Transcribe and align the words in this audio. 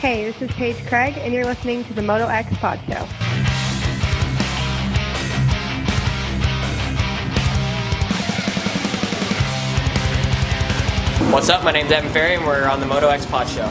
Hey, 0.00 0.24
this 0.24 0.40
is 0.40 0.50
Paige 0.52 0.82
Craig, 0.86 1.18
and 1.18 1.30
you're 1.30 1.44
listening 1.44 1.84
to 1.84 1.92
the 1.92 2.00
Moto 2.00 2.26
X 2.26 2.56
Pod 2.56 2.80
Show. 2.88 3.04
What's 11.30 11.50
up? 11.50 11.64
My 11.64 11.72
name's 11.72 11.92
Evan 11.92 12.10
Ferry, 12.12 12.36
and 12.36 12.46
we're 12.46 12.66
on 12.66 12.80
the 12.80 12.86
Moto 12.86 13.10
X 13.10 13.26
Pod 13.26 13.46
Show. 13.46 13.68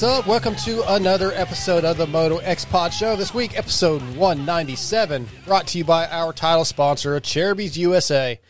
What's 0.00 0.18
up? 0.18 0.26
Welcome 0.26 0.56
to 0.64 0.94
another 0.94 1.30
episode 1.32 1.84
of 1.84 1.98
the 1.98 2.06
Moto 2.06 2.38
X 2.38 2.64
Pod 2.64 2.94
Show. 2.94 3.16
This 3.16 3.34
week, 3.34 3.58
episode 3.58 4.00
197, 4.16 5.28
brought 5.44 5.66
to 5.66 5.76
you 5.76 5.84
by 5.84 6.06
our 6.06 6.32
title 6.32 6.64
sponsor, 6.64 7.20
Acerbis 7.20 7.76
USA. 7.76 8.40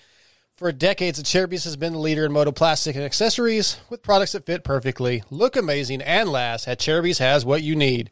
For 0.55 0.71
decades, 0.71 1.21
Acerbis 1.21 1.65
has 1.65 1.75
been 1.75 1.95
the 1.95 1.99
leader 1.99 2.25
in 2.25 2.31
moto 2.31 2.53
plastic 2.53 2.95
and 2.95 3.05
accessories 3.05 3.81
with 3.91 4.05
products 4.05 4.31
that 4.31 4.47
fit 4.47 4.63
perfectly, 4.63 5.25
look 5.29 5.57
amazing, 5.57 6.03
and 6.03 6.29
last. 6.29 6.69
Acerbis 6.69 7.19
has 7.19 7.45
what 7.45 7.65
you 7.65 7.75
need. 7.75 8.11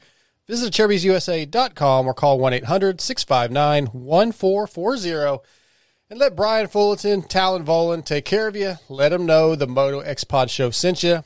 Visit 0.49 0.73
AcerbisUSA.com 0.73 2.09
or 2.09 2.15
call 2.15 2.41
1 2.41 2.55
800 2.55 3.01
659 3.01 3.87
1440 3.93 5.49
and 6.11 6.19
let 6.19 6.35
Brian 6.35 6.67
Fullerton, 6.67 7.23
Talon 7.23 7.65
Volan 7.65 8.05
take 8.05 8.25
care 8.25 8.49
of 8.49 8.57
you. 8.57 8.79
Let 8.89 9.11
them 9.11 9.27
know 9.27 9.55
the 9.55 9.69
Moto 9.69 10.01
X 10.01 10.25
Pod 10.25 10.51
Show 10.51 10.71
sent 10.71 11.05
you 11.05 11.23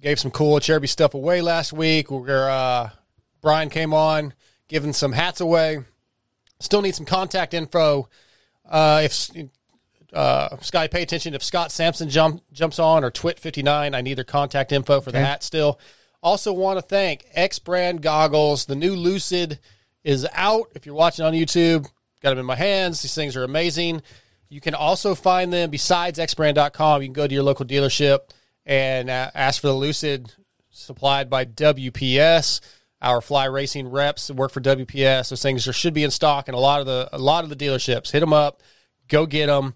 gave 0.00 0.18
some 0.18 0.30
cool 0.30 0.58
Acerbis 0.58 0.88
stuff 0.88 1.14
away 1.14 1.42
last 1.42 1.72
week 1.72 2.10
where 2.10 2.48
uh, 2.48 2.90
Brian 3.40 3.70
came 3.70 3.92
on 3.92 4.34
giving 4.68 4.92
some 4.92 5.12
hats 5.12 5.40
away. 5.40 5.80
Still 6.60 6.82
need 6.82 6.94
some 6.94 7.06
contact 7.06 7.54
info. 7.54 8.08
Uh, 8.68 9.02
if 9.04 9.30
uh, 10.12 10.56
Sky, 10.60 10.86
pay 10.86 11.02
attention. 11.02 11.34
If 11.34 11.42
Scott 11.42 11.72
Sampson 11.72 12.08
jump, 12.08 12.42
jumps 12.52 12.78
on 12.78 13.04
or 13.04 13.10
Twit59, 13.10 13.94
I 13.94 14.00
need 14.00 14.14
their 14.14 14.24
contact 14.24 14.72
info 14.72 15.00
for 15.00 15.12
the 15.12 15.20
hat 15.20 15.42
still. 15.42 15.78
Also, 16.22 16.52
want 16.52 16.78
to 16.78 16.82
thank 16.82 17.24
X 17.34 17.58
Brand 17.58 18.02
Goggles. 18.02 18.66
The 18.66 18.76
new 18.76 18.94
Lucid 18.94 19.58
is 20.04 20.26
out. 20.32 20.70
If 20.74 20.86
you're 20.86 20.94
watching 20.94 21.24
on 21.24 21.32
YouTube, 21.32 21.88
got 22.22 22.30
them 22.30 22.38
in 22.38 22.46
my 22.46 22.56
hands. 22.56 23.02
These 23.02 23.14
things 23.14 23.36
are 23.36 23.44
amazing. 23.44 24.02
You 24.48 24.60
can 24.60 24.74
also 24.74 25.14
find 25.14 25.52
them 25.52 25.70
besides 25.70 26.18
xbrand.com. 26.18 27.02
You 27.02 27.08
can 27.08 27.12
go 27.14 27.26
to 27.26 27.34
your 27.34 27.42
local 27.42 27.64
dealership 27.64 28.18
and 28.66 29.10
uh, 29.10 29.30
ask 29.34 29.60
for 29.60 29.68
the 29.68 29.74
Lucid 29.74 30.32
supplied 30.70 31.30
by 31.30 31.44
WPS. 31.44 32.60
Our 33.02 33.20
fly 33.20 33.46
racing 33.46 33.88
reps 33.88 34.30
work 34.30 34.50
for 34.50 34.60
WPS. 34.60 35.30
Those 35.30 35.42
things 35.42 35.66
are, 35.66 35.72
should 35.72 35.94
be 35.94 36.04
in 36.04 36.10
stock 36.10 36.48
in 36.48 36.54
a 36.54 36.58
lot 36.58 36.80
of 36.80 36.86
the 36.86 37.08
a 37.12 37.18
lot 37.18 37.44
of 37.44 37.50
the 37.50 37.56
dealerships. 37.56 38.10
Hit 38.10 38.20
them 38.20 38.32
up, 38.32 38.62
go 39.08 39.26
get 39.26 39.46
them. 39.46 39.74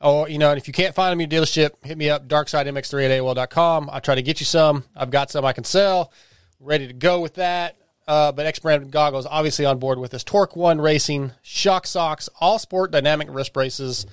Or, 0.00 0.28
you 0.28 0.38
know, 0.38 0.50
and 0.50 0.58
if 0.58 0.66
you 0.66 0.72
can't 0.72 0.94
find 0.94 1.12
them 1.12 1.20
in 1.20 1.30
your 1.30 1.42
dealership, 1.42 1.72
hit 1.84 1.98
me 1.98 2.08
up, 2.08 2.26
darksidemx3 2.26 3.04
at 3.04 3.10
AOL.com. 3.10 3.90
I'll 3.92 4.00
try 4.00 4.14
to 4.14 4.22
get 4.22 4.40
you 4.40 4.46
some. 4.46 4.84
I've 4.96 5.10
got 5.10 5.30
some 5.30 5.44
I 5.44 5.52
can 5.52 5.64
sell. 5.64 6.12
Ready 6.58 6.86
to 6.86 6.94
go 6.94 7.20
with 7.20 7.34
that. 7.34 7.76
Uh, 8.08 8.32
but 8.32 8.46
X 8.46 8.58
Brand 8.58 8.90
Goggles 8.90 9.26
obviously 9.26 9.66
on 9.66 9.78
board 9.78 9.98
with 9.98 10.10
this. 10.10 10.24
Torque 10.24 10.56
One 10.56 10.80
Racing, 10.80 11.32
Shock 11.42 11.86
Socks, 11.86 12.28
All 12.40 12.58
Sport 12.58 12.90
Dynamic 12.90 13.28
Wrist 13.30 13.52
Braces, 13.52 14.06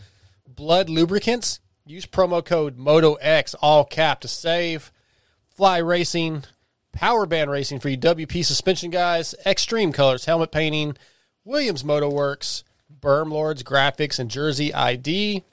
Blud 0.48 0.90
Lubricants. 0.90 1.60
Use 1.88 2.06
promo 2.06 2.44
code 2.44 2.78
MotoX, 2.78 3.56
all 3.62 3.86
cap, 3.86 4.20
to 4.22 4.28
save. 4.28 4.92
Fly 5.56 5.78
Racing, 5.78 6.44
Power 6.92 7.26
Band 7.26 7.50
Racing 7.50 7.80
for 7.80 7.88
you 7.88 7.98
WP 7.98 8.44
suspension 8.44 8.92
guys, 8.92 9.34
Extreme 9.46 9.94
Colors, 9.94 10.26
Helmet 10.26 10.52
Painting, 10.52 10.98
Williams 11.46 11.86
Moto 11.86 12.10
Works, 12.10 12.66
Berm 13.00 13.32
Lords 13.32 13.64
Graphics, 13.64 14.20
and 14.20 14.30
Jersey 14.30 14.74
ID. 14.74 15.46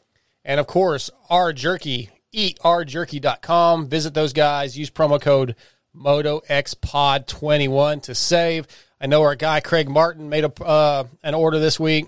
And 0.44 0.58
of 0.58 0.66
course, 0.66 1.08
R 1.30 1.52
Jerky, 1.52 2.10
eatrjerky.com. 2.34 3.88
Visit 3.88 4.14
those 4.14 4.32
guys. 4.32 4.76
Use 4.76 4.90
promo 4.90 5.20
code 5.20 5.54
MotoXPod21 5.96 8.02
to 8.02 8.14
save. 8.14 8.66
I 9.00 9.06
know 9.06 9.22
our 9.22 9.36
guy 9.36 9.60
Craig 9.60 9.88
Martin 9.88 10.28
made 10.28 10.44
a 10.44 10.64
uh, 10.64 11.04
an 11.22 11.34
order 11.34 11.60
this 11.60 11.78
week, 11.78 12.06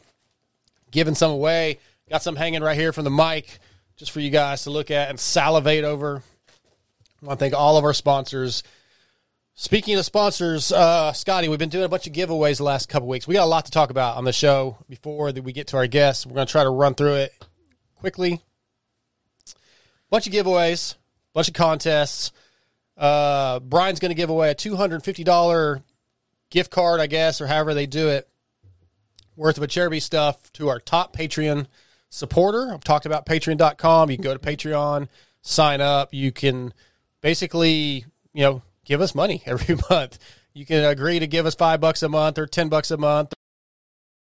giving 0.91 1.15
some 1.15 1.31
away. 1.31 1.79
Got 2.11 2.23
some 2.23 2.35
hanging 2.35 2.63
right 2.63 2.77
here 2.77 2.93
from 2.93 3.05
the 3.05 3.11
mic 3.11 3.61
just 3.97 4.11
for 4.11 4.21
you 4.21 4.31
guys 4.31 4.65
to 4.65 4.71
look 4.71 4.91
at 4.91 5.09
and 5.09 5.19
salivate 5.19 5.85
over. 5.85 6.23
I 7.23 7.27
want 7.27 7.39
to 7.39 7.45
thank 7.45 7.55
all 7.55 7.79
of 7.79 7.85
our 7.85 7.95
sponsors. 7.95 8.63
Speaking 9.55 9.97
of 9.97 10.05
sponsors, 10.05 10.71
uh, 10.71 11.15
Scotty, 11.15 11.49
we've 11.49 11.59
been 11.59 11.71
doing 11.71 11.87
a 11.87 11.89
bunch 11.89 12.07
of 12.07 12.13
giveaways 12.13 12.59
the 12.59 12.65
last 12.65 12.91
couple 12.91 13.09
weeks. 13.09 13.27
We 13.27 13.35
got 13.35 13.45
a 13.45 13.47
lot 13.47 13.65
to 13.65 13.71
talk 13.71 13.89
about 13.89 14.19
on 14.19 14.25
the 14.25 14.33
show 14.33 14.77
before 14.87 15.33
that 15.33 15.43
we 15.43 15.53
get 15.55 15.69
to 15.69 15.79
our 15.79 15.87
guests. 15.87 16.27
We're 16.27 16.35
going 16.35 16.47
to 16.47 16.51
try 16.51 16.63
to 16.63 16.71
run 16.71 16.95
through 16.95 17.15
it 17.15 17.33
quickly. 17.95 18.43
Bunch 20.11 20.27
of 20.27 20.33
giveaways, 20.35 20.95
bunch 21.33 21.49
of 21.49 21.55
contests. 21.55 22.33
Uh, 22.99 23.61
Brian's 23.61 23.99
going 23.99 24.11
to 24.11 24.15
give 24.15 24.31
away 24.31 24.51
a 24.51 24.55
two 24.55 24.77
hundred 24.77 25.03
fifty 25.03 25.25
dollar 25.25 25.83
gift 26.51 26.71
card, 26.71 27.01
I 27.01 27.07
guess, 27.07 27.41
or 27.41 27.47
however 27.47 27.73
they 27.73 27.87
do 27.87 28.09
it, 28.09 28.29
worth 29.37 29.57
of 29.59 29.65
Acerbis 29.65 30.03
stuff 30.03 30.53
to 30.53 30.69
our 30.69 30.81
top 30.81 31.17
Patreon 31.17 31.67
supporter. 32.11 32.73
I've 32.73 32.85
talked 32.85 33.07
about 33.07 33.27
Patreon.com. 33.27 34.11
You 34.11 34.17
can 34.17 34.25
go 34.25 34.37
to 34.37 34.39
Patreon, 34.39 35.09
sign 35.43 35.81
up. 35.81 36.13
You 36.13 36.33
can 36.33 36.73
basically, 37.21 38.05
you 38.33 38.43
know, 38.43 38.63
give 38.85 39.01
us 39.01 39.15
money 39.15 39.43
every 39.47 39.77
month. 39.91 40.19
You 40.55 40.65
can 40.65 40.85
agree 40.85 41.19
to 41.19 41.27
give 41.27 41.47
us 41.47 41.55
five 41.55 41.81
bucks 41.81 42.03
a 42.03 42.09
month 42.09 42.39
or 42.39 42.47
ten 42.47 42.69
bucks 42.69 42.91
a 42.91 42.97
month. 42.97 43.35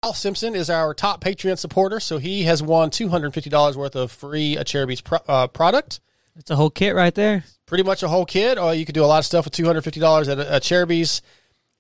Al 0.03 0.15
Simpson 0.15 0.55
is 0.55 0.69
our 0.69 0.93
top 0.93 1.23
Patreon 1.23 1.59
supporter, 1.59 1.99
so 1.99 2.19
he 2.19 2.45
has 2.45 2.63
won 2.63 2.91
two 2.91 3.09
hundred 3.09 3.35
fifty 3.35 3.51
dollars 3.51 3.77
worth 3.77 3.97
of 3.97 4.11
free 4.11 4.57
Acerbis 4.57 5.03
pro- 5.03 5.19
uh, 5.29 5.47
product. 5.49 6.01
It's 6.37 6.51
a 6.51 6.57
whole 6.57 6.71
kit 6.71 6.95
right 6.95 7.15
there. 7.15 7.45
Pretty 7.67 7.85
much 7.85 8.03
a 8.03 8.09
whole 8.09 8.27
kit. 8.27 8.59
Or 8.59 8.75
you 8.75 8.85
could 8.85 8.95
do 8.95 9.05
a 9.05 9.07
lot 9.07 9.19
of 9.19 9.25
stuff 9.25 9.45
with 9.45 9.55
two 9.55 9.65
hundred 9.65 9.83
fifty 9.83 10.01
dollars 10.01 10.29
at, 10.29 10.39
at 10.39 10.63
Acerbis. 10.63 11.21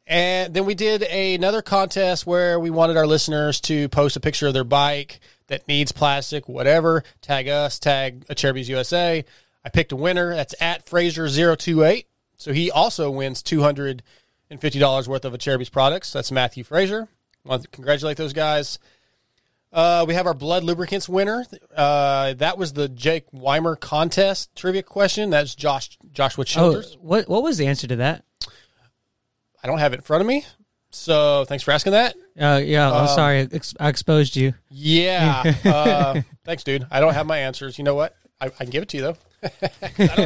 And 0.06 0.52
then 0.52 0.66
we 0.66 0.74
did 0.74 1.02
another 1.02 1.62
contest 1.62 2.26
where 2.26 2.60
we 2.60 2.68
wanted 2.70 2.96
our 2.96 3.06
listeners 3.06 3.60
to 3.62 3.88
post 3.88 4.16
a 4.16 4.20
picture 4.20 4.46
of 4.46 4.52
their 4.52 4.64
bike 4.64 5.20
that 5.48 5.66
needs 5.68 5.92
plastic, 5.92 6.48
whatever. 6.48 7.04
Tag 7.20 7.48
us, 7.48 7.78
tag 7.78 8.26
Acerbis 8.26 8.68
USA. 8.68 9.24
I 9.64 9.68
picked 9.68 9.92
a 9.92 9.96
winner. 9.96 10.34
That's 10.34 10.54
at 10.60 10.86
Fraser028. 10.86 12.06
So 12.36 12.52
he 12.52 12.70
also 12.70 13.10
wins 13.10 13.42
$250 13.42 15.08
worth 15.08 15.24
of 15.24 15.32
Acerbis 15.32 15.70
products. 15.70 16.12
That's 16.12 16.32
Matthew 16.32 16.64
Fraser. 16.64 17.08
I 17.44 17.48
want 17.48 17.62
to 17.62 17.68
congratulate 17.68 18.16
those 18.16 18.32
guys. 18.32 18.78
Uh, 19.72 20.04
we 20.06 20.14
have 20.14 20.26
our 20.26 20.34
Blud 20.34 20.62
lubricants 20.62 21.08
winner. 21.08 21.44
Uh, 21.74 22.34
that 22.34 22.56
was 22.56 22.74
the 22.74 22.88
Jake 22.88 23.24
Weimer 23.32 23.74
contest 23.74 24.54
trivia 24.54 24.84
question. 24.84 25.30
That's 25.30 25.54
Josh 25.56 25.98
Joshua 26.12 26.44
Oh, 26.56 26.80
what 27.00 27.28
what 27.28 27.42
was 27.42 27.58
the 27.58 27.66
answer 27.66 27.88
to 27.88 27.96
that? 27.96 28.24
I 29.62 29.66
don't 29.66 29.78
have 29.78 29.92
it 29.92 29.96
in 29.96 30.02
front 30.02 30.20
of 30.20 30.28
me. 30.28 30.44
So 30.94 31.44
thanks 31.46 31.64
for 31.64 31.70
asking 31.72 31.92
that. 31.92 32.14
Uh, 32.38 32.60
yeah, 32.64 32.90
I'm 32.90 33.02
Um, 33.02 33.08
sorry, 33.08 33.40
I 33.40 33.48
ex- 33.52 33.74
I 33.80 33.88
exposed 33.88 34.36
you. 34.36 34.54
Yeah. 34.70 35.54
Uh, 35.64 36.22
thanks, 36.44 36.62
dude. 36.64 36.86
I 36.90 37.00
don't 37.00 37.14
have 37.14 37.26
my 37.26 37.38
answers. 37.38 37.78
You 37.78 37.84
know 37.84 37.94
what? 37.94 38.14
I, 38.40 38.46
I 38.46 38.48
can 38.50 38.70
give 38.70 38.82
it 38.82 38.88
to 38.90 38.96
you 38.98 39.02
though. 39.02 39.16
I 39.42 39.90
don't 39.98 40.18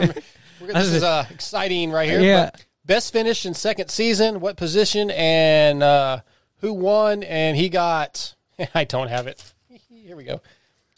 remember. 0.61 0.81
This 0.81 0.89
is 0.93 1.03
uh, 1.15 1.25
exciting 1.31 1.91
right 1.91 2.09
here. 2.09 2.21
Yeah. 2.21 2.51
But 2.53 2.65
best 2.85 3.13
finish 3.13 3.47
in 3.47 3.55
second 3.55 3.91
season. 3.91 4.41
What 4.41 4.57
position 4.57 5.11
and 5.13 5.83
uh, 5.83 6.21
who 6.59 6.73
won? 6.75 7.23
And 7.23 7.57
he 7.57 7.69
got. 7.69 8.35
I 8.75 8.85
don't 8.85 9.09
have 9.09 9.27
it. 9.27 9.43
Here 9.89 10.17
we 10.17 10.25
go. 10.25 10.41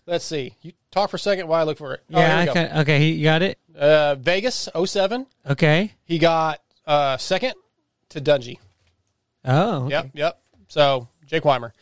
Let's 0.06 0.24
see. 0.24 0.54
You 0.62 0.72
talk 0.90 1.10
for 1.10 1.16
a 1.16 1.20
second 1.20 1.46
while 1.46 1.60
I 1.60 1.64
look 1.64 1.78
for 1.78 1.94
it. 1.94 2.02
Oh, 2.12 2.18
yeah, 2.18 2.26
I 2.26 2.30
here 2.30 2.40
we 2.40 2.46
go. 2.46 2.52
can, 2.68 2.78
okay, 2.80 2.98
he- 2.98 3.12
you 3.12 3.24
got 3.24 3.42
it. 3.42 3.58
Uh, 3.76 4.14
Vegas 4.16 4.68
07. 4.84 5.26
Okay. 5.48 5.92
He 6.04 6.18
got 6.18 6.60
uh, 6.86 7.16
second 7.18 7.54
to 8.10 8.20
Dungey. 8.20 8.58
Oh, 9.44 9.84
okay. 9.84 9.90
Yep, 9.90 10.10
yep. 10.14 10.40
So 10.68 11.08
Jake 11.26 11.44
Weimer. 11.44 11.72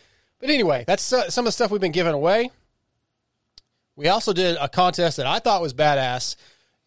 But 0.41 0.51
anyway, 0.51 0.85
that's 0.87 1.13
uh, 1.13 1.31
some 1.31 1.45
of 1.45 1.49
the 1.49 1.53
stuff 1.53 1.71
we've 1.71 1.81
been 1.81 1.93
giving 1.93 2.15
away. 2.15 2.51
We 3.97 4.09
also 4.09 4.33
did 4.33 4.57
a 4.61 4.69
contest 4.69 5.17
that 5.17 5.27
I 5.27 5.41
thought 5.41 5.61
was 5.61 5.75
badass. 5.75 6.37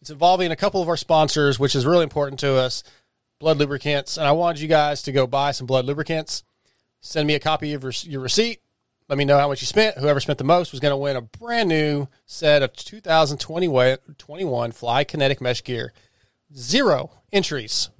It's 0.00 0.10
involving 0.10 0.50
a 0.50 0.56
couple 0.56 0.80
of 0.80 0.88
our 0.88 0.96
sponsors, 0.96 1.58
which 1.58 1.74
is 1.74 1.84
really 1.84 2.04
important 2.04 2.40
to 2.40 2.56
us. 2.56 2.82
Blud 3.38 3.58
lubricants, 3.58 4.16
and 4.16 4.26
I 4.26 4.32
wanted 4.32 4.60
you 4.60 4.68
guys 4.68 5.02
to 5.02 5.12
go 5.12 5.26
buy 5.26 5.50
some 5.50 5.66
Blud 5.66 5.84
lubricants. 5.84 6.44
Send 7.00 7.26
me 7.26 7.34
a 7.34 7.40
copy 7.40 7.74
of 7.74 7.82
your, 7.82 7.92
your 8.04 8.20
receipt. 8.20 8.60
Let 9.08 9.18
me 9.18 9.24
know 9.24 9.38
how 9.38 9.48
much 9.48 9.60
you 9.60 9.66
spent. 9.66 9.98
Whoever 9.98 10.20
spent 10.20 10.38
the 10.38 10.44
most 10.44 10.70
was 10.70 10.80
going 10.80 10.92
to 10.92 10.96
win 10.96 11.16
a 11.16 11.22
brand 11.22 11.68
new 11.68 12.06
set 12.24 12.62
of 12.62 12.72
2021 12.72 14.72
Fly 14.72 15.04
Kinetic 15.04 15.40
Mesh 15.40 15.62
gear. 15.62 15.92
zero 16.56 17.10
entries. 17.32 17.90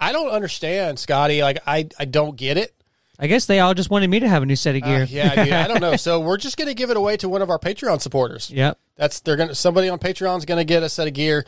I 0.00 0.12
don't 0.12 0.30
understand, 0.30 0.98
Scotty. 0.98 1.42
Like 1.42 1.58
I, 1.66 1.88
I 1.98 2.04
don't 2.04 2.36
get 2.36 2.56
it. 2.56 2.74
I 3.18 3.26
guess 3.26 3.46
they 3.46 3.58
all 3.58 3.74
just 3.74 3.90
wanted 3.90 4.08
me 4.10 4.20
to 4.20 4.28
have 4.28 4.44
a 4.44 4.46
new 4.46 4.54
set 4.54 4.76
of 4.76 4.82
gear. 4.82 5.02
Uh, 5.02 5.06
yeah, 5.08 5.44
dude, 5.44 5.52
I 5.52 5.66
don't 5.66 5.80
know. 5.80 5.96
So 5.96 6.20
we're 6.20 6.36
just 6.36 6.56
gonna 6.56 6.74
give 6.74 6.90
it 6.90 6.96
away 6.96 7.16
to 7.16 7.28
one 7.28 7.42
of 7.42 7.50
our 7.50 7.58
Patreon 7.58 8.00
supporters. 8.00 8.50
Yep. 8.50 8.78
That's 8.96 9.20
they're 9.20 9.36
gonna 9.36 9.54
somebody 9.56 9.88
on 9.88 9.98
Patreon's 9.98 10.44
gonna 10.44 10.64
get 10.64 10.82
a 10.82 10.88
set 10.88 11.08
of 11.08 11.14
gear. 11.14 11.44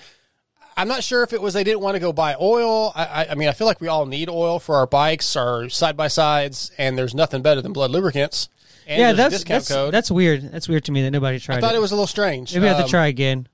I'm 0.76 0.88
not 0.88 1.04
sure 1.04 1.22
if 1.22 1.32
it 1.32 1.42
was 1.42 1.52
they 1.54 1.64
didn't 1.64 1.80
want 1.80 1.94
to 1.96 2.00
go 2.00 2.12
buy 2.12 2.34
oil. 2.40 2.92
I, 2.94 3.04
I, 3.04 3.26
I 3.30 3.34
mean, 3.34 3.48
I 3.48 3.52
feel 3.52 3.66
like 3.66 3.80
we 3.80 3.88
all 3.88 4.06
need 4.06 4.28
oil 4.30 4.58
for 4.58 4.76
our 4.76 4.86
bikes, 4.86 5.36
our 5.36 5.68
side 5.68 5.96
by 5.96 6.08
sides, 6.08 6.70
and 6.78 6.96
there's 6.96 7.14
nothing 7.14 7.42
better 7.42 7.60
than 7.60 7.72
Blud 7.72 7.90
lubricants. 7.90 8.48
And 8.86 8.98
yeah, 9.00 9.12
that's 9.12 9.44
that's, 9.44 9.68
code. 9.68 9.92
that's 9.94 10.10
weird. 10.10 10.42
That's 10.50 10.68
weird 10.68 10.84
to 10.86 10.92
me 10.92 11.02
that 11.02 11.10
nobody 11.10 11.38
tried 11.38 11.58
I 11.58 11.60
thought 11.60 11.74
it. 11.74 11.78
it 11.78 11.80
was 11.80 11.92
a 11.92 11.94
little 11.94 12.06
strange. 12.06 12.54
Maybe 12.54 12.66
I 12.66 12.70
have 12.70 12.78
Um, 12.78 12.84
to 12.84 12.90
try 12.90 13.06
again. 13.08 13.46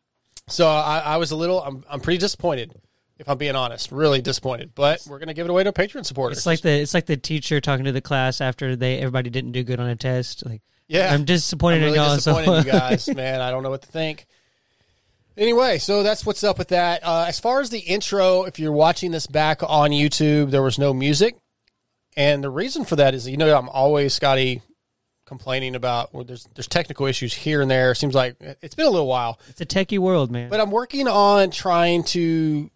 So 0.49 0.69
I, 0.69 1.01
I 1.01 1.17
was 1.17 1.33
a 1.33 1.37
little. 1.37 1.63
I'm, 1.63 1.85
I'm 1.91 2.01
pretty 2.01 2.19
disappointed, 2.19 2.73
if 3.19 3.29
I'm 3.29 3.39
being 3.39 3.57
honest. 3.57 3.93
Really 3.93 4.21
disappointed. 4.21 4.73
But 4.75 5.05
we're 5.09 5.19
gonna 5.19 5.35
give 5.35 5.47
it 5.47 5.51
away 5.51 5.65
to 5.65 5.73
Patreon 5.73 6.05
supporters. 6.07 6.39
It's 6.39 6.47
like 6.47 6.61
the 6.61 6.71
it's 6.71 6.95
like 6.95 7.07
the 7.07 7.17
teacher 7.17 7.61
talking 7.61 7.85
to 7.87 7.93
the 7.93 8.01
class 8.01 8.41
after 8.41 8.77
they 8.77 8.99
everybody 8.99 9.31
didn't 9.31 9.53
do 9.53 9.63
good 9.65 9.81
on 9.81 9.89
a 9.89 9.97
test. 9.97 10.45
Like, 10.47 10.63
Yeah. 10.89 11.13
I'm 11.13 11.25
disappointed 11.25 11.77
I'm 11.79 11.83
really 11.93 11.99
in 11.99 12.03
y'all. 12.05 12.19
so- 12.19 12.33
disappointed 12.35 12.59
in 12.61 12.67
you 12.67 12.73
guys, 12.73 13.09
man. 13.15 13.41
I 13.41 13.51
don't 13.51 13.63
know 13.63 13.71
what 13.71 13.83
to 13.83 13.89
think. 13.89 14.27
Anyway, 15.39 15.77
so 15.79 16.03
that's 16.03 16.25
what's 16.25 16.43
up 16.43 16.57
with 16.57 16.69
that. 16.69 17.05
Uh, 17.05 17.27
as 17.29 17.39
far 17.39 17.61
as 17.61 17.69
the 17.69 17.79
intro, 17.81 18.45
if 18.45 18.59
you're 18.59 18.73
watching 18.73 19.11
this 19.11 19.27
back 19.27 19.61
on 19.63 19.91
YouTube, 19.91 20.51
there 20.51 20.63
was 20.63 20.79
no 20.79 20.95
music, 20.95 21.37
and 22.17 22.43
the 22.43 22.49
reason 22.49 22.87
for 22.87 22.97
that 22.97 23.13
is, 23.15 23.29
you 23.29 23.37
know, 23.37 23.55
I'm 23.55 23.69
always 23.69 24.15
Scotty 24.15 24.63
complaining 25.27 25.75
about 25.75 26.15
well, 26.15 26.25
there's 26.25 26.49
there's 26.55 26.69
technical 26.69 27.05
issues 27.05 27.35
here 27.35 27.61
and 27.61 27.71
there. 27.71 27.91
It 27.91 27.97
Seems 27.97 28.15
like 28.15 28.37
it's 28.63 28.75
been 28.75 28.87
a 28.87 28.91
little 28.91 29.07
while, 29.09 29.39
it's 29.49 29.61
a 29.61 29.67
techie 29.67 29.99
world, 29.99 30.31
man. 30.31 30.49
but 30.49 30.59
I'm 30.59 30.71
working 30.71 31.07
on 31.07 31.51
trying 31.51 32.05
to 32.05 32.71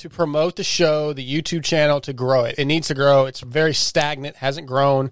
to 0.00 0.10
promote 0.10 0.56
the 0.56 0.64
show, 0.64 1.12
the 1.12 1.26
YouTube 1.26 1.64
channel, 1.64 2.00
to 2.02 2.12
grow 2.12 2.44
it. 2.44 2.58
It 2.58 2.66
needs 2.66 2.88
to 2.88 2.94
grow. 2.94 3.26
It's 3.26 3.40
very 3.40 3.74
stagnant, 3.74 4.36
hasn't 4.36 4.66
grown. 4.66 5.10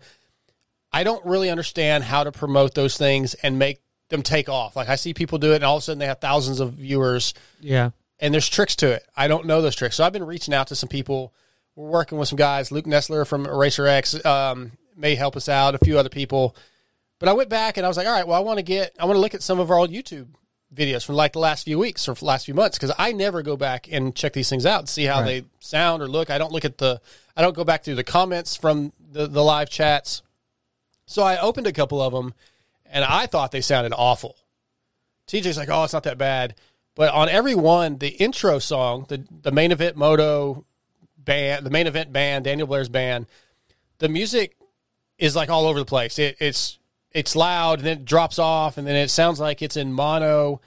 I 0.92 1.04
don't 1.04 1.24
really 1.24 1.50
understand 1.50 2.04
how 2.04 2.24
to 2.24 2.32
promote 2.32 2.74
those 2.74 2.96
things 2.96 3.34
and 3.34 3.58
make 3.58 3.80
them 4.08 4.22
take 4.22 4.48
off. 4.48 4.76
Like 4.76 4.88
I 4.88 4.96
see 4.96 5.12
people 5.12 5.38
do 5.38 5.52
it, 5.52 5.56
and 5.56 5.64
all 5.64 5.76
of 5.76 5.82
a 5.82 5.84
sudden 5.84 5.98
they 5.98 6.06
have 6.06 6.20
thousands 6.20 6.60
of 6.60 6.72
viewers, 6.72 7.34
yeah, 7.60 7.90
and 8.18 8.32
there's 8.32 8.48
tricks 8.48 8.76
to 8.76 8.92
it. 8.92 9.06
I 9.16 9.28
don't 9.28 9.46
know 9.46 9.60
those 9.60 9.76
tricks, 9.76 9.96
so 9.96 10.04
I've 10.04 10.12
been 10.12 10.26
reaching 10.26 10.54
out 10.54 10.68
to 10.68 10.74
some 10.74 10.88
people. 10.88 11.34
We're 11.76 11.90
working 11.90 12.18
with 12.18 12.28
some 12.28 12.38
guys. 12.38 12.72
Luke 12.72 12.86
Nestler 12.86 13.26
from 13.26 13.46
Racer 13.46 13.86
X 13.86 14.24
um, 14.24 14.72
may 14.96 15.14
help 15.14 15.36
us 15.36 15.48
out. 15.48 15.74
A 15.74 15.84
few 15.84 15.98
other 15.98 16.08
people, 16.08 16.56
but 17.18 17.28
I 17.28 17.34
went 17.34 17.50
back 17.50 17.76
and 17.76 17.84
I 17.84 17.88
was 17.88 17.96
like, 17.96 18.06
all 18.06 18.12
right, 18.12 18.26
well, 18.26 18.36
I 18.36 18.44
want 18.44 18.58
to 18.58 18.64
get, 18.64 18.96
I 18.98 19.04
want 19.04 19.16
to 19.16 19.20
look 19.20 19.34
at 19.34 19.42
some 19.42 19.60
of 19.60 19.70
our 19.70 19.78
old 19.78 19.90
YouTube 19.90 20.28
videos 20.74 21.04
from 21.04 21.14
like 21.14 21.32
the 21.32 21.38
last 21.38 21.64
few 21.64 21.78
weeks 21.78 22.08
or 22.08 22.14
last 22.20 22.44
few 22.44 22.54
months 22.54 22.78
because 22.78 22.94
I 22.98 23.12
never 23.12 23.42
go 23.42 23.56
back 23.56 23.88
and 23.90 24.14
check 24.14 24.34
these 24.34 24.50
things 24.50 24.66
out 24.66 24.80
and 24.80 24.88
see 24.88 25.04
how 25.04 25.20
Right. 25.20 25.42
they 25.42 25.44
sound 25.60 26.02
or 26.02 26.08
look. 26.08 26.30
I 26.30 26.36
don't 26.38 26.52
look 26.52 26.64
at 26.64 26.78
the, 26.78 27.00
I 27.36 27.42
don't 27.42 27.56
go 27.56 27.64
back 27.64 27.84
through 27.84 27.94
the 27.94 28.04
comments 28.04 28.54
from 28.56 28.92
the 29.10 29.26
the 29.26 29.42
live 29.42 29.70
chats. 29.70 30.22
So 31.06 31.22
I 31.22 31.38
opened 31.40 31.66
a 31.66 31.72
couple 31.72 32.02
of 32.02 32.12
them, 32.12 32.34
and 32.84 33.02
I 33.04 33.26
thought 33.26 33.50
they 33.50 33.62
sounded 33.62 33.94
awful. 33.96 34.36
TJ's 35.26 35.56
like, 35.56 35.70
"Oh, 35.70 35.84
it's 35.84 35.92
not 35.94 36.02
that 36.02 36.18
bad," 36.18 36.54
but 36.94 37.12
on 37.14 37.28
every 37.30 37.54
one, 37.54 37.96
the 37.98 38.08
intro 38.08 38.58
song, 38.58 39.06
the 39.08 39.24
the 39.42 39.50
main 39.52 39.72
event 39.72 39.96
moto 39.96 40.66
band, 41.16 41.64
the 41.64 41.70
main 41.70 41.86
event 41.86 42.12
band, 42.12 42.44
Daniel 42.44 42.66
Blair's 42.66 42.88
band, 42.90 43.26
the 43.98 44.08
music 44.08 44.56
is 45.18 45.34
like 45.34 45.48
all 45.48 45.66
over 45.66 45.78
the 45.78 45.84
place. 45.86 46.18
It, 46.18 46.36
it's 46.40 46.77
it's 47.12 47.34
loud, 47.36 47.78
and 47.78 47.86
then 47.86 47.98
it 47.98 48.04
drops 48.04 48.38
off, 48.38 48.78
and 48.78 48.86
then 48.86 48.96
it 48.96 49.08
sounds 49.10 49.40
like 49.40 49.62
it's 49.62 49.76
in 49.76 49.92
mono. 49.92 50.60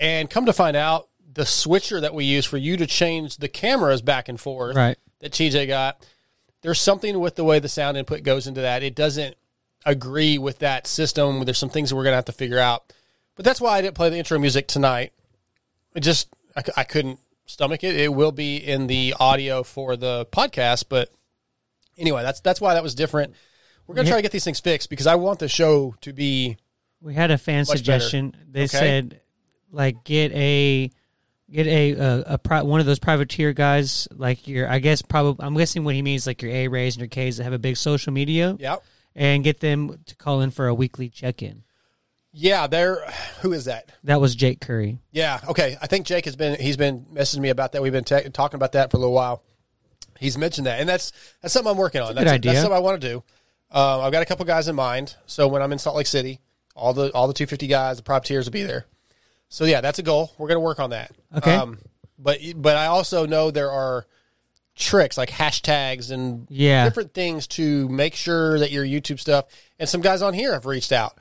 And 0.00 0.30
come 0.30 0.46
to 0.46 0.52
find 0.52 0.76
out, 0.76 1.08
the 1.34 1.44
switcher 1.46 2.00
that 2.00 2.14
we 2.14 2.24
use 2.24 2.44
for 2.46 2.56
you 2.56 2.76
to 2.78 2.86
change 2.86 3.36
the 3.36 3.48
cameras 3.48 4.02
back 4.02 4.28
and 4.28 4.40
forth, 4.40 4.74
Right. 4.76 4.98
that 5.20 5.32
TJ 5.32 5.66
got, 5.68 6.04
there's 6.62 6.80
something 6.80 7.20
with 7.20 7.36
the 7.36 7.44
way 7.44 7.58
the 7.60 7.68
sound 7.68 7.96
input 7.96 8.22
goes 8.24 8.46
into 8.46 8.60
that. 8.62 8.82
It 8.82 8.94
doesn't 8.96 9.36
agree 9.86 10.38
with 10.38 10.58
that 10.60 10.86
system. 10.88 11.44
There's 11.44 11.58
some 11.58 11.68
things 11.68 11.90
that 11.90 11.96
we're 11.96 12.04
gonna 12.04 12.16
have 12.16 12.24
to 12.24 12.32
figure 12.32 12.58
out. 12.58 12.92
But 13.36 13.44
that's 13.44 13.60
why 13.60 13.76
I 13.78 13.82
didn't 13.82 13.94
play 13.94 14.08
the 14.10 14.16
intro 14.18 14.38
music 14.38 14.66
tonight. 14.66 15.12
It 15.94 16.00
just 16.00 16.28
I 16.76 16.82
couldn't 16.82 17.20
stomach 17.46 17.84
it. 17.84 17.94
It 17.94 18.12
will 18.12 18.32
be 18.32 18.56
in 18.56 18.88
the 18.88 19.14
audio 19.20 19.62
for 19.62 19.96
the 19.96 20.26
podcast, 20.32 20.86
but 20.88 21.12
anyway, 21.96 22.22
that's 22.24 22.40
that's 22.40 22.60
why 22.60 22.74
that 22.74 22.82
was 22.82 22.96
different. 22.96 23.34
We're 23.88 23.94
gonna 23.96 24.08
try 24.08 24.18
to 24.18 24.22
get 24.22 24.30
these 24.32 24.44
things 24.44 24.60
fixed 24.60 24.88
because 24.90 25.06
I 25.08 25.16
want 25.16 25.38
the 25.40 25.48
show 25.48 25.94
to 26.02 26.12
be 26.12 26.56
we 27.00 27.14
had 27.14 27.30
a 27.32 27.38
fan 27.38 27.64
better. 27.64 27.76
suggestion. 27.78 28.36
They 28.50 28.64
Okay. 28.64 28.68
said 28.78 29.20
like 29.72 30.04
get 30.04 30.30
a 30.32 30.90
get 31.50 31.66
a 31.66 31.90
a, 31.92 32.22
a 32.34 32.38
pri- 32.38 32.62
one 32.62 32.80
of 32.80 32.86
those 32.86 32.98
privateer 32.98 33.52
guys 33.52 34.06
like 34.14 34.46
your 34.46 34.68
I 34.68 34.78
guess 34.78 35.00
probably 35.02 35.44
I'm 35.44 35.56
guessing 35.56 35.84
what 35.84 35.94
he 35.94 36.02
means 36.02 36.26
like 36.26 36.42
your 36.42 36.52
A 36.52 36.68
rays 36.68 36.94
and 36.96 37.00
your 37.00 37.08
K's 37.08 37.38
that 37.38 37.44
have 37.44 37.52
a 37.54 37.58
big 37.58 37.76
social 37.76 38.12
media 38.12 38.56
yeah 38.60 38.76
and 39.16 39.42
get 39.42 39.60
them 39.60 39.98
to 40.06 40.14
call 40.16 40.42
in 40.42 40.50
for 40.50 40.68
a 40.68 40.74
weekly 40.74 41.08
check 41.08 41.42
in. 41.42 41.62
yeah. 42.32 42.66
There, 42.68 43.04
who 43.40 43.52
is 43.52 43.64
that? 43.64 43.90
That 44.04 44.20
was 44.20 44.34
Jake 44.36 44.60
Curry. 44.60 44.98
Yeah. 45.10 45.40
Okay. 45.48 45.76
I 45.80 45.86
think 45.86 46.06
Jake 46.06 46.26
has 46.26 46.36
been 46.36 46.60
he's 46.60 46.76
been 46.76 47.06
messaging 47.12 47.40
me 47.40 47.48
about 47.48 47.72
that. 47.72 47.82
We've 47.82 47.90
been 47.92 48.04
ta 48.04 48.20
talking 48.32 48.56
about 48.56 48.72
that 48.72 48.90
for 48.90 48.98
a 48.98 49.00
little 49.00 49.14
while. 49.14 49.42
He's 50.20 50.36
mentioned 50.36 50.66
that, 50.66 50.80
and 50.80 50.88
that's 50.88 51.12
that's 51.40 51.54
something 51.54 51.70
I'm 51.70 51.78
working 51.78 52.00
on. 52.00 52.14
That's 52.14 52.20
a 52.20 52.24
good 52.24 52.28
idea. 52.34 52.52
That's 52.52 52.62
something 52.62 52.76
I 52.76 52.80
want 52.80 53.00
to 53.00 53.08
do. 53.08 53.22
Uh, 53.72 54.00
I've 54.00 54.12
got 54.12 54.22
a 54.22 54.26
couple 54.26 54.44
guys 54.46 54.68
in 54.68 54.76
mind. 54.76 55.14
So 55.26 55.46
when 55.48 55.62
I'm 55.62 55.72
in 55.72 55.78
Salt 55.78 55.96
Lake 55.96 56.06
City, 56.06 56.40
all 56.74 56.92
the 56.94 57.10
all 57.12 57.26
the 57.26 57.34
250 57.34 57.66
guys, 57.66 57.96
the 57.96 58.02
privateers 58.02 58.46
will 58.46 58.52
be 58.52 58.62
there. 58.62 58.86
So 59.48 59.64
yeah, 59.64 59.80
that's 59.80 59.98
a 59.98 60.02
goal. 60.02 60.32
We're 60.38 60.48
going 60.48 60.56
to 60.56 60.60
work 60.60 60.78
on 60.80 60.90
that. 60.90 61.12
Okay. 61.36 61.54
Um, 61.54 61.78
but 62.18 62.38
but 62.56 62.76
I 62.76 62.86
also 62.86 63.26
know 63.26 63.50
there 63.50 63.70
are 63.70 64.06
tricks 64.76 65.18
like 65.18 65.28
hashtags 65.30 66.10
and 66.12 66.46
Yeah. 66.50 66.84
different 66.84 67.12
things 67.12 67.46
to 67.48 67.88
make 67.88 68.14
sure 68.14 68.58
that 68.60 68.70
your 68.70 68.84
YouTube 68.84 69.18
stuff. 69.18 69.46
And 69.78 69.88
some 69.88 70.00
guys 70.00 70.22
on 70.22 70.34
here 70.34 70.52
have 70.52 70.66
reached 70.66 70.92
out, 70.92 71.18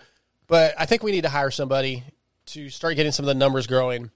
but 0.47 0.75
I 0.77 0.85
think 0.85 1.01
we 1.03 1.11
need 1.11 1.21
to 1.23 1.29
hire 1.29 1.50
somebody 1.51 2.03
to 2.47 2.69
start 2.69 2.95
getting 2.95 3.11
some 3.11 3.23
of 3.23 3.27
the 3.27 3.33
numbers 3.33 3.65
growing. 3.67 4.11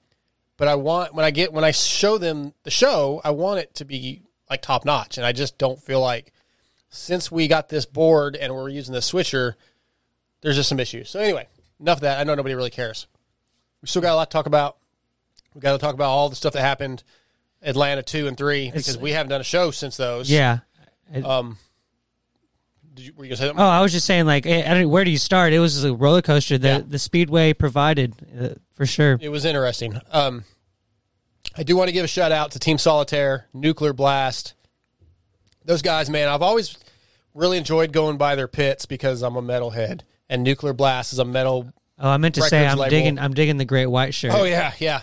But 0.58 0.68
I 0.68 0.76
want 0.76 1.14
when 1.16 1.26
I 1.26 1.32
get 1.32 1.52
when 1.52 1.64
I 1.64 1.72
show 1.72 2.18
them 2.20 2.54
the 2.64 2.72
show, 2.72 3.20
I 3.24 3.32
want 3.32 3.60
it 3.62 3.74
to 3.76 3.86
be 3.86 4.22
like 4.50 4.62
top 4.62 4.86
notch, 4.86 5.18
and 5.18 5.26
I 5.26 5.32
just 5.32 5.58
don't 5.58 5.82
feel 5.82 6.02
like 6.02 6.32
since 6.92 7.32
we 7.32 7.48
got 7.48 7.70
this 7.70 7.86
board 7.86 8.36
and 8.36 8.54
we're 8.54 8.70
using 8.70 8.94
the 8.94 9.02
switcher, 9.02 9.56
there's 10.42 10.56
just 10.58 10.70
some 10.70 10.80
issues. 10.80 11.10
So 11.10 11.20
anyway, 11.20 11.48
enough 11.80 11.98
of 11.98 12.02
that. 12.02 12.20
I 12.20 12.24
know 12.24 12.36
nobody 12.36 12.54
really 12.54 12.70
cares. 12.70 13.08
We 13.82 13.88
still 13.88 14.02
got 14.02 14.14
a 14.14 14.16
lot 14.16 14.30
to 14.30 14.34
talk 14.36 14.46
about. 14.46 14.78
We 15.56 15.62
got 15.62 15.72
to 15.72 15.78
talk 15.80 15.96
about 15.96 16.10
all 16.10 16.30
the 16.30 16.36
stuff 16.36 16.54
that 16.54 16.62
happened, 16.62 17.04
Atlanta 17.62 18.04
two 18.04 18.28
and 18.28 18.38
three, 18.38 18.70
because 18.70 18.98
we 18.98 19.12
haven't 19.12 19.30
done 19.32 19.42
a 19.42 19.46
show 19.46 19.72
since 19.72 19.98
those. 19.98 20.30
Yeah. 20.30 20.60
Um. 21.26 21.58
Did 22.94 23.06
you, 23.06 23.14
were 23.16 23.24
you 23.24 23.30
gonna 23.30 23.38
say 23.38 23.48
something? 23.48 23.64
Oh, 23.64 23.68
I 23.68 23.82
was 23.82 23.94
just 23.94 24.06
saying, 24.06 24.26
like, 24.26 24.46
eh, 24.46 24.70
I 24.70 24.74
don't, 24.74 24.90
where 24.90 25.06
do 25.06 25.12
you 25.12 25.18
start? 25.18 25.54
It 25.54 25.60
was 25.60 25.82
a 25.86 25.94
roller 25.94 26.22
coaster 26.22 26.58
that 26.58 26.82
Yeah. 26.82 26.86
the 26.90 27.00
Speedway 27.00 27.54
provided 27.54 28.14
uh, 28.38 28.50
for 28.74 28.86
sure. 28.86 29.18
It 29.22 29.30
was 29.30 29.46
interesting. 29.46 29.98
Um, 30.12 30.44
I 31.56 31.64
do 31.64 31.78
want 31.78 31.88
to 31.88 31.94
give 31.94 32.04
a 32.04 32.08
shout 32.10 32.34
out 32.34 32.52
to 32.52 32.60
Team 32.60 32.78
Solitaire, 32.78 33.48
Nuclear 33.54 33.94
Blast. 33.94 34.56
Those 35.64 35.82
guys, 35.82 36.10
man, 36.10 36.28
I've 36.28 36.42
always 36.42 36.78
really 37.34 37.58
enjoyed 37.58 37.92
going 37.92 38.18
by 38.18 38.36
their 38.36 38.48
pits 38.48 38.86
because 38.86 39.22
I'm 39.22 39.36
a 39.36 39.42
metalhead, 39.42 40.02
and 40.30 40.44
Nuclear 40.44 40.74
Blast 40.74 41.14
is 41.14 41.20
a 41.20 41.26
metal. 41.26 41.72
Oh, 42.00 42.10
I 42.10 42.18
meant 42.18 42.36
to 42.36 42.42
say, 42.42 42.66
I'm 42.66 42.78
label. 42.78 42.90
digging, 42.90 43.20
I'm 43.20 43.34
digging 43.34 43.58
the 43.58 43.66
Great 43.66 43.86
White 43.88 44.14
shirt. 44.14 44.32
Oh 44.34 44.44
yeah, 44.44 44.74
yeah. 44.80 45.02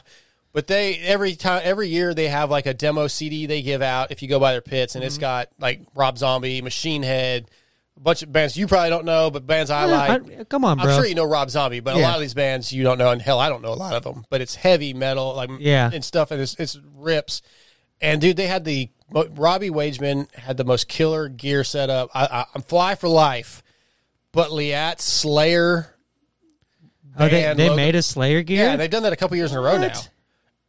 But 0.53 0.67
they 0.67 0.97
every 0.99 1.37
time 1.37 1.61
every 1.63 1.89
year 1.89 2.15
they 2.15 2.29
have 2.29 2.51
like 2.51 2.67
a 2.67 2.75
demo 2.75 3.07
CD 3.07 3.47
they 3.47 3.63
give 3.63 3.83
out 3.83 4.11
if 4.11 4.23
you 4.23 4.29
go 4.29 4.41
by 4.41 4.53
their 4.53 4.61
pits, 4.61 4.95
and 4.95 5.05
it's 5.05 5.15
Mm-hmm. 5.17 5.21
got 5.21 5.49
like 5.61 5.83
Rob 5.95 6.19
Zombie, 6.19 6.61
Machine 6.63 7.03
Head, 7.03 7.49
a 7.97 8.01
bunch 8.01 8.23
of 8.23 8.33
bands 8.33 8.57
you 8.57 8.67
probably 8.67 8.91
don't 8.91 9.05
know, 9.05 9.31
but 9.31 9.47
bands 9.47 9.71
I 9.71 9.85
like. 9.85 10.41
I- 10.41 10.45
come 10.45 10.65
on, 10.65 10.79
bro. 10.79 10.91
I'm 10.91 10.97
sure 10.99 11.07
you 11.07 11.15
know 11.15 11.27
Rob 11.27 11.51
Zombie, 11.51 11.81
but 11.81 11.95
a 11.95 11.99
lot 12.01 12.15
of 12.17 12.21
these 12.21 12.35
bands 12.35 12.73
you 12.73 12.83
don't 12.83 12.99
know, 12.99 13.11
and 13.13 13.23
hell, 13.23 13.39
I 13.39 13.49
don't 13.49 13.63
know 13.63 13.73
a 13.73 13.75
lot 13.75 13.93
of 13.93 14.03
them. 14.03 14.25
But 14.31 14.41
it's 14.41 14.55
heavy 14.57 14.93
metal, 14.95 15.35
like 15.35 15.51
Yeah. 15.61 15.91
and 15.93 16.05
stuff, 16.05 16.31
and 16.33 16.41
it's, 16.41 16.55
it's 16.59 16.79
rips. 16.97 17.43
And 18.01 18.21
dude, 18.21 18.37
they 18.37 18.47
had 18.47 18.65
the 18.65 18.89
Robbie 19.11 19.71
Wageman 19.71 20.33
had 20.35 20.57
the 20.57 20.65
most 20.65 20.89
killer 20.89 21.29
gear 21.29 21.65
setup. 21.65 22.11
I, 22.15 22.25
I, 22.25 22.45
I'm 22.55 22.63
fly 22.63 22.95
for 22.95 23.09
life, 23.09 23.63
but 24.33 24.53
Leatt 24.53 25.01
Slayer. 25.01 25.95
oh, 27.19 27.29
they, 27.29 27.53
they 27.55 27.75
made 27.75 27.95
a 27.95 28.03
Slayer 28.03 28.43
gear. 28.43 28.65
Yeah, 28.65 28.77
they've 28.77 28.91
done 28.91 29.05
that 29.05 29.13
a 29.13 29.17
couple 29.17 29.37
years 29.37 29.53
in 29.53 29.59
a 29.59 29.61
row 29.61 29.79
now. 29.79 29.93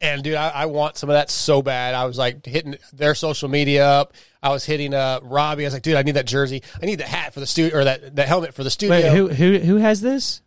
And 0.02 0.24
dude, 0.24 0.36
I, 0.36 0.48
I 0.50 0.66
want 0.68 0.96
some 0.96 1.10
of 1.10 1.16
that 1.16 1.30
so 1.30 1.62
bad. 1.62 1.94
I 1.94 2.06
was 2.06 2.18
like 2.18 2.46
hitting 2.46 2.78
their 2.94 3.14
social 3.14 3.50
media 3.50 3.86
up. 3.86 4.14
I 4.42 4.50
was 4.50 4.64
hitting 4.64 4.94
uh 4.94 5.20
Robbie. 5.22 5.66
I 5.66 5.68
was 5.68 5.74
like, 5.74 5.84
dude, 5.84 5.96
I 5.96 6.04
need 6.04 6.14
that 6.14 6.26
jersey. 6.26 6.64
I 6.82 6.86
need 6.86 7.00
the 7.00 7.06
hat 7.06 7.34
for 7.34 7.42
the 7.42 7.48
studio 7.48 7.80
or 7.80 7.84
that 7.84 8.16
that 8.16 8.28
helmet 8.30 8.54
for 8.54 8.64
the 8.64 8.70
studio. 8.70 8.96
Wait, 8.96 9.12
who 9.12 9.28
who 9.28 9.60
who 9.60 9.76
has 9.76 10.00
this? 10.00 10.42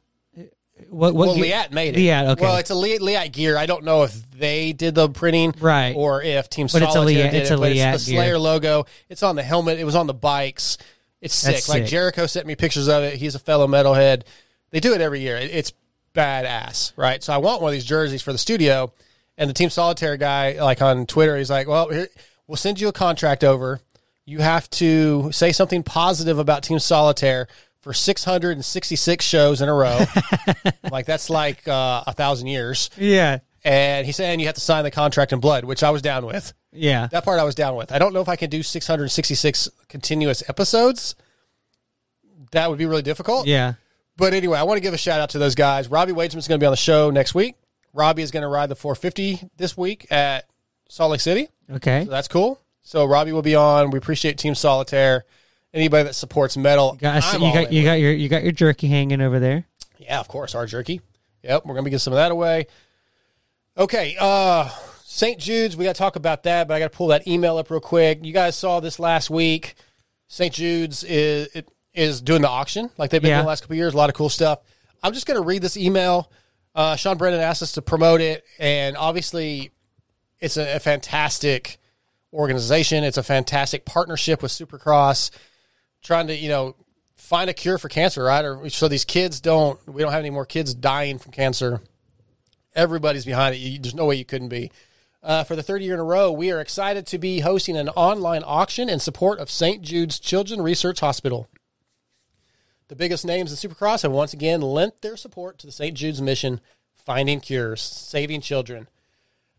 What 0.90 1.14
what? 1.14 1.28
well, 1.28 1.36
Leatt 1.38 1.72
made 1.72 1.94
it. 1.96 1.98
Leatt, 1.98 2.26
okay. 2.26 2.42
Well, 2.42 2.56
it's 2.56 2.70
a 2.70 2.74
Leatt, 2.74 3.00
Leatt 3.02 3.32
gear. 3.32 3.56
I 3.56 3.66
don't 3.66 3.84
know 3.84 4.02
if 4.04 4.30
they 4.30 4.72
did 4.72 4.94
the 4.94 5.08
printing, 5.08 5.54
Right. 5.60 5.94
or 5.96 6.22
if 6.22 6.48
Team 6.50 6.66
But 6.72 6.82
it's 6.82 6.90
a 6.90 6.92
Solitaire 6.92 7.24
Leatt- 7.24 7.32
did 7.32 7.40
it's 7.42 7.50
it. 7.50 7.54
a 7.54 7.56
but 7.58 7.72
Leatt 7.72 7.94
it's 7.94 8.04
the 8.06 8.12
gear. 8.12 8.20
Slayer 8.22 8.38
logo. 8.38 8.86
It's 9.08 9.22
on 9.22 9.36
the 9.36 9.42
helmet. 9.42 9.78
It 9.78 9.84
was 9.84 9.94
on 9.94 10.06
the 10.06 10.14
bikes. 10.14 10.78
It's 11.20 11.34
sick. 11.34 11.54
That's 11.54 11.68
Like. 11.68 11.86
Jericho 11.86 12.26
sent 12.26 12.46
me 12.46 12.54
pictures 12.56 12.88
of 12.88 13.02
it. 13.04 13.14
He's 13.14 13.34
a 13.34 13.38
fellow 13.38 13.66
metalhead. 13.68 14.22
They 14.70 14.80
do 14.80 14.92
it 14.94 15.00
every 15.00 15.20
year. 15.20 15.36
It- 15.36 15.50
It's 15.54 15.72
badass, 16.14 16.92
right? 16.96 17.22
So 17.22 17.32
I 17.32 17.38
want 17.38 17.62
one 17.62 17.70
of 17.70 17.72
these 17.74 17.84
jerseys 17.84 18.22
for 18.22 18.32
the 18.32 18.38
studio. 18.38 18.92
And 19.38 19.48
the 19.48 19.54
Team 19.54 19.70
Solitaire 19.70 20.16
guy, 20.18 20.60
like 20.62 20.82
on 20.82 21.06
Twitter, 21.06 21.36
he's 21.38 21.50
like, 21.50 21.66
"Well, 21.66 21.88
here, 21.88 22.08
we'll 22.46 22.56
send 22.56 22.80
you 22.80 22.88
a 22.88 22.92
contract 22.92 23.42
over. 23.42 23.80
You 24.26 24.38
have 24.38 24.68
to 24.70 25.32
say 25.32 25.52
something 25.52 25.82
positive 25.82 26.38
about 26.38 26.62
Team 26.62 26.78
Solitaire 26.78 27.48
for 27.82 27.92
666 27.92 29.24
shows 29.24 29.60
in 29.60 29.68
a 29.68 29.74
row. 29.74 30.04
Like 30.90 31.06
that's 31.06 31.30
like 31.30 31.66
uh, 31.66 32.04
a 32.06 32.12
thousand 32.12 32.48
years." 32.48 32.90
Yeah. 32.98 33.38
And 33.64 34.04
he's 34.04 34.16
saying 34.16 34.40
you 34.40 34.46
have 34.46 34.56
to 34.56 34.60
sign 34.60 34.84
the 34.84 34.90
contract 34.90 35.32
in 35.32 35.40
blood, 35.40 35.64
which 35.64 35.82
I 35.82 35.90
was 35.90 36.02
down 36.02 36.26
with. 36.26 36.52
Yeah. 36.72 37.06
That 37.06 37.24
part 37.24 37.38
I 37.40 37.44
was 37.44 37.54
down 37.54 37.76
with. 37.76 37.92
I 37.92 37.98
don't 37.98 38.12
know 38.12 38.20
if 38.20 38.28
I 38.28 38.36
can 38.36 38.50
do 38.50 38.62
666 38.62 39.70
continuous 39.88 40.42
episodes. 40.48 41.14
That 42.50 42.68
would 42.68 42.78
be 42.78 42.86
really 42.86 43.02
difficult. 43.02 43.46
Yeah. 43.46 43.74
But 44.16 44.34
anyway, 44.34 44.58
I 44.58 44.64
want 44.64 44.76
to 44.78 44.82
give 44.82 44.92
a 44.92 44.98
shout 44.98 45.20
out 45.20 45.30
to 45.30 45.38
those 45.38 45.54
guys. 45.54 45.88
Robbie 45.88 46.12
Wageman's 46.12 46.48
going 46.48 46.58
to 46.58 46.62
be 46.62 46.66
on 46.66 46.72
the 46.72 46.76
show 46.76 47.10
next 47.10 47.34
week. 47.34 47.54
Robbie 47.94 48.22
is 48.22 48.30
going 48.30 48.42
to 48.42 48.48
ride 48.48 48.68
the 48.68 48.76
450 48.76 49.48
this 49.56 49.76
week 49.76 50.06
at 50.10 50.46
Salt 50.88 51.12
Lake 51.12 51.20
City. 51.20 51.48
Okay. 51.70 52.04
So 52.04 52.10
that's 52.10 52.28
cool. 52.28 52.60
So 52.82 53.04
Robbie 53.04 53.32
will 53.32 53.42
be 53.42 53.54
on. 53.54 53.90
We 53.90 53.98
appreciate 53.98 54.38
Team 54.38 54.54
Solitaire. 54.54 55.24
Anybody 55.74 56.04
that 56.04 56.14
supports 56.14 56.56
metal, 56.56 56.94
Got, 57.00 57.22
I'm 57.24 57.40
you 57.42 57.52
got 57.52 57.72
you 57.72 57.82
got 57.84 57.94
your 57.94 58.12
you 58.12 58.28
got 58.28 58.42
your 58.42 58.52
jerky 58.52 58.88
hanging 58.88 59.20
over 59.22 59.40
there. 59.40 59.64
Yeah, 59.98 60.20
of 60.20 60.28
course, 60.28 60.54
our 60.54 60.66
jerky. 60.66 61.00
Yep, 61.42 61.64
we're 61.64 61.74
gonna 61.74 61.84
be 61.84 61.90
giving 61.90 61.98
some 62.00 62.12
of 62.12 62.18
that 62.18 62.30
away. 62.30 62.66
Okay, 63.76 64.16
uh 64.20 64.68
St. 65.04 65.38
Jude's, 65.38 65.76
we 65.76 65.84
gotta 65.84 65.98
talk 65.98 66.16
about 66.16 66.42
that, 66.44 66.68
but 66.68 66.74
I 66.74 66.78
gotta 66.78 66.90
pull 66.90 67.08
that 67.08 67.26
email 67.28 67.56
up 67.58 67.70
real 67.70 67.80
quick. 67.80 68.24
You 68.24 68.32
guys 68.32 68.56
saw 68.56 68.80
this 68.80 68.98
last 68.98 69.30
week. 69.30 69.74
St. 70.28 70.52
Jude's 70.52 71.04
is 71.04 71.48
it 71.54 71.68
is 71.94 72.20
doing 72.22 72.42
the 72.42 72.48
auction 72.48 72.90
like 72.98 73.10
they've 73.10 73.20
been 73.20 73.28
Yeah. 73.30 73.36
doing 73.36 73.44
the 73.44 73.48
last 73.48 73.60
couple 73.62 73.74
of 73.74 73.78
years. 73.78 73.94
A 73.94 73.96
lot 73.96 74.08
of 74.10 74.14
cool 74.16 74.28
stuff. 74.30 74.60
I'm 75.02 75.12
just 75.12 75.26
gonna 75.26 75.42
read 75.42 75.62
this 75.62 75.76
email. 75.76 76.30
Uh, 76.74 76.96
Sean 76.96 77.18
Brennan 77.18 77.40
asked 77.40 77.62
us 77.62 77.72
to 77.72 77.82
promote 77.82 78.20
it, 78.22 78.44
and 78.58 78.96
obviously, 78.96 79.72
it's 80.40 80.56
a, 80.56 80.76
a 80.76 80.80
fantastic 80.80 81.78
organization. 82.32 83.04
It's 83.04 83.18
a 83.18 83.22
fantastic 83.22 83.84
partnership 83.84 84.40
with 84.42 84.50
Supercross, 84.52 85.30
trying 86.02 86.26
to 86.26 86.34
you 86.36 86.48
know 86.48 86.74
find 87.16 87.48
a 87.48 87.54
cure 87.54 87.78
for 87.78 87.88
cancer, 87.88 88.24
right? 88.24 88.44
Or 88.44 88.68
so 88.68 88.88
these 88.88 89.04
kids 89.04 89.40
don't. 89.40 89.78
We 89.88 90.02
don't 90.02 90.12
have 90.12 90.20
any 90.20 90.30
more 90.30 90.46
kids 90.46 90.74
dying 90.74 91.18
from 91.18 91.32
cancer. 91.32 91.80
Everybody's 92.74 93.24
behind 93.24 93.54
it. 93.54 93.58
You, 93.58 93.78
there's 93.78 93.94
no 93.94 94.06
way 94.06 94.16
you 94.16 94.24
couldn't 94.24 94.48
be. 94.48 94.70
Uh, 95.22 95.44
for 95.44 95.54
the 95.54 95.62
third 95.62 95.82
year 95.82 95.94
in 95.94 96.00
a 96.00 96.04
row, 96.04 96.32
we 96.32 96.50
are 96.50 96.60
excited 96.60 97.06
to 97.06 97.18
be 97.18 97.40
hosting 97.40 97.76
an 97.76 97.88
online 97.90 98.42
auction 98.44 98.88
in 98.88 98.98
support 98.98 99.38
of 99.38 99.50
St. 99.50 99.80
Jude's 99.80 100.18
Children's 100.18 100.62
Research 100.62 100.98
Hospital. 100.98 101.48
The 102.88 102.96
biggest 102.96 103.24
names 103.24 103.52
in 103.52 103.70
Supercross 103.70 104.02
have 104.02 104.10
once 104.10 104.32
again 104.32 104.60
lent 104.60 105.00
their 105.00 105.16
support 105.16 105.58
to 105.58 105.66
the 105.66 105.72
St. 105.72 105.96
Jude's 105.96 106.20
mission, 106.20 106.60
finding 106.94 107.40
cures, 107.40 107.80
saving 107.80 108.40
children. 108.40 108.88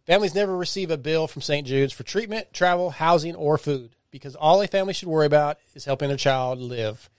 Families 0.06 0.36
never 0.36 0.58
receive 0.58 0.92
a 0.92 0.98
bill 0.98 1.28
from 1.28 1.42
St. 1.42 1.66
Jude's 1.66 1.94
for 1.94 2.04
treatment, 2.04 2.52
travel, 2.52 2.90
housing, 2.90 3.36
or 3.36 3.58
food 3.58 3.96
because 4.14 4.36
all 4.36 4.62
a 4.62 4.68
family 4.68 4.94
should 4.94 5.10
worry 5.10 5.26
about 5.26 5.58
is 5.74 5.86
helping 5.86 6.08
their 6.08 6.18
child 6.18 6.60
live. 6.60 7.10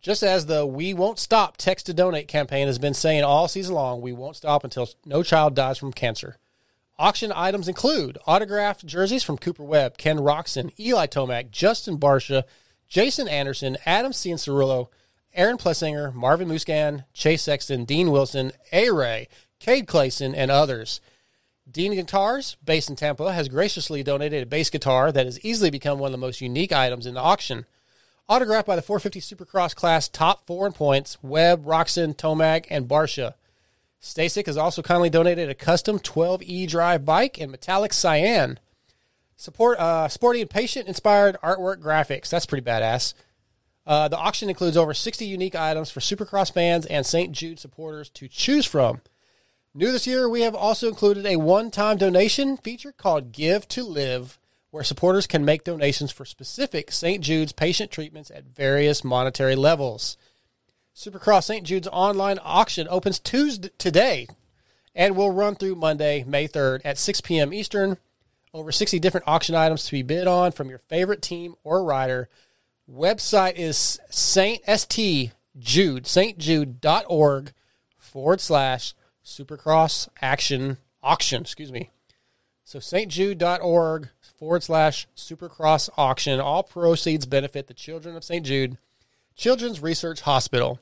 Just 0.00 0.22
as 0.22 0.46
the 0.46 0.64
We 0.64 0.94
Won't 0.94 1.18
Stop 1.18 1.58
Text 1.58 1.86
to 1.86 1.92
Donate 1.92 2.28
campaign 2.28 2.68
has 2.68 2.78
been 2.78 2.94
saying 2.94 3.24
all 3.24 3.48
season 3.48 3.74
long, 3.74 4.00
we 4.00 4.12
won't 4.12 4.36
stop 4.36 4.64
until 4.64 4.88
no 5.04 5.22
child 5.22 5.54
dies 5.54 5.76
from 5.76 5.92
cancer. 5.92 6.36
Auction 6.98 7.32
items 7.34 7.66
include 7.68 8.16
autographed 8.26 8.86
jerseys 8.86 9.24
from 9.24 9.38
Cooper 9.38 9.64
Webb, 9.64 9.98
Ken 9.98 10.18
Roczen, 10.18 10.70
Eli 10.78 11.06
Tomac, 11.06 11.50
Justin 11.50 11.98
Barcia, 11.98 12.44
Jason 12.88 13.26
Anderson, 13.26 13.76
Adam 13.84 14.12
Cianciarulo, 14.12 14.88
Aaron 15.34 15.58
Plessinger, 15.58 16.14
Marvin 16.14 16.48
Musquin, 16.48 17.04
Chase 17.12 17.42
Sexton, 17.42 17.84
Dean 17.84 18.10
Wilson, 18.10 18.52
A. 18.72 18.90
Ray, 18.90 19.28
Cade 19.58 19.86
Clason, 19.86 20.34
and 20.34 20.50
others. 20.50 21.00
Dean 21.70 21.94
Guitars, 21.94 22.56
based 22.64 22.90
in 22.90 22.96
Tampa, 22.96 23.32
has 23.32 23.48
graciously 23.48 24.02
donated 24.02 24.42
a 24.42 24.46
bass 24.46 24.70
guitar 24.70 25.12
that 25.12 25.26
has 25.26 25.38
easily 25.44 25.70
become 25.70 25.98
one 25.98 26.08
of 26.08 26.12
the 26.12 26.18
most 26.18 26.40
unique 26.40 26.72
items 26.72 27.06
in 27.06 27.14
the 27.14 27.20
auction. 27.20 27.66
Autographed 28.28 28.66
by 28.66 28.76
the 28.76 28.82
450 28.82 29.20
Supercross 29.20 29.74
class 29.74 30.08
top 30.08 30.46
four 30.46 30.66
in 30.66 30.72
points, 30.72 31.18
Webb, 31.22 31.64
Roczen, 31.64 32.16
Tomac, 32.16 32.66
and 32.70 32.88
Barcia. 32.88 33.34
Stacyc 34.00 34.46
has 34.46 34.56
also 34.56 34.82
kindly 34.82 35.10
donated 35.10 35.48
a 35.48 35.54
custom 35.54 35.98
12E 35.98 36.68
drive 36.68 37.04
bike 37.04 37.38
in 37.38 37.50
metallic 37.50 37.92
cyan. 37.92 38.58
Support 39.36 39.78
uh, 39.78 40.08
sporty 40.08 40.40
and 40.40 40.50
patient 40.50 40.88
inspired 40.88 41.36
artwork 41.42 41.82
graphics. 41.82 42.30
That's 42.30 42.46
pretty 42.46 42.64
badass. 42.64 43.14
Uh, 43.86 44.08
the 44.08 44.18
auction 44.18 44.48
includes 44.48 44.76
over 44.76 44.94
60 44.94 45.24
unique 45.24 45.54
items 45.54 45.90
for 45.90 46.00
Supercross 46.00 46.52
fans 46.52 46.86
and 46.86 47.04
St. 47.04 47.32
Jude 47.32 47.58
supporters 47.58 48.08
to 48.10 48.28
choose 48.28 48.66
from. 48.66 49.00
New 49.72 49.92
this 49.92 50.06
year, 50.06 50.28
we 50.28 50.40
have 50.40 50.56
also 50.56 50.88
included 50.88 51.24
a 51.24 51.36
one 51.36 51.70
time 51.70 51.96
donation 51.96 52.56
feature 52.56 52.90
called 52.90 53.30
Give 53.30 53.68
to 53.68 53.84
Live, 53.84 54.40
where 54.72 54.82
supporters 54.82 55.28
can 55.28 55.44
make 55.44 55.62
donations 55.62 56.10
for 56.10 56.24
specific 56.24 56.90
St. 56.90 57.22
Jude's 57.22 57.52
patient 57.52 57.92
treatments 57.92 58.32
at 58.32 58.46
various 58.46 59.04
monetary 59.04 59.54
levels. 59.54 60.16
Supercross 60.92 61.44
St. 61.44 61.64
Jude's 61.64 61.86
online 61.86 62.40
auction 62.42 62.88
opens 62.90 63.20
Tuesday 63.20 63.70
today 63.78 64.26
and 64.92 65.14
will 65.14 65.30
run 65.30 65.54
through 65.54 65.76
Monday, 65.76 66.24
May 66.26 66.48
3rd 66.48 66.80
at 66.84 66.98
6 66.98 67.20
p.m. 67.20 67.54
Eastern. 67.54 67.96
Over 68.52 68.72
60 68.72 68.98
different 68.98 69.28
auction 69.28 69.54
items 69.54 69.84
to 69.84 69.92
be 69.92 70.02
bid 70.02 70.26
on 70.26 70.50
from 70.50 70.68
your 70.68 70.80
favorite 70.80 71.22
team 71.22 71.54
or 71.62 71.84
rider. 71.84 72.28
Website 72.90 73.54
is 73.54 74.00
Saint 74.10 74.64
St. 74.66 75.30
Jude, 75.56 76.04
stjude.org 76.06 77.52
forward 77.98 78.40
slash 78.40 78.94
supercross 79.24 80.08
action 80.22 80.78
auction. 81.02 81.42
Excuse 81.42 81.72
me. 81.72 81.90
So 82.64 82.78
stjude.org 82.78 84.08
forward 84.38 84.62
slash 84.62 85.06
supercross 85.16 85.88
auction. 85.96 86.40
All 86.40 86.62
proceeds 86.62 87.26
benefit 87.26 87.66
the 87.66 87.74
children 87.74 88.16
of 88.16 88.24
St. 88.24 88.44
Jude 88.46 88.76
Children's 89.36 89.80
Research 89.80 90.20
Hospital. 90.20 90.78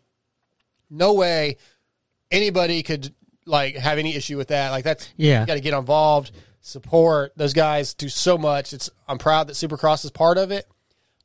No 0.91 1.15
way 1.15 1.57
anybody 2.31 2.83
could 2.83 3.15
like 3.47 3.77
have 3.77 3.99
any 3.99 4.15
issue 4.15 4.37
with 4.37 4.49
that. 4.49 4.71
Like 4.71 4.85
that's 4.85 5.09
Yeah. 5.17 5.41
you 5.41 5.47
got 5.47 5.55
to 5.55 5.61
get 5.61 5.75
involved, 5.75 6.33
support 6.61 7.33
those 7.37 7.53
guys 7.55 7.95
do 7.95 8.09
so 8.09 8.37
much. 8.37 8.73
It's 8.73 8.91
I'm 9.07 9.19
proud 9.19 9.47
that 9.49 9.55
Supercross 9.55 10.05
is 10.05 10.11
part 10.11 10.37
of 10.39 10.51
it. 10.51 10.67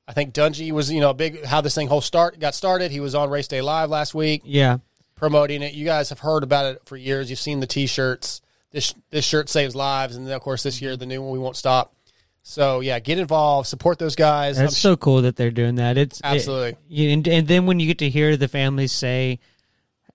I 0.07 0.13
think 0.13 0.33
Dungey 0.33 0.71
was 0.71 0.91
you 0.91 1.01
know 1.01 1.09
a 1.09 1.13
big 1.13 1.43
how 1.45 1.61
this 1.61 1.75
thing 1.75 1.87
whole 1.87 2.01
start 2.01 2.39
got 2.39 2.55
started. 2.55 2.91
He 2.91 2.99
was 2.99 3.15
on 3.15 3.29
Race 3.29 3.47
Day 3.47 3.61
Live 3.61 3.89
last 3.89 4.13
week 4.13 4.41
Yeah. 4.45 4.77
Promoting 5.23 5.61
it. 5.61 5.73
You 5.73 5.85
guys 5.85 6.09
have 6.09 6.19
heard 6.19 6.43
about 6.43 6.65
it 6.65 6.81
for 6.83 6.97
years. 6.97 7.29
You've 7.29 7.39
seen 7.39 7.61
the 7.61 7.67
T-shirts. 7.67 8.41
This 8.71 8.93
this 9.09 9.23
shirt 9.23 9.47
saves 9.47 9.73
lives, 9.73 10.17
and 10.17 10.27
then 10.27 10.35
of 10.35 10.41
course 10.41 10.63
this 10.63 10.81
year 10.81 10.91
mm-hmm. 10.91 10.99
the 10.99 11.05
new 11.05 11.21
one 11.21 11.31
we 11.31 11.39
won't 11.39 11.55
stop. 11.55 11.93
So 12.41 12.81
yeah, 12.81 12.99
get 12.99 13.19
involved, 13.19 13.69
support 13.69 13.99
those 13.99 14.17
guys. 14.17 14.57
That's 14.57 14.73
I'm 14.73 14.75
so 14.75 14.97
cool 14.97 15.21
that 15.21 15.37
they're 15.37 15.49
doing 15.51 15.75
that. 15.75 15.97
It's 15.97 16.19
it- 16.19 16.25
Absolutely. 16.25 16.75
you- 16.89 17.11
and, 17.11 17.25
and 17.25 17.47
then 17.47 17.65
when 17.65 17.79
you 17.79 17.87
get 17.87 17.99
to 17.99 18.09
hear 18.09 18.35
the 18.35 18.49
families 18.49 18.91
say, 18.91 19.39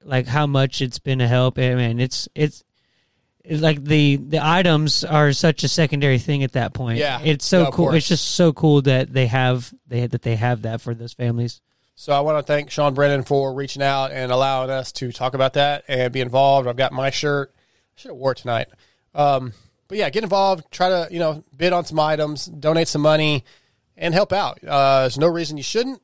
like 0.03 0.27
how 0.27 0.47
much 0.47 0.83
it's 0.83 0.99
been 0.99 1.23
a 1.23 1.29
help, 1.29 1.57
eh, 1.59 1.73
I 1.73 1.75
mean, 1.75 2.01
it's 2.01 2.29
it's. 2.35 2.65
Like 3.51 3.83
the 3.83 4.17
the 4.17 4.47
items 4.47 5.05
are 5.05 5.33
such 5.33 5.65
a 5.65 5.69
secondary 5.69 6.19
thing 6.19 6.43
at 6.43 6.53
that 6.53 6.75
point. 6.75 6.99
Yeah. 6.99 7.23
it's 7.25 7.47
so 7.47 7.65
No, 7.65 7.71
cool. 7.71 7.95
It's 7.95 8.07
just 8.07 8.33
so 8.33 8.53
cool 8.53 8.83
that 8.83 9.11
they 9.11 9.27
have 9.27 9.73
they 9.87 10.07
that 10.07 10.21
they 10.21 10.37
have 10.37 10.63
that 10.63 10.83
for 10.83 10.95
those 10.95 11.15
families. 11.15 11.63
So 12.01 12.13
I 12.13 12.21
want 12.21 12.39
to 12.39 12.45
thank 12.45 12.71
Sean 12.71 12.95
Brennan 12.95 13.25
for 13.25 13.53
reaching 13.53 13.83
out 13.83 14.13
and 14.13 14.31
allowing 14.31 14.71
us 14.71 14.93
to 14.93 15.11
talk 15.11 15.35
about 15.35 15.55
that 15.55 15.83
and 15.89 16.13
be 16.13 16.21
involved. 16.21 16.69
I've 16.69 16.77
got 16.77 16.93
my 16.93 17.11
shirt. 17.11 17.53
I 17.57 17.61
should 17.97 18.11
have 18.11 18.17
wore 18.17 18.31
it 18.31 18.39
tonight. 18.39 18.69
Um, 19.17 19.53
but 19.89 19.99
yeah, 19.99 20.09
get 20.09 20.23
involved. 20.23 20.71
Try 20.71 20.91
to 20.91 21.09
you 21.11 21.19
know 21.19 21.43
bid 21.57 21.73
on 21.73 21.85
some 21.85 21.99
items, 21.99 22.47
donate 22.47 22.87
some 22.87 23.03
money, 23.03 23.45
and 23.97 24.15
help 24.15 24.33
out. 24.33 24.63
Uh, 24.65 25.01
there's 25.01 25.19
no 25.19 25.27
reason 25.27 25.57
you 25.57 25.65
shouldn't. 25.65 26.01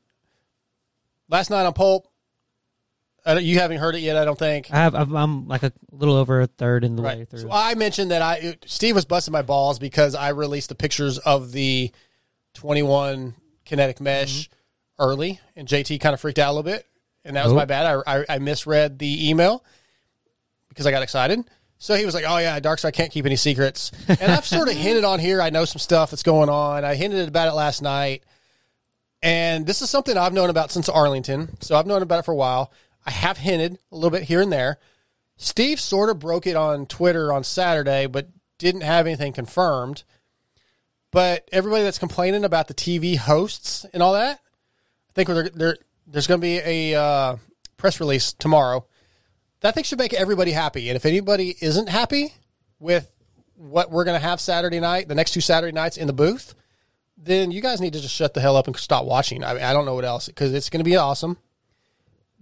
Last 1.29 1.51
night 1.51 1.65
on 1.65 1.73
Pulp, 1.75 2.09
uh, 3.25 3.39
you 3.41 3.61
haven't 3.61 3.79
heard 3.79 3.95
it 3.95 4.01
yet. 4.01 4.17
I 4.17 4.25
don't 4.25 4.39
think. 4.39 4.73
I 4.73 4.79
have 4.79 4.97
I'm, 4.97 5.15
I'm 5.15 5.47
like 5.47 5.63
a 5.63 5.71
little 5.93 6.17
over 6.17 6.41
a 6.41 6.49
third 6.49 6.83
in 6.83 6.97
the 6.97 7.03
way 7.03 7.25
through. 7.25 7.39
So 7.39 7.53
I 7.53 7.77
mentioned 7.77 8.11
that 8.11 8.21
I 8.21 8.57
Steve 8.67 8.97
was 8.97 9.05
busting 9.05 9.31
my 9.31 9.43
balls 9.43 9.79
because 9.79 10.17
I 10.17 10.31
released 10.31 10.71
the 10.71 10.75
pictures 10.75 11.19
of 11.19 11.53
the 11.53 11.93
21 12.55 13.35
kinetic 13.65 14.01
mesh 14.01 14.51
early, 14.99 15.41
and 15.57 15.67
JT 15.69 16.01
kind 16.01 16.15
of 16.15 16.21
freaked 16.21 16.39
out 16.39 16.49
a 16.51 16.53
little 16.53 16.63
bit, 16.63 16.87
and 17.25 17.37
that 17.37 17.45
was 17.45 17.53
Oh. 17.53 17.57
my 17.57 17.65
bad. 17.65 17.87
I, 18.07 18.19
I 18.21 18.25
I 18.29 18.39
misread 18.39 18.99
the 18.99 19.29
email 19.31 19.65
because 20.69 20.87
I 20.87 20.91
got 20.91 21.03
excited. 21.03 21.45
So 21.79 21.95
he 21.97 22.05
was 22.07 22.15
like, 22.15 22.25
"Oh 22.27 22.39
yeah, 22.39 22.59
Darkside 22.61 22.93
can't 22.95 23.11
keep 23.13 23.27
any 23.27 23.37
secrets," 23.37 23.91
and 24.09 24.31
I've 24.33 24.47
sort 24.47 24.69
of 24.69 24.75
hinted 24.75 25.05
on 25.05 25.19
here. 25.21 25.41
I 25.43 25.51
know 25.51 25.65
some 25.65 25.81
stuff 25.81 26.11
that's 26.11 26.23
going 26.23 26.49
on. 26.49 26.85
I 26.85 26.95
hinted 26.95 27.29
about 27.29 27.49
it 27.49 27.55
last 27.55 27.83
night, 27.83 28.23
and 29.23 29.67
this 29.67 29.83
is 29.83 29.91
something 29.91 30.17
I've 30.17 30.33
known 30.33 30.51
about 30.51 30.71
since 30.71 30.89
Arlington. 30.89 31.57
So 31.61 31.77
I've 31.77 31.87
known 31.87 32.03
about 32.03 32.21
it 32.21 32.25
for 32.25 32.33
a 32.33 32.37
while. 32.37 32.73
I 33.07 33.11
have 33.11 33.39
hinted 33.39 33.79
a 33.93 33.95
little 33.97 34.11
bit 34.11 34.23
here 34.23 34.41
and 34.41 34.53
there. 34.53 34.79
Steve 35.37 35.81
sort 35.81 36.11
of 36.11 36.19
broke 36.21 36.47
it 36.47 36.57
on 36.57 36.87
Twitter 36.87 37.33
on 37.33 37.43
Saturday, 37.45 38.07
but 38.07 38.29
didn't 38.59 38.83
have 38.83 39.07
anything 39.07 39.33
confirmed. 39.33 40.05
But 41.11 41.49
everybody 41.53 41.83
that's 41.85 41.99
complaining 41.99 42.45
about 42.45 42.69
the 42.69 42.75
TV 42.75 43.17
hosts 43.17 43.85
and 43.93 44.03
all 44.03 44.15
that, 44.15 44.41
think 45.15 45.29
there, 45.29 45.49
there, 45.51 45.77
there's 46.07 46.27
going 46.27 46.41
to 46.41 46.45
be 46.45 46.59
a 46.59 47.01
uh, 47.01 47.37
press 47.77 48.01
release 48.01 48.33
tomorrow. 48.33 48.87
That 49.61 49.75
thing 49.75 49.85
should 49.85 49.99
make 49.99 50.13
everybody 50.13 50.53
happy. 50.53 50.89
And 50.91 50.97
if 50.97 51.07
anybody 51.07 51.57
isn't 51.61 51.89
happy 51.89 52.35
with 52.79 53.11
what 53.57 53.91
we're 53.91 54.05
going 54.05 54.21
to 54.21 54.27
have 54.27 54.41
Saturday 54.41 54.81
night, 54.81 55.09
the 55.09 55.15
next 55.15 55.33
two 55.33 55.41
Saturday 55.41 55.73
nights 55.73 55.97
in 55.97 56.07
the 56.07 56.13
booth, 56.13 56.55
then 57.17 57.51
you 57.51 57.63
guys 57.63 57.81
need 57.81 57.93
to 57.95 58.01
just 58.01 58.15
shut 58.15 58.35
the 58.35 58.41
hell 58.41 58.57
up 58.57 58.67
and 58.67 58.77
stop 58.77 59.05
watching. 59.05 59.43
I, 59.43 59.71
I 59.71 59.73
don't 59.73 59.87
know 59.87 59.95
what 59.95 60.05
else 60.05 60.27
because 60.27 60.53
it's 60.53 60.69
going 60.69 60.85
to 60.85 60.89
be 60.89 60.97
awesome. 60.97 61.39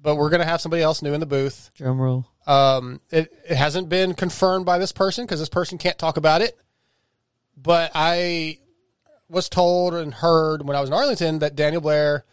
But 0.00 0.16
we're 0.16 0.30
going 0.30 0.40
to 0.40 0.46
have 0.46 0.60
somebody 0.60 0.82
else 0.82 1.00
new 1.00 1.14
in 1.14 1.20
the 1.20 1.26
booth. 1.26 1.70
Drum 1.76 2.00
roll. 2.00 2.26
Um, 2.44 3.00
it, 3.10 3.32
it 3.48 3.56
hasn't 3.56 3.88
been 3.88 4.14
confirmed 4.14 4.66
by 4.66 4.78
this 4.78 4.90
person 4.90 5.24
because 5.24 5.38
this 5.38 5.48
person 5.48 5.78
can't 5.78 5.96
talk 5.96 6.16
about 6.16 6.42
it. 6.42 6.58
But 7.56 7.92
I 7.94 8.58
was 9.28 9.48
told 9.48 9.94
and 9.94 10.12
heard 10.12 10.66
when 10.66 10.76
I 10.76 10.80
was 10.80 10.90
in 10.90 10.94
Arlington 10.94 11.38
that 11.38 11.54
Daniel 11.54 11.80
Blair 11.80 12.24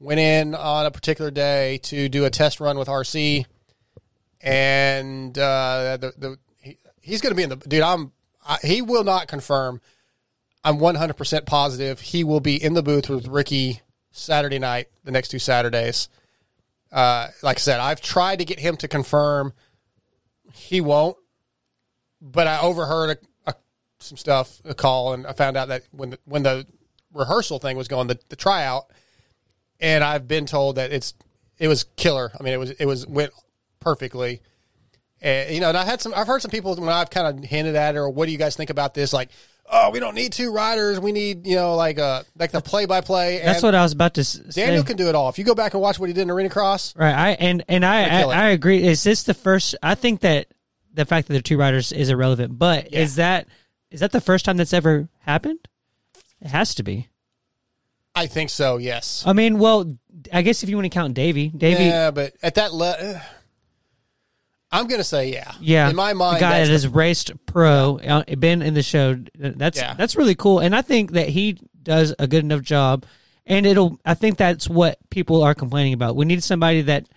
went 0.00 0.18
in 0.18 0.54
on 0.54 0.86
a 0.86 0.90
particular 0.90 1.30
day 1.30 1.78
to 1.84 2.08
do 2.08 2.24
a 2.24 2.30
test 2.30 2.58
run 2.58 2.78
with 2.78 2.88
RC, 2.88 3.44
and 4.40 5.38
uh, 5.38 5.98
the, 6.00 6.12
the 6.16 6.38
he, 6.60 6.78
he's 7.00 7.20
going 7.20 7.30
to 7.30 7.36
be 7.36 7.42
in 7.42 7.50
the 7.50 7.56
dude. 7.56 7.82
I'm 7.82 8.12
I, 8.44 8.58
he 8.64 8.82
will 8.82 9.04
not 9.04 9.28
confirm. 9.28 9.80
I'm 10.64 10.78
100 10.78 11.14
percent 11.14 11.46
positive 11.46 12.00
he 12.00 12.24
will 12.24 12.40
be 12.40 12.62
in 12.62 12.74
the 12.74 12.82
booth 12.82 13.08
with 13.08 13.28
Ricky 13.28 13.80
Saturday 14.10 14.58
night, 14.58 14.88
the 15.04 15.12
next 15.12 15.28
two 15.28 15.38
Saturdays. 15.38 16.08
Uh, 16.90 17.28
like 17.42 17.58
I 17.58 17.60
said, 17.60 17.80
I've 17.80 18.00
tried 18.00 18.40
to 18.40 18.44
get 18.44 18.58
him 18.58 18.76
to 18.78 18.88
confirm. 18.88 19.52
He 20.52 20.80
won't, 20.80 21.16
but 22.20 22.48
I 22.48 22.60
overheard 22.60 23.18
a, 23.46 23.50
a, 23.50 23.54
some 24.00 24.16
stuff, 24.16 24.60
a 24.64 24.74
call, 24.74 25.12
and 25.12 25.26
I 25.26 25.32
found 25.32 25.56
out 25.56 25.68
that 25.68 25.84
when 25.92 26.10
the, 26.10 26.18
when 26.24 26.42
the 26.42 26.66
rehearsal 27.14 27.60
thing 27.60 27.76
was 27.76 27.86
going, 27.86 28.08
the, 28.08 28.18
the 28.28 28.36
tryout, 28.36 28.90
and 29.80 30.04
I've 30.04 30.28
been 30.28 30.46
told 30.46 30.76
that 30.76 30.92
it's 30.92 31.14
it 31.58 31.68
was 31.68 31.84
killer. 31.96 32.30
I 32.38 32.42
mean, 32.42 32.52
it 32.52 32.58
was 32.58 32.70
it 32.70 32.86
was 32.86 33.06
went 33.06 33.32
perfectly. 33.80 34.40
And 35.22 35.54
you 35.54 35.60
know, 35.60 35.68
and 35.68 35.76
I 35.76 35.84
had 35.84 36.00
some. 36.00 36.14
I've 36.16 36.26
heard 36.26 36.40
some 36.42 36.50
people 36.50 36.74
when 36.76 36.88
I've 36.88 37.10
kind 37.10 37.26
of 37.26 37.44
hinted 37.44 37.76
at 37.76 37.94
it, 37.94 37.98
or 37.98 38.08
what 38.08 38.26
do 38.26 38.32
you 38.32 38.38
guys 38.38 38.56
think 38.56 38.70
about 38.70 38.94
this? 38.94 39.12
Like, 39.12 39.28
oh, 39.70 39.90
we 39.90 40.00
don't 40.00 40.14
need 40.14 40.32
two 40.32 40.50
riders. 40.50 40.98
We 40.98 41.12
need 41.12 41.46
you 41.46 41.56
know 41.56 41.74
like 41.76 41.98
uh 41.98 42.22
like 42.38 42.52
the 42.52 42.62
play 42.62 42.86
by 42.86 43.02
play. 43.02 43.38
That's 43.44 43.62
what 43.62 43.74
I 43.74 43.82
was 43.82 43.92
about 43.92 44.14
to 44.14 44.24
say. 44.24 44.64
Daniel 44.64 44.82
can 44.82 44.96
do 44.96 45.08
it 45.08 45.14
all. 45.14 45.28
If 45.28 45.38
you 45.38 45.44
go 45.44 45.54
back 45.54 45.74
and 45.74 45.82
watch 45.82 45.98
what 45.98 46.08
he 46.08 46.14
did 46.14 46.22
in 46.22 46.30
Arena 46.30 46.48
Cross, 46.48 46.96
Right. 46.96 47.14
I 47.14 47.30
and 47.32 47.62
and 47.68 47.84
I 47.84 48.22
I. 48.22 48.22
I 48.22 48.48
agree. 48.50 48.82
Is 48.82 49.02
this 49.02 49.24
the 49.24 49.34
first? 49.34 49.74
I 49.82 49.94
think 49.94 50.20
that 50.20 50.46
the 50.94 51.04
fact 51.04 51.28
that 51.28 51.34
there 51.34 51.40
are 51.40 51.42
two 51.42 51.58
riders 51.58 51.92
is 51.92 52.08
irrelevant. 52.08 52.58
But 52.58 52.90
Yeah. 52.90 53.00
is 53.00 53.16
that 53.16 53.46
is 53.90 54.00
that 54.00 54.12
the 54.12 54.22
first 54.22 54.46
time 54.46 54.56
that's 54.56 54.72
ever 54.72 55.10
happened? 55.18 55.58
It 56.40 56.48
has 56.48 56.74
to 56.76 56.82
be. 56.82 57.09
I 58.14 58.26
think 58.26 58.50
so. 58.50 58.76
Yes. 58.78 59.22
I 59.26 59.32
mean, 59.32 59.58
well, 59.58 59.96
I 60.32 60.42
guess 60.42 60.62
if 60.62 60.68
you 60.68 60.76
want 60.76 60.86
to 60.86 60.90
count 60.90 61.14
Davy, 61.14 61.48
Davy, 61.48 61.84
yeah, 61.84 62.10
but 62.10 62.34
at 62.42 62.56
that 62.56 62.74
le- 62.74 63.22
I'm 64.72 64.86
gonna 64.86 65.04
say 65.04 65.32
yeah. 65.32 65.52
Yeah, 65.60 65.90
in 65.90 65.96
my 65.96 66.12
mind, 66.12 66.36
the 66.36 66.40
guy 66.40 66.60
that 66.60 66.66
the- 66.66 66.72
has 66.72 66.86
raced 66.86 67.32
pro, 67.46 67.98
uh, 67.98 68.22
been 68.36 68.62
in 68.62 68.74
the 68.74 68.82
show. 68.82 69.16
That's 69.36 69.78
Yeah. 69.78 69.94
that's 69.94 70.16
really 70.16 70.34
cool, 70.34 70.60
and 70.60 70.74
I 70.76 70.82
think 70.82 71.12
that 71.12 71.28
he 71.28 71.58
does 71.82 72.14
a 72.18 72.26
good 72.26 72.44
enough 72.44 72.62
job. 72.62 73.04
And 73.46 73.66
it'll. 73.66 73.98
I 74.04 74.14
think 74.14 74.36
that's 74.36 74.68
what 74.68 74.98
people 75.10 75.42
are 75.42 75.54
complaining 75.54 75.92
about. 75.92 76.14
We 76.14 76.24
need 76.24 76.42
somebody 76.44 76.82
that, 76.82 77.08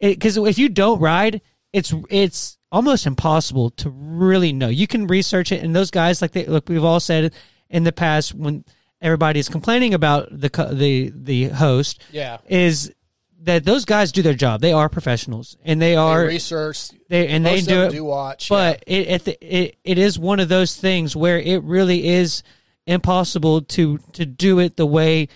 because 0.00 0.36
if 0.36 0.58
you 0.58 0.68
don't 0.70 0.98
ride, 0.98 1.40
it's 1.72 1.94
it's 2.10 2.58
almost 2.72 3.06
impossible 3.06 3.70
to 3.70 3.90
really 3.90 4.52
know. 4.52 4.68
You 4.68 4.88
can 4.88 5.06
research 5.06 5.52
it, 5.52 5.62
and 5.62 5.76
those 5.76 5.92
guys, 5.92 6.20
like 6.20 6.32
they, 6.32 6.46
look, 6.46 6.68
we've 6.68 6.82
all 6.82 6.98
said 7.00 7.32
in 7.70 7.84
the 7.84 7.92
past 7.92 8.34
when 8.34 8.64
everybody 9.00 9.40
is 9.40 9.48
complaining 9.48 9.94
about 9.94 10.28
the 10.30 10.50
co- 10.50 10.72
the 10.72 11.12
the 11.14 11.44
host, 11.48 12.02
Yeah. 12.10 12.38
is 12.48 12.92
that 13.42 13.64
those 13.64 13.84
guys 13.84 14.10
do 14.12 14.22
their 14.22 14.34
job. 14.34 14.60
They 14.60 14.72
are 14.72 14.88
professionals, 14.88 15.56
and 15.64 15.80
they 15.80 15.90
they 15.90 15.96
are 15.96 16.24
research. 16.24 16.90
they 17.08 17.28
and 17.28 17.46
they 17.46 17.56
most 17.56 17.68
do 17.68 17.82
it. 17.82 17.90
do 17.92 18.04
watch, 18.04 18.48
but 18.48 18.82
it, 18.86 19.26
it 19.26 19.38
it 19.40 19.76
it 19.84 19.98
is 19.98 20.18
one 20.18 20.40
of 20.40 20.48
those 20.48 20.74
things 20.76 21.14
where 21.14 21.38
it 21.38 21.62
really 21.62 22.08
is 22.08 22.42
impossible 22.86 23.62
to 23.62 23.98
to 24.12 24.26
do 24.26 24.58
it 24.58 24.76
the 24.76 24.86
way 24.86 25.28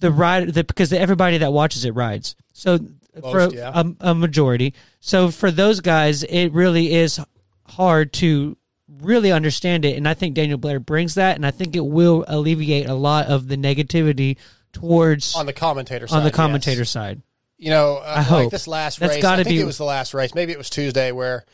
the 0.00 0.10
ride 0.10 0.48
the, 0.52 0.64
because 0.64 0.92
everybody 0.92 1.38
that 1.38 1.52
watches 1.52 1.84
it 1.84 1.94
rides. 1.94 2.34
So 2.52 2.78
for 3.20 3.54
yeah. 3.54 3.70
a, 3.74 4.10
a 4.10 4.14
majority, 4.14 4.74
so 5.00 5.30
for 5.30 5.50
those 5.50 5.80
guys, 5.80 6.22
it 6.24 6.48
really 6.52 6.94
is 6.94 7.20
hard 7.66 8.12
to 8.14 8.56
really 9.02 9.32
understand 9.32 9.84
it. 9.84 9.96
And 9.96 10.08
I 10.08 10.14
think 10.14 10.34
Daniel 10.34 10.58
Blair 10.58 10.80
brings 10.80 11.14
that, 11.14 11.36
and 11.36 11.44
I 11.44 11.50
think 11.50 11.76
it 11.76 11.84
will 11.84 12.24
alleviate 12.28 12.86
a 12.86 12.94
lot 12.94 13.26
of 13.26 13.48
the 13.48 13.56
negativity 13.56 14.36
towards 14.72 15.34
on 15.34 15.46
the 15.46 15.52
commentator 15.52 16.06
side, 16.06 16.16
on 16.16 16.22
the 16.22 16.30
yes. 16.30 16.36
commentator 16.36 16.84
side. 16.84 17.22
You 17.58 17.70
know, 17.70 17.98
uh, 17.98 18.02
I 18.04 18.16
like 18.16 18.26
hope. 18.26 18.50
this 18.50 18.66
last 18.66 18.98
That's 18.98 19.16
race. 19.16 19.24
I 19.24 19.36
think 19.36 19.48
be- 19.48 19.60
it 19.60 19.66
was 19.66 19.78
the 19.78 19.84
last 19.84 20.14
race. 20.14 20.34
Maybe 20.34 20.52
it 20.52 20.58
was 20.58 20.70
Tuesday 20.70 21.12
where, 21.12 21.44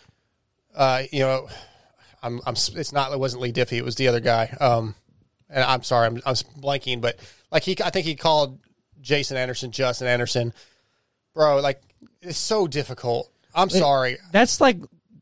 uh, 0.74 1.02
you 1.12 1.20
know, 1.20 1.48
I'm, 2.22 2.40
I'm. 2.46 2.54
It's 2.54 2.92
not. 2.92 3.12
It 3.12 3.18
wasn't 3.18 3.42
Leigh 3.42 3.52
Diffey. 3.52 3.78
It 3.78 3.84
was 3.84 3.96
the 3.96 4.08
other 4.08 4.20
guy. 4.20 4.54
Um, 4.60 4.94
and 5.50 5.64
I'm 5.64 5.82
sorry, 5.82 6.06
I'm, 6.06 6.16
I'm 6.24 6.34
blanking, 6.34 7.00
but 7.00 7.18
like 7.50 7.62
he, 7.62 7.76
I 7.84 7.90
think 7.90 8.06
he 8.06 8.14
called 8.14 8.58
Jason 9.00 9.36
Anderson, 9.36 9.70
Justin 9.70 10.08
Anderson, 10.08 10.52
bro. 11.34 11.60
Like 11.60 11.80
it's 12.22 12.38
so 12.38 12.66
difficult. 12.66 13.30
I'm 13.54 13.70
sorry. 13.70 14.18
That's 14.32 14.60
like 14.60 14.78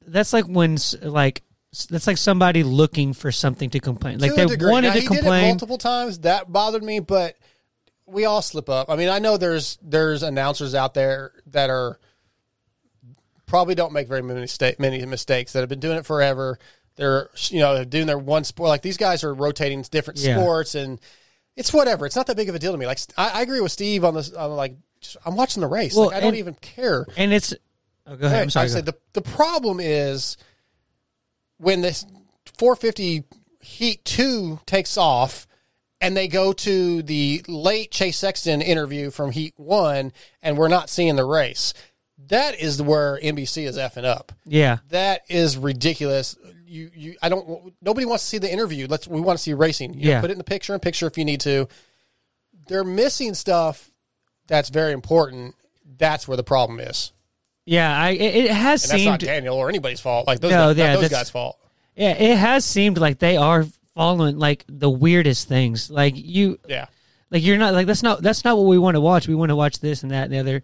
that's 0.07 0.33
like 0.33 0.45
when 0.47 0.79
like 1.03 1.43
that's 1.85 2.07
like 2.07 2.17
somebody 2.17 2.63
looking 2.63 3.13
for 3.13 3.31
something 3.31 3.71
to 3.71 3.81
complain. 3.81 4.19
Like 4.19 4.31
to 4.31 4.37
they 4.37 4.47
degree. 4.47 4.71
wanted 4.71 4.89
Now, 4.89 4.95
to 4.95 5.01
he 5.01 5.07
did 5.09 5.13
it 5.15 5.19
complain. 5.19 5.49
multiple 5.49 5.79
times. 5.79 6.21
That 6.21 6.51
bothered 6.51 6.83
me, 6.83 7.01
but 7.01 7.37
we 8.07 8.25
all 8.25 8.41
slip 8.43 8.69
up. 8.71 8.89
I 8.89 8.97
mean, 8.97 9.09
I 9.09 9.19
know 9.19 9.37
there's 9.37 9.79
there's 9.83 10.23
announcers 10.23 10.75
out 10.75 10.95
there 10.95 11.33
that 11.49 11.69
are 11.71 11.99
probably 13.47 13.75
don't 13.75 13.93
make 13.93 14.09
very 14.09 14.23
many 14.23 14.41
mistake, 14.41 14.81
many 14.81 15.05
mistakes 15.07 15.53
that 15.53 15.61
have 15.61 15.69
been 15.69 15.81
doing 15.81 15.99
it 15.99 16.07
forever. 16.07 16.59
They're 16.97 17.29
you 17.51 17.61
know 17.61 17.75
they're 17.75 17.85
doing 17.85 18.07
their 18.07 18.19
one 18.19 18.45
sport. 18.45 18.69
Like 18.69 18.83
these 18.83 18.97
guys 18.97 19.23
are 19.25 19.35
rotating 19.35 19.83
different 19.83 20.19
Yeah. 20.21 20.37
sports, 20.39 20.75
and 20.75 20.99
it's 21.57 21.73
whatever. 21.73 22.07
It's 22.07 22.17
not 22.17 22.27
that 22.29 22.37
big 22.37 22.49
of 22.49 22.55
a 22.55 22.59
deal 22.59 22.73
to 22.73 22.79
me. 22.79 22.87
Like 22.87 22.99
I, 23.19 23.41
I 23.41 23.43
agree 23.43 23.61
with 23.61 23.73
Steve 23.73 24.05
on 24.05 24.15
this. 24.15 24.33
On 24.33 24.51
like 24.53 24.77
I'm 25.25 25.37
watching 25.37 25.61
the 25.61 25.67
race. 25.67 25.95
Well, 25.95 26.07
like, 26.07 26.17
I 26.17 26.21
don't 26.21 26.29
and- 26.31 26.39
even 26.39 26.55
care. 26.55 27.07
and 27.17 27.33
it's 27.33 27.53
oh, 28.07 28.17
go 28.17 28.27
ahead. 28.27 28.43
I'm 28.43 28.51
sorry. 28.51 28.65
I 28.65 28.69
said 28.69 28.87
the 28.87 28.95
the 29.13 29.21
problem 29.23 29.79
is 29.81 30.37
when 31.59 31.81
this 31.81 32.05
450 32.59 33.25
Heat 33.61 34.05
Two 34.05 34.61
takes 34.67 34.97
off, 34.97 35.47
and 36.01 36.17
they 36.17 36.29
go 36.29 36.53
to 36.53 37.03
the 37.03 37.43
late 37.49 37.91
Chase 37.91 38.19
Sexton 38.19 38.63
interview 38.63 39.11
from 39.11 39.33
Heat 39.33 39.55
One, 39.57 40.13
and 40.43 40.57
we're 40.57 40.69
not 40.69 40.89
seeing 40.91 41.17
the 41.17 41.25
race. 41.25 41.75
That 42.29 42.59
is 42.61 42.81
where 42.81 43.19
NBC 43.23 43.67
is 43.67 43.77
effing 43.77 44.05
up. 44.05 44.33
yeah, 44.45 44.79
That 44.89 45.23
is 45.29 45.57
ridiculous. 45.57 46.37
You, 46.65 46.91
you, 46.95 47.17
I 47.23 47.29
don't. 47.29 47.73
Nobody 47.83 48.07
wants 48.07 48.25
to 48.25 48.29
see 48.31 48.39
the 48.39 48.51
interview. 48.53 48.87
Let's. 48.89 49.07
We 49.07 49.21
want 49.21 49.39
to 49.39 49.43
see 49.43 49.53
racing. 49.55 49.95
You 49.95 50.11
Yeah. 50.11 50.21
put 50.21 50.31
it 50.31 50.33
in 50.33 50.39
the 50.39 50.45
picture 50.45 50.73
and 50.73 50.83
picture 50.83 51.07
if 51.07 51.17
you 51.19 51.25
need 51.25 51.41
to. 51.43 51.69
They're 52.69 52.85
missing 52.85 53.35
stuff 53.35 53.91
that's 54.49 54.69
very 54.71 54.93
important. 54.93 55.55
That's 55.99 56.27
where 56.27 56.37
the 56.37 56.43
problem 56.45 56.81
is, 56.81 57.13
yeah. 57.67 58.01
I 58.01 58.11
it, 58.11 58.45
it 58.47 58.51
has 58.51 58.85
and 58.85 58.91
that's 58.93 59.03
seemed 59.03 59.11
not 59.13 59.21
Daniel 59.21 59.57
or 59.57 59.69
anybody's 59.69 60.01
fault. 60.01 60.27
Like 60.27 60.41
those, 60.41 60.51
No, 60.53 60.69
guys, 60.69 60.79
yeah, 60.79 60.97
those 60.97 61.09
guys' 61.11 61.31
fault. 61.31 61.59
yeah 61.95 62.13
it 62.13 62.39
has 62.39 62.65
seemed 62.65 62.97
like 62.99 63.19
they 63.19 63.37
are 63.37 63.67
following 63.95 64.39
like 64.39 64.65
the 64.69 64.89
weirdest 64.91 65.49
things. 65.49 65.91
Like 65.91 66.15
you 66.17 66.59
Yeah, 66.69 66.87
like 67.31 67.43
you're 67.45 67.59
not 67.59 67.75
like 67.75 67.87
that's 67.87 68.03
not 68.03 68.23
that's 68.23 68.45
not 68.45 68.57
what 68.57 68.67
we 68.67 68.79
want 68.79 68.95
to 68.95 69.01
watch. 69.01 69.29
We 69.29 69.35
want 69.35 69.51
to 69.51 69.57
watch 69.57 69.81
this 69.81 70.03
and 70.03 70.13
that 70.13 70.25
and 70.25 70.33
the 70.33 70.39
other. 70.39 70.63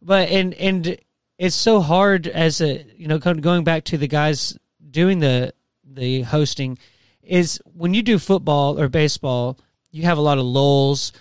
But 0.00 0.30
and 0.30 0.54
and 0.54 0.96
it's 1.38 1.56
so 1.56 1.80
hard 1.80 2.26
as 2.26 2.60
a 2.60 2.84
you 2.96 3.08
know 3.08 3.18
going 3.18 3.64
back 3.64 3.84
to 3.84 3.98
the 3.98 4.08
guys 4.08 4.56
doing 4.90 5.18
the 5.18 5.52
the 5.84 6.22
hosting 6.22 6.78
is 7.22 7.60
when 7.72 7.94
you 7.94 8.02
do 8.02 8.18
football 8.18 8.78
or 8.78 8.88
baseball, 8.88 9.58
you 9.90 10.02
have 10.04 10.18
a 10.18 10.20
lot 10.20 10.38
of 10.38 10.44
lulls. 10.44 11.12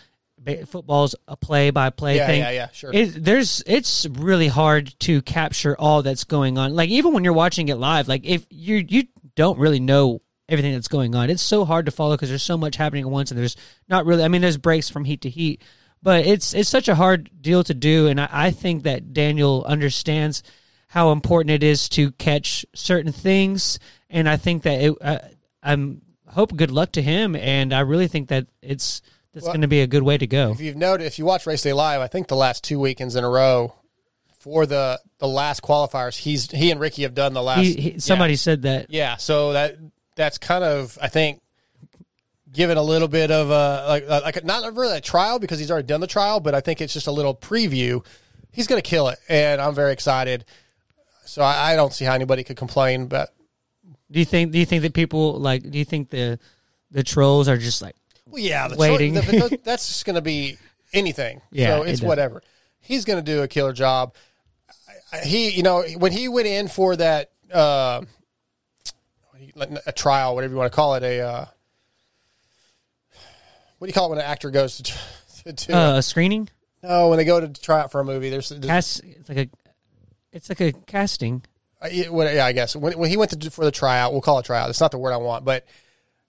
Ba- 0.43 0.65
Football's 0.65 1.15
a 1.27 1.37
play 1.37 1.69
by 1.69 1.89
play 1.89 2.17
Yeah, 2.17 2.27
thing. 2.27 2.41
yeah, 2.41 2.49
yeah, 2.51 2.69
sure. 2.71 2.91
It, 2.93 3.23
there's 3.23 3.63
it's 3.65 4.05
really 4.07 4.47
hard 4.47 4.93
to 5.01 5.21
capture 5.21 5.75
all 5.79 6.01
that's 6.03 6.23
going 6.25 6.57
on. 6.57 6.75
Like 6.75 6.89
even 6.89 7.13
when 7.13 7.23
you're 7.23 7.33
watching 7.33 7.69
it 7.69 7.75
live, 7.75 8.07
like 8.07 8.25
if 8.25 8.45
you 8.49 8.85
you 8.87 9.03
don't 9.35 9.57
really 9.57 9.79
know 9.79 10.21
everything 10.49 10.73
that's 10.73 10.87
going 10.89 11.15
on, 11.15 11.29
it's 11.29 11.41
so 11.41 11.65
hard 11.65 11.85
to 11.85 11.91
follow 11.91 12.15
because 12.15 12.29
there's 12.29 12.43
so 12.43 12.57
much 12.57 12.75
happening 12.75 13.03
at 13.05 13.09
once, 13.09 13.31
and 13.31 13.39
there's 13.39 13.55
not 13.87 14.05
really. 14.05 14.23
I 14.23 14.27
mean, 14.27 14.41
there's 14.41 14.57
breaks 14.57 14.89
from 14.89 15.05
heat 15.05 15.21
to 15.21 15.29
heat, 15.29 15.61
but 16.01 16.25
it's 16.25 16.53
it's 16.53 16.69
such 16.69 16.87
a 16.87 16.95
hard 16.95 17.29
deal 17.41 17.63
to 17.63 17.73
do, 17.73 18.07
and 18.07 18.19
I, 18.19 18.27
I 18.31 18.51
think 18.51 18.83
that 18.83 19.13
Daniel 19.13 19.63
understands 19.65 20.43
how 20.87 21.11
important 21.11 21.49
it 21.51 21.63
is 21.63 21.89
to 21.89 22.11
catch 22.11 22.65
certain 22.75 23.11
things, 23.11 23.79
and 24.09 24.27
I 24.27 24.37
think 24.37 24.63
that 24.63 24.81
it. 24.81 24.93
Uh, 25.01 25.19
I'm 25.63 26.01
hope 26.27 26.55
good 26.55 26.71
luck 26.71 26.91
to 26.93 27.01
him, 27.01 27.35
and 27.35 27.73
I 27.73 27.79
really 27.81 28.07
think 28.07 28.29
that 28.29 28.47
it's 28.61 29.01
that's 29.33 29.45
Well, 29.45 29.53
going 29.53 29.61
to 29.61 29.67
be 29.67 29.81
a 29.81 29.87
good 29.87 30.03
way 30.03 30.17
to 30.17 30.27
go. 30.27 30.51
if 30.51 30.61
you've 30.61 30.75
noted, 30.75 31.05
if 31.05 31.17
you 31.19 31.25
watch 31.25 31.45
Race 31.47 31.61
Day 31.61 31.73
Live, 31.73 32.01
I 32.01 32.07
think 32.07 32.27
the 32.27 32.35
last 32.35 32.63
two 32.63 32.79
weekends 32.79 33.15
in 33.15 33.23
a 33.23 33.29
row 33.29 33.73
for 34.39 34.65
the 34.65 34.99
the 35.19 35.27
last 35.27 35.61
qualifiers, 35.61 36.17
he's 36.17 36.51
he 36.51 36.69
and 36.71 36.79
Ricky 36.79 37.03
have 37.03 37.15
done 37.15 37.33
the 37.33 37.41
last. 37.41 37.61
He, 37.61 37.73
he, 37.73 37.99
somebody 37.99 38.33
yeah. 38.33 38.37
said 38.37 38.61
that 38.63 38.85
Yeah, 38.89 39.15
so 39.17 39.53
that 39.53 39.77
that's 40.15 40.37
kind 40.37 40.63
of 40.63 40.97
I 41.01 41.07
think 41.07 41.41
given 42.51 42.77
a 42.77 42.83
little 42.83 43.07
bit 43.07 43.31
of 43.31 43.49
a 43.49 43.85
like 43.87 44.07
like 44.07 44.45
not 44.45 44.75
really 44.75 44.97
a 44.97 45.01
trial 45.01 45.39
because 45.39 45.59
he's 45.59 45.71
already 45.71 45.87
done 45.87 46.01
the 46.01 46.07
trial, 46.07 46.39
but 46.39 46.53
I 46.53 46.61
think 46.61 46.81
it's 46.81 46.93
just 46.93 47.07
a 47.07 47.11
little 47.11 47.33
preview. 47.33 48.05
He's 48.51 48.67
going 48.67 48.81
to 48.81 48.87
kill 48.87 49.07
it, 49.07 49.17
and 49.27 49.59
I'm 49.59 49.73
very 49.73 49.93
excited. 49.93 50.45
So 51.25 51.41
I, 51.41 51.71
I 51.71 51.75
don't 51.75 51.91
see 51.91 52.05
how 52.05 52.13
anybody 52.13 52.43
could 52.43 52.57
complain, 52.57 53.07
but 53.07 53.33
Do 54.11 54.19
you 54.19 54.25
think? 54.25 54.51
Do 54.51 54.59
you 54.59 54.65
think 54.65 54.83
that 54.83 54.93
people 54.93 55.39
like? 55.39 55.67
Do 55.69 55.79
you 55.79 55.85
think 55.85 56.09
the 56.09 56.37
the 56.91 57.01
trolls 57.01 57.47
are 57.47 57.57
just 57.57 57.81
like? 57.81 57.95
Well, 58.33 58.41
yeah, 58.41 58.67
the 58.67 58.75
Waiting. 58.75 59.13
Cho- 59.13 59.21
the- 59.21 59.31
the- 59.49 59.59
that's 59.63 59.87
just 59.87 60.05
going 60.05 60.15
to 60.15 60.21
be 60.21 60.57
anything. 60.91 61.39
Yeah, 61.51 61.77
so 61.77 61.83
it's 61.83 61.99
does. 61.99 62.07
whatever. 62.07 62.41
He's 62.81 63.05
going 63.05 63.23
to 63.23 63.31
do 63.31 63.43
a 63.43 63.47
killer 63.47 63.71
job. 63.73 64.15
He, 65.23 65.49
you 65.51 65.61
know, 65.63 65.83
when 65.97 66.11
he 66.11 66.27
went 66.27 66.47
in 66.47 66.67
for 66.67 66.95
that 66.95 67.29
uh, 67.53 68.01
a 69.85 69.91
trial, 69.91 70.33
whatever 70.35 70.51
you 70.53 70.57
want 70.57 70.71
to 70.71 70.75
call 70.75 70.95
it, 70.95 71.03
a 71.03 71.21
uh, 71.21 71.45
what 73.77 73.85
do 73.85 73.89
you 73.89 73.93
call 73.93 74.07
it 74.07 74.09
when 74.09 74.19
an 74.19 74.25
actor 74.25 74.49
goes 74.49 74.77
to, 74.77 74.83
to, 75.43 75.53
to 75.53 75.73
Uh, 75.77 75.97
a 75.97 76.01
screening? 76.01 76.49
no 76.81 77.09
when 77.09 77.17
they 77.17 77.25
go 77.25 77.39
to 77.39 77.47
try 77.47 77.81
out 77.81 77.91
for 77.91 78.01
a 78.01 78.03
movie? 78.05 78.29
There's, 78.29 78.49
there's 78.49 78.65
Cast. 78.65 79.03
It's 79.03 79.29
like 79.29 79.37
a. 79.37 79.49
It's 80.31 80.49
like 80.49 80.61
a 80.61 80.71
casting. 80.87 81.43
Uh, 81.79 81.89
yeah, 81.91 82.45
I 82.45 82.53
guess 82.53 82.75
when, 82.75 82.97
when 82.97 83.09
he 83.11 83.17
went 83.17 83.39
to 83.39 83.51
for 83.51 83.63
the 83.65 83.71
tryout, 83.71 84.13
we'll 84.13 84.21
call 84.21 84.39
it 84.39 84.45
tryout. 84.45 84.69
It's 84.71 84.81
not 84.81 84.89
the 84.91 84.97
word 84.97 85.11
I 85.13 85.17
want, 85.17 85.45
but 85.45 85.65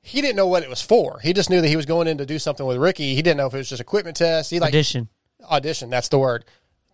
he 0.07 0.21
didn't 0.21 0.37
know 0.37 0.47
what 0.47 0.63
it 0.63 0.69
was 0.69 0.83
for. 0.83 1.19
He 1.21 1.33
just 1.33 1.49
knew 1.49 1.63
that 1.63 1.69
he 1.69 1.77
was 1.77 1.87
going 1.87 2.09
in 2.09 2.19
to 2.19 2.27
do 2.27 2.39
something 2.39 2.67
with 2.67 2.77
Ricky. 2.77 3.15
He 3.15 3.23
didn't 3.23 3.39
know 3.39 3.47
if 3.47 3.55
it 3.55 3.57
was 3.57 3.71
just 3.71 3.81
equipment 3.81 4.19
test. 4.19 4.51
He 4.51 4.61
like 4.61 4.69
audition. 4.69 5.09
audition. 5.51 5.89
That's 5.89 6.09
the 6.09 6.19
word. 6.19 6.45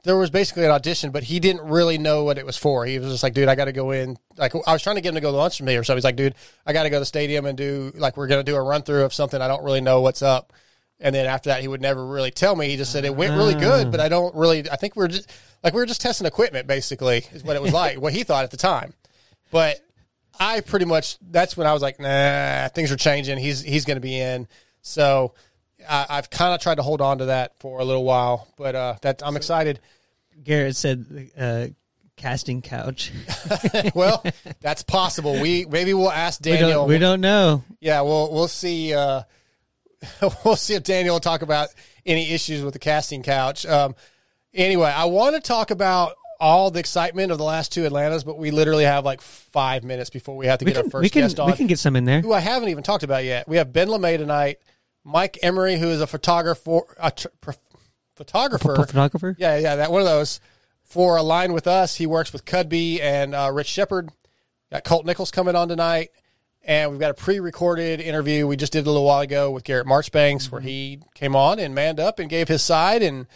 There 0.05 0.17
was 0.17 0.31
basically 0.31 0.65
an 0.65 0.71
audition, 0.71 1.11
but 1.11 1.25
he 1.25 1.41
didn't 1.41 1.69
really 1.69 1.99
know 1.99 2.23
what 2.23 2.39
it 2.39 2.47
was 2.47 2.57
for. 2.57 2.87
He 2.87 3.01
was 3.01 3.11
just 3.11 3.25
like, 3.25 3.35
dude, 3.35 3.49
I 3.49 3.57
got 3.57 3.65
to 3.65 3.73
go 3.73 3.91
in. 3.91 4.17
Like, 4.37 4.55
I 4.55 4.73
was 4.73 4.81
trying 4.81 4.95
to 4.95 5.03
get 5.03 5.09
him 5.09 5.17
to 5.17 5.21
go 5.21 5.33
to 5.33 5.37
lunch 5.37 5.59
with 5.59 5.67
me 5.67 5.75
or 5.77 5.83
something. 5.83 5.99
He's 5.99 6.05
like, 6.05 6.15
dude, 6.15 6.37
I 6.65 6.73
got 6.73 6.85
to 6.85 6.91
go 6.91 6.97
to 6.97 7.01
the 7.01 7.05
stadium 7.05 7.47
and 7.47 7.59
do 7.59 7.91
like 7.97 8.17
we're 8.17 8.29
going 8.29 8.45
to 8.45 8.49
do 8.49 8.57
a 8.57 8.63
run 8.63 8.83
through 8.83 9.03
of 9.03 9.13
something. 9.13 9.43
I 9.43 9.49
don't 9.49 9.65
really 9.65 9.81
know 9.81 10.03
what's 10.03 10.23
up. 10.23 10.53
And 11.01 11.13
then 11.13 11.27
after 11.27 11.51
that, 11.51 11.63
he 11.63 11.69
would 11.69 11.81
never 11.81 12.07
really 12.07 12.31
tell 12.31 12.55
me. 12.55 12.69
He 12.69 12.77
just 12.77 12.93
said 12.93 13.05
it 13.05 13.17
went 13.17 13.35
really 13.35 13.55
good, 13.55 13.91
but 13.91 13.99
I 13.99 14.07
ah. 14.07 14.09
don't 14.11 14.35
really. 14.37 14.71
I 14.71 14.77
think 14.77 14.95
we're 14.95 15.09
just 15.09 15.33
like 15.65 15.75
we 15.75 15.81
were 15.81 15.87
just 15.87 16.01
testing 16.01 16.29
equipment, 16.29 16.69
basically, 16.69 17.27
is 17.33 17.43
what 17.43 17.57
it 17.57 17.63
was 17.63 17.73
like. 17.73 18.01
what 18.01 18.13
he 18.13 18.23
thought 18.23 18.45
at 18.45 18.53
the 18.53 18.57
time, 18.57 18.95
but 19.51 19.81
I 20.41 20.63
pretty 20.63 20.87
much 20.87 21.19
that's 21.21 21.55
when 21.55 21.67
I 21.67 21.75
was 21.75 21.83
like, 21.83 22.01
nah, 22.01 22.69
things 22.69 22.91
are 22.91 22.97
changing. 22.97 23.39
He's 23.39 23.61
he's 23.61 23.85
going 23.85 23.99
to 23.99 24.01
be 24.01 24.19
in. 24.19 24.49
So 24.81 25.35
I, 25.89 26.07
I've 26.09 26.31
kind 26.31 26.55
of 26.55 26.61
tried 26.61 26.77
to 26.77 26.83
hold 26.83 27.03
on 27.03 27.19
to 27.19 27.27
that 27.27 27.61
for 27.61 27.79
a 27.79 27.85
little 27.85 28.05
while, 28.05 28.49
but 28.57 28.75
uh, 28.75 28.95
that 29.03 29.23
I'm 29.25 29.37
excited. 29.37 29.81
Garrett 30.43 30.77
said, 30.77 31.31
uh, 31.39 31.67
"Casting 32.17 32.63
couch." 32.63 33.13
well, 33.95 34.25
that's 34.61 34.83
possible. 34.83 35.39
We 35.39 35.67
maybe 35.67 35.93
we'll 35.93 36.11
ask 36.11 36.43
we 36.43 36.53
Daniel. 36.53 36.71
don't. 36.71 36.89
We 36.89 36.99
don't 36.99 37.21
know. 37.21 37.63
Yeah, 37.79 38.01
we'll 38.01 38.33
we'll 38.33 38.49
see. 38.49 38.95
Uh, 38.95 39.23
we'll 40.45 40.57
see 40.57 40.73
if 40.73 40.83
Daniel 40.83 41.17
will 41.17 41.21
talk 41.21 41.43
about 41.43 41.69
any 42.07 42.31
issues 42.33 42.63
with 42.63 42.73
the 42.73 42.79
casting 42.79 43.23
couch. 43.23 43.67
Um, 43.67 43.95
anyway, 44.55 44.91
I 44.91 45.05
want 45.05 45.35
to 45.35 45.43
talk 45.43 45.71
about 45.71 46.15
all 46.41 46.71
the 46.71 46.81
excitement 46.81 47.31
of 47.31 47.39
the 47.39 47.45
last 47.45 47.71
two 47.73 47.85
Atlantas, 47.85 48.25
but 48.25 48.39
we 48.39 48.51
literally 48.51 48.85
have 48.85 49.05
like 49.05 49.21
five 49.21 49.85
minutes 49.85 50.09
before 50.11 50.37
we 50.37 50.47
have 50.47 50.59
to 50.61 50.65
We 50.65 50.73
get 50.73 50.85
our 50.85 50.91
first 50.91 51.03
We 51.03 51.11
can. 51.11 51.23
guest 51.23 51.39
on. 51.39 51.51
We 51.51 51.57
can 51.57 51.67
get 51.67 51.79
some 51.79 51.97
in 51.97 52.05
there. 52.07 52.21
who 52.23 52.33
I 52.33 52.41
haven't 52.41 52.71
even 52.71 52.83
talked 52.83 53.03
about 53.05 53.25
yet. 53.25 53.47
We 53.47 53.57
have 53.59 53.73
Ben 53.73 53.89
LaMay 53.89 54.17
tonight, 54.19 54.59
Mike 55.05 55.39
Emery, 55.43 55.77
who 55.79 55.89
is 55.89 56.01
a 56.01 56.07
photographer, 56.07 56.81
a 56.99 57.11
tr- 57.11 57.29
photographer. 58.17 58.75
Photographer. 58.77 59.37
Yeah, 59.39 59.59
yeah, 59.59 59.77
that 59.77 59.91
one 59.93 60.01
of 60.01 60.07
those. 60.07 60.41
For 60.85 61.17
Align 61.17 61.53
with 61.53 61.69
Us, 61.69 61.95
he 61.95 62.07
works 62.07 62.33
with 62.33 62.45
Cudby 62.45 63.01
and 63.01 63.33
uh, 63.33 63.51
Rich 63.53 63.69
Shepard. 63.69 64.09
Got 64.73 64.83
Colt 64.83 65.07
Nichols 65.07 65.31
coming 65.31 65.55
on 65.55 65.69
tonight, 65.69 66.11
and 66.65 66.91
we've 66.91 66.99
got 66.99 67.13
a 67.13 67.15
pre-recorded 67.15 68.01
interview 68.01 68.47
we 68.47 68.57
just 68.57 68.73
did 68.73 68.87
a 68.87 68.91
little 68.91 69.05
while 69.07 69.21
ago 69.21 69.53
with 69.53 69.63
Garrett 69.63 69.87
Marchbanks, 69.87 70.51
where 70.51 70.61
he 70.61 70.99
came 71.15 71.37
on 71.37 71.61
and 71.61 71.75
manned 71.77 72.01
up 72.01 72.19
and 72.19 72.29
gave 72.29 72.49
his 72.49 72.63
side. 72.63 73.03
And 73.05 73.27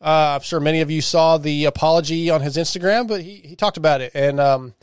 uh, 0.00 0.34
I'm 0.36 0.40
sure 0.42 0.60
many 0.60 0.80
of 0.80 0.90
you 0.90 1.00
saw 1.02 1.36
the 1.38 1.64
apology 1.66 2.30
on 2.30 2.40
his 2.40 2.56
Instagram, 2.56 3.06
but 3.08 3.20
he 3.22 3.36
he 3.36 3.56
talked 3.56 3.76
about 3.76 4.00
it. 4.00 4.12
And 4.14 4.40
um, 4.40 4.74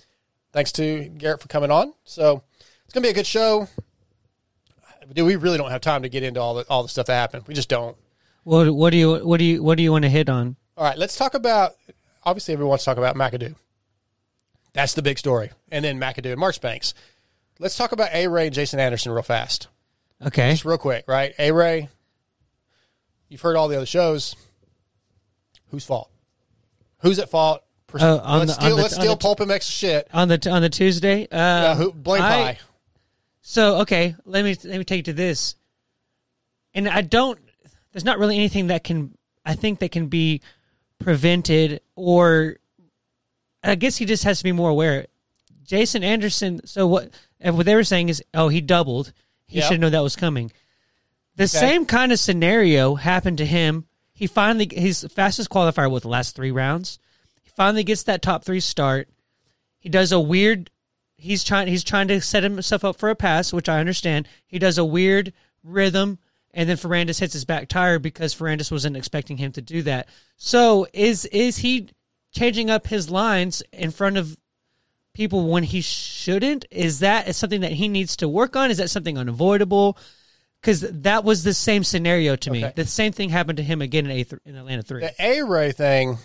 thanks 0.54 0.72
to 0.74 1.10
Garrett 1.18 1.42
for 1.42 1.48
coming 1.48 1.72
on. 1.72 1.94
So 2.04 2.44
it's 2.86 2.94
gonna 2.94 3.04
be 3.04 3.10
a 3.10 3.14
good 3.14 3.28
show. 3.28 3.68
Dude, 5.14 5.26
we 5.26 5.36
really 5.38 5.58
don't 5.58 5.72
have 5.72 5.82
time 5.82 6.02
to 6.04 6.10
get 6.10 6.24
into 6.24 6.40
all 6.42 6.56
the 6.56 6.66
all 6.70 6.84
the 6.84 6.90
stuff 6.90 7.08
that 7.08 7.14
happened. 7.16 7.46
We 7.48 7.54
just 7.54 7.70
don't. 7.70 7.96
What? 8.44 8.74
What 8.74 8.90
do 8.92 8.98
you? 8.98 9.16
What 9.26 9.38
do 9.38 9.44
you? 9.46 9.64
What 9.64 9.78
do 9.78 9.84
you 9.84 9.92
want 9.92 10.04
to 10.04 10.10
hit 10.10 10.30
on? 10.30 10.56
All 10.78 10.84
right, 10.84 10.98
let's 10.98 11.16
talk 11.18 11.34
about. 11.34 11.76
Obviously, 12.24 12.54
everyone 12.54 12.70
wants 12.70 12.84
to 12.84 12.92
talk 12.92 12.98
about 12.98 13.16
McAdoo. 13.16 13.56
That's 14.74 14.94
the 14.94 15.02
big 15.02 15.18
story, 15.18 15.50
and 15.72 15.84
then 15.84 16.00
McAdoo 16.00 16.32
and 16.32 16.40
Marchbanks. 16.40 16.94
Let's 17.58 17.76
talk 17.78 17.94
about 17.94 18.14
A 18.14 18.28
Ray 18.28 18.48
and 18.48 18.54
Jason 18.54 18.80
Anderson 18.80 19.12
real 19.12 19.24
fast, 19.24 19.68
Okay. 20.24 20.52
just 20.52 20.66
real 20.66 20.78
quick, 20.78 21.06
right? 21.08 21.34
A 21.40 21.52
Ray, 21.52 21.90
you've 23.30 23.42
heard 23.42 23.56
all 23.56 23.68
the 23.68 23.78
other 23.78 23.86
shows. 23.88 24.36
Whose 25.70 25.86
fault? 25.86 26.10
Who's 27.00 27.20
at 27.20 27.30
fault? 27.30 27.64
Pers- 27.88 28.02
Oh, 28.04 28.16
let's 28.40 28.56
the- 28.56 28.62
steal, 28.62 28.76
the- 28.76 28.82
let's 28.84 28.96
steal 28.96 29.12
the- 29.12 29.18
Pulp 29.18 29.40
and 29.40 29.52
X 29.52 29.66
shit. 29.66 30.08
On 30.14 30.28
the 30.28 30.50
on 30.50 30.62
the 30.62 30.70
Tuesday. 30.70 31.28
Uh, 31.32 31.38
Uh, 31.38 31.76
who, 31.76 31.94
blame 31.94 32.22
I- 32.22 32.30
Pie. 32.30 32.60
So 33.42 33.78
okay, 33.82 34.16
let 34.26 34.44
me 34.44 34.56
let 34.66 34.78
me 34.78 34.84
take 34.84 34.98
you 34.98 35.04
to 35.04 35.14
this. 35.14 35.56
And 36.74 36.88
I 36.90 37.02
don't. 37.02 37.40
There's 37.94 38.04
not 38.04 38.20
really 38.20 38.36
anything 38.38 38.68
that 38.68 38.84
can. 38.84 39.18
I 39.46 39.56
think 39.56 39.80
that 39.80 39.92
can 39.92 40.08
be 40.08 40.42
prevented, 41.00 41.80
or 41.96 42.58
I 43.64 43.76
guess 43.76 43.96
he 43.98 44.06
just 44.06 44.24
has 44.26 44.40
to 44.40 44.44
be 44.44 44.52
more 44.52 44.70
aware. 44.70 45.08
Jason 45.64 46.04
Anderson. 46.04 46.66
So 46.66 46.88
what? 46.88 47.12
And 47.40 47.56
what 47.56 47.66
they 47.66 47.76
were 47.76 47.84
saying 47.86 48.10
is, 48.10 48.22
oh, 48.34 48.50
he 48.50 48.60
doubled. 48.62 49.14
He 49.48 49.60
Yeah. 49.60 49.68
should 49.70 49.80
know 49.80 49.90
that 49.90 50.00
was 50.04 50.16
coming. 50.18 50.52
The 51.38 51.48
same 51.48 51.86
kind 51.86 52.12
of 52.12 52.20
scenario 52.20 52.96
happened 52.96 53.38
to 53.38 53.46
him. 53.46 53.86
He 54.18 54.26
finally 54.26 54.68
he's 54.72 55.02
the 55.02 55.10
fastest 55.10 55.52
qualifier 55.52 55.92
with 55.92 56.02
the 56.02 56.10
last 56.10 56.36
three 56.36 56.50
rounds. 56.50 56.98
He 57.44 57.52
finally 57.52 57.84
gets 57.84 58.02
that 58.04 58.24
top 58.24 58.44
three 58.44 58.60
start. 58.60 59.10
He 59.78 59.90
does 59.90 60.12
a 60.12 60.20
weird. 60.20 60.72
He's 61.18 61.44
trying. 61.44 61.68
He's 61.68 61.84
trying 61.84 62.08
to 62.08 62.20
set 62.20 62.42
himself 62.42 62.84
up 62.84 62.96
for 62.96 63.12
a 63.12 63.16
pass, 63.16 63.54
which 63.54 63.70
I 63.70 63.80
understand. 63.80 64.28
He 64.48 64.58
does 64.58 64.80
a 64.80 64.84
weird 64.84 65.34
rhythm, 65.64 66.18
and 66.52 66.68
then 66.68 66.78
Ferrandis 66.78 67.20
hits 67.20 67.34
his 67.34 67.46
back 67.46 67.68
tire 67.68 68.00
because 68.00 68.34
Ferrandis 68.34 68.72
wasn't 68.72 68.98
expecting 68.98 69.38
him 69.38 69.52
to 69.52 69.62
do 69.62 69.84
that. 69.84 70.10
So 70.36 70.88
is 70.94 71.26
is 71.26 71.58
he 71.58 71.90
changing 72.32 72.72
up 72.72 72.88
his 72.88 73.12
lines 73.12 73.62
in 73.72 73.92
front 73.92 74.18
of 74.18 74.36
people 75.14 75.48
when 75.48 75.62
he 75.62 75.82
shouldn't? 75.82 76.66
Is 76.72 77.00
that 77.00 77.36
something 77.36 77.62
that 77.62 77.74
he 77.74 77.88
needs 77.88 78.18
to 78.18 78.28
work 78.28 78.56
on? 78.56 78.72
Is 78.72 78.78
that 78.78 78.90
something 78.90 79.16
unavoidable? 79.16 79.96
Because 80.68 80.82
that 80.82 81.24
was 81.24 81.44
the 81.46 81.54
same 81.54 81.86
scenario 81.86 82.36
to 82.36 82.52
me. 82.52 82.66
Okay. 82.66 82.74
The 82.76 82.86
same 82.86 83.14
thing 83.14 83.30
happened 83.30 83.56
to 83.56 83.64
him 83.64 83.82
again 83.82 84.04
in, 84.04 84.12
A 84.12 84.24
th- 84.26 84.42
in 84.46 84.56
Atlanta 84.58 84.84
three. 84.84 85.00
The 85.00 85.14
A 85.18 85.42
Ray 85.46 85.72
thing. 85.72 86.18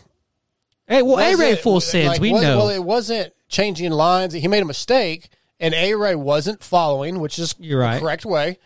Hey, 0.88 1.00
well, 1.00 1.20
A 1.20 1.36
Ray 1.36 1.50
wasn't- 1.50 1.60
full 1.60 1.80
sins. 1.80 2.08
like, 2.08 2.20
we 2.20 2.32
was- 2.32 2.42
know. 2.42 2.58
Well, 2.58 2.68
it 2.70 2.82
wasn't 2.82 3.32
changing 3.48 3.92
lines. 3.92 4.32
He 4.34 4.48
made 4.48 4.62
a 4.62 4.66
mistake, 4.66 5.28
and 5.60 5.72
A 5.74 5.94
Ray 5.94 6.16
wasn't 6.16 6.60
following, 6.60 7.20
which 7.20 7.38
is 7.38 7.54
You're 7.60 7.78
right. 7.78 7.94
the 7.94 8.00
correct 8.00 8.24
way. 8.24 8.58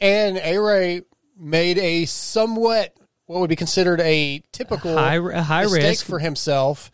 And 0.00 0.38
A 0.38 0.56
Ray 0.56 1.02
made 1.38 1.76
a 1.76 2.06
somewhat 2.06 2.94
what 3.26 3.40
would 3.40 3.50
be 3.50 3.56
considered 3.56 4.00
a 4.00 4.42
typical 4.52 4.96
high- 4.96 5.16
a 5.16 5.42
high 5.42 5.64
mistake 5.64 5.82
risk. 5.82 6.06
for 6.06 6.20
himself, 6.20 6.90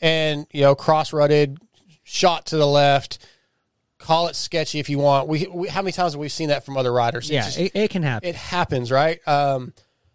and 0.00 0.46
you 0.50 0.62
know 0.62 0.74
cross 0.74 1.12
rutted, 1.12 1.58
shot 2.04 2.46
to 2.46 2.56
the 2.56 2.66
left. 2.66 3.18
Call 4.06 4.28
it 4.28 4.36
sketchy 4.36 4.78
if 4.78 4.88
you 4.88 4.98
want. 5.00 5.26
We, 5.26 5.48
we 5.52 5.66
how 5.68 5.82
many 5.82 5.90
times 5.90 6.12
have 6.12 6.20
we 6.20 6.28
seen 6.28 6.50
that 6.50 6.64
from 6.64 6.76
other 6.76 6.92
riders? 6.92 7.28
Yeah, 7.28 7.42
just- 7.42 7.58
it, 7.58 7.72
it 7.74 7.90
can 7.90 8.04
happen. 8.04 8.28
it 8.28 8.36
happens, 8.36 8.92
right? 8.92 9.18
Um, 9.26 9.72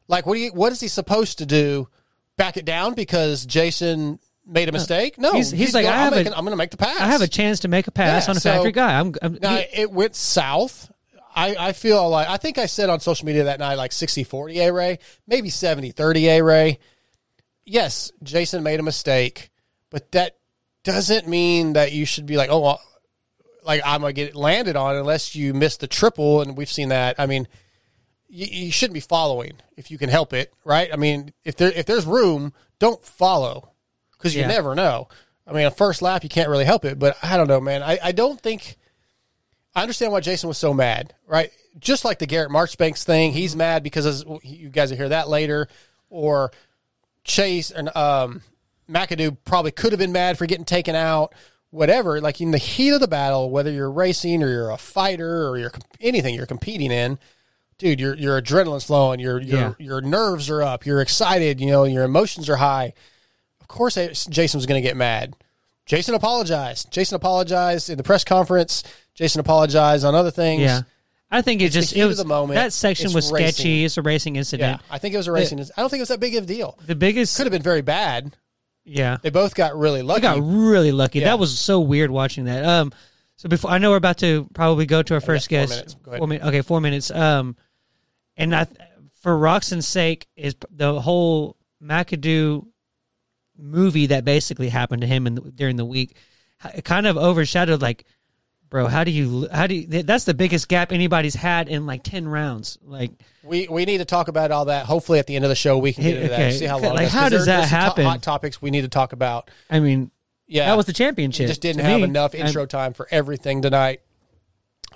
like, 0.08 0.25
what 0.25 0.36
do 0.36 0.39
you? 0.39 0.51
What 0.54 0.71
is 0.71 0.80
he 0.80 0.88
supposed 0.88 1.39
to 1.39 1.45
do? 1.45 1.89
Back 2.38 2.56
it 2.56 2.63
down 2.63 2.93
because 2.93 3.45
Jason 3.45 4.17
made 4.47 4.69
a 4.69 4.71
mistake? 4.71 5.17
No, 5.17 5.34
He's- 5.34 5.51
he's 5.51 5.73
like, 5.73 5.84
go- 5.86 5.91
I 5.91 6.06
I'm, 6.08 6.13
a- 6.13 6.15
making, 6.15 6.34
I'm 6.34 6.39
going 6.45 6.51
to 6.51 6.56
make 6.58 6.71
the 6.71 6.77
pass. 6.77 7.01
I 7.01 7.08
have 7.08 7.21
a 7.21 7.27
chance 7.27 7.60
to 7.60 7.67
make 7.67 7.88
a 7.88 7.91
pass 7.91 8.27
Yeah, 8.27 8.32
on 8.32 8.38
a 8.38 8.39
so- 8.39 8.49
factory 8.54 8.71
guy. 8.71 8.97
I'm, 8.97 9.13
I'm 9.21 9.38
Now 9.41 9.58
he- 9.58 9.82
it 9.82 9.91
went 9.91 10.15
south. 10.15 10.89
I, 11.36 11.56
I 11.60 11.71
feel 11.73 12.10
like 12.10 12.30
I 12.30 12.38
think 12.38 12.58
I 12.58 12.67
said 12.67 12.89
on 12.89 13.01
social 13.01 13.25
media 13.25 13.43
that 13.45 13.60
night 13.60 13.75
like 13.75 13.91
60-40 13.91 14.56
A 14.67 14.71
Ray, 14.71 14.99
maybe 15.27 15.49
70-30 15.49 16.15
A 16.38 16.41
Ray. 16.41 16.80
Yes, 17.65 18.12
Jason 18.23 18.63
made 18.63 18.80
a 18.80 18.84
mistake, 18.84 19.49
but 19.89 20.12
that 20.13 20.38
doesn't 20.84 21.27
mean 21.27 21.73
that 21.73 21.91
you 21.91 22.06
should 22.06 22.25
be 22.25 22.38
like, 22.38 22.49
oh, 22.49 22.60
well, 22.62 22.82
like 23.63 23.82
I'm 23.86 24.02
gonna 24.02 24.13
get 24.13 24.36
landed 24.36 24.76
on 24.76 24.95
unless 24.95 25.36
you 25.36 25.54
miss 25.54 25.78
the 25.78 25.88
triple, 25.88 26.41
and 26.41 26.58
we've 26.58 26.71
seen 26.71 26.89
that. 26.89 27.15
I 27.19 27.26
mean, 27.26 27.47
you, 28.28 28.45
you 28.65 28.71
shouldn't 28.71 28.93
be 28.95 29.00
following 29.02 29.54
if 29.78 29.91
you 29.91 29.97
can 29.97 30.10
help 30.10 30.34
it, 30.34 30.54
right? 30.65 30.89
I 30.91 30.95
mean, 30.95 31.34
if 31.43 31.56
there 31.56 31.71
if 31.71 31.86
there's 31.86 32.06
room, 32.06 32.54
don't 32.80 33.04
follow 33.04 33.71
because 34.13 34.36
you 34.36 34.41
Yeah. 34.41 34.47
never 34.47 34.76
know. 34.76 35.08
I 35.47 35.54
mean, 35.54 35.65
a 35.65 35.71
first 35.71 36.02
lap 36.02 36.24
you 36.24 36.30
can't 36.30 36.50
really 36.50 36.65
help 36.65 36.86
it, 36.86 36.97
but 37.00 37.17
I 37.24 37.36
don't 37.38 37.47
know, 37.47 37.60
man. 37.60 37.84
I, 37.84 38.00
I 38.02 38.12
don't 38.12 38.39
think 38.39 38.78
I 39.76 39.82
understand 39.82 40.12
why 40.12 40.19
Jason 40.21 40.47
was 40.47 40.58
so 40.58 40.74
mad, 40.74 41.13
right? 41.28 41.52
Just 41.80 42.04
like 42.06 42.19
the 42.19 42.26
Garrett 42.28 42.52
Marchbanks 42.52 43.04
thing, 43.04 43.32
he's 43.32 43.56
mad 43.56 43.84
because 43.84 44.06
as 44.06 44.24
you 44.43 44.69
guys 44.69 44.89
will 44.91 44.97
hear 44.97 45.10
that 45.10 45.30
later, 45.30 45.67
or 46.10 46.52
Chase 47.24 47.71
and 47.71 47.95
um, 47.95 48.41
McAdoo 48.89 49.38
probably 49.45 49.71
could 49.71 49.91
have 49.93 50.00
been 50.00 50.12
mad 50.12 50.38
for 50.38 50.45
getting 50.45 50.65
taken 50.65 50.95
out, 50.95 51.34
whatever. 51.71 52.21
Like 52.21 52.39
in 52.39 52.51
the 52.51 52.57
heat 52.57 52.91
of 52.91 52.99
the 52.99 53.07
battle, 53.07 53.49
whether 53.49 53.71
you're 53.71 53.91
racing 53.91 54.43
or 54.43 54.49
you're 54.49 54.69
a 54.69 54.77
fighter 54.77 55.47
or 55.47 55.57
you're 55.57 55.71
anything 55.99 56.36
you're 56.36 56.45
competing 56.45 56.91
in, 56.91 57.17
dude, 57.77 57.99
your 57.99 58.15
your 58.15 58.41
adrenaline's 58.41 58.84
flowing, 58.86 59.19
your 59.19 59.41
your 59.41 59.60
Yeah. 59.60 59.73
your 59.79 60.01
nerves 60.01 60.49
are 60.49 60.62
up, 60.62 60.86
you're 60.86 61.01
excited, 61.01 61.60
you 61.60 61.67
know, 61.67 61.84
your 61.86 62.03
emotions 62.03 62.47
are 62.49 62.57
high. 62.57 62.93
Of 63.60 63.67
course, 63.67 63.95
Jason 64.27 64.57
was 64.57 64.65
going 64.65 64.81
to 64.81 64.88
get 64.88 64.95
mad. 64.97 65.36
Jason 65.86 66.13
apologized. 66.13 66.91
Jason 66.91 67.15
apologized 67.15 67.89
in 67.89 67.97
the 67.97 68.03
press 68.03 68.23
conference. 68.23 68.84
Jason 69.15 69.39
apologized 69.41 70.05
on 70.05 70.13
other 70.15 70.31
things. 70.31 70.62
Yeah. 70.62 70.81
I 71.34 71.41
think 71.41 71.62
it 71.62 71.65
It's 71.65 71.73
just 71.73 71.95
it 71.95 72.05
was 72.05 72.17
the 72.17 72.25
moment. 72.25 72.55
that 72.55 72.73
section 72.73 73.05
It's 73.07 73.15
was 73.15 73.27
sketchy. 73.29 73.86
It's 73.86 73.97
a 73.97 74.01
racing 74.01 74.36
Yeah, 74.36 74.39
incident. 74.39 74.81
I 74.91 74.97
think 74.97 75.13
it 75.13 75.17
was 75.17 75.27
a 75.27 75.31
racing. 75.31 75.60
I 75.62 75.63
don't 75.81 75.89
think 75.89 75.99
it 75.99 76.01
was 76.01 76.10
that 76.10 76.19
big 76.19 76.36
of 76.36 76.43
a 76.43 76.47
deal. 76.47 76.77
The 76.86 76.95
biggest 76.95 77.38
Could 77.38 77.45
have 77.45 77.51
been 77.53 77.62
very 77.62 77.81
bad. 77.81 78.36
Yeah. 78.84 79.17
They 79.22 79.30
both 79.30 79.56
got 79.56 79.76
really 79.78 80.00
I 80.00 80.04
lucky. 80.04 80.22
got 80.22 80.39
really 80.41 80.91
lucky. 80.91 81.20
Yeah. 81.20 81.26
That 81.26 81.39
was 81.39 81.58
so 81.58 81.80
weird 81.82 82.12
watching 82.12 82.46
that. 82.46 82.65
Um, 82.65 82.91
so 83.38 83.50
before 83.50 83.72
I 83.72 83.78
know 83.78 83.91
we're 83.91 83.98
about 83.98 84.17
to 84.20 84.48
probably 84.54 84.86
go 84.86 85.02
to 85.02 85.13
our 85.13 85.22
first 85.22 85.50
guest. 85.50 85.72
minutes. 85.72 85.94
Go 85.96 86.12
ahead. 86.12 86.20
Four 86.20 86.28
min- 86.28 86.41
okay, 86.41 86.62
four 86.62 86.82
minutes. 86.82 87.12
Um, 87.12 87.56
and 88.38 88.56
I, 88.56 88.67
for 89.22 89.38
Roczen's 89.38 89.88
sake, 89.88 90.28
is 90.36 90.56
the 90.70 91.00
whole 91.00 91.58
McAdoo 91.84 92.65
movie 93.58 94.08
that 94.08 94.26
basically 94.26 94.70
happened 94.70 95.02
to 95.02 95.08
him 95.08 95.28
in 95.28 95.36
the, 95.36 95.41
during 95.41 95.76
the 95.76 95.86
week. 95.86 96.15
It 96.76 96.86
kind 96.86 97.08
of 97.08 97.17
overshadowed 97.17 97.82
like, 97.82 98.06
bro, 98.71 98.88
how 98.88 99.03
do 99.03 99.12
you 99.12 99.47
how 99.51 99.67
do 99.67 99.75
you, 99.75 100.01
that's 100.01 100.23
the 100.23 100.34
biggest 100.34 100.67
gap 100.67 100.91
anybody's 100.91 101.36
had 101.36 101.69
in 101.69 101.86
like 101.86 102.01
ten 102.01 102.27
rounds. 102.27 102.79
Like, 102.84 103.12
We 103.43 103.67
we 103.67 103.86
need 103.86 103.99
to 103.99 104.05
talk 104.05 104.27
about 104.29 104.49
all 104.49 104.65
that. 104.65 104.88
Hopefully, 104.88 105.19
at 105.19 105.27
the 105.27 105.36
end 105.36 105.45
of 105.45 105.49
the 105.49 105.55
show, 105.55 105.77
we 105.77 105.93
can 105.93 106.03
get 106.03 106.15
into 106.15 106.29
that. 106.29 106.34
Okay. 106.34 106.49
and 106.49 106.55
See 106.55 106.65
how 106.65 106.79
long. 106.79 106.95
Like, 106.95 107.10
how 107.10 107.29
does 107.29 107.45
that 107.45 107.62
some 107.62 107.69
to- 107.69 107.75
happen? 107.75 108.05
hot 108.05 108.23
topics 108.23 108.60
we 108.60 108.71
need 108.71 108.81
to 108.81 108.88
talk 108.88 109.13
about. 109.13 109.51
I 109.69 109.79
mean, 109.79 110.10
Yeah, 110.47 110.65
that 110.65 110.77
was 110.77 110.88
the 110.88 110.93
championship. 110.93 111.47
just 111.47 111.62
didn't 111.62 111.84
have 111.84 111.97
me. 111.99 112.05
enough 112.05 112.34
I'm- 112.34 112.47
intro 112.47 112.65
time 112.65 112.93
for 112.93 113.07
everything 113.12 113.62
tonight. 113.62 114.01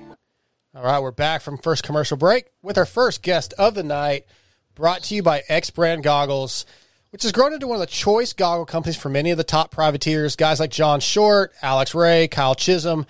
All 0.73 0.83
right, 0.83 1.01
we're 1.01 1.11
back 1.11 1.41
from 1.41 1.57
first 1.57 1.83
commercial 1.83 2.15
break 2.15 2.45
with 2.61 2.77
our 2.77 2.85
first 2.85 3.21
guest 3.21 3.53
of 3.57 3.75
the 3.75 3.83
night, 3.83 4.25
brought 4.73 5.03
to 5.03 5.15
you 5.15 5.21
by 5.21 5.43
X 5.49 5.69
Brand 5.69 6.01
Goggles, 6.01 6.65
which 7.09 7.23
has 7.23 7.33
grown 7.33 7.51
into 7.51 7.67
one 7.67 7.75
of 7.75 7.81
the 7.81 7.87
choice 7.87 8.31
goggle 8.31 8.65
companies 8.65 8.95
for 8.95 9.09
many 9.09 9.31
of 9.31 9.37
the 9.37 9.43
top 9.43 9.69
privateers, 9.69 10.37
guys 10.37 10.61
like 10.61 10.71
John 10.71 11.01
Short, 11.01 11.51
Alex 11.61 11.93
Ray, 11.93 12.29
Kyle 12.29 12.55
Chisholm, 12.55 13.05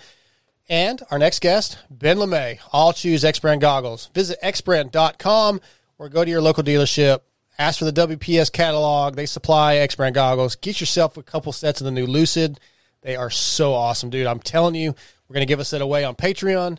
and 0.68 1.00
our 1.12 1.20
next 1.20 1.38
guest, 1.38 1.78
Ben 1.88 2.16
LaMay. 2.16 2.58
All 2.72 2.92
choose 2.92 3.24
X 3.24 3.38
Brand 3.38 3.60
Goggles. 3.60 4.10
Visit 4.12 4.40
xbrand.com 4.42 5.60
or 5.98 6.08
go 6.08 6.24
to 6.24 6.30
your 6.32 6.42
local 6.42 6.64
dealership. 6.64 7.20
Ask 7.58 7.78
for 7.78 7.84
the 7.84 8.08
WPS 8.08 8.50
catalog. 8.50 9.14
They 9.14 9.26
supply 9.26 9.76
X 9.76 9.94
Brand 9.94 10.16
Goggles. 10.16 10.56
Get 10.56 10.80
yourself 10.80 11.16
a 11.16 11.22
couple 11.22 11.52
sets 11.52 11.80
of 11.80 11.84
the 11.84 11.92
new 11.92 12.06
Lucid. 12.06 12.58
They 13.02 13.14
are 13.14 13.30
so 13.30 13.72
awesome, 13.72 14.10
dude. 14.10 14.26
I'm 14.26 14.40
telling 14.40 14.74
you, 14.74 14.96
we're 15.28 15.34
going 15.34 15.46
to 15.46 15.50
give 15.52 15.60
a 15.60 15.64
set 15.64 15.80
away 15.80 16.02
on 16.02 16.16
Patreon. 16.16 16.78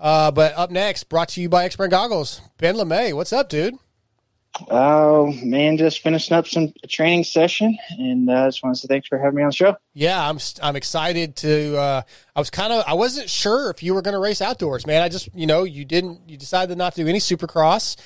Uh, 0.00 0.30
but 0.30 0.56
up 0.56 0.70
next, 0.70 1.04
brought 1.04 1.28
to 1.28 1.42
you 1.42 1.48
by 1.48 1.66
X 1.66 1.76
Brand 1.76 1.90
Goggles, 1.90 2.40
Ben 2.56 2.74
LaMay. 2.74 3.12
What's 3.12 3.32
up, 3.34 3.50
dude? 3.50 3.74
Oh 4.68 5.32
man, 5.44 5.76
just 5.76 6.00
finishing 6.00 6.36
up 6.36 6.46
some 6.46 6.72
training 6.88 7.22
session, 7.24 7.76
and 7.90 8.28
uh, 8.28 8.48
just 8.48 8.64
want 8.64 8.74
to 8.74 8.80
say 8.80 8.88
thanks 8.88 9.06
for 9.06 9.16
having 9.18 9.36
me 9.36 9.42
on 9.42 9.50
the 9.50 9.54
show. 9.54 9.76
Yeah, 9.92 10.28
I'm 10.28 10.38
I'm 10.62 10.74
excited 10.74 11.36
to. 11.36 11.76
Uh, 11.76 12.02
I 12.34 12.40
was 12.40 12.50
kind 12.50 12.72
of 12.72 12.82
I 12.86 12.94
wasn't 12.94 13.28
sure 13.30 13.70
if 13.70 13.82
you 13.82 13.94
were 13.94 14.02
going 14.02 14.14
to 14.14 14.18
race 14.18 14.42
outdoors, 14.42 14.86
man. 14.86 15.02
I 15.02 15.08
just 15.08 15.28
you 15.34 15.46
know 15.46 15.62
you 15.64 15.84
didn't 15.84 16.28
you 16.28 16.36
decided 16.36 16.76
not 16.78 16.94
to 16.94 17.02
do 17.02 17.08
any 17.08 17.20
Supercross, 17.20 17.96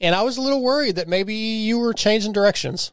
and 0.00 0.14
I 0.14 0.22
was 0.22 0.38
a 0.38 0.40
little 0.40 0.62
worried 0.62 0.96
that 0.96 1.06
maybe 1.06 1.34
you 1.34 1.78
were 1.78 1.92
changing 1.92 2.32
directions. 2.32 2.92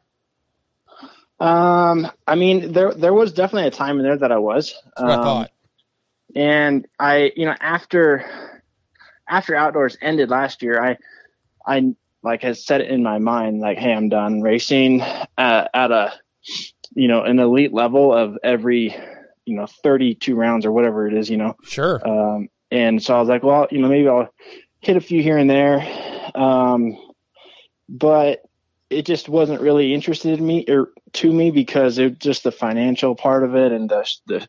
Um, 1.40 2.12
I 2.28 2.36
mean, 2.36 2.74
there 2.74 2.94
there 2.94 3.14
was 3.14 3.32
definitely 3.32 3.70
a 3.70 3.72
time 3.72 3.98
in 3.98 4.04
there 4.04 4.18
that 4.18 4.32
I 4.32 4.38
was. 4.38 4.76
That's 4.86 5.02
what 5.02 5.12
I 5.12 5.16
Um, 5.16 5.24
thought. 5.24 5.52
And 6.36 6.88
I, 7.00 7.32
you 7.36 7.46
know, 7.48 7.56
after 7.60 8.24
after 9.30 9.56
outdoors 9.56 9.98
ended 10.02 10.30
last 10.30 10.62
year, 10.62 10.84
I 10.84 10.98
I 11.66 11.94
like 12.24 12.42
had 12.42 12.58
set 12.58 12.82
it 12.82 12.90
in 12.90 13.04
my 13.04 13.20
mind 13.20 13.62
like, 13.62 13.78
hey, 13.78 13.94
I'm 13.94 14.10
done 14.10 14.42
racing 14.42 15.02
at, 15.02 15.70
at 15.74 15.92
a 15.92 16.14
you 16.94 17.08
know 17.08 17.24
an 17.24 17.40
elite 17.40 17.74
level 17.74 18.14
of 18.14 18.38
every 18.44 18.96
you 19.46 19.56
know 19.56 19.68
32 19.84 20.36
rounds 20.36 20.66
or 20.66 20.72
whatever 20.72 21.08
it 21.08 21.14
is, 21.14 21.30
you 21.30 21.38
know. 21.38 21.56
Sure. 21.64 22.06
Um, 22.08 22.50
and 22.72 23.02
so 23.02 23.16
I 23.16 23.20
was 23.20 23.30
like, 23.30 23.44
well, 23.44 23.68
you 23.72 23.80
know, 23.80 23.88
maybe 23.88 24.08
I'll 24.08 24.30
hit 24.80 24.98
a 24.98 25.02
few 25.02 25.24
here 25.24 25.38
and 25.38 25.50
there. 25.50 25.86
Um, 26.36 26.98
but 27.88 28.44
it 28.90 29.06
just 29.06 29.30
wasn't 29.30 29.62
really 29.62 29.94
interested 29.94 30.40
in 30.40 30.46
me 30.46 30.66
or 30.68 30.90
to 31.14 31.32
me 31.32 31.52
because 31.52 31.98
it 31.98 32.20
just 32.20 32.44
the 32.44 32.52
financial 32.52 33.16
part 33.16 33.44
of 33.44 33.56
it 33.56 33.72
and 33.72 33.90
the 33.90 34.10
the 34.28 34.48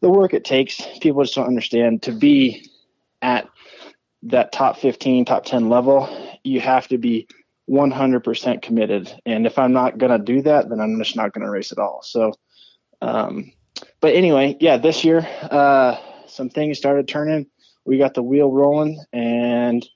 the 0.00 0.10
work 0.10 0.34
it 0.34 0.44
takes. 0.44 0.82
People 1.00 1.22
just 1.22 1.34
don't 1.34 1.46
understand 1.46 2.02
to 2.02 2.12
be 2.12 2.70
at 3.22 3.48
that 4.24 4.52
top 4.52 4.78
15, 4.78 5.24
top 5.24 5.44
10 5.44 5.68
level, 5.68 6.08
you 6.42 6.60
have 6.60 6.88
to 6.88 6.98
be 6.98 7.28
100% 7.68 8.62
committed. 8.62 9.12
And 9.24 9.46
if 9.46 9.58
I'm 9.58 9.72
not 9.72 9.98
going 9.98 10.12
to 10.12 10.18
do 10.18 10.42
that, 10.42 10.68
then 10.68 10.80
I'm 10.80 10.98
just 10.98 11.16
not 11.16 11.32
going 11.32 11.44
to 11.44 11.50
race 11.50 11.72
at 11.72 11.78
all. 11.78 12.00
So, 12.02 12.32
um, 13.00 13.52
but 14.00 14.14
anyway, 14.14 14.56
yeah, 14.60 14.76
this 14.76 15.04
year, 15.04 15.26
uh, 15.42 15.96
some 16.26 16.48
things 16.48 16.78
started 16.78 17.08
turning. 17.08 17.46
We 17.84 17.98
got 17.98 18.14
the 18.14 18.22
wheel 18.22 18.50
rolling 18.50 19.02
and 19.12 19.86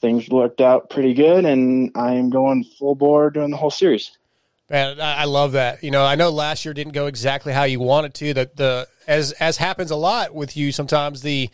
things 0.00 0.28
worked 0.28 0.60
out 0.60 0.90
pretty 0.90 1.14
good. 1.14 1.44
And 1.44 1.90
I'm 1.96 2.30
going 2.30 2.64
full 2.78 2.94
bore 2.94 3.30
during 3.30 3.50
the 3.50 3.56
whole 3.56 3.70
series. 3.70 4.16
Man, 4.70 5.00
I 5.00 5.22
I 5.22 5.24
love 5.24 5.52
that. 5.52 5.84
You 5.84 5.90
know, 5.90 6.04
I 6.04 6.14
know 6.14 6.30
last 6.30 6.64
year 6.64 6.72
didn't 6.72 6.94
go 6.94 7.06
exactly 7.06 7.52
how 7.52 7.64
you 7.64 7.78
wanted 7.78 8.14
to. 8.14 8.32
That 8.32 8.56
the 8.56 8.88
as 9.06 9.32
as 9.32 9.58
happens 9.58 9.90
a 9.90 9.96
lot 9.96 10.34
with 10.34 10.56
you, 10.56 10.72
sometimes 10.72 11.20
the 11.20 11.50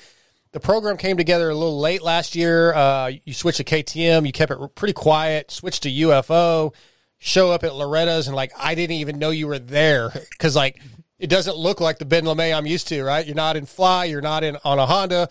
the 0.52 0.60
program 0.60 0.96
came 0.96 1.16
together 1.16 1.50
a 1.50 1.54
little 1.54 1.78
late 1.78 2.02
last 2.02 2.34
year. 2.34 2.74
Uh, 2.74 3.12
you 3.24 3.32
switched 3.32 3.58
to 3.58 3.64
KTM, 3.64 4.26
you 4.26 4.32
kept 4.32 4.52
it 4.52 4.74
pretty 4.74 4.94
quiet. 4.94 5.50
Switched 5.50 5.82
to 5.82 5.90
UFO, 5.90 6.74
show 7.18 7.50
up 7.50 7.64
at 7.64 7.74
Loretta's, 7.74 8.26
and 8.26 8.36
like 8.36 8.52
I 8.58 8.74
didn't 8.74 8.96
even 8.96 9.18
know 9.18 9.30
you 9.30 9.46
were 9.46 9.58
there 9.58 10.10
because 10.30 10.56
like 10.56 10.80
it 11.18 11.28
doesn't 11.28 11.56
look 11.56 11.80
like 11.80 11.98
the 11.98 12.04
Ben 12.04 12.24
LaMay 12.24 12.56
I'm 12.56 12.66
used 12.66 12.88
to. 12.88 13.02
Right? 13.02 13.26
You're 13.26 13.36
not 13.36 13.56
in 13.56 13.66
Fly, 13.66 14.06
you're 14.06 14.20
not 14.20 14.44
in 14.44 14.56
on 14.64 14.78
a 14.78 14.86
Honda, 14.86 15.28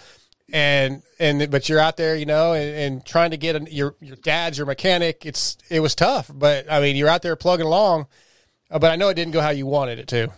and 0.52 1.02
and 1.20 1.50
but 1.50 1.68
you're 1.68 1.80
out 1.80 1.98
there, 1.98 2.16
you 2.16 2.26
know, 2.26 2.54
and, 2.54 2.76
and 2.76 3.06
trying 3.06 3.32
to 3.32 3.38
get 3.38 3.56
a, 3.56 3.74
your 3.74 3.96
your 4.00 4.18
dad's 4.18 4.58
your 4.58 4.68
mechanic. 4.68 5.26
It's 5.26 5.58
it 5.70 5.80
was 5.80 5.96
tough, 5.96 6.30
but 6.34 6.72
I 6.72 6.80
mean 6.80 6.96
you're 6.96 7.10
out 7.10 7.22
there 7.22 7.36
plugging 7.36 7.66
along. 7.66 8.08
Uh, 8.70 8.80
but 8.80 8.92
I 8.92 8.98
know 8.98 9.10
it 9.10 9.14
didn't 9.16 9.32
go 9.32 9.42
how 9.42 9.50
you 9.50 9.66
wanted 9.66 10.00
it 10.00 10.08
to. 10.10 10.30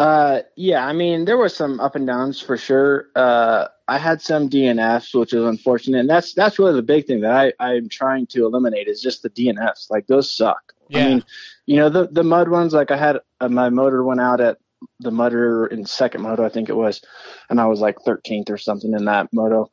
Uh, 0.00 0.42
yeah, 0.56 0.86
I 0.86 0.94
mean, 0.94 1.26
there 1.26 1.36
was 1.36 1.54
some 1.54 1.78
up 1.78 1.94
and 1.94 2.06
downs 2.06 2.40
for 2.40 2.56
sure. 2.56 3.08
Uh, 3.14 3.66
I 3.86 3.98
had 3.98 4.22
some 4.22 4.48
DNFs, 4.48 5.14
which 5.14 5.34
is 5.34 5.44
unfortunate, 5.44 5.98
and 6.00 6.08
that's 6.08 6.32
that's 6.32 6.58
really 6.58 6.72
the 6.72 6.82
big 6.82 7.06
thing 7.06 7.20
that 7.20 7.32
I 7.32 7.52
I'm 7.58 7.88
trying 7.88 8.26
to 8.28 8.46
eliminate 8.46 8.88
is 8.88 9.02
just 9.02 9.22
the 9.22 9.28
DNFs. 9.30 9.90
Like 9.90 10.06
those 10.06 10.32
suck. 10.32 10.72
Yeah. 10.88 11.00
I 11.04 11.08
mean, 11.08 11.24
you 11.66 11.76
know 11.76 11.90
the 11.90 12.06
the 12.06 12.24
mud 12.24 12.48
ones. 12.48 12.72
Like 12.72 12.90
I 12.90 12.96
had 12.96 13.18
uh, 13.40 13.48
my 13.50 13.68
motor 13.68 14.02
went 14.02 14.20
out 14.20 14.40
at 14.40 14.56
the 15.00 15.10
mudder 15.10 15.66
in 15.66 15.84
second 15.84 16.22
moto, 16.22 16.44
I 16.44 16.48
think 16.48 16.70
it 16.70 16.76
was, 16.76 17.02
and 17.50 17.60
I 17.60 17.66
was 17.66 17.80
like 17.80 17.98
13th 17.98 18.48
or 18.48 18.56
something 18.56 18.94
in 18.94 19.04
that 19.04 19.30
moto. 19.34 19.70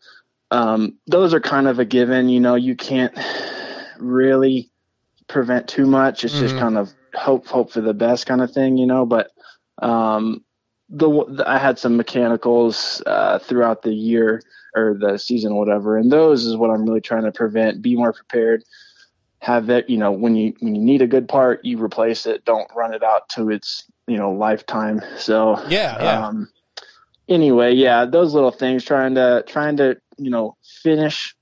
Um, 0.51 0.97
those 1.07 1.33
are 1.33 1.39
kind 1.39 1.69
of 1.69 1.79
a 1.79 1.85
given. 1.85 2.27
You 2.27 2.41
know, 2.41 2.55
you 2.55 2.75
can't 2.75 3.17
really 3.97 4.69
prevent 5.27 5.69
too 5.69 5.85
much. 5.85 6.25
It's 6.25 6.37
just 6.37 6.55
Mhm. 6.55 6.59
kind 6.59 6.77
of 6.77 6.93
hope 7.15 7.47
hope 7.47 7.71
for 7.71 7.79
the 7.81 7.93
best 7.93 8.25
kind 8.25 8.41
of 8.41 8.51
thing, 8.51 8.77
you 8.77 8.85
know. 8.87 9.05
But 9.05 9.31
um, 9.79 10.43
the, 10.89 11.25
the 11.27 11.43
I 11.47 11.57
had 11.57 11.79
some 11.79 11.97
mechanicals 11.97 13.01
uh, 13.05 13.39
throughout 13.39 13.81
the 13.81 13.93
year 13.93 14.41
or 14.75 14.95
the 14.99 15.17
season, 15.17 15.55
whatever, 15.55 15.97
and 15.97 16.11
those 16.11 16.45
is 16.45 16.55
what 16.55 16.69
I'm 16.69 16.85
really 16.85 17.01
trying 17.01 17.23
to 17.23 17.31
prevent. 17.31 17.81
Be 17.81 17.95
more 17.95 18.13
prepared. 18.13 18.63
Have 19.39 19.67
that, 19.67 19.89
you 19.89 19.97
know, 19.97 20.11
when 20.11 20.35
you 20.35 20.53
when 20.59 20.75
you 20.75 20.81
need 20.81 21.01
a 21.01 21.07
good 21.07 21.27
part, 21.27 21.63
you 21.63 21.81
replace 21.81 22.25
it. 22.25 22.45
Don't 22.45 22.69
run 22.75 22.93
it 22.93 23.03
out 23.03 23.29
to 23.29 23.49
its 23.49 23.85
you 24.07 24.17
know 24.17 24.31
lifetime. 24.31 25.01
So 25.17 25.61
Yeah, 25.67 26.01
yeah. 26.01 26.27
Um, 26.27 26.49
anyway, 27.27 27.73
yeah, 27.73 28.05
those 28.05 28.33
little 28.33 28.51
things. 28.51 28.83
Trying 28.83 29.15
to 29.15 29.43
trying 29.45 29.77
to 29.77 29.97
you 30.17 30.31
know 30.31 30.57
finish 30.81 31.35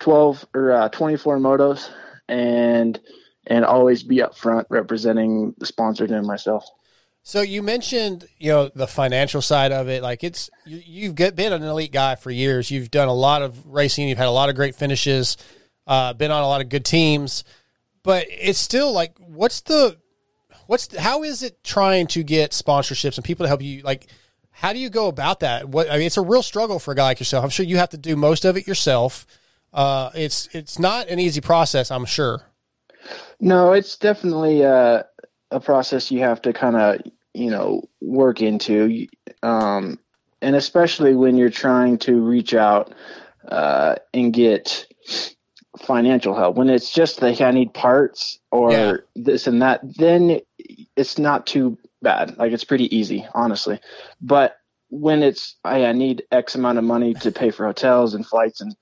twelve 0.00 0.44
or 0.54 0.72
uh, 0.72 0.88
twenty 0.88 1.16
four 1.16 1.38
motos 1.38 1.88
and 2.28 2.98
and 3.46 3.64
always 3.64 4.02
be 4.02 4.22
up 4.22 4.36
front 4.36 4.66
representing 4.70 5.54
the 5.58 5.66
sponsors 5.66 6.10
and 6.10 6.26
myself. 6.26 6.64
So 7.22 7.42
you 7.42 7.62
mentioned, 7.62 8.26
you 8.38 8.50
know, 8.50 8.70
the 8.74 8.86
financial 8.86 9.42
side 9.42 9.72
of 9.72 9.88
it. 9.88 10.02
Like 10.02 10.24
it's 10.24 10.50
you, 10.64 10.82
you've 10.84 11.14
get, 11.14 11.36
been 11.36 11.52
an 11.52 11.62
elite 11.62 11.92
guy 11.92 12.14
for 12.14 12.30
years. 12.30 12.70
You've 12.70 12.90
done 12.90 13.08
a 13.08 13.14
lot 13.14 13.42
of 13.42 13.66
racing. 13.66 14.08
You've 14.08 14.18
had 14.18 14.26
a 14.26 14.32
lot 14.32 14.48
of 14.48 14.56
great 14.56 14.74
finishes. 14.74 15.36
Uh, 15.86 16.12
been 16.12 16.30
on 16.30 16.42
a 16.42 16.46
lot 16.46 16.60
of 16.60 16.68
good 16.68 16.84
teams, 16.84 17.42
but 18.04 18.26
it's 18.30 18.58
still 18.58 18.92
like, 18.92 19.18
what's 19.18 19.62
the, 19.62 19.96
what's 20.66 20.86
the, 20.86 21.00
how 21.00 21.24
is 21.24 21.42
it 21.42 21.64
trying 21.64 22.06
to 22.06 22.22
get 22.22 22.52
sponsorships 22.52 23.16
and 23.16 23.24
people 23.24 23.44
to 23.44 23.48
help 23.48 23.60
you? 23.60 23.82
Like, 23.82 24.06
how 24.52 24.72
do 24.72 24.78
you 24.78 24.88
go 24.88 25.08
about 25.08 25.40
that? 25.40 25.68
What 25.68 25.90
I 25.90 25.96
mean, 25.96 26.06
it's 26.06 26.16
a 26.16 26.22
real 26.22 26.42
struggle 26.42 26.78
for 26.78 26.92
a 26.92 26.94
guy 26.94 27.04
like 27.04 27.18
yourself. 27.18 27.42
I'm 27.42 27.50
sure 27.50 27.66
you 27.66 27.78
have 27.78 27.88
to 27.90 27.98
do 27.98 28.14
most 28.14 28.44
of 28.44 28.56
it 28.56 28.66
yourself. 28.66 29.26
Uh, 29.72 30.10
it's 30.14 30.48
it's 30.52 30.78
not 30.78 31.08
an 31.08 31.18
easy 31.18 31.40
process. 31.40 31.90
I'm 31.90 32.04
sure. 32.04 32.42
No, 33.40 33.72
it's 33.72 33.96
definitely 33.96 34.64
uh, 34.64 35.04
a 35.50 35.60
process 35.60 36.10
you 36.10 36.20
have 36.20 36.42
to 36.42 36.52
kind 36.52 36.76
of, 36.76 37.00
you 37.34 37.50
know, 37.50 37.82
work 38.00 38.40
into. 38.40 39.06
Um, 39.42 39.98
and 40.42 40.56
especially 40.56 41.14
when 41.14 41.36
you're 41.36 41.50
trying 41.50 41.98
to 41.98 42.20
reach 42.20 42.54
out 42.54 42.94
uh, 43.48 43.96
and 44.14 44.32
get 44.32 44.86
financial 45.78 46.34
help. 46.34 46.56
When 46.56 46.68
it's 46.68 46.92
just 46.92 47.22
like 47.22 47.40
I 47.40 47.50
need 47.50 47.72
parts 47.74 48.38
or 48.50 48.72
Yeah. 48.72 48.92
this 49.16 49.46
and 49.46 49.62
that, 49.62 49.80
then 49.96 50.40
it's 50.96 51.18
not 51.18 51.46
too 51.46 51.78
bad. 52.02 52.36
Like 52.38 52.52
it's 52.52 52.64
pretty 52.64 52.94
easy, 52.94 53.26
honestly. 53.34 53.80
But 54.20 54.56
when 54.88 55.22
it's 55.22 55.56
I, 55.64 55.84
I 55.86 55.92
need 55.92 56.24
X 56.32 56.54
amount 56.54 56.78
of 56.78 56.84
money 56.84 57.14
to 57.14 57.30
pay 57.30 57.50
for 57.50 57.66
hotels 57.66 58.14
and 58.14 58.26
flights 58.26 58.60
and 58.60 58.74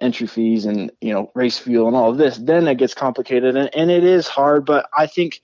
entry 0.00 0.26
fees 0.26 0.64
and 0.64 0.90
you 1.00 1.12
know 1.12 1.30
race 1.34 1.58
fuel 1.58 1.86
and 1.86 1.96
all 1.96 2.10
of 2.10 2.18
this 2.18 2.36
then 2.38 2.66
it 2.66 2.78
gets 2.78 2.94
complicated 2.94 3.56
and, 3.56 3.72
and 3.74 3.90
it 3.92 4.02
is 4.02 4.26
hard 4.26 4.66
but 4.66 4.88
i 4.96 5.06
think 5.06 5.40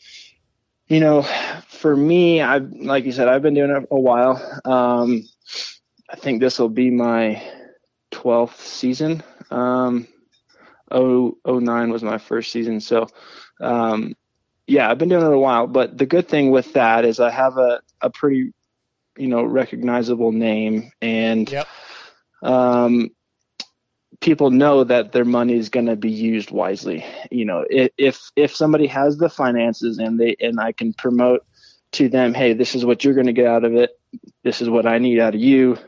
you 0.91 1.01
know 1.01 1.23
for 1.69 1.97
me 1.97 2.43
i've 2.43 2.73
like 2.73 3.07
you 3.07 3.13
said 3.13 3.29
i've 3.29 3.43
been 3.43 3.55
doing 3.55 3.71
it 3.71 3.89
a 3.91 4.01
while. 4.01 4.37
Um 4.67 5.25
i 6.11 6.17
think 6.17 6.41
this 6.41 6.59
will 6.59 6.69
be 6.71 6.91
my 6.91 7.43
12th 8.13 8.59
season. 8.59 9.23
Um 9.51 10.09
oh 10.91 11.39
oh 11.45 11.61
nine 11.61 11.91
was 11.91 12.03
my 12.05 12.19
first 12.19 12.53
season. 12.53 12.81
So 12.81 13.09
um 13.61 14.15
yeah 14.67 14.91
i've 14.91 14.99
been 14.99 15.09
doing 15.09 15.25
it 15.25 15.33
a 15.33 15.39
while. 15.39 15.69
But 15.69 15.97
the 15.99 16.07
good 16.07 16.29
thing 16.29 16.51
with 16.51 16.75
that 16.75 17.05
is 17.05 17.21
i 17.21 17.31
have 17.31 17.57
a, 17.59 17.81
a 18.03 18.11
pretty 18.11 18.53
you 19.17 19.29
know 19.29 19.45
recognizable 19.45 20.33
name 20.33 20.93
and 21.01 21.51
Yep. 21.51 21.69
um 22.43 23.11
people 24.21 24.51
know 24.51 24.85
that 24.85 25.13
their 25.13 25.25
money 25.25 25.55
is 25.55 25.69
going 25.69 25.87
to 25.87 25.97
be 25.97 26.11
used 26.11 26.51
wisely. 26.51 27.05
You 27.31 27.45
know, 27.45 27.65
if, 27.71 28.31
if 28.37 28.55
somebody 28.55 28.87
has 28.87 29.17
the 29.17 29.29
finances 29.29 29.99
and 29.99 30.21
they 30.21 30.37
and 30.41 30.61
I 30.61 30.73
can 30.73 30.93
promote 30.93 31.45
to 31.93 32.09
them, 32.09 32.35
hey, 32.35 32.53
this 32.53 32.75
is 32.75 32.85
what 32.85 33.03
you're 33.03 33.15
going 33.15 33.27
to 33.27 33.33
get 33.33 33.47
out 33.47 33.65
of 33.65 33.75
it. 33.75 33.99
This 34.45 34.61
is 34.61 34.69
what 34.69 34.87
I 34.87 34.99
need 34.99 35.19
out 35.21 35.35
of 35.35 35.41
you. 35.41 35.79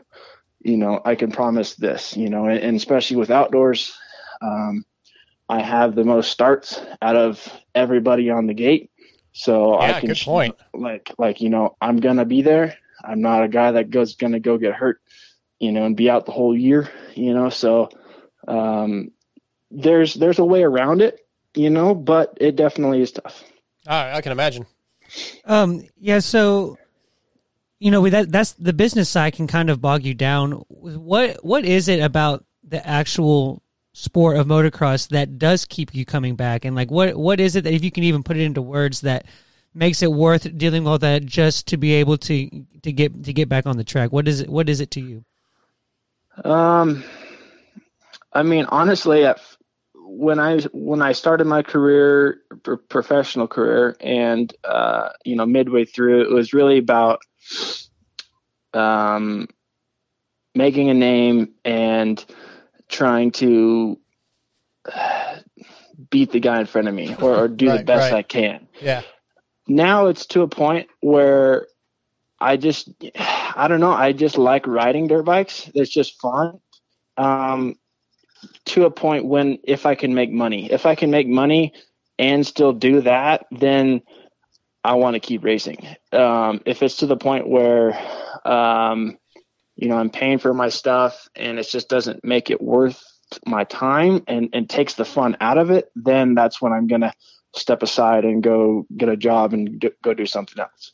You 0.61 0.77
know, 0.77 1.01
I 1.05 1.15
can 1.15 1.31
promise 1.31 1.75
this. 1.75 2.17
You 2.17 2.29
know, 2.29 2.45
and, 2.45 2.59
and 2.59 2.77
especially 2.77 3.17
with 3.17 3.31
outdoors, 3.31 3.95
um, 4.41 4.85
I 5.47 5.61
have 5.61 5.95
the 5.95 6.03
most 6.03 6.31
starts 6.31 6.81
out 7.01 7.15
of 7.15 7.47
everybody 7.75 8.29
on 8.29 8.47
the 8.47 8.53
gate. 8.53 8.89
So 9.33 9.79
Yeah, 9.81 9.97
I 9.97 9.99
can 9.99 10.09
good 10.09 10.19
point. 10.19 10.55
like 10.73 11.11
like 11.17 11.41
you 11.41 11.49
know 11.49 11.75
I'm 11.81 11.97
gonna 11.97 12.25
be 12.25 12.41
there. 12.41 12.77
I'm 13.03 13.21
not 13.21 13.43
a 13.43 13.47
guy 13.47 13.71
that 13.71 13.89
goes 13.89 14.15
gonna 14.15 14.39
go 14.39 14.57
get 14.57 14.73
hurt, 14.73 15.01
you 15.59 15.71
know, 15.71 15.85
and 15.85 15.97
be 15.97 16.09
out 16.09 16.25
the 16.25 16.31
whole 16.31 16.55
year, 16.55 16.89
you 17.15 17.33
know. 17.33 17.49
So 17.49 17.89
um, 18.47 19.11
there's 19.71 20.13
there's 20.13 20.39
a 20.39 20.45
way 20.45 20.63
around 20.63 21.01
it, 21.01 21.25
you 21.55 21.69
know, 21.69 21.95
but 21.95 22.37
it 22.39 22.55
definitely 22.55 23.01
is 23.01 23.11
tough. 23.11 23.43
I, 23.87 24.17
I 24.17 24.21
can 24.21 24.31
imagine. 24.31 24.65
Um, 25.45 25.83
yeah, 25.99 26.19
so 26.19 26.77
you 27.79 27.91
know, 27.91 28.01
with 28.01 28.13
that 28.13 28.31
that's 28.31 28.53
the 28.53 28.73
business 28.73 29.09
side 29.09 29.33
can 29.33 29.47
kind 29.47 29.69
of 29.69 29.81
bog 29.81 30.03
you 30.03 30.13
down. 30.13 30.63
What 30.69 31.43
what 31.43 31.65
is 31.65 31.87
it 31.87 31.99
about 31.99 32.45
the 32.63 32.85
actual 32.87 33.61
sport 33.93 34.37
of 34.37 34.47
motocross 34.47 35.09
that 35.09 35.37
does 35.37 35.65
keep 35.65 35.93
you 35.93 36.05
coming 36.05 36.35
back? 36.35 36.65
And 36.65 36.75
like 36.75 36.91
what 36.91 37.15
what 37.15 37.39
is 37.39 37.55
it 37.55 37.63
that 37.65 37.73
if 37.73 37.83
you 37.83 37.91
can 37.91 38.03
even 38.03 38.23
put 38.23 38.37
it 38.37 38.43
into 38.43 38.61
words 38.61 39.01
that 39.01 39.25
makes 39.73 40.01
it 40.01 40.11
worth 40.11 40.57
dealing 40.57 40.83
with 40.83 40.91
all 40.91 40.99
that 40.99 41.25
just 41.25 41.67
to 41.67 41.77
be 41.77 41.93
able 41.93 42.17
to 42.19 42.49
to 42.83 42.91
get 42.91 43.23
to 43.25 43.33
get 43.33 43.49
back 43.49 43.65
on 43.65 43.77
the 43.77 43.83
track? 43.83 44.11
What 44.11 44.27
is 44.27 44.41
it 44.41 44.49
what 44.49 44.69
is 44.69 44.79
it 44.79 44.91
to 44.91 45.01
you? 45.01 45.25
Um, 46.45 47.03
I 48.33 48.43
mean, 48.43 48.65
honestly, 48.65 49.25
at, 49.25 49.39
when 49.95 50.39
I 50.39 50.59
when 50.73 51.01
I 51.01 51.13
started 51.13 51.45
my 51.45 51.61
career, 51.61 52.41
pr- 52.63 52.75
professional 52.75 53.47
career, 53.47 53.95
and 53.99 54.53
uh, 54.63 55.09
you 55.23 55.35
know, 55.35 55.45
midway 55.45 55.85
through, 55.85 56.21
it 56.21 56.31
was 56.31 56.53
really 56.53 56.77
about 56.77 57.21
um, 58.73 59.47
making 60.55 60.89
a 60.89 60.93
name 60.93 61.53
and 61.63 62.23
trying 62.89 63.31
to 63.31 63.99
uh, 64.91 65.37
beat 66.09 66.31
the 66.31 66.39
guy 66.39 66.59
in 66.59 66.65
front 66.65 66.87
of 66.87 66.93
me 66.93 67.15
or, 67.21 67.43
or 67.43 67.47
do 67.47 67.71
the 67.71 67.83
best 67.83 68.11
right. 68.11 68.19
I 68.19 68.23
can 68.23 68.67
Yeah. 68.81 69.03
now 69.67 70.07
it's 70.07 70.25
to 70.27 70.41
a 70.41 70.47
point 70.47 70.89
where 71.01 71.67
I 72.39 72.57
just 72.57 72.89
I 73.55 73.67
don't 73.67 73.79
know 73.79 73.91
I 73.91 74.11
just 74.11 74.37
like 74.37 74.67
riding 74.67 75.07
dirt 75.07 75.23
bikes. 75.23 75.69
It's 75.73 75.91
just 75.91 76.19
fun. 76.19 76.59
Um, 77.15 77.77
to 78.65 78.85
a 78.85 78.91
point 78.91 79.25
when 79.25 79.59
if 79.63 79.85
I 79.85 79.95
can 79.95 80.13
make 80.13 80.31
money, 80.31 80.71
if 80.71 80.85
I 80.85 80.95
can 80.95 81.11
make 81.11 81.27
money 81.27 81.73
and 82.19 82.45
still 82.45 82.73
do 82.73 83.01
that, 83.01 83.45
then 83.51 84.01
I 84.83 84.95
want 84.95 85.15
to 85.15 85.19
keep 85.19 85.43
racing. 85.43 85.87
Um, 86.11 86.61
if 86.65 86.83
it's 86.83 86.97
to 86.97 87.05
the 87.05 87.17
point 87.17 87.47
where, 87.47 87.97
um, 88.45 89.17
you 89.75 89.87
know, 89.87 89.97
I'm 89.97 90.09
paying 90.09 90.37
for 90.37 90.53
my 90.53 90.69
stuff 90.69 91.29
and 91.35 91.57
it 91.57 91.67
just 91.69 91.89
doesn't 91.89 92.23
make 92.23 92.49
it 92.49 92.61
worth 92.61 93.01
my 93.45 93.63
time 93.63 94.23
and, 94.27 94.49
and 94.53 94.69
takes 94.69 94.93
the 94.93 95.05
fun 95.05 95.37
out 95.41 95.57
of 95.57 95.71
it, 95.71 95.89
then 95.95 96.35
that's 96.35 96.61
when 96.61 96.73
I'm 96.73 96.87
going 96.87 97.01
to 97.01 97.13
step 97.55 97.81
aside 97.81 98.25
and 98.25 98.43
go 98.43 98.85
get 98.95 99.09
a 99.09 99.17
job 99.17 99.53
and 99.53 99.83
go 100.03 100.13
do 100.13 100.25
something 100.25 100.59
else. 100.59 100.91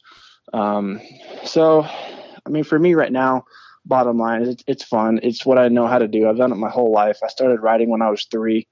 Um, 0.53 1.01
so, 1.43 1.83
I 1.83 2.49
mean, 2.49 2.63
for 2.63 2.77
me 2.77 2.93
right 2.93 3.11
now, 3.11 3.45
bottom 3.85 4.17
line 4.17 4.41
is 4.43 4.49
it's, 4.49 4.63
it's 4.67 4.83
fun. 4.83 5.19
It's 5.23 5.45
what 5.45 5.57
I 5.57 5.67
know 5.69 5.87
how 5.87 5.97
to 5.99 6.07
do. 6.07 6.27
I've 6.29 6.37
done 6.37 6.51
it 6.51 6.55
my 6.55 6.69
whole 6.69 6.91
life. 6.91 7.19
I 7.23 7.27
started 7.27 7.61
riding 7.61 7.89
when 7.89 8.01
I 8.01 8.09
was 8.09 8.25
three. 8.25 8.67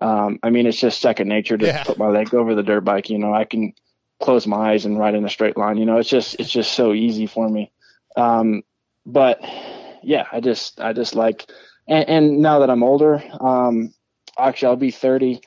Um, 0.00 0.38
I 0.42 0.50
mean, 0.50 0.66
it's 0.66 0.78
just 0.80 1.00
second 1.00 1.28
nature 1.28 1.56
to 1.58 1.66
Yeah. 1.66 1.82
put 1.84 1.98
my 1.98 2.08
leg 2.08 2.34
over 2.34 2.54
the 2.54 2.62
dirt 2.62 2.82
bike. 2.82 3.10
You 3.10 3.18
know, 3.18 3.32
I 3.34 3.44
can 3.44 3.72
close 4.20 4.46
my 4.46 4.72
eyes 4.72 4.84
and 4.84 4.98
ride 4.98 5.14
in 5.14 5.24
a 5.24 5.28
straight 5.28 5.56
line. 5.56 5.76
You 5.76 5.86
know, 5.86 5.98
it's 5.98 6.08
just 6.08 6.36
it's 6.38 6.50
just 6.50 6.72
so 6.72 6.92
easy 6.92 7.26
for 7.26 7.48
me. 7.48 7.72
Um, 8.16 8.62
but 9.06 9.40
yeah, 10.02 10.26
I 10.32 10.40
just 10.40 10.80
I 10.80 10.92
just 10.92 11.14
like, 11.14 11.50
and, 11.88 12.08
and 12.08 12.38
now 12.40 12.60
that 12.60 12.70
I'm 12.70 12.82
older, 12.82 13.22
um, 13.40 13.92
actually 14.38 14.68
I'll 14.68 14.76
be 14.76 14.90
30 14.90 15.40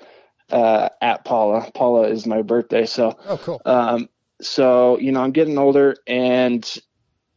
uh, 0.51 0.89
at 1.01 1.24
Pala. 1.24 1.70
Pala 1.74 2.07
is 2.09 2.26
my 2.26 2.41
birthday, 2.41 2.86
so 2.86 3.18
Oh, 3.28 3.38
cool. 3.38 3.62
um, 3.66 4.09
so 4.41 4.97
you 4.99 5.12
know 5.12 5.22
I'm 5.22 5.32
getting 5.32 5.57
older 5.57 5.95
and 6.07 6.66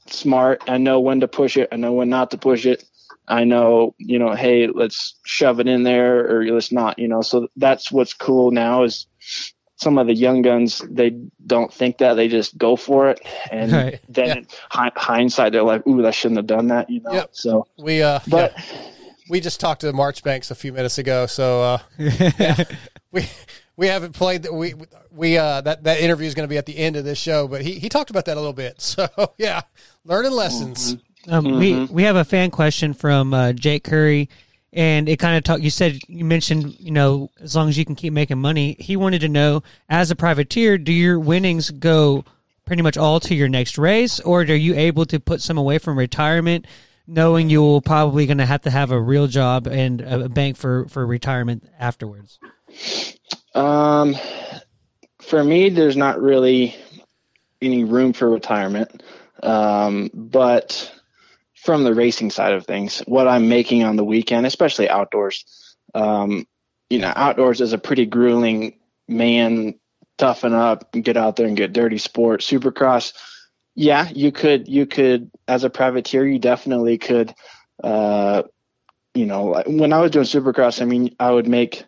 smart. 0.07 0.63
I 0.69 0.79
know 0.79 1.01
when 1.01 1.21
to 1.21 1.29
push 1.29 1.57
it. 1.57 1.69
I 1.73 1.77
know 1.77 1.93
when 1.93 2.09
not 2.09 2.31
to 2.33 2.39
push 2.39 2.67
it. 2.67 2.85
I 3.27 3.45
know, 3.45 3.95
you 3.99 4.19
know, 4.19 4.35
hey, 4.35 4.67
let's 4.67 5.15
shove 5.25 5.59
it 5.61 5.67
in 5.67 5.83
there 5.83 6.29
or 6.31 6.45
let's 6.47 6.71
not, 6.71 6.99
you 6.99 7.09
know. 7.09 7.23
So 7.23 7.49
that's 7.57 7.91
what's 7.91 8.13
cool 8.13 8.51
now 8.51 8.83
is 8.83 9.07
some 9.77 9.97
of 9.99 10.07
the 10.07 10.15
young 10.15 10.43
guns 10.43 10.83
they 10.91 11.17
don't 11.47 11.73
think 11.73 11.99
that 11.99 12.15
they 12.15 12.29
just 12.29 12.57
go 12.59 12.77
for 12.77 13.09
it, 13.11 13.21
and 13.51 13.73
Right. 13.73 14.01
then 14.09 14.27
Yeah. 14.27 14.35
in 14.35 14.47
hindsight 14.97 15.53
they're 15.53 15.63
like, 15.63 15.87
"Ooh, 15.87 16.07
I 16.07 16.11
shouldn't 16.11 16.37
have 16.39 16.47
done 16.47 16.69
that," 16.69 16.89
you 16.91 17.01
know. 17.01 17.13
Yep. 17.13 17.31
So 17.33 17.67
We 17.79 18.03
uh, 18.03 18.21
But- 18.29 18.53
yeah. 18.57 18.65
we 19.31 19.41
just 19.41 19.59
talked 19.59 19.81
to 19.81 19.87
the 19.87 19.93
Marchbanks 19.95 20.51
a 20.51 20.55
few 20.55 20.73
minutes 20.73 20.99
ago, 20.99 21.25
so 21.27 21.63
uh, 21.63 21.79
yeah. 22.39 22.63
we 23.11 23.27
we 23.77 23.89
haven't 23.89 24.13
played 24.13 24.43
that. 24.45 24.53
We 24.55 24.75
we 25.11 25.37
uh, 25.39 25.61
that 25.63 25.85
that 25.85 26.01
interview 26.01 26.27
is 26.27 26.35
going 26.35 26.45
to 26.47 26.51
be 26.53 26.59
at 26.59 26.67
the 26.67 26.77
end 26.77 26.97
of 26.97 27.05
this 27.05 27.19
show, 27.19 27.49
but 27.49 27.63
he 27.63 27.79
he 27.79 27.89
talked 27.89 28.11
about 28.11 28.25
that 28.27 28.37
a 28.37 28.41
little 28.41 28.53
bit. 28.53 28.75
So 28.81 29.09
yeah, 29.39 29.63
learning 30.05 30.33
lessons. 30.33 30.97
Um, 31.29 31.59
We 31.59 31.85
we 31.87 32.03
have 32.05 32.17
a 32.17 32.25
fan 32.25 32.51
question 32.51 32.95
from 32.95 33.33
uh, 33.35 33.53
Jake 33.53 33.85
Curry, 33.85 34.29
and 34.73 35.09
it 35.09 35.19
kind 35.19 35.37
of 35.37 35.45
talk. 35.45 35.61
You 35.61 35.71
said 35.71 35.99
you 36.07 36.25
mentioned 36.25 36.79
you 36.79 36.91
know 36.91 37.31
as 37.41 37.57
long 37.57 37.69
as 37.69 37.79
you 37.79 37.85
can 37.85 37.95
keep 37.95 38.13
making 38.13 38.39
money. 38.39 38.77
He 38.79 38.97
wanted 38.97 39.21
to 39.21 39.29
know 39.29 39.63
as 39.89 40.11
a 40.11 40.17
privateer, 40.17 40.79
do 40.79 40.93
your 40.93 41.19
winnings 41.19 41.71
go 41.71 42.25
pretty 42.67 42.83
much 42.83 42.97
all 42.97 43.21
to 43.21 43.35
your 43.35 43.49
next 43.49 43.77
race, 43.79 44.21
or 44.21 44.43
are 44.43 44.45
you 44.45 44.75
able 44.75 45.05
to 45.07 45.19
put 45.21 45.41
some 45.43 45.59
away 45.59 45.79
from 45.79 45.99
retirement, 45.99 46.67
knowing 47.07 47.51
you'll 47.51 47.83
probably 47.83 48.27
going 48.27 48.39
to 48.39 48.47
have 48.47 48.63
to 48.63 48.71
have 48.71 48.91
a 48.91 49.01
real 49.01 49.27
job 49.27 49.67
and 49.67 50.01
a 50.01 50.29
bank 50.29 50.57
for 50.57 50.87
for 50.89 51.07
retirement 51.07 51.69
afterwards? 51.79 52.39
Um, 53.55 54.17
for 55.23 55.43
me, 55.43 55.69
there's 55.71 55.97
not 55.97 56.21
really 56.21 56.77
any 57.63 57.85
room 57.85 58.13
for 58.13 58.29
retirement. 58.29 59.03
Um, 59.43 60.11
but 60.13 60.93
from 61.55 61.85
the 61.85 61.95
racing 61.95 62.31
side 62.31 62.53
of 62.53 62.67
things, 62.67 63.01
what 63.01 63.29
I'm 63.29 63.49
making 63.49 63.85
on 63.85 63.97
the 63.97 64.05
weekend, 64.05 64.47
especially 64.47 64.89
outdoors, 64.89 65.45
um, 65.95 66.47
you 66.91 66.99
know, 66.99 67.13
outdoors 67.15 67.61
is 67.61 67.73
a 67.73 67.79
pretty 67.79 68.07
grueling 68.07 68.79
man, 69.09 69.79
toughen 70.19 70.53
up, 70.53 70.95
and 70.95 71.05
get 71.05 71.17
out 71.17 71.37
there 71.37 71.47
and 71.47 71.57
get 71.57 71.73
dirty 71.73 71.99
sport. 71.99 72.41
Supercross, 72.41 73.13
yeah, 73.75 74.09
you 74.15 74.31
could, 74.31 74.69
you 74.69 74.87
could, 74.87 75.31
as 75.49 75.65
a 75.65 75.71
privateer, 75.71 76.27
you 76.27 76.39
definitely 76.39 76.99
could, 76.99 77.35
uh, 77.83 78.43
you 79.15 79.27
know, 79.27 79.63
when 79.67 79.93
I 79.93 80.01
was 80.01 80.11
doing 80.11 80.27
Supercross, 80.27 80.83
I 80.83 80.85
mean, 80.85 81.15
I 81.19 81.31
would 81.31 81.49
make 81.49 81.85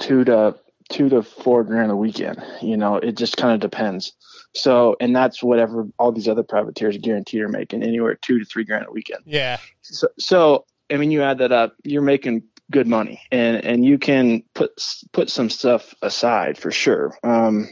two 0.00 0.24
to 0.24 0.56
two 0.90 1.08
to 1.08 1.22
four 1.22 1.62
grand 1.62 1.92
a 1.92 1.96
weekend. 1.96 2.42
You 2.60 2.76
know, 2.76 2.96
it 2.96 3.16
just 3.16 3.36
kind 3.36 3.54
of 3.54 3.60
depends. 3.60 4.12
So, 4.54 4.96
and 5.00 5.14
that's 5.14 5.42
whatever 5.42 5.86
all 5.98 6.10
these 6.10 6.26
other 6.26 6.42
privateers 6.42 6.98
guarantee 6.98 7.40
are 7.42 7.48
making 7.48 7.84
anywhere 7.84 8.16
two 8.16 8.40
to 8.40 8.44
three 8.44 8.64
grand 8.64 8.86
a 8.88 8.90
weekend. 8.90 9.22
Yeah, 9.24 9.58
So, 9.82 10.08
so 10.18 10.64
I 10.90 10.96
mean, 10.96 11.12
you 11.12 11.22
add 11.22 11.38
that 11.38 11.52
up, 11.52 11.76
you're 11.84 12.02
making 12.02 12.42
good 12.70 12.88
money, 12.88 13.20
and 13.30 13.64
and 13.64 13.84
you 13.84 13.98
can 13.98 14.42
put 14.54 14.72
put 15.12 15.30
some 15.30 15.50
stuff 15.50 15.94
aside 16.02 16.58
for 16.58 16.72
sure. 16.72 17.16
Um, 17.22 17.68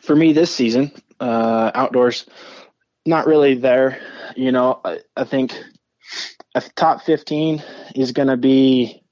for 0.00 0.14
me, 0.14 0.32
this 0.34 0.54
season, 0.54 0.92
uh, 1.20 1.70
outdoors, 1.74 2.26
not 3.06 3.26
really 3.26 3.54
there. 3.54 3.98
You 4.36 4.52
know, 4.52 4.80
I, 4.84 4.98
I 5.16 5.24
think 5.24 5.54
a 6.54 6.60
top 6.76 7.02
15 7.02 7.62
is 7.94 8.12
going 8.12 8.28
to 8.28 8.36
be 8.36 9.02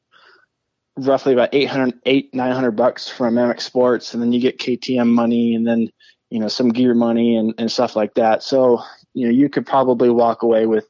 roughly 0.97 1.33
about 1.33 1.55
800, 1.55 1.99
8, 2.05 2.35
900 2.35 2.71
bucks 2.73 3.09
from 3.09 3.35
MX 3.35 3.61
Sports. 3.61 4.15
And 4.15 4.23
then 4.23 4.33
you 4.33 4.41
get 4.41 4.59
KTM 4.59 5.09
money 5.09 5.55
and 5.55 5.67
then, 5.67 5.91
you 6.31 6.39
know, 6.39 6.49
some 6.49 6.71
gear 6.71 6.95
money 6.95 7.37
and, 7.37 7.55
and 7.59 7.71
stuff 7.71 7.97
like 7.97 8.15
that. 8.15 8.43
So, 8.43 8.83
you 9.15 9.27
know, 9.27 9.33
you 9.33 9.49
could 9.49 9.67
probably 9.67 10.11
walk 10.11 10.43
away 10.43 10.67
with 10.67 10.87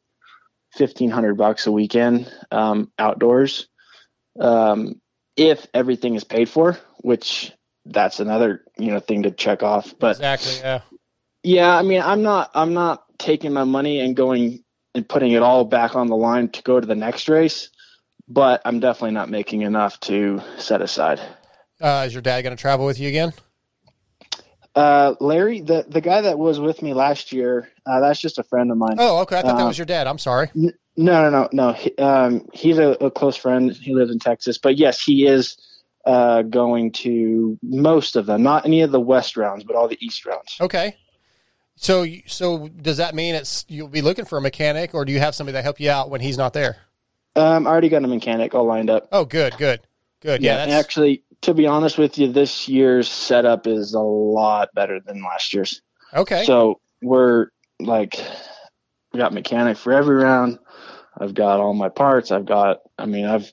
1500 0.77 1.35
bucks 1.35 1.67
a 1.67 1.73
weekend, 1.73 2.33
um, 2.51 2.91
outdoors. 2.99 3.69
Um, 4.39 5.01
if 5.37 5.67
everything 5.75 6.15
is 6.15 6.25
paid 6.25 6.49
for, 6.49 6.79
which 6.99 7.53
that's 7.85 8.21
another, 8.21 8.65
you 8.79 8.91
know, 8.91 9.01
thing 9.01 9.25
to 9.25 9.31
check 9.31 9.63
off. 9.63 9.95
But 9.99 10.17
exactly. 10.17 10.55
Yeah. 10.61 10.81
yeah, 11.43 11.77
I 11.77 11.83
mean, 11.83 12.03
I'm 12.03 12.23
not 12.23 12.51
I'm 12.55 12.75
not 12.75 13.05
taking 13.19 13.53
my 13.53 13.65
money 13.65 14.01
and 14.01 14.17
going 14.17 14.63
and 14.95 15.09
putting 15.09 15.33
it 15.33 15.43
all 15.43 15.65
back 15.65 15.95
on 15.95 16.09
the 16.09 16.17
line 16.17 16.49
to 16.49 16.63
go 16.63 16.81
to 16.81 16.87
the 16.87 16.95
next 16.95 17.29
race, 17.29 17.71
but 18.29 18.63
I'm 18.65 18.81
definitely 18.81 19.13
not 19.13 19.29
making 19.31 19.63
enough 19.63 19.99
to 20.01 20.43
set 20.59 20.83
aside. 20.83 21.21
Uh, 21.81 22.05
is 22.07 22.13
your 22.15 22.23
dad 22.23 22.43
going 22.43 22.57
to 22.57 22.61
travel 22.61 22.87
with 22.87 22.99
you 22.99 23.09
again? 23.09 23.33
Uh, 24.75 25.15
Larry, 25.21 25.61
the 25.61 25.87
the 25.89 26.03
guy 26.03 26.21
that 26.21 26.39
was 26.39 26.61
with 26.61 26.83
me 26.83 26.93
last 26.93 27.33
year, 27.33 27.71
uh, 27.87 28.01
that's 28.01 28.21
just 28.21 28.39
a 28.39 28.43
friend 28.43 28.71
of 28.71 28.77
mine. 28.77 28.97
Oh, 28.99 29.21
okay. 29.23 29.39
I 29.39 29.43
thought 29.43 29.57
that 29.57 29.65
Uh, 29.65 29.69
was 29.69 29.79
your 29.79 29.87
dad. 29.87 30.07
I'm 30.07 30.19
sorry. 30.19 30.51
N- 30.55 30.75
No, 30.99 31.23
no, 31.23 31.31
no, 31.31 31.49
no. 31.53 31.73
He, 31.73 31.97
um, 31.97 32.47
he's 32.53 32.77
a, 32.79 32.91
a 33.01 33.11
close 33.11 33.37
friend. 33.37 33.73
He 33.73 33.95
lives 33.95 34.11
in 34.11 34.19
Texas, 34.19 34.59
but 34.59 34.77
yes, 34.77 35.03
he 35.03 35.27
is 35.27 35.57
uh, 36.05 36.43
going 36.43 36.93
to 36.93 37.59
most 37.63 38.17
of 38.17 38.27
them. 38.27 38.43
Not 38.43 38.67
any 38.67 38.83
of 38.83 38.93
the 38.93 39.01
West 39.01 39.37
rounds, 39.39 39.65
but 39.65 39.77
all 39.77 39.89
the 39.89 39.99
East 40.05 40.27
rounds. 40.27 40.57
Okay. 40.61 40.97
So, 41.77 42.07
so 42.27 42.69
does 42.69 42.99
that 42.99 43.15
mean 43.15 43.35
it's 43.35 43.65
you'll 43.69 43.89
be 43.89 44.03
looking 44.03 44.25
for 44.27 44.37
a 44.39 44.43
mechanic, 44.43 44.95
or 44.95 45.05
do 45.07 45.13
you 45.13 45.21
have 45.21 45.35
somebody 45.35 45.55
that 45.55 45.65
help 45.65 45.81
you 45.81 45.91
out 45.91 46.11
when 46.11 46.21
he's 46.21 46.37
not 46.39 46.53
there? 46.53 46.77
Um, 47.37 47.67
I 47.67 47.71
already 47.71 47.91
got 47.91 48.03
a 48.03 48.09
mechanic 48.09 48.55
all 48.55 48.65
lined 48.65 48.89
up. 48.89 49.09
Oh, 49.13 49.27
good, 49.27 49.57
good, 49.59 49.81
good. 50.21 50.43
Yeah, 50.43 50.57
that's 50.57 50.73
actually, 50.73 51.23
to 51.43 51.53
be 51.53 51.67
honest 51.67 51.99
with 51.99 52.17
you, 52.19 52.33
this 52.33 52.67
year's 52.67 53.11
setup 53.11 53.67
is 53.67 53.93
a 53.93 54.01
lot 54.01 54.71
better 54.75 55.01
than 55.01 55.23
last 55.23 55.53
year's. 55.53 55.83
okay. 56.15 56.45
So 56.45 56.81
we're 57.03 57.49
like, 57.79 58.19
we 59.13 59.19
got 59.19 59.35
mechanic 59.35 59.77
for 59.77 59.93
every 59.93 60.17
round. 60.17 60.59
I've 61.19 61.35
got 61.35 61.61
all 61.61 61.75
my 61.75 61.91
parts. 61.91 62.31
I've 62.31 62.47
got, 62.47 62.81
I 62.99 63.05
mean, 63.05 63.27
I've, 63.27 63.53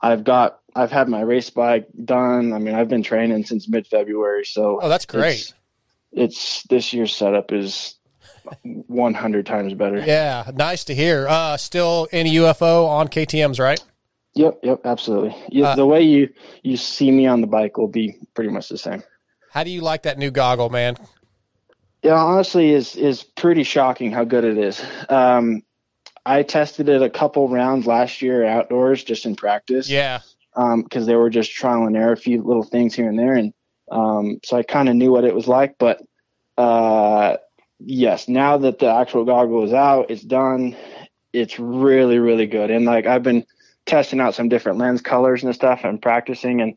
I've 0.00 0.24
got, 0.24 0.60
I've 0.74 0.90
had 0.90 1.08
my 1.08 1.20
race 1.20 1.50
bike 1.50 1.88
done. 2.02 2.52
I 2.54 2.58
mean, 2.58 2.74
I've 2.74 2.88
been 2.88 3.02
training 3.02 3.44
since 3.44 3.68
mid 3.68 3.86
February. 3.86 4.44
So 4.44 4.78
oh, 4.82 4.88
that's 4.88 5.06
great. 5.06 5.34
It's, 5.34 5.54
it's 6.12 6.62
this 6.64 6.92
year's 6.92 7.14
setup 7.14 7.52
is 7.52 7.98
100 8.62 9.46
times 9.46 9.74
better. 9.74 9.98
Yeah, 9.98 10.50
nice 10.54 10.84
to 10.84 10.94
hear. 10.94 11.26
Uh, 11.28 11.56
still 11.56 12.08
any 12.12 12.34
UFO 12.36 12.86
on 12.86 13.08
KTM's, 13.08 13.58
right? 13.58 13.82
Yep. 14.34 14.60
Yep. 14.62 14.80
Absolutely. 14.84 15.34
Yeah, 15.48 15.68
Uh, 15.68 15.76
the 15.76 15.86
way 15.86 16.02
you, 16.02 16.28
you 16.62 16.76
see 16.76 17.10
me 17.10 17.26
on 17.26 17.40
the 17.40 17.46
bike 17.46 17.78
will 17.78 17.88
be 17.88 18.16
pretty 18.34 18.50
much 18.50 18.68
the 18.68 18.78
same. 18.78 19.02
How 19.50 19.64
do 19.64 19.70
you 19.70 19.80
like 19.80 20.02
that 20.02 20.18
new 20.18 20.30
goggle, 20.30 20.68
man? 20.68 20.96
Yeah, 22.02 22.14
honestly, 22.14 22.70
is 22.70 22.94
is 22.94 23.22
pretty 23.24 23.62
shocking 23.64 24.12
how 24.12 24.24
good 24.24 24.44
it 24.44 24.58
is. 24.58 24.84
Um, 25.08 25.62
I 26.26 26.42
tested 26.42 26.88
it 26.88 27.02
a 27.02 27.08
couple 27.10 27.48
rounds 27.48 27.86
last 27.86 28.20
year 28.20 28.44
outdoors, 28.44 29.02
just 29.02 29.24
in 29.26 29.34
practice. 29.34 29.88
Yeah. 29.88 30.20
because 30.54 31.06
they 31.06 31.16
were 31.16 31.30
just 31.30 31.52
trial 31.52 31.86
and 31.86 31.96
error, 31.96 32.12
a 32.12 32.16
few 32.16 32.42
little 32.42 32.62
things 32.62 32.94
here 32.94 33.08
and 33.08 33.18
there, 33.18 33.34
and 33.34 33.52
um, 33.90 34.40
so 34.44 34.56
I 34.56 34.62
kind 34.62 34.88
of 34.88 34.94
knew 34.96 35.10
what 35.10 35.24
it 35.24 35.34
was 35.34 35.48
like. 35.48 35.76
But 35.78 36.02
uh, 36.58 37.38
yes, 37.78 38.28
now 38.28 38.56
that 38.58 38.78
the 38.78 38.86
actual 38.86 39.24
goggle 39.24 39.64
is 39.64 39.72
out, 39.72 40.10
it's 40.10 40.22
done. 40.22 40.76
It's 41.32 41.58
really, 41.58 42.18
really 42.18 42.46
good. 42.46 42.70
And 42.70 42.84
like 42.84 43.06
I've 43.06 43.22
been 43.22 43.44
testing 43.84 44.20
out 44.20 44.34
some 44.34 44.48
different 44.48 44.78
lens 44.78 45.00
colors 45.00 45.44
and 45.44 45.54
stuff, 45.54 45.84
and 45.84 46.00
practicing, 46.00 46.60
and 46.60 46.74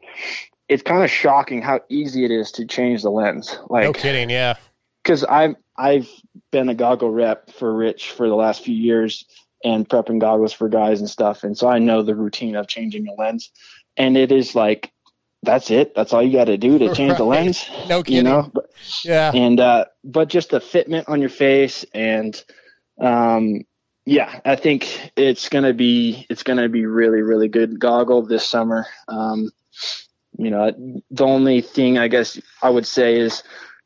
it's 0.68 0.84
kind 0.84 1.04
of 1.04 1.10
shocking 1.10 1.62
how 1.62 1.82
easy 1.90 2.26
it 2.26 2.32
is 2.32 2.52
to 2.54 2.66
change 2.66 3.02
the 3.02 3.10
lens. 3.10 3.58
Like 3.70 3.84
no 3.84 3.94
kidding. 3.94 4.30
Yeah. 4.30 4.56
because 5.04 5.24
I've 5.24 5.56
I've 5.78 6.10
been 6.52 6.70
a 6.70 6.76
goggle 6.76 7.12
rep 7.12 7.50
for 7.52 7.74
Rich 7.74 8.12
for 8.12 8.28
the 8.28 8.36
last 8.36 8.64
few 8.64 8.76
years 8.76 9.26
and 9.64 9.88
prepping 9.88 10.20
goggles 10.20 10.54
for 10.54 10.70
guys 10.70 11.00
and 11.00 11.10
stuff, 11.10 11.44
and 11.44 11.58
so 11.58 11.68
I 11.68 11.80
know 11.80 12.02
the 12.02 12.16
routine 12.16 12.56
of 12.56 12.68
changing 12.68 13.08
a 13.08 13.14
lens, 13.14 13.52
and 13.98 14.18
it 14.18 14.32
is 14.32 14.56
like 14.56 14.92
that's 15.44 15.72
it. 15.72 15.96
That's 15.96 16.14
all 16.14 16.22
you 16.22 16.34
got 16.34 16.46
to 16.46 16.58
do 16.58 16.78
to 16.80 16.94
change 16.96 17.18
the 17.18 17.24
lens. 17.24 17.70
No 17.88 17.98
You 17.98 18.04
kidding. 18.04 18.24
know, 18.26 18.50
But- 18.54 18.70
Yeah. 19.04 19.32
and 19.34 19.60
uh, 19.60 19.86
but 20.04 20.28
just 20.30 20.50
the 20.52 20.60
fitment 20.60 21.06
on 21.08 21.20
your 21.22 21.30
face 21.30 21.86
and 21.94 22.42
um, 23.00 23.62
yeah, 24.06 24.40
I 24.44 24.56
think 24.56 25.12
it's 25.16 25.50
gonna 25.50 25.74
be 25.74 26.26
it's 26.30 26.44
gonna 26.44 26.68
be 26.68 26.86
really 26.86 27.22
really 27.22 27.48
good 27.48 27.80
goggle 27.80 28.24
this 28.24 28.46
summer. 28.46 28.88
Um, 29.08 29.52
you 30.38 30.50
know, 30.50 30.72
the 31.12 31.26
only 31.26 31.62
thing 31.62 31.98
I 31.98 32.08
guess 32.08 32.40
I 32.64 32.70
would 32.70 32.88
say 32.88 33.18
is 33.20 33.44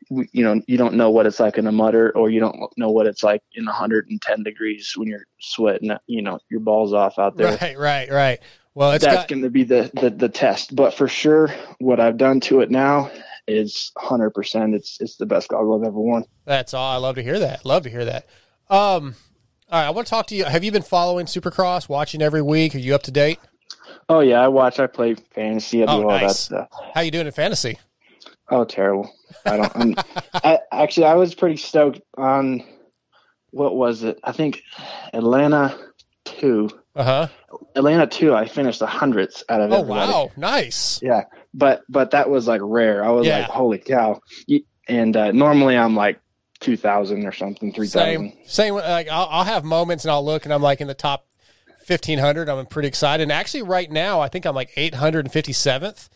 you 0.09 0.43
know 0.43 0.61
you 0.67 0.77
don't 0.77 0.93
know 0.95 1.09
what 1.11 1.25
it's 1.25 1.39
like 1.39 1.57
in 1.57 1.67
a 1.67 1.71
mutter 1.71 2.11
or 2.15 2.29
you 2.29 2.39
don't 2.39 2.57
know 2.77 2.89
what 2.91 3.07
it's 3.07 3.23
like 3.23 3.41
in 3.53 3.65
110 3.65 4.43
degrees 4.43 4.93
when 4.97 5.07
you're 5.07 5.25
sweating 5.39 5.91
you 6.07 6.21
know 6.21 6.39
your 6.51 6.59
balls 6.59 6.93
off 6.93 7.17
out 7.17 7.37
there 7.37 7.57
Right, 7.57 7.77
right, 7.77 8.11
right. 8.11 8.39
Well, 8.75 8.91
it's 8.93 9.05
that's 9.05 9.15
got 9.17 9.27
going 9.27 9.41
to 9.43 9.49
be 9.49 9.63
the, 9.63 9.91
the 9.93 10.09
the 10.09 10.29
test 10.29 10.75
but 10.75 10.93
for 10.95 11.07
sure 11.07 11.49
what 11.79 11.99
i've 11.99 12.17
done 12.17 12.39
to 12.41 12.61
it 12.61 12.71
now 12.71 13.11
is 13.47 13.91
100% 13.97 14.73
it's 14.73 14.97
it's 15.01 15.17
the 15.17 15.25
best 15.25 15.49
goggle 15.49 15.75
i've 15.79 15.85
ever 15.87 15.99
worn 15.99 16.23
That's 16.45 16.73
all. 16.73 16.91
I 16.93 16.97
love 16.97 17.15
to 17.15 17.23
hear 17.23 17.39
that. 17.39 17.65
Love 17.65 17.83
to 17.83 17.89
hear 17.89 18.05
that. 18.05 18.25
Um, 18.69 19.15
all 19.69 19.79
right, 19.81 19.85
I 19.87 19.89
want 19.91 20.07
to 20.07 20.09
talk 20.09 20.27
to 20.27 20.35
you. 20.35 20.45
Have 20.45 20.63
you 20.63 20.71
been 20.71 20.81
following 20.81 21.25
Supercross, 21.25 21.87
watching 21.89 22.21
every 22.21 22.41
week? 22.41 22.73
Are 22.73 22.79
you 22.79 22.95
up 22.95 23.03
to 23.03 23.11
date? 23.11 23.39
oh 24.09 24.19
yeah 24.21 24.39
i 24.41 24.47
watch 24.47 24.79
i 24.79 24.87
play 24.87 25.15
fantasy 25.35 25.83
i 25.83 25.85
do 25.85 25.91
Oh, 25.91 26.03
all 26.03 26.09
that 26.09 26.21
nice. 26.23 26.39
stuff 26.39 26.67
How 26.95 27.01
you 27.01 27.11
doing 27.11 27.25
in 27.27 27.31
fantasy? 27.33 27.77
oh 28.49 28.63
terrible 28.65 29.09
i 29.45 29.57
don't 29.57 29.75
I'm, 29.75 29.95
I, 30.33 30.59
actually 30.71 31.05
i 31.07 31.13
was 31.15 31.33
pretty 31.35 31.57
stoked 31.57 32.01
on 32.17 32.63
what 33.51 33.75
was 33.75 34.03
it 34.03 34.19
i 34.23 34.31
think 34.31 34.61
atlanta 35.13 35.77
2 36.39 36.69
Uh 36.95 37.03
huh. 37.03 37.27
atlanta 37.75 38.05
2 38.07 38.33
i 38.35 38.45
finished 38.47 38.79
the 38.79 38.87
hundredths 38.87 39.43
out 39.49 39.61
of 39.61 39.71
Oh 39.71 39.79
everybody. 39.81 40.11
wow, 40.11 40.31
nice. 40.37 41.01
Yeah, 41.01 41.23
but 41.53 41.81
but 41.89 42.11
that 42.11 42.29
was 42.29 42.47
like 42.47 42.61
rare. 42.63 43.03
I 43.03 43.09
was 43.09 43.25
Yeah. 43.27 43.39
like, 43.39 43.49
holy 43.49 43.77
cow! 43.79 44.19
And 44.87 45.15
uh, 45.15 45.31
normally 45.31 45.77
I'm 45.77 45.95
like 45.95 46.19
two 46.59 46.77
thousand 46.77 47.25
or 47.25 47.31
something, 47.31 47.73
three 47.73 47.87
thousand. 47.87 48.31
Same, 48.31 48.45
same. 48.45 48.73
Like 48.75 49.07
I'll, 49.09 49.27
I'll 49.29 49.43
have 49.43 49.63
moments 49.63 50.03
and 50.05 50.11
I'll 50.11 50.25
look 50.25 50.45
and 50.45 50.53
I'm 50.53 50.61
like 50.61 50.81
in 50.81 50.87
the 50.87 50.93
top 50.93 51.25
fifteen 51.85 52.19
hundred. 52.19 52.49
I'm 52.49 52.65
pretty 52.65 52.87
excited. 52.89 53.23
And 53.23 53.31
actually, 53.31 53.63
right 53.63 53.89
now, 53.91 54.19
I 54.21 54.27
think 54.29 54.45
I'm 54.45 54.55
like 54.55 54.71
eight 54.75 54.95
hundred 54.95 55.25
and 55.25 55.31
fifty 55.33 55.53
seventh. 55.53 56.09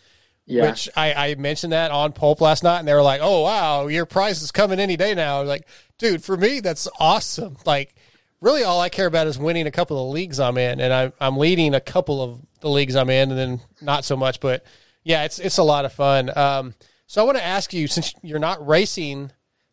Yeah. 0.50 0.70
Which 0.70 0.88
I, 0.96 1.14
I 1.14 1.36
mentioned 1.36 1.74
that 1.74 1.92
on 1.92 2.14
Pulp 2.14 2.40
last 2.40 2.64
night, 2.64 2.80
and 2.80 2.88
they 2.88 2.94
were 2.94 3.02
like, 3.02 3.20
"Oh 3.22 3.42
wow, 3.42 3.88
your 3.88 4.06
prize 4.06 4.42
is 4.42 4.52
coming 4.52 4.80
any 4.80 4.96
day 4.96 5.14
now." 5.14 5.38
I 5.38 5.40
was 5.42 5.50
like, 5.50 5.68
dude, 5.98 6.24
for 6.24 6.38
me, 6.38 6.62
that's 6.62 6.88
awesome. 7.02 7.58
Like, 7.66 7.96
really, 8.42 8.64
all 8.64 8.80
I 8.80 8.90
care 8.90 9.08
about 9.08 9.28
is 9.28 9.38
winning 9.38 9.68
a 9.68 9.72
couple 9.72 10.04
of 10.04 10.14
leagues 10.14 10.40
I'm 10.40 10.58
in, 10.58 10.80
and 10.80 10.94
I, 10.94 11.12
I'm 11.20 11.38
leading 11.38 11.74
a 11.74 11.82
couple 11.82 12.22
of 12.22 12.40
the 12.62 12.70
leagues 12.70 12.96
I'm 12.96 13.10
in, 13.10 13.32
and 13.32 13.40
then 13.40 13.62
not 13.82 14.06
so 14.06 14.16
much. 14.16 14.40
But 14.40 14.66
yeah, 15.04 15.24
it's 15.24 15.40
it's 15.40 15.58
a 15.58 15.64
lot 15.64 15.86
of 15.86 15.94
fun. 15.94 16.36
Um, 16.38 16.74
so 17.08 17.22
I 17.22 17.26
want 17.26 17.38
to 17.38 17.44
ask 17.44 17.74
you, 17.74 17.88
since 17.88 18.14
you're 18.22 18.40
not 18.40 18.66
racing 18.66 19.32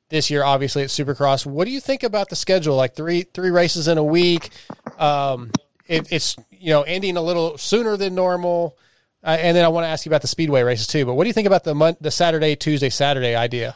this 0.09 0.31
year, 0.31 0.45
obviously 0.45 0.83
at 0.83 0.89
Supercross, 0.89 1.45
what 1.45 1.65
do 1.65 1.73
you 1.73 1.81
think 1.81 2.03
about 2.03 2.29
the 2.29 2.37
schedule? 2.37 2.77
Like 2.77 2.95
three 2.95 3.23
three 3.23 3.51
races 3.51 3.89
in 3.89 3.99
a 3.99 4.05
week. 4.05 4.51
Um, 4.99 5.51
it, 5.87 6.11
it's 6.13 6.37
you 6.51 6.71
know 6.71 6.83
ending 6.83 7.17
a 7.17 7.23
little 7.23 7.59
sooner 7.59 7.97
than 7.97 8.15
normal. 8.15 8.77
Uh, 9.23 9.39
and 9.41 9.57
then 9.57 9.65
I 9.65 9.69
want 9.69 9.85
to 9.85 9.89
ask 9.89 10.05
you 10.05 10.11
about 10.11 10.21
the 10.21 10.29
speedway 10.29 10.63
races 10.63 10.87
too. 10.87 11.07
But 11.07 11.15
what 11.15 11.25
do 11.25 11.29
you 11.29 11.33
think 11.33 11.47
about 11.47 11.65
the 11.65 11.75
mon- 11.75 11.97
the 12.01 12.11
Saturday, 12.11 12.57
Tuesday, 12.57 12.91
Saturday 12.91 13.35
idea? 13.35 13.75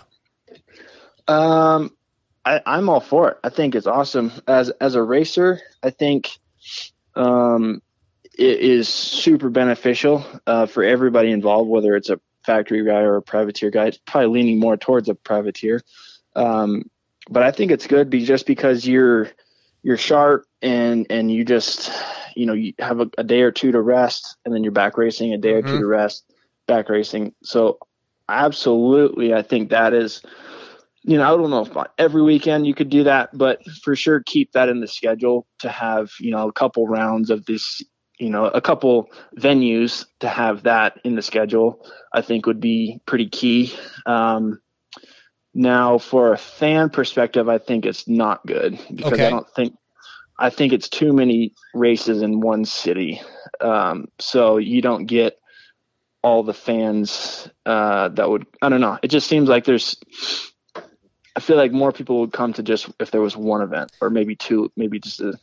Um, 1.26 1.90
I, 2.48 2.62
I'm 2.66 2.88
all 2.88 3.00
for 3.00 3.30
it. 3.30 3.38
I 3.44 3.50
think 3.50 3.74
it's 3.74 3.86
awesome. 3.86 4.32
As 4.46 4.70
as 4.80 4.94
a 4.94 5.02
racer, 5.02 5.60
I 5.82 5.90
think 5.90 6.30
um, 7.14 7.82
it 8.38 8.60
is 8.60 8.88
super 8.88 9.50
beneficial 9.50 10.24
uh, 10.46 10.66
for 10.66 10.82
everybody 10.82 11.30
involved, 11.30 11.68
whether 11.68 11.94
it's 11.94 12.08
a 12.08 12.20
factory 12.46 12.84
guy 12.84 13.00
or 13.00 13.16
a 13.16 13.22
privateer 13.22 13.70
guy. 13.70 13.86
It's 13.88 13.98
probably 13.98 14.30
leaning 14.40 14.58
more 14.58 14.76
towards 14.76 15.08
a 15.08 15.14
privateer. 15.14 15.82
Um, 16.34 16.90
but 17.28 17.42
I 17.42 17.50
think 17.50 17.70
it's 17.70 17.86
good 17.86 18.08
be 18.08 18.24
just 18.24 18.46
because 18.46 18.86
you're 18.86 19.28
you're 19.82 19.98
sharp 19.98 20.46
and 20.62 21.06
and 21.10 21.30
you 21.30 21.44
just 21.44 21.90
you 22.34 22.46
know 22.46 22.54
you 22.54 22.72
have 22.78 23.00
a, 23.00 23.10
a 23.18 23.24
day 23.24 23.42
or 23.42 23.50
two 23.50 23.72
to 23.72 23.80
rest 23.80 24.36
and 24.44 24.54
then 24.54 24.62
you're 24.62 24.72
back 24.72 24.96
racing 24.96 25.34
a 25.34 25.38
day 25.38 25.52
or 25.52 25.62
two 25.62 25.68
Mhm. 25.76 25.80
to 25.80 25.86
rest 25.86 26.24
back 26.66 26.88
racing 26.88 27.34
so 27.42 27.78
absolutely 28.28 29.32
i 29.34 29.42
think 29.42 29.70
that 29.70 29.94
is 29.94 30.22
you 31.02 31.16
know 31.16 31.24
i 31.24 31.36
don't 31.36 31.50
know 31.50 31.62
if 31.62 31.86
every 31.98 32.22
weekend 32.22 32.66
you 32.66 32.74
could 32.74 32.90
do 32.90 33.04
that 33.04 33.30
but 33.36 33.64
for 33.82 33.94
sure 33.94 34.22
keep 34.24 34.52
that 34.52 34.68
in 34.68 34.80
the 34.80 34.88
schedule 34.88 35.46
to 35.58 35.68
have 35.68 36.10
you 36.20 36.30
know 36.30 36.48
a 36.48 36.52
couple 36.52 36.86
rounds 36.86 37.30
of 37.30 37.44
this 37.46 37.82
you 38.18 38.30
know 38.30 38.46
a 38.46 38.60
couple 38.60 39.08
venues 39.36 40.06
to 40.20 40.28
have 40.28 40.64
that 40.64 40.98
in 41.04 41.14
the 41.14 41.22
schedule 41.22 41.84
i 42.12 42.20
think 42.20 42.46
would 42.46 42.60
be 42.60 43.00
pretty 43.06 43.28
key 43.28 43.72
um, 44.06 44.60
now, 45.54 45.98
for 45.98 46.32
a 46.32 46.38
fan 46.38 46.88
perspective, 46.88 47.48
I 47.48 47.58
think 47.58 47.84
it's 47.84 48.06
not 48.06 48.46
good 48.46 48.78
because 48.94 49.14
Okay. 49.14 49.26
I 49.26 49.30
don't 49.30 49.48
think 49.56 49.74
I 50.38 50.50
think 50.50 50.72
it's 50.72 50.88
too 50.88 51.12
many 51.12 51.54
races 51.74 52.22
in 52.22 52.40
one 52.40 52.64
city. 52.64 53.20
Um, 53.60 54.06
so 54.20 54.58
you 54.58 54.80
don't 54.80 55.06
get 55.06 55.36
all 56.22 56.44
the 56.44 56.54
fans 56.54 57.48
uh, 57.66 58.08
that 58.10 58.30
would. 58.30 58.46
I 58.62 58.68
don't 58.68 58.80
know. 58.80 58.98
It 59.02 59.08
just 59.08 59.26
seems 59.28 59.48
like 59.48 59.64
there's. 59.64 59.96
I 61.38 61.40
feel 61.40 61.56
like 61.56 61.70
more 61.70 61.92
people 61.92 62.18
would 62.18 62.32
come 62.32 62.52
to 62.54 62.64
just 62.64 62.90
if 62.98 63.12
there 63.12 63.20
was 63.20 63.36
one 63.36 63.62
event 63.62 63.92
or 64.00 64.10
maybe 64.10 64.34
two, 64.34 64.72
maybe 64.76 64.98
just 64.98 65.20
a, 65.20 65.38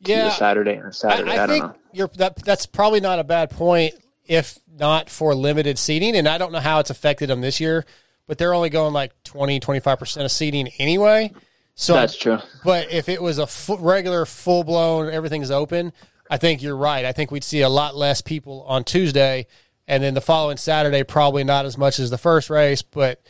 Yeah. 0.00 0.26
a 0.28 0.30
Saturday 0.32 0.74
and 0.74 0.88
a 0.88 0.92
Saturday. 0.92 1.30
I, 1.30 1.36
I, 1.36 1.42
I 1.44 1.46
don't 1.46 1.58
know. 1.60 1.74
you're 1.94 2.08
that 2.18 2.36
that's 2.44 2.66
probably 2.66 3.00
not 3.00 3.18
a 3.18 3.24
bad 3.24 3.48
point 3.48 3.94
if 4.26 4.58
not 4.78 5.08
for 5.08 5.34
limited 5.34 5.78
seating. 5.78 6.14
And 6.14 6.28
I 6.28 6.36
don't 6.36 6.52
know 6.52 6.60
how 6.60 6.78
it's 6.80 6.90
affected 6.90 7.30
them 7.30 7.40
this 7.40 7.58
year, 7.58 7.86
but 8.26 8.36
they're 8.36 8.52
only 8.52 8.68
going 8.68 8.92
like 8.92 9.12
20, 9.24 9.58
25% 9.60 10.24
of 10.24 10.30
seating 10.30 10.68
anyway. 10.78 11.32
So 11.74 11.94
That's 11.94 12.16
true. 12.18 12.38
But 12.62 12.92
if 12.92 13.08
it 13.08 13.22
was 13.22 13.38
a 13.38 13.48
regular, 13.78 14.26
full 14.26 14.62
blown, 14.62 15.08
everything's 15.10 15.50
open, 15.50 15.94
I 16.30 16.36
think 16.36 16.60
you're 16.62 16.76
right. 16.76 17.06
I 17.06 17.12
think 17.12 17.30
we'd 17.30 17.42
see 17.42 17.62
a 17.62 17.68
lot 17.70 17.96
less 17.96 18.20
people 18.20 18.64
on 18.68 18.84
Tuesday, 18.84 19.46
and 19.88 20.02
then 20.02 20.12
the 20.12 20.20
following 20.20 20.58
Saturday, 20.58 21.02
probably 21.02 21.42
not 21.42 21.64
as 21.64 21.78
much 21.78 21.98
as 21.98 22.10
the 22.10 22.18
first 22.18 22.50
race. 22.50 22.82
But, 22.82 23.22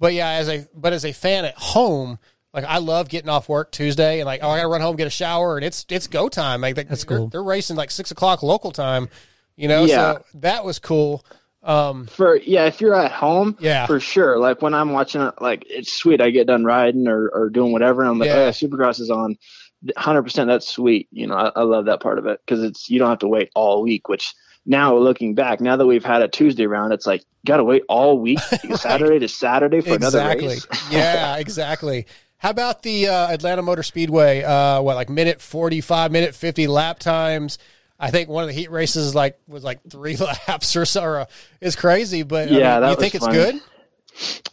but 0.00 0.12
yeah, 0.14 0.30
as 0.30 0.48
a 0.48 0.66
but 0.74 0.92
as 0.92 1.04
a 1.04 1.12
fan 1.12 1.44
at 1.44 1.54
home, 1.56 2.18
like 2.52 2.64
I 2.64 2.78
love 2.78 3.08
getting 3.08 3.28
off 3.28 3.48
work 3.48 3.70
Tuesday 3.70 4.18
and 4.18 4.26
like 4.26 4.40
oh 4.42 4.48
I 4.50 4.56
gotta 4.56 4.68
run 4.68 4.80
home 4.80 4.96
get 4.96 5.06
a 5.06 5.10
shower 5.10 5.56
and 5.56 5.64
it's 5.64 5.86
it's 5.88 6.08
go 6.08 6.28
time. 6.28 6.60
Like 6.62 6.74
that's 6.74 7.04
cool. 7.04 7.28
They're, 7.28 7.44
racing 7.44 7.76
like 7.76 7.92
six 7.92 8.10
o'clock 8.10 8.42
local 8.42 8.72
time, 8.72 9.08
you 9.56 9.68
know. 9.68 9.84
Yeah. 9.84 10.14
So 10.14 10.24
that 10.34 10.64
was 10.64 10.78
cool. 10.80 11.24
Um, 11.62 12.06
for 12.06 12.36
yeah, 12.36 12.64
if 12.64 12.80
you're 12.80 12.94
at 12.94 13.12
home, 13.12 13.56
Yeah. 13.60 13.86
for 13.86 14.00
sure. 14.00 14.38
Like 14.38 14.62
when 14.62 14.72
I'm 14.72 14.92
watching 14.92 15.20
it, 15.20 15.34
like 15.40 15.64
it's 15.68 15.92
sweet. 15.92 16.20
I 16.22 16.30
get 16.30 16.46
done 16.46 16.64
riding 16.64 17.06
or, 17.06 17.28
or 17.28 17.50
doing 17.50 17.70
whatever, 17.70 18.00
and 18.00 18.10
I'm 18.10 18.18
like, 18.18 18.28
Yeah. 18.28 18.36
oh, 18.36 18.44
yeah, 18.46 18.50
Supercross 18.50 18.98
is 19.00 19.10
on. 19.10 19.36
100. 19.82 20.22
percent 20.22 20.48
That's 20.48 20.68
sweet. 20.68 21.08
You 21.10 21.26
know, 21.26 21.34
I, 21.34 21.52
I 21.56 21.62
love 21.62 21.86
that 21.86 22.00
part 22.00 22.18
of 22.18 22.26
it 22.26 22.40
because 22.44 22.62
it's 22.62 22.88
you 22.90 22.98
don't 22.98 23.08
have 23.10 23.18
to 23.20 23.28
wait 23.28 23.50
all 23.54 23.82
week. 23.82 24.08
Which 24.08 24.34
now 24.66 24.96
looking 24.96 25.34
back, 25.34 25.60
now 25.60 25.76
that 25.76 25.86
we've 25.86 26.04
had 26.04 26.22
a 26.22 26.28
Tuesday 26.28 26.66
round, 26.66 26.92
it's 26.92 27.06
like 27.06 27.24
got 27.46 27.58
to 27.58 27.64
wait 27.64 27.82
all 27.88 28.18
week, 28.18 28.38
Saturday 28.74 29.18
to 29.20 29.28
Saturday 29.28 29.80
for 29.80 29.96
another 29.96 30.18
exactly. 30.18 30.48
race. 30.48 30.66
yeah, 30.92 31.36
exactly. 31.36 32.06
How 32.38 32.50
about 32.50 32.82
the 32.82 33.08
uh, 33.08 33.28
Atlanta 33.32 33.62
Motor 33.62 33.82
Speedway? 33.82 34.42
Uh, 34.42 34.80
what 34.80 34.96
like 34.96 35.08
minute 35.10 35.40
forty 35.40 35.80
five, 35.80 36.10
minute 36.12 36.34
fifty 36.34 36.66
lap 36.66 36.98
times? 36.98 37.58
I 37.98 38.10
think 38.10 38.30
one 38.30 38.44
of 38.44 38.48
the 38.48 38.54
heat 38.54 38.70
races 38.70 39.14
like 39.14 39.38
was 39.46 39.62
like 39.62 39.80
three 39.88 40.16
laps 40.48 40.74
or 40.74 40.86
so. 40.86 41.02
Or, 41.02 41.26
it's 41.60 41.76
crazy, 41.76 42.22
but 42.22 42.48
I 42.48 42.52
Yeah, 42.52 42.72
mean, 42.72 42.80
that 42.82 42.90
you 42.90 42.96
think 42.96 43.14
it's 43.14 43.24
fun. 43.26 43.34
good? 43.34 43.60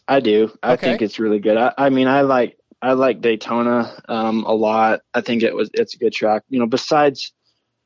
I 0.08 0.20
do. 0.20 0.52
I 0.62 0.74
Okay. 0.74 0.90
think 0.90 1.02
it's 1.02 1.20
really 1.20 1.40
good. 1.40 1.58
I, 1.58 1.74
I 1.78 1.90
mean, 1.90 2.08
I 2.08 2.22
like 2.22 2.58
I 2.82 2.94
like 2.94 3.22
Daytona 3.22 4.02
um, 4.08 4.44
a 4.46 4.54
lot. 4.54 5.02
I 5.14 5.22
think 5.22 5.44
it 5.44 5.56
was 5.56 5.70
it's 5.74 5.96
a 5.96 5.98
good 5.98 6.14
track. 6.14 6.44
You 6.50 6.60
know, 6.60 6.68
besides 6.68 7.34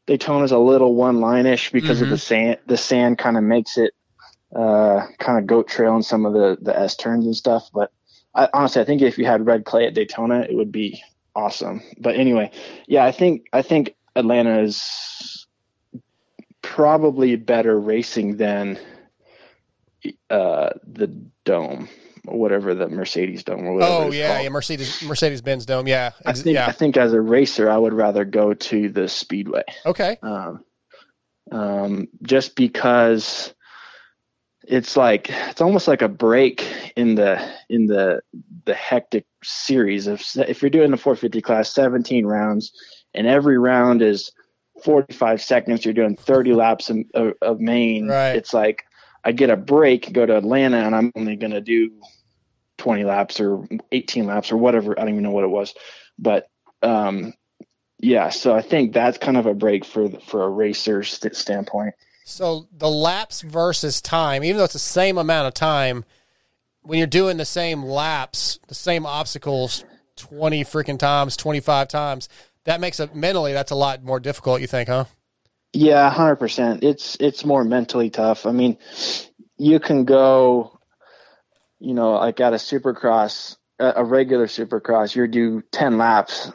Daytona's 0.08 0.52
a 0.52 0.58
little 0.58 0.96
one 0.96 1.22
line 1.22 1.46
ish 1.46 1.72
because 1.72 2.02
of 2.02 2.10
the 2.10 2.18
sand. 2.18 2.58
The 2.66 2.78
sand 2.78 3.18
kind 3.18 3.38
of 3.38 3.44
makes 3.44 3.78
it 3.78 3.94
uh, 4.56 5.08
kind 5.20 5.38
of 5.38 5.48
goat 5.48 5.68
trail 5.68 5.96
in 5.96 6.04
some 6.04 6.26
of 6.26 6.34
the 6.34 6.58
the 6.62 6.78
S 6.78 6.96
turns 6.96 7.26
and 7.26 7.36
stuff. 7.36 7.70
But 7.74 7.92
I, 8.34 8.50
honestly, 8.54 8.82
I 8.82 8.86
think 8.86 9.02
if 9.02 9.18
you 9.18 9.26
had 9.26 9.46
red 9.46 9.66
clay 9.66 9.86
at 9.88 9.94
Daytona, 9.94 10.42
it 10.42 10.56
would 10.56 10.72
be 10.72 11.02
awesome. 11.36 11.82
But 12.00 12.16
anyway, 12.16 12.52
yeah, 12.88 13.06
I 13.06 13.12
think 13.12 13.46
I 13.54 13.62
think 13.62 13.96
Atlanta 14.16 14.62
is 14.62 15.48
probably 16.62 17.36
better 17.36 17.80
racing 17.80 18.38
than 18.38 18.80
uh, 20.30 20.70
the 20.84 21.08
dome 21.44 21.90
whatever 22.26 22.74
the 22.74 22.88
Mercedes 22.88 23.44
dome 23.44 23.66
or 23.66 23.74
whatever. 23.74 23.92
Oh 23.92 24.12
yeah, 24.12 24.34
called. 24.34 24.44
yeah, 24.44 24.50
Mercedes 24.50 25.04
Mercedes 25.04 25.42
Benz 25.42 25.66
Dome. 25.66 25.88
Yeah, 25.88 26.12
I 26.26 26.34
think 26.34 26.54
yeah. 26.54 26.68
I 26.68 26.72
think 26.72 26.98
as 26.98 27.14
a 27.14 27.22
racer, 27.22 27.70
I 27.70 27.78
would 27.78 27.94
rather 27.94 28.26
go 28.26 28.54
to 28.54 28.90
the 28.90 29.08
speedway. 29.08 29.64
Okay. 29.86 30.18
Um, 30.22 30.64
um, 31.52 32.08
just 32.24 32.56
because 32.56 33.54
it's 34.64 34.96
like 34.96 35.30
it's 35.30 35.62
almost 35.62 35.88
like 35.88 36.02
a 36.02 36.08
break 36.08 36.66
in 36.96 37.16
the 37.16 37.44
in 37.70 37.88
the 37.88 38.22
the 38.66 38.74
hectic 38.76 39.26
series 39.44 40.08
of 40.08 40.22
if 40.36 40.62
you're 40.62 40.70
doing 40.70 40.92
the 40.92 40.98
450 40.98 41.42
class 41.42 41.74
17 41.74 42.26
rounds 42.28 42.72
and 43.16 43.26
every 43.26 43.58
round 43.58 44.04
is 44.04 44.32
45 44.84 45.42
seconds 45.42 45.84
you're 45.84 45.96
doing 45.96 46.16
30 46.16 46.54
laps 46.54 46.90
of, 46.92 46.98
of, 47.16 47.34
of 47.42 47.60
main 47.60 48.08
Right. 48.08 48.36
it's 48.36 48.54
like 48.54 48.84
I 49.24 49.32
get 49.32 49.50
a 49.50 49.58
break, 49.58 50.12
go 50.12 50.26
to 50.26 50.38
Atlanta, 50.38 50.78
and 50.78 50.96
I'm 50.96 51.12
only 51.16 51.36
going 51.36 51.52
to 51.52 51.62
do 51.62 51.92
20 52.78 53.04
laps 53.04 53.40
or 53.40 53.68
18 53.92 54.26
laps 54.26 54.52
or 54.52 54.58
whatever. 54.58 54.98
I 55.00 55.04
don't 55.04 55.14
even 55.14 55.24
know 55.24 55.32
what 55.32 55.44
it 55.44 55.50
was, 55.50 55.74
but 56.18 56.48
um, 56.82 57.34
yeah. 58.00 58.30
So 58.30 58.56
I 58.56 58.62
think 58.62 58.94
that's 58.94 59.18
kind 59.18 59.38
of 59.38 59.46
a 59.46 59.54
break 59.54 59.86
for 59.86 60.10
for 60.22 60.44
a 60.44 60.50
racer 60.50 61.04
st- 61.04 61.36
standpoint. 61.36 61.94
So 62.26 62.68
the 62.76 62.90
laps 62.90 63.42
versus 63.42 64.02
time, 64.02 64.44
even 64.44 64.58
though 64.58 64.64
it's 64.64 64.74
the 64.74 64.80
same 64.80 65.18
amount 65.18 65.48
of 65.48 65.54
time, 65.54 66.06
when 66.82 66.98
you're 66.98 67.08
doing 67.08 67.38
the 67.38 67.46
same 67.46 67.84
laps, 67.84 68.60
the 68.68 68.76
same 68.76 69.06
obstacles, 69.06 69.86
twenty 70.16 70.64
freaking 70.64 70.98
times, 70.98 71.38
twenty 71.38 71.60
five 71.60 71.88
times, 71.88 72.30
that 72.64 72.82
makes 72.82 73.00
it 73.00 73.16
mentally. 73.16 73.54
That's 73.54 73.72
a 73.72 73.76
lot 73.76 74.04
more 74.04 74.20
difficult. 74.20 74.62
You 74.62 74.68
think, 74.68 74.90
huh? 74.90 75.06
Yeah, 75.74 76.10
hundred 76.10 76.38
percent. 76.38 76.84
It's 76.84 77.16
it's 77.20 77.46
more 77.46 77.64
mentally 77.64 78.10
tough. 78.10 78.46
I 78.46 78.52
mean, 78.52 78.78
you 79.58 79.80
can 79.80 80.06
go, 80.06 80.80
you 81.80 81.94
know, 81.94 82.12
like 82.14 82.40
at 82.42 82.54
a 82.54 82.58
supercross, 82.58 83.56
a 83.80 84.04
regular 84.04 84.48
supercross, 84.48 85.16
you 85.16 85.28
do 85.28 85.64
ten 85.72 85.98
laps. 85.98 86.52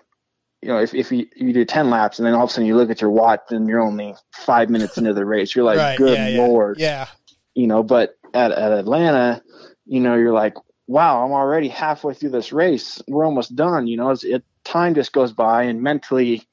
You 0.61 0.69
know, 0.69 0.79
if 0.79 0.95
if 0.95 1.13
you, 1.13 1.27
you 1.35 1.53
do 1.53 1.65
ten 1.65 1.89
laps 1.89 2.19
and 2.19 2.27
then 2.27 2.35
all 2.35 2.45
of 2.45 2.51
a 2.51 2.53
sudden 2.53 2.67
you 2.67 2.77
look 2.77 2.91
at 2.91 3.01
your 3.01 3.11
watch 3.11 3.41
and 3.51 3.69
you're 3.69 3.81
only 3.81 4.15
five 4.33 4.69
minutes 4.69 4.99
into 4.99 5.15
the 5.15 5.25
race, 5.25 5.55
you're 5.55 5.65
like, 5.65 5.79
Right, 5.79 5.99
good 5.99 6.19
yeah, 6.19 6.29
yeah, 6.29 6.39
lord, 6.39 6.79
yeah. 6.79 7.07
You 7.55 7.67
know, 7.69 7.83
but 7.83 8.17
at 8.35 8.53
at 8.53 8.73
Atlanta, 8.73 9.43
you 9.87 10.01
know, 10.01 10.17
you're 10.17 10.33
like, 10.33 10.55
wow, 10.87 11.25
I'm 11.25 11.33
already 11.33 11.69
halfway 11.69 12.15
through 12.15 12.31
this 12.31 12.53
race. 12.53 13.03
We're 13.09 13.25
almost 13.25 13.57
done. 13.57 13.87
You 13.87 13.97
know, 13.97 14.11
it's, 14.11 14.25
it 14.25 14.45
time 14.65 14.95
just 14.95 15.13
goes 15.13 15.33
by 15.33 15.65
and 15.65 15.81
mentally 15.81 16.47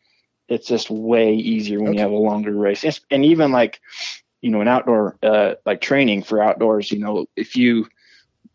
it's 0.53 0.67
just 0.67 0.89
way 0.89 1.33
easier 1.33 1.81
when 1.81 1.93
you 1.93 1.99
have 1.99 2.11
a 2.11 2.15
longer 2.15 2.51
race. 2.53 2.83
It's- 2.83 3.01
And 3.11 3.25
even 3.25 3.51
like, 3.51 3.79
you 4.41 4.49
know, 4.51 4.61
an 4.61 4.67
outdoor, 4.67 5.17
uh, 5.23 5.55
like 5.65 5.81
training 5.81 6.23
for 6.23 6.41
outdoors, 6.41 6.91
you 6.91 6.99
know, 6.99 7.25
if 7.35 7.55
you 7.55 7.87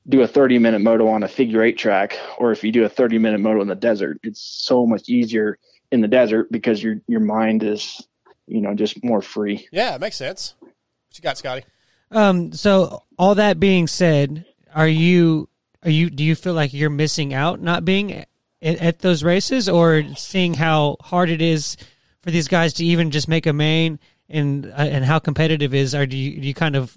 do 0.08 0.22
a 0.22 0.26
30 0.26 0.58
minute 0.58 0.80
moto 0.80 1.08
on 1.08 1.22
a 1.22 1.28
figure 1.28 1.62
eight 1.62 1.76
track, 1.78 2.18
or 2.38 2.52
if 2.52 2.64
you 2.64 2.72
do 2.72 2.84
a 2.84 2.88
30 2.88 3.18
minute 3.18 3.40
moto 3.40 3.60
in 3.60 3.68
the 3.68 3.74
desert, 3.74 4.18
it's 4.22 4.40
so 4.40 4.86
much 4.86 5.08
easier 5.08 5.58
in 5.92 6.00
the 6.00 6.08
desert 6.08 6.50
because 6.50 6.82
your, 6.82 7.00
your 7.08 7.20
mind 7.20 7.62
is, 7.62 8.06
you 8.46 8.60
know, 8.60 8.74
just 8.74 9.02
more 9.04 9.20
free. 9.22 9.66
Yeah, 9.72 9.94
it 9.94 10.00
makes 10.00 10.16
sense. 10.16 10.54
What 10.60 10.72
you 11.14 11.22
got, 11.22 11.38
Scotty? 11.38 11.64
Um. 12.10 12.52
So 12.52 13.02
all 13.18 13.34
that 13.34 13.60
being 13.60 13.86
said, 13.86 14.46
are 14.74 14.88
you 14.88 15.48
are 15.82 15.90
you 15.90 16.08
do 16.10 16.24
you 16.24 16.34
feel 16.34 16.54
like 16.54 16.72
you're 16.72 16.88
missing 16.90 17.34
out 17.34 17.60
not 17.60 17.84
being 17.84 18.24
at, 18.62 18.98
those 19.00 19.22
races, 19.22 19.68
or 19.68 20.02
seeing 20.16 20.54
how 20.54 20.96
hard 21.00 21.30
it 21.30 21.42
is 21.42 21.76
for 22.22 22.30
these 22.30 22.48
guys 22.48 22.72
to 22.74 22.84
even 22.84 23.10
just 23.10 23.28
make 23.28 23.46
a 23.46 23.52
main 23.52 23.98
and 24.28 24.66
uh, 24.66 24.76
and 24.76 25.04
how 25.04 25.18
competitive 25.18 25.74
it 25.74 25.78
is? 25.78 25.94
Are 25.94 26.04
you, 26.04 26.30
you 26.30 26.54
kind 26.54 26.76
of 26.76 26.96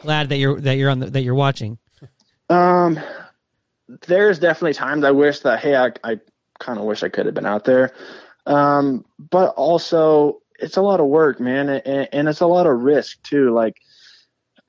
glad 0.00 0.28
that 0.30 0.36
you're 0.36 0.60
that 0.60 0.76
you're 0.76 0.90
on 0.90 1.00
the, 1.00 1.10
that 1.10 1.22
you're 1.22 1.34
watching? 1.34 1.78
Um, 2.48 2.98
there's 4.06 4.38
definitely 4.38 4.74
times 4.74 5.04
I 5.04 5.10
wish 5.10 5.40
that 5.40 5.60
hey, 5.60 5.76
I, 5.76 5.92
I 6.04 6.20
kind 6.58 6.78
of 6.78 6.84
wish 6.84 7.02
I 7.02 7.08
could 7.08 7.26
have 7.26 7.34
been 7.34 7.46
out 7.46 7.64
there. 7.64 7.92
Um, 8.46 9.04
but 9.18 9.54
also 9.54 10.40
it's 10.58 10.76
a 10.76 10.82
lot 10.82 11.00
of 11.00 11.06
work, 11.06 11.40
man, 11.40 11.68
and, 11.68 12.08
and 12.12 12.28
it's 12.28 12.40
a 12.40 12.46
lot 12.46 12.66
of 12.66 12.80
risk 12.80 13.22
too. 13.22 13.50
Like 13.50 13.76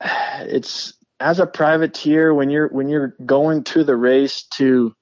it's 0.00 0.94
as 1.20 1.40
a 1.40 1.46
privateer 1.46 2.34
when 2.34 2.50
you're 2.50 2.68
when 2.68 2.88
you're 2.88 3.14
going 3.24 3.64
to 3.64 3.84
the 3.84 3.96
race 3.96 4.42
to 4.54 4.94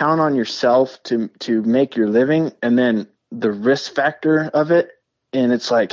count 0.00 0.18
on 0.18 0.34
yourself 0.34 0.98
to 1.02 1.28
to 1.40 1.62
make 1.62 1.94
your 1.94 2.08
living, 2.08 2.52
and 2.62 2.78
then 2.78 3.06
the 3.30 3.52
risk 3.52 3.94
factor 3.94 4.50
of 4.54 4.70
it, 4.70 4.90
and 5.34 5.52
it's 5.52 5.70
like 5.70 5.92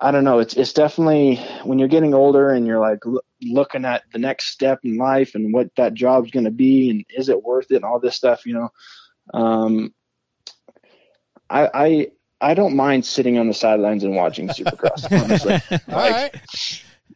I 0.00 0.10
don't 0.10 0.24
know. 0.24 0.38
It's 0.38 0.54
it's 0.54 0.72
definitely 0.72 1.36
when 1.64 1.78
you're 1.78 1.88
getting 1.88 2.14
older 2.14 2.48
and 2.48 2.66
you're 2.66 2.80
like 2.80 3.04
loo- 3.04 3.20
looking 3.42 3.84
at 3.84 4.04
the 4.14 4.18
next 4.18 4.46
step 4.46 4.80
in 4.82 4.96
life 4.96 5.34
and 5.34 5.52
what 5.52 5.68
that 5.76 5.92
job's 5.92 6.30
going 6.30 6.46
to 6.46 6.50
be 6.50 6.88
and 6.88 7.04
is 7.10 7.28
it 7.28 7.42
worth 7.42 7.70
it 7.70 7.76
and 7.76 7.84
all 7.84 8.00
this 8.00 8.16
stuff. 8.16 8.46
You 8.46 8.54
know, 8.54 8.68
um, 9.34 9.94
I 11.50 11.68
I 11.74 12.08
I 12.40 12.54
don't 12.54 12.76
mind 12.76 13.04
sitting 13.04 13.36
on 13.36 13.46
the 13.46 13.54
sidelines 13.54 14.04
and 14.04 14.16
watching 14.16 14.48
Supercross. 14.48 15.04
honestly, 15.22 15.60
All 15.92 16.10
right. 16.10 16.34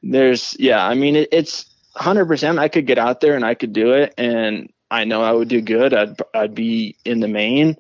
there's 0.03 0.55
yeah. 0.59 0.87
I 0.87 0.93
mean, 0.93 1.17
it, 1.17 1.31
it's 1.33 1.75
hundred 1.95 2.27
percent. 2.27 2.59
I 2.59 2.69
could 2.69 2.87
get 2.87 2.99
out 2.99 3.23
there 3.23 3.35
and 3.35 3.47
I 3.47 3.55
could 3.55 3.73
do 3.73 3.93
it, 3.95 4.13
and 4.19 4.71
I 4.91 5.05
know 5.05 5.23
I 5.23 5.33
would 5.33 5.49
do 5.49 5.61
good. 5.61 5.95
I'd 5.95 6.17
I'd 6.35 6.55
be 6.55 6.97
in 7.05 7.21
the 7.21 7.29
main. 7.29 7.77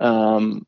Um, 0.00 0.66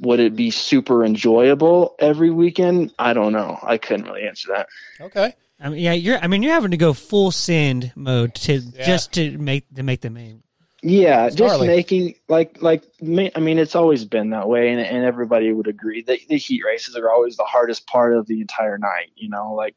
would 0.00 0.20
it 0.20 0.36
be 0.36 0.50
super 0.50 1.04
enjoyable 1.04 1.94
every 1.98 2.30
weekend? 2.30 2.92
I 2.98 3.14
don't 3.14 3.32
know. 3.32 3.58
I 3.62 3.78
couldn't 3.78 4.06
really 4.06 4.26
answer 4.26 4.48
that. 4.54 4.68
Okay. 5.00 5.34
I 5.60 5.70
mean, 5.70 5.80
yeah, 5.80 5.92
you're. 5.92 6.18
I 6.18 6.28
mean, 6.28 6.42
you're 6.42 6.52
having 6.52 6.70
to 6.70 6.76
go 6.76 6.92
full 6.92 7.30
send 7.32 7.92
mode 7.96 8.34
to 8.36 8.60
just 8.60 9.14
to 9.14 9.36
make 9.38 9.64
to 9.74 9.82
make 9.82 10.00
the 10.00 10.10
main. 10.10 10.42
Yeah, 10.80 11.26
It's 11.26 11.34
just 11.34 11.54
gnarly. 11.54 11.66
making 11.66 12.14
like 12.28 12.62
like 12.62 12.84
ma- 13.00 13.30
I 13.34 13.40
mean, 13.40 13.58
it's 13.58 13.74
always 13.74 14.04
been 14.04 14.30
that 14.30 14.48
way, 14.48 14.70
and, 14.70 14.80
and 14.80 15.04
everybody 15.04 15.52
would 15.52 15.66
agree 15.66 16.02
that 16.02 16.20
the 16.28 16.36
heat 16.36 16.62
races 16.64 16.94
are 16.94 17.10
always 17.10 17.36
the 17.36 17.44
hardest 17.44 17.88
part 17.88 18.14
of 18.14 18.26
the 18.28 18.40
entire 18.40 18.78
night. 18.78 19.10
You 19.16 19.30
know, 19.30 19.54
like 19.54 19.74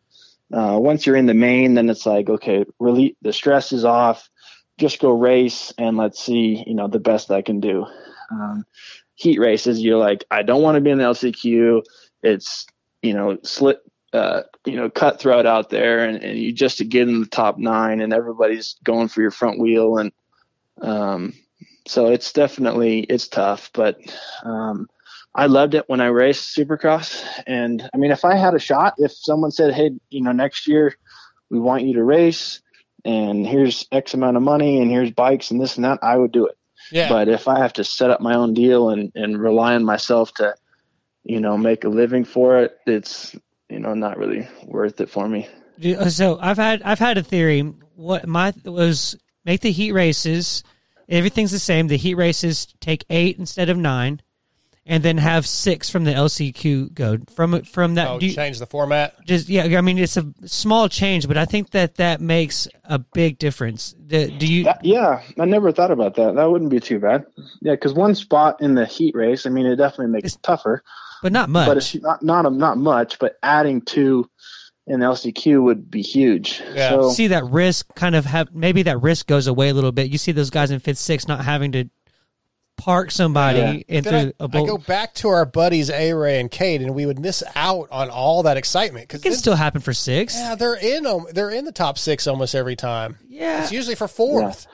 uh, 0.54 0.78
once 0.80 1.08
you're 1.08 1.16
in 1.16 1.26
the 1.26 1.34
main, 1.34 1.74
then 1.74 1.90
it's 1.90 2.06
like 2.06 2.30
okay, 2.30 2.66
really 2.80 3.18
the 3.24 3.34
stress 3.34 3.72
is 3.72 3.84
off. 3.84 4.30
Just 4.82 5.00
go 5.00 5.12
race 5.12 5.72
and 5.78 5.96
let's 5.96 6.20
see, 6.20 6.64
you 6.66 6.74
know, 6.74 6.88
the 6.88 7.00
best 7.00 7.30
I 7.30 7.44
can 7.44 7.60
do. 7.60 7.86
Um, 8.32 8.66
heat 9.14 9.40
races, 9.40 9.80
you're 9.80 10.00
like, 10.00 10.26
I 10.32 10.42
don't 10.42 10.64
want 10.64 10.76
to 10.76 10.82
be 10.82 10.90
in 10.90 10.98
the 10.98 11.04
LCQ. 11.04 11.84
It's 12.24 12.66
you 13.02 13.14
know, 13.14 13.38
slit, 13.44 13.80
uh, 14.14 14.42
you 14.66 14.76
know, 14.76 14.90
cutthroat 14.90 15.46
out 15.46 15.70
there, 15.70 16.04
and, 16.04 16.24
and 16.24 16.38
you 16.38 16.52
just 16.52 16.80
to 16.80 16.86
get 16.86 17.08
in 17.08 17.22
the 17.22 17.28
top 17.28 17.58
nine, 17.58 18.02
and 18.02 18.12
everybody's 18.12 18.76
going 18.84 19.08
for 19.08 19.22
your 19.22 19.32
front 19.32 19.60
wheel, 19.60 19.98
and 19.98 20.12
um, 20.82 21.34
so 21.88 22.08
it's 22.08 22.34
definitely 22.34 23.02
it's 23.02 23.28
tough, 23.28 23.70
but 23.74 23.98
um, 24.44 24.88
I 25.34 25.46
loved 25.46 25.76
it 25.76 25.86
when 25.88 26.02
I 26.02 26.08
raced 26.08 26.56
Supercross. 26.56 27.24
And 27.48 27.88
I 27.94 27.98
mean, 27.98 28.12
if 28.12 28.26
I 28.26 28.36
had 28.36 28.54
a 28.54 28.60
shot, 28.60 28.96
if 28.98 29.12
someone 29.12 29.52
said, 29.52 29.74
"Hey, 29.74 29.92
you 30.10 30.22
know, 30.22 30.32
next 30.32 30.68
year 30.68 30.96
we 31.50 31.60
want 31.60 31.84
you 31.84 31.94
to 31.94 32.04
race, 32.04 32.62
and 33.06 33.46
here's 33.46 33.88
X 33.92 34.14
amount 34.14 34.38
of 34.38 34.44
money, 34.44 34.82
and 34.82 34.90
here's 34.90 35.12
bikes 35.12 35.52
and 35.52 35.62
this 35.62 35.76
and 35.76 35.86
that," 35.86 36.00
I 36.02 36.18
would 36.18 36.32
do 36.32 36.48
it. 36.48 36.58
Yeah. 36.92 37.10
But 37.10 37.30
if 37.30 37.48
I 37.48 37.60
have 37.60 37.74
to 37.74 37.84
set 37.84 38.10
up 38.10 38.22
my 38.22 38.36
own 38.36 38.54
deal 38.54 38.90
and 38.90 39.12
and 39.16 39.40
rely 39.40 39.76
on 39.76 39.84
myself 39.84 40.34
to, 40.36 40.56
you 41.24 41.40
know, 41.40 41.58
make 41.58 41.84
a 41.84 41.90
living 41.90 42.26
for 42.26 42.60
it, 42.60 42.78
it's 42.86 43.36
you 43.70 43.80
know 43.80 43.94
not 43.94 44.18
really 44.18 44.48
worth 44.66 45.02
it 45.02 45.10
for 45.10 45.28
me. 45.28 45.48
So 46.10 46.38
I've 46.40 46.58
had 46.58 46.82
I've 46.84 47.00
had 47.00 47.18
a 47.18 47.24
theory. 47.24 47.62
What 47.96 48.28
my 48.28 48.54
was 48.66 49.18
make 49.46 49.62
the 49.62 49.72
heat 49.72 49.92
races. 49.92 50.64
Everything's 51.10 51.52
the 51.52 51.60
same. 51.60 51.88
The 51.88 51.98
heat 51.98 52.16
races 52.16 52.68
take 52.80 53.06
eight 53.10 53.38
instead 53.38 53.70
of 53.70 53.78
nine, 53.78 54.22
and 54.86 55.04
then 55.04 55.18
have 55.18 55.46
six 55.46 55.90
from 55.90 56.04
the 56.04 56.12
LCQ 56.12 56.94
go 56.94 57.18
from 57.36 57.62
from 57.64 57.96
that. 57.96 58.08
Oh, 58.08 58.20
you- 58.20 58.34
change 58.34 58.60
the 58.60 58.66
format. 58.66 59.14
just 59.26 59.48
yeah, 59.50 59.78
I 59.78 59.82
mean 59.82 59.98
it's 59.98 60.18
a 60.18 60.26
small 60.46 60.90
change, 60.90 61.28
but 61.28 61.38
I 61.38 61.46
think 61.46 61.72
that 61.72 61.96
that 61.96 62.20
makes 62.22 62.68
a 62.84 63.00
big 63.00 63.38
difference. 63.38 63.96
The, 64.00 64.30
do 64.32 64.52
you? 64.52 64.64
That- 64.66 64.84
yeah, 64.84 65.22
I 65.40 65.46
never 65.46 65.72
thought 65.72 65.92
about 65.92 66.16
that. 66.16 66.36
That 66.36 66.50
wouldn't 66.50 66.72
be 66.72 66.80
too 66.80 67.00
bad. 67.00 67.26
Yeah, 67.62 67.74
because 67.74 67.94
one 67.94 68.16
spot 68.16 68.62
in 68.62 68.76
the 68.76 68.86
heat 68.86 69.16
race, 69.16 69.46
I 69.46 69.50
mean, 69.50 69.66
it 69.66 69.76
definitely 69.76 70.08
makes 70.08 70.36
it 70.36 70.44
tougher, 70.44 70.84
but 71.22 71.32
not 71.32 71.50
much. 71.50 71.68
but 71.68 71.78
it's 71.78 71.96
not 71.96 72.24
not 72.24 72.52
not 72.54 72.78
much. 72.78 73.20
But 73.20 73.38
adding 73.44 73.82
two 73.82 74.30
in 74.88 75.00
the 75.00 75.06
LCQ 75.06 75.62
would 75.62 75.92
be 75.92 76.02
huge. 76.02 76.58
So, 76.76 77.12
see 77.12 77.28
that 77.28 77.46
risk 77.46 77.94
kind 77.96 78.16
of 78.16 78.26
have 78.26 78.54
maybe 78.54 78.82
that 78.84 79.00
risk 79.02 79.28
goes 79.28 79.46
away 79.46 79.70
a 79.70 79.74
little 79.76 79.92
bit. 79.92 80.10
You 80.10 80.18
see 80.18 80.32
those 80.32 80.50
guys 80.50 80.72
in 80.72 80.80
fifth, 80.80 80.98
sixth 80.98 81.28
not 81.28 81.46
having 81.46 81.72
to 81.74 81.86
park 82.84 83.12
somebody 83.12 83.86
and 83.88 84.04
Then 84.06 84.14
I, 84.14 84.22
through 84.24 84.34
a 84.40 84.44
I 84.44 84.48
bolt. 84.48 84.68
go 84.68 84.78
back 84.80 85.14
to 85.16 85.28
our 85.30 85.46
buddies 85.46 85.90
A 85.90 86.14
Ray 86.14 86.40
and 86.40 86.50
Kate, 86.50 86.82
and 86.82 86.96
we 86.96 87.06
would 87.06 87.20
miss 87.20 87.44
out 87.56 87.88
on 87.92 88.10
all 88.10 88.44
that 88.44 88.58
excitement 88.58 89.08
because 89.08 89.22
it 89.22 89.24
can 89.30 89.34
still 89.34 89.56
happen 89.56 89.82
for 89.82 89.94
six. 89.94 90.36
yeah, 90.36 90.56
they're 90.56 90.76
in 90.76 91.04
them. 91.04 91.26
They're 91.32 91.52
in 91.52 91.66
the 91.66 91.72
top 91.72 91.98
six 91.98 92.26
almost 92.28 92.56
every 92.56 92.76
time. 92.76 93.18
Yeah, 93.28 93.62
it's 93.62 93.72
usually 93.72 93.96
for 93.96 94.08
fourth. 94.08 94.66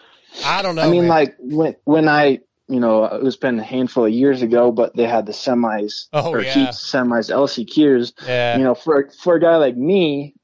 I 0.46 0.62
don't 0.62 0.76
know. 0.76 0.84
I 0.84 0.90
mean, 0.90 1.02
man. 1.02 1.10
like 1.10 1.36
when 1.40 1.76
when 1.84 2.08
I 2.08 2.40
you 2.70 2.80
know 2.80 3.06
it 3.06 3.24
was 3.24 3.36
been 3.38 3.60
a 3.60 3.64
handful 3.64 4.06
of 4.06 4.12
years 4.12 4.42
ago, 4.42 4.72
but 4.72 4.96
they 4.96 5.06
had 5.08 5.26
the 5.26 5.32
semis 5.32 6.08
Oh, 6.14 6.32
or 6.32 6.42
yeah. 6.42 6.54
heat 6.54 6.70
semis 6.70 7.30
LCQs. 7.32 8.14
Yeah. 8.26 8.58
You 8.58 8.64
know, 8.64 8.76
for 8.76 9.10
for 9.24 9.36
a 9.36 9.40
guy 9.42 9.56
like 9.58 9.76
me, 9.76 10.36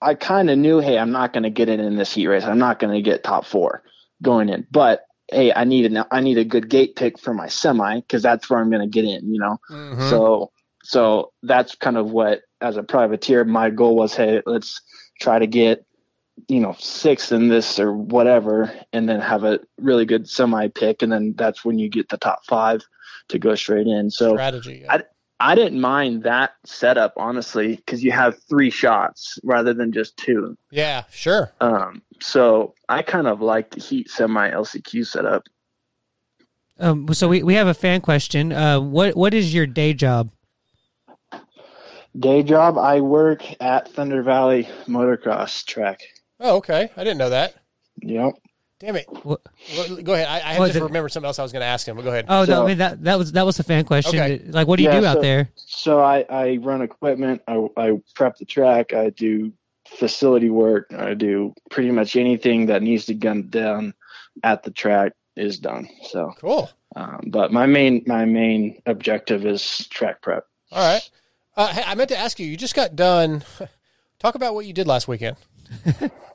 I 0.00 0.14
kind 0.14 0.50
of 0.50 0.58
knew, 0.58 0.80
hey, 0.80 0.98
I'm 0.98 1.12
not 1.12 1.32
going 1.32 1.44
to 1.44 1.50
get 1.50 1.68
it 1.68 1.80
in 1.80 1.96
this 1.96 2.12
heat 2.14 2.26
race. 2.26 2.44
I'm 2.44 2.58
not 2.58 2.78
going 2.78 2.92
to 2.94 3.02
get 3.02 3.22
top 3.24 3.46
four 3.46 3.82
going 4.22 4.48
in, 4.48 4.66
but. 4.70 5.00
Hey, 5.30 5.52
I 5.52 5.64
need 5.64 5.92
a 5.92 6.06
I 6.10 6.20
need 6.20 6.38
a 6.38 6.44
good 6.44 6.68
gate 6.68 6.96
pick 6.96 7.18
for 7.18 7.34
my 7.34 7.48
semi 7.48 8.00
because 8.00 8.22
that's 8.22 8.48
where 8.48 8.60
I'm 8.60 8.70
going 8.70 8.82
to 8.82 8.92
get 8.92 9.04
in. 9.04 9.32
You 9.32 9.40
know, 9.40 9.58
Mhm. 9.70 10.08
so 10.08 10.52
so 10.82 11.32
that's 11.42 11.74
kind 11.74 11.96
of 11.96 12.10
what 12.10 12.42
as 12.60 12.76
a 12.76 12.82
privateer 12.82 13.44
my 13.44 13.70
goal 13.70 13.96
was. 13.96 14.14
Hey, 14.14 14.42
let's 14.46 14.80
try 15.20 15.38
to 15.38 15.46
get 15.46 15.84
you 16.48 16.60
know 16.60 16.74
six 16.78 17.32
in 17.32 17.48
this 17.48 17.78
or 17.78 17.92
whatever, 17.92 18.72
and 18.92 19.08
then 19.08 19.20
have 19.20 19.44
a 19.44 19.60
really 19.78 20.04
good 20.04 20.28
semi 20.28 20.68
pick, 20.68 21.02
and 21.02 21.10
then 21.10 21.34
that's 21.36 21.64
when 21.64 21.78
you 21.78 21.88
get 21.88 22.08
the 22.08 22.18
top 22.18 22.44
five 22.44 22.82
to 23.28 23.38
go 23.38 23.54
straight 23.54 23.86
in. 23.86 24.10
So 24.10 24.34
strategy. 24.36 24.84
I, 24.88 25.04
I 25.40 25.54
didn't 25.54 25.80
mind 25.80 26.22
that 26.22 26.52
setup 26.64 27.14
honestly 27.16 27.76
because 27.76 28.04
you 28.04 28.12
have 28.12 28.40
three 28.48 28.70
shots 28.70 29.38
rather 29.42 29.74
than 29.74 29.92
just 29.92 30.16
two. 30.16 30.56
Yeah, 30.70 31.04
sure. 31.10 31.52
Um, 31.60 32.02
so 32.20 32.74
I 32.88 33.02
kind 33.02 33.26
of 33.26 33.40
like 33.40 33.70
the 33.70 33.80
Heat 33.80 34.10
semi 34.10 34.50
LCQ 34.50 35.06
setup. 35.06 35.44
Um, 36.78 37.12
so 37.12 37.28
we, 37.28 37.42
we 37.42 37.54
have 37.54 37.66
a 37.66 37.74
fan 37.74 38.00
question. 38.00 38.52
Uh, 38.52 38.80
what 38.80 39.16
what 39.16 39.34
is 39.34 39.54
your 39.54 39.66
day 39.66 39.92
job? 39.92 40.30
Day 42.18 42.44
job, 42.44 42.78
I 42.78 43.00
work 43.00 43.42
at 43.60 43.88
Thunder 43.88 44.22
Valley 44.22 44.68
Motocross 44.86 45.64
Track. 45.64 46.00
Oh, 46.38 46.56
okay. 46.58 46.90
I 46.96 47.02
didn't 47.02 47.18
know 47.18 47.30
that. 47.30 47.54
Yep. 48.02 48.34
Damn 48.84 48.96
it. 48.96 49.06
Well, 49.24 49.40
Go 50.02 50.12
ahead. 50.12 50.26
I, 50.28 50.56
I 50.56 50.58
What 50.58 50.66
just 50.66 50.78
the- 50.78 50.84
remembered 50.84 51.08
something 51.10 51.26
else 51.26 51.38
I 51.38 51.42
was 51.42 51.52
going 51.52 51.62
to 51.62 51.66
ask 51.66 51.88
him. 51.88 51.96
But 51.96 52.02
go 52.02 52.10
ahead. 52.10 52.26
Oh 52.28 52.44
no, 52.44 52.64
I 52.64 52.66
mean 52.68 52.78
that 52.78 53.02
that 53.04 53.16
was 53.18 53.32
that 53.32 53.46
was 53.46 53.58
a 53.58 53.62
fan 53.64 53.84
question. 53.84 54.18
Okay. 54.20 54.42
Like, 54.46 54.66
what 54.68 54.76
do 54.76 54.82
you 54.82 54.90
Yeah, 54.90 55.00
do 55.00 55.06
out 55.06 55.14
so- 55.16 55.22
there? 55.22 55.48
So 55.56 56.00
I, 56.00 56.24
I 56.28 56.56
run 56.60 56.82
equipment. 56.82 57.40
I, 57.48 57.66
I 57.76 57.92
prep 58.14 58.36
the 58.36 58.44
track. 58.44 58.92
I 58.92 59.08
do 59.10 59.52
facility 59.86 60.50
work. 60.50 60.92
I 60.92 61.14
do 61.14 61.54
pretty 61.70 61.90
much 61.90 62.16
anything 62.16 62.66
that 62.66 62.82
needs 62.82 63.06
to 63.06 63.14
get 63.14 63.50
done 63.50 63.94
at 64.42 64.62
the 64.62 64.70
track 64.70 65.12
is 65.36 65.58
done. 65.58 65.88
So 66.08 66.32
cool. 66.40 66.70
Um, 66.96 67.20
but 67.28 67.52
my 67.52 67.64
main 67.66 68.02
my 68.06 68.24
main 68.26 68.82
objective 68.86 69.46
is 69.46 69.86
track 69.88 70.20
prep. 70.20 70.44
All 70.72 70.92
right. 70.94 71.10
Uh, 71.56 71.68
hey, 71.68 71.82
I 71.86 71.94
meant 71.94 72.08
to 72.10 72.18
ask 72.18 72.38
you. 72.38 72.46
You 72.46 72.56
just 72.56 72.74
got 72.74 72.96
done. 72.96 73.42
Talk 74.18 74.34
about 74.34 74.54
what 74.54 74.66
you 74.66 74.72
did 74.72 74.86
last 74.86 75.06
weekend. 75.08 75.36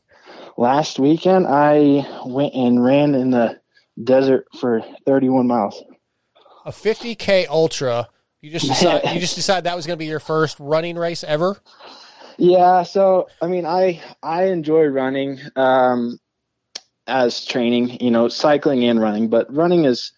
Last 0.60 1.00
weekend, 1.00 1.48
I 1.48 2.06
went 2.26 2.54
and 2.54 2.84
ran 2.84 3.16
in 3.16 3.32
the 3.32 3.62
desert 4.04 4.46
for 4.60 4.82
31 5.06 5.48
miles. 5.48 5.82
A 6.66 6.72
50k 6.72 7.48
ultra. 7.48 8.10
You 8.42 8.52
just 8.52 8.68
decide, 8.68 9.04
you 9.14 9.22
just 9.22 9.36
decided 9.36 9.64
that 9.64 9.78
was 9.78 9.88
going 9.88 9.96
to 9.96 10.00
be 10.00 10.08
your 10.08 10.20
first 10.20 10.58
running 10.60 10.98
race 10.98 11.24
ever. 11.24 11.58
Yeah, 12.38 12.84
so 12.84 13.30
I 13.42 13.48
mean, 13.48 13.66
I 13.66 14.02
I 14.22 14.48
enjoy 14.48 14.88
running 14.88 15.40
um, 15.56 16.20
as 17.08 17.46
training, 17.46 18.02
you 18.02 18.12
know, 18.12 18.28
cycling 18.28 18.84
and 18.84 19.00
running. 19.00 19.30
But 19.30 19.48
running 19.56 19.86
is, 19.86 20.12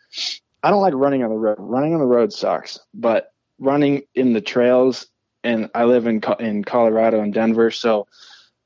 I 0.63 0.71
don't 0.71 0.81
like 0.81 0.95
running 0.95 1.23
on 1.23 1.29
the 1.29 1.35
road. 1.35 1.57
Running 1.59 1.93
on 1.93 1.99
the 1.99 2.07
road 2.07 2.33
sucks. 2.33 2.79
But 2.95 3.31
running 3.59 4.01
in 4.15 4.33
the 4.33 4.41
trails, 4.41 5.05
and 5.43 5.69
I 5.75 5.83
live 5.83 6.07
in 6.07 6.19
in 6.39 6.63
Colorado 6.63 7.21
and 7.21 7.31
Denver, 7.31 7.69
so 7.69 8.07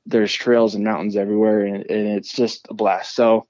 there's 0.06 0.32
trails 0.32 0.74
and 0.74 0.84
mountains 0.84 1.16
everywhere, 1.16 1.60
and, 1.60 1.76
and 1.90 2.08
it's 2.08 2.32
just 2.32 2.66
a 2.70 2.74
blast. 2.74 3.14
So 3.14 3.46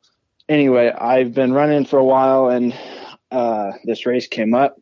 anyway, 0.49 0.91
I've 0.91 1.35
been 1.35 1.53
running 1.53 1.85
for 1.85 1.99
a 1.99 2.05
while, 2.05 2.49
and 2.49 2.75
uh, 3.31 3.73
this 3.85 4.07
race 4.07 4.27
came 4.27 4.55
up, 4.55 4.81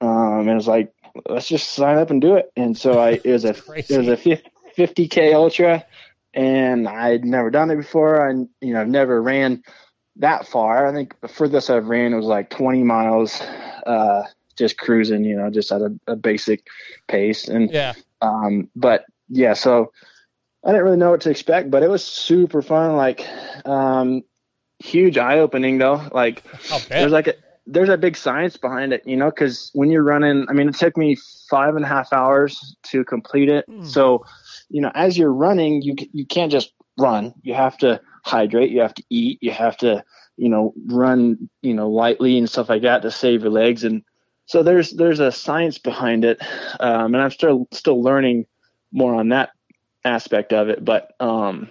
um, 0.00 0.40
and 0.40 0.50
it 0.50 0.54
was 0.54 0.68
like, 0.68 0.92
let's 1.28 1.48
just 1.48 1.70
sign 1.70 1.98
up 1.98 2.10
and 2.10 2.20
do 2.20 2.36
it. 2.36 2.52
And 2.56 2.76
so 2.76 2.98
I 2.98 3.20
it 3.24 3.32
was 3.32 3.44
a 3.44 3.50
it 3.76 3.98
was 3.98 4.08
a 4.08 4.16
fif- 4.16 4.42
50k 4.76 5.34
ultra, 5.34 5.84
and 6.34 6.88
I'd 6.88 7.24
never 7.24 7.50
done 7.50 7.70
it 7.70 7.76
before. 7.76 8.28
I 8.28 8.32
you 8.60 8.74
know 8.74 8.80
I've 8.80 8.88
never 8.88 9.20
ran 9.22 9.62
that 10.16 10.46
far. 10.46 10.86
I 10.86 10.92
think 10.92 11.18
the 11.20 11.28
furthest 11.28 11.70
I've 11.70 11.86
ran 11.86 12.16
was 12.16 12.26
like 12.26 12.50
20 12.50 12.82
miles, 12.82 13.40
uh, 13.86 14.22
just 14.56 14.78
cruising, 14.78 15.24
you 15.24 15.36
know, 15.36 15.50
just 15.50 15.70
at 15.70 15.82
a, 15.82 15.94
a 16.06 16.16
basic 16.16 16.66
pace. 17.06 17.48
And 17.48 17.70
Yeah. 17.70 17.92
um, 18.22 18.70
but 18.74 19.04
yeah, 19.28 19.52
so 19.52 19.92
I 20.66 20.70
didn't 20.70 20.84
really 20.84 20.96
know 20.96 21.12
what 21.12 21.20
to 21.22 21.30
expect, 21.30 21.70
but 21.70 21.84
it 21.84 21.88
was 21.88 22.04
super 22.04 22.60
fun. 22.60 22.96
Like, 22.96 23.24
um, 23.64 24.24
huge 24.80 25.16
eye 25.16 25.38
opening 25.38 25.78
though. 25.78 26.08
Like, 26.12 26.42
there's 27.00 27.12
like 27.12 27.28
a 27.28 27.34
there's 27.68 27.88
a 27.88 27.96
big 27.96 28.16
science 28.16 28.56
behind 28.56 28.92
it, 28.92 29.02
you 29.06 29.16
know, 29.16 29.30
because 29.30 29.70
when 29.74 29.90
you're 29.90 30.02
running, 30.02 30.46
I 30.48 30.52
mean, 30.52 30.68
it 30.68 30.74
took 30.76 30.96
me 30.96 31.16
five 31.48 31.76
and 31.76 31.84
a 31.84 31.88
half 31.88 32.12
hours 32.12 32.76
to 32.84 33.04
complete 33.04 33.48
it. 33.48 33.64
So, 33.86 34.24
you 34.68 34.80
know, 34.80 34.90
as 34.94 35.16
you're 35.16 35.32
running, 35.32 35.82
you 35.82 35.94
you 36.12 36.26
can't 36.26 36.50
just 36.50 36.72
run. 36.98 37.32
You 37.42 37.54
have 37.54 37.78
to 37.78 38.00
hydrate. 38.24 38.70
You 38.70 38.80
have 38.80 38.94
to 38.94 39.04
eat. 39.08 39.38
You 39.40 39.52
have 39.52 39.76
to, 39.78 40.04
you 40.36 40.48
know, 40.48 40.74
run, 40.86 41.48
you 41.62 41.74
know, 41.74 41.88
lightly 41.88 42.38
and 42.38 42.50
stuff 42.50 42.68
like 42.68 42.82
that 42.82 43.02
to 43.02 43.10
save 43.12 43.42
your 43.42 43.52
legs. 43.52 43.84
And 43.84 44.02
so 44.46 44.64
there's 44.64 44.90
there's 44.92 45.20
a 45.20 45.30
science 45.30 45.78
behind 45.78 46.24
it, 46.24 46.40
um, 46.80 47.14
and 47.14 47.22
I'm 47.22 47.30
still 47.30 47.68
still 47.72 48.02
learning 48.02 48.46
more 48.92 49.14
on 49.14 49.28
that 49.30 49.50
aspect 50.06 50.52
of 50.52 50.68
it. 50.68 50.84
But 50.84 51.14
um, 51.20 51.68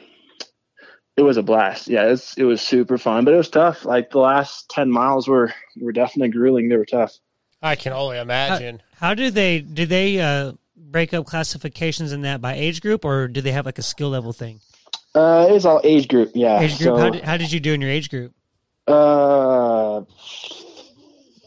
it 1.18 1.22
was 1.22 1.38
a 1.38 1.44
blast. 1.44 1.88
Yeah, 1.88 2.06
it's, 2.08 2.38
it 2.38 2.44
was 2.44 2.62
super 2.62 2.98
fun, 2.98 3.26
but 3.26 3.34
it 3.34 3.38
was 3.38 3.50
tough. 3.50 3.86
Like 3.86 4.12
the 4.12 4.20
last 4.20 4.70
ten 4.70 4.92
miles 4.92 5.28
were 5.28 5.54
were 5.78 5.92
definitely 5.92 6.30
grueling. 6.30 6.70
They 6.70 6.78
were 6.78 6.86
tough. 6.86 7.18
I 7.62 7.76
can 7.76 7.94
only 7.94 8.20
imagine. 8.20 8.82
How 8.98 9.14
do 9.14 9.32
they 9.32 9.60
do 9.60 9.86
they 9.86 10.20
uh, 10.20 10.54
break 10.76 11.14
up 11.14 11.26
classifications 11.26 12.12
in 12.12 12.22
that 12.22 12.42
by 12.42 12.54
age 12.54 12.82
group, 12.82 13.06
or 13.06 13.28
do 13.28 13.42
they 13.42 13.52
have 13.52 13.66
like 13.66 13.80
a 13.80 13.84
skill 13.84 14.10
level 14.10 14.34
thing? 14.34 14.60
Uh, 15.16 15.48
it's 15.50 15.66
all 15.66 15.80
age 15.84 16.08
group. 16.08 16.32
Yeah. 16.36 16.60
age 16.60 16.78
group. 16.78 16.96
So, 16.96 16.98
how, 16.98 17.10
did, 17.10 17.24
how 17.24 17.38
did 17.38 17.52
you 17.52 17.60
do 17.62 17.74
in 17.74 17.82
your 17.82 17.90
age 17.90 18.10
group? 18.10 18.34
uh, 18.88 20.02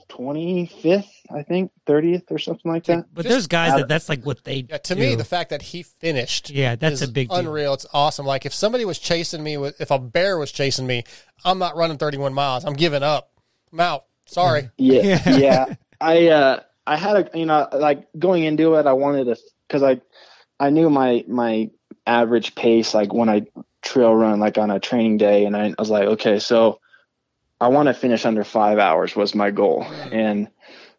twenty 0.09 0.67
fifth, 0.67 1.18
I 1.35 1.43
think, 1.43 1.71
thirtieth 1.87 2.31
or 2.31 2.39
something 2.39 2.71
like 2.71 2.85
that. 2.85 3.07
But 3.13 3.27
there's 3.27 3.47
guys 3.47 3.75
that 3.79 3.89
that's 3.89 4.09
like 4.09 4.25
what 4.25 4.45
they. 4.45 4.67
Yeah, 4.69 4.79
to 4.79 4.95
do. 4.95 5.01
me, 5.01 5.15
the 5.15 5.25
fact 5.25 5.51
that 5.51 5.63
he 5.63 5.83
finished, 5.83 6.51
Yeah, 6.51 6.77
that's 6.77 7.03
is 7.03 7.09
a 7.09 7.13
big 7.13 7.29
deal. 7.29 7.39
unreal. 7.39 7.75
It's 7.75 7.87
awesome. 7.93 8.27
Like 8.27 8.47
if 8.47 8.55
somebody 8.55 8.85
was 8.85 8.99
chasing 8.99 9.43
me 9.43 9.57
with, 9.57 9.81
if 9.81 9.91
a 9.91 9.99
bear 9.99 10.39
was 10.39 10.51
chasing 10.53 10.87
me, 10.87 11.05
I'm 11.45 11.59
not 11.59 11.77
running 11.77 11.99
31 11.99 12.33
miles. 12.35 12.65
I'm 12.65 12.75
giving 12.75 13.03
up. 13.03 13.31
I'm 13.73 13.81
out. 13.81 14.05
Sorry. 14.27 14.71
Yeah, 14.79 15.29
yeah. 15.29 15.75
I 16.01 16.29
uh, 16.29 16.61
I 16.87 16.97
had 16.97 17.17
a 17.17 17.39
you 17.39 17.47
know 17.47 17.69
like 17.73 18.07
going 18.19 18.45
into 18.45 18.75
it, 18.75 18.87
I 18.87 18.93
wanted 18.93 19.25
to 19.25 19.37
because 19.67 19.83
I 19.83 20.01
I 20.61 20.71
knew 20.71 20.89
my 20.91 21.25
my 21.29 21.71
average 22.07 22.55
pace 22.55 22.95
like 22.95 23.13
when 23.13 23.29
I 23.29 23.47
trail 23.83 24.15
run 24.15 24.41
like 24.41 24.59
on 24.59 24.71
a 24.71 24.81
training 24.81 25.19
day, 25.19 25.45
and 25.45 25.57
I, 25.57 25.69
I 25.69 25.75
was 25.79 25.91
like, 25.91 26.09
okay, 26.09 26.39
so 26.39 26.81
I 27.61 27.69
want 27.69 27.89
to 27.89 27.95
finish 27.95 28.25
under 28.25 28.45
five 28.45 28.79
hours 28.79 29.17
was 29.17 29.35
my 29.35 29.51
goal, 29.51 29.85
and 30.13 30.49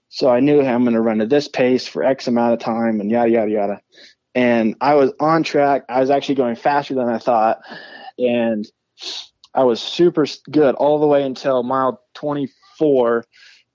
so 0.10 0.30
I 0.30 0.40
knew 0.40 0.62
I'm 0.62 0.84
going 0.84 0.94
to 0.94 1.02
run 1.02 1.22
at 1.22 1.30
this 1.30 1.48
pace 1.48 1.88
for 1.88 2.04
X 2.04 2.28
amount 2.28 2.54
of 2.54 2.60
time, 2.60 3.00
and 3.00 3.10
yada 3.10 3.30
yada 3.30 3.52
yada. 3.52 3.82
And 4.36 4.76
I 4.82 4.96
was 4.96 5.12
on 5.20 5.44
track. 5.44 5.86
I 5.90 6.00
was 6.00 6.10
actually 6.10 6.36
going 6.36 6.56
faster 6.56 6.96
than 6.96 7.10
I 7.10 7.18
thought, 7.18 7.62
and 8.18 8.66
I 9.54 9.64
was 9.64 9.82
super 9.82 10.26
good 10.50 10.76
all 10.76 11.00
the 11.00 11.08
way 11.08 11.24
until 11.24 11.64
mile 11.64 12.02
24 12.16 13.26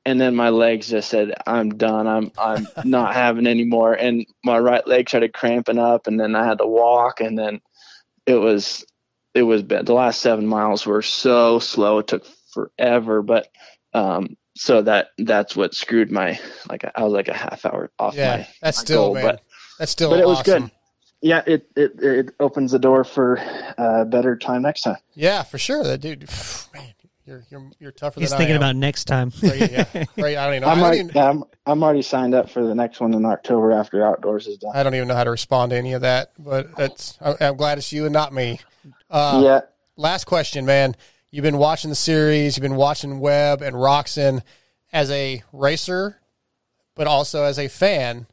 and 0.07 0.21
then 0.21 0.35
my 0.35 0.51
legs 0.51 0.89
just 0.89 1.09
said 1.09 1.33
i'm 1.47 1.77
done. 1.77 2.07
I'm 2.07 2.31
i'm 2.39 2.67
not 2.85 3.15
having 3.15 3.47
any 3.47 3.65
more. 3.65 3.95
And 3.95 4.27
my 4.45 4.59
right 4.59 4.87
leg 4.87 5.09
started 5.09 5.33
cramping 5.33 5.79
up 5.79 6.07
and 6.07 6.19
then 6.19 6.35
i 6.35 6.45
had 6.45 6.59
to 6.59 6.67
walk 6.67 7.21
and 7.21 7.39
then 7.39 7.61
it 8.27 8.37
was 8.37 8.85
it 9.35 9.43
was 9.43 9.63
bad. 9.63 9.87
The 9.87 9.95
last 9.95 10.21
seven 10.21 10.47
miles 10.47 10.87
were 10.87 11.03
so 11.03 11.59
slow. 11.59 11.99
It 11.99 12.07
took 12.07 12.25
forever. 12.53 13.23
But 13.23 13.49
um 13.93 14.37
so 14.57 14.83
that 14.83 15.09
that's 15.19 15.57
what 15.57 15.75
screwed 15.75 16.11
my 16.11 16.39
like 16.71 16.85
i 16.95 17.03
was 17.03 17.13
like 17.13 17.29
a 17.29 17.35
half 17.37 17.65
hour 17.67 17.91
off 17.99 18.15
Yeah, 18.15 18.37
my 18.39 18.49
that's 18.63 18.79
my 18.79 18.85
still, 18.85 19.05
goal, 19.07 19.15
man. 19.15 19.25
but 19.25 19.41
that's 19.79 19.93
still 19.93 20.11
but 20.11 20.21
it 20.21 20.27
was 20.27 20.43
good 20.43 20.71
yeah 21.21 21.43
it 21.47 21.67
it 21.77 21.93
it 22.03 22.35
opens 22.41 22.73
the 22.73 22.79
door 22.79 23.03
for 23.05 23.39
uh 23.79 24.05
better 24.05 24.37
time 24.37 24.63
next 24.63 24.83
time 24.83 24.99
Yeah, 25.15 25.43
for 25.43 25.59
sure. 25.59 25.83
That 25.83 25.99
dude, 26.01 26.29
man, 26.75 26.93
you're 27.27 27.45
you're 27.51 27.71
you're 27.81 27.91
tougher 27.93 28.21
He's 28.21 28.31
than 28.31 28.39
thinking 28.39 28.53
I 28.55 28.57
am. 28.57 28.63
about 28.63 28.77
next 28.77 29.05
time. 29.07 29.33
Right, 29.43 29.71
yeah, 29.73 29.87
right. 30.19 30.37
I 30.37 30.45
don't 30.47 30.55
even 30.57 30.61
know. 30.63 30.69
I'm 30.69 30.73
I 30.73 30.75
don't, 30.75 30.83
already, 30.85 30.99
even, 31.01 31.11
yeah, 31.15 31.31
I'm, 31.31 31.45
I'm 31.67 31.83
already 31.83 32.03
signed 32.03 32.35
up 32.35 32.51
for 32.51 32.63
the 32.67 32.75
next 32.75 33.01
one 33.01 33.15
in 33.15 33.25
October 33.25 33.73
after 33.73 34.05
outdoors 34.07 34.47
is 34.47 34.59
done. 34.59 34.73
I 34.75 34.83
don't 34.83 34.95
even 34.95 35.09
know 35.09 35.15
how 35.15 35.25
to 35.25 35.31
respond 35.31 35.71
to 35.71 35.77
any 35.77 35.95
of 35.95 36.03
that. 36.03 36.33
But 36.39 36.77
that's 36.77 37.17
I, 37.23 37.35
I'm 37.41 37.57
glad 37.57 37.79
it's 37.79 37.91
you 37.93 38.05
and 38.05 38.13
not 38.13 38.33
me. 38.35 38.61
Uh, 39.11 39.41
Yeah. 39.43 39.61
Last 39.97 40.25
question, 40.25 40.67
man. 40.67 40.95
You've 41.35 41.43
been 41.43 41.59
watching 41.59 41.91
the 41.91 41.97
series. 41.97 42.57
You've 42.57 42.63
been 42.63 42.77
watching 42.77 43.19
Webb 43.19 43.61
and 43.61 43.75
Roczen 43.75 44.43
as 44.93 45.11
a 45.11 45.43
racer, 45.53 46.21
but 46.95 47.09
also 47.09 47.43
as 47.43 47.59
a 47.59 47.67
fan. 47.67 48.29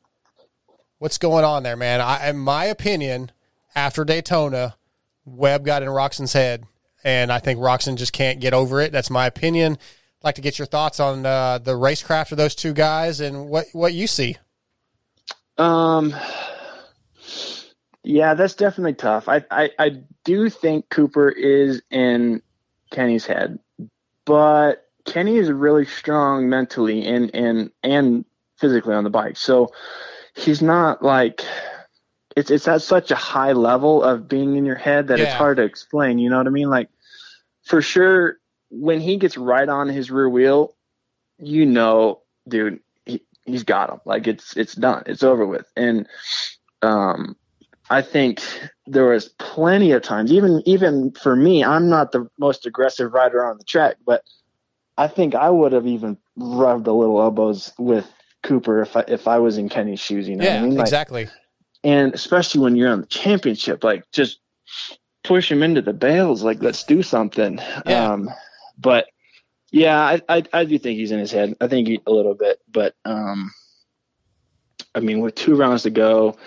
What's 0.99 1.18
going 1.18 1.43
on 1.43 1.64
there, 1.64 1.76
man? 1.76 1.99
I, 1.99 2.30
in 2.30 2.38
my 2.38 2.66
opinion, 2.66 3.32
after 3.74 4.06
Daytona, 4.06 4.76
Webb 5.26 5.66
got 5.66 5.82
in 5.82 5.89
Roczen's 5.89 6.34
head, 6.34 6.68
and 7.04 7.32
I 7.32 7.39
think 7.39 7.60
Roczen 7.60 7.95
just 7.95 8.14
can't 8.14 8.39
get 8.39 8.54
over 8.54 8.80
it. 8.82 8.91
That's 8.91 9.10
my 9.10 9.26
opinion. 9.26 9.80
I'd 9.80 10.24
like 10.24 10.36
to 10.36 10.41
get 10.41 10.60
your 10.60 10.68
thoughts 10.68 10.99
on 10.99 11.26
uh, 11.26 11.58
the 11.58 11.74
racecraft 11.74 12.32
of 12.32 12.38
those 12.38 12.54
two 12.54 12.72
guys 12.72 13.20
and 13.20 13.49
what 13.49 13.66
what 13.74 13.95
you 13.95 14.06
see. 14.06 14.38
Um, 15.58 16.16
yeah, 18.04 18.36
that's 18.36 18.54
definitely 18.54 18.93
tough. 18.93 19.28
I, 19.28 19.43
I, 19.49 19.72
I 19.80 19.89
do 20.24 20.52
think 20.52 20.88
Cooper 20.91 21.30
is 21.30 21.82
in 21.89 22.43
Kenny's 22.91 23.25
head, 23.25 23.57
but 24.25 24.85
Kenny 25.05 25.37
is 25.37 25.49
really 25.49 25.85
strong 25.85 26.49
mentally 26.49 27.07
and, 27.07 27.33
and, 27.33 27.71
and 27.81 28.25
physically 28.57 28.93
on 28.93 29.03
the 29.03 29.09
bike. 29.09 29.37
So 29.37 29.71
he's 30.35 30.61
not 30.61 31.01
like, 31.01 31.43
it's, 32.37 32.51
it's 32.51 32.67
at 32.67 32.81
such 32.81 33.11
a 33.11 33.15
high 33.15 33.53
level 33.53 34.03
of 34.03 34.27
being 34.27 34.55
in 34.55 34.65
your 34.65 34.75
head 34.75 35.07
that 35.07 35.19
it's 35.19 35.33
hard 35.33 35.57
to 35.57 35.63
explain. 35.63 36.19
You 36.19 36.29
know 36.29 36.37
what 36.37 36.47
I 36.47 36.51
mean? 36.51 36.69
Like 36.69 36.89
for 37.63 37.81
sure, 37.81 38.37
when 38.69 39.01
he 39.01 39.17
gets 39.17 39.37
right 39.37 39.67
on 39.67 39.89
his 39.89 40.11
rear 40.11 40.29
wheel, 40.29 40.75
you 41.39 41.65
know, 41.65 42.21
dude, 42.47 42.79
he, 43.05 43.21
he's 43.45 43.63
got 43.63 43.89
him. 43.89 43.99
Like 44.05 44.27
it's 44.27 44.55
it's 44.55 44.75
done. 44.75 45.03
It's 45.07 45.23
over 45.23 45.45
with. 45.45 45.65
And 45.75 46.07
um, 46.81 47.35
I 47.91 48.01
think 48.01 48.41
there 48.87 49.05
was 49.05 49.27
plenty 49.37 49.91
of 49.91 50.01
times, 50.01 50.31
even 50.31 50.63
even 50.65 51.11
for 51.11 51.35
me, 51.35 51.61
I'm 51.61 51.89
not 51.89 52.13
the 52.13 52.25
most 52.39 52.65
aggressive 52.65 53.11
rider 53.11 53.45
on 53.45 53.57
the 53.57 53.65
track, 53.65 53.97
but 54.05 54.23
I 54.97 55.09
think 55.09 55.35
I 55.35 55.49
would 55.49 55.73
have 55.73 55.85
even 55.85 56.17
rubbed 56.37 56.87
a 56.87 56.93
little 56.93 57.21
elbows 57.21 57.73
with 57.77 58.09
Cooper 58.43 58.81
if 58.81 58.95
I 58.95 59.03
if 59.09 59.27
I 59.27 59.39
was 59.39 59.57
in 59.57 59.67
Kenny's 59.67 59.99
shoes. 59.99 60.29
You 60.29 60.37
know 60.37 60.45
yeah, 60.45 60.59
I 60.59 60.61
mean? 60.61 60.75
Like, 60.75 60.85
exactly. 60.85 61.27
and 61.83 62.13
especially 62.13 62.61
when 62.61 62.77
you're 62.77 62.89
on 62.89 63.01
the 63.01 63.07
championship, 63.07 63.83
like 63.83 64.09
just 64.13 64.39
push 65.25 65.51
him 65.51 65.61
into 65.61 65.81
the 65.81 65.91
bales. 65.91 66.43
Like 66.43 66.63
let's 66.63 66.85
do 66.85 67.03
something. 67.03 67.59
Yeah. 67.85 68.13
Um, 68.13 68.29
but 68.77 69.07
yeah, 69.69 69.99
I, 69.99 70.21
I 70.29 70.43
I 70.53 70.63
do 70.63 70.79
think 70.79 70.97
he's 70.97 71.11
in 71.11 71.19
his 71.19 71.31
head. 71.31 71.57
I 71.59 71.67
think 71.67 71.89
he, 71.89 71.99
a 72.07 72.11
little 72.11 72.35
bit, 72.35 72.61
but 72.71 72.95
um, 73.03 73.51
I 74.95 75.01
mean, 75.01 75.19
with 75.19 75.35
two 75.35 75.57
rounds 75.57 75.83
to 75.83 75.89
go, 75.89 76.37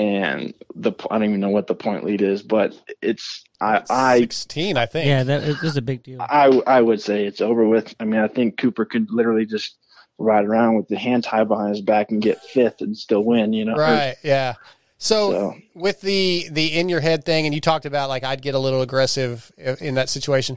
and 0.00 0.54
the 0.74 0.92
I 1.10 1.18
don't 1.18 1.28
even 1.28 1.40
know 1.40 1.50
what 1.50 1.66
the 1.66 1.74
point 1.74 2.04
lead 2.04 2.22
is, 2.22 2.42
but 2.42 2.74
it's 3.02 3.44
I 3.60 3.82
I 3.90 4.18
sixteen, 4.18 4.76
I 4.76 4.86
think. 4.86 5.06
Yeah, 5.06 5.22
that 5.24 5.42
is 5.42 5.76
a 5.76 5.82
big 5.82 6.02
deal. 6.02 6.20
I 6.20 6.46
I 6.66 6.80
would 6.80 7.00
say 7.00 7.24
it's 7.26 7.40
over 7.40 7.66
with. 7.68 7.94
I 8.00 8.04
mean, 8.04 8.20
I 8.20 8.28
think 8.28 8.56
Cooper 8.56 8.84
could 8.84 9.10
literally 9.10 9.46
just 9.46 9.76
ride 10.18 10.44
around 10.44 10.76
with 10.76 10.88
the 10.88 10.96
hand 10.98 11.24
tied 11.24 11.48
behind 11.48 11.70
his 11.70 11.80
back 11.80 12.10
and 12.10 12.20
get 12.22 12.42
fifth 12.42 12.80
and 12.80 12.96
still 12.96 13.24
win. 13.24 13.52
You 13.52 13.64
know, 13.66 13.74
Right. 13.74 14.16
Yeah. 14.22 14.54
So, 14.98 15.30
So- 15.32 15.54
with 15.74 16.00
the 16.00 16.46
the 16.50 16.78
in 16.78 16.88
your 16.88 17.00
head 17.00 17.24
thing, 17.24 17.46
and 17.46 17.54
you 17.54 17.60
talked 17.60 17.86
about 17.86 18.08
like 18.08 18.24
I'd 18.24 18.42
get 18.42 18.54
a 18.54 18.58
little 18.58 18.82
aggressive 18.82 19.52
in 19.58 19.94
that 19.94 20.08
situation. 20.08 20.56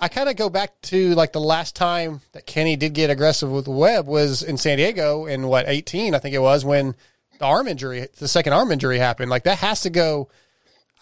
I 0.00 0.08
kind 0.08 0.28
of 0.28 0.34
go 0.36 0.50
back 0.50 0.80
to 0.82 1.14
like 1.14 1.32
the 1.32 1.40
last 1.40 1.76
time 1.76 2.20
that 2.32 2.46
Kenny 2.46 2.74
did 2.74 2.94
get 2.94 3.10
aggressive 3.10 3.50
with 3.50 3.68
Webb 3.68 4.06
was 4.06 4.42
in 4.42 4.56
San 4.56 4.78
Diego 4.78 5.26
in 5.26 5.46
what 5.46 5.68
eighteen, 5.68 6.14
I 6.14 6.18
think 6.18 6.34
it 6.34 6.40
was 6.40 6.64
when 6.64 6.94
the 7.38 7.44
arm 7.44 7.66
injury, 7.68 8.06
the 8.18 8.28
second 8.28 8.52
arm 8.52 8.70
injury 8.72 8.98
happened. 8.98 9.30
Like 9.30 9.44
that 9.44 9.58
has 9.58 9.80
to 9.82 9.90
go. 9.90 10.28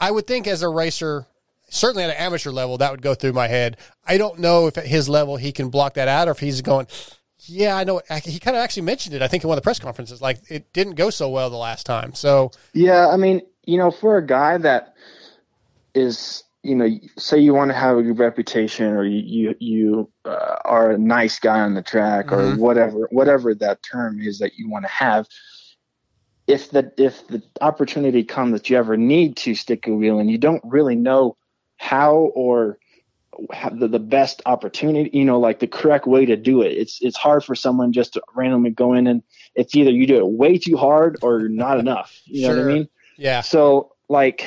I 0.01 0.11
would 0.11 0.27
think 0.27 0.47
as 0.47 0.63
a 0.63 0.69
racer, 0.69 1.27
certainly 1.69 2.05
at 2.05 2.11
an 2.11 2.17
amateur 2.17 2.51
level, 2.51 2.79
that 2.79 2.91
would 2.91 3.03
go 3.03 3.15
through 3.15 3.33
my 3.35 3.49
head. 3.49 3.77
I 4.07 4.19
don't 4.19 4.39
know 4.41 4.67
if 4.67 4.77
at 4.79 4.87
his 4.87 5.09
level 5.09 5.37
he 5.37 5.53
can 5.53 5.69
block 5.71 5.95
that 5.95 6.09
out 6.09 6.29
or 6.29 6.33
if 6.33 6.41
he's 6.41 6.61
going. 6.63 6.87
Yeah, 7.47 7.77
I 7.77 7.85
know. 7.85 8.01
He 8.25 8.39
kind 8.39 8.57
of 8.57 8.63
actually 8.63 8.83
mentioned 8.83 9.15
it. 9.17 9.23
I 9.23 9.29
think 9.29 9.43
in 9.45 9.49
one 9.49 9.59
of 9.59 9.63
the 9.63 9.67
press 9.67 9.79
conferences, 9.81 10.23
like 10.23 10.39
it 10.49 10.73
didn't 10.73 10.95
go 10.95 11.11
so 11.11 11.29
well 11.29 11.51
the 11.51 11.57
last 11.57 11.87
time. 11.87 12.15
So 12.15 12.51
Yeah, 12.73 13.09
I 13.09 13.17
mean, 13.17 13.43
you 13.65 13.79
know, 13.79 13.91
for 13.91 14.17
a 14.17 14.25
guy 14.27 14.59
that 14.59 14.95
is, 15.95 16.45
you 16.63 16.75
know, 16.77 16.89
say 17.19 17.39
you 17.39 17.55
want 17.55 17.71
to 17.71 17.77
have 17.77 17.97
a 17.99 18.03
good 18.03 18.19
reputation, 18.19 18.87
or 18.87 19.05
you 19.05 19.21
you, 19.51 19.55
you 19.59 20.11
uh, 20.25 20.57
are 20.65 20.93
a 20.93 20.99
nice 20.99 21.39
guy 21.39 21.61
on 21.61 21.75
the 21.75 21.83
track, 21.83 22.27
Mhm. 22.27 22.33
or 22.33 22.57
whatever 22.61 23.09
whatever 23.11 23.55
that 23.57 23.83
term 23.83 24.21
is 24.21 24.39
that 24.39 24.53
you 24.57 24.71
want 24.71 24.85
to 24.85 24.91
have. 24.91 25.27
If 26.47 26.71
the 26.71 26.93
if 26.97 27.27
the 27.29 27.43
opportunity 27.61 28.25
comes 28.25 28.53
that 28.53 28.69
you 28.69 28.77
ever 28.77 28.97
need 28.97 29.37
to 29.39 29.55
stick 29.55 29.87
a 29.87 29.95
wheel 29.95 30.19
and 30.19 30.31
you 30.31 30.39
don't 30.39 30.63
really 30.65 30.97
know 30.97 31.37
how 31.77 32.15
or 32.35 32.79
have 33.53 33.79
the, 33.79 33.89
the 33.89 33.99
best 33.99 34.43
opportunity, 34.45 35.11
you 35.17 35.25
know, 35.25 35.39
like 35.39 35.61
the 35.61 35.67
correct 35.67 36.07
way 36.07 36.27
to 36.27 36.37
do 36.37 36.63
it. 36.63 36.73
It's 36.73 37.01
it's 37.01 37.17
hard 37.17 37.45
for 37.45 37.55
someone 37.55 37.93
just 37.93 38.15
to 38.15 38.23
randomly 38.35 38.71
go 38.71 38.93
in 38.93 39.07
and 39.07 39.23
it's 39.55 39.75
either 39.75 39.91
you 39.91 40.07
do 40.07 40.17
it 40.17 40.27
way 40.27 40.59
too 40.59 40.77
hard 40.77 41.19
or 41.23 41.49
not 41.49 41.79
enough. 41.79 42.21
You 42.25 42.49
know 42.49 42.57
what 42.57 42.65
I 42.65 42.75
mean? 42.75 42.89
yeah, 43.17 43.41
So 43.41 43.93
like, 44.09 44.47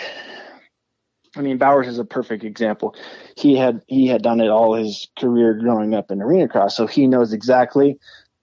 I 1.35 1.41
mean, 1.41 1.57
Bowers 1.57 1.87
is 1.87 1.99
a 1.99 2.05
perfect 2.05 2.43
example. 2.43 2.95
He 3.37 3.55
had 3.55 3.81
he 3.87 4.07
had 4.07 4.21
done 4.21 4.39
it 4.39 4.49
all 4.49 4.75
his 4.75 5.07
career 5.17 5.53
growing 5.53 5.93
up 5.93 6.11
in 6.11 6.21
arena 6.21 6.47
cross, 6.47 6.75
so 6.75 6.87
he 6.87 7.07
knows 7.07 7.33
exactly 7.33 7.97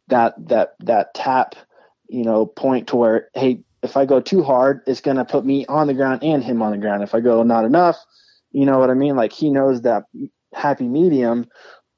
that 0.09 0.35
that 0.49 0.75
that 0.81 1.15
tap, 1.15 1.55
you 2.13 2.25
know, 2.25 2.47
point 2.47 2.89
to 2.89 2.97
where 2.97 3.29
hey, 3.35 3.63
if 3.83 3.97
I 3.97 4.07
go 4.07 4.21
too 4.21 4.43
hard, 4.43 4.83
it's 4.87 5.01
gonna 5.01 5.25
put 5.25 5.45
me 5.45 5.67
on 5.67 5.87
the 5.87 5.95
ground 5.95 6.23
and 6.23 6.43
him 6.43 6.63
on 6.63 6.73
the 6.73 6.79
ground. 6.79 7.03
If 7.03 7.15
I 7.15 7.21
go 7.21 7.43
not 7.43 7.65
enough, 7.65 7.97
you 8.51 8.67
know 8.67 8.79
what 8.79 8.91
I 8.91 8.95
mean? 8.95 9.17
Like 9.17 9.33
he 9.33 9.51
knows 9.51 9.83
that 9.83 10.05
happy 10.53 10.87
medium 10.87 11.49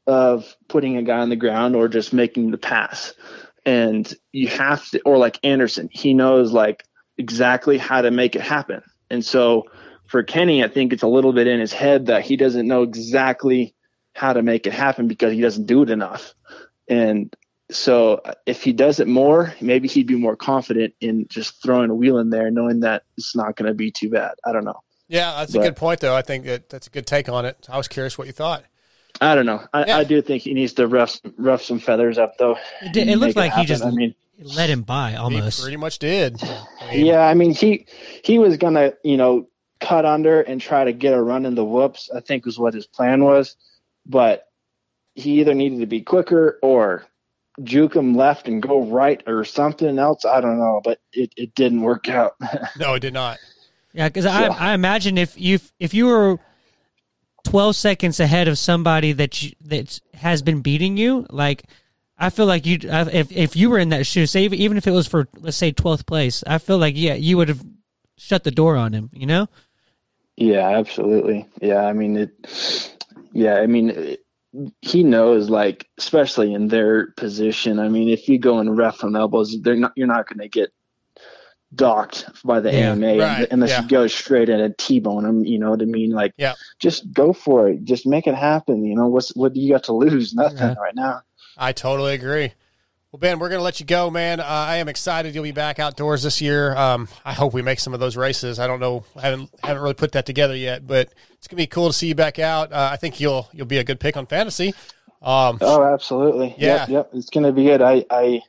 of 0.07 0.57
putting 0.69 0.97
a 0.97 1.03
guy 1.03 1.19
on 1.19 1.31
the 1.31 1.37
ground 1.37 1.77
or 1.77 1.89
just 1.89 2.12
making 2.12 2.51
the 2.51 2.59
pass. 2.59 3.15
And 3.67 4.12
you 4.33 4.49
have 4.49 4.87
to, 4.91 5.01
or 5.05 5.17
like 5.17 5.39
Anderson, 5.43 5.89
he 5.91 6.15
knows 6.15 6.53
like 6.53 6.85
exactly 7.17 7.79
how 7.79 8.03
to 8.03 8.11
make 8.11 8.37
it 8.37 8.43
happen. 8.43 8.83
And 9.11 9.25
so 9.25 9.65
for 10.07 10.23
Kenny, 10.23 10.62
I 10.62 10.69
think 10.69 10.93
it's 10.93 11.03
a 11.03 11.09
little 11.09 11.33
bit 11.33 11.47
in 11.47 11.61
his 11.61 11.73
head 11.73 12.07
that 12.07 12.25
he 12.25 12.37
doesn't 12.37 12.69
know 12.69 12.83
exactly 12.83 13.75
how 14.12 14.33
to 14.33 14.43
make 14.43 14.67
it 14.67 14.73
happen 14.73 15.09
because 15.09 15.33
he 15.33 15.41
doesn't 15.41 15.67
do 15.67 15.83
it 15.83 15.91
enough. 15.91 16.35
And 16.89 17.35
so 17.71 18.15
uh, 18.25 18.35
if 18.47 18.62
he 18.62 18.73
does 18.73 19.01
it 19.01 19.09
more, 19.09 19.55
maybe 19.61 19.89
he'd 19.89 20.07
be 20.07 20.17
more 20.17 20.37
confident 20.37 20.95
in 21.01 21.27
just 21.29 21.62
throwing 21.62 21.91
a 21.91 21.95
wheel 21.95 22.19
in 22.19 22.31
there, 22.31 22.51
knowing 22.51 22.81
that 22.81 23.05
it's 23.17 23.35
not 23.35 23.57
going 23.57 23.69
to 23.69 23.75
be 23.75 23.91
too 23.91 24.11
bad. 24.11 24.33
I 24.45 24.53
don't 24.53 24.65
know. 24.65 24.81
yeah, 25.09 25.35
that's 25.39 25.55
a 25.55 25.59
good 25.59 25.77
point 25.77 26.01
though. 26.01 26.15
I 26.15 26.23
think 26.23 26.45
that 26.45 26.69
that's 26.69 26.87
a 26.87 26.91
good 26.91 27.07
take 27.07 27.29
on 27.29 27.45
it. 27.45 27.67
I 27.71 27.77
was 27.77 27.89
curious 27.89 28.19
what 28.19 28.27
you 28.27 28.33
thought. 28.33 28.65
I 29.21 29.35
don't 29.35 29.47
know. 29.47 29.62
I, 29.73 29.93
I 29.93 30.05
do 30.05 30.21
think 30.23 30.43
he 30.43 30.55
needs 30.55 30.73
to 30.75 30.87
rough 30.87 31.21
rough 31.39 31.62
some 31.62 31.79
feathers 31.79 32.19
up 32.19 32.37
though. 32.37 32.57
It, 32.83 32.93
did, 32.93 33.09
it 33.09 33.17
looked 33.17 33.37
make 33.37 33.53
like 33.53 33.55
he 33.55 33.65
just 33.65 33.85
I 33.85 33.91
mean, 33.91 34.15
let 34.39 34.69
him 34.69 34.83
by 34.83 35.15
almost. 35.15 35.62
Pretty 35.62 35.77
much 35.77 35.99
did. 35.99 36.43
yeah. 36.93 37.21
I 37.21 37.35
mean, 37.35 37.55
he 37.55 37.87
he 38.25 38.39
was 38.39 38.57
gonna 38.57 38.95
you 39.05 39.17
know 39.17 39.49
cut 39.81 40.05
under 40.05 40.41
and 40.41 40.61
try 40.61 40.85
to 40.85 40.93
get 40.93 41.15
a 41.15 41.23
run 41.23 41.47
in 41.47 41.55
the 41.55 41.65
whoops. 41.65 42.11
I 42.15 42.21
think 42.21 42.45
was 42.45 42.59
what 42.59 42.75
his 42.75 42.87
plan 42.87 43.23
was, 43.23 43.57
but 44.05 44.49
he 45.15 45.41
either 45.41 45.55
needed 45.55 45.81
to 45.81 45.87
be 45.87 46.03
quicker 46.03 46.59
or 46.61 47.07
juke 47.63 47.95
him 47.95 48.15
left 48.17 48.49
and 48.49 48.63
go 48.63 48.85
right 48.85 49.23
or 49.27 49.45
something 49.45 49.99
else. 49.99 50.25
I 50.25 50.41
don't 50.41 50.59
know, 50.59 50.81
but 50.83 51.01
it, 51.13 51.33
it 51.37 51.55
didn't 51.55 51.83
work 51.83 52.09
out. 52.09 52.35
No, 52.79 52.95
it 52.95 53.01
did 53.01 53.15
not. 53.15 53.39
Yeah, 53.93 54.09
because 54.09 54.27
I, 54.27 54.47
I 54.47 54.75
imagine 54.75 55.17
if 55.19 55.39
you 55.41 55.61
if 55.79 55.95
you 55.95 56.07
were 56.07 56.39
twelve 57.45 57.77
seconds 57.77 58.19
ahead 58.19 58.49
of 58.49 58.59
somebody 58.59 59.13
that 59.13 59.43
you, 59.43 59.53
that 59.67 60.01
has 60.15 60.43
been 60.43 60.63
beating 60.63 60.97
you, 60.97 61.27
like 61.31 61.63
I 62.19 62.31
feel 62.31 62.47
like 62.47 62.67
you 62.67 62.79
if 62.83 63.31
if 63.31 63.55
you 63.55 63.71
were 63.71 63.79
in 63.79 63.91
that 63.91 64.07
shoe, 64.07 64.27
say 64.27 64.45
even- 64.45 64.59
even 64.59 64.77
if 64.77 64.89
it 64.89 64.91
was 64.91 65.07
for 65.07 65.29
let's 65.39 65.57
say 65.57 65.71
twelfth 65.71 66.07
place, 66.07 66.43
I 66.47 66.59
feel 66.59 66.79
like 66.79 66.95
yeah 66.97 67.15
you 67.15 67.37
would 67.37 67.49
have 67.49 67.65
shut 68.17 68.43
the 68.43 68.51
door 68.51 68.77
on 68.77 68.93
him. 68.93 69.11
You 69.13 69.27
know? 69.27 69.49
Yeah, 70.37 70.69
absolutely. 70.69 71.47
Yeah, 71.63 71.87
I 71.87 71.93
mean 71.93 72.17
it. 72.17 72.97
Yeah, 73.33 73.55
I 73.57 73.67
mean 73.67 73.91
it, 73.91 74.24
he 74.83 75.03
knows, 75.03 75.51
like 75.51 75.87
especially 75.99 76.55
in 76.55 76.69
their 76.69 77.09
position. 77.17 77.79
I 77.79 77.89
mean, 77.89 78.09
if 78.09 78.29
you 78.29 78.39
go 78.39 78.59
and 78.59 78.77
ref 78.77 78.97
from 78.97 79.17
elbows, 79.17 79.61
they're 79.63 79.77
not. 79.77 79.93
You're 79.97 80.07
not 80.07 80.29
going 80.29 80.39
to 80.41 80.49
get 80.49 80.71
docked 81.75 82.27
by 82.45 82.61
the 82.61 82.73
Yeah, 82.73 82.93
AMA 82.93 83.17
right, 83.19 83.49
unless 83.51 83.71
yeah. 83.71 83.83
you 83.83 83.89
go 83.89 84.07
straight 84.07 84.49
in 84.49 84.61
and 84.61 84.77
T-bone 84.79 85.25
them. 85.25 85.45
You 85.45 85.59
know 85.59 85.71
what 85.71 85.83
I 85.83 85.87
mean? 85.87 86.11
Like, 86.11 86.33
Yeah. 86.37 86.55
just 86.79 87.13
go 87.13 87.33
for 87.33 87.69
it. 87.69 87.85
Just 87.85 88.07
make 88.07 88.27
it 88.27 88.35
happen. 88.37 88.85
You 88.85 88.95
know 88.95 89.09
what's 89.09 89.35
what 89.35 89.55
do 89.55 89.61
you 89.61 89.73
got 89.73 89.85
to 89.85 89.93
lose? 89.93 90.35
Nothing 90.35 90.59
Yeah. 90.59 90.75
right 90.75 90.95
now. 90.95 91.23
I 91.57 91.73
totally 91.73 92.15
agree. 92.15 92.53
Well, 93.15 93.21
Ben, 93.21 93.39
we're 93.39 93.49
going 93.49 93.61
to 93.61 93.62
let 93.62 93.79
you 93.79 93.87
go, 93.87 94.11
man. 94.11 94.41
Uh, 94.41 94.45
I 94.45 94.79
am 94.79 94.89
excited 94.89 95.37
you'll 95.37 95.45
be 95.45 95.53
back 95.53 95.79
outdoors 95.79 96.25
this 96.25 96.41
year. 96.41 96.75
Um, 96.75 97.07
I 97.25 97.33
hope 97.33 97.55
we 97.55 97.62
make 97.62 97.79
some 97.79 97.95
of 97.95 98.01
those 98.01 98.17
races. 98.17 98.59
I 98.59 98.67
don't 98.67 98.81
know, 98.81 99.05
I 99.15 99.21
haven't 99.21 99.51
haven't 99.62 99.85
really 99.85 99.95
put 99.95 100.11
that 100.12 100.27
together 100.27 100.57
yet, 100.57 100.85
but 100.85 101.15
it's 101.35 101.47
going 101.47 101.57
to 101.57 101.62
be 101.62 101.69
cool 101.69 101.87
to 101.87 101.93
see 101.93 102.09
you 102.09 102.17
back 102.17 102.41
out. 102.41 102.73
Uh, 102.73 102.89
I 102.91 102.97
think 102.97 103.21
you'll 103.21 103.49
you'll 103.53 103.69
be 103.69 103.79
a 103.79 103.85
good 103.85 104.01
pick 104.01 104.17
on 104.17 104.27
fantasy. 104.27 104.75
Um, 105.23 105.59
Oh, 105.61 105.85
absolutely. 105.85 106.57
Yeah. 106.59 106.79
Yep, 106.79 106.89
yep. 106.89 107.11
It's 107.12 107.31
going 107.31 107.45
to 107.45 107.53
be 107.53 107.62
good. 107.62 107.83
I, 107.83 108.05
I 108.11 108.43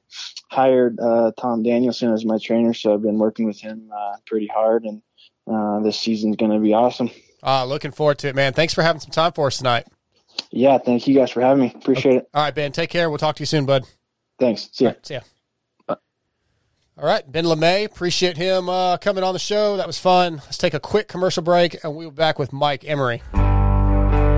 hired 0.49 0.99
uh, 0.99 1.34
Tom 1.39 1.61
Danielson 1.61 2.11
as 2.11 2.26
my 2.26 2.39
trainer, 2.39 2.74
so 2.74 2.95
I've 2.95 3.03
been 3.03 3.20
working 3.20 3.45
with 3.45 3.59
him 3.59 3.91
uh, 3.95 4.16
pretty 4.26 4.47
hard, 4.47 4.86
and 4.86 5.03
uh, 5.45 5.82
this 5.82 5.99
season's 5.99 6.38
going 6.38 6.53
to 6.53 6.59
be 6.59 6.74
awesome. 6.74 7.11
uh, 7.43 7.66
looking 7.66 7.91
forward 7.91 8.18
to 8.18 8.30
it, 8.30 8.36
man. 8.36 8.53
Thanks 8.53 8.74
for 8.74 8.82
having 8.82 8.99
some 8.99 9.11
time 9.11 9.34
for 9.34 9.45
us 9.45 9.59
tonight. 9.59 9.86
Yeah, 10.49 10.80
thank 10.80 11.07
you 11.07 11.13
guys 11.13 11.30
for 11.30 11.41
having 11.41 11.61
me. 11.61 11.72
Appreciate 11.76 12.16
it. 12.16 12.30
All 12.34 12.41
right, 12.41 12.55
Ben. 12.55 12.72
Take 12.72 12.89
care. 12.89 13.11
We'll 13.11 13.20
talk 13.20 13.36
to 13.36 13.41
you 13.43 13.45
soon, 13.45 13.68
bud. 13.68 13.86
Thanks. 14.39 14.69
See 14.71 14.86
ya. 14.86 14.89
All 14.89 14.93
right, 14.95 15.05
see 15.05 15.13
ya. 15.15 15.19
All 16.97 17.05
right, 17.05 17.29
Ben 17.29 17.43
LaMay. 17.43 17.86
Appreciate 17.86 18.38
him 18.38 18.69
uh, 18.69 18.97
coming 18.97 19.23
on 19.23 19.33
the 19.33 19.39
show. 19.39 19.75
That 19.75 19.88
was 19.88 19.99
fun. 19.99 20.36
Let's 20.38 20.57
take 20.57 20.73
a 20.73 20.79
quick 20.79 21.09
commercial 21.09 21.43
break, 21.43 21.83
and 21.83 21.95
we'll 21.95 22.09
be 22.09 22.15
back 22.15 22.39
with 22.39 22.53
Mike 22.53 22.86
Emery. 22.86 23.21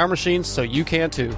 our 0.00 0.08
machines, 0.08 0.48
so 0.48 0.62
you 0.62 0.84
can 0.84 1.10
too. 1.10 1.30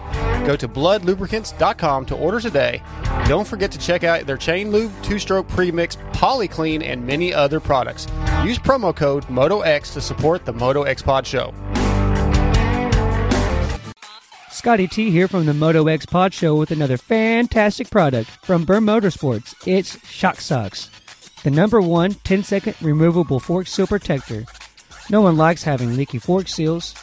Go 0.46 0.56
to 0.56 0.68
bludlubricants.com 0.68 2.06
to 2.06 2.16
order 2.16 2.40
today. 2.40 2.82
Don't 3.26 3.46
forget 3.46 3.70
to 3.72 3.78
check 3.78 4.04
out 4.04 4.26
their 4.26 4.36
Chain 4.36 4.70
Lube, 4.70 4.92
Two 5.02 5.18
Stroke 5.18 5.48
Premix, 5.48 5.96
Polyclean, 6.12 6.82
and 6.82 7.06
many 7.06 7.34
other 7.34 7.60
products. 7.60 8.06
Use 8.44 8.58
promo 8.58 8.94
code 8.94 9.24
MotoX 9.26 9.92
to 9.94 10.00
support 10.00 10.44
the 10.44 10.52
Moto 10.52 10.82
X 10.84 11.02
Pod 11.02 11.26
Show. 11.26 11.52
Scotty 14.50 14.86
T 14.86 15.10
here 15.10 15.26
from 15.26 15.46
the 15.46 15.54
Moto 15.54 15.88
X 15.88 16.06
Pod 16.06 16.32
Show 16.32 16.54
with 16.54 16.70
another 16.70 16.96
fantastic 16.96 17.90
product 17.90 18.30
from 18.44 18.64
Burr 18.64 18.78
Motorsports. 18.78 19.54
It's 19.66 19.98
Shock 20.08 20.40
Socks, 20.40 20.88
the 21.42 21.50
number 21.50 21.80
one 21.80 22.14
10 22.14 22.44
second 22.44 22.76
removable 22.80 23.40
fork 23.40 23.66
seal 23.66 23.88
protector. 23.88 24.44
No 25.10 25.20
one 25.20 25.36
likes 25.36 25.64
having 25.64 25.96
leaky 25.96 26.18
fork 26.18 26.46
seals. 26.46 26.94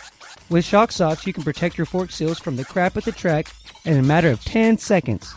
With 0.49 0.65
Shock 0.65 0.91
Socks, 0.91 1.27
you 1.27 1.33
can 1.33 1.43
protect 1.43 1.77
your 1.77 1.85
fork 1.85 2.11
seals 2.11 2.39
from 2.39 2.55
the 2.55 2.65
crap 2.65 2.97
at 2.97 3.05
the 3.05 3.11
track 3.11 3.47
in 3.85 3.97
a 3.97 4.01
matter 4.01 4.31
of 4.31 4.43
10 4.43 4.79
seconds. 4.79 5.31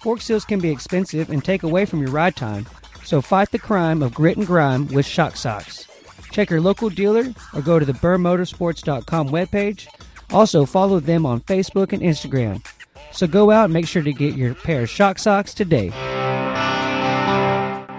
Fork 0.00 0.22
seals 0.22 0.46
can 0.46 0.60
be 0.60 0.70
expensive 0.70 1.28
and 1.28 1.44
take 1.44 1.62
away 1.62 1.84
from 1.84 2.00
your 2.00 2.10
ride 2.10 2.36
time, 2.36 2.66
so 3.04 3.20
fight 3.20 3.50
the 3.50 3.58
crime 3.58 4.02
of 4.02 4.14
grit 4.14 4.38
and 4.38 4.46
grime 4.46 4.88
with 4.88 5.04
Shock 5.04 5.36
Socks. 5.36 5.86
Check 6.30 6.48
your 6.48 6.62
local 6.62 6.88
dealer 6.88 7.34
or 7.52 7.60
go 7.60 7.78
to 7.78 7.84
the 7.84 7.92
burrmotorsports.com 7.92 9.28
webpage. 9.28 9.88
Also, 10.30 10.64
follow 10.64 11.00
them 11.00 11.26
on 11.26 11.40
Facebook 11.42 11.92
and 11.92 12.00
Instagram. 12.00 12.64
So 13.12 13.26
go 13.26 13.50
out 13.50 13.64
and 13.64 13.74
make 13.74 13.88
sure 13.88 14.02
to 14.02 14.12
get 14.12 14.36
your 14.36 14.54
pair 14.54 14.82
of 14.82 14.88
Shock 14.90 15.18
Socks 15.18 15.52
today. 15.52 15.92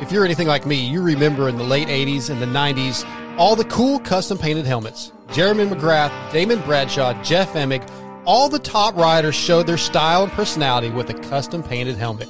If 0.01 0.11
you're 0.11 0.25
anything 0.25 0.47
like 0.47 0.65
me, 0.65 0.89
you 0.89 1.03
remember 1.03 1.49
in 1.49 1.57
the 1.57 1.63
late 1.63 1.87
80s 1.87 2.31
and 2.31 2.41
the 2.41 2.47
90s 2.47 3.05
all 3.37 3.55
the 3.55 3.65
cool 3.65 3.99
custom 3.99 4.39
painted 4.39 4.65
helmets. 4.65 5.11
Jeremy 5.33 5.65
McGrath, 5.65 6.31
Damon 6.31 6.59
Bradshaw, 6.61 7.13
Jeff 7.23 7.53
Emig, 7.53 7.89
all 8.25 8.49
the 8.49 8.59
top 8.59 8.95
riders 8.95 9.33
showed 9.33 9.65
their 9.65 9.77
style 9.77 10.23
and 10.23 10.31
personality 10.33 10.89
with 10.89 11.09
a 11.09 11.13
custom 11.13 11.63
painted 11.63 11.95
helmet. 11.95 12.27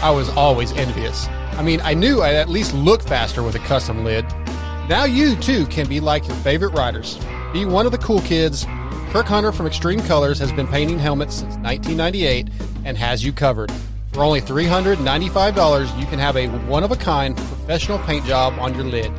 I 0.00 0.10
was 0.10 0.28
always 0.30 0.70
envious. 0.72 1.26
I 1.54 1.62
mean, 1.62 1.80
I 1.82 1.94
knew 1.94 2.22
I'd 2.22 2.36
at 2.36 2.48
least 2.48 2.72
look 2.72 3.02
faster 3.02 3.42
with 3.42 3.56
a 3.56 3.60
custom 3.60 4.04
lid. 4.04 4.24
Now 4.88 5.04
you 5.04 5.34
too 5.36 5.66
can 5.66 5.88
be 5.88 5.98
like 5.98 6.28
your 6.28 6.36
favorite 6.36 6.72
riders. 6.74 7.18
Be 7.52 7.64
one 7.64 7.84
of 7.84 7.92
the 7.92 7.98
cool 7.98 8.20
kids. 8.20 8.64
Kirk 9.10 9.26
Hunter 9.26 9.50
from 9.50 9.66
Xtreme 9.66 10.02
Kolors 10.02 10.38
has 10.38 10.52
been 10.52 10.68
painting 10.68 11.00
helmets 11.00 11.34
since 11.34 11.56
1998 11.56 12.48
and 12.84 12.96
has 12.96 13.24
you 13.24 13.32
covered. 13.32 13.72
For 14.12 14.22
only 14.22 14.40
$395, 14.40 15.98
you 15.98 16.06
can 16.06 16.20
have 16.20 16.36
a 16.36 16.46
one 16.66 16.84
of 16.84 16.92
a 16.92 16.96
kind 16.96 17.36
professional 17.36 17.98
paint 18.00 18.24
job 18.24 18.58
on 18.60 18.74
your 18.74 18.84
lid. 18.84 19.10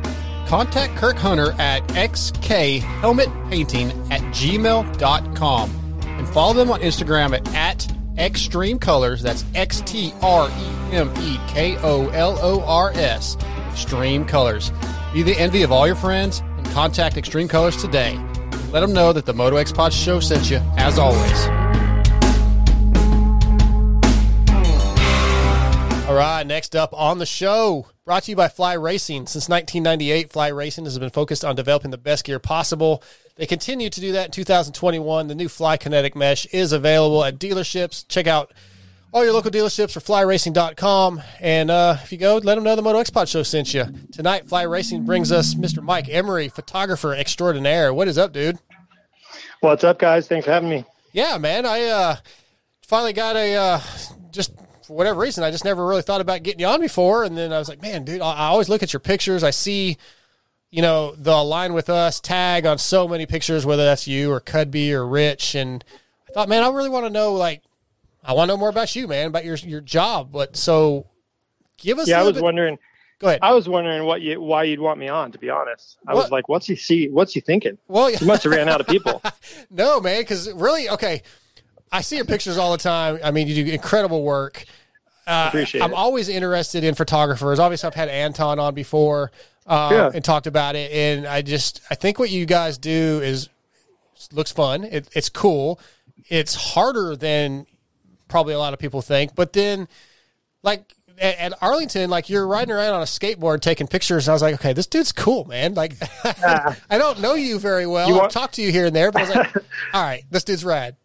Contact 0.48 0.96
Kirk 0.96 1.16
Hunter 1.16 1.52
at 1.58 1.86
xkhelmetpainting 1.88 4.10
at 4.10 4.22
gmail.com 4.32 5.70
and 6.02 6.28
follow 6.28 6.54
them 6.54 6.70
on 6.70 6.80
Instagram 6.80 7.34
at, 7.34 7.46
at 7.54 7.80
Xtreme 8.16 8.78
Kolors. 8.78 9.20
That's 9.20 9.44
X 9.54 9.82
T 9.82 10.14
R 10.22 10.48
E 10.48 10.96
M 10.96 11.12
E 11.20 11.38
K 11.48 11.76
O 11.82 12.08
L 12.08 12.38
O 12.40 12.62
R 12.62 12.92
S. 12.94 13.36
Xtreme 13.36 14.26
Kolors. 14.26 14.72
Be 15.12 15.22
the 15.22 15.38
envy 15.38 15.62
of 15.62 15.70
all 15.70 15.86
your 15.86 15.96
friends 15.96 16.40
and 16.56 16.64
contact 16.70 17.16
Xtreme 17.16 17.48
Kolors 17.48 17.78
today. 17.78 18.18
Let 18.72 18.80
them 18.80 18.94
know 18.94 19.12
that 19.12 19.26
the 19.26 19.34
Moto 19.34 19.56
X 19.56 19.70
Pod 19.70 19.92
Show 19.92 20.18
sent 20.18 20.50
you, 20.50 20.62
as 20.78 20.98
always. 20.98 21.57
All 26.08 26.14
right, 26.14 26.46
next 26.46 26.74
up 26.74 26.94
on 26.94 27.18
the 27.18 27.26
show, 27.26 27.86
brought 28.06 28.22
to 28.22 28.30
you 28.30 28.36
by 28.36 28.48
Fly 28.48 28.72
Racing. 28.72 29.26
Since 29.26 29.46
1998, 29.46 30.32
Fly 30.32 30.48
Racing 30.48 30.84
has 30.86 30.98
been 30.98 31.10
focused 31.10 31.44
on 31.44 31.54
developing 31.54 31.90
the 31.90 31.98
best 31.98 32.24
gear 32.24 32.38
possible. 32.38 33.02
They 33.36 33.44
continue 33.44 33.90
to 33.90 34.00
do 34.00 34.12
that 34.12 34.24
in 34.24 34.30
2021. 34.30 35.26
The 35.26 35.34
new 35.34 35.50
Fly 35.50 35.76
Kinetic 35.76 36.16
Mesh 36.16 36.46
is 36.46 36.72
available 36.72 37.22
at 37.22 37.38
dealerships. 37.38 38.08
Check 38.08 38.26
out 38.26 38.54
all 39.12 39.22
your 39.22 39.34
local 39.34 39.50
dealerships 39.50 39.98
or 39.98 40.00
flyracing.com. 40.00 41.20
And 41.40 41.70
uh, 41.70 41.98
if 42.02 42.10
you 42.10 42.16
go, 42.16 42.38
let 42.38 42.54
them 42.54 42.64
know 42.64 42.74
the 42.74 42.80
Moto 42.80 43.00
X 43.00 43.10
Pod 43.10 43.28
Show 43.28 43.42
sent 43.42 43.74
you. 43.74 43.84
Tonight, 44.10 44.46
Fly 44.46 44.62
Racing 44.62 45.04
brings 45.04 45.30
us 45.30 45.52
Mr. 45.56 45.82
Mike 45.82 46.08
Emery, 46.08 46.48
photographer 46.48 47.14
extraordinaire. 47.14 47.92
What 47.92 48.08
is 48.08 48.16
up, 48.16 48.32
dude? 48.32 48.58
What's 49.60 49.84
up, 49.84 49.98
guys? 49.98 50.26
Thanks 50.26 50.46
for 50.46 50.52
having 50.52 50.70
me. 50.70 50.86
Yeah, 51.12 51.36
man. 51.36 51.66
I 51.66 51.84
uh, 51.84 52.16
finally 52.80 53.12
got 53.12 53.36
a 53.36 53.54
uh, 53.54 53.80
just 54.30 54.52
for 54.88 54.96
whatever 54.96 55.20
reason, 55.20 55.44
I 55.44 55.50
just 55.52 55.64
never 55.64 55.86
really 55.86 56.02
thought 56.02 56.20
about 56.20 56.42
getting 56.42 56.60
you 56.60 56.66
on 56.66 56.80
before. 56.80 57.22
And 57.24 57.36
then 57.38 57.52
I 57.52 57.58
was 57.58 57.68
like, 57.68 57.80
man, 57.82 58.04
dude, 58.04 58.20
I 58.20 58.32
I 58.32 58.46
always 58.46 58.68
look 58.68 58.82
at 58.82 58.92
your 58.92 59.00
pictures. 59.00 59.44
I 59.44 59.50
see, 59.50 59.98
you 60.70 60.82
know, 60.82 61.14
the 61.16 61.32
Align 61.32 61.74
with 61.74 61.88
Us 61.90 62.18
tag 62.20 62.66
on 62.66 62.78
so 62.78 63.06
many 63.06 63.26
pictures, 63.26 63.64
whether 63.64 63.84
that's 63.84 64.08
you 64.08 64.32
or 64.32 64.40
Cudby 64.40 64.92
or 64.92 65.06
Rich. 65.06 65.54
And 65.54 65.84
I 66.28 66.32
thought, 66.32 66.48
man, 66.48 66.62
I 66.64 66.68
really 66.70 66.88
want 66.90 67.06
to 67.06 67.10
know, 67.10 67.34
like, 67.34 67.62
I 68.24 68.32
want 68.32 68.48
to 68.48 68.54
know 68.54 68.58
more 68.58 68.68
about 68.70 68.96
you, 68.96 69.06
man, 69.06 69.26
about 69.28 69.44
your 69.44 69.56
your 69.56 69.80
job. 69.80 70.32
But 70.32 70.56
so 70.56 71.06
give 71.76 71.98
us. 71.98 72.08
yeah, 72.08 72.20
I 72.20 72.24
was 72.24 72.34
bit- 72.34 72.42
wondering. 72.42 72.78
Go 73.20 73.26
ahead. 73.26 73.40
I 73.42 73.52
was 73.52 73.68
wondering 73.68 74.04
what 74.04 74.20
you 74.22 74.40
why 74.40 74.62
you'd 74.62 74.78
want 74.78 75.00
me 75.00 75.08
on. 75.08 75.32
To 75.32 75.38
be 75.38 75.50
honest, 75.50 75.98
I 76.06 76.14
What? 76.14 76.22
was 76.24 76.30
like, 76.30 76.48
"What's 76.48 76.66
he 76.66 76.76
see? 76.76 77.08
What's 77.08 77.32
he 77.32 77.40
thinking?" 77.40 77.76
Well, 77.88 78.06
he 78.06 78.24
must 78.24 78.44
have 78.44 78.52
ran 78.52 78.68
out 78.68 78.80
of 78.80 78.86
people. 78.86 79.20
No, 79.70 80.00
man, 80.00 80.20
because 80.22 80.50
really, 80.52 80.88
okay, 80.88 81.22
I 81.92 82.00
see 82.02 82.16
your 82.16 82.24
pictures 82.24 82.58
all 82.58 82.72
the 82.72 82.78
time. 82.78 83.18
I 83.22 83.30
mean, 83.30 83.46
you 83.48 83.64
do 83.64 83.70
incredible 83.72 84.22
work. 84.22 84.64
Uh, 85.26 85.46
Appreciate 85.48 85.82
I'm 85.82 85.92
it. 85.92 85.96
always 85.96 86.28
interested 86.28 86.84
in 86.84 86.94
photographers. 86.94 87.58
Obviously, 87.58 87.86
I've 87.86 87.94
had 87.94 88.08
Anton 88.08 88.58
on 88.58 88.74
before 88.74 89.30
uh, 89.66 89.88
Yeah. 89.92 90.10
and 90.14 90.24
talked 90.24 90.46
about 90.46 90.74
it, 90.74 90.90
and 90.92 91.26
I 91.26 91.42
just 91.42 91.80
I 91.90 91.94
think 91.94 92.18
what 92.18 92.30
you 92.30 92.46
guys 92.46 92.78
do 92.78 93.20
is 93.22 93.48
looks 94.32 94.52
fun. 94.52 94.84
It, 94.84 95.08
it's 95.14 95.28
cool. 95.28 95.80
It's 96.28 96.54
harder 96.54 97.14
than 97.16 97.66
probably 98.28 98.54
a 98.54 98.58
lot 98.58 98.72
of 98.74 98.78
people 98.78 99.00
think, 99.02 99.34
but 99.34 99.52
then 99.52 99.88
like 100.62 100.92
at, 101.20 101.52
Arlington, 101.62 102.10
like 102.10 102.28
you're 102.30 102.46
riding 102.46 102.72
around 102.74 102.94
on 102.94 103.00
a 103.02 103.04
skateboard 103.06 103.60
taking 103.60 103.86
pictures. 103.86 104.26
And 104.28 104.32
I 104.32 104.34
was 104.34 104.42
like, 104.42 104.54
okay, 104.54 104.72
this 104.72 104.86
dude's 104.86 105.12
cool, 105.12 105.44
man. 105.46 105.74
Like, 105.74 105.94
I 106.24 106.98
don't 106.98 107.20
know 107.20 107.34
you 107.34 107.58
very 107.58 107.86
well. 107.86 108.08
You 108.08 108.20
I've 108.20 108.30
talked 108.30 108.54
to 108.54 108.62
you 108.62 108.70
here 108.72 108.86
and 108.86 108.94
there, 108.96 109.10
but 109.10 109.22
I 109.22 109.26
was 109.26 109.34
like, 109.34 109.56
all 109.94 110.02
right, 110.02 110.24
this 110.30 110.44
dude's 110.44 110.64
rad. 110.64 110.96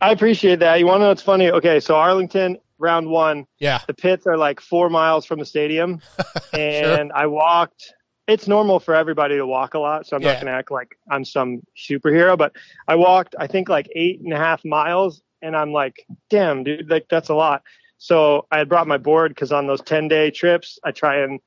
I 0.00 0.12
appreciate 0.12 0.58
that. 0.60 0.78
You 0.78 0.86
want 0.86 0.96
to 1.00 1.04
know 1.04 1.08
what's 1.08 1.22
funny? 1.22 1.50
Okay, 1.50 1.80
so 1.80 1.94
Arlington 1.96 2.58
round 2.78 3.08
one. 3.08 3.46
Yeah. 3.58 3.80
The 3.86 3.94
pits 3.94 4.26
are 4.26 4.36
like 4.36 4.60
four 4.60 4.88
miles 4.88 5.26
from 5.26 5.38
the 5.38 5.44
stadium, 5.44 6.00
and 6.52 7.12
I 7.12 7.26
walked. 7.26 7.92
It's 8.26 8.46
normal 8.46 8.78
for 8.78 8.94
everybody 8.94 9.36
to 9.36 9.46
walk 9.46 9.74
a 9.74 9.78
lot, 9.78 10.06
so 10.06 10.16
I'm 10.16 10.22
Yeah. 10.22 10.32
not 10.34 10.40
going 10.40 10.46
to 10.46 10.52
act 10.58 10.70
like 10.70 10.96
I'm 11.10 11.24
some 11.24 11.62
superhero. 11.76 12.38
But 12.38 12.52
I 12.86 12.94
walked, 12.94 13.34
I 13.38 13.46
think, 13.46 13.68
like 13.68 13.88
eight 13.94 14.20
and 14.20 14.32
a 14.32 14.36
half 14.36 14.64
miles, 14.64 15.22
and 15.42 15.56
I'm 15.56 15.72
like, 15.72 16.06
damn, 16.30 16.62
dude, 16.64 16.88
like 16.88 17.06
that's 17.10 17.28
a 17.28 17.34
lot. 17.34 17.62
So 17.98 18.46
I 18.50 18.58
had 18.58 18.68
brought 18.68 18.86
my 18.86 18.96
board 18.98 19.34
because 19.34 19.52
on 19.52 19.66
those 19.66 19.82
10 19.82 20.08
day 20.08 20.30
trips, 20.30 20.78
I 20.84 20.90
try 20.92 21.16
and 21.22 21.40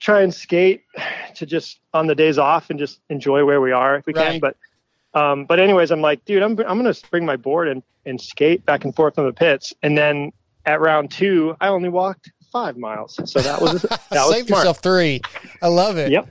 try 0.00 0.22
and 0.22 0.34
skate 0.34 0.82
to 1.36 1.46
just 1.46 1.78
on 1.94 2.06
the 2.08 2.14
days 2.14 2.38
off 2.38 2.70
and 2.70 2.78
just 2.78 3.00
enjoy 3.10 3.44
where 3.44 3.60
we 3.60 3.70
are 3.70 3.94
if 3.96 4.06
we 4.06 4.12
can. 4.14 4.40
But 4.40 4.56
um, 5.14 5.44
but 5.44 5.58
anyways, 5.60 5.90
I'm 5.90 6.00
like, 6.00 6.24
dude, 6.24 6.42
I'm 6.42 6.52
I'm 6.60 6.76
gonna 6.78 6.94
bring 7.10 7.24
my 7.24 7.36
board 7.36 7.68
and 7.68 7.82
and 8.06 8.20
skate 8.20 8.64
back 8.64 8.84
and 8.84 8.94
forth 8.94 9.18
on 9.18 9.26
the 9.26 9.32
pits. 9.32 9.72
And 9.82 9.96
then 9.96 10.32
at 10.66 10.80
round 10.80 11.10
two, 11.10 11.56
I 11.60 11.68
only 11.68 11.88
walked 11.88 12.30
five 12.52 12.76
miles. 12.76 13.18
So 13.30 13.40
that 13.40 13.60
was 13.60 13.82
that 13.82 14.10
was 14.12 14.30
Save 14.34 14.46
smart. 14.46 14.60
yourself 14.60 14.78
three. 14.82 15.20
I 15.62 15.68
love 15.68 15.96
it. 15.98 16.10
Yep. 16.12 16.28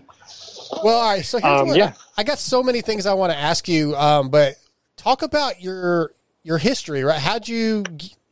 Well, 0.83 0.99
all 0.99 1.09
right. 1.15 1.25
So 1.25 1.39
here's 1.39 1.61
Um, 1.61 1.67
what 1.69 1.77
yeah. 1.77 1.93
I 2.17 2.23
got 2.23 2.37
so 2.39 2.61
many 2.63 2.81
things 2.81 3.05
I 3.05 3.13
want 3.13 3.31
to 3.33 3.37
ask 3.37 3.67
you, 3.67 3.95
um, 3.95 4.29
but 4.29 4.55
talk 4.97 5.21
about 5.23 5.61
your 5.61 6.11
your 6.43 6.57
history. 6.57 7.03
Right? 7.03 7.19
How'd 7.19 7.47
you? 7.47 7.83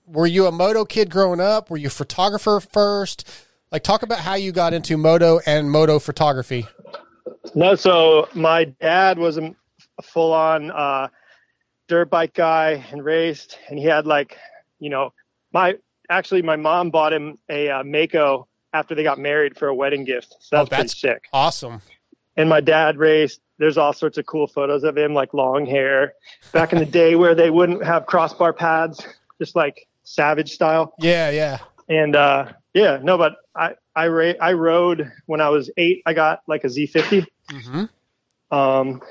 Were 0.05 0.27
you 0.27 0.45
a 0.45 0.51
moto 0.53 0.85
kid 0.85 1.09
growing 1.09 1.41
up? 1.41 1.69
Were 1.69 1.75
you 1.77 1.87
a 1.87 1.89
photographer 1.89 2.61
first? 2.61 3.27
Like, 3.73 3.83
talk 3.83 4.03
about 4.03 4.19
how 4.19 4.35
you 4.35 4.53
got 4.53 4.71
into 4.73 4.95
moto 4.95 5.41
and 5.45 5.69
moto 5.69 5.99
photography. 5.99 6.65
No, 7.55 7.75
so 7.75 8.29
my 8.33 8.63
dad 8.79 9.19
was 9.19 9.37
a, 9.37 9.53
a 9.97 10.01
full 10.01 10.33
on 10.33 10.71
uh, 10.71 11.07
dirt 11.87 12.09
bike 12.09 12.33
guy 12.33 12.85
and 12.91 13.03
raced, 13.03 13.57
and 13.69 13.77
he 13.79 13.85
had 13.85 14.05
like, 14.07 14.37
you 14.79 14.89
know, 14.89 15.13
my 15.53 15.75
actually 16.09 16.41
my 16.41 16.55
mom 16.55 16.89
bought 16.89 17.13
him 17.13 17.37
a 17.49 17.69
uh, 17.69 17.83
Maico 17.83 18.45
after 18.73 18.95
they 18.95 19.03
got 19.03 19.17
married 19.17 19.57
for 19.57 19.67
a 19.67 19.75
wedding 19.75 20.03
gift. 20.03 20.35
So 20.39 20.57
that's, 20.57 20.67
Oh, 20.67 20.69
that's 20.69 20.93
pretty 20.99 21.13
sick. 21.15 21.23
Awesome. 21.33 21.81
And 22.35 22.49
my 22.49 22.61
dad 22.61 22.97
raced. 22.97 23.41
There's 23.57 23.77
all 23.77 23.91
sorts 23.93 24.19
of 24.19 24.25
cool 24.27 24.45
photos 24.45 24.83
of 24.83 24.95
him, 24.95 25.15
like 25.15 25.33
long 25.33 25.65
hair, 25.65 26.13
back 26.51 26.73
in 26.73 26.79
the 26.79 26.85
day 26.85 27.15
where 27.15 27.33
they 27.33 27.49
wouldn't 27.49 27.83
have 27.83 28.05
crossbar 28.05 28.53
pads, 28.53 29.03
just 29.41 29.55
like 29.55 29.87
savage 30.03 30.51
style. 30.53 30.93
Yeah, 30.99 31.31
yeah. 31.31 31.57
And 31.89 32.15
uh, 32.15 32.51
yeah, 32.75 32.99
no, 33.01 33.17
but 33.17 33.37
I 33.55 33.73
I 33.95 34.09
ra- 34.09 34.33
I 34.39 34.53
rode 34.53 35.11
when 35.25 35.41
I 35.41 35.49
was 35.49 35.71
eight. 35.77 36.03
I 36.05 36.13
got 36.13 36.41
like 36.47 36.65
a 36.65 36.67
Z50. 36.67 37.25
Mm-hmm. 37.51 38.55
Um, 38.55 39.01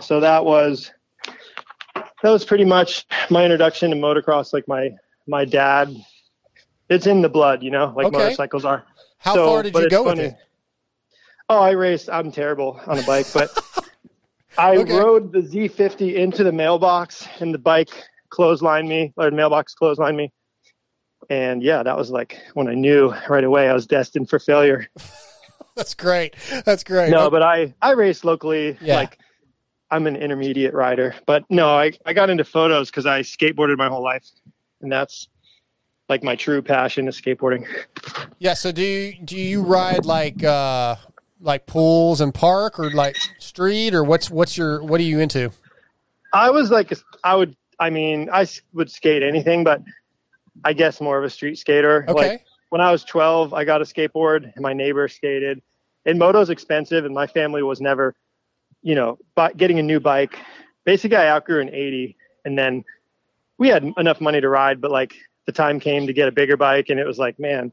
so 0.00 0.20
that 0.20 0.44
was 0.44 0.92
that 2.22 2.30
was 2.30 2.44
pretty 2.44 2.64
much 2.64 3.06
my 3.30 3.44
introduction 3.44 3.90
to 3.90 3.96
motocross. 3.96 4.52
Like 4.52 4.66
my 4.68 4.90
my 5.26 5.44
dad, 5.44 5.94
it's 6.88 7.06
in 7.06 7.22
the 7.22 7.28
blood, 7.28 7.62
you 7.62 7.70
know, 7.70 7.92
like 7.96 8.06
Okay. 8.06 8.18
motorcycles 8.18 8.64
are. 8.64 8.84
How 9.18 9.34
So, 9.34 9.46
far 9.46 9.62
did 9.62 9.74
you 9.74 9.88
go 9.88 10.04
with 10.04 10.18
it? 10.20 10.36
Oh, 11.48 11.60
I 11.60 11.70
raced. 11.72 12.10
I'm 12.10 12.32
terrible 12.32 12.80
on 12.86 12.98
a 12.98 13.02
bike, 13.02 13.28
but 13.32 13.50
I 14.58 14.76
Okay. 14.76 14.92
rode 14.92 15.32
the 15.32 15.40
Z50 15.40 16.14
into 16.14 16.42
the 16.44 16.52
mailbox, 16.52 17.26
and 17.40 17.52
the 17.52 17.58
bike 17.58 17.90
clotheslined 18.30 18.88
me, 18.88 19.12
or 19.16 19.30
the 19.30 19.36
mailbox 19.36 19.74
clotheslined 19.80 20.16
me. 20.16 20.32
And 21.30 21.62
yeah, 21.62 21.82
that 21.82 21.96
was 21.96 22.10
like 22.10 22.38
when 22.54 22.68
I 22.68 22.74
knew 22.74 23.12
right 23.28 23.44
away 23.44 23.68
I 23.68 23.74
was 23.74 23.86
destined 23.86 24.28
for 24.28 24.38
failure. 24.38 24.86
That's 25.76 25.94
great. 25.94 26.36
That's 26.64 26.84
great. 26.84 27.10
No, 27.10 27.30
but 27.30 27.42
I 27.42 27.74
I 27.82 27.92
race 27.92 28.24
locally. 28.24 28.78
Yeah. 28.80 28.96
Like 28.96 29.18
I'm 29.90 30.06
an 30.06 30.16
intermediate 30.16 30.74
rider, 30.74 31.14
but 31.26 31.44
no, 31.48 31.68
I 31.68 31.92
I 32.04 32.12
got 32.12 32.30
into 32.30 32.44
photos 32.44 32.90
because 32.90 33.06
I 33.06 33.20
skateboarded 33.20 33.78
my 33.78 33.88
whole 33.88 34.02
life, 34.02 34.26
and 34.80 34.90
that's 34.90 35.28
like 36.08 36.22
my 36.22 36.36
true 36.36 36.62
passion 36.62 37.08
is 37.08 37.20
skateboarding. 37.20 37.66
Yeah. 38.38 38.54
So 38.54 38.72
do 38.72 38.82
you 38.82 39.14
do 39.24 39.36
you 39.36 39.62
ride 39.62 40.04
like 40.04 40.42
uh 40.42 40.96
like 41.40 41.66
pools 41.66 42.20
and 42.20 42.34
park 42.34 42.78
or 42.78 42.90
like 42.90 43.16
street 43.38 43.94
or 43.94 44.02
what's 44.02 44.30
what's 44.30 44.56
your 44.56 44.82
what 44.82 45.00
are 45.00 45.04
you 45.04 45.20
into? 45.20 45.50
I 46.32 46.50
was 46.50 46.70
like 46.70 46.92
I 47.24 47.34
would 47.34 47.56
I 47.78 47.90
mean 47.90 48.28
I 48.32 48.46
would 48.72 48.90
skate 48.90 49.22
anything, 49.22 49.64
but 49.64 49.82
I 50.64 50.72
guess 50.72 51.00
more 51.00 51.18
of 51.18 51.24
a 51.24 51.30
street 51.30 51.58
skater. 51.58 52.04
Okay. 52.08 52.30
Like 52.30 52.44
when 52.70 52.80
I 52.80 52.90
was 52.90 53.04
12, 53.04 53.54
I 53.54 53.64
got 53.64 53.80
a 53.80 53.84
skateboard 53.84 54.52
and 54.54 54.62
my 54.62 54.72
neighbor 54.72 55.08
skated. 55.08 55.62
And 56.04 56.18
moto's 56.18 56.50
expensive, 56.50 57.04
and 57.04 57.14
my 57.14 57.26
family 57.26 57.62
was 57.62 57.80
never, 57.80 58.14
you 58.86 58.94
know, 58.94 59.18
but 59.34 59.56
getting 59.56 59.80
a 59.80 59.82
new 59.82 59.98
bike. 59.98 60.38
Basically, 60.84 61.16
I 61.16 61.28
outgrew 61.28 61.60
an 61.60 61.70
80, 61.70 62.16
and 62.44 62.56
then 62.56 62.84
we 63.58 63.66
had 63.66 63.82
enough 63.96 64.20
money 64.20 64.40
to 64.40 64.48
ride, 64.48 64.80
but 64.80 64.92
like 64.92 65.16
the 65.44 65.50
time 65.50 65.80
came 65.80 66.06
to 66.06 66.12
get 66.12 66.28
a 66.28 66.30
bigger 66.30 66.56
bike, 66.56 66.88
and 66.88 67.00
it 67.00 67.04
was 67.04 67.18
like, 67.18 67.36
man, 67.40 67.72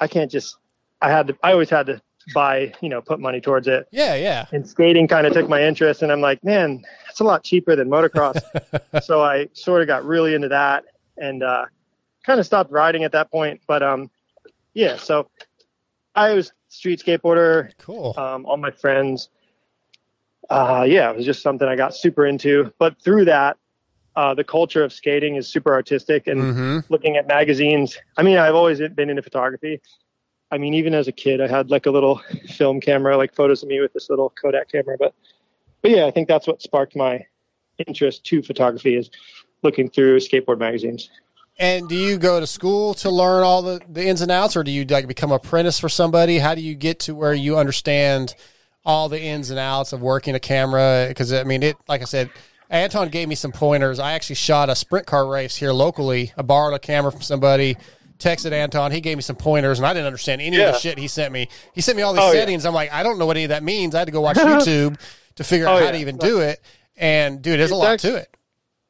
I 0.00 0.08
can't 0.08 0.30
just. 0.30 0.56
I 1.02 1.10
had 1.10 1.26
to. 1.26 1.36
I 1.42 1.52
always 1.52 1.68
had 1.68 1.84
to 1.84 2.00
buy, 2.32 2.72
you 2.80 2.88
know, 2.88 3.02
put 3.02 3.20
money 3.20 3.42
towards 3.42 3.68
it. 3.68 3.86
Yeah, 3.92 4.14
yeah. 4.14 4.46
And 4.52 4.66
skating 4.66 5.06
kind 5.06 5.26
of 5.26 5.34
took 5.34 5.50
my 5.50 5.62
interest, 5.62 6.00
and 6.00 6.10
I'm 6.10 6.22
like, 6.22 6.42
man, 6.42 6.82
it's 7.10 7.20
a 7.20 7.24
lot 7.24 7.44
cheaper 7.44 7.76
than 7.76 7.90
motocross. 7.90 8.40
so 9.02 9.22
I 9.22 9.50
sort 9.52 9.82
of 9.82 9.86
got 9.86 10.02
really 10.06 10.34
into 10.34 10.48
that, 10.48 10.84
and 11.18 11.42
uh, 11.42 11.66
kind 12.24 12.40
of 12.40 12.46
stopped 12.46 12.72
riding 12.72 13.04
at 13.04 13.12
that 13.12 13.30
point. 13.30 13.60
But 13.66 13.82
um, 13.82 14.10
yeah, 14.72 14.96
so 14.96 15.28
I 16.14 16.32
was 16.32 16.52
street 16.70 17.02
skateboarder. 17.04 17.72
Cool. 17.76 18.14
Um, 18.16 18.46
all 18.46 18.56
my 18.56 18.70
friends. 18.70 19.28
Uh, 20.50 20.84
yeah, 20.88 21.10
it 21.10 21.16
was 21.16 21.24
just 21.24 21.42
something 21.42 21.66
I 21.66 21.76
got 21.76 21.94
super 21.94 22.26
into. 22.26 22.72
But 22.78 23.00
through 23.02 23.26
that, 23.26 23.56
uh, 24.16 24.34
the 24.34 24.44
culture 24.44 24.84
of 24.84 24.92
skating 24.92 25.36
is 25.36 25.48
super 25.48 25.72
artistic, 25.72 26.26
and 26.26 26.42
Mhm. 26.42 26.84
looking 26.90 27.16
at 27.16 27.26
magazines. 27.26 27.96
I 28.16 28.22
mean, 28.22 28.36
I've 28.36 28.54
always 28.54 28.78
been 28.78 29.08
into 29.08 29.22
photography. 29.22 29.80
I 30.50 30.58
mean, 30.58 30.74
even 30.74 30.92
as 30.92 31.08
a 31.08 31.12
kid, 31.12 31.40
I 31.40 31.48
had 31.48 31.70
like 31.70 31.86
a 31.86 31.90
little 31.90 32.16
film 32.48 32.80
camera, 32.80 33.16
like 33.16 33.34
photos 33.34 33.62
of 33.62 33.68
me 33.68 33.80
with 33.80 33.92
this 33.94 34.10
little 34.10 34.30
Kodak 34.30 34.70
camera. 34.70 34.96
But, 34.98 35.14
but 35.80 35.90
yeah, 35.90 36.04
I 36.04 36.10
think 36.10 36.28
that's 36.28 36.46
what 36.46 36.60
sparked 36.60 36.94
my 36.94 37.24
interest 37.86 38.24
to 38.24 38.42
photography 38.42 38.96
is 38.96 39.10
looking 39.62 39.88
through 39.88 40.18
skateboard 40.18 40.58
magazines. 40.58 41.08
And 41.58 41.88
do 41.88 41.94
you 41.94 42.18
go 42.18 42.40
to 42.40 42.46
school 42.46 42.94
to 42.94 43.10
learn 43.10 43.44
all 43.44 43.62
the, 43.62 43.80
the 43.88 44.06
ins 44.06 44.20
and 44.20 44.30
outs, 44.30 44.56
or 44.56 44.64
do 44.64 44.70
you 44.70 44.84
like 44.84 45.06
become 45.06 45.32
apprentice 45.32 45.78
for 45.78 45.88
somebody? 45.88 46.38
How 46.38 46.54
do 46.54 46.60
you 46.60 46.74
get 46.74 47.00
to 47.00 47.14
where 47.14 47.34
you 47.34 47.56
understand 47.56 48.34
all 48.84 49.08
the 49.08 49.20
ins 49.20 49.50
and 49.50 49.58
outs 49.58 49.92
of 49.92 50.00
working 50.02 50.34
a 50.34 50.40
camera? 50.40 51.06
Because 51.08 51.32
I 51.32 51.44
mean, 51.44 51.62
it 51.62 51.76
like 51.88 52.00
I 52.02 52.04
said, 52.04 52.30
Anton 52.70 53.08
gave 53.08 53.28
me 53.28 53.34
some 53.34 53.52
pointers. 53.52 53.98
I 53.98 54.12
actually 54.12 54.36
shot 54.36 54.70
a 54.70 54.74
sprint 54.74 55.06
car 55.06 55.26
race 55.26 55.56
here 55.56 55.72
locally. 55.72 56.32
I 56.36 56.42
borrowed 56.42 56.74
a 56.74 56.78
camera 56.78 57.12
from 57.12 57.22
somebody. 57.22 57.76
Texted 58.18 58.52
Anton. 58.52 58.92
He 58.92 59.00
gave 59.00 59.16
me 59.16 59.22
some 59.22 59.34
pointers, 59.34 59.80
and 59.80 59.86
I 59.86 59.92
didn't 59.92 60.06
understand 60.06 60.40
any 60.40 60.56
of 60.60 60.72
the 60.72 60.78
shit 60.78 60.96
he 60.96 61.08
sent 61.08 61.32
me. 61.32 61.48
He 61.74 61.80
sent 61.80 61.96
me 61.96 62.02
all 62.02 62.12
these 62.12 62.22
Oh, 62.22 62.26
yeah. 62.32 62.38
settings. 62.40 62.64
I'm 62.64 62.72
like, 62.72 62.92
I 62.92 63.02
don't 63.02 63.18
know 63.18 63.26
what 63.26 63.36
any 63.36 63.44
of 63.44 63.48
that 63.48 63.64
means. 63.64 63.96
I 63.96 63.98
had 63.98 64.04
to 64.04 64.12
go 64.12 64.20
watch 64.20 64.36
YouTube 64.38 64.96
to 65.34 65.42
figure 65.44 65.66
out 65.66 65.74
Oh, 65.74 65.78
how 65.80 65.84
yeah. 65.86 65.90
to 65.92 65.98
even 65.98 66.18
do 66.18 66.38
it. 66.38 66.60
And 66.96 67.42
dude, 67.42 67.58
there's 67.58 67.72
a 67.72 67.74
lot 67.74 67.94
actually- 67.94 68.12
to 68.12 68.16
it. 68.18 68.36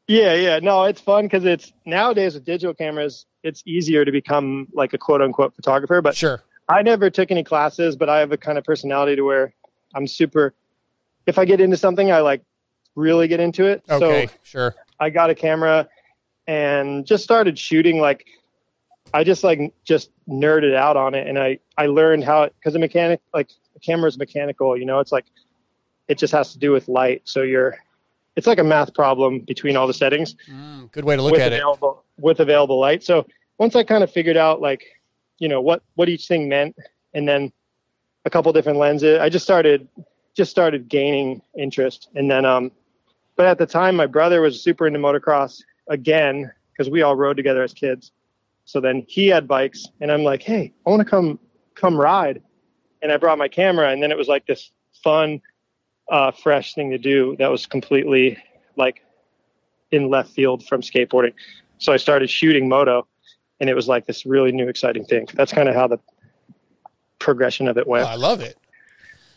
Yeah, 0.07 0.35
yeah. 0.35 0.59
No, 0.59 0.85
it's 0.85 1.01
fun 1.01 1.25
because 1.25 1.45
it's 1.47 1.73
nowadays 1.87 2.35
with 2.35 2.45
digital 2.45 2.75
cameras, 2.75 3.25
it's 3.43 3.63
easier 3.65 4.05
to 4.05 4.13
become 4.13 4.67
like 4.75 4.93
a 4.93 4.99
quote 4.99 5.23
unquote 5.23 5.55
photographer. 5.55 6.03
But 6.03 6.15
sure, 6.15 6.43
I 6.69 6.83
never 6.83 7.09
took 7.09 7.31
any 7.31 7.45
classes, 7.45 7.97
but 7.97 8.11
I 8.11 8.19
have 8.19 8.33
a 8.33 8.37
kind 8.37 8.59
of 8.59 8.65
personality 8.65 9.17
to 9.17 9.23
where 9.23 9.55
I'm 9.95 10.07
super. 10.07 10.55
If 11.27 11.39
I 11.39 11.45
get 11.45 11.61
into 11.61 11.77
something, 11.77 12.11
I 12.11 12.21
like 12.21 12.43
really 12.95 13.29
get 13.29 13.41
into 13.41 13.67
it. 13.67 13.83
Okay, 13.89 14.27
So 14.27 14.33
sure. 14.43 14.75
I 15.01 15.11
got 15.11 15.31
a 15.31 15.35
camera 15.35 15.89
and 16.47 17.07
just 17.07 17.23
started 17.25 17.59
shooting. 17.59 18.01
Like 18.01 18.27
I 19.15 19.25
just 19.25 19.45
like 19.45 19.73
just 19.85 20.11
nerded 20.29 20.75
out 20.75 20.97
on 20.97 21.15
it, 21.15 21.27
and 21.27 21.39
I 21.39 21.59
I 21.77 21.87
learned 21.87 22.25
how 22.25 22.49
because 22.49 22.75
a 22.75 22.79
mechanic 22.79 23.21
like 23.35 23.51
a 23.77 23.81
camera 23.81 24.09
is 24.09 24.19
mechanical. 24.19 24.77
You 24.77 24.85
know, 24.85 25.01
it's 25.01 25.13
like 25.13 25.27
it 26.09 26.19
just 26.19 26.33
has 26.33 26.53
to 26.53 26.59
do 26.59 26.73
with 26.73 26.89
light. 26.89 27.23
So 27.25 27.43
you're 27.43 27.77
it's 28.37 28.47
like 28.47 28.59
a 28.59 28.65
math 28.65 28.95
problem 28.95 29.41
between 29.41 29.77
all 29.77 29.87
the 29.87 29.93
settings 29.95 30.37
mm, 30.51 30.91
Good 30.91 31.05
way 31.05 31.17
to 31.17 31.23
look 31.23 31.35
at 31.39 31.53
it. 31.53 31.57
available 31.57 32.03
with 32.19 32.41
available 32.41 32.81
light. 32.81 33.05
So 33.05 33.27
once 33.59 33.77
I 33.77 33.85
kind 33.85 34.03
of 34.03 34.11
figured 34.11 34.39
out 34.39 34.61
like, 34.61 34.85
you 35.39 35.49
know, 35.49 35.61
what 35.61 35.83
what 35.95 36.09
each 36.09 36.27
thing 36.27 36.49
meant, 36.49 36.75
and 37.15 37.29
then 37.29 37.53
a 38.25 38.31
couple 38.31 38.53
different 38.53 38.79
lenses, 38.79 39.19
I 39.19 39.29
just 39.29 39.45
started 39.45 39.89
just 40.35 40.51
started 40.51 40.89
gaining 40.89 41.43
interest. 41.59 42.09
And 42.15 42.31
then, 42.31 42.47
um, 42.47 42.71
but 43.37 43.47
at 43.47 43.59
the 43.59 43.67
time, 43.67 43.97
my 43.97 44.07
brother 44.07 44.41
was 44.41 44.63
super 44.63 44.87
into 44.87 44.99
motocross 44.99 45.63
again 45.89 46.51
because 46.73 46.91
we 46.91 47.03
all 47.03 47.17
rode 47.17 47.37
together 47.37 47.63
as 47.63 47.75
kids. 47.75 48.13
So 48.65 48.81
then 48.81 49.05
he 49.09 49.27
had 49.27 49.47
bikes, 49.49 49.87
and 50.01 50.11
I'm 50.11 50.23
like, 50.23 50.43
hey, 50.43 50.73
I 50.87 50.91
want 50.91 51.01
to 51.01 51.09
come 51.09 51.39
come 51.75 51.97
ride, 51.97 52.43
and 53.03 53.11
I 53.11 53.17
brought 53.17 53.39
my 53.39 53.49
camera, 53.49 53.91
and 53.91 54.03
then 54.03 54.11
it 54.11 54.17
was 54.17 54.29
like 54.29 54.47
this 54.47 54.71
fun, 55.03 55.41
uh, 56.11 56.31
fresh 56.31 56.75
thing 56.75 56.91
to 56.91 56.99
do 56.99 57.37
that 57.39 57.51
was 57.51 57.67
completely 57.67 58.39
like 58.77 59.05
in 59.91 60.09
left 60.09 60.31
field 60.31 60.67
from 60.67 60.81
skateboarding. 60.81 61.33
So 61.79 61.93
I 61.93 61.97
started 61.97 62.31
shooting 62.31 62.69
moto, 62.69 63.07
and 63.61 63.69
it 63.69 63.75
was 63.75 63.89
like 63.89 64.07
this 64.07 64.25
really 64.25 64.53
new, 64.53 64.69
exciting 64.69 65.05
thing. 65.05 65.27
That's 65.35 65.53
kind 65.53 65.69
of 65.69 65.75
how 65.75 65.89
the 65.89 65.99
progression 67.23 67.69
of 67.69 67.79
it 67.79 67.87
went. 67.87 68.05
Oh, 68.05 68.09
I 68.09 68.17
love 68.17 68.41
it. 68.41 68.59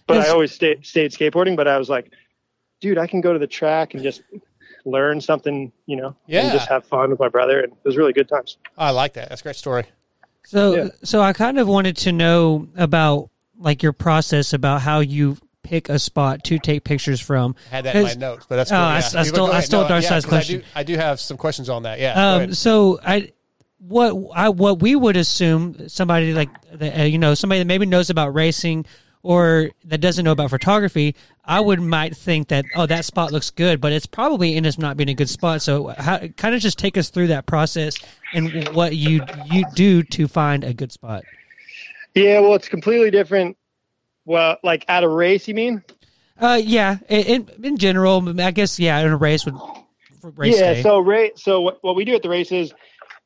But 0.08 0.16
Yes. 0.18 0.28
I 0.28 0.32
always 0.32 0.52
stayed 0.52 0.86
stayed 0.86 1.12
skateboarding. 1.12 1.56
But 1.56 1.68
I 1.68 1.78
was 1.78 1.90
like, 1.90 2.12
dude, 2.82 2.98
I 2.98 3.08
can 3.08 3.22
go 3.22 3.34
to 3.34 3.40
the 3.40 3.48
track 3.48 3.94
and 3.94 4.04
just 4.04 4.22
learn 4.86 5.20
something, 5.22 5.72
you 5.88 5.96
know, 5.96 6.16
Yeah. 6.28 6.42
and 6.44 6.52
just 6.52 6.70
have 6.70 6.86
fun 6.86 7.10
with 7.10 7.20
my 7.20 7.30
brother, 7.30 7.62
and 7.62 7.72
it 7.74 7.78
was 7.84 7.98
really 7.98 8.14
good 8.14 8.30
times. 8.30 8.58
I 8.78 8.92
like 8.92 9.14
that. 9.14 9.30
That's 9.30 9.42
a 9.42 9.44
great 9.44 9.56
story. 9.56 9.86
So, 10.46 10.92
so 11.04 11.22
I 11.22 11.34
kind 11.34 11.58
of 11.58 11.68
wanted 11.68 11.98
to 11.98 12.12
know 12.12 12.68
about 12.78 13.30
like 13.58 13.82
your 13.82 13.94
process 13.94 14.54
about 14.54 14.82
how 14.82 15.00
you 15.00 15.38
pick 15.64 15.90
a 15.90 15.98
spot 15.98 16.44
to 16.44 16.60
take 16.60 16.84
pictures 16.84 17.20
from. 17.20 17.56
I 17.72 17.76
had 17.78 17.86
that 17.86 17.96
in 17.96 18.04
my 18.04 18.14
notes, 18.14 18.46
but 18.48 18.58
that's 18.58 18.72
oh, 18.72 18.76
cool. 18.76 18.84
I, 18.84 19.00
yeah. 19.00 19.06
I 19.08 19.24
Go 19.24 19.24
stole 19.24 19.52
I 19.52 19.62
stole 19.62 19.82
No, 19.84 19.88
Dark 19.88 20.04
yeah, 20.04 20.10
Side's 20.10 20.26
'cause 20.26 20.34
I 20.34 20.38
question. 20.38 20.60
do, 20.60 20.66
I 20.76 20.84
do 20.84 20.96
have 20.98 21.20
some 21.20 21.38
questions 21.38 21.68
on 21.70 21.82
that. 21.84 22.00
Yeah. 22.00 22.34
Um, 22.34 22.54
so 22.54 23.00
I, 23.04 23.32
what 23.80 24.16
I 24.36 24.50
what 24.50 24.82
we 24.82 24.96
would 24.96 25.18
assume 25.18 25.90
somebody 25.90 26.34
like 26.34 26.50
the, 26.72 27.02
uh, 27.02 27.04
you 27.04 27.18
know 27.18 27.34
somebody 27.34 27.60
that 27.60 27.66
maybe 27.66 27.86
knows 27.86 28.10
about 28.10 28.34
racing 28.34 28.86
or 29.24 29.72
that 29.86 30.02
doesn't 30.02 30.24
know 30.24 30.32
about 30.32 30.52
photography, 30.52 31.16
I 31.44 31.60
would 31.60 31.82
might 31.82 32.16
think 32.16 32.50
that 32.50 32.66
oh 32.76 32.86
that 32.86 33.06
spot 33.06 33.32
looks 33.32 33.50
good, 33.50 33.82
but 33.82 33.92
it's 33.92 34.06
probably 34.06 34.56
in 34.56 34.66
as 34.66 34.78
not 34.78 34.98
being 34.98 35.10
a 35.10 35.14
good 35.14 35.30
spot. 35.30 35.62
So 35.62 35.88
how, 35.98 36.20
kind 36.38 36.54
of 36.56 36.62
just 36.62 36.78
take 36.78 36.98
us 36.98 37.10
through 37.10 37.28
that 37.28 37.46
process 37.46 37.98
and 38.34 38.70
what 38.70 38.96
you 38.96 39.22
you 39.46 39.66
do 39.74 40.04
to 40.04 40.28
find 40.28 40.64
a 40.64 40.74
good 40.74 40.92
spot. 40.92 41.24
Yeah, 42.14 42.40
well, 42.40 42.56
it's 42.56 42.70
completely 42.70 43.12
different. 43.12 43.58
Well, 44.26 44.58
like 44.64 44.86
at 44.88 45.04
a 45.04 45.10
race, 45.10 45.48
you 45.48 45.54
mean? 45.54 45.84
Uh, 46.40 46.60
yeah, 46.62 46.98
in 47.10 47.50
in, 47.64 47.78
general, 47.78 48.42
I 48.42 48.52
guess 48.52 48.80
yeah, 48.80 49.00
in 49.00 49.08
a 49.08 49.18
race 49.18 49.46
would 49.46 49.56
race 50.36 50.60
yeah. 50.60 50.74
day. 50.74 50.84
So 50.84 51.00
race. 51.00 51.32
So 51.36 51.62
what, 51.62 51.84
what 51.84 51.96
we 51.96 52.06
do 52.06 52.16
at 52.16 52.22
the 52.22 52.30
races, 52.30 52.74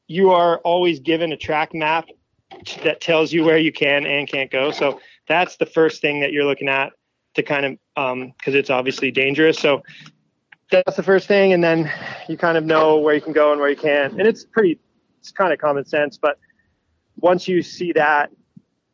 you 0.09 0.31
are 0.31 0.57
always 0.59 0.99
given 0.99 1.31
a 1.31 1.37
track 1.37 1.73
map 1.73 2.07
that 2.83 2.99
tells 2.99 3.31
you 3.31 3.45
where 3.45 3.59
you 3.59 3.71
can 3.71 4.07
and 4.07 4.27
can't 4.27 4.51
go. 4.51 4.71
So 4.71 4.99
that's 5.27 5.55
the 5.57 5.67
first 5.67 6.01
thing 6.01 6.19
that 6.21 6.33
you're 6.33 6.45
looking 6.45 6.67
at 6.67 6.91
to 7.35 7.43
kind 7.43 7.65
of 7.65 7.77
um 7.95 8.33
because 8.37 8.55
it's 8.55 8.71
obviously 8.71 9.11
dangerous. 9.11 9.57
So 9.59 9.83
that's 10.71 10.97
the 10.97 11.03
first 11.03 11.27
thing, 11.27 11.53
and 11.53 11.63
then 11.63 11.91
you 12.27 12.37
kind 12.37 12.57
of 12.57 12.65
know 12.65 12.97
where 12.97 13.13
you 13.15 13.21
can 13.21 13.33
go 13.33 13.51
and 13.51 13.61
where 13.61 13.69
you 13.69 13.77
can't, 13.77 14.13
and 14.13 14.27
it's 14.27 14.43
pretty. 14.43 14.79
It's 15.19 15.31
kind 15.31 15.51
of 15.51 15.59
common 15.59 15.85
sense, 15.85 16.17
but 16.17 16.39
once 17.17 17.47
you 17.47 17.61
see 17.61 17.91
that, 17.91 18.31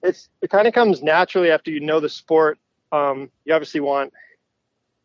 it's 0.02 0.30
it 0.42 0.50
kind 0.50 0.68
of 0.68 0.74
comes 0.74 1.02
naturally 1.04 1.52
after 1.52 1.72
you 1.72 1.80
know 1.80 2.00
the 2.00 2.10
sport. 2.10 2.58
Um, 2.92 3.30
you 3.46 3.54
obviously 3.54 3.80
want, 3.80 4.12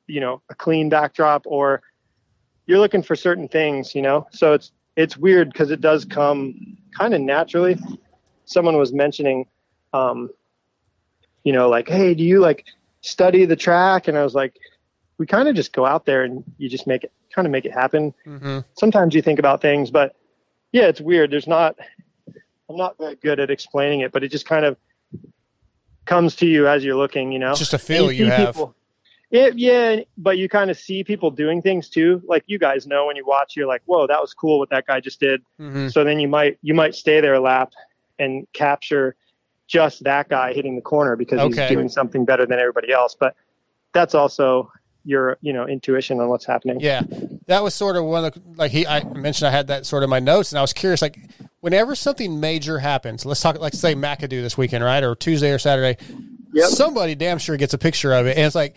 you 0.06 0.20
know, 0.20 0.42
a 0.48 0.54
clean 0.54 0.88
backdrop, 0.88 1.42
or 1.46 1.82
you're 2.66 2.78
looking 2.78 3.02
for 3.02 3.14
certain 3.14 3.48
things, 3.48 3.94
you 3.94 4.02
know. 4.02 4.26
So 4.32 4.54
it's 4.54 4.72
it's 4.96 5.16
weird 5.16 5.52
because 5.52 5.70
it 5.70 5.80
does 5.80 6.04
come 6.04 6.76
kind 6.96 7.14
of 7.14 7.20
naturally. 7.20 7.78
Someone 8.44 8.76
was 8.76 8.92
mentioning, 8.92 9.46
um, 9.92 10.30
you 11.44 11.52
know, 11.52 11.68
like, 11.68 11.88
hey, 11.88 12.14
do 12.14 12.22
you 12.24 12.40
like 12.40 12.64
study 13.00 13.44
the 13.44 13.56
track? 13.56 14.08
And 14.08 14.18
I 14.18 14.24
was 14.24 14.34
like, 14.34 14.58
we 15.18 15.26
kind 15.26 15.48
of 15.48 15.54
just 15.54 15.72
go 15.72 15.86
out 15.86 16.06
there 16.06 16.24
and 16.24 16.44
you 16.58 16.68
just 16.68 16.86
make 16.86 17.04
it 17.04 17.12
kind 17.34 17.46
of 17.46 17.52
make 17.52 17.64
it 17.64 17.72
happen. 17.72 18.12
Mm-hmm. 18.26 18.60
Sometimes 18.78 19.14
you 19.14 19.22
think 19.22 19.38
about 19.38 19.60
things, 19.60 19.90
but 19.90 20.16
yeah, 20.72 20.86
it's 20.86 21.00
weird. 21.00 21.30
There's 21.30 21.46
not. 21.46 21.76
I'm 22.68 22.76
not 22.76 22.96
very 22.98 23.16
good 23.16 23.40
at 23.40 23.50
explaining 23.50 24.00
it, 24.00 24.12
but 24.12 24.22
it 24.22 24.28
just 24.28 24.46
kind 24.46 24.64
of 24.64 24.76
comes 26.04 26.36
to 26.36 26.46
you 26.46 26.68
as 26.68 26.84
you're 26.84 26.96
looking, 26.96 27.32
you 27.32 27.38
know. 27.38 27.50
It's 27.50 27.58
just 27.58 27.74
a 27.74 27.78
feel 27.78 28.08
And 28.08 28.18
you 28.18 28.24
see 28.26 28.30
have. 28.30 28.56
It, 29.30 29.56
yeah, 29.58 30.00
but 30.18 30.38
you 30.38 30.48
kind 30.48 30.70
of 30.70 30.78
see 30.78 31.04
people 31.04 31.30
doing 31.30 31.62
things 31.62 31.88
too. 31.88 32.20
Like 32.26 32.42
you 32.46 32.58
guys 32.58 32.86
know 32.86 33.06
when 33.06 33.14
you 33.16 33.24
watch, 33.24 33.54
you're 33.56 33.68
like, 33.68 33.82
"Whoa, 33.86 34.06
that 34.08 34.20
was 34.20 34.34
cool 34.34 34.58
what 34.58 34.70
that 34.70 34.86
guy 34.86 34.98
just 35.00 35.20
did." 35.20 35.42
Mhm. 35.60 35.92
So 35.92 36.02
then 36.02 36.18
you 36.18 36.26
might 36.26 36.58
you 36.62 36.74
might 36.74 36.94
stay 36.96 37.20
there 37.20 37.34
a 37.34 37.40
lap 37.40 37.72
and 38.18 38.46
capture 38.52 39.14
just 39.68 40.02
that 40.02 40.28
guy 40.28 40.52
hitting 40.52 40.74
the 40.74 40.82
corner 40.82 41.14
because 41.14 41.38
Okay. 41.38 41.62
he's 41.62 41.70
doing 41.70 41.88
something 41.88 42.24
better 42.24 42.44
than 42.44 42.58
everybody 42.58 42.90
else. 42.92 43.14
But 43.18 43.36
that's 43.92 44.16
also 44.16 44.72
your 45.04 45.38
you 45.42 45.52
know 45.52 45.64
intuition 45.66 46.18
on 46.20 46.28
what's 46.28 46.44
happening. 46.44 46.80
Yeah, 46.80 47.04
that 47.46 47.62
was 47.62 47.72
sort 47.74 47.96
of 47.96 48.04
one 48.04 48.24
of 48.24 48.34
the, 48.34 48.42
like 48.56 48.72
he 48.72 48.84
I 48.84 49.04
mentioned 49.14 49.46
I 49.46 49.52
had 49.52 49.68
that 49.68 49.86
sort 49.86 50.02
of 50.02 50.08
in 50.08 50.10
my 50.10 50.18
notes, 50.18 50.50
and 50.50 50.58
I 50.58 50.62
was 50.62 50.72
curious 50.72 51.00
like 51.02 51.16
whenever 51.60 51.94
something 51.94 52.40
major 52.40 52.80
happens, 52.80 53.24
let's 53.24 53.40
talk 53.40 53.60
like 53.60 53.74
say 53.74 53.94
McAdoo 53.94 54.42
this 54.42 54.58
weekend, 54.58 54.82
right, 54.82 55.04
or 55.04 55.14
Tuesday 55.14 55.52
or 55.52 55.58
Saturday, 55.60 55.98
somebody 56.68 57.14
damn 57.14 57.38
sure 57.38 57.56
gets 57.56 57.74
a 57.74 57.78
picture 57.78 58.12
of 58.12 58.26
it, 58.26 58.36
and 58.36 58.44
it's 58.44 58.56
like 58.56 58.74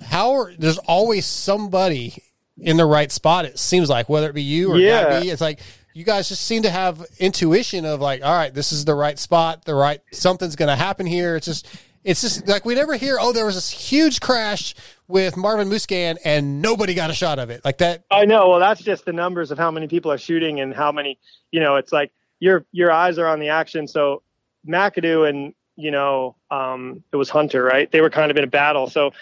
how 0.00 0.32
are, 0.32 0.52
there's 0.58 0.78
always 0.78 1.26
somebody 1.26 2.22
in 2.58 2.76
the 2.76 2.84
right 2.86 3.10
spot. 3.10 3.44
It 3.44 3.58
seems 3.58 3.90
like 3.90 4.08
whether 4.08 4.28
it 4.28 4.34
be 4.34 4.42
you 4.42 4.72
or 4.72 4.78
Yeah. 4.78 5.20
me, 5.20 5.30
it's 5.30 5.40
like. 5.40 5.60
You 5.94 6.04
guys 6.04 6.26
just 6.26 6.46
seem 6.46 6.62
to 6.62 6.70
have 6.70 7.04
intuition 7.18 7.84
of 7.84 8.00
like, 8.00 8.24
all 8.24 8.32
right, 8.32 8.54
this 8.54 8.72
is 8.72 8.86
the 8.86 8.94
right 8.94 9.18
spot, 9.18 9.66
the 9.66 9.74
right 9.74 10.00
something's 10.10 10.56
going 10.56 10.70
to 10.70 10.74
happen 10.74 11.04
here. 11.04 11.36
It's 11.36 11.44
just, 11.44 11.68
it's 12.02 12.22
just 12.22 12.48
like 12.48 12.64
we 12.64 12.74
never 12.74 12.94
hear. 12.96 13.18
Oh, 13.20 13.34
there 13.34 13.44
was 13.44 13.56
this 13.56 13.68
huge 13.68 14.18
crash 14.20 14.74
with 15.06 15.36
Marvin 15.36 15.68
Musquin 15.68 16.16
and 16.24 16.62
nobody 16.62 16.94
got 16.94 17.10
a 17.10 17.12
shot 17.12 17.38
of 17.38 17.50
it. 17.50 17.62
Like 17.62 17.76
that, 17.78 18.04
I 18.10 18.24
know. 18.24 18.48
Well, 18.48 18.58
that's 18.58 18.80
just 18.80 19.04
the 19.04 19.12
numbers 19.12 19.50
of 19.50 19.58
how 19.58 19.70
many 19.70 19.86
people 19.86 20.10
are 20.10 20.16
shooting 20.16 20.60
and 20.60 20.74
how 20.74 20.92
many. 20.92 21.18
You 21.50 21.60
know, 21.60 21.76
it's 21.76 21.92
like 21.92 22.10
your 22.40 22.64
your 22.72 22.90
eyes 22.90 23.18
are 23.18 23.26
on 23.26 23.38
the 23.38 23.50
action. 23.50 23.86
So 23.86 24.22
McAdoo 24.66 25.28
and 25.28 25.52
you 25.76 25.90
know, 25.90 26.36
um, 26.50 27.04
it 27.12 27.16
was 27.16 27.28
Hunter, 27.28 27.62
right? 27.62 27.90
They 27.92 28.00
were 28.00 28.08
kind 28.08 28.30
of 28.30 28.38
in 28.38 28.44
a 28.44 28.46
battle. 28.46 28.88
So 28.88 29.12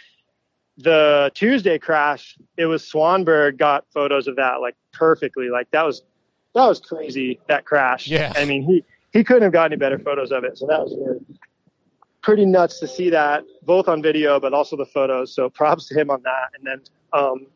the 0.82 1.31
Tuesday 1.35 1.78
crash, 1.78 2.36
it 2.57 2.66
was 2.66 2.82
Swanberg 2.82 3.59
got 3.59 3.85
photos 3.93 4.27
of 4.27 4.36
that 4.36 4.61
like 4.61 4.77
perfectly. 4.93 5.48
Like 5.48 5.70
that 5.73 5.85
was 5.85 6.02
that 6.55 6.66
was 6.66 6.81
crazy. 6.81 7.40
That 7.48 7.65
crash. 7.65 8.09
Yeah. 8.09 8.32
I 8.36 8.44
mean, 8.44 8.62
he 8.62 8.85
he 9.12 9.24
couldn't 9.24 9.43
have 9.43 9.52
gotten 9.52 9.73
any 9.73 9.78
better 9.78 9.98
photos 9.98 10.32
of 10.32 10.44
it. 10.44 10.59
So 10.59 10.66
that 10.66 10.81
was 10.81 10.97
really 10.98 11.20
pretty 12.23 12.44
nuts 12.44 12.78
to 12.81 12.89
see 12.89 13.11
that 13.11 13.44
both 13.62 13.89
on 13.89 14.02
video, 14.02 14.39
but 14.40 14.52
also 14.52 14.77
the 14.77 14.86
photos. 14.86 15.35
So 15.35 15.48
props 15.61 15.89
to 15.89 16.01
him 16.01 16.11
on 16.11 16.23
that. 16.23 16.51
And 16.57 16.66
then, 16.66 16.82
um, 17.12 17.47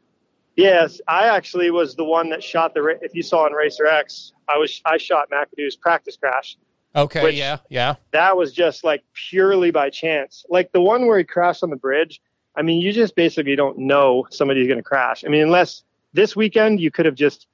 yes, 0.56 1.00
I 1.08 1.28
actually 1.28 1.70
was 1.70 1.94
the 1.96 2.04
one 2.04 2.30
that 2.30 2.42
shot 2.42 2.74
the. 2.74 2.98
If 3.02 3.14
you 3.14 3.22
saw 3.22 3.46
in 3.46 3.52
Racer 3.52 3.86
X, 3.86 4.32
I 4.48 4.58
was 4.58 4.80
I 4.84 4.98
shot 4.98 5.30
McAdoo's 5.30 5.76
practice 5.76 6.16
crash. 6.16 6.56
okay, 6.94 7.22
Which- 7.22 7.36
yeah, 7.36 7.58
yeah. 7.68 7.94
That 8.12 8.36
was 8.36 8.52
just 8.52 8.84
like 8.84 9.02
purely 9.30 9.70
by 9.70 9.90
chance. 9.90 10.44
Like 10.48 10.72
the 10.72 10.80
one 10.80 11.06
where 11.06 11.18
he 11.18 11.24
crashed 11.24 11.62
on 11.62 11.70
the 11.70 11.76
bridge. 11.76 12.20
I 12.56 12.62
mean, 12.62 12.80
you 12.80 12.92
just 12.92 13.14
basically 13.16 13.56
don't 13.56 13.78
know 13.78 14.26
somebody's 14.30 14.66
going 14.66 14.78
to 14.78 14.82
crash. 14.84 15.24
I 15.24 15.28
mean, 15.28 15.42
unless 15.42 15.82
this 16.12 16.36
weekend 16.36 16.80
you 16.80 16.90
could 16.90 17.06
have 17.06 17.14
just 17.14 17.46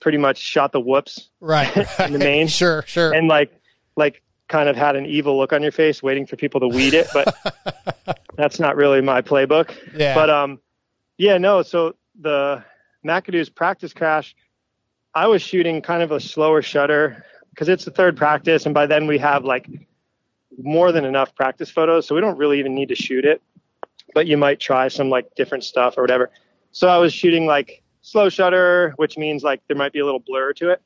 pretty 0.00 0.18
much 0.18 0.38
shot 0.38 0.72
the 0.72 0.80
whoops 0.80 1.30
Right. 1.40 1.74
in 2.00 2.12
the 2.12 2.18
main. 2.18 2.46
sure, 2.48 2.84
sure. 2.86 3.12
And 3.12 3.28
like, 3.28 3.52
like 3.96 4.22
kind 4.48 4.68
of 4.68 4.76
had 4.76 4.94
an 4.94 5.06
evil 5.06 5.36
look 5.36 5.52
on 5.52 5.62
your 5.62 5.72
face, 5.72 6.02
waiting 6.02 6.26
for 6.26 6.36
people 6.36 6.60
to 6.60 6.68
weed 6.68 6.94
it. 6.94 7.08
But 7.12 7.34
that's 8.36 8.60
not 8.60 8.76
really 8.76 9.00
my 9.00 9.22
playbook. 9.22 9.74
Yeah. 9.96 10.14
But 10.14 10.30
um, 10.30 10.60
yeah, 11.18 11.38
no. 11.38 11.62
So 11.62 11.96
the 12.20 12.62
McAdoo's 13.04 13.48
practice 13.48 13.92
crash, 13.92 14.36
I 15.14 15.26
was 15.26 15.42
shooting 15.42 15.82
kind 15.82 16.02
of 16.02 16.12
a 16.12 16.20
slower 16.20 16.62
shutter 16.62 17.24
because 17.50 17.68
it's 17.68 17.84
the 17.84 17.90
third 17.90 18.16
practice, 18.16 18.66
and 18.66 18.74
by 18.74 18.86
then 18.86 19.06
we 19.06 19.18
have 19.18 19.44
like 19.44 19.66
more 20.58 20.92
than 20.92 21.04
enough 21.04 21.34
practice 21.34 21.70
photos, 21.70 22.06
so 22.06 22.14
we 22.14 22.20
don't 22.20 22.36
really 22.38 22.58
even 22.58 22.74
need 22.74 22.90
to 22.90 22.94
shoot 22.94 23.24
it. 23.24 23.42
But 24.16 24.26
you 24.26 24.38
might 24.38 24.58
try 24.58 24.88
some 24.88 25.10
like 25.10 25.34
different 25.34 25.62
stuff 25.62 25.98
or 25.98 26.00
whatever. 26.00 26.30
So 26.72 26.88
I 26.88 26.96
was 26.96 27.12
shooting 27.12 27.44
like 27.44 27.82
slow 28.00 28.30
shutter, 28.30 28.94
which 28.96 29.18
means 29.18 29.42
like 29.42 29.60
there 29.68 29.76
might 29.76 29.92
be 29.92 29.98
a 29.98 30.06
little 30.06 30.20
blur 30.26 30.54
to 30.54 30.70
it, 30.70 30.80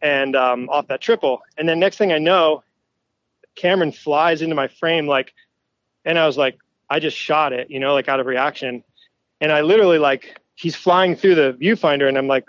and 0.00 0.36
um, 0.36 0.68
off 0.68 0.86
that 0.86 1.00
triple. 1.00 1.42
And 1.58 1.68
then 1.68 1.80
next 1.80 1.96
thing 1.96 2.12
I 2.12 2.18
know, 2.18 2.62
Cameron 3.56 3.90
flies 3.90 4.40
into 4.40 4.54
my 4.54 4.68
frame 4.68 5.08
like, 5.08 5.34
and 6.04 6.16
I 6.16 6.24
was 6.24 6.38
like, 6.38 6.60
I 6.88 7.00
just 7.00 7.16
shot 7.16 7.52
it, 7.52 7.72
you 7.72 7.80
know, 7.80 7.92
like 7.92 8.08
out 8.08 8.20
of 8.20 8.26
reaction. 8.26 8.84
And 9.40 9.50
I 9.50 9.62
literally 9.62 9.98
like 9.98 10.38
he's 10.54 10.76
flying 10.76 11.16
through 11.16 11.34
the 11.34 11.58
viewfinder, 11.60 12.06
and 12.08 12.16
I'm 12.16 12.28
like, 12.28 12.46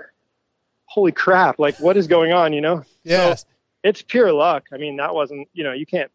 holy 0.85 1.11
crap, 1.11 1.57
like 1.57 1.79
what 1.79 1.97
is 1.97 2.05
going 2.05 2.31
on, 2.31 2.53
you 2.53 2.61
know? 2.61 2.83
Yes. 3.03 3.41
So 3.41 3.47
it's 3.83 4.03
pure 4.03 4.31
luck. 4.33 4.65
I 4.71 4.77
mean, 4.77 4.97
that 4.97 5.15
wasn't, 5.15 5.47
you 5.51 5.63
know, 5.63 5.73
you 5.73 5.87
can't 5.87 6.11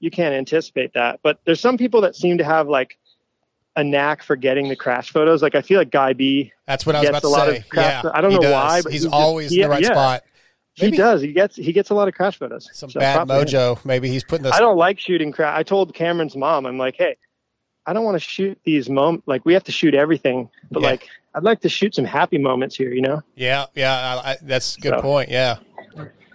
you 0.00 0.10
can't 0.10 0.34
anticipate 0.34 0.92
that. 0.94 1.20
But 1.22 1.38
there's 1.44 1.60
some 1.60 1.76
people 1.78 2.00
that 2.02 2.16
seem 2.16 2.38
to 2.38 2.44
have 2.44 2.68
like 2.68 2.98
a 3.76 3.84
knack 3.84 4.22
for 4.22 4.34
getting 4.36 4.68
the 4.68 4.76
crash 4.76 5.10
photos. 5.12 5.42
Like 5.42 5.54
I 5.54 5.62
feel 5.62 5.78
like 5.78 5.90
Guy 5.90 6.12
B. 6.12 6.52
That's 6.66 6.84
what 6.84 6.96
I 6.96 7.00
was 7.00 7.08
gets 7.10 7.18
about 7.18 7.18
a 7.18 7.20
to 7.22 7.28
lot 7.28 7.48
say. 7.48 7.56
Of 7.58 7.68
crash, 7.68 8.04
Yeah, 8.04 8.10
I 8.12 8.20
don't 8.20 8.30
he 8.32 8.36
know 8.36 8.42
does. 8.42 8.52
why, 8.52 8.82
but 8.82 8.92
He's 8.92 9.02
just- 9.04 9.14
always 9.14 9.52
in 9.52 9.56
he- 9.58 9.62
the 9.62 9.68
right 9.68 9.82
yeah. 9.82 9.88
spot. 9.88 10.22
Maybe- 10.80 10.92
he 10.92 10.96
does. 10.96 11.20
He 11.20 11.32
gets 11.32 11.56
he 11.56 11.72
gets 11.72 11.90
a 11.90 11.94
lot 11.94 12.08
of 12.08 12.14
crash 12.14 12.38
photos. 12.38 12.68
Some 12.72 12.90
So 12.90 13.00
bad 13.00 13.14
props 13.26 13.30
to 13.30 13.58
him. 13.58 13.74
mojo. 13.76 13.84
Maybe 13.84 14.08
he's 14.08 14.24
putting 14.24 14.44
this. 14.44 14.52
I 14.54 14.60
don't 14.60 14.76
like 14.78 14.98
shooting 14.98 15.30
crash. 15.32 15.56
I 15.58 15.62
told 15.62 15.92
Cameron's 15.94 16.36
mom, 16.36 16.64
I'm 16.66 16.78
like, 16.78 16.96
hey, 16.96 17.16
I 17.86 17.92
don't 17.92 18.04
want 18.04 18.14
to 18.16 18.20
shoot 18.20 18.58
these 18.64 18.88
moments. 18.88 19.26
Like 19.28 19.44
we 19.44 19.52
have 19.52 19.64
to 19.64 19.72
shoot 19.72 19.94
everything, 19.94 20.48
but 20.70 20.80
Yeah. 20.82 20.88
like 20.90 21.08
I'd 21.34 21.42
like 21.44 21.60
to 21.60 21.68
shoot 21.68 21.94
some 21.94 22.04
happy 22.04 22.38
moments 22.38 22.74
here. 22.76 22.92
You 22.92 23.02
know? 23.02 23.22
Yeah, 23.36 23.66
yeah. 23.74 24.20
I, 24.24 24.30
I, 24.32 24.36
that's 24.42 24.76
a 24.76 24.80
good 24.80 24.94
So. 24.94 25.00
point. 25.02 25.28
Yeah. 25.30 25.58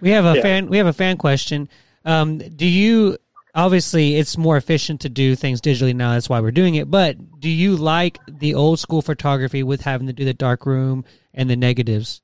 We 0.00 0.10
have 0.10 0.24
a 0.26 0.36
Yeah. 0.36 0.42
fan. 0.42 0.68
We 0.68 0.76
have 0.78 0.86
a 0.86 0.92
fan 0.92 1.16
question. 1.16 1.68
Um, 2.04 2.38
do 2.38 2.66
you? 2.66 3.16
Obviously, 3.56 4.16
it's 4.16 4.36
more 4.36 4.58
efficient 4.58 5.00
to 5.00 5.08
do 5.08 5.34
things 5.34 5.62
digitally 5.62 5.96
now. 5.96 6.12
That's 6.12 6.28
why 6.28 6.40
we're 6.40 6.50
doing 6.50 6.74
it. 6.74 6.90
But 6.90 7.40
do 7.40 7.48
you 7.48 7.74
like 7.74 8.18
the 8.28 8.52
old 8.52 8.78
school 8.78 9.00
photography 9.00 9.62
with 9.62 9.80
having 9.80 10.06
to 10.08 10.12
do 10.12 10.26
the 10.26 10.34
dark 10.34 10.66
room 10.66 11.06
and 11.32 11.48
the 11.48 11.56
negatives? 11.56 12.20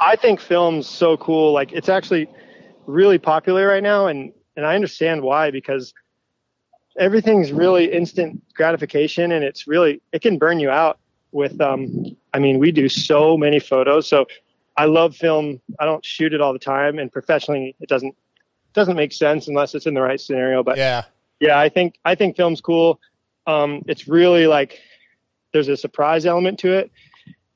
I 0.00 0.16
think 0.16 0.40
film's 0.40 0.88
so 0.88 1.16
cool. 1.16 1.52
Like 1.52 1.72
it's 1.72 1.88
actually 1.88 2.28
really 2.86 3.18
popular 3.18 3.68
right 3.68 3.84
now, 3.84 4.08
and 4.08 4.32
and 4.56 4.66
I 4.66 4.74
understand 4.74 5.22
why 5.22 5.52
because 5.52 5.94
everything's 6.98 7.52
really 7.52 7.92
instant 7.92 8.42
gratification, 8.52 9.30
and 9.30 9.44
it's 9.44 9.68
really 9.68 10.02
it 10.12 10.22
can 10.22 10.38
burn 10.38 10.58
you 10.58 10.70
out. 10.70 10.98
With 11.30 11.60
um, 11.60 12.16
I 12.34 12.40
mean, 12.40 12.58
we 12.58 12.72
do 12.72 12.88
so 12.88 13.36
many 13.36 13.60
photos, 13.60 14.08
so 14.08 14.26
I 14.76 14.86
love 14.86 15.14
film. 15.14 15.60
I 15.78 15.84
don't 15.84 16.04
shoot 16.04 16.34
it 16.34 16.40
all 16.40 16.52
the 16.52 16.58
time, 16.58 16.98
and 16.98 17.12
professionally, 17.12 17.76
it 17.78 17.88
doesn't 17.88 18.16
doesn't 18.76 18.94
make 18.96 19.12
sense 19.12 19.48
unless 19.48 19.74
it's 19.74 19.86
in 19.86 19.94
the 19.94 20.00
right 20.02 20.20
scenario. 20.20 20.62
But 20.62 20.76
Yeah. 20.76 21.02
yeah, 21.40 21.58
I 21.58 21.68
think 21.68 21.96
I 22.04 22.14
think 22.14 22.36
film's 22.36 22.60
cool. 22.60 23.00
Um, 23.48 23.82
it's 23.88 24.06
really 24.06 24.46
like 24.46 24.78
there's 25.52 25.68
a 25.68 25.76
surprise 25.76 26.26
element 26.26 26.58
to 26.60 26.72
it, 26.74 26.90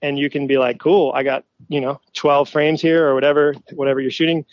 and 0.02 0.18
you 0.18 0.30
can 0.30 0.46
be 0.48 0.56
like, 0.58 0.78
cool, 0.80 1.12
I 1.14 1.22
got 1.22 1.44
you 1.68 1.80
know 1.80 2.00
12 2.14 2.48
frames 2.48 2.80
here 2.82 3.06
or 3.06 3.14
whatever 3.14 3.54
whatever 3.74 4.00
you're 4.00 4.10
shooting, 4.10 4.44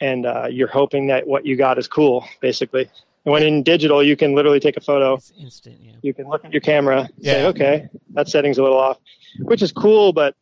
and 0.00 0.26
uh, 0.26 0.46
you're 0.50 0.68
hoping 0.68 1.06
that 1.08 1.26
what 1.26 1.44
you 1.46 1.56
got 1.56 1.78
is 1.78 1.88
cool, 1.88 2.24
basically. 2.40 2.88
And 3.24 3.32
when 3.32 3.42
in 3.42 3.62
digital, 3.64 4.02
you 4.04 4.16
can 4.16 4.34
literally 4.36 4.60
take 4.60 4.76
a 4.76 4.80
photo. 4.80 5.14
It's 5.14 5.32
instant. 5.40 5.78
Yeah. 5.82 5.92
You 6.02 6.14
can 6.14 6.28
look 6.28 6.44
at 6.44 6.52
your 6.52 6.60
camera, 6.60 7.08
say, 7.20 7.40
Yeah. 7.42 7.48
okay, 7.48 7.88
that 8.10 8.28
setting's 8.28 8.58
a 8.58 8.62
little 8.62 8.78
off, 8.78 8.98
which 9.40 9.62
is 9.62 9.72
cool. 9.72 10.12
But 10.12 10.36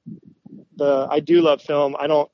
the 0.76 1.06
I 1.10 1.20
do 1.20 1.40
love 1.40 1.62
film. 1.62 1.94
I 1.98 2.06
don't 2.09 2.31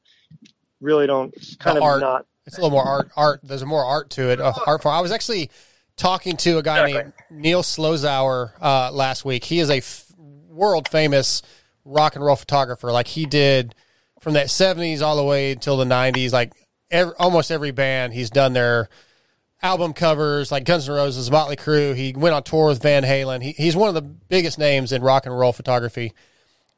really 0.80 1.06
don't 1.06 1.32
kind 1.59 1.76
The 1.76 1.80
of 1.80 1.84
art. 1.84 2.01
not 2.01 2.26
It's 2.47 2.59
a 2.59 2.61
little 2.61 2.71
more 2.71 2.85
art. 2.85 3.11
Art. 3.17 3.41
There's 3.43 3.65
more 3.65 3.85
art 3.85 4.11
to 4.11 4.31
it. 4.31 4.41
Uh. 4.41 4.53
I 4.67 5.01
was 5.01 5.12
actually 5.12 5.51
talking 5.97 6.37
to 6.39 6.59
a 6.59 6.62
guy 6.62 6.91
named 6.91 7.12
Neil 7.31 7.62
Zlozower 7.62 8.53
uh, 8.61 8.91
last 8.93 9.25
week. 9.25 9.45
He 9.45 9.61
is 9.61 9.71
a 9.71 9.79
f- 9.79 10.11
world 10.49 10.89
famous 10.89 11.43
rock 11.85 12.17
and 12.17 12.25
roll 12.25 12.37
photographer. 12.37 12.91
Like 12.91 13.07
he 13.07 13.27
did 13.27 13.75
from 14.21 14.35
that 14.35 14.47
70s 14.47 15.03
all 15.03 15.17
the 15.17 15.25
way 15.25 15.53
until 15.53 15.77
the 15.77 15.85
90s. 15.85 16.33
Like 16.33 16.53
ev 16.91 17.12
almost 17.19 17.51
every 17.51 17.71
band 17.71 18.12
he's 18.12 18.31
done 18.31 18.53
their 18.53 18.89
album 19.62 19.93
covers, 19.93 20.51
like 20.51 20.65
Guns 20.65 20.89
N' 20.89 20.95
Roses, 20.95 21.31
Motley 21.31 21.57
Crue. 21.57 21.95
He 21.95 22.12
went 22.17 22.35
on 22.35 22.43
tour 22.43 22.69
with 22.69 22.83
Van 22.83 23.03
Halen. 23.03 23.43
He, 23.43 23.53
he's 23.53 23.77
one 23.77 23.89
of 23.89 23.95
the 23.95 24.03
biggest 24.03 24.59
names 24.59 24.93
in 24.93 25.03
rock 25.03 25.27
and 25.27 25.39
roll 25.39 25.53
photography. 25.53 26.12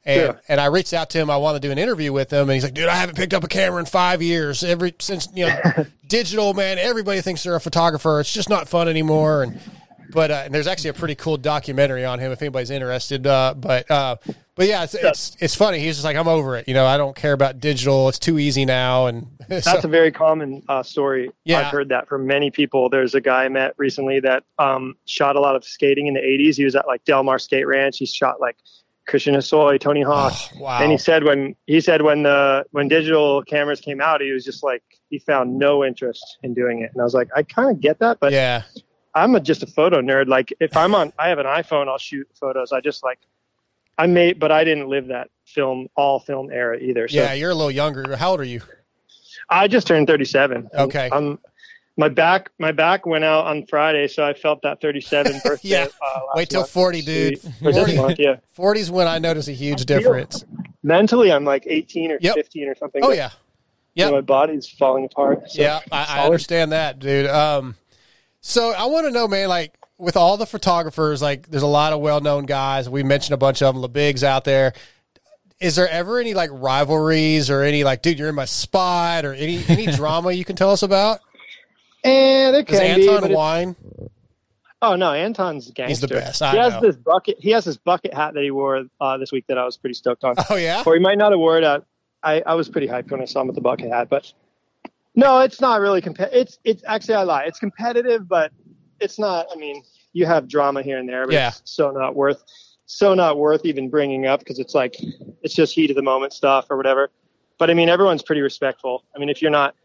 And 0.04 0.20
Yeah. 0.20 0.32
and 0.48 0.60
I 0.60 0.66
reached 0.66 0.92
out 0.92 1.10
to 1.10 1.18
him. 1.18 1.30
I 1.30 1.36
wanted 1.36 1.62
to 1.62 1.68
do 1.68 1.72
an 1.72 1.78
interview 1.78 2.12
with 2.12 2.32
him, 2.32 2.42
and 2.42 2.52
he's 2.52 2.64
like, 2.64 2.74
"Dude, 2.74 2.88
I 2.88 2.96
haven't 2.96 3.16
picked 3.16 3.34
up 3.34 3.44
a 3.44 3.48
camera 3.48 3.78
in 3.78 3.86
five 3.86 4.20
years. 4.20 4.64
Every 4.64 4.94
since 4.98 5.28
you 5.34 5.46
know, 5.46 5.60
digital 6.08 6.54
man. 6.54 6.78
Everybody 6.78 7.20
thinks 7.20 7.42
they're 7.44 7.54
a 7.54 7.60
photographer. 7.60 8.18
It's 8.20 8.32
just 8.32 8.48
not 8.48 8.68
fun 8.68 8.88
anymore." 8.88 9.44
And 9.44 9.60
but 10.10 10.30
uh, 10.30 10.42
and 10.44 10.54
there's 10.54 10.66
actually 10.66 10.90
a 10.90 10.94
pretty 10.94 11.14
cool 11.14 11.36
documentary 11.36 12.04
on 12.04 12.18
him 12.18 12.32
if 12.32 12.42
anybody's 12.42 12.70
interested. 12.70 13.26
Uh, 13.26 13.54
but 13.56 13.88
uh, 13.90 14.16
but 14.56 14.66
yeah, 14.66 14.82
it's, 14.82 14.94
it's 14.94 15.36
it's 15.38 15.54
funny. 15.54 15.78
He's 15.78 15.94
just 15.94 16.04
like, 16.04 16.16
"I'm 16.16 16.26
over 16.28 16.56
it. 16.56 16.66
You 16.66 16.74
know, 16.74 16.84
I 16.84 16.96
don't 16.96 17.14
care 17.14 17.32
about 17.32 17.60
digital. 17.60 18.08
It's 18.08 18.18
too 18.18 18.40
easy 18.40 18.64
now." 18.64 19.06
And 19.06 19.28
That's 19.48 19.84
a 19.84 19.88
very 19.88 20.10
common 20.10 20.62
uh, 20.68 20.82
story. 20.82 21.30
Yeah. 21.44 21.60
I've 21.60 21.66
heard 21.66 21.90
that 21.90 22.08
from 22.08 22.26
many 22.26 22.50
people. 22.50 22.88
There's 22.88 23.14
a 23.14 23.20
guy 23.20 23.44
I 23.44 23.48
met 23.48 23.74
recently 23.78 24.18
that 24.20 24.42
um, 24.58 24.96
shot 25.06 25.36
a 25.36 25.40
lot 25.40 25.54
of 25.54 25.64
skating 25.64 26.08
in 26.08 26.14
the 26.14 26.20
80s. 26.20 26.56
He 26.56 26.64
was 26.64 26.74
at 26.74 26.86
like 26.88 27.04
Del 27.04 27.22
Mar 27.22 27.38
Skate 27.38 27.66
Ranch. 27.68 27.98
He 27.98 28.06
shot 28.06 28.40
like 28.40 28.56
Christian 29.12 29.34
Hosoi, 29.34 29.78
Tony 29.78 30.04
oh, 30.04 30.10
Hawk. 30.10 30.32
Oh, 30.56 30.62
wow. 30.62 30.78
And 30.80 30.90
he 30.90 30.96
said 30.96 31.22
when 31.22 31.54
he 31.66 31.82
said 31.82 32.00
when 32.00 32.22
the 32.22 32.64
when 32.70 32.88
digital 32.88 33.42
cameras 33.42 33.78
came 33.78 34.00
out, 34.00 34.22
he 34.22 34.32
was 34.32 34.42
just 34.42 34.62
like 34.62 34.82
he 35.10 35.18
found 35.18 35.58
no 35.58 35.84
interest 35.84 36.38
in 36.42 36.54
doing 36.54 36.80
it. 36.80 36.90
And 36.94 37.00
I 37.02 37.04
was 37.04 37.12
like, 37.12 37.28
I 37.36 37.42
kind 37.42 37.70
of 37.70 37.78
get 37.78 37.98
that, 37.98 38.20
but 38.20 38.32
yeah, 38.32 38.62
I'm 39.14 39.34
a, 39.34 39.40
just 39.40 39.62
a 39.62 39.66
photo 39.66 40.00
nerd. 40.00 40.28
Like 40.28 40.54
if 40.60 40.78
I'm 40.78 40.94
on, 40.94 41.12
I 41.18 41.28
have 41.28 41.38
an 41.38 41.44
iPhone, 41.44 41.88
I'll 41.88 41.98
shoot 41.98 42.26
photos. 42.40 42.72
I 42.72 42.80
just 42.80 43.04
like, 43.04 43.18
I 43.98 44.06
made, 44.06 44.40
but 44.40 44.50
I 44.50 44.64
didn't 44.64 44.88
live 44.88 45.08
that 45.08 45.28
film, 45.44 45.88
all 45.94 46.18
film 46.18 46.50
era 46.50 46.78
either. 46.78 47.06
So 47.06 47.18
Yeah, 47.18 47.34
you're 47.34 47.50
a 47.50 47.54
little 47.54 47.70
younger. 47.70 48.16
How 48.16 48.30
old 48.30 48.40
are 48.40 48.44
you? 48.44 48.62
I 49.50 49.68
just 49.68 49.86
turned 49.86 50.06
37. 50.06 50.70
Okay. 50.72 51.10
I'm, 51.12 51.38
my 51.96 52.08
back, 52.08 52.50
my 52.58 52.72
back 52.72 53.04
went 53.06 53.24
out 53.24 53.46
on 53.46 53.66
Friday, 53.66 54.08
so 54.08 54.24
I 54.24 54.32
felt 54.34 54.62
that 54.62 54.80
37 54.80 55.40
birthday. 55.44 55.68
Yeah. 55.68 55.86
uh, 56.00 56.20
Wait 56.34 56.48
till 56.50 56.60
month. 56.60 56.70
40, 56.70 57.02
dude. 57.02 57.40
Or 57.62 57.72
this 57.72 57.96
month, 57.96 58.18
yeah. 58.18 58.36
40's 58.56 58.90
when 58.90 59.06
I 59.08 59.18
notice 59.18 59.48
a 59.48 59.52
huge 59.52 59.82
I 59.82 59.84
difference. 59.84 60.44
Mentally, 60.82 61.30
I'm 61.30 61.44
like 61.44 61.64
18 61.66 62.12
or 62.12 62.18
Yep. 62.20 62.34
15 62.34 62.68
or 62.68 62.74
something. 62.76 63.04
Oh, 63.04 63.12
yeah. 63.12 63.30
you 63.94 64.04
know, 64.06 64.12
my 64.12 64.20
body's 64.20 64.68
falling 64.68 65.04
apart. 65.04 65.50
so 65.50 65.60
yeah, 65.62 65.80
I, 65.92 66.20
I 66.20 66.24
understand 66.24 66.72
that, 66.72 66.98
dude. 66.98 67.26
Um, 67.26 67.76
so 68.40 68.70
I 68.72 68.86
want 68.86 69.06
to 69.06 69.12
know, 69.12 69.28
man, 69.28 69.48
like 69.48 69.74
with 69.98 70.16
all 70.16 70.36
the 70.36 70.46
photographers, 70.46 71.20
like 71.22 71.48
there's 71.48 71.62
a 71.62 71.66
lot 71.68 71.92
of 71.92 72.00
well-known 72.00 72.46
guys. 72.46 72.88
We 72.88 73.02
mentioned 73.04 73.34
a 73.34 73.36
bunch 73.36 73.62
of 73.62 73.74
them, 73.74 73.82
the 73.82 73.88
bigs 73.88 74.24
out 74.24 74.44
there. 74.44 74.72
Is 75.60 75.76
there 75.76 75.88
ever 75.88 76.18
any 76.18 76.34
like 76.34 76.50
rivalries 76.52 77.48
or 77.50 77.62
any 77.62 77.84
like, 77.84 78.02
dude, 78.02 78.18
you're 78.18 78.28
in 78.30 78.34
my 78.34 78.46
spot 78.46 79.24
or 79.24 79.32
any 79.34 79.62
any 79.68 79.86
drama 79.94 80.32
you 80.32 80.44
can 80.44 80.56
tell 80.56 80.72
us 80.72 80.82
about? 80.82 81.20
And 82.04 82.54
there 82.54 82.62
Does 82.62 82.78
can 82.78 82.98
be, 83.00 83.08
Anton 83.08 83.20
but 83.20 83.30
it's- 83.30 84.08
Oh 84.84 84.96
no, 84.96 85.12
Anton's 85.12 85.68
a 85.70 85.72
gangster. 85.72 85.88
He's 85.88 86.00
the 86.00 86.08
best, 86.08 86.42
I 86.42 86.50
he 86.52 86.58
has 86.58 86.72
know. 86.74 86.80
this 86.80 86.96
bucket. 86.96 87.36
He 87.38 87.50
has 87.50 87.64
this 87.64 87.76
bucket 87.76 88.12
hat 88.12 88.34
that 88.34 88.42
he 88.42 88.50
wore 88.50 88.82
uh, 89.00 89.16
this 89.16 89.30
week 89.30 89.44
that 89.46 89.56
I 89.56 89.64
was 89.64 89.76
pretty 89.76 89.94
stoked 89.94 90.24
on. 90.24 90.34
Oh 90.50 90.56
yeah. 90.56 90.82
Or 90.84 90.94
he 90.94 91.00
might 91.00 91.18
not 91.18 91.30
have 91.30 91.38
wore 91.38 91.58
it. 91.58 91.84
I 92.24 92.42
I 92.44 92.54
was 92.54 92.68
pretty 92.68 92.88
hyped 92.88 93.10
when 93.10 93.20
I 93.22 93.24
saw 93.26 93.42
him 93.42 93.46
with 93.46 93.54
the 93.54 93.62
bucket 93.62 93.90
hat, 93.92 94.08
but 94.10 94.32
no, 95.14 95.38
it's 95.40 95.60
not 95.60 95.80
really 95.80 96.00
competitive. 96.00 96.40
It's 96.40 96.58
it's 96.64 96.82
actually 96.86 97.14
I 97.14 97.22
lie. 97.22 97.44
It's 97.44 97.60
competitive, 97.60 98.26
but 98.28 98.50
it's 98.98 99.20
not. 99.20 99.46
I 99.52 99.56
mean, 99.56 99.84
you 100.14 100.26
have 100.26 100.48
drama 100.48 100.82
here 100.82 100.98
and 100.98 101.08
there, 101.08 101.26
but 101.26 101.34
Yeah. 101.34 101.48
it's 101.48 101.62
so 101.64 101.92
not 101.92 102.16
worth 102.16 102.42
so 102.86 103.14
not 103.14 103.38
worth 103.38 103.64
even 103.64 103.88
bringing 103.88 104.26
up 104.26 104.40
because 104.40 104.58
it's 104.58 104.74
like 104.74 104.96
it's 105.42 105.54
just 105.54 105.74
heat 105.74 105.90
of 105.90 105.96
the 105.96 106.02
moment 106.02 106.32
stuff 106.32 106.66
or 106.70 106.76
whatever. 106.76 107.10
But 107.58 107.70
I 107.70 107.74
mean, 107.74 107.88
everyone's 107.88 108.22
pretty 108.24 108.40
respectful. 108.42 109.04
I 109.14 109.20
mean, 109.20 109.28
if 109.28 109.40
you're 109.40 109.50
not, 109.52 109.76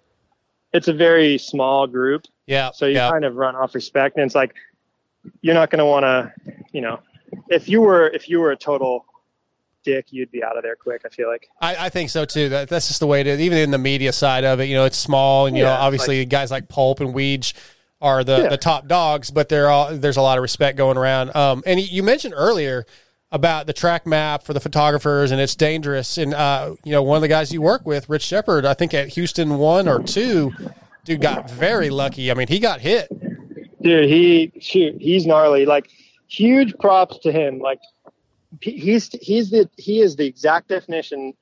it's 0.78 0.88
a 0.88 0.94
very 0.94 1.38
small 1.38 1.88
group. 1.88 2.26
Yeah. 2.46 2.72
So 2.72 2.86
you 2.86 2.96
yeah. 2.96 3.10
kind 3.10 3.26
of 3.26 3.36
run 3.36 3.56
off 3.56 3.76
respect, 3.76 4.16
and 4.18 4.26
it's 4.26 4.36
like 4.36 4.54
you're 5.42 5.56
not 5.56 5.70
going 5.70 5.80
to 5.80 5.86
want 5.86 6.04
to, 6.04 6.32
you 6.72 6.82
know, 6.82 7.00
if 7.50 7.68
you 7.68 7.82
were 7.82 8.08
if 8.10 8.30
you 8.30 8.40
were 8.40 8.52
a 8.52 8.56
total 8.58 9.06
dick, 9.84 10.08
you'd 10.12 10.32
be 10.32 10.44
out 10.44 10.56
of 10.56 10.64
there 10.64 10.76
quick. 10.76 11.02
I 11.06 11.10
feel 11.10 11.28
like. 11.28 11.50
I, 11.62 11.88
I 11.88 11.90
think 11.90 12.10
so 12.10 12.24
too. 12.26 12.50
That 12.50 12.70
that's 12.70 12.88
just 12.88 13.00
the 13.00 13.08
way 13.08 13.22
it 13.22 13.28
is. 13.28 13.40
Even 13.40 13.58
in 13.58 13.72
the 13.72 13.78
media 13.78 14.14
side 14.14 14.46
of 14.46 14.60
it, 14.60 14.66
you 14.66 14.76
know, 14.76 14.86
it's 14.86 14.98
small, 14.98 15.48
and 15.48 15.58
you 15.58 15.64
know, 15.64 15.70
Yeah, 15.70 15.80
obviously 15.80 16.24
guys 16.26 16.52
like 16.52 16.70
Pulp 16.70 17.00
and 17.00 17.14
Weege 17.14 17.54
are 18.00 18.24
the, 18.24 18.44
Yeah. 18.44 18.50
the 18.50 18.58
top 18.58 18.88
dogs, 18.88 19.32
but 19.32 19.50
they're 19.50 19.70
all 19.70 19.96
there's 19.98 20.18
a 20.18 20.22
lot 20.22 20.38
of 20.38 20.44
respect 20.44 20.78
going 20.78 20.98
around. 20.98 21.36
Um, 21.36 21.64
and 21.66 21.80
you 21.80 22.04
mentioned 22.04 22.36
earlier 22.38 22.86
about 23.32 23.68
the 23.68 23.74
track 23.74 24.06
map 24.08 24.44
for 24.44 24.54
the 24.54 24.60
photographers, 24.60 25.32
and 25.32 25.42
it's 25.42 25.56
dangerous. 25.56 26.18
And 26.18 26.34
uh, 26.34 26.76
you 26.84 26.92
know, 26.92 27.04
one 27.04 27.18
of 27.18 27.22
the 27.22 27.28
guys 27.28 27.52
you 27.52 27.62
work 27.62 27.86
with, 27.86 28.08
Rich 28.10 28.24
Shepard, 28.24 28.66
I 28.66 28.74
think 28.74 28.94
at 28.94 29.10
Houston 29.10 29.58
one 29.58 29.88
or 29.88 30.02
two, 30.02 30.54
dude 31.06 31.22
got 31.22 31.50
very 31.50 31.90
lucky. 31.90 32.32
I 32.32 32.34
mean, 32.36 32.48
he 32.48 32.60
got 32.60 32.80
hit. 32.82 33.10
dude 33.82 34.10
he 34.10 34.52
shoot 34.60 34.96
he's 35.00 35.26
gnarly 35.26 35.66
like 35.66 35.90
huge 36.28 36.74
props 36.80 37.20
to 37.20 37.32
him 37.32 37.60
like 37.60 37.80
he's 38.62 39.10
he's 39.22 39.50
the 39.52 39.70
he 39.78 40.02
is 40.02 40.16
the 40.16 40.26
exact 40.26 40.68
definition 40.68 41.34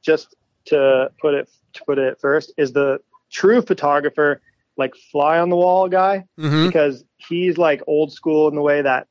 just 0.00 0.34
to 0.66 1.10
put 1.20 1.34
it 1.34 1.50
to 1.72 1.84
put 1.84 1.98
it 1.98 2.18
first 2.20 2.52
is 2.56 2.72
the 2.72 2.98
true 3.30 3.60
photographer 3.60 4.40
like 4.76 4.94
fly 5.10 5.38
on 5.38 5.50
the 5.50 5.56
wall 5.56 5.88
guy 5.88 6.24
Mhm. 6.38 6.66
because 6.68 7.04
he's 7.16 7.58
like 7.58 7.82
old 7.86 8.12
school 8.12 8.48
in 8.48 8.54
the 8.54 8.62
way 8.62 8.80
that 8.80 9.06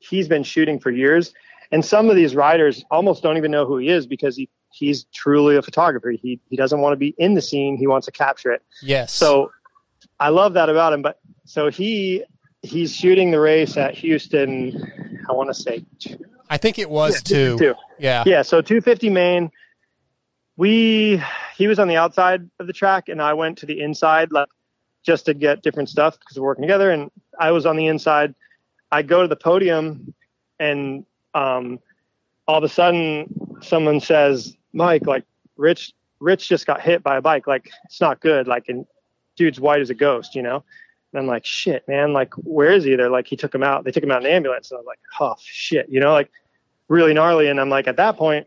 he's 0.00 0.26
been 0.28 0.42
shooting 0.42 0.78
for 0.80 0.90
years 0.90 1.32
and 1.72 1.84
some 1.84 2.10
of 2.10 2.16
these 2.16 2.34
riders 2.34 2.84
almost 2.90 3.22
don't 3.22 3.36
even 3.36 3.50
know 3.50 3.66
who 3.66 3.78
he 3.78 3.88
is 3.88 4.06
because 4.06 4.36
he 4.36 4.48
he's 4.72 5.04
truly 5.12 5.56
a 5.56 5.62
photographer 5.62 6.10
he 6.10 6.40
he 6.48 6.56
doesn't 6.56 6.80
want 6.80 6.92
to 6.92 6.96
be 6.96 7.14
in 7.18 7.34
the 7.34 7.42
scene 7.42 7.76
he 7.76 7.86
wants 7.86 8.06
to 8.06 8.12
capture 8.12 8.52
it 8.52 8.62
Yes. 8.82 9.12
so 9.12 9.50
I 10.18 10.28
love 10.30 10.54
that 10.54 10.68
about 10.68 10.92
him. 10.92 11.02
But 11.02 11.18
so 11.44 11.70
he 11.70 12.24
he's 12.62 12.94
shooting 12.94 13.30
the 13.30 13.40
race 13.40 13.76
at 13.76 13.94
Houston. 13.94 15.22
I 15.28 15.32
want 15.32 15.48
to 15.48 15.54
say 15.54 15.84
I 16.48 16.56
think 16.58 16.78
it 16.78 16.90
was 16.90 17.14
Yeah, 17.14 17.20
two. 17.36 17.58
two. 17.58 17.74
Yeah. 17.98 18.24
yeah. 18.26 18.42
So 18.42 18.60
250 18.60 19.08
main. 19.10 19.50
We 20.56 21.22
he 21.56 21.66
was 21.66 21.78
on 21.78 21.88
the 21.88 21.96
outside 21.96 22.48
of 22.58 22.66
the 22.66 22.72
track 22.72 23.08
and 23.08 23.20
I 23.22 23.32
went 23.34 23.58
to 23.58 23.66
the 23.66 23.80
inside 23.80 24.30
like 24.32 24.48
just 25.04 25.26
to 25.26 25.34
get 25.34 25.62
different 25.62 25.88
stuff 25.88 26.18
because 26.18 26.38
we're 26.38 26.46
working 26.46 26.62
together. 26.62 26.90
And 26.90 27.10
I 27.38 27.50
was 27.52 27.64
on 27.66 27.76
the 27.76 27.86
inside. 27.86 28.34
I 28.92 29.02
go 29.02 29.22
to 29.22 29.28
the 29.28 29.36
podium 29.36 30.12
and 30.58 31.06
um, 31.34 31.78
all 32.46 32.58
of 32.58 32.64
a 32.64 32.68
sudden 32.68 33.26
someone 33.62 34.00
says, 34.00 34.56
Mike, 34.72 35.06
like 35.06 35.24
Rich 35.56 35.92
Rich 36.20 36.48
just 36.48 36.66
got 36.66 36.80
hit 36.80 37.02
by 37.02 37.16
a 37.16 37.20
bike. 37.22 37.46
Like 37.46 37.70
it's 37.84 38.00
not 38.00 38.20
good. 38.20 38.46
Like 38.46 38.68
and 38.68 38.86
dude's 39.36 39.58
white 39.60 39.80
as 39.80 39.90
a 39.90 39.94
ghost, 39.94 40.34
you 40.34 40.42
know? 40.42 40.62
And 41.12 41.20
I'm 41.20 41.26
like, 41.26 41.44
shit, 41.44 41.88
man, 41.88 42.12
like, 42.12 42.32
where 42.34 42.70
is 42.70 42.84
he? 42.84 42.94
They're 42.94 43.10
like, 43.10 43.26
he 43.26 43.34
took 43.36 43.52
him 43.54 43.64
out. 43.64 43.82
They 43.84 43.90
took 43.90 44.02
him 44.04 44.12
out 44.12 44.18
in 44.18 44.24
the 44.24 44.32
ambulance. 44.32 44.70
And 44.70 44.78
I'm 44.78 44.84
like, 44.86 45.00
oh, 45.18 45.34
shit, 45.40 45.88
you 45.88 45.98
know, 45.98 46.12
like 46.12 46.30
really 46.88 47.12
gnarly. 47.14 47.48
And 47.48 47.60
I'm 47.60 47.68
like, 47.70 47.88
at 47.88 47.96
that 47.96 48.16
point, 48.16 48.46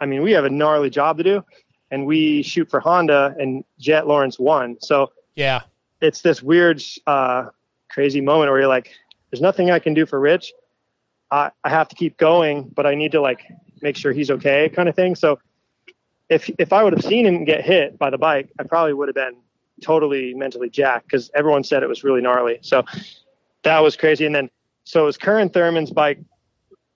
I 0.00 0.06
mean, 0.06 0.22
we 0.22 0.32
have 0.32 0.44
a 0.44 0.50
gnarly 0.50 0.90
job 0.90 1.18
to 1.18 1.22
do. 1.22 1.44
And 1.92 2.04
we 2.06 2.42
shoot 2.42 2.68
for 2.68 2.80
Honda, 2.80 3.36
and 3.38 3.62
Jett 3.78 4.08
Lawrence 4.08 4.38
won. 4.38 4.76
So 4.80 5.12
Yeah. 5.36 5.60
it's 6.00 6.20
this 6.22 6.42
weird, 6.42 6.82
uh, 7.06 7.50
crazy 7.88 8.20
moment 8.20 8.50
where 8.50 8.60
you're 8.60 8.68
like, 8.68 8.90
there's 9.30 9.42
nothing 9.42 9.70
I 9.70 9.78
can 9.78 9.94
do 9.94 10.04
for 10.04 10.18
Rich. 10.18 10.52
I, 11.30 11.50
I 11.62 11.70
have 11.70 11.88
to 11.88 11.96
keep 11.96 12.16
going, 12.16 12.70
but 12.74 12.86
I 12.86 12.94
need 12.94 13.12
to 13.12 13.20
like 13.20 13.44
make 13.80 13.96
sure 13.96 14.12
he's 14.12 14.30
okay, 14.30 14.68
kind 14.68 14.88
of 14.88 14.94
thing. 14.94 15.14
So 15.14 15.38
if 16.28 16.50
if 16.58 16.72
I 16.72 16.82
would 16.82 16.92
have 16.92 17.04
seen 17.04 17.26
him 17.26 17.44
get 17.44 17.64
hit 17.64 17.98
by 17.98 18.10
the 18.10 18.18
bike, 18.18 18.50
I 18.58 18.64
probably 18.64 18.94
would 18.94 19.08
have 19.08 19.14
been 19.14 19.36
totally 19.82 20.34
mentally 20.34 20.70
jacked 20.70 21.06
because 21.06 21.30
everyone 21.34 21.64
said 21.64 21.82
it 21.82 21.88
was 21.88 22.04
really 22.04 22.20
gnarly. 22.20 22.58
So 22.62 22.84
that 23.62 23.80
was 23.80 23.96
crazy. 23.96 24.26
And 24.26 24.34
then 24.34 24.50
so 24.84 25.02
it 25.02 25.06
was 25.06 25.16
Curren 25.16 25.48
Thurman's 25.48 25.90
bike 25.90 26.20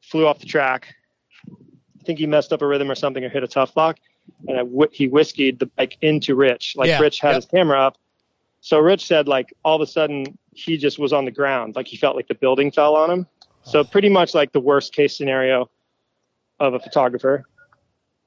flew 0.03 0.27
off 0.27 0.39
the 0.39 0.47
track. 0.47 0.95
I 1.51 2.05
think 2.05 2.19
he 2.19 2.27
messed 2.27 2.53
up 2.53 2.63
a 2.63 2.67
rhythm 2.67 2.91
or 2.91 2.95
something 2.95 3.25
or 3.25 3.29
hit 3.29 3.43
a 3.43 3.49
Tuff 3.49 3.75
Block, 3.75 3.99
and 4.47 4.89
he 4.93 5.09
whiskeyed 5.09 5.59
the 5.59 5.67
bike 5.67 5.99
into 6.01 6.35
Rich. 6.35 6.75
Like 6.77 6.89
Yeah, 6.89 7.01
Rich 7.01 7.21
had 7.21 7.31
yep. 7.31 7.37
his 7.37 7.47
camera 7.47 7.81
up. 7.81 7.99
So 8.61 8.79
Rich 8.79 9.07
said 9.07 9.29
like 9.29 9.53
all 9.65 9.77
of 9.77 9.83
a 9.83 9.87
sudden 9.87 10.39
he 10.53 10.77
just 10.77 10.99
was 10.99 11.13
on 11.13 11.25
the 11.25 11.31
ground, 11.31 11.77
like 11.77 11.87
he 11.87 11.97
felt 11.97 12.17
like 12.17 12.29
the 12.29 12.35
building 12.35 12.71
fell 12.71 12.97
on 12.97 13.11
him. 13.11 13.27
So 13.69 13.81
oh. 13.81 13.85
pretty 13.85 14.09
much 14.09 14.35
like 14.35 14.53
the 14.53 14.61
worst 14.61 14.95
case 14.95 15.17
scenario 15.17 15.71
of 16.59 16.75
a 16.75 16.81
photographer. 16.81 17.45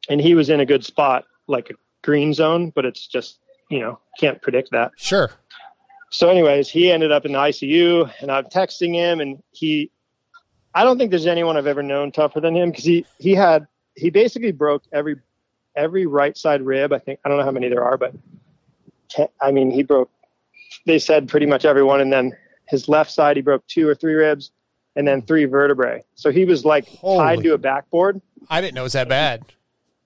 And 0.09 0.21
he 0.21 0.35
was 0.35 0.49
in 0.49 0.59
a 0.59 0.65
good 0.65 0.85
spot, 0.85 1.25
like 1.47 1.69
a 1.69 1.73
green 2.03 2.33
zone, 2.33 2.71
but 2.73 2.85
it's 2.85 3.07
just, 3.07 3.39
you 3.69 3.79
know, 3.79 3.99
can't 4.19 4.41
predict 4.41 4.71
that. 4.71 4.91
Sure. 4.97 5.31
So, 6.11 6.29
anyways, 6.29 6.69
he 6.69 6.91
ended 6.91 7.11
up 7.11 7.25
in 7.25 7.31
the 7.31 7.37
ICU, 7.37 8.11
and 8.19 8.29
I'm 8.31 8.45
texting 8.45 8.93
him, 8.93 9.21
and 9.21 9.41
he, 9.51 9.89
I 10.75 10.83
don't 10.83 10.97
think 10.97 11.09
there's 11.09 11.25
anyone 11.25 11.55
I've 11.55 11.67
ever 11.67 11.81
known 11.81 12.11
tougher 12.11 12.41
than 12.41 12.55
him 12.55 12.71
because 12.71 12.83
he 12.83 13.05
he 13.17 13.33
had 13.33 13.67
he 13.95 14.09
basically 14.09 14.51
broke 14.51 14.83
every 14.91 15.15
every 15.75 16.05
right 16.05 16.37
side 16.37 16.61
rib. 16.63 16.91
I 16.91 16.99
think 16.99 17.19
I 17.23 17.29
don't 17.29 17.37
know 17.37 17.45
how 17.45 17.51
many 17.51 17.69
there 17.69 17.83
are, 17.83 17.97
but 17.97 18.13
I 19.41 19.51
mean 19.51 19.71
he 19.71 19.83
broke. 19.83 20.11
They 20.85 20.99
said 20.99 21.29
pretty 21.29 21.45
much 21.45 21.63
everyone, 21.63 22.01
and 22.01 22.11
then 22.11 22.35
his 22.67 22.89
left 22.89 23.11
side 23.11 23.37
he 23.37 23.41
broke 23.41 23.65
two 23.67 23.87
or 23.87 23.95
three 23.95 24.13
ribs, 24.13 24.51
and 24.95 25.07
then 25.07 25.21
three 25.21 25.45
vertebrae. 25.45 26.03
So 26.15 26.31
he 26.31 26.45
was 26.45 26.65
like 26.65 26.85
tied 26.85 26.99
Holy- 26.99 27.43
to 27.43 27.53
a 27.53 27.57
backboard. 27.57 28.21
I 28.49 28.59
didn't 28.61 28.75
know 28.75 28.81
it 28.81 28.83
was 28.85 28.93
that 28.93 29.07
bad. 29.09 29.43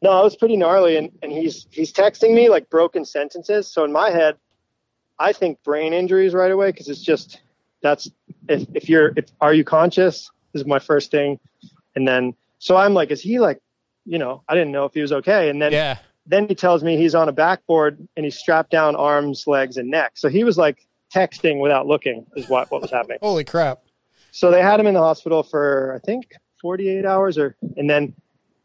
No, 0.01 0.19
it 0.19 0.23
was 0.23 0.35
pretty 0.35 0.57
gnarly, 0.57 0.97
and, 0.97 1.11
and 1.23 1.31
he's 1.31 1.65
he's 1.71 1.91
texting 1.91 2.33
me 2.35 2.49
like 2.49 2.69
broken 2.69 3.05
sentences. 3.05 3.67
So 3.71 3.83
in 3.85 3.91
my 3.91 4.09
head, 4.11 4.35
I 5.17 5.31
think 5.33 5.63
brain 5.63 5.93
injuries 5.93 6.33
right 6.33 6.51
away 6.51 6.71
because 6.71 6.89
it's 6.89 7.01
just 7.01 7.39
that's 7.81 8.09
if 8.49 8.65
if 8.75 8.89
you're 8.89 9.13
if 9.15 9.25
are 9.41 9.53
you 9.53 9.63
conscious 9.63 10.29
is 10.53 10.65
my 10.65 10.79
first 10.79 11.09
thing, 11.11 11.39
and 11.95 12.07
then 12.07 12.35
so 12.59 12.75
I'm 12.75 12.93
like, 12.93 13.09
is 13.09 13.21
he 13.21 13.39
like, 13.39 13.59
you 14.05 14.19
know, 14.19 14.43
I 14.47 14.53
didn't 14.53 14.71
know 14.71 14.85
if 14.85 14.93
he 14.93 15.01
was 15.01 15.11
okay, 15.13 15.49
and 15.49 15.61
then 15.61 15.71
Yeah. 15.71 15.97
then 16.27 16.47
he 16.47 16.53
tells 16.55 16.83
me 16.83 16.97
he's 16.97 17.15
on 17.15 17.27
a 17.29 17.31
backboard 17.33 17.97
and 18.15 18.25
he's 18.25 18.37
strapped 18.37 18.69
down 18.71 18.95
arms, 18.95 19.47
legs, 19.47 19.77
and 19.77 19.89
neck. 19.89 20.11
So 20.15 20.27
he 20.29 20.43
was 20.43 20.57
like 20.57 20.85
texting 21.13 21.59
without 21.59 21.87
looking 21.87 22.25
is 22.35 22.47
what 22.49 22.69
what 22.69 22.81
was 22.81 22.91
happening. 22.91 23.17
Holy 23.21 23.43
crap. 23.45 23.79
So 24.35 24.51
they 24.51 24.61
had 24.61 24.81
him 24.81 24.85
in 24.85 24.93
the 24.95 24.99
hospital 24.99 25.43
for 25.43 25.93
I 25.95 26.05
think 26.05 26.33
48 26.61 27.05
hours, 27.05 27.37
or 27.37 27.55
and 27.77 27.89
then 27.89 28.13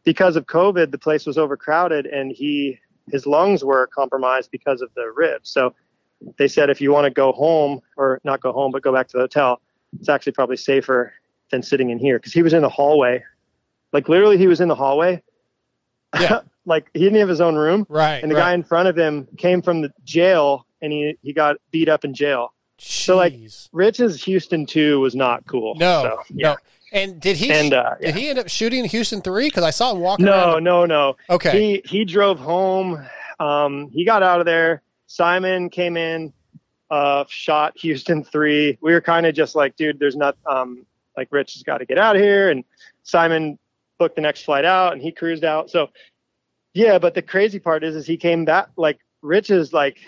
because 0.03 0.35
of 0.35 0.47
COVID, 0.47 0.91
the 0.91 0.99
place 0.99 1.27
was 1.27 1.39
overcrowded, 1.39 2.07
and 2.07 2.33
he 2.33 2.77
his 3.13 3.25
lungs 3.25 3.63
were 3.63 3.87
compromised 3.87 4.51
because 4.51 4.81
of 4.83 4.91
the 4.97 5.13
ribs. 5.15 5.49
So 5.49 5.73
they 6.39 6.49
said 6.49 6.71
if 6.71 6.81
you 6.81 6.91
want 6.91 7.05
to 7.05 7.11
go 7.13 7.31
home 7.31 7.83
or 7.97 8.21
not 8.25 8.41
go 8.41 8.51
home, 8.53 8.73
but 8.73 8.83
go 8.83 8.93
back 8.93 9.07
to 9.11 9.17
the 9.19 9.23
hotel, 9.23 9.61
it's 10.01 10.09
actually 10.09 10.33
probably 10.33 10.57
safer 10.57 11.13
than 11.53 11.63
sitting 11.63 11.91
in 11.91 12.01
here 12.01 12.19
because 12.19 12.33
he 12.33 12.43
was 12.43 12.53
in 12.53 12.63
the 12.63 12.69
hallway, 12.69 13.23
like 13.93 14.09
literally 14.09 14.39
he 14.39 14.49
was 14.49 14.61
in 14.61 14.67
the 14.67 14.75
hallway. 14.75 15.23
Yeah. 16.19 16.41
like 16.67 16.91
he 16.95 17.01
didn't 17.01 17.21
have 17.21 17.29
his 17.29 17.41
own 17.41 17.55
room, 17.55 17.87
Right. 17.89 18.21
and 18.21 18.29
the 18.29 18.35
right. 18.35 18.43
guy 18.43 18.55
in 18.55 18.65
front 18.65 18.89
of 18.89 18.99
him 18.99 19.29
came 19.39 19.63
from 19.63 19.83
the 19.83 19.93
jail, 20.03 20.67
and 20.83 20.93
he 20.93 21.17
he 21.23 21.33
got 21.33 21.59
beat 21.71 21.89
up 21.89 22.05
in 22.05 22.13
jail. 22.13 22.53
So 22.81 23.16
like 23.16 23.35
Rich's 23.73 24.23
Houston 24.24 24.66
two 24.66 25.01
was 25.01 25.15
not 25.15 25.47
cool. 25.47 25.74
No, 25.77 26.02
So, 26.02 26.23
yeah. 26.35 26.48
no. 26.51 26.57
And 26.93 27.20
did 27.20 27.36
he? 27.36 27.52
And, 27.52 27.73
uh, 27.73 27.94
Did 28.01 28.16
he 28.16 28.31
end 28.31 28.39
up 28.40 28.48
shooting 28.48 28.85
Houston 28.85 29.20
three? 29.20 29.47
Because 29.47 29.62
I 29.62 29.70
saw 29.70 29.93
him 29.93 30.01
walking. 30.01 30.27
No, 30.27 30.55
around. 30.55 30.65
no, 30.65 30.86
no. 30.86 31.16
Okay. 31.28 31.51
He 31.52 31.82
he 31.85 32.05
drove 32.05 32.39
home. 32.40 33.07
Um, 33.39 33.90
he 33.93 34.05
got 34.05 34.23
out 34.23 34.40
of 34.40 34.47
there. 34.47 34.82
Simon 35.07 35.70
came 35.70 35.97
in, 35.97 36.32
uh, 36.90 37.24
shot 37.28 37.78
Houston 37.78 38.24
three. 38.24 38.77
We 38.81 38.93
were 38.93 39.01
kind 39.01 39.24
of 39.27 39.35
just 39.35 39.55
like, 39.55 39.77
dude, 39.77 40.01
there's 40.01 40.16
not 40.16 40.36
um 40.47 40.85
like 41.16 41.28
Rich 41.31 41.55
has 41.55 41.62
got 41.62 41.78
to 41.78 41.86
get 41.86 41.98
out 41.98 42.16
of 42.16 42.23
here, 42.23 42.51
and 42.51 42.65
Simon 43.05 43.59
booked 43.98 44.16
the 44.16 44.23
next 44.23 44.43
flight 44.43 44.65
out, 44.65 44.93
and 44.93 45.01
he 45.01 45.12
cruised 45.12 45.44
out. 45.44 45.70
So 45.70 45.90
yeah, 46.74 46.98
but 46.98 47.15
the 47.15 47.23
crazy 47.23 47.61
part 47.61 47.85
is, 47.85 47.94
is 47.94 48.07
he 48.07 48.16
came 48.16 48.44
back 48.44 48.69
like 48.77 48.98
Rich 49.23 49.51
is 49.51 49.73
like 49.73 49.98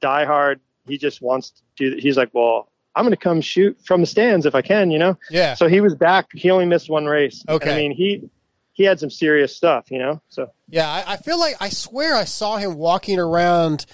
diehard. 0.00 0.60
He 0.86 0.98
just 0.98 1.20
wants 1.22 1.50
to 1.76 1.90
do. 1.90 1.96
He's 1.98 2.16
like, 2.16 2.30
well, 2.32 2.68
I'm 2.96 3.04
going 3.04 3.12
to 3.12 3.16
come 3.16 3.40
shoot 3.40 3.78
from 3.84 4.00
the 4.00 4.06
stands 4.06 4.46
if 4.46 4.54
I 4.54 4.62
can, 4.62 4.90
you 4.90 4.98
know. 4.98 5.16
Yeah. 5.30 5.54
So 5.54 5.68
he 5.68 5.80
was 5.80 5.94
back. 5.94 6.26
He 6.32 6.50
only 6.50 6.66
missed 6.66 6.90
one 6.90 7.06
race. 7.06 7.44
And, 7.46 7.56
Okay. 7.56 7.72
I 7.72 7.76
mean, 7.76 7.92
he 7.92 8.28
he 8.72 8.84
had 8.84 8.98
some 8.98 9.10
serious 9.10 9.54
stuff, 9.54 9.90
you 9.90 9.98
know. 9.98 10.20
So 10.28 10.50
Yeah, 10.68 10.88
I, 10.88 11.12
I 11.12 11.16
feel 11.18 11.38
like 11.38 11.56
I 11.60 11.68
swear 11.68 12.14
I 12.16 12.24
saw 12.24 12.56
him 12.56 12.74
walking 12.76 13.18
around, 13.18 13.84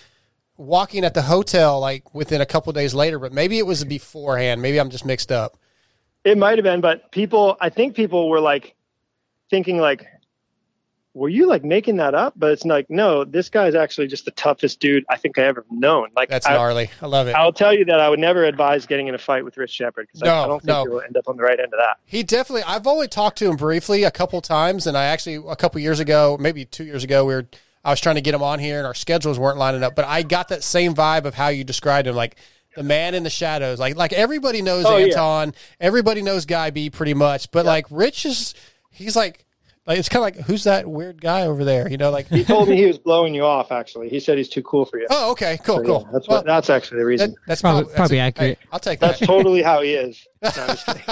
walking 0.56 1.04
at 1.04 1.12
the 1.14 1.22
hotel 1.22 1.80
like 1.80 2.14
within 2.14 2.40
a 2.40 2.46
couple 2.46 2.72
days 2.72 2.94
later, 2.94 3.18
but 3.18 3.32
maybe 3.32 3.58
it 3.58 3.66
was 3.66 3.84
beforehand. 3.84 4.62
Maybe 4.62 4.78
I'm 4.78 4.90
just 4.90 5.04
mixed 5.04 5.32
up. 5.32 5.58
it 6.24 6.38
might 6.38 6.56
have 6.58 6.64
been, 6.64 6.80
but 6.80 7.10
people, 7.12 7.56
I 7.60 7.68
think 7.68 7.94
people 7.96 8.28
were 8.28 8.40
like 8.40 8.74
thinking 9.50 9.78
like, 9.78 10.06
were 11.16 11.30
you 11.30 11.48
like 11.48 11.64
making 11.64 11.96
that 11.96 12.14
up? 12.14 12.34
But 12.36 12.52
it's 12.52 12.64
like, 12.66 12.90
no, 12.90 13.24
this 13.24 13.48
guy's 13.48 13.74
actually 13.74 14.06
just 14.06 14.26
the 14.26 14.30
toughest 14.32 14.80
dude 14.80 15.04
I 15.08 15.16
think 15.16 15.38
I 15.38 15.44
ever 15.44 15.64
known. 15.70 16.08
Like 16.14 16.28
That's 16.28 16.46
I, 16.46 16.54
gnarly. 16.54 16.90
I 17.00 17.06
love 17.06 17.26
it. 17.26 17.34
I'll 17.34 17.54
tell 17.54 17.72
you 17.72 17.86
that 17.86 18.00
I 18.00 18.10
would 18.10 18.18
never 18.18 18.44
advise 18.44 18.84
getting 18.84 19.06
in 19.08 19.14
a 19.14 19.18
fight 19.18 19.42
with 19.42 19.56
Rich 19.56 19.70
Shepard 19.70 20.08
because 20.08 20.22
I, 20.22 20.26
No, 20.26 20.44
I 20.44 20.46
don't 20.46 20.60
think 20.60 20.66
no. 20.68 20.84
you'll 20.84 21.00
end 21.00 21.16
up 21.16 21.26
on 21.26 21.38
the 21.38 21.42
right 21.42 21.58
end 21.58 21.72
of 21.72 21.78
that. 21.78 21.96
He 22.04 22.22
definitely. 22.22 22.64
I've 22.64 22.86
only 22.86 23.08
talked 23.08 23.38
to 23.38 23.48
him 23.48 23.56
briefly 23.56 24.04
a 24.04 24.10
couple 24.10 24.40
times, 24.42 24.86
and 24.86 24.94
I 24.96 25.06
actually 25.06 25.36
a 25.36 25.56
couple 25.56 25.80
years 25.80 26.00
ago, 26.00 26.36
maybe 26.38 26.66
two 26.66 26.84
years 26.84 27.02
ago, 27.02 27.24
we 27.24 27.34
were. 27.34 27.48
I 27.82 27.90
was 27.90 28.00
trying 28.00 28.16
to 28.16 28.20
get 28.20 28.34
him 28.34 28.42
on 28.42 28.58
here, 28.58 28.76
and 28.78 28.86
our 28.86 28.94
schedules 28.94 29.38
weren't 29.38 29.56
lining 29.58 29.82
up. 29.82 29.94
But 29.96 30.04
I 30.04 30.22
got 30.22 30.48
that 30.48 30.62
same 30.62 30.94
vibe 30.94 31.24
of 31.24 31.34
how 31.34 31.48
you 31.48 31.64
described 31.64 32.08
him, 32.08 32.14
like 32.16 32.36
the 32.74 32.82
man 32.82 33.14
in 33.14 33.22
the 33.22 33.30
shadows. 33.30 33.78
Like 33.78 33.96
like 33.96 34.12
everybody 34.12 34.60
knows 34.60 34.84
Oh, 34.84 34.98
yeah. 34.98 35.06
Anton, 35.06 35.54
everybody 35.80 36.20
knows 36.20 36.44
Guy 36.44 36.68
B 36.68 36.90
pretty 36.90 37.14
much, 37.14 37.50
but 37.52 37.64
like 37.64 37.86
Rich 37.90 38.26
is, 38.26 38.54
he's 38.90 39.16
like, 39.16 39.45
like 39.86 39.98
it's 39.98 40.08
kind 40.08 40.18
of 40.18 40.36
like 40.36 40.46
who's 40.46 40.64
that 40.64 40.86
weird 40.88 41.20
guy 41.20 41.42
over 41.42 41.64
there? 41.64 41.88
You 41.88 41.96
know, 41.96 42.10
like 42.10 42.26
He 42.28 42.44
told 42.44 42.68
me 42.68 42.76
he 42.76 42.86
was 42.86 42.98
blowing 42.98 43.34
you 43.34 43.44
off. 43.44 43.70
Actually, 43.72 44.08
he 44.08 44.20
said 44.20 44.36
he's 44.38 44.48
too 44.48 44.62
cool 44.62 44.84
for 44.84 44.98
you. 44.98 45.06
Oh, 45.10 45.30
okay, 45.32 45.58
cool, 45.64 45.76
So, 45.76 45.82
yeah, 45.82 45.86
cool. 45.88 46.08
that's 46.12 46.28
Well, 46.28 46.38
what, 46.38 46.46
that's 46.46 46.70
actually 46.70 46.98
the 46.98 47.06
reason. 47.06 47.34
that's 47.46 47.60
Probably- 47.60 47.84
prob- 47.84 47.96
probably 47.96 48.16
that's- 48.18 48.28
accurate. 48.40 48.58
hey, 48.60 48.68
I'll 48.72 48.80
take 48.80 49.00
that. 49.00 49.06
That's 49.18 49.20
totally 49.26 49.62
how 49.62 49.82
he 49.82 49.94
is. 49.94 50.26
No, 50.42 50.50
I'm 50.62 50.66
just 50.68 50.86
kidding. 50.86 51.02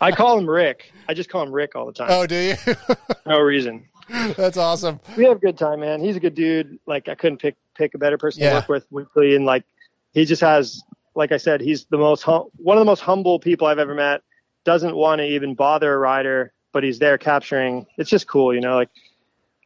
I 0.00 0.12
call 0.12 0.38
him 0.38 0.48
Rick. 0.48 0.92
I 1.08 1.14
just 1.14 1.28
call 1.30 1.42
him 1.42 1.52
Rick 1.52 1.74
all 1.76 1.86
the 1.86 1.92
time. 1.92 2.08
Oh, 2.10 2.26
do 2.26 2.34
you? 2.36 2.54
No 3.26 3.40
reason. 3.40 3.86
That's 4.36 4.56
awesome. 4.56 4.98
We 5.16 5.24
have 5.24 5.36
a 5.36 5.40
good 5.40 5.56
time, 5.56 5.80
man. 5.80 6.00
He's 6.02 6.16
a 6.16 6.20
good 6.20 6.34
dude. 6.34 6.78
Like 6.86 7.08
I 7.08 7.14
couldn't 7.14 7.38
pick 7.38 7.56
pick 7.76 7.94
a 7.94 7.98
better 7.98 8.18
person 8.18 8.42
Yeah. 8.42 8.50
to 8.50 8.56
work 8.56 8.68
with 8.68 8.86
weekly, 8.90 9.36
and 9.36 9.44
like 9.46 9.64
he 10.12 10.24
just 10.24 10.40
has, 10.40 10.82
like 11.14 11.30
I 11.30 11.36
said, 11.36 11.60
he's 11.60 11.84
the 11.86 11.96
most 11.98 12.22
hum- 12.22 12.48
one 12.56 12.76
of 12.76 12.80
the 12.80 12.86
most 12.86 13.00
humble 13.00 13.38
people 13.38 13.68
I've 13.68 13.78
ever 13.78 13.94
met. 13.94 14.22
Doesn't 14.64 14.96
want 14.96 15.20
to 15.20 15.24
even 15.26 15.54
bother 15.54 15.94
a 15.94 15.98
rider, 15.98 16.52
but 16.72 16.84
he's 16.84 16.98
there 16.98 17.18
capturing. 17.18 17.86
It's 17.96 18.10
just 18.10 18.26
cool, 18.26 18.54
you 18.54 18.60
know. 18.60 18.74
Like 18.74 18.90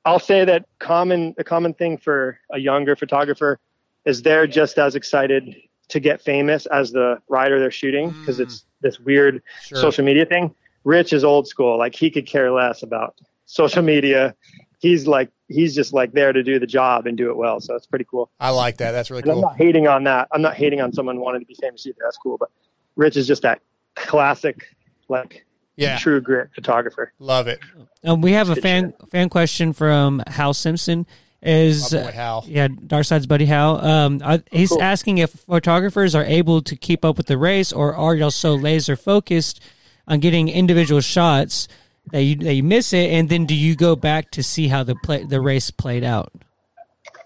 I'll 0.05 0.19
say 0.19 0.45
that 0.45 0.67
common 0.79 1.35
a 1.39 1.45
common 1.45 1.75
thing 1.75 1.99
for 1.99 2.39
a 2.53 2.59
younger 2.59 2.97
photographer 2.97 3.59
is 4.05 4.23
they're 4.23 4.47
just 4.47 4.79
as 4.79 4.95
excited 4.95 5.57
to 5.89 6.01
get 6.01 6.21
famous 6.21 6.67
as 6.67 6.93
the 6.93 7.21
rider 7.29 7.59
they're 7.59 7.71
shooting 7.71 8.11
because 8.11 8.41
it's 8.41 8.61
mm. 8.61 8.65
this 8.81 9.01
weird 9.01 9.43
Sure. 9.63 9.79
social 9.79 10.05
media 10.05 10.27
thing. 10.27 10.55
Rich 10.85 11.13
is 11.13 11.25
old 11.25 11.49
school. 11.49 11.79
Like 11.79 11.95
he 11.95 12.11
could 12.11 12.27
care 12.27 12.51
less 12.51 12.83
about 12.83 13.15
social 13.47 13.83
media. 13.83 14.35
He's 14.79 15.07
like 15.07 15.31
he's 15.49 15.75
just 15.75 15.93
like 15.93 16.13
there 16.13 16.33
to 16.33 16.43
do 16.43 16.59
the 16.59 16.67
job 16.67 17.07
and 17.07 17.17
do 17.17 17.31
it 17.31 17.37
well. 17.37 17.61
So 17.61 17.75
it's 17.75 17.87
pretty 17.87 18.07
cool. 18.11 18.31
I 18.41 18.51
like 18.51 18.79
that. 18.79 18.93
That's 18.93 19.11
really 19.11 19.23
And 19.23 19.33
I'm 19.33 19.41
not 19.41 19.57
hating 19.57 19.87
on 19.87 20.05
that. 20.05 20.29
I'm 20.33 20.43
not 20.43 20.55
hating 20.55 20.81
on 20.81 20.93
someone 20.93 21.21
wanting 21.21 21.41
to 21.41 21.47
be 21.47 21.55
famous 21.55 21.87
either. 21.87 21.99
That's 22.03 22.19
cool. 22.19 22.37
But 22.39 22.51
Rich 22.97 23.17
is 23.17 23.27
just 23.27 23.43
that 23.43 23.61
classic, 23.95 24.67
like 25.09 25.47
Yeah. 25.77 25.99
true 25.99 26.21
grit 26.21 26.51
photographer. 26.55 27.13
Love 27.19 27.49
it. 27.49 27.59
Um, 28.05 28.21
we 28.21 28.33
have 28.33 28.49
a 28.51 28.57
fan 28.57 28.93
fan 29.11 29.29
question 29.29 29.73
from 29.73 30.23
Hal 30.27 30.55
Simpson. 30.55 31.07
Is 31.43 31.93
My 31.93 32.05
boy 32.05 32.11
Hal. 32.13 32.45
yeah, 32.49 32.69
Darkside's 32.69 33.27
buddy 33.27 33.45
Hal. 33.45 33.85
Um, 33.85 34.21
uh, 34.25 34.39
he's 34.51 34.71
Cool. 34.71 34.81
asking 34.83 35.19
if 35.19 35.31
photographers 35.31 36.15
are 36.15 36.25
able 36.25 36.63
to 36.63 36.75
keep 36.75 37.05
up 37.05 37.19
with 37.19 37.27
the 37.27 37.37
race, 37.37 37.71
or 37.71 37.95
are 37.95 38.15
y'all 38.15 38.31
so 38.31 38.55
laser 38.55 38.97
focused 38.97 39.61
on 40.09 40.21
getting 40.21 40.49
individual 40.49 41.03
shots 41.03 41.69
that 42.13 42.23
you 42.23 42.37
that 42.37 42.55
you 42.55 42.63
miss 42.63 42.93
it, 42.95 43.11
and 43.11 43.29
then 43.29 43.45
do 43.45 43.55
you 43.55 43.75
go 43.77 43.95
back 43.95 44.31
to 44.31 44.43
see 44.43 44.69
how 44.69 44.85
the 44.85 44.95
play 45.05 45.25
the 45.25 45.41
race 45.41 45.71
played 45.71 46.03
out? 46.05 46.33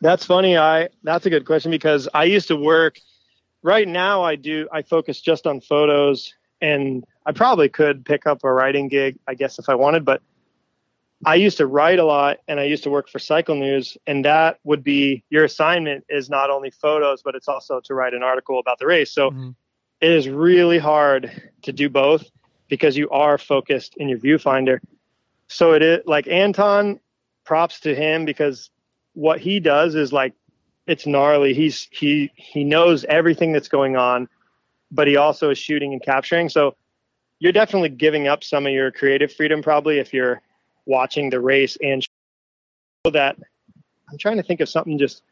That's 0.01 0.25
funny. 0.25 0.57
I 0.57 0.89
that's 1.05 1.27
a 1.27 1.31
good 1.31 1.45
question 1.45 1.70
because 1.70 2.09
I 2.15 2.25
used 2.25 2.49
to 2.49 2.57
work. 2.57 2.99
Right 3.62 3.87
now, 3.89 4.23
I 4.23 4.37
do. 4.37 4.69
I 4.73 4.83
focus 4.83 5.20
just 5.20 5.47
on 5.47 5.61
photos, 5.61 6.33
and 6.60 7.05
I 7.26 7.32
probably 7.32 7.68
could 7.68 8.05
pick 8.05 8.26
up 8.26 8.44
a 8.44 8.52
writing 8.52 8.89
gig, 8.89 9.18
I 9.26 9.35
guess, 9.35 9.59
if 9.59 9.68
I 9.68 9.74
wanted. 9.74 10.05
But 10.05 10.22
I 11.26 11.35
used 11.35 11.59
to 11.59 11.66
write 11.66 11.98
a 11.98 12.05
lot, 12.05 12.39
and 12.47 12.60
I 12.60 12.64
used 12.64 12.85
to 12.85 12.90
work 12.90 13.09
for 13.09 13.18
Cycle 13.18 13.56
News, 13.56 13.97
and 14.06 14.24
that 14.24 14.59
would 14.64 14.85
be 14.85 15.24
your 15.30 15.44
assignment 15.44 16.05
is 16.09 16.30
not 16.30 16.51
only 16.51 16.70
photos, 16.70 17.22
but 17.22 17.35
it's 17.35 17.48
also 17.48 17.80
to 17.85 17.94
write 17.94 18.14
an 18.14 18.22
article 18.22 18.59
about 18.59 18.78
the 18.78 18.86
race. 18.86 19.12
So 19.12 19.30
mm-hmm. 19.30 19.51
it 20.01 20.10
is 20.10 20.28
really 20.28 20.78
hard 20.78 21.51
to 21.62 21.72
do 21.72 21.89
both 21.89 22.24
because 22.68 22.97
you 22.97 23.10
are 23.10 23.39
focused 23.39 23.97
in 23.97 24.09
your 24.09 24.18
viewfinder. 24.18 24.78
So 25.48 25.72
it 25.72 25.82
is 25.82 26.01
like 26.06 26.28
Anton, 26.28 27.01
props 27.44 27.80
to 27.80 27.94
him 27.94 28.26
because 28.26 28.70
what 29.14 29.40
he 29.40 29.59
does 29.59 29.94
is 29.94 30.12
like 30.12 30.35
it's 30.86 31.06
gnarly. 31.06 31.52
He's 31.55 31.89
he 31.90 32.30
he 32.35 32.64
knows 32.64 33.05
everything 33.05 33.52
that's 33.52 33.68
going 33.68 33.97
on, 33.97 34.28
but 34.90 35.06
he 35.06 35.16
also 35.16 35.51
is 35.51 35.59
shooting 35.59 35.93
and 35.93 36.02
capturing. 36.02 36.48
So 36.48 36.77
you're 37.39 37.52
definitely 37.52 37.90
giving 37.90 38.28
up 38.28 38.43
some 38.43 38.66
of 38.66 38.73
your 38.73 38.90
creative 38.90 39.32
freedom 39.32 39.62
probably 39.62 39.98
if 39.98 40.12
you're 40.12 40.40
watching 40.86 41.31
the 41.31 41.40
race 41.40 41.77
and 41.82 42.06
so 43.05 43.10
that 43.12 43.36
I'm 44.10 44.19
trying 44.19 44.39
to 44.39 44.43
think 44.43 44.60
of 44.60 44.69
something 44.69 44.98
just 44.98 45.23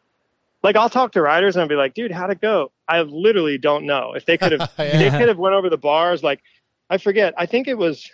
like 0.63 0.77
I'll 0.77 0.91
talk 0.91 1.13
to 1.13 1.23
riders 1.23 1.57
and 1.57 1.63
I'll 1.63 1.69
be 1.69 1.75
like, 1.75 1.95
dude, 1.95 2.13
how'd 2.13 2.31
it 2.31 2.41
go? 2.41 2.73
I 2.89 3.03
literally 3.03 3.59
don't 3.59 3.87
know. 3.87 4.13
If 4.15 4.27
they 4.27 4.37
could 4.37 4.53
have 4.53 4.71
they 4.77 5.11
could 5.11 5.29
have 5.29 5.39
went 5.39 5.55
over 5.55 5.71
the 5.71 5.79
bars, 5.79 6.23
like 6.23 6.43
I 6.91 6.99
forget. 6.99 7.35
I 7.37 7.47
think 7.47 7.69
it 7.69 7.79
was 7.79 8.11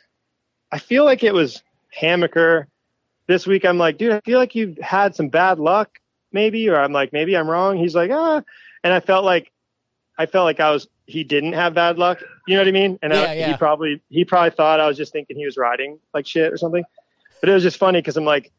I 0.71 0.79
feel 0.79 1.05
like 1.05 1.23
it 1.23 1.35
was 1.35 1.63
Hammaker. 1.99 2.67
This 3.27 3.47
week 3.47 3.65
I'm 3.65 3.79
like, 3.79 3.99
dude, 3.99 4.13
I 4.13 4.21
feel 4.21 4.39
like 4.39 4.55
you've 4.55 4.79
had 4.79 5.15
some 5.15 5.29
bad 5.29 5.59
luck, 5.59 5.99
maybe, 6.33 6.69
or 6.69 6.77
I'm 6.77 6.93
like, 6.93 7.13
maybe 7.13 7.37
I'm 7.37 7.49
wrong. 7.49 7.77
He's 7.77 7.95
like, 7.95 8.11
ah 8.13 8.43
and 8.85 8.93
I 8.93 9.01
felt 9.01 9.25
like 9.25 9.51
I 10.19 10.27
felt 10.27 10.45
like 10.45 10.61
I 10.61 10.71
was 10.71 10.89
he 11.07 11.25
didn't 11.25 11.55
have 11.55 11.75
bad 11.75 11.99
luck. 11.99 12.21
You 12.47 12.55
know 12.57 12.61
what 12.61 12.69
I 12.69 12.73
mean? 12.73 12.99
And 13.03 13.13
I, 13.13 13.35
Yeah, 13.35 13.53
he 13.53 13.57
probably 13.57 14.03
he 14.09 14.25
probably 14.25 14.51
thought 14.51 14.81
I 14.81 14.87
was 14.87 14.97
just 14.97 15.13
thinking 15.13 15.37
he 15.37 15.45
was 15.45 15.57
riding 15.57 15.99
like 16.15 16.27
shit 16.27 16.53
or 16.53 16.57
something. 16.57 16.85
But 17.41 17.49
it 17.49 17.55
was 17.55 17.63
just 17.63 17.77
funny 17.77 17.99
because 18.01 18.17
I'm 18.17 18.25
like, 18.25 18.53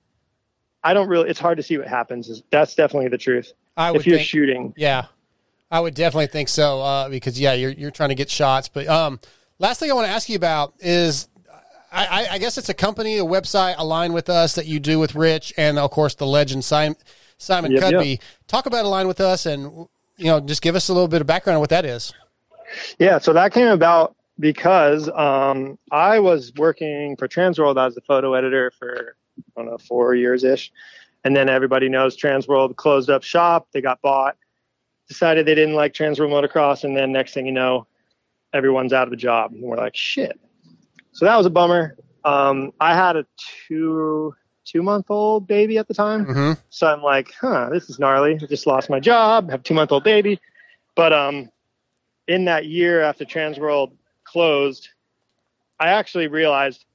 I 0.83 0.93
don't 0.93 1.07
really. 1.07 1.29
It's 1.29 1.39
hard 1.39 1.57
to 1.57 1.63
see 1.63 1.77
what 1.77 1.87
happens. 1.87 2.43
That's 2.51 2.75
definitely 2.75 3.09
the 3.09 3.17
truth. 3.17 3.53
I 3.77 3.91
would 3.91 4.01
if 4.01 4.07
you're 4.07 4.17
think- 4.17 4.27
shooting, 4.27 4.73
Yeah, 4.75 5.05
I 5.71 5.79
would 5.79 5.93
definitely 5.93 6.27
think 6.27 6.49
so 6.49 6.81
uh, 6.81 7.09
because 7.09 7.39
yeah, 7.39 7.53
you're 7.53 7.71
you're 7.71 7.91
trying 7.91 8.09
to 8.09 8.15
get 8.15 8.29
shots. 8.29 8.67
But 8.67 8.87
um, 8.87 9.19
last 9.59 9.79
thing 9.79 9.89
I 9.89 9.93
want 9.93 10.07
to 10.07 10.13
ask 10.13 10.27
you 10.27 10.35
about 10.35 10.73
is, 10.79 11.29
I, 11.91 12.05
I, 12.05 12.27
I 12.33 12.37
guess 12.39 12.57
it's 12.57 12.69
a 12.69 12.73
company, 12.73 13.17
a 13.19 13.23
website 13.23 13.75
aligned 13.77 14.13
with 14.13 14.29
us 14.29 14.55
that 14.55 14.65
you 14.65 14.79
do 14.81 14.99
with 14.99 15.15
Rich, 15.15 15.53
and 15.57 15.79
of 15.79 15.89
course 15.91 16.15
the 16.15 16.27
legend 16.27 16.65
Simon 16.65 16.97
Simon 17.37 17.71
Yep, 17.71 17.81
Cudby. 17.81 18.09
yep. 18.09 18.19
Talk 18.47 18.65
about 18.65 18.83
align 18.85 19.07
with 19.07 19.21
us, 19.21 19.45
and 19.45 19.87
you 20.17 20.25
know, 20.25 20.39
just 20.39 20.61
give 20.61 20.75
us 20.75 20.89
a 20.89 20.93
little 20.93 21.07
bit 21.07 21.21
of 21.21 21.27
background 21.27 21.55
on 21.55 21.59
what 21.59 21.69
that 21.69 21.85
is. 21.85 22.13
Yeah, 22.99 23.19
so 23.19 23.33
that 23.33 23.53
came 23.53 23.67
about 23.67 24.15
because 24.39 25.09
um, 25.09 25.77
I 25.91 26.19
was 26.19 26.51
working 26.57 27.15
for 27.17 27.27
Transworld 27.27 27.83
as 27.83 27.95
the 27.95 28.01
photo 28.01 28.33
editor 28.33 28.71
for 28.71 29.15
I 29.37 29.61
don't 29.61 29.71
know 29.71 29.77
four 29.77 30.15
years 30.15 30.43
ish, 30.43 30.71
and 31.23 31.35
then 31.35 31.49
everybody 31.49 31.89
knows 31.89 32.17
Transworld 32.17 32.75
closed 32.75 33.09
up 33.09 33.23
shop. 33.23 33.67
They 33.73 33.81
got 33.81 34.01
bought. 34.01 34.37
Decided 35.07 35.45
they 35.45 35.55
didn't 35.55 35.75
like 35.75 35.93
Transworld 35.93 36.29
motocross, 36.29 36.83
and 36.83 36.95
then 36.95 37.11
next 37.11 37.33
thing 37.33 37.45
you 37.45 37.51
know, 37.51 37.87
everyone's 38.53 38.93
out 38.93 39.07
of 39.07 39.13
a 39.13 39.17
job, 39.17 39.51
and 39.51 39.61
we're 39.61 39.77
like 39.77 39.95
shit. 39.95 40.39
So 41.11 41.25
that 41.25 41.35
was 41.35 41.45
a 41.45 41.51
bummer. 41.51 41.95
Um, 42.23 42.71
I 42.79 42.95
had 42.95 43.17
a 43.17 43.25
two 43.67 44.33
two 44.65 44.83
month 44.83 45.07
old 45.09 45.47
baby 45.47 45.77
at 45.77 45.87
the 45.87 45.93
time. 45.93 46.25
Mm-hmm. 46.25 46.51
So 46.69 46.87
I'm 46.87 47.01
like, 47.01 47.33
huh, 47.39 47.69
this 47.71 47.89
is 47.89 47.99
gnarly. 47.99 48.39
I 48.41 48.45
just 48.45 48.67
lost 48.67 48.89
my 48.89 48.99
job, 48.99 49.49
have 49.49 49.63
two 49.63 49.73
month 49.73 49.91
old 49.91 50.03
baby. 50.03 50.39
But 50.95 51.13
um, 51.13 51.49
in 52.27 52.45
that 52.45 52.65
year 52.65 53.01
after 53.01 53.25
Transworld 53.25 53.91
closed, 54.23 54.89
I 55.79 55.89
actually 55.89 56.27
realized 56.27 56.85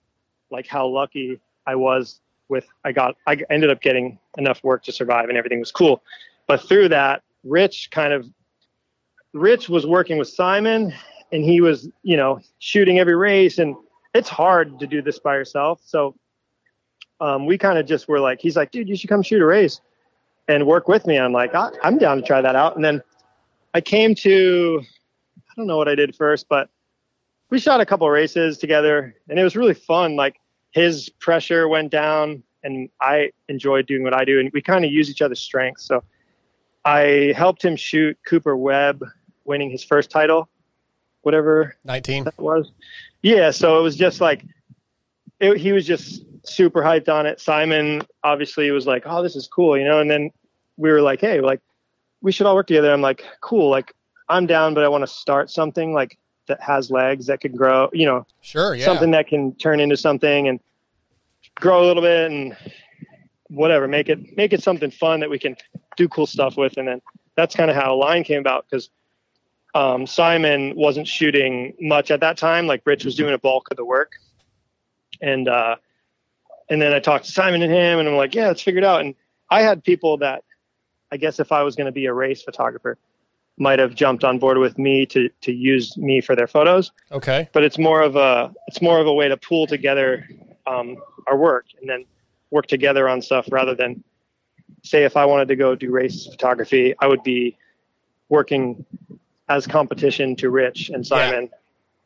like 0.51 0.66
how 0.66 0.86
lucky 0.86 1.40
I 1.66 1.74
was 1.74 2.20
with 2.49 2.66
I 2.85 2.93
got 2.93 3.16
I 3.27 3.39
ended 3.51 3.70
up 3.70 3.82
getting 3.82 4.19
enough 4.39 4.65
work 4.65 4.82
to 4.85 4.93
survive 4.93 5.28
and 5.28 5.36
everything 5.36 5.61
was 5.61 5.73
cool. 5.73 6.03
But 6.47 6.62
through 6.62 6.89
that, 6.89 7.23
Rich 7.45 7.90
kind 7.90 8.12
of 8.12 8.27
Rich 9.35 9.69
was 9.69 9.86
working 9.86 10.16
with 10.16 10.28
Simon, 10.28 10.93
and 11.32 11.45
he 11.45 11.61
was, 11.61 11.89
you 12.03 12.16
know, 12.16 12.40
shooting 12.59 12.99
every 12.99 13.15
race, 13.15 13.59
and 13.59 13.77
it's 14.15 14.28
hard 14.28 14.78
to 14.81 14.86
do 14.86 15.03
this 15.03 15.19
by 15.19 15.35
yourself. 15.35 15.81
So 15.85 16.15
um, 17.20 17.47
we 17.47 17.59
kind 17.59 17.78
of 17.78 17.86
just 17.86 18.09
were 18.09 18.20
like, 18.20 18.40
he's 18.40 18.57
like, 18.57 18.70
dude, 18.70 18.89
you 18.89 18.97
should 18.97 19.09
come 19.11 19.23
shoot 19.23 19.43
a 19.43 19.47
race 19.47 19.81
and 20.47 20.66
work 20.66 20.89
with 20.89 21.07
me. 21.07 21.19
I'm 21.19 21.32
like, 21.32 21.55
I- 21.55 21.73
I'm 21.82 21.99
down 21.99 22.16
to 22.19 22.23
try 22.23 22.40
that 22.40 22.57
out. 22.57 22.77
And 22.77 22.85
then 22.85 23.03
I 23.74 23.81
came 23.81 24.15
to, 24.16 24.82
I 25.36 25.53
don't 25.57 25.66
know 25.66 25.77
what 25.77 25.89
I 25.89 25.95
did 25.95 26.15
first, 26.16 26.49
but 26.49 26.69
we 27.51 27.59
shot 27.59 27.81
a 27.81 27.86
couple 27.86 28.09
races 28.11 28.59
together, 28.59 29.15
and 29.28 29.39
it 29.39 29.43
was 29.43 29.57
really 29.57 29.74
fun. 29.74 30.16
Like 30.16 30.36
his 30.70 31.09
pressure 31.09 31.66
went 31.69 31.90
down, 31.90 32.43
and 32.62 32.90
I 33.01 33.31
enjoyed 33.49 33.86
doing 33.86 34.03
what 34.03 34.15
I 34.15 34.24
do, 34.24 34.39
and 34.39 34.51
we 34.53 34.61
kind 34.61 34.85
of 34.85 34.90
use 34.93 35.09
each 35.11 35.23
other's 35.23 35.40
strengths. 35.40 35.86
So 35.86 36.05
I 36.85 37.32
helped 37.36 37.65
him 37.65 37.77
shoot 37.77 38.19
Cooper 38.27 38.57
Webb 38.57 39.03
winning 39.45 39.70
his 39.70 39.82
first 39.82 40.11
title, 40.11 40.49
whatever 41.23 41.77
19 41.85 42.24
that 42.24 42.39
was. 42.39 42.70
Yeah, 43.23 43.51
so 43.51 43.78
it 43.78 43.82
was 43.82 43.97
just 43.97 44.20
like 44.20 44.45
it, 45.40 45.57
he 45.57 45.73
was 45.73 45.86
just 45.86 46.24
super 46.44 46.82
hyped 46.82 47.09
on 47.09 47.27
it. 47.27 47.40
Simon 47.40 48.02
obviously 48.24 48.70
was 48.70 48.86
like, 48.86 49.02
"Oh, 49.06 49.23
this 49.23 49.36
is 49.36 49.47
cool," 49.47 49.77
you 49.77 49.85
know. 49.85 50.01
And 50.01 50.10
then 50.10 50.31
we 50.77 50.90
were 50.90 51.02
like, 51.02 51.20
"Hey, 51.20 51.40
like 51.40 51.60
we 52.20 52.32
should 52.32 52.47
all 52.47 52.55
work 52.55 52.66
together." 52.66 52.93
I'm 52.93 53.01
like, 53.01 53.24
"Cool, 53.40 53.70
like 53.70 53.94
I'm 54.28 54.47
down, 54.47 54.74
but 54.74 54.85
I 54.85 54.89
want 54.89 55.02
to 55.02 55.06
start 55.06 55.51
something 55.51 55.93
like 55.93 56.19
that 56.48 56.60
has 56.60 56.90
legs 56.90 57.27
that 57.27 57.40
can 57.40 57.52
grow, 57.52 57.89
you 57.93 58.06
know, 58.06 58.27
Sure, 58.40 58.74
yeah. 58.74 58.85
something 58.85 59.10
that 59.12 59.28
can 59.28 59.55
turn 59.55 59.81
into 59.81 59.97
something 59.97 60.48
and 60.48 60.60
grow 61.55 61.85
a 61.85 61.86
little 61.86 62.02
bit 62.02 62.31
and 62.31 62.56
whatever, 63.48 63.86
make 63.86 64.09
it 64.09 64.36
make 64.36 64.52
it 64.52 64.62
something 64.62 64.90
fun 64.90 65.20
that 65.20 65.31
we 65.31 65.39
can 65.39 65.56
do 65.97 66.09
cool 66.09 66.27
stuff 66.27 66.56
with. 66.56 66.77
And 66.77 66.89
then 66.89 67.01
that's 67.36 67.55
kind 67.55 67.70
of 67.70 67.77
how 67.77 67.94
Line 67.94 68.24
came 68.24 68.40
about 68.40 68.66
because 68.69 68.90
um, 69.74 70.06
Simon 70.06 70.74
wasn't 70.77 71.06
shooting 71.06 71.74
much 71.81 72.10
at 72.10 72.20
that 72.20 72.36
time. 72.36 72.66
Like 72.66 72.82
Rich 72.85 73.05
was 73.05 73.15
doing 73.15 73.35
a 73.35 73.39
bulk 73.39 73.69
of 73.70 73.77
the 73.77 73.85
work, 73.85 74.12
and 75.20 75.48
uh, 75.48 75.77
and 76.70 76.81
then 76.81 76.93
I 76.93 77.01
talked 77.01 77.24
to 77.27 77.32
Simon 77.32 77.62
and 77.62 77.73
him, 77.73 77.99
and 77.99 78.09
I'm 78.09 78.16
like, 78.16 78.35
yeah, 78.35 78.49
let's 78.49 78.62
figure 78.62 78.78
it 78.78 78.85
out. 78.85 79.01
And 79.01 79.15
I 79.51 79.62
had 79.62 79.82
people 79.85 80.19
that 80.19 80.45
I 81.11 81.16
guess 81.16 81.40
if 81.40 81.53
I 81.53 81.62
was 81.62 81.74
going 81.77 81.86
to 81.86 81.93
be 81.93 82.07
a 82.07 82.12
race 82.12 82.43
photographer, 82.43 82.99
might 83.59 83.78
have 83.78 83.95
jumped 83.95 84.23
on 84.24 84.39
board 84.39 84.59
with 84.59 84.78
me 84.78 85.07
to 85.07 85.28
to 85.40 85.53
use 85.53 85.97
me 85.97 86.20
for 86.20 86.36
their 86.36 86.47
photos 86.47 86.93
Okay. 87.11 87.49
but 87.53 87.65
it's 87.65 87.77
more 87.77 88.03
of 88.03 88.15
a 88.15 88.55
it's 88.69 88.81
more 88.81 89.01
of 89.01 89.09
a 89.09 89.12
way 89.12 89.27
to 89.28 89.36
pool 89.36 89.66
together 89.66 90.28
um, 90.69 90.97
our 91.27 91.36
work 91.36 91.65
and 91.81 91.89
then 91.90 92.05
work 92.53 92.66
together 92.69 93.09
on 93.09 93.20
stuff 93.20 93.47
rather 93.51 93.74
than 93.74 94.05
say 94.85 95.05
if 95.05 95.16
I 95.16 95.24
wanted 95.24 95.49
to 95.49 95.57
go 95.57 95.74
do 95.74 95.90
race 95.90 96.27
photography, 96.27 96.95
I 97.01 97.07
would 97.09 97.23
be 97.23 97.57
working 98.28 98.85
as 99.49 99.66
competition 99.66 100.36
to 100.36 100.51
Rich 100.51 100.90
and 100.90 101.07
Simon. 101.07 101.51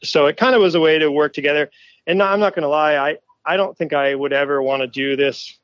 So 0.02 0.26
it 0.26 0.36
kind 0.36 0.54
of 0.54 0.62
was 0.62 0.74
a 0.74 0.80
way 0.80 0.98
to 0.98 1.10
work 1.10 1.32
together. 1.34 1.70
And 2.06 2.22
I'm 2.22 2.40
not 2.40 2.54
going 2.54 2.62
to 2.62 2.68
lie, 2.68 2.96
I 2.96 3.18
I 3.44 3.56
don't 3.56 3.76
think 3.76 3.92
I 3.92 4.14
would 4.14 4.32
ever 4.32 4.62
want 4.62 4.82
to 4.82 4.86
do 4.86 5.16
this 5.16 5.58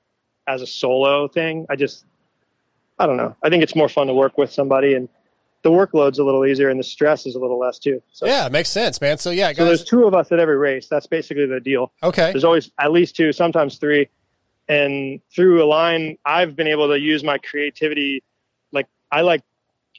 as 0.47 0.63
a 0.63 0.67
solo 0.67 1.29
thing. 1.29 1.67
I 1.69 1.77
just 1.77 2.05
I 2.99 3.07
don't 3.07 3.17
know. 3.17 3.37
I 3.43 3.49
think 3.49 3.63
it's 3.63 3.77
more 3.77 3.89
fun 3.89 4.09
to 4.09 4.15
work 4.15 4.37
with 4.39 4.53
somebody 4.53 4.95
and 4.95 5.09
the 5.63 5.71
workload's 5.71 6.19
a 6.19 6.25
little 6.25 6.47
easier 6.47 6.69
and 6.69 6.79
the 6.79 6.85
stress 6.85 7.27
is 7.27 7.35
a 7.35 7.39
little 7.39 7.59
less 7.59 7.79
too. 7.79 8.01
So 8.13 8.27
yeah, 8.27 8.47
it 8.47 8.53
makes 8.53 8.69
sense, 8.69 9.01
man. 9.01 9.19
So 9.19 9.31
yeah, 9.31 9.53
so 9.53 9.65
there's 9.65 9.85
two 9.85 10.05
of 10.07 10.15
us 10.15 10.31
at 10.31 10.39
every 10.39 10.57
race. 10.57 10.89
That's 10.89 11.07
basically 11.07 11.47
the 11.47 11.61
deal. 11.61 11.93
Okay. 12.03 12.31
There's 12.33 12.45
always 12.45 12.71
at 12.79 12.93
least 12.93 13.17
two, 13.17 13.33
sometimes 13.33 13.79
three. 13.79 14.09
And 14.69 15.21
through 15.35 15.63
Align, 15.63 16.19
I've 16.25 16.55
been 16.55 16.69
able 16.69 16.89
to 16.89 16.99
use 16.99 17.25
my 17.25 17.39
creativity. 17.39 18.23
Like 18.71 18.87
I 19.11 19.23
like, 19.23 19.43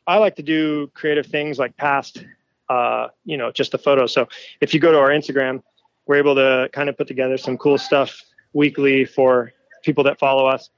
I 0.08 0.18
like 0.18 0.36
to 0.38 0.44
do 0.44 0.88
creative 0.94 1.26
things 1.26 1.60
like 1.60 1.76
past, 1.76 2.24
uh, 2.70 3.08
you 3.26 3.38
know, 3.38 3.52
just 3.52 3.72
the 3.72 3.78
photos. 3.78 4.14
So 4.14 4.28
if 4.62 4.74
you 4.74 4.80
go 4.80 4.92
to 4.92 4.98
our 4.98 5.10
Instagram, 5.10 5.62
we're 6.10 6.16
able 6.16 6.34
to 6.34 6.68
kind 6.74 6.90
of 6.90 6.98
put 6.98 7.08
together 7.08 7.38
some 7.38 7.56
cool 7.56 7.78
stuff 7.78 8.20
weekly 8.54 9.06
for 9.06 9.54
people 9.84 10.04
that 10.06 10.18
follow 10.18 10.48
us, 10.48 10.72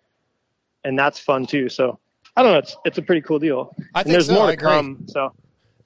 and 0.83 0.99
that's 0.99 1.19
fun 1.19 1.45
too. 1.45 1.69
So 1.69 1.97
I 2.35 2.43
don't 2.43 2.51
know. 2.51 2.57
It's 2.59 2.75
it's 2.83 2.97
a 2.97 3.01
pretty 3.01 3.21
cool 3.21 3.39
deal. 3.39 3.73
I 3.95 4.01
and 4.01 4.05
think 4.07 4.07
there's 4.13 4.27
so, 4.27 4.33
more 4.33 4.51
to 4.51 4.57
come. 4.57 5.05
So 5.07 5.33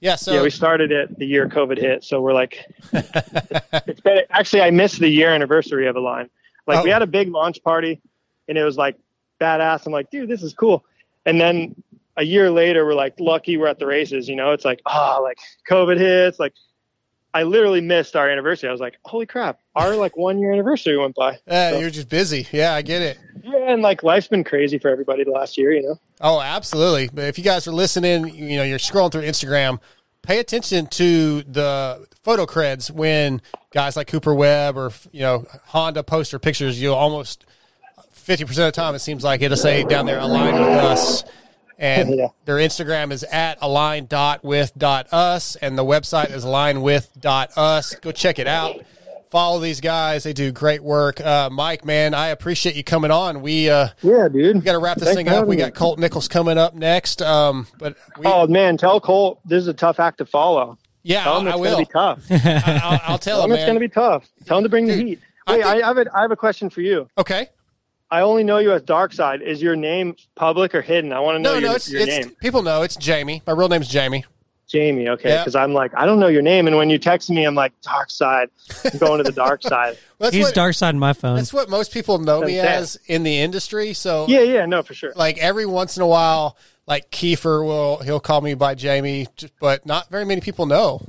Yeah, 0.00 0.16
so 0.16 0.34
yeah, 0.34 0.42
we 0.42 0.50
started 0.50 0.90
it 0.90 1.16
the 1.16 1.26
year 1.26 1.48
COVID 1.48 1.78
hit, 1.78 2.02
so 2.02 2.20
we're 2.20 2.32
like, 2.34 2.66
it's 2.92 4.00
been 4.00 4.22
actually 4.30 4.62
I 4.62 4.72
missed 4.72 4.98
the 4.98 5.08
year 5.08 5.30
anniversary 5.30 5.86
of 5.86 5.94
Align. 5.94 6.28
Like 6.66 6.82
we 6.82 6.90
Oh. 6.90 6.94
had 6.94 7.02
a 7.02 7.06
big 7.06 7.28
launch 7.28 7.62
party, 7.62 8.02
and 8.48 8.58
it 8.58 8.64
was 8.64 8.76
like 8.76 8.96
badass. 9.40 9.86
I'm 9.86 9.92
like, 9.92 10.10
dude, 10.10 10.28
this 10.28 10.42
is 10.42 10.54
cool. 10.54 10.84
And 11.24 11.40
then 11.40 11.80
a 12.16 12.24
year 12.24 12.50
later, 12.50 12.84
we're 12.84 12.94
like, 12.94 13.14
lucky 13.20 13.56
we're 13.58 13.68
at 13.68 13.78
the 13.78 13.86
races. 13.86 14.28
You 14.28 14.34
know, 14.34 14.50
it's 14.50 14.64
like, 14.64 14.80
oh, 14.86 15.20
like 15.22 15.38
COVID 15.70 15.98
hits. 15.98 16.40
Like 16.40 16.54
I 17.36 17.42
literally 17.42 17.80
missed 17.82 18.16
our 18.16 18.30
anniversary. 18.30 18.68
I 18.68 18.72
was 18.72 18.80
like, 18.80 18.96
holy 19.04 19.26
crap, 19.26 19.60
our 19.74 19.94
like 19.94 20.16
one 20.16 20.38
year 20.38 20.52
anniversary 20.52 20.96
went 20.96 21.14
by. 21.14 21.38
Yeah, 21.46 21.70
So- 21.72 21.78
you're 21.80 21.90
just 21.90 22.08
busy. 22.08 22.46
Yeah, 22.50 22.72
I 22.74 22.82
get 22.82 23.02
it. 23.02 23.18
yeah, 23.44 23.72
and 23.72 23.82
like 23.82 24.02
life's 24.02 24.28
been 24.28 24.44
crazy 24.44 24.78
for 24.78 24.88
everybody 24.90 25.22
the 25.24 25.30
last 25.30 25.58
year. 25.58 25.72
You 25.72 25.82
know. 25.82 26.00
Oh, 26.20 26.40
absolutely. 26.40 27.10
But 27.12 27.24
if 27.26 27.36
you 27.38 27.44
guys 27.44 27.68
are 27.68 27.72
listening, 27.72 28.28
you 28.34 28.56
know, 28.56 28.62
you're 28.64 28.78
scrolling 28.78 29.12
through 29.12 29.22
Instagram, 29.24 29.80
pay 30.22 30.38
attention 30.38 30.86
to 30.86 31.42
the 31.42 32.06
photo 32.22 32.46
creds 32.46 32.90
when 32.90 33.42
guys 33.70 33.96
like 33.96 34.06
Cooper 34.08 34.34
Webb 34.34 34.78
or, 34.78 34.90
you 35.12 35.20
know, 35.20 35.44
Honda 35.66 36.02
post 36.02 36.30
their 36.32 36.40
pictures. 36.40 36.80
You'll 36.80 36.94
almost 36.94 37.44
50% 38.14 38.42
of 38.50 38.56
the 38.56 38.72
time, 38.72 38.94
it 38.94 39.00
seems 39.00 39.22
like 39.22 39.42
it'll 39.42 39.56
say 39.56 39.84
down 39.84 40.06
there, 40.06 40.18
aligned 40.18 40.58
with 40.58 40.68
us. 40.68 41.22
And 41.78 42.14
Yeah. 42.16 42.28
their 42.44 42.56
Instagram 42.56 43.10
is 43.12 43.22
at 43.24 43.58
align.with.us 43.60 45.56
and 45.56 45.78
the 45.78 45.84
website 45.84 46.30
is 46.30 46.44
alignwith.us. 46.44 47.94
Go 47.96 48.12
check 48.12 48.38
it 48.38 48.46
out. 48.46 48.76
Follow 49.30 49.58
these 49.58 49.80
guys. 49.80 50.22
They 50.22 50.32
do 50.32 50.52
great 50.52 50.82
work. 50.82 51.20
Uh, 51.20 51.50
Mike, 51.50 51.84
man, 51.84 52.14
I 52.14 52.28
appreciate 52.28 52.76
you 52.76 52.84
coming 52.84 53.10
on. 53.10 53.42
We, 53.42 53.68
uh, 53.68 53.88
Yeah, 54.00 54.28
dude. 54.28 54.54
we 54.56 54.62
got 54.62 54.72
to 54.72 54.78
wrap 54.78 54.98
this 54.98 55.08
Thanks 55.14 55.16
thing 55.18 55.28
up. 55.28 55.46
We 55.48 55.56
got 55.56 55.74
Colt 55.74 55.98
Nichols 55.98 56.28
coming 56.28 56.56
up 56.58 56.74
next. 56.74 57.20
Um, 57.22 57.66
but 57.78 57.96
we, 58.18 58.26
oh 58.26 58.46
man, 58.46 58.76
tell 58.76 59.00
Colt 59.00 59.40
this 59.44 59.60
is 59.62 59.68
a 59.68 59.74
tough 59.74 59.98
act 59.98 60.18
to 60.18 60.26
follow. 60.26 60.78
yeah, 61.02 61.24
Tell 61.24 61.40
him 61.40 61.46
I, 61.48 61.50
it's 61.50 61.56
I 61.56 61.60
will. 61.60 61.72
gonna 61.72 61.84
be 61.86 61.92
tough. 61.92 62.24
I, 62.30 62.80
I'll, 62.84 63.00
I'll 63.14 63.18
tell 63.18 63.38
Tell 63.38 63.44
him, 63.44 63.50
him 63.50 63.56
it's 63.56 63.64
going 63.64 63.74
to 63.74 63.80
be 63.80 63.88
tough. 63.88 64.30
Tell 64.46 64.58
him 64.58 64.62
to 64.64 64.70
bring 64.70 64.86
the 64.86 64.94
heat. 64.96 65.18
Wait, 65.48 65.62
I, 65.64 65.72
think- 65.72 65.84
I, 65.84 65.86
have 65.88 65.98
a, 65.98 66.06
I 66.16 66.22
have 66.22 66.30
a 66.30 66.36
question 66.36 66.70
for 66.70 66.80
you. 66.80 67.08
okay. 67.18 67.48
I 68.10 68.20
only 68.20 68.44
know 68.44 68.58
you 68.58 68.72
as 68.72 68.82
Dark 68.82 69.12
Side. 69.12 69.42
Is 69.42 69.60
your 69.60 69.74
name 69.76 70.14
public 70.36 70.74
or 70.74 70.82
hidden? 70.82 71.12
I 71.12 71.20
want 71.20 71.36
to 71.36 71.38
know 71.40 71.54
No, 71.54 71.58
your, 71.58 71.68
no, 71.70 71.74
it's, 71.74 71.90
your 71.90 72.00
it's 72.02 72.26
name. 72.26 72.36
people 72.40 72.62
know 72.62 72.82
it's 72.82 72.96
Jamie. 72.96 73.42
My 73.46 73.52
real 73.52 73.68
name's 73.68 73.88
Jamie. 73.88 74.24
Jamie, 74.68 75.08
okay. 75.08 75.28
Yeah. 75.30 75.42
Because 75.42 75.54
I'm 75.54 75.72
like, 75.72 75.92
I 75.96 76.06
don't 76.06 76.18
know 76.18 76.26
your 76.26 76.42
name. 76.42 76.66
And 76.66 76.76
when 76.76 76.90
you 76.90 76.98
text 76.98 77.30
me, 77.30 77.44
I'm 77.44 77.54
like, 77.54 77.72
Dark 77.82 78.10
Side. 78.10 78.48
I'm 78.92 78.98
going 78.98 79.18
to 79.18 79.24
the 79.24 79.30
dark 79.32 79.62
side. 79.64 79.96
Well, 80.18 80.30
He's 80.32 80.46
what, 80.46 80.54
dark 80.54 80.74
side 80.74 80.88
on 80.88 80.98
my 80.98 81.12
phone. 81.12 81.36
That's 81.36 81.52
what 81.52 81.68
most 81.70 81.92
people 81.92 82.18
know 82.18 82.40
me 82.40 82.56
That's 82.56 82.96
as 82.96 82.98
in 83.06 83.22
the 83.22 83.38
industry. 83.38 83.92
So 83.92 84.26
Yeah, 84.28 84.40
yeah, 84.40 84.66
no, 84.66 84.82
for 84.82 84.92
sure. 84.94 85.12
like 85.14 85.38
every 85.38 85.66
once 85.66 85.96
in 85.96 86.02
a 86.02 86.06
while, 86.06 86.56
like 86.86 87.10
Kiefer 87.12 87.64
will 87.64 87.98
he'll 87.98 88.18
call 88.20 88.40
me 88.40 88.54
by 88.54 88.74
Jamie, 88.74 89.28
but 89.60 89.86
not 89.86 90.08
very 90.10 90.24
many 90.24 90.40
people 90.40 90.66
know. 90.66 91.00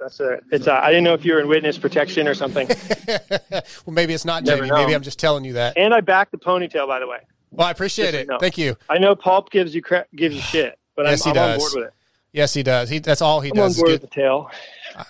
That's 0.00 0.18
it. 0.20 0.40
It's. 0.50 0.66
Uh, 0.66 0.80
I 0.82 0.88
didn't 0.88 1.04
know 1.04 1.14
if 1.14 1.24
you 1.24 1.34
were 1.34 1.40
in 1.40 1.48
witness 1.48 1.76
protection 1.78 2.26
or 2.26 2.34
something. 2.34 2.66
well, 3.50 3.62
maybe 3.88 4.14
it's 4.14 4.24
not 4.24 4.44
Never 4.44 4.62
Jamie. 4.66 4.74
Maybe. 4.80 4.94
I'm 4.94 5.02
just 5.02 5.18
telling 5.18 5.44
you 5.44 5.52
that. 5.54 5.76
and 5.76 5.92
I 5.94 6.00
backed 6.00 6.32
the 6.32 6.38
ponytail, 6.38 6.86
by 6.88 6.98
the 6.98 7.06
way. 7.06 7.18
Well, 7.50 7.66
I 7.66 7.70
appreciate 7.70 8.12
Just 8.12 8.30
it. 8.30 8.40
Thank 8.40 8.56
you. 8.58 8.76
I 8.88 8.98
know 8.98 9.14
Pulp 9.14 9.50
gives 9.50 9.74
you 9.74 9.82
cra- 9.82 10.06
gives 10.14 10.34
you 10.36 10.40
shit, 10.40 10.78
but 10.96 11.06
Yes, 11.06 11.26
I'm, 11.26 11.34
he 11.34 11.38
I'm 11.38 11.44
on 11.44 11.50
does. 11.52 11.58
board 11.62 11.72
with 11.74 11.88
it. 11.88 11.94
Yes, 12.32 12.54
he 12.54 12.62
does. 12.62 12.88
He 12.88 12.98
that's 13.00 13.20
all 13.22 13.40
he 13.40 13.50
I'm 13.50 13.58
on 13.58 13.64
does. 13.68 13.72
is 13.72 13.78
board 13.78 13.88
get- 13.88 14.02
with 14.02 14.10
the 14.10 14.14
tail. 14.14 14.50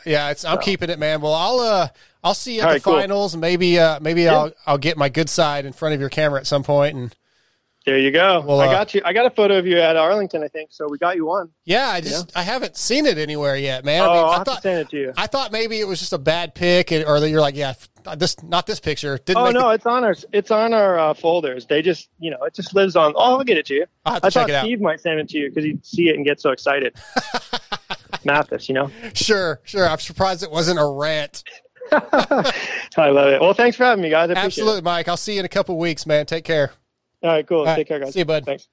Yeah, 0.05 0.31
it's, 0.31 0.45
I'm 0.45 0.57
So. 0.57 0.63
keeping 0.63 0.91
it, 0.91 0.99
man. 0.99 1.21
Well, 1.21 1.35
I'll 1.35 1.61
uh, 1.61 1.89
I'll 2.25 2.35
see 2.35 2.57
you 2.57 2.61
at 2.61 2.65
All 2.65 2.69
the 2.71 2.75
right, 2.75 2.83
cool. 2.83 2.95
finals. 2.95 3.37
Maybe 3.37 3.79
uh, 3.79 4.01
maybe 4.01 4.23
Yeah. 4.23 4.35
I'll 4.37 4.53
I'll 4.67 4.79
get 4.79 4.97
my 4.97 5.09
good 5.09 5.29
side 5.29 5.65
in 5.67 5.73
front 5.73 5.95
of 5.95 6.01
your 6.01 6.11
camera 6.11 6.41
at 6.41 6.47
some. 6.47 6.65
And 6.69 7.15
There 7.87 7.99
you 7.99 8.11
go. 8.11 8.45
Well, 8.47 8.61
I 8.61 8.67
uh, 8.67 8.71
got 8.71 8.95
you. 8.95 9.01
I 9.05 9.15
got 9.15 9.25
a 9.25 9.31
photo 9.31 9.57
of 9.59 9.67
you 9.67 9.79
at 9.79 9.97
Arlington, 9.97 10.43
I 10.43 10.49
think. 10.49 10.71
So 10.71 10.87
we 10.89 10.99
got 10.99 11.17
you 11.17 11.25
one. 11.25 11.49
yeah, 11.65 11.89
I 11.89 12.03
just 12.03 12.37
I 12.37 12.43
haven't 12.43 12.77
seen 12.77 13.07
it 13.07 13.17
anywhere 13.17 13.57
yet, 13.57 13.87
man. 13.87 14.03
oh, 14.03 14.05
I 14.05 14.09
mean, 14.09 14.25
I'll 14.25 14.31
I 14.41 14.45
thought 14.45 14.63
send 14.63 14.81
it 14.81 14.91
to 14.91 14.97
you. 14.99 15.13
I 15.17 15.27
thought 15.27 15.51
maybe 15.51 15.81
it 15.81 15.89
was 15.89 15.99
just 15.99 16.13
a 16.13 16.19
bad 16.19 16.55
pick, 16.55 16.93
and, 16.93 17.07
or 17.07 17.19
that 17.21 17.31
you're 17.31 17.41
like, 17.41 17.57
yeah, 17.57 17.73
this 18.19 18.43
not 18.43 18.67
this 18.67 18.81
picture. 18.81 19.17
Didn't 19.17 19.39
Oh 19.39 19.51
no, 19.51 19.69
the- 19.69 19.75
it's 19.75 19.87
on 19.87 20.05
our 20.05 20.15
it's 20.31 20.51
on 20.51 20.75
our 20.75 20.99
uh, 20.99 21.15
folders. 21.15 21.65
They 21.67 21.81
just 21.81 22.11
you 22.19 22.31
know 22.31 22.43
it 22.43 22.53
just 22.53 22.75
lives 22.75 22.97
on. 22.97 23.15
Oh, 23.17 23.39
I'll 23.39 23.45
get 23.45 23.57
it 23.57 23.65
to 23.67 23.75
you. 23.75 23.87
I'll 24.05 24.15
have 24.15 24.23
to 24.23 24.27
I 24.27 24.31
check 24.31 24.43
thought 24.43 24.51
it 24.51 24.55
out. 24.57 24.65
Steve 24.65 24.81
might 24.83 25.01
send 25.01 25.19
it 25.19 25.29
to 25.31 25.39
you 25.39 25.49
because 25.49 25.65
he'd 25.65 25.85
see 25.85 26.11
it 26.11 26.17
and 26.17 26.25
get 26.25 26.39
so 26.39 26.51
excited. 26.51 26.95
Matthes, 28.25 28.69
you 28.69 28.75
know. 28.75 28.91
Sure, 29.15 29.61
sure. 29.65 29.89
I'm 29.89 29.99
surprised 29.99 30.43
it 30.43 30.51
wasn't 30.51 30.79
a 30.79 30.87
rant. 30.87 31.43
I 31.93 33.09
love 33.09 33.29
it. 33.29 33.41
Well, 33.41 33.55
thanks 33.55 33.77
for 33.77 33.85
having 33.85 34.03
me, 34.03 34.11
guys. 34.11 34.29
I 34.29 34.33
appreciate 34.33 34.63
Absolutely, 34.63 34.83
Mike. 34.83 35.09
I'll 35.09 35.17
see 35.17 35.35
you 35.35 35.41
in 35.41 35.47
a 35.47 35.49
couple 35.49 35.79
weeks, 35.79 36.05
man. 36.07 36.27
Take 36.27 36.45
care. 36.45 36.73
It. 37.23 37.27
All 37.27 37.33
right, 37.33 37.47
cool. 37.47 37.59
All 37.61 37.65
right, 37.67 37.77
Take 37.77 37.89
care, 37.89 38.01
guys. 38.01 38.13
see 38.13 38.21
you, 38.21 38.25
bud. 38.25 38.45
Thanks. 38.45 38.69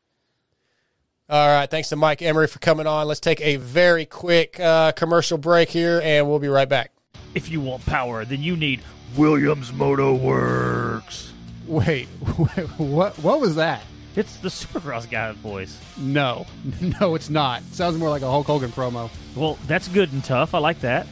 All 1.29 1.47
right. 1.47 1.69
Thanks 1.69 1.89
to 1.89 1.95
Mike 1.97 2.21
Emery 2.21 2.47
for 2.47 2.59
coming 2.59 2.87
on. 2.87 3.07
Let's 3.07 3.19
take 3.19 3.41
a 3.41 3.57
very 3.57 4.05
quick 4.05 4.59
uh, 4.59 4.93
commercial 4.93 5.37
break 5.37 5.69
here, 5.69 5.99
and 6.03 6.27
we'll 6.27 6.39
be 6.39 6.47
right 6.47 6.69
back. 6.69 6.91
If 7.35 7.49
you 7.51 7.59
want 7.59 7.85
power, 7.85 8.23
then 8.23 8.41
you 8.41 8.55
need 8.55 8.81
Williams 9.17 9.73
Moto 9.73 10.13
Works. 10.15 11.33
Wait, 11.67 12.05
what? 12.77 13.17
What 13.19 13.41
was 13.41 13.55
that? 13.55 13.83
It's 14.15 14.37
the 14.37 14.47
Supercross 14.47 15.07
guy's 15.09 15.35
voice. 15.35 15.77
No, 15.97 16.45
no, 17.01 17.13
it's 17.15 17.29
not. 17.29 17.61
sounds 17.73 17.97
more 17.97 18.09
like 18.09 18.21
a 18.21 18.31
Hulk 18.31 18.47
Hogan 18.47 18.71
promo. 18.71 19.09
Well, 19.35 19.59
that's 19.67 19.89
good 19.89 20.13
and 20.13 20.23
tough. 20.23 20.55
I 20.55 20.59
like 20.59 20.79
that. 20.79 21.07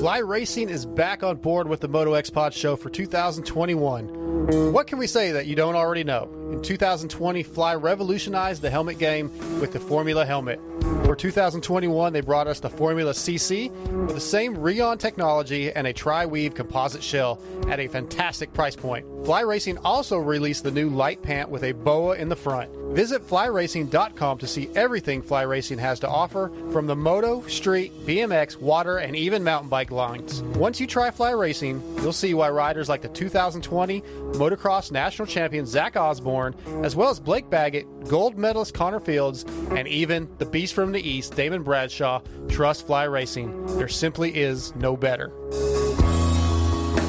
Fly 0.00 0.18
Racing 0.18 0.68
is 0.68 0.84
back 0.84 1.22
on 1.22 1.38
board 1.38 1.68
with 1.68 1.80
the 1.80 1.88
Moto 1.88 2.14
X 2.14 2.28
Pod 2.28 2.52
show 2.52 2.76
for 2.76 2.90
2021. 2.90 4.25
What 4.36 4.86
can 4.86 4.98
we 4.98 5.06
say 5.06 5.32
that 5.32 5.46
you 5.46 5.56
don't 5.56 5.76
already 5.76 6.04
know? 6.04 6.28
In 6.52 6.60
2020, 6.62 7.42
Fly 7.42 7.74
revolutionized 7.74 8.60
the 8.60 8.70
helmet 8.70 8.98
game 8.98 9.30
with 9.60 9.72
the 9.72 9.80
Formula 9.80 10.26
helmet. 10.26 10.60
For 11.06 11.16
2021, 11.16 12.12
they 12.12 12.20
brought 12.20 12.46
us 12.46 12.60
the 12.60 12.68
Formula 12.68 13.12
CC 13.12 13.70
with 14.06 14.14
the 14.14 14.20
same 14.20 14.56
Rheon 14.56 14.98
technology 14.98 15.72
and 15.72 15.86
a 15.86 15.92
tri-weave 15.92 16.54
composite 16.54 17.02
shell 17.02 17.40
at 17.68 17.80
a 17.80 17.88
fantastic 17.88 18.52
price 18.52 18.76
point. 18.76 19.06
Fly 19.24 19.40
Racing 19.40 19.78
also 19.78 20.18
released 20.18 20.64
the 20.64 20.70
new 20.70 20.90
light 20.90 21.22
pant 21.22 21.48
with 21.48 21.64
a 21.64 21.72
boa 21.72 22.16
in 22.16 22.28
the 22.28 22.36
front. 22.36 22.70
Visit 22.92 23.26
flyracing.com 23.26 24.38
to 24.38 24.46
see 24.46 24.70
everything 24.74 25.22
Fly 25.22 25.42
Racing 25.42 25.78
has 25.78 26.00
to 26.00 26.08
offer 26.08 26.50
from 26.72 26.86
the 26.86 26.96
moto, 26.96 27.42
street, 27.42 27.92
BMX, 28.06 28.56
water, 28.56 28.98
and 28.98 29.14
even 29.16 29.44
mountain 29.44 29.68
bike 29.68 29.90
lines. 29.90 30.42
Once 30.42 30.80
you 30.80 30.86
try 30.86 31.10
Fly 31.10 31.30
Racing, 31.30 31.82
you'll 32.00 32.12
see 32.12 32.34
why 32.34 32.48
riders 32.50 32.88
like 32.88 33.02
the 33.02 33.08
2020 33.08 34.02
motocross 34.34 34.90
national 34.90 35.26
champion 35.26 35.66
Zach 35.66 35.96
Osborne, 35.96 36.54
as 36.84 36.94
well 36.96 37.10
as 37.10 37.20
Blake 37.20 37.48
Baggett, 37.50 37.86
gold 38.08 38.36
medalist 38.36 38.74
Connor 38.74 39.00
Fields, 39.00 39.44
and 39.70 39.86
even 39.88 40.28
the 40.38 40.46
beast 40.46 40.74
from 40.74 40.92
the 40.92 41.00
East, 41.00 41.36
Damon 41.36 41.62
Bradshaw, 41.62 42.20
trust 42.48 42.86
Fly 42.86 43.04
Racing. 43.04 43.66
There 43.78 43.88
simply 43.88 44.36
is 44.36 44.74
no 44.76 44.96
better. 44.96 45.30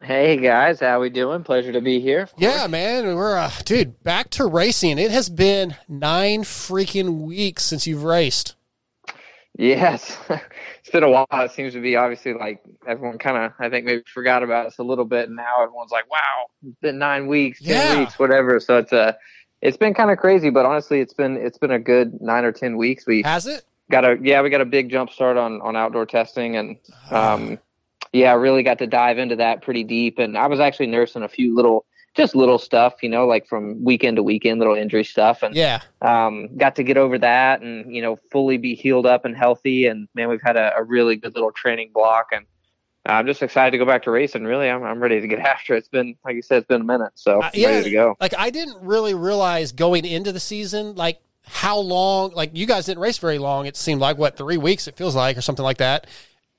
Hey 0.00 0.36
guys, 0.36 0.80
how 0.80 1.00
we 1.00 1.10
doing? 1.10 1.42
Pleasure 1.42 1.72
to 1.72 1.80
be 1.80 2.00
here. 2.00 2.28
Yeah, 2.38 2.66
man, 2.68 3.16
we're 3.16 3.36
uh, 3.36 3.50
dude 3.64 4.02
back 4.02 4.30
to 4.30 4.46
racing. 4.46 4.98
It 4.98 5.10
has 5.10 5.28
been 5.28 5.74
nine 5.88 6.42
freaking 6.42 7.22
weeks 7.22 7.64
since 7.64 7.86
you've 7.86 8.04
raced. 8.04 8.54
Yes, 9.58 10.16
it's 10.30 10.90
been 10.92 11.02
a 11.02 11.10
while. 11.10 11.26
It 11.32 11.50
seems 11.50 11.72
to 11.74 11.80
be 11.82 11.96
obviously 11.96 12.32
like 12.34 12.62
everyone 12.86 13.18
kind 13.18 13.36
of, 13.36 13.52
I 13.58 13.68
think 13.68 13.84
maybe 13.84 14.02
forgot 14.06 14.42
about 14.42 14.66
us 14.66 14.78
a 14.78 14.82
little 14.84 15.04
bit, 15.04 15.26
and 15.26 15.36
now 15.36 15.62
everyone's 15.62 15.90
like, 15.90 16.10
"Wow, 16.10 16.46
it's 16.66 16.78
been 16.80 16.98
nine 16.98 17.26
weeks, 17.26 17.60
ten 17.60 17.68
Yeah. 17.94 17.98
weeks, 17.98 18.18
whatever." 18.18 18.60
So 18.60 18.78
it's 18.78 18.92
a, 18.92 19.18
it's 19.60 19.76
been 19.76 19.92
kind 19.92 20.10
of 20.10 20.18
crazy, 20.18 20.50
but 20.50 20.64
honestly, 20.66 21.00
it's 21.00 21.12
been 21.14 21.36
it's 21.36 21.58
been 21.58 21.72
a 21.72 21.80
good 21.80 22.20
nine 22.22 22.44
or 22.44 22.52
ten 22.52 22.76
weeks. 22.76 23.06
We 23.06 23.22
has 23.22 23.46
it 23.46 23.64
got 23.90 24.04
a 24.04 24.18
yeah, 24.22 24.40
we 24.40 24.48
got 24.50 24.60
a 24.60 24.64
big 24.66 24.88
jump 24.90 25.10
start 25.10 25.36
on 25.36 25.60
on 25.60 25.76
outdoor 25.76 26.06
testing, 26.06 26.56
and 26.56 26.76
um, 27.10 27.58
yeah, 28.12 28.32
really 28.32 28.62
got 28.62 28.78
to 28.78 28.86
dive 28.86 29.18
into 29.18 29.36
that 29.36 29.62
pretty 29.62 29.84
deep. 29.84 30.18
And 30.18 30.38
I 30.38 30.46
was 30.46 30.60
actually 30.60 30.86
nursing 30.86 31.22
a 31.22 31.28
few 31.28 31.54
little, 31.54 31.84
just 32.16 32.34
little 32.34 32.58
stuff, 32.58 32.94
you 33.02 33.08
know, 33.08 33.26
like 33.26 33.46
from 33.46 33.84
weekend 33.84 34.16
to 34.16 34.22
weekend, 34.22 34.58
little 34.58 34.74
injury 34.74 35.04
stuff, 35.04 35.42
and 35.42 35.54
Yeah. 35.54 35.80
um, 36.02 36.56
got 36.56 36.74
to 36.76 36.82
get 36.82 36.96
over 36.96 37.18
that 37.18 37.60
and 37.62 37.94
you 37.94 38.00
know 38.02 38.16
fully 38.32 38.56
be 38.56 38.74
healed 38.74 39.06
up 39.06 39.24
and 39.24 39.36
healthy. 39.36 39.86
And 39.86 40.08
man, 40.14 40.28
we've 40.28 40.42
had 40.42 40.56
a, 40.56 40.72
a 40.76 40.82
really 40.82 41.16
good 41.16 41.34
little 41.34 41.52
training 41.52 41.90
block, 41.92 42.28
and 42.32 42.46
I'm 43.06 43.26
just 43.26 43.42
excited 43.42 43.70
to 43.72 43.78
go 43.78 43.86
back 43.86 44.02
to 44.04 44.10
racing. 44.10 44.44
Really, 44.44 44.68
I'm 44.68 44.82
I'm 44.82 45.00
ready 45.00 45.20
to 45.20 45.28
get 45.28 45.38
after 45.54 45.74
it. 45.74 45.78
It's 45.78 45.88
been 45.88 46.16
like 46.24 46.34
you 46.36 46.42
said, 46.42 46.58
it's 46.58 46.66
been 46.66 46.80
a 46.80 46.84
minute, 46.84 47.12
so 47.14 47.42
Uh, 47.42 47.50
I'm 47.54 47.64
ready 47.64 47.84
to 47.84 47.90
go. 47.90 48.16
Like 48.20 48.34
I 48.36 48.50
didn't 48.50 48.80
really 48.82 49.14
realize 49.14 49.72
going 49.72 50.04
into 50.04 50.32
the 50.32 50.40
season, 50.40 50.94
like 50.96 51.20
how 51.50 51.78
long. 51.78 52.32
Like 52.32 52.50
you 52.54 52.66
guys 52.66 52.86
didn't 52.86 53.00
race 53.00 53.18
very 53.18 53.38
long. 53.38 53.66
It 53.66 53.76
seemed 53.76 54.00
like 54.00 54.18
what 54.18 54.36
three 54.36 54.56
weeks. 54.56 54.88
It 54.88 54.96
feels 54.96 55.14
like 55.14 55.36
or 55.36 55.40
something 55.40 55.64
like 55.64 55.78
that. 55.78 56.06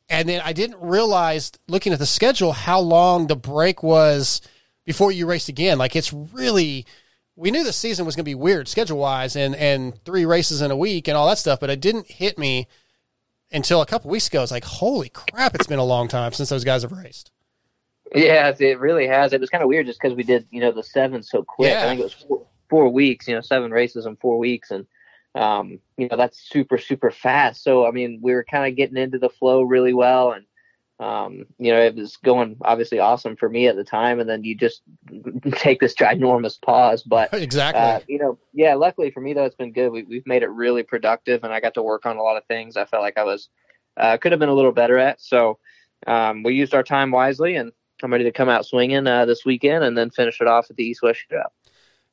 And 0.09 0.27
then 0.27 0.41
I 0.43 0.53
didn't 0.53 0.81
realize 0.81 1.51
looking 1.67 1.93
at 1.93 1.99
the 1.99 2.05
schedule 2.05 2.51
how 2.51 2.79
long 2.79 3.27
the 3.27 3.35
break 3.35 3.81
was 3.81 4.41
before 4.85 5.11
you 5.11 5.25
raced 5.25 5.49
again. 5.49 5.77
Like 5.77 5.95
it's 5.95 6.13
really. 6.13 6.85
We 7.37 7.49
knew 7.49 7.63
the 7.63 7.73
season 7.73 8.05
was 8.05 8.15
going 8.15 8.25
to 8.25 8.29
be 8.29 8.35
weird 8.35 8.67
schedule 8.67 8.99
wise, 8.99 9.35
and 9.35 9.55
and 9.55 9.97
three 10.03 10.25
races 10.25 10.61
in 10.61 10.69
a 10.69 10.75
week 10.75 11.07
and 11.07 11.17
all 11.17 11.27
that 11.27 11.37
stuff. 11.37 11.59
But 11.59 11.69
it 11.69 11.79
didn't 11.79 12.07
hit 12.07 12.37
me 12.37 12.67
until 13.51 13.81
a 13.81 13.85
couple 13.85 14.11
weeks 14.11 14.27
ago. 14.27 14.43
It's 14.43 14.51
like 14.51 14.65
holy 14.65 15.09
crap! 15.09 15.55
It's 15.55 15.65
been 15.65 15.79
a 15.79 15.83
long 15.83 16.07
time 16.07 16.33
since 16.33 16.49
those 16.49 16.65
guys 16.65 16.83
have 16.83 16.91
raced. 16.91 17.31
Yeah, 18.13 18.53
it 18.59 18.79
really 18.79 19.07
has. 19.07 19.31
It 19.31 19.39
was 19.39 19.49
kind 19.49 19.63
of 19.63 19.69
weird 19.69 19.85
just 19.85 20.01
because 20.01 20.15
we 20.15 20.23
did, 20.23 20.45
you 20.51 20.59
know, 20.59 20.71
the 20.71 20.83
seven 20.83 21.23
so 21.23 21.43
quick. 21.43 21.71
Yeah. 21.71 21.83
I 21.83 21.87
think 21.87 22.01
it 22.01 22.03
was 22.03 22.13
four, 22.13 22.45
four 22.71 22.89
weeks, 22.89 23.27
you 23.27 23.35
know, 23.35 23.41
seven 23.41 23.69
races 23.69 24.05
in 24.07 24.15
four 24.15 24.39
weeks. 24.39 24.71
And, 24.71 24.87
um, 25.35 25.79
you 25.97 26.07
know, 26.07 26.15
that's 26.15 26.49
super, 26.49 26.77
super 26.77 27.11
fast. 27.11 27.63
So, 27.63 27.85
I 27.85 27.91
mean, 27.91 28.19
we 28.23 28.33
were 28.33 28.45
kind 28.45 28.65
of 28.65 28.77
getting 28.77 28.97
into 28.97 29.19
the 29.19 29.29
flow 29.29 29.61
really 29.61 29.93
well. 29.93 30.31
And, 30.31 30.45
um, 31.05 31.45
you 31.59 31.73
know, 31.73 31.81
it 31.81 31.95
was 31.95 32.15
going 32.15 32.55
obviously 32.61 32.99
awesome 32.99 33.35
for 33.35 33.49
me 33.49 33.67
at 33.67 33.75
the 33.75 33.83
time. 33.83 34.21
And 34.21 34.29
then 34.29 34.45
you 34.45 34.55
just 34.55 34.83
take 35.51 35.81
this 35.81 35.95
ginormous 35.95 36.59
pause. 36.61 37.03
But, 37.03 37.33
Exactly. 37.33 37.81
uh, 37.81 37.99
you 38.07 38.19
know, 38.19 38.39
yeah, 38.53 38.73
luckily 38.75 39.11
for 39.11 39.19
me, 39.19 39.33
though, 39.33 39.45
it's 39.45 39.55
been 39.55 39.73
good. 39.73 39.89
We, 39.91 40.03
we've 40.03 40.25
made 40.25 40.43
it 40.43 40.49
really 40.49 40.83
productive 40.83 41.43
and 41.43 41.53
I 41.53 41.59
got 41.59 41.73
to 41.73 41.83
work 41.83 42.05
on 42.05 42.15
a 42.15 42.23
lot 42.23 42.37
of 42.37 42.45
things 42.45 42.77
I 42.77 42.85
felt 42.85 43.03
like 43.03 43.17
I 43.17 43.25
was, 43.25 43.49
uh, 43.97 44.17
could 44.17 44.31
have 44.31 44.39
been 44.39 44.49
a 44.49 44.55
little 44.55 44.71
better 44.71 44.97
at. 44.97 45.19
So, 45.19 45.59
um, 46.07 46.41
we 46.41 46.53
used 46.55 46.73
our 46.73 46.83
time 46.83 47.11
wisely 47.11 47.57
and 47.57 47.73
I'm 48.01 48.11
ready 48.11 48.23
to 48.23 48.31
come 48.31 48.49
out 48.49 48.65
swinging 48.65 49.05
uh, 49.05 49.25
this 49.25 49.45
weekend 49.45 49.83
and 49.83 49.97
then 49.97 50.09
finish 50.09 50.39
it 50.41 50.47
off 50.47 50.69
at 50.69 50.77
the 50.77 50.83
East 50.83 51.03
West 51.03 51.19
Shootout. 51.29 51.49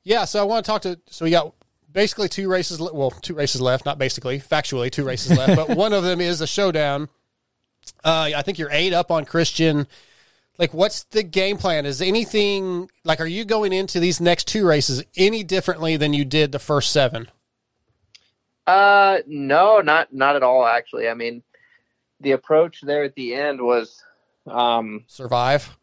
Yeah, 0.09 0.25
so 0.25 0.41
I 0.41 0.45
want 0.45 0.65
to 0.65 0.71
talk 0.71 0.81
to. 0.83 0.99
So 1.11 1.27
we 1.27 1.31
got 1.31 1.53
basically 1.93 2.31
two 2.31 2.49
races. 2.49 2.81
le- 2.81 2.95
Well, 2.95 3.11
two 3.11 3.35
races 3.35 3.61
left. 3.61 3.85
Not 3.85 3.99
basically, 3.99 4.41
factually, 4.41 4.91
two 4.91 5.05
races 5.05 5.37
left. 5.37 5.55
but 5.55 5.77
one 5.77 5.93
of 5.93 6.03
them 6.03 6.19
is 6.23 6.41
a 6.41 6.47
showdown. 6.47 7.11
Uh, 8.03 8.31
I 8.35 8.41
think 8.41 8.59
you're 8.59 8.71
eight 8.73 8.95
up 8.95 9.11
on 9.11 9.27
Christian. 9.27 9.87
Like, 10.57 10.73
what's 10.73 11.03
the 11.05 11.23
game 11.23 11.59
plan? 11.59 11.85
Is 11.85 12.01
anything 12.01 12.89
like? 13.05 13.21
Are 13.21 13.27
you 13.27 13.45
going 13.45 13.75
into 13.75 14.01
these 14.01 14.19
next 14.19 14.49
two 14.49 14.67
races 14.67 15.05
any 15.15 15.45
differently 15.45 15.99
than 15.99 16.15
you 16.15 16.25
did 16.25 16.53
the 16.53 16.59
first 16.59 16.91
seven? 16.91 17.29
Uh, 18.67 19.19
no, 19.27 19.83
not 19.83 20.11
not 20.15 20.37
at 20.37 20.43
all. 20.43 20.65
Actually, 20.67 21.11
I 21.11 21.15
mean, 21.15 21.43
the 22.21 22.33
approach 22.33 22.81
there 22.81 23.05
at 23.05 23.15
the 23.15 23.35
end 23.35 23.61
was 23.61 24.03
um, 24.47 25.05
survive. 25.07 25.77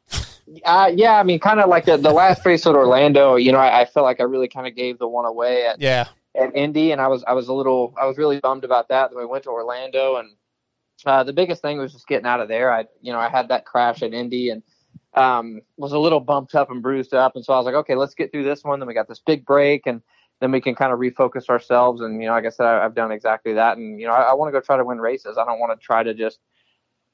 Uh, 0.63 0.91
yeah, 0.93 1.13
I 1.19 1.23
mean, 1.23 1.39
kind 1.39 1.59
of 1.59 1.69
like 1.69 1.85
the, 1.85 1.97
the 1.97 2.11
last 2.11 2.45
race 2.45 2.67
at 2.67 2.75
Orlando. 2.75 3.35
You 3.35 3.51
know, 3.51 3.57
I, 3.57 3.81
I 3.81 3.85
felt 3.85 4.03
like 4.03 4.19
I 4.19 4.23
really 4.23 4.47
kind 4.47 4.67
of 4.67 4.75
gave 4.75 4.99
the 4.99 5.07
one 5.07 5.25
away 5.25 5.65
at 5.65 5.81
Yeah. 5.81 6.05
at 6.35 6.55
Indy, 6.55 6.91
and 6.91 7.01
I 7.01 7.07
was 7.07 7.23
I 7.27 7.33
was 7.33 7.47
a 7.47 7.53
little 7.53 7.93
I 7.99 8.05
was 8.05 8.17
really 8.17 8.39
bummed 8.39 8.63
about 8.63 8.89
that. 8.89 9.09
Then 9.09 9.19
we 9.19 9.25
went 9.25 9.43
to 9.45 9.49
Orlando, 9.49 10.17
and 10.17 10.29
uh, 11.05 11.23
the 11.23 11.33
biggest 11.33 11.61
thing 11.61 11.77
was 11.79 11.93
just 11.93 12.07
getting 12.07 12.27
out 12.27 12.41
of 12.41 12.47
there. 12.47 12.71
I 12.71 12.85
you 13.01 13.11
know 13.11 13.19
I 13.19 13.29
had 13.29 13.47
that 13.49 13.65
crash 13.65 14.03
at 14.03 14.13
Indy 14.13 14.49
and 14.49 14.61
um, 15.15 15.61
was 15.77 15.93
a 15.93 15.99
little 15.99 16.19
bumped 16.19 16.55
up 16.55 16.69
and 16.69 16.81
bruised 16.83 17.13
up, 17.13 17.35
and 17.35 17.43
so 17.43 17.53
I 17.53 17.57
was 17.57 17.65
like, 17.65 17.75
okay, 17.75 17.95
let's 17.95 18.13
get 18.13 18.31
through 18.31 18.43
this 18.43 18.63
one. 18.63 18.79
Then 18.79 18.87
we 18.87 18.93
got 18.93 19.07
this 19.07 19.21
big 19.25 19.45
break, 19.45 19.87
and 19.87 20.01
then 20.41 20.51
we 20.51 20.61
can 20.61 20.75
kind 20.75 20.91
of 20.93 20.99
refocus 20.99 21.49
ourselves. 21.49 22.01
And 22.01 22.21
you 22.21 22.27
know, 22.27 22.33
like 22.33 22.45
I 22.45 22.49
said, 22.49 22.65
I, 22.65 22.85
I've 22.85 22.95
done 22.95 23.11
exactly 23.11 23.53
that, 23.53 23.77
and 23.77 23.99
you 23.99 24.05
know, 24.05 24.13
I, 24.13 24.23
I 24.23 24.33
want 24.33 24.49
to 24.49 24.51
go 24.51 24.61
try 24.63 24.77
to 24.77 24.85
win 24.85 24.99
races. 24.99 25.37
I 25.37 25.45
don't 25.45 25.59
want 25.59 25.77
to 25.79 25.83
try 25.83 26.03
to 26.03 26.13
just 26.13 26.39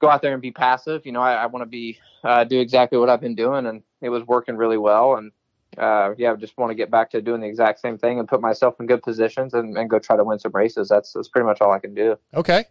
go 0.02 0.10
out 0.10 0.22
there 0.22 0.34
and 0.34 0.42
be 0.42 0.52
passive. 0.52 1.06
You 1.06 1.12
know, 1.14 1.22
I, 1.22 1.34
I 1.34 1.46
want 1.46 1.62
to 1.62 1.68
be 1.68 2.00
uh, 2.24 2.44
do 2.44 2.60
exactly 2.60 2.98
what 2.98 3.10
I've 3.10 3.22
been 3.22 3.36
doing, 3.36 3.68
and 3.68 3.84
it 4.02 4.10
was 4.10 4.26
working 4.26 4.58
really 4.58 4.78
well. 4.78 5.16
And 5.16 5.32
uh, 5.78 6.14
yeah, 6.18 6.34
I 6.34 6.36
just 6.36 6.58
want 6.58 6.72
to 6.72 6.76
get 6.76 6.92
back 6.92 7.12
to 7.12 7.22
doing 7.22 7.40
the 7.40 7.48
exact 7.48 7.80
same 7.80 7.98
thing 7.98 8.20
and 8.20 8.28
put 8.28 8.42
myself 8.42 8.76
in 8.80 8.88
good 8.88 9.04
positions 9.04 9.54
and, 9.54 9.78
and 9.78 9.90
go 9.90 10.00
try 10.00 10.18
to 10.18 10.24
win 10.24 10.40
some 10.40 10.52
races. 10.52 10.90
That's 10.90 11.14
that's 11.14 11.30
pretty 11.30 11.46
much 11.46 11.62
all 11.62 11.72
I 11.72 11.80
can 11.80 11.94
do. 11.94 12.18
Okay. 12.34 12.66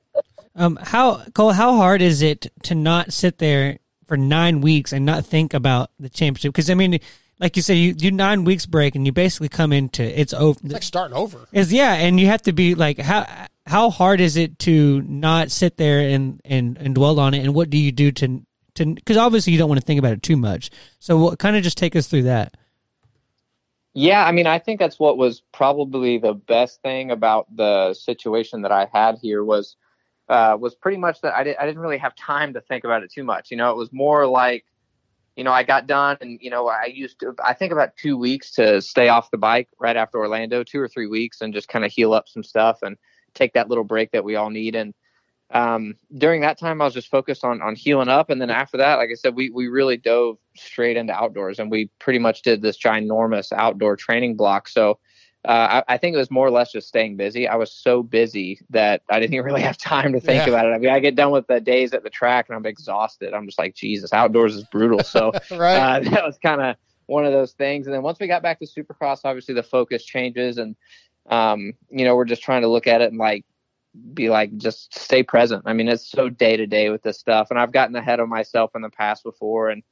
Um, 0.57 0.79
how 0.83 1.25
Colt? 1.35 1.55
How 1.55 1.77
hard 1.77 2.03
is 2.03 2.21
it 2.21 2.53
to 2.65 2.75
not 2.75 3.13
sit 3.13 3.39
there 3.39 3.79
for 4.07 4.17
nine 4.17 4.61
weeks 4.61 4.93
and 4.93 5.07
not 5.07 5.25
think 5.25 5.55
about 5.55 5.91
the 5.99 6.09
championship? 6.09 6.53
Because 6.53 6.69
I 6.69 6.75
mean, 6.75 6.99
like 7.39 7.57
you 7.57 7.63
said, 7.63 7.75
you 7.75 7.95
do 7.95 8.11
nine 8.11 8.45
weeks 8.45 8.67
break 8.67 8.97
and 8.97 9.07
you 9.07 9.13
basically 9.13 9.49
come 9.49 9.73
into 9.73 10.03
it's 10.03 10.35
over. 10.35 10.59
It's 10.65 10.73
like 10.73 10.83
starting 10.83 11.17
over. 11.17 11.47
Is 11.53 11.73
yeah, 11.73 11.95
and 11.95 12.19
you 12.19 12.27
have 12.27 12.43
to 12.43 12.53
be 12.53 12.75
like 12.75 12.99
how 12.99 13.25
how 13.71 13.89
hard 13.89 14.21
is 14.21 14.37
it 14.37 14.59
to 14.61 15.01
not 15.03 15.53
sit 15.53 15.77
there 15.77 16.01
and 16.01 16.41
and 16.45 16.77
and 16.77 16.93
dwell 16.95 17.21
on 17.21 17.35
it? 17.35 17.45
And 17.45 17.55
what 17.55 17.71
do 17.71 17.79
you 17.79 17.93
do 17.93 18.11
to 18.11 18.43
to 18.75 18.95
because 18.95 19.17
obviously 19.17 19.53
you 19.53 19.59
don't 19.61 19.69
want 19.69 19.81
to 19.81 19.87
think 19.87 20.01
about 20.01 20.13
it 20.13 20.23
too 20.25 20.37
much. 20.37 20.71
So 20.99 21.17
what 21.17 21.39
kind 21.39 21.57
of 21.57 21.63
just 21.63 21.79
take 21.79 21.95
us 21.95 22.09
through 22.09 22.25
that? 22.25 22.57
Yeah, 23.95 24.25
I 24.25 24.33
mean, 24.33 24.47
I 24.47 24.59
think 24.59 24.81
that's 24.81 24.99
what 24.99 25.19
was 25.19 25.43
probably 25.53 26.19
the 26.19 26.35
best 26.35 26.83
thing 26.83 27.13
about 27.13 27.47
the 27.55 27.95
situation 27.95 28.63
that 28.63 28.73
I 28.73 28.89
had 28.93 29.19
here 29.23 29.45
was 29.45 29.77
uh, 30.29 30.57
was 30.61 30.75
pretty 30.75 30.99
much 30.99 31.21
that 31.21 31.35
I, 31.35 31.45
did, 31.45 31.57
I 31.57 31.67
didn't 31.67 31.81
really 31.81 31.99
have 31.99 32.15
time 32.15 32.55
to 32.55 32.61
think 32.61 32.85
about 32.85 33.03
it 33.03 33.13
too 33.13 33.25
much. 33.25 33.51
You 33.51 33.57
know, 33.57 33.71
it 33.71 33.77
was 33.77 33.93
more 33.93 34.27
like, 34.27 34.65
you 35.37 35.43
know, 35.43 35.53
I 35.53 35.65
got 35.65 35.89
done 35.89 36.19
and, 36.21 36.39
you 36.41 36.51
know, 36.51 36.69
I 36.69 36.87
used 36.87 37.19
to, 37.21 37.35
I 37.45 37.53
think 37.53 37.73
about 37.73 37.97
two 37.97 38.17
weeks 38.17 38.53
to 38.53 38.81
stay 38.81 39.09
off 39.09 39.33
the 39.33 39.39
bike 39.39 39.69
right 39.81 39.97
after 39.97 40.19
Orlando, 40.19 40.63
two 40.63 40.81
or 40.81 40.87
three 40.87 41.09
weeks 41.09 41.41
and 41.41 41.53
just 41.53 41.69
kind 41.69 41.85
of 41.85 41.91
heal 41.91 42.13
up 42.13 42.29
some 42.29 42.45
stuff 42.45 42.79
and 42.83 42.97
take 43.35 43.55
that 43.55 43.69
little 43.69 43.85
break 43.85 44.13
that 44.13 44.25
we 44.25 44.37
all 44.37 44.51
need. 44.51 44.75
And 44.75 44.95
um, 45.53 45.97
during 46.17 46.43
that 46.43 46.59
time, 46.59 46.81
I 46.81 46.85
was 46.85 46.95
just 46.95 47.11
focused 47.11 47.45
on, 47.45 47.61
on 47.61 47.75
healing 47.75 48.09
up. 48.09 48.31
And 48.31 48.41
then 48.41 48.51
after 48.51 48.77
that, 48.77 48.97
like 48.97 49.11
I 49.11 49.15
said, 49.15 49.35
we, 49.35 49.51
we 49.51 49.69
really 49.69 49.97
dove 49.97 50.39
straight 50.57 50.97
into 50.97 51.13
outdoors 51.13 51.59
and 51.59 51.71
we 51.71 51.91
pretty 51.99 52.19
much 52.19 52.43
did 52.43 52.63
this 52.63 52.79
ginormous 52.79 53.53
outdoor 53.53 53.97
training 53.97 54.37
block. 54.37 54.69
So, 54.69 54.99
uh, 55.47 55.83
I, 55.89 55.95
I 55.95 55.97
think 55.97 56.15
it 56.15 56.19
was 56.19 56.31
more 56.31 56.47
or 56.47 56.51
less 56.51 56.71
just 56.71 56.87
staying 56.87 57.17
busy. 57.17 57.49
I 57.49 57.57
was 57.57 57.73
so 57.73 58.03
busy 58.03 58.61
that 58.69 59.01
I 59.09 59.21
didn't 59.21 59.43
really 59.43 59.63
have 59.63 59.79
time 59.79 60.13
to 60.13 60.21
think 60.21 60.47
Yeah. 60.47 60.53
about 60.53 60.67
it. 60.67 60.73
I 60.73 60.79
mean, 60.79 60.91
I 60.91 61.01
get 61.01 61.15
done 61.15 61.31
with 61.31 61.47
the 61.47 61.61
days 61.61 61.95
at 61.95 62.03
the 62.03 62.11
track 62.11 62.51
and 62.51 62.57
I'm 62.57 62.67
exhausted. 62.67 63.33
I'm 63.33 63.47
just 63.47 63.59
like, 63.59 63.75
Jesus, 63.75 64.13
outdoors 64.13 64.55
is 64.55 64.65
brutal. 64.65 65.03
So 65.03 65.33
Right. 65.51 65.79
uh, 65.79 66.01
that 66.11 66.25
was 66.25 66.39
kind 66.43 66.61
of 66.61 66.77
one 67.07 67.25
of 67.25 67.33
those 67.33 67.53
things. 67.53 67.87
And 67.87 67.95
then 67.95 68.03
once 68.03 68.21
we 68.21 68.27
got 68.27 68.43
back 68.43 68.59
to 68.61 68.67
Supercross, 68.67 69.23
obviously 69.25 69.55
the 69.55 69.63
focus 69.63 70.05
changes, 70.05 70.59
and 70.59 70.77
um, 71.31 71.73
you 71.89 72.05
know, 72.05 72.17
we're 72.17 72.25
just 72.25 72.43
trying 72.43 72.63
to 72.63 72.69
look 72.69 72.87
at 72.87 73.01
it 73.01 73.11
and 73.11 73.19
like 73.19 73.45
be 74.15 74.29
like, 74.29 74.57
just 74.57 74.95
stay 74.97 75.23
present. 75.23 75.63
I 75.67 75.73
mean, 75.73 75.89
it's 75.89 76.09
so 76.09 76.29
day 76.29 76.57
to 76.57 76.67
day 76.67 76.91
with 76.91 77.03
this 77.03 77.19
stuff, 77.19 77.49
and 77.51 77.59
I've 77.59 77.73
gotten 77.73 77.97
ahead 77.97 78.21
of 78.21 78.29
myself 78.29 78.73
in 78.75 78.83
the 78.83 78.91
past 78.91 79.23
before, 79.23 79.71
and 79.71 79.83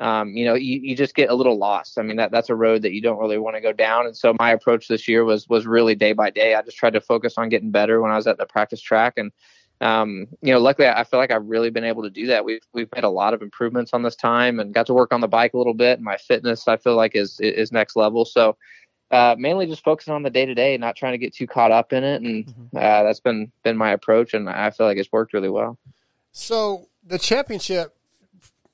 um, 0.00 0.30
you 0.36 0.44
know, 0.44 0.54
you, 0.54 0.78
you 0.80 0.94
just 0.94 1.16
get 1.16 1.28
a 1.30 1.34
little 1.34 1.58
lost. 1.58 1.98
I 1.98 2.02
mean, 2.02 2.16
that 2.18 2.30
that's 2.30 2.50
a 2.50 2.54
road 2.54 2.82
that 2.82 2.92
you 2.92 3.02
don't 3.02 3.18
really 3.18 3.38
want 3.38 3.56
to 3.56 3.60
go 3.60 3.72
down. 3.72 4.06
And 4.06 4.16
so 4.16 4.34
my 4.38 4.52
approach 4.52 4.86
this 4.86 5.08
year 5.08 5.24
was 5.24 5.48
was 5.48 5.66
really 5.66 5.94
day 5.94 6.12
by 6.12 6.30
day. 6.30 6.54
I 6.54 6.62
just 6.62 6.76
tried 6.76 6.92
to 6.92 7.00
focus 7.00 7.34
on 7.36 7.48
getting 7.48 7.70
better 7.70 8.00
when 8.00 8.12
I 8.12 8.16
was 8.16 8.26
at 8.26 8.38
the 8.38 8.46
practice 8.46 8.80
track, 8.80 9.14
and 9.16 9.32
um, 9.80 10.26
you 10.40 10.52
know, 10.52 10.60
luckily 10.60 10.88
I 10.88 11.04
feel 11.04 11.20
like 11.20 11.30
I've 11.32 11.46
really 11.46 11.70
been 11.70 11.84
able 11.84 12.02
to 12.04 12.10
do 12.10 12.26
that. 12.28 12.44
We've 12.44 12.62
we've 12.72 12.88
made 12.94 13.04
a 13.04 13.10
lot 13.10 13.34
of 13.34 13.42
improvements 13.42 13.92
on 13.92 14.02
this 14.02 14.16
time, 14.16 14.60
and 14.60 14.74
got 14.74 14.86
to 14.86 14.94
work 14.94 15.12
on 15.12 15.20
the 15.20 15.28
bike 15.28 15.54
a 15.54 15.58
little 15.58 15.74
bit. 15.74 15.98
And 15.98 16.04
my 16.04 16.16
fitness, 16.16 16.68
I 16.68 16.76
feel 16.76 16.96
like, 16.96 17.16
is 17.16 17.38
is 17.40 17.72
next 17.72 17.96
level. 17.96 18.24
So. 18.24 18.56
Uh, 19.10 19.34
mainly 19.38 19.66
just 19.66 19.82
focusing 19.82 20.12
on 20.12 20.22
the 20.22 20.30
day 20.30 20.44
to 20.44 20.54
day, 20.54 20.76
not 20.76 20.94
trying 20.94 21.12
to 21.12 21.18
get 21.18 21.34
too 21.34 21.46
caught 21.46 21.70
up 21.70 21.92
in 21.92 22.04
it, 22.04 22.20
and 22.22 22.48
uh, 22.76 23.02
that's 23.02 23.20
been 23.20 23.50
been 23.62 23.76
my 23.76 23.92
approach, 23.92 24.34
and 24.34 24.48
I 24.50 24.70
feel 24.70 24.86
like 24.86 24.98
it's 24.98 25.10
worked 25.10 25.32
really 25.32 25.48
well. 25.48 25.78
So 26.32 26.88
the 27.06 27.18
championship, 27.18 27.96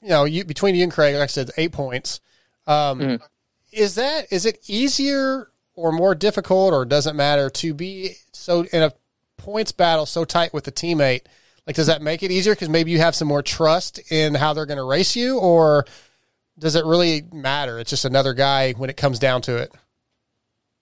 you 0.03 0.09
know, 0.09 0.25
you, 0.25 0.45
between 0.45 0.75
you 0.75 0.83
and 0.83 0.93
Craig, 0.93 1.15
like 1.15 1.23
I 1.23 1.27
said, 1.27 1.51
eight 1.57 1.73
points. 1.73 2.21
Um, 2.67 3.01
Mm-hmm. 3.01 3.25
Is 3.73 3.97
that 3.97 4.33
is 4.33 4.47
it 4.47 4.59
easier 4.69 5.49
or 5.75 5.91
more 5.91 6.15
difficult, 6.15 6.73
or 6.73 6.85
does 6.85 7.07
it 7.09 7.15
matter 7.15 7.51
to 7.51 7.75
be 7.75 8.13
so 8.33 8.65
in 8.73 8.83
a 8.83 8.93
points 9.37 9.73
battle 9.73 10.07
so 10.07 10.25
tight 10.25 10.55
with 10.55 10.65
the 10.65 10.73
teammate? 10.73 11.23
Like, 11.67 11.75
does 11.77 11.89
that 11.89 12.03
make 12.03 12.23
it 12.23 12.31
easier 12.31 12.55
because 12.55 12.69
maybe 12.69 12.91
you 12.91 12.99
have 12.99 13.15
some 13.17 13.27
more 13.27 13.43
trust 13.43 13.99
in 14.13 14.35
how 14.35 14.53
they're 14.53 14.67
going 14.67 14.79
to 14.79 14.85
race 14.85 15.17
you, 15.17 15.39
or 15.39 15.87
does 16.59 16.77
it 16.77 16.85
really 16.85 17.23
matter? 17.33 17.81
It's 17.81 17.91
just 17.91 18.05
another 18.05 18.35
guy 18.35 18.73
when 18.75 18.91
it 18.91 18.97
comes 18.97 19.19
down 19.19 19.43
to 19.43 19.57
it. 19.57 19.75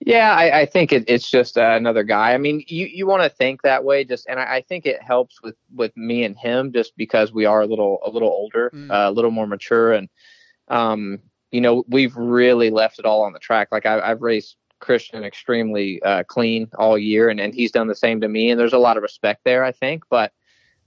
Yeah, 0.05 0.35
I, 0.35 0.61
I 0.61 0.65
think 0.65 0.91
it, 0.91 1.05
it's 1.07 1.29
just 1.29 1.57
uh, 1.57 1.75
another 1.75 2.03
guy. 2.03 2.33
I 2.33 2.37
mean, 2.37 2.63
you, 2.67 2.87
you 2.87 3.07
want 3.07 3.23
to 3.23 3.29
think 3.29 3.61
that 3.61 3.83
way, 3.85 4.03
just 4.03 4.27
and 4.27 4.39
I, 4.39 4.55
I 4.55 4.61
think 4.61 4.85
it 4.85 5.01
helps 5.01 5.41
with 5.41 5.55
with 5.73 5.95
me 5.95 6.23
and 6.23 6.37
him 6.37 6.73
just 6.73 6.95
because 6.97 7.31
we 7.31 7.45
are 7.45 7.61
a 7.61 7.65
little 7.65 7.99
a 8.05 8.09
little 8.09 8.29
older, 8.29 8.69
uh, 8.91 9.09
a 9.09 9.11
little 9.11 9.31
more 9.31 9.47
mature, 9.47 9.93
and 9.93 10.09
um, 10.67 11.19
you 11.51 11.61
know, 11.61 11.85
we've 11.87 12.15
really 12.17 12.69
left 12.69 12.99
it 12.99 13.05
all 13.05 13.21
on 13.21 13.31
the 13.31 13.39
track. 13.39 13.69
Like 13.71 13.85
I, 13.85 14.01
I've 14.01 14.21
raced 14.21 14.57
Christian 14.79 15.23
extremely 15.23 16.01
uh, 16.03 16.23
clean 16.23 16.69
all 16.77 16.97
year, 16.97 17.29
and 17.29 17.39
and 17.39 17.53
he's 17.53 17.71
done 17.71 17.87
the 17.87 17.95
same 17.95 18.19
to 18.21 18.27
me, 18.27 18.49
and 18.49 18.59
there's 18.59 18.73
a 18.73 18.77
lot 18.79 18.97
of 18.97 19.03
respect 19.03 19.41
there, 19.45 19.63
I 19.63 19.71
think. 19.71 20.03
But 20.09 20.33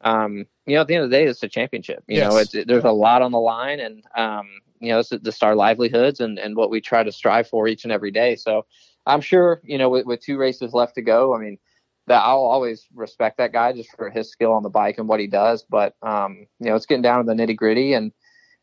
um, 0.02 0.44
you 0.66 0.74
know, 0.74 0.82
at 0.82 0.88
the 0.88 0.94
end 0.94 1.04
of 1.04 1.10
the 1.10 1.16
day, 1.16 1.24
it's 1.24 1.42
a 1.42 1.48
championship. 1.48 2.04
You 2.06 2.20
know, 2.20 2.36
Yes. 2.36 2.54
it's 2.54 2.66
there's 2.66 2.84
a 2.84 2.90
lot 2.90 3.22
on 3.22 3.32
the 3.32 3.40
line, 3.40 3.80
and 3.80 4.04
um, 4.14 4.46
you 4.78 4.90
know, 4.90 4.98
it's 4.98 5.08
just 5.08 5.42
our 5.42 5.54
livelihoods 5.54 6.20
and 6.20 6.38
and 6.38 6.54
what 6.54 6.68
we 6.68 6.82
try 6.82 7.02
to 7.02 7.12
strive 7.12 7.48
for 7.48 7.66
each 7.66 7.84
and 7.84 7.92
every 7.92 8.10
day. 8.10 8.36
So. 8.36 8.66
I'm 9.06 9.20
sure, 9.20 9.60
you 9.64 9.78
know, 9.78 9.88
with, 9.88 10.06
with 10.06 10.20
two 10.20 10.36
races 10.38 10.72
left 10.72 10.94
to 10.96 11.02
go, 11.02 11.34
I 11.34 11.38
mean, 11.38 11.58
that 12.06 12.22
I'll 12.22 12.38
always 12.38 12.86
respect 12.94 13.38
that 13.38 13.52
guy 13.52 13.72
just 13.72 13.90
for 13.96 14.10
his 14.10 14.30
skill 14.30 14.52
on 14.52 14.62
the 14.62 14.68
bike 14.70 14.98
and 14.98 15.08
what 15.08 15.20
he 15.20 15.26
does. 15.26 15.64
But 15.68 15.94
um, 16.02 16.46
you 16.60 16.68
know, 16.68 16.76
it's 16.76 16.86
getting 16.86 17.02
down 17.02 17.24
to 17.24 17.34
the 17.34 17.40
nitty 17.40 17.56
gritty, 17.56 17.92
and 17.94 18.12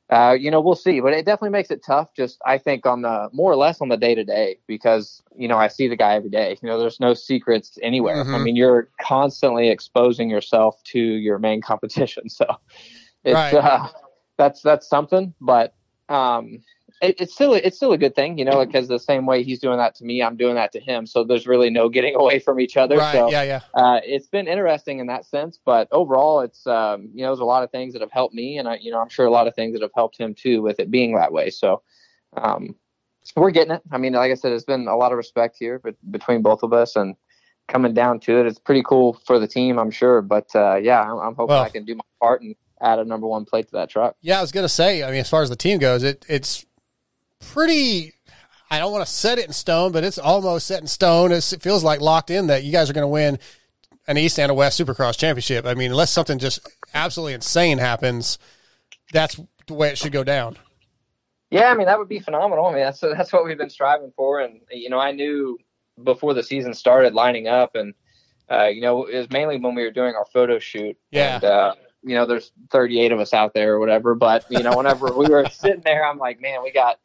uh, 0.10 0.36
you 0.40 0.52
know, 0.52 0.62
we'll 0.62 0.76
see. 0.76 1.00
But 1.02 1.14
it 1.14 1.26
definitely 1.26 1.50
makes 1.50 1.72
it 1.72 1.84
tough. 1.86 2.14
Just 2.16 2.40
I 2.46 2.58
think 2.58 2.86
on 2.86 3.02
the 3.02 3.30
more 3.34 3.52
or 3.52 3.56
less 3.56 3.82
on 3.82 3.90
the 3.90 3.98
day 3.98 4.16
to 4.16 4.24
day 4.24 4.58
because 4.68 5.22
you 5.36 5.48
know 5.48 5.58
I 5.58 5.68
see 5.68 5.88
the 5.88 5.96
guy 5.98 6.16
every 6.16 6.30
day. 6.30 6.58
You 6.62 6.70
know, 6.70 6.80
there's 6.80 7.00
no 7.00 7.14
secrets 7.14 7.78
anywhere. 7.82 8.28
I 8.34 8.38
Mhm. 8.38 8.40
mean, 8.40 8.56
you're 8.56 8.90
constantly 9.02 9.70
exposing 9.70 10.30
yourself 10.30 10.82
to 10.86 11.00
your 11.00 11.40
main 11.40 11.62
competition, 11.62 12.30
so 12.30 12.46
it's 13.24 13.52
Right. 13.52 13.54
uh, 13.54 13.88
that's 14.38 14.62
that's 14.62 14.88
something. 14.88 15.34
But 15.42 15.74
um, 16.10 16.64
it, 17.04 17.20
it's 17.20 17.34
still 17.34 17.54
it's 17.54 17.76
still 17.76 17.92
a 17.92 17.98
good 17.98 18.16
thing, 18.16 18.38
you 18.38 18.46
know, 18.46 18.66
because 18.66 18.88
the 18.88 18.98
same 18.98 19.26
way 19.26 19.44
he's 19.44 19.60
doing 19.60 19.78
that 19.78 19.94
to 19.96 20.06
me, 20.06 20.24
I'm 20.24 20.38
doing 20.38 20.56
that 20.56 20.72
to 20.72 20.80
him. 20.80 21.06
So 21.06 21.24
there's 21.24 21.46
really 21.46 21.70
no 21.70 21.90
getting 21.90 22.16
away 22.20 22.40
from 22.40 22.60
each 22.60 22.78
other. 22.78 22.98
Right, 22.98 23.12
So 23.14 23.30
yeah, 23.30 23.44
yeah. 23.44 23.60
uh, 23.74 24.00
it's 24.04 24.28
been 24.28 24.48
interesting 24.48 25.00
in 25.00 25.08
that 25.08 25.26
sense. 25.26 25.60
But 25.64 25.90
overall, 25.92 26.40
it's 26.40 26.66
um, 26.66 27.10
you 27.14 27.22
know, 27.22 27.30
there's 27.30 27.40
a 27.40 27.46
lot 27.46 27.64
of 27.64 27.72
things 27.72 27.94
that 27.94 28.02
have 28.02 28.12
helped 28.12 28.34
me, 28.34 28.58
and 28.58 28.68
I, 28.68 28.78
you 28.78 28.92
know, 28.92 29.02
I'm 29.02 29.10
sure 29.10 29.26
a 29.26 29.32
lot 29.32 29.48
of 29.48 29.56
things 29.56 29.74
that 29.74 29.82
have 29.82 29.92
helped 29.94 30.18
him 30.18 30.34
too 30.34 30.62
with 30.62 30.80
it 30.80 30.90
being 30.90 31.16
that 31.16 31.34
way. 31.34 31.50
So 31.50 31.82
um, 32.38 32.76
we're 33.36 33.52
getting 33.52 33.74
it. 33.74 33.82
I 33.92 33.98
mean, 33.98 34.14
like 34.14 34.32
I 34.32 34.36
said, 34.36 34.54
it's 34.54 34.64
been 34.64 34.88
a 34.88 34.96
lot 34.96 35.12
of 35.12 35.18
respect 35.18 35.58
here 35.60 35.80
but 35.80 35.96
between 36.10 36.42
both 36.42 36.64
of 36.64 36.72
us, 36.72 36.96
and 36.96 37.16
coming 37.68 37.94
down 37.94 38.20
to 38.22 38.40
it, 38.40 38.46
it's 38.46 38.60
pretty 38.60 38.84
cool 38.84 39.14
for 39.26 39.40
the 39.40 39.48
team, 39.48 39.78
I'm 39.78 39.92
sure. 39.92 40.22
But 40.22 40.50
uh, 40.56 40.76
yeah, 40.76 41.02
I'm, 41.02 41.20
I'm 41.20 41.36
hoping 41.36 41.56
Well- 41.56 41.64
I 41.64 41.70
can 41.70 41.84
do 41.84 41.96
my 41.96 42.04
part 42.22 42.42
and 42.42 42.56
add 42.82 43.00
a 43.00 43.06
number 43.06 43.28
one 43.28 43.46
plate 43.46 43.66
to 43.68 43.72
that 43.74 43.90
truck. 43.90 44.16
Yeah, 44.22 44.38
I 44.38 44.42
was 44.42 44.52
gonna 44.54 44.70
say. 44.70 45.04
I 45.04 45.12
mean, 45.12 45.20
as 45.20 45.30
far 45.30 45.42
as 45.42 45.50
the 45.50 45.56
team 45.56 45.80
goes, 45.80 46.04
it 46.04 46.26
it's 46.30 46.66
pretty. 47.52 48.14
I 48.70 48.80
don't 48.80 48.92
want 48.92 49.06
to 49.06 49.12
set 49.12 49.38
it 49.38 49.46
in 49.46 49.54
stone, 49.54 49.92
but 49.92 50.04
it's 50.04 50.18
almost 50.18 50.68
set 50.68 50.82
in 50.82 50.88
stone. 50.88 51.32
It's, 51.32 51.54
it 51.54 51.62
feels 51.62 51.84
like 51.84 52.02
locked 52.02 52.32
in 52.32 52.48
that 52.48 52.64
you 52.64 52.72
guys 52.72 52.90
are 52.90 52.94
going 52.94 53.04
to 53.04 53.08
win 53.08 53.38
an 54.08 54.18
East 54.18 54.40
and 54.40 54.50
a 54.50 54.54
West 54.54 54.80
Supercross 54.80 55.18
championship. 55.18 55.66
I 55.66 55.76
mean, 55.76 55.92
unless 55.92 56.12
something 56.12 56.40
just 56.40 56.60
absolutely 56.94 57.34
insane 57.34 57.78
happens, 57.78 58.40
that's 59.12 59.40
the 59.68 59.74
way 59.74 59.90
it 59.90 59.98
should 59.98 60.12
go 60.12 60.24
down. 60.24 60.58
Yeah, 61.52 61.70
I 61.70 61.76
mean 61.76 61.86
that 61.86 62.00
would 62.00 62.10
be 62.10 62.20
phenomenal. 62.20 62.66
I 62.66 62.74
mean 62.74 62.82
that's 62.82 63.00
that's 63.00 63.32
what 63.32 63.46
we've 63.46 63.60
been 63.60 63.70
striving 63.70 64.12
for, 64.16 64.40
and 64.40 64.62
you 64.72 64.90
know 64.90 65.00
I 65.00 65.12
knew 65.12 65.60
before 66.04 66.34
the 66.34 66.42
season 66.42 66.74
started 66.74 67.14
lining 67.14 67.48
up, 67.48 67.76
and 67.76 67.94
uh, 68.50 68.66
you 68.66 68.82
know 68.82 69.06
it 69.06 69.16
was 69.20 69.30
mainly 69.30 69.60
when 69.60 69.76
we 69.76 69.84
were 69.84 69.92
doing 69.92 70.16
our 70.16 70.26
photo 70.26 70.58
shoot. 70.58 70.98
Yeah. 71.12 71.36
And, 71.36 71.44
uh, 71.44 71.76
you 72.04 72.16
know, 72.16 72.26
there's 72.26 72.52
38 72.72 73.12
of 73.12 73.20
us 73.20 73.34
out 73.34 73.54
there 73.54 73.76
or 73.76 73.80
whatever. 73.80 74.14
But 74.16 74.46
you 74.50 74.62
know, 74.62 74.76
whenever 74.76 75.14
we 75.14 75.28
were 75.28 75.46
sitting 75.52 75.82
there, 75.86 76.06
I'm 76.06 76.18
like, 76.18 76.42
man, 76.42 76.62
we 76.64 76.72
got 76.72 77.00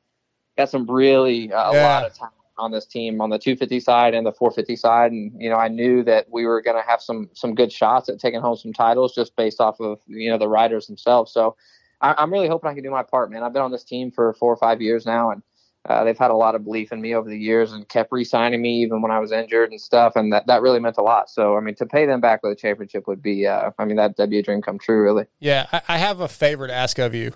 got 0.59 0.69
some 0.69 0.87
really 0.91 1.51
uh, 1.53 1.73
a 1.73 1.75
lot 1.81 2.05
of 2.05 2.15
talent 2.15 2.35
on 2.59 2.73
this 2.73 2.85
team 2.85 3.21
on 3.21 3.31
the 3.31 3.39
250 3.39 3.79
side 3.81 4.15
and 4.15 4.27
the 4.27 4.33
450 4.33 4.77
side, 4.77 5.13
and 5.13 5.33
you 5.41 5.49
know, 5.49 5.57
I 5.57 5.69
knew 5.69 6.03
that 6.03 6.27
we 6.31 6.45
were 6.45 6.61
going 6.61 6.77
to 6.77 6.87
have 6.87 7.01
some 7.01 7.31
some 7.33 7.55
good 7.55 7.73
shots 7.73 8.09
at 8.09 8.19
taking 8.19 8.41
home 8.41 8.57
some 8.57 8.73
titles 8.73 9.15
just 9.15 9.35
based 9.37 9.61
off 9.61 9.81
of 9.81 10.01
you 10.07 10.31
know 10.31 10.39
the 10.39 10.49
riders 10.49 10.87
themselves. 10.87 11.33
So 11.33 11.57
I, 12.01 12.15
I'm 12.19 12.33
really 12.33 12.49
hoping 12.49 12.69
I 12.69 12.75
can 12.75 12.83
do 12.83 12.91
my 12.91 13.05
part, 13.05 13.31
man. 13.31 13.43
I've 13.43 13.53
been 13.53 13.63
on 13.63 13.73
this 13.73 13.85
team 13.85 14.11
for 14.11 14.35
four 14.35 14.53
or 14.53 14.57
five 14.57 14.83
years 14.83 15.07
now, 15.07 15.31
and 15.31 15.43
uh, 15.89 16.05
they've 16.05 16.19
had 16.19 16.31
a 16.31 16.37
lot 16.37 16.55
of 16.55 16.65
belief 16.65 16.93
in 16.93 17.01
me 17.01 17.15
over 17.15 17.29
the 17.29 17.39
years 17.39 17.73
and 17.73 17.89
kept 17.89 18.13
re-signing 18.13 18.61
me 18.61 18.83
even 18.83 19.01
when 19.01 19.11
I 19.11 19.21
was 19.21 19.33
injured 19.33 19.71
and 19.71 19.81
stuff, 19.81 20.17
and 20.17 20.33
that, 20.33 20.47
that 20.47 20.61
really 20.61 20.81
meant 20.81 20.99
a 20.99 21.03
lot. 21.03 21.31
So, 21.31 21.57
I 21.57 21.61
mean, 21.61 21.77
to 21.77 21.87
pay 21.87 22.05
them 22.05 22.21
back 22.21 22.43
with 22.43 22.53
a 22.53 22.57
championship 22.57 23.07
would 23.07 23.23
be, 23.23 23.47
uh, 23.47 23.71
I 23.79 23.85
mean, 23.87 23.97
that, 23.97 24.17
that'd 24.17 24.29
be 24.29 24.39
a 24.39 24.43
dream 24.43 24.61
come 24.61 24.79
true, 24.79 25.03
really. 25.03 25.25
Yeah, 25.39 25.67
I, 25.73 25.83
I 25.89 25.99
have 25.99 26.21
a 26.21 26.29
favor 26.29 26.67
to 26.67 26.75
ask 26.75 26.99
of 26.99 27.15
you. 27.15 27.33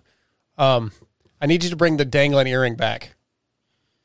Um, 0.58 0.92
I 1.42 1.46
need 1.46 1.64
you 1.64 1.70
to 1.70 1.76
bring 1.76 1.96
the 1.98 2.04
dangling 2.06 2.46
earring 2.46 2.76
back. 2.76 3.14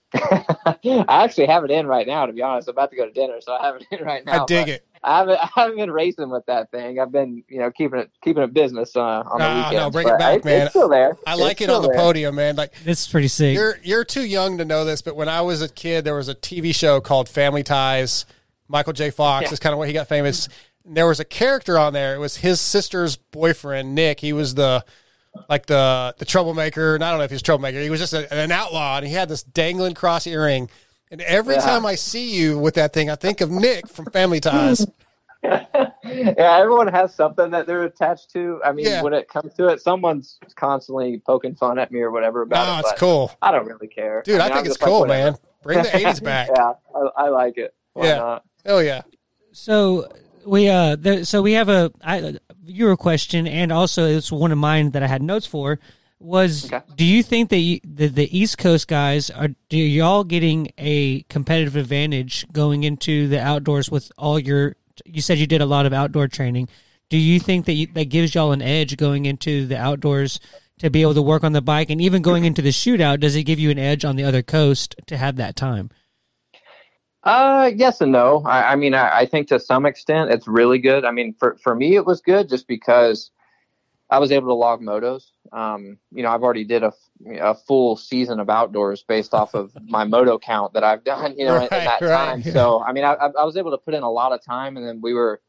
I 0.14 1.06
actually 1.08 1.46
have 1.48 1.64
it 1.64 1.72
in 1.72 1.86
right 1.86 2.08
now, 2.08 2.26
to 2.26 2.34
be 2.34 2.42
honest. 2.42 2.68
I'm 2.68 2.74
about 2.74 2.90
to 2.92 2.98
go 2.98 3.06
to 3.06 3.12
dinner, 3.12 3.40
so 3.42 3.54
I 3.54 3.66
have 3.66 3.76
it 3.76 3.86
in 3.92 4.04
right 4.06 4.26
now. 4.26 4.44
I 4.44 4.46
dig 4.46 4.70
it. 4.70 4.86
I 5.04 5.20
haven't, 5.20 5.38
I 5.40 5.50
haven't 5.54 5.78
been 5.78 5.92
racing 5.92 6.30
with 6.30 6.46
that 6.48 6.72
thing. 6.72 7.00
I've 7.00 7.12
been, 7.12 7.44
you 7.48 7.60
know, 7.60 7.70
keeping 7.72 8.00
it 8.00 8.10
keeping 8.24 8.42
it 8.42 8.54
business 8.54 8.96
uh, 8.96 9.02
on 9.02 9.40
the 9.40 9.48
No, 9.48 9.56
weekends. 9.56 9.74
no, 9.76 9.92
bring 9.92 10.08
it 10.08 10.12
but 10.12 10.18
back, 10.20 10.46
man. 10.46 10.62
It's 10.64 10.72
still 10.72 10.90
there. 10.90 11.16
I 11.28 11.34
It's 11.34 11.42
like 11.42 11.62
it 11.62 11.70
on 11.70 11.82
the 11.84 11.90
there. 11.90 11.98
podium, 11.98 12.36
man. 12.36 12.56
Like 12.56 12.74
It's 12.86 13.08
pretty 13.08 13.28
sick. 13.28 13.54
you're 13.54 13.78
you're 13.84 14.04
too 14.04 14.26
young 14.26 14.58
to 14.58 14.66
know 14.66 14.84
this, 14.86 15.02
but 15.04 15.16
when 15.16 15.30
I 15.30 15.42
was 15.42 15.62
a 15.62 15.70
kid, 15.70 16.04
there 16.06 16.16
was 16.16 16.30
a 16.30 16.36
TV 16.36 16.74
show 16.74 17.00
called 17.00 17.30
Family 17.30 17.64
Ties. 17.64 18.26
Michael 18.70 18.94
J. 18.94 19.12
Fox 19.12 19.44
Yeah. 19.48 19.54
is 19.54 19.60
kind 19.60 19.72
of 19.74 19.78
what 19.78 19.88
he 19.88 19.94
got 19.94 20.08
famous. 20.08 20.50
And 20.86 20.98
there 20.98 21.08
was 21.08 21.20
a 21.20 21.26
character 21.26 21.78
on 21.78 21.94
there. 21.94 22.16
It 22.16 22.20
was 22.20 22.38
his 22.38 22.60
sister's 22.60 23.16
boyfriend, 23.18 23.94
Nick. 23.94 24.20
He 24.22 24.34
was 24.34 24.56
the 24.56 24.84
like 25.50 25.66
the 25.66 26.14
the 26.18 26.26
troublemaker. 26.26 26.96
And 26.96 27.04
I 27.04 27.10
don't 27.12 27.20
know 27.20 27.24
if 27.26 27.32
he 27.32 27.36
was 27.36 27.42
a 27.42 27.46
troublemaker. 27.46 27.80
He 27.82 27.90
was 27.90 28.00
just 28.00 28.14
a, 28.14 28.32
an 28.34 28.52
outlaw, 28.52 28.98
and 28.98 29.06
he 29.08 29.14
had 29.14 29.30
this 29.30 29.44
dangling 29.44 29.94
cross 29.94 30.26
earring. 30.28 30.70
And 31.12 31.22
every 31.22 31.56
Yeah. 31.56 31.62
time 31.62 31.86
I 31.86 31.96
see 31.96 32.36
you 32.36 32.60
with 32.60 32.76
that 32.76 32.92
thing, 32.94 33.10
I 33.10 33.16
think 33.16 33.40
of 33.42 33.50
Nick 33.50 33.88
from 33.88 34.06
Family 34.08 34.40
Ties. 34.42 34.86
yeah, 35.44 35.88
everyone 36.04 36.88
has 36.88 37.14
something 37.14 37.52
that 37.52 37.68
they're 37.68 37.84
attached 37.84 38.32
to. 38.32 38.60
I 38.66 38.72
mean, 38.72 38.86
Yeah. 38.86 39.02
when 39.02 39.14
it 39.14 39.30
comes 39.30 39.54
to 39.56 39.68
it, 39.68 39.82
someone's 39.82 40.38
constantly 40.56 41.22
poking 41.26 41.56
fun 41.56 41.80
at 41.80 41.92
me 41.92 42.02
or 42.02 42.12
whatever 42.12 42.42
about 42.42 42.66
No, 42.68 42.78
it. 42.88 42.92
it's 42.92 43.00
cool. 43.00 43.32
I 43.42 43.52
don't 43.52 43.66
really 43.66 43.88
care, 43.88 44.22
Dude, 44.24 44.36
I 44.36 44.38
mean, 44.40 44.48
think 44.48 44.54
I'm 44.60 44.66
it's 44.66 44.70
just 44.76 44.82
like, 44.82 44.90
cool, 44.90 45.06
man. 45.06 45.36
Bring 45.64 45.82
the 45.82 45.90
80s 45.90 46.24
back. 46.24 46.50
yeah, 46.56 46.74
I, 46.96 47.26
I 47.26 47.30
like 47.30 47.58
it. 47.58 47.74
Why 47.94 48.08
Yeah. 48.08 48.18
not? 48.18 48.44
Oh 48.66 48.80
yeah. 48.80 49.02
So 49.54 50.08
we 50.46 50.70
uh 50.70 50.96
there, 50.98 51.24
so 51.24 51.42
we 51.42 51.54
have 51.54 51.70
a 51.70 51.92
I, 52.04 52.36
viewer 52.68 52.98
question 52.98 53.48
and 53.48 53.72
also 53.72 54.06
it's 54.06 54.32
one 54.32 54.52
of 54.52 54.58
mine 54.58 54.92
that 54.92 55.04
I 55.04 55.08
had 55.08 55.22
notes 55.22 55.46
for 55.46 55.80
was 56.20 56.72
do 56.96 57.06
you 57.06 57.22
think 57.22 57.50
that 57.50 57.60
you, 57.60 57.80
the 57.84 58.08
the 58.08 58.38
East 58.38 58.58
Coast 58.58 58.88
guys 58.88 59.30
are 59.30 59.50
do 59.70 59.78
y'all 59.78 60.24
getting 60.24 60.70
a 60.78 61.22
competitive 61.24 61.76
advantage 61.76 62.46
going 62.52 62.84
into 62.84 63.28
the 63.28 63.40
outdoors 63.40 63.92
with 63.92 64.12
all 64.18 64.40
your 64.40 64.76
you 65.06 65.22
said 65.22 65.38
you 65.38 65.48
did 65.48 65.62
a 65.62 65.66
lot 65.66 65.86
of 65.86 65.94
outdoor 65.94 66.28
training. 66.28 66.70
Do 67.10 67.18
you 67.18 67.40
think 67.40 67.66
that 67.66 67.74
you, 67.74 67.88
that 67.94 68.10
gives 68.10 68.36
y'all 68.36 68.52
an 68.52 68.62
edge 68.62 68.98
going 68.98 69.26
into 69.26 69.66
the 69.66 69.78
outdoors 69.78 70.40
to 70.80 70.90
be 70.90 71.02
able 71.02 71.14
to 71.14 71.22
work 71.22 71.44
on 71.44 71.54
the 71.54 71.62
bike? 71.62 71.90
And 71.90 72.02
even 72.02 72.22
going 72.22 72.42
mm-hmm. 72.42 72.48
into 72.48 72.62
the 72.62 72.70
shootout 72.70 73.20
does 73.20 73.36
it 73.36 73.44
give 73.44 73.60
you 73.60 73.70
an 73.70 73.80
edge 73.80 74.04
on 74.04 74.16
the 74.16 74.24
other 74.24 74.42
coast 74.42 74.96
to 75.08 75.18
have 75.18 75.38
that 75.38 75.56
time 75.56 75.90
Uh, 77.28 77.72
yes 77.76 78.02
and 78.02 78.12
no. 78.12 78.42
I, 78.46 78.74
I 78.74 78.76
mean, 78.76 78.94
I, 78.94 79.20
I 79.20 79.26
think 79.26 79.48
to 79.50 79.60
some 79.60 79.86
extent 79.86 80.32
it's 80.32 80.48
really 80.48 80.80
good. 80.80 81.06
I 81.06 81.12
mean, 81.12 81.34
for 81.38 81.58
for 81.62 81.76
me 81.76 81.96
it 81.96 82.06
was 82.06 82.22
good 82.22 82.50
just 82.50 82.68
because 82.68 83.32
I 84.10 84.20
was 84.20 84.32
able 84.32 84.48
to 84.48 84.54
log 84.54 84.82
motos. 84.82 85.32
Um, 85.52 85.98
you 86.12 86.24
know, 86.24 86.30
I've 86.30 86.42
already 86.44 86.64
did 86.64 86.84
a, 86.84 86.94
a 87.42 87.54
full 87.56 87.98
season 87.98 88.40
of 88.40 88.50
outdoors 88.50 89.04
based 89.04 89.34
off 89.34 89.54
of 89.54 89.72
my 89.88 90.06
moto 90.06 90.40
count 90.40 90.74
that 90.74 90.84
I've 90.84 91.04
done. 91.04 91.36
You 91.38 91.46
know, 91.46 91.56
in, 91.58 91.64
in 91.64 91.70
that 91.70 92.02
right, 92.02 92.10
time. 92.10 92.42
yeah. 92.46 92.54
So 92.54 92.82
I 92.82 92.94
mean, 92.94 93.04
I, 93.04 93.14
I 93.14 93.44
was 93.44 93.58
able 93.58 93.72
to 93.72 93.78
put 93.78 93.94
in 93.94 94.04
a 94.04 94.10
lot 94.12 94.32
of 94.32 94.42
time, 94.44 94.78
and 94.78 94.88
then 94.88 95.02
we 95.02 95.14
were. 95.14 95.42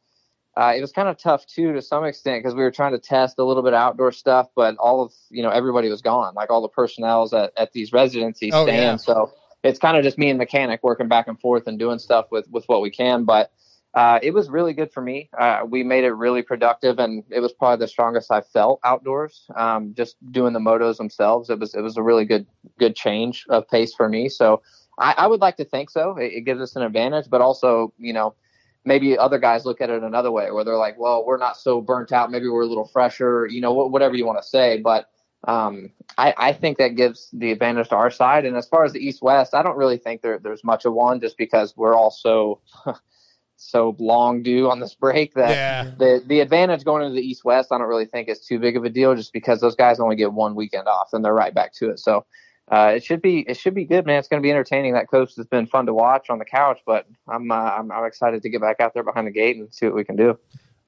Uh, 0.56 0.72
it 0.76 0.80
was 0.80 0.90
kind 0.90 1.08
of 1.08 1.16
tough 1.16 1.46
too, 1.46 1.72
to 1.72 1.80
some 1.80 2.04
extent, 2.04 2.42
because 2.42 2.52
we 2.52 2.62
were 2.62 2.70
trying 2.72 2.90
to 2.90 2.98
test 2.98 3.38
a 3.38 3.44
little 3.44 3.62
bit 3.62 3.74
of 3.74 3.80
outdoor 3.80 4.10
stuff, 4.10 4.48
but 4.56 4.76
all 4.78 5.02
of 5.02 5.12
you 5.30 5.40
know 5.40 5.50
everybody 5.50 5.88
was 5.88 6.02
gone, 6.02 6.34
like 6.34 6.50
all 6.50 6.60
the 6.60 6.68
personnel's 6.68 7.32
at, 7.32 7.52
at 7.56 7.70
these 7.72 7.92
residencies 7.92 8.52
Oh, 8.52 8.64
staying. 8.64 8.82
yeah. 8.82 8.96
So 8.96 9.32
it's 9.62 9.78
kind 9.78 9.96
of 9.96 10.04
just 10.04 10.18
me 10.18 10.30
and 10.30 10.38
mechanic 10.38 10.80
working 10.82 11.08
back 11.08 11.28
and 11.28 11.40
forth 11.40 11.66
and 11.66 11.78
doing 11.78 11.98
stuff 11.98 12.26
with 12.30 12.48
with 12.50 12.64
what 12.66 12.80
we 12.80 12.90
can. 12.90 13.24
But 13.24 13.50
uh, 13.94 14.18
it 14.22 14.32
was 14.32 14.48
really 14.48 14.72
good 14.72 14.92
for 14.92 15.00
me. 15.00 15.30
Uh, 15.38 15.60
we 15.68 15.82
made 15.82 16.04
it 16.04 16.12
really 16.12 16.42
productive, 16.42 16.98
and 16.98 17.24
it 17.30 17.40
was 17.40 17.52
probably 17.52 17.84
the 17.84 17.88
strongest 17.88 18.30
I 18.30 18.42
felt 18.42 18.80
outdoors. 18.84 19.46
Um, 19.56 19.94
just 19.94 20.16
doing 20.30 20.52
the 20.52 20.60
motos 20.60 20.98
themselves, 20.98 21.50
it 21.50 21.58
was 21.58 21.74
it 21.74 21.80
was 21.80 21.96
a 21.96 22.02
really 22.02 22.24
good 22.24 22.46
good 22.78 22.94
change 22.94 23.44
of 23.48 23.68
pace 23.68 23.94
for 23.94 24.08
me. 24.08 24.28
So 24.28 24.62
I, 24.98 25.14
I 25.18 25.26
would 25.26 25.40
like 25.40 25.56
to 25.56 25.64
think 25.64 25.90
so. 25.90 26.16
It, 26.16 26.32
it 26.32 26.40
gives 26.42 26.60
us 26.60 26.76
an 26.76 26.82
advantage, 26.82 27.28
but 27.30 27.40
also 27.40 27.92
you 27.98 28.12
know 28.12 28.34
maybe 28.84 29.18
other 29.18 29.38
guys 29.38 29.64
look 29.64 29.80
at 29.80 29.90
it 29.90 30.02
another 30.02 30.30
way, 30.30 30.50
where 30.50 30.64
they're 30.64 30.76
like, 30.76 30.98
well, 30.98 31.24
we're 31.26 31.36
not 31.36 31.56
so 31.56 31.80
burnt 31.80 32.12
out. 32.12 32.30
Maybe 32.30 32.48
we're 32.48 32.62
a 32.62 32.66
little 32.66 32.86
fresher. 32.86 33.46
You 33.46 33.60
know, 33.60 33.72
wh- 33.74 33.90
whatever 33.90 34.14
you 34.14 34.26
want 34.26 34.40
to 34.40 34.48
say, 34.48 34.80
but 34.80 35.10
um, 35.44 35.90
I, 36.16 36.34
I 36.36 36.52
think 36.52 36.78
that 36.78 36.96
gives 36.96 37.28
the 37.32 37.52
advantage 37.52 37.88
to 37.90 37.96
our 37.96 38.10
side. 38.10 38.44
And 38.44 38.56
as 38.56 38.66
far 38.68 38.84
as 38.84 38.92
the 38.92 38.98
East 38.98 39.22
West, 39.22 39.54
I 39.54 39.62
don't 39.62 39.76
really 39.76 39.96
think 39.98 40.20
there, 40.22 40.38
there's 40.38 40.64
much 40.64 40.84
of 40.84 40.92
one 40.94 41.20
just 41.20 41.36
because 41.38 41.76
we're 41.76 41.94
all 41.94 42.10
so 42.10 42.60
so 43.56 43.96
long 43.98 44.42
due 44.42 44.70
on 44.70 44.78
this 44.80 44.94
break 44.94 45.34
that 45.34 45.50
Yeah. 45.50 45.90
the 45.98 46.22
the 46.26 46.40
advantage 46.40 46.84
going 46.84 47.02
into 47.02 47.14
the 47.14 47.26
East 47.26 47.44
West, 47.44 47.72
I 47.72 47.78
don't 47.78 47.88
really 47.88 48.06
think 48.06 48.28
is 48.28 48.40
too 48.40 48.58
big 48.58 48.76
of 48.76 48.84
a 48.84 48.88
deal 48.90 49.14
just 49.14 49.32
because 49.32 49.60
those 49.60 49.74
guys 49.74 49.98
only 50.00 50.16
get 50.16 50.32
one 50.32 50.54
weekend 50.54 50.86
off 50.86 51.08
and 51.12 51.24
they're 51.24 51.34
right 51.34 51.54
back 51.54 51.72
to 51.74 51.90
it. 51.90 51.98
So 51.98 52.24
uh, 52.70 52.92
it 52.96 53.04
should 53.04 53.20
be 53.22 53.40
it 53.48 53.56
should 53.56 53.74
be 53.74 53.84
good, 53.84 54.06
man. 54.06 54.18
It's 54.18 54.28
going 54.28 54.40
to 54.42 54.46
be 54.46 54.50
entertaining. 54.50 54.92
That 54.92 55.08
coast 55.10 55.36
has 55.38 55.46
been 55.46 55.66
fun 55.66 55.86
to 55.86 55.94
watch 55.94 56.30
on 56.30 56.38
the 56.38 56.44
couch, 56.44 56.80
but 56.86 57.06
I'm, 57.26 57.50
uh, 57.50 57.54
I'm 57.54 57.90
I'm 57.90 58.04
excited 58.04 58.42
to 58.42 58.48
get 58.48 58.60
back 58.60 58.78
out 58.80 58.92
there 58.94 59.02
behind 59.02 59.26
the 59.26 59.30
gate 59.32 59.56
and 59.56 59.72
see 59.74 59.86
what 59.86 59.94
we 59.94 60.04
can 60.04 60.16
do. 60.16 60.38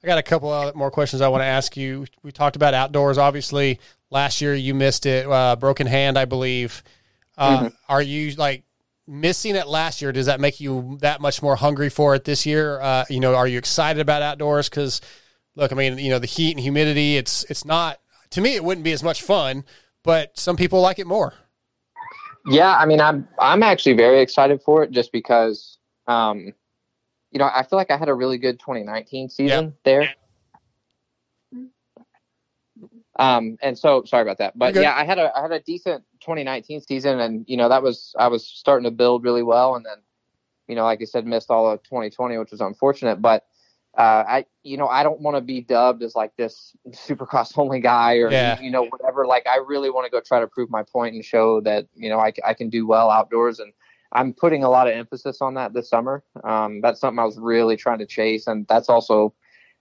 I 0.03 0.07
got 0.07 0.19
a 0.19 0.23
couple 0.23 0.73
more 0.75 0.91
questions 0.91 1.21
I 1.23 1.29
want 1.29 1.43
to 1.43 1.47
ask 1.47 1.77
you. 1.77 2.07
We 2.23 2.33
talked 2.33 2.57
about 2.57 2.73
outdoors. 2.73 3.19
Obviously, 3.19 3.81
last 4.11 4.41
year 4.41 4.55
you 4.55 4.75
missed 4.75 5.07
it, 5.07 5.27
uh, 5.27 5.57
broken 5.57 5.87
hand, 5.87 6.19
I 6.19 6.25
believe. 6.25 6.83
Uh, 7.39 7.65
Mhm. 7.65 7.73
Are 7.89 8.03
you 8.03 8.33
like 8.33 8.65
missing 9.07 9.57
it 9.57 9.67
last 9.67 10.03
year? 10.03 10.13
Does 10.13 10.27
that 10.27 10.41
make 10.41 10.61
you 10.61 10.99
that 11.01 11.21
much 11.21 11.43
more 11.43 11.57
hungry 11.57 11.89
for 11.89 12.15
it 12.15 12.25
this 12.25 12.45
year? 12.45 12.81
Uh, 12.81 13.05
you 13.09 13.21
know, 13.21 13.35
are 13.35 13.47
you 13.49 13.59
excited 13.59 14.01
about 14.01 14.23
outdoors? 14.23 14.69
Because 14.69 15.01
look, 15.57 15.73
I 15.73 15.75
mean, 15.75 15.99
you 15.99 16.11
know, 16.11 16.19
the 16.19 16.27
heat 16.27 16.53
and 16.53 16.61
humidity. 16.61 17.17
It's 17.17 17.45
it's 17.45 17.65
not 17.65 18.01
to 18.31 18.41
me. 18.41 18.55
It 18.55 18.65
wouldn't 18.65 18.85
be 18.85 18.93
as 18.93 19.03
much 19.03 19.23
fun, 19.23 19.65
but 20.03 20.39
some 20.39 20.57
people 20.57 20.81
like 20.81 20.99
it 20.99 21.07
more. 21.07 21.35
Yeah, 22.47 22.75
I 22.77 22.87
mean, 22.87 23.01
I'm 23.01 23.29
I'm 23.39 23.63
actually 23.63 23.95
very 23.95 24.21
excited 24.21 24.63
for 24.63 24.83
it 24.83 24.91
just 24.93 25.13
because, 25.13 25.79
um, 26.07 26.53
you 27.31 27.39
know, 27.39 27.51
I 27.53 27.63
feel 27.65 27.79
like 27.79 27.91
I 27.91 27.97
had 27.97 28.09
a 28.09 28.15
really 28.15 28.39
good 28.39 28.59
2019 28.59 29.29
season 29.29 29.75
there. 29.85 30.15
Um, 33.21 33.59
and 33.63 33.79
so 33.79 34.03
sorry 34.07 34.23
about 34.23 34.39
that, 34.39 34.59
but 34.59 34.75
You're 34.75 34.83
yeah, 34.85 34.95
I 34.97 35.05
had 35.05 35.19
a 35.19 35.31
I 35.37 35.43
had 35.43 35.53
a 35.53 35.61
decent 35.61 36.03
2019 36.21 36.81
season, 36.81 37.21
and 37.21 37.45
you 37.47 37.57
know 37.57 37.69
that 37.69 37.83
was 37.83 38.15
I 38.19 38.29
was 38.29 38.47
starting 38.47 38.85
to 38.85 38.91
build 38.91 39.25
really 39.25 39.43
well, 39.43 39.75
and 39.77 39.85
then, 39.85 39.99
you 40.69 40.75
know, 40.75 40.85
like 40.85 41.01
I 41.03 41.05
said, 41.05 41.27
missed 41.27 41.51
all 41.51 41.71
of 41.71 41.83
2020, 41.85 42.39
which 42.39 42.51
was 42.51 42.61
unfortunate, 42.61 43.21
but. 43.23 43.45
Uh, 43.99 44.23
I, 44.29 44.45
you 44.63 44.77
know, 44.77 44.87
I 44.87 45.03
don't 45.03 45.21
want 45.21 45.37
to 45.37 45.41
be 45.41 45.63
dubbed 45.63 46.05
as 46.05 46.15
like 46.15 46.37
this 46.37 46.77
supercross 46.91 47.55
only 47.59 47.81
guy 47.81 48.19
or, 48.19 48.31
Yeah. 48.31 48.61
you 48.61 48.71
know, 48.71 48.85
whatever. 48.85 49.27
Like, 49.27 49.49
I 49.49 49.57
really 49.57 49.91
want 49.91 50.05
to 50.07 50.11
go 50.13 50.21
try 50.21 50.39
to 50.39 50.47
prove 50.47 50.71
my 50.71 50.85
point 50.85 51.17
and 51.17 51.25
show 51.25 51.61
that, 51.63 51.89
you 51.97 52.09
know, 52.09 52.21
I 52.21 52.33
I 52.45 52.55
can 52.55 52.71
do 52.71 52.87
well 52.87 53.11
outdoors. 53.11 53.59
And 53.59 53.73
I'm 54.13 54.33
putting 54.33 54.63
a 54.63 54.71
lot 54.71 54.87
of 54.87 54.95
emphasis 54.95 55.43
on 55.43 55.55
that 55.55 55.73
this 55.75 55.89
summer. 55.89 56.23
Um, 56.45 56.81
that's 56.81 57.01
something 57.01 57.19
I 57.19 57.25
was 57.25 57.37
really 57.37 57.77
trying 57.77 57.99
to 57.99 58.07
chase. 58.07 58.47
And 58.47 58.65
that's 58.69 58.89
also, 58.89 59.35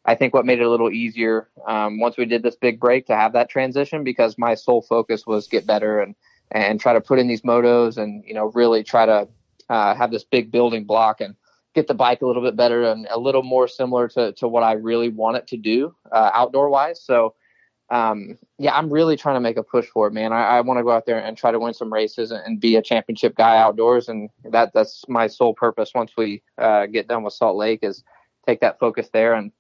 I 0.06 0.16
think, 0.16 0.34
what 0.34 0.46
made 0.46 0.60
it 0.60 0.66
a 0.66 0.70
little 0.70 0.92
easier 0.92 1.50
um, 1.68 2.00
once 2.00 2.18
we 2.18 2.26
did 2.26 2.44
this 2.44 2.56
big 2.56 2.80
break 2.80 3.06
to 3.08 3.16
have 3.16 3.34
that 3.34 3.50
transition 3.50 4.04
because 4.04 4.38
my 4.38 4.56
sole 4.56 4.82
focus 4.82 5.28
was 5.28 5.48
get 5.48 5.68
better 5.68 6.00
and, 6.00 6.16
and 6.52 6.80
try 6.80 6.94
to 6.94 7.02
put 7.02 7.20
in 7.20 7.28
these 7.28 7.42
motos 7.42 7.98
and, 7.98 8.24
you 8.26 8.34
know, 8.34 8.52
really 8.56 8.84
try 8.84 9.06
to 9.06 9.28
uh, 9.70 9.94
have 9.96 10.12
this 10.12 10.24
big 10.24 10.52
building 10.52 10.86
block 10.86 11.22
and, 11.22 11.36
get 11.76 11.88
the 11.88 11.94
bike 11.94 12.22
a 12.22 12.26
little 12.26 12.42
bit 12.42 12.56
better 12.56 12.84
and 12.84 13.08
a 13.10 13.20
little 13.20 13.44
more 13.44 13.68
similar 13.68 14.08
to, 14.08 14.34
to 14.34 14.48
what 14.48 14.64
I 14.64 14.74
really 14.74 15.10
want 15.10 15.38
it 15.38 15.48
to 15.48 15.58
do 15.58 15.96
uh, 16.12 16.32
outdoor 16.34 16.70
wise. 16.70 17.02
So, 17.02 17.36
um, 17.92 18.38
yeah, 18.58 18.76
I'm 18.76 18.92
really 18.92 19.18
trying 19.18 19.36
to 19.36 19.40
make 19.40 19.58
a 19.58 19.64
push 19.64 19.88
for 19.88 20.08
it, 20.08 20.14
man. 20.14 20.34
I, 20.34 20.58
I 20.58 20.62
want 20.62 20.80
to 20.80 20.84
go 20.84 20.92
out 20.92 21.06
there 21.06 21.20
and 21.20 21.38
try 21.38 21.52
to 21.52 21.60
win 21.60 21.74
some 21.74 21.92
races 21.92 22.32
and, 22.32 22.44
and 22.46 22.60
be 22.60 22.76
a 22.76 22.82
championship 22.82 23.36
guy 23.36 23.58
outdoors. 23.58 24.10
And 24.10 24.30
that 24.46 24.74
that's 24.74 25.06
my 25.08 25.28
sole 25.28 25.54
purpose 25.54 25.92
once 25.94 26.12
we 26.18 26.44
uh, 26.58 26.86
get 26.88 27.08
done 27.08 27.24
with 27.24 27.34
Salt 27.34 27.56
Lake 27.56 27.80
is 27.84 28.04
take 28.48 28.62
that 28.62 28.80
focus 28.80 29.10
there 29.14 29.34
and 29.34 29.52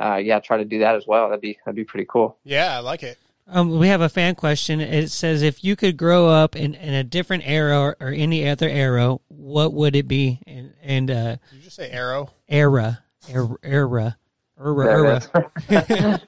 uh, 0.00 0.16
yeah, 0.16 0.40
try 0.40 0.56
to 0.58 0.64
do 0.64 0.80
that 0.80 0.94
as 0.94 1.06
well. 1.06 1.28
That'd 1.28 1.40
be, 1.40 1.58
that'd 1.64 1.76
be 1.76 1.84
pretty 1.84 2.06
cool. 2.08 2.38
Yeah, 2.44 2.76
I 2.76 2.80
like 2.80 3.02
it. 3.02 3.18
Um, 3.48 3.78
we 3.78 3.86
have 3.88 4.00
a 4.00 4.08
fan 4.08 4.34
question. 4.34 4.80
It 4.80 5.10
says, 5.10 5.42
if 5.42 5.62
you 5.62 5.76
could 5.76 5.96
grow 5.96 6.28
up 6.28 6.56
in, 6.56 6.74
in 6.74 6.94
a 6.94 7.04
different 7.04 7.44
era 7.46 7.78
or, 7.78 7.96
or 8.00 8.08
any 8.08 8.48
other 8.48 8.68
era, 8.68 9.16
what 9.28 9.72
would 9.72 9.94
it 9.94 10.08
be? 10.08 10.40
And, 10.46 10.72
and 10.82 11.10
uh, 11.10 11.36
Did 11.36 11.40
you 11.52 11.60
just 11.62 11.76
say 11.76 11.90
arrow? 11.90 12.30
era, 12.48 13.02
era, 13.28 13.56
era. 13.62 14.16
Ura, 14.58 15.20
Yeah, 15.68 15.80
ura. 16.00 16.20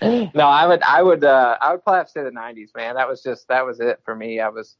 no, 0.34 0.46
I 0.48 0.66
would, 0.66 0.82
I 0.82 1.02
would, 1.02 1.22
uh, 1.22 1.58
I 1.60 1.72
would 1.72 1.84
probably 1.84 1.98
have 1.98 2.06
to 2.06 2.12
say 2.12 2.22
the 2.22 2.30
'90s, 2.30 2.74
man. 2.74 2.94
That 2.94 3.06
was 3.06 3.22
just, 3.22 3.46
that 3.48 3.66
was 3.66 3.78
it 3.78 4.00
for 4.06 4.16
me. 4.16 4.40
I 4.40 4.48
was, 4.48 4.76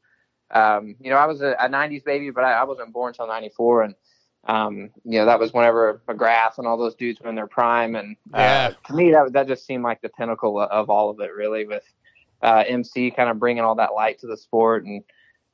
um, 0.49 0.95
you 0.99 1.11
know, 1.11 1.17
I 1.17 1.27
was 1.27 1.41
a, 1.41 1.51
a 1.59 1.69
'90s 1.69 2.03
baby, 2.03 2.31
but 2.31 2.43
I, 2.43 2.53
I 2.53 2.63
wasn't 2.63 2.91
born 2.91 3.09
until 3.09 3.27
'94, 3.27 3.83
and 3.83 3.95
um, 4.45 4.89
you 5.03 5.19
know, 5.19 5.25
that 5.25 5.39
was 5.39 5.53
whenever 5.53 6.01
McGrath 6.07 6.57
and 6.57 6.65
all 6.65 6.77
those 6.77 6.95
dudes 6.95 7.19
were 7.19 7.29
in 7.29 7.35
their 7.35 7.47
prime, 7.47 7.95
and 7.95 8.15
uh, 8.33 8.37
Yeah. 8.37 8.69
to 8.87 8.93
me, 8.93 9.11
that 9.11 9.33
that 9.33 9.47
just 9.47 9.65
seemed 9.65 9.83
like 9.83 10.01
the 10.01 10.09
pinnacle 10.09 10.59
of, 10.59 10.69
of 10.69 10.89
all 10.89 11.09
of 11.09 11.19
it, 11.19 11.33
really, 11.35 11.65
with 11.65 11.83
uh, 12.41 12.63
MC 12.67 13.11
kind 13.11 13.29
of 13.29 13.37
bringing 13.37 13.63
all 13.63 13.75
that 13.75 13.93
light 13.93 14.19
to 14.19 14.27
the 14.27 14.37
sport 14.37 14.85
and 14.85 15.03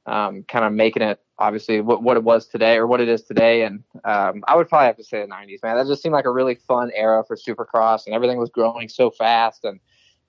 um, 0.05 0.43
kind 0.43 0.63
of 0.63 0.71
making 0.71 1.01
it 1.01 1.19
obviously 1.39 1.81
what, 1.81 2.03
what 2.03 2.15
it 2.15 2.23
was 2.23 2.47
today 2.47 2.77
or 2.77 2.85
what 2.85 3.01
it 3.01 3.09
is 3.09 3.23
today. 3.23 3.63
And 3.63 3.83
um, 4.03 4.43
I 4.47 4.55
would 4.55 4.69
probably 4.69 4.85
have 4.85 4.97
to 4.97 5.03
say 5.03 5.19
the 5.21 5.27
90s, 5.27 5.63
man. 5.63 5.75
That 5.75 5.87
just 5.87 6.03
seemed 6.03 6.13
like 6.13 6.25
a 6.25 6.31
really 6.31 6.55
fun 6.55 6.91
era 6.93 7.23
for 7.27 7.35
Supercross, 7.35 8.05
and 8.05 8.13
everything 8.13 8.37
was 8.37 8.51
growing 8.51 8.87
so 8.87 9.09
fast. 9.09 9.65
And 9.65 9.79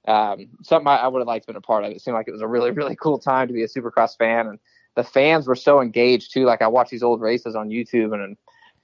um, 0.08 0.48
something 0.62 0.88
I, 0.88 0.96
I 0.96 1.08
would 1.08 1.20
have 1.20 1.28
liked 1.28 1.44
to 1.44 1.50
have 1.50 1.54
been 1.54 1.58
a 1.58 1.60
part 1.60 1.84
of. 1.84 1.92
It 1.92 2.00
seemed 2.00 2.14
like 2.14 2.26
it 2.26 2.32
was 2.32 2.40
a 2.40 2.48
really, 2.48 2.70
really 2.70 2.96
cool 3.00 3.18
time 3.18 3.48
to 3.48 3.54
be 3.54 3.62
a 3.62 3.68
Supercross 3.68 4.16
fan, 4.16 4.46
and 4.46 4.58
the 4.94 5.04
fans 5.04 5.46
were 5.46 5.54
so 5.54 5.82
engaged 5.82 6.32
too. 6.32 6.46
Like 6.46 6.62
I 6.62 6.68
watch 6.68 6.88
these 6.88 7.02
old 7.02 7.20
races 7.20 7.54
on 7.54 7.68
YouTube, 7.68 8.14
and. 8.14 8.38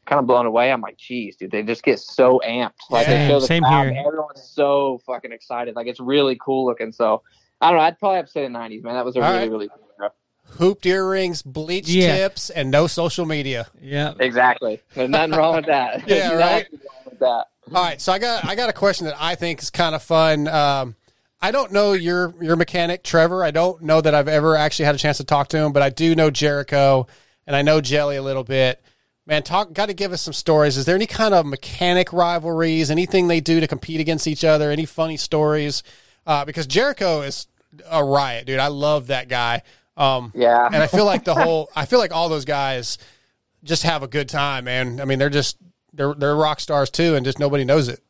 I'm 0.05 0.09
Kind 0.09 0.19
of 0.21 0.27
blown 0.27 0.47
away. 0.47 0.73
I'm 0.73 0.81
like, 0.81 0.97
geez, 0.97 1.37
dude, 1.37 1.51
they 1.53 1.63
just 1.63 1.83
get 1.85 1.99
so 2.01 2.41
amped. 2.45 2.73
Like 2.91 3.07
they 3.07 3.13
Same- 3.13 3.29
show 3.31 3.41
the 3.41 3.47
same 3.47 3.63
crowd, 3.63 3.91
here. 3.93 4.05
everyone's 4.07 4.43
so 4.43 5.01
fucking 5.07 5.31
excited. 5.33 5.77
Like 5.77 5.87
it's 5.87 6.01
really 6.01 6.37
cool 6.41 6.67
looking. 6.67 6.91
So 6.93 7.23
I 7.61 7.69
don't 7.69 7.79
know. 7.79 7.85
I'd 7.85 7.99
probably 7.99 8.17
have 8.17 8.27
to 8.27 8.33
say 8.33 8.43
the 8.43 8.49
'90s, 8.49 8.83
man. 8.83 8.95
That 8.95 9.05
was 9.05 9.15
a 9.17 9.21
All 9.21 9.27
really, 9.31 9.39
right. 9.39 9.51
really 9.51 9.69
cool 9.69 9.89
era. 10.01 10.11
Hooped 10.59 10.85
earrings, 10.87 11.43
bleached 11.43 11.89
Yeah. 11.89 12.17
tips, 12.17 12.51
and 12.51 12.71
no 12.73 12.89
social 12.89 13.27
media. 13.27 13.69
Yeah. 13.81 14.15
Exactly. 14.19 14.81
There's 14.95 15.09
nothing 15.09 15.37
wrong 15.37 15.55
with 15.57 15.67
that. 15.67 16.03
Yeah, 16.09 16.33
right? 16.35 16.67
with 17.09 17.19
that. 17.21 17.47
All 17.73 17.83
right, 17.85 18.01
so 18.01 18.13
I 18.13 18.19
got 18.19 18.45
I 18.45 18.57
got 18.57 18.69
a 18.69 18.73
question 18.73 19.07
that 19.07 19.17
I 19.21 19.37
think 19.37 19.63
is 19.63 19.71
kind 19.71 19.95
of 19.95 20.03
fun. 20.03 20.49
Um, 20.49 20.97
I 21.41 21.53
don't 21.53 21.71
know 21.71 21.93
your 21.93 22.35
your 22.43 22.57
mechanic, 22.57 23.05
Trevor. 23.05 23.45
I 23.45 23.53
don't 23.53 23.83
know 23.83 24.01
that 24.01 24.17
I've 24.17 24.27
ever 24.29 24.57
actually 24.57 24.87
had 24.87 24.97
a 24.97 24.99
chance 24.99 25.19
to 25.19 25.25
talk 25.25 25.47
to 25.51 25.59
him, 25.59 25.73
but 25.73 25.81
I 25.83 25.91
do 25.91 26.17
know 26.17 26.29
Jericho, 26.31 27.07
and 27.47 27.55
I 27.55 27.63
know 27.63 27.81
Jelly 27.81 28.17
a 28.17 28.23
little 28.23 28.43
bit. 28.45 28.83
Man, 29.27 29.43
talk 29.45 29.73
got 29.73 29.87
to 29.87 29.95
give 29.95 30.13
us 30.13 30.21
some 30.21 30.33
stories. 30.33 30.77
Is 30.77 30.85
there 30.85 30.97
any 30.97 31.07
kind 31.07 31.33
of 31.33 31.47
mechanic 31.47 32.13
rivalries? 32.13 32.91
Anything 32.91 33.29
they 33.29 33.41
do 33.41 33.61
to 33.61 33.69
compete 33.69 34.01
against 34.01 34.27
each 34.27 34.45
other? 34.45 34.71
Any 34.71 34.85
funny 34.85 35.17
stories? 35.17 35.83
Uh, 36.27 36.45
because 36.45 36.67
Jericho 36.67 37.21
is 37.23 37.47
a 37.89 38.05
riot, 38.05 38.47
dude. 38.47 38.59
I 38.59 38.67
love 38.67 39.07
that 39.09 39.29
guy. 39.29 39.63
Um, 39.97 40.33
Yeah. 40.35 40.67
and 40.67 40.77
I 40.77 40.89
feel 40.89 41.05
like 41.05 41.25
the 41.25 41.35
whole 41.37 41.71
I 41.77 41.87
feel 41.87 41.99
like 42.01 42.13
all 42.13 42.29
those 42.29 42.45
guys 42.45 42.99
just 43.63 43.85
have 43.85 44.03
a 44.03 44.09
good 44.09 44.29
time, 44.29 44.65
man. 44.65 45.01
I 45.01 45.05
mean, 45.05 45.19
they're 45.21 45.31
just 45.31 45.57
they're 45.93 46.15
they're 46.15 46.35
rock 46.35 46.59
stars 46.59 46.91
too, 46.91 47.15
and 47.15 47.25
just 47.25 47.39
nobody 47.39 47.65
knows 47.65 47.89
it. 47.89 48.01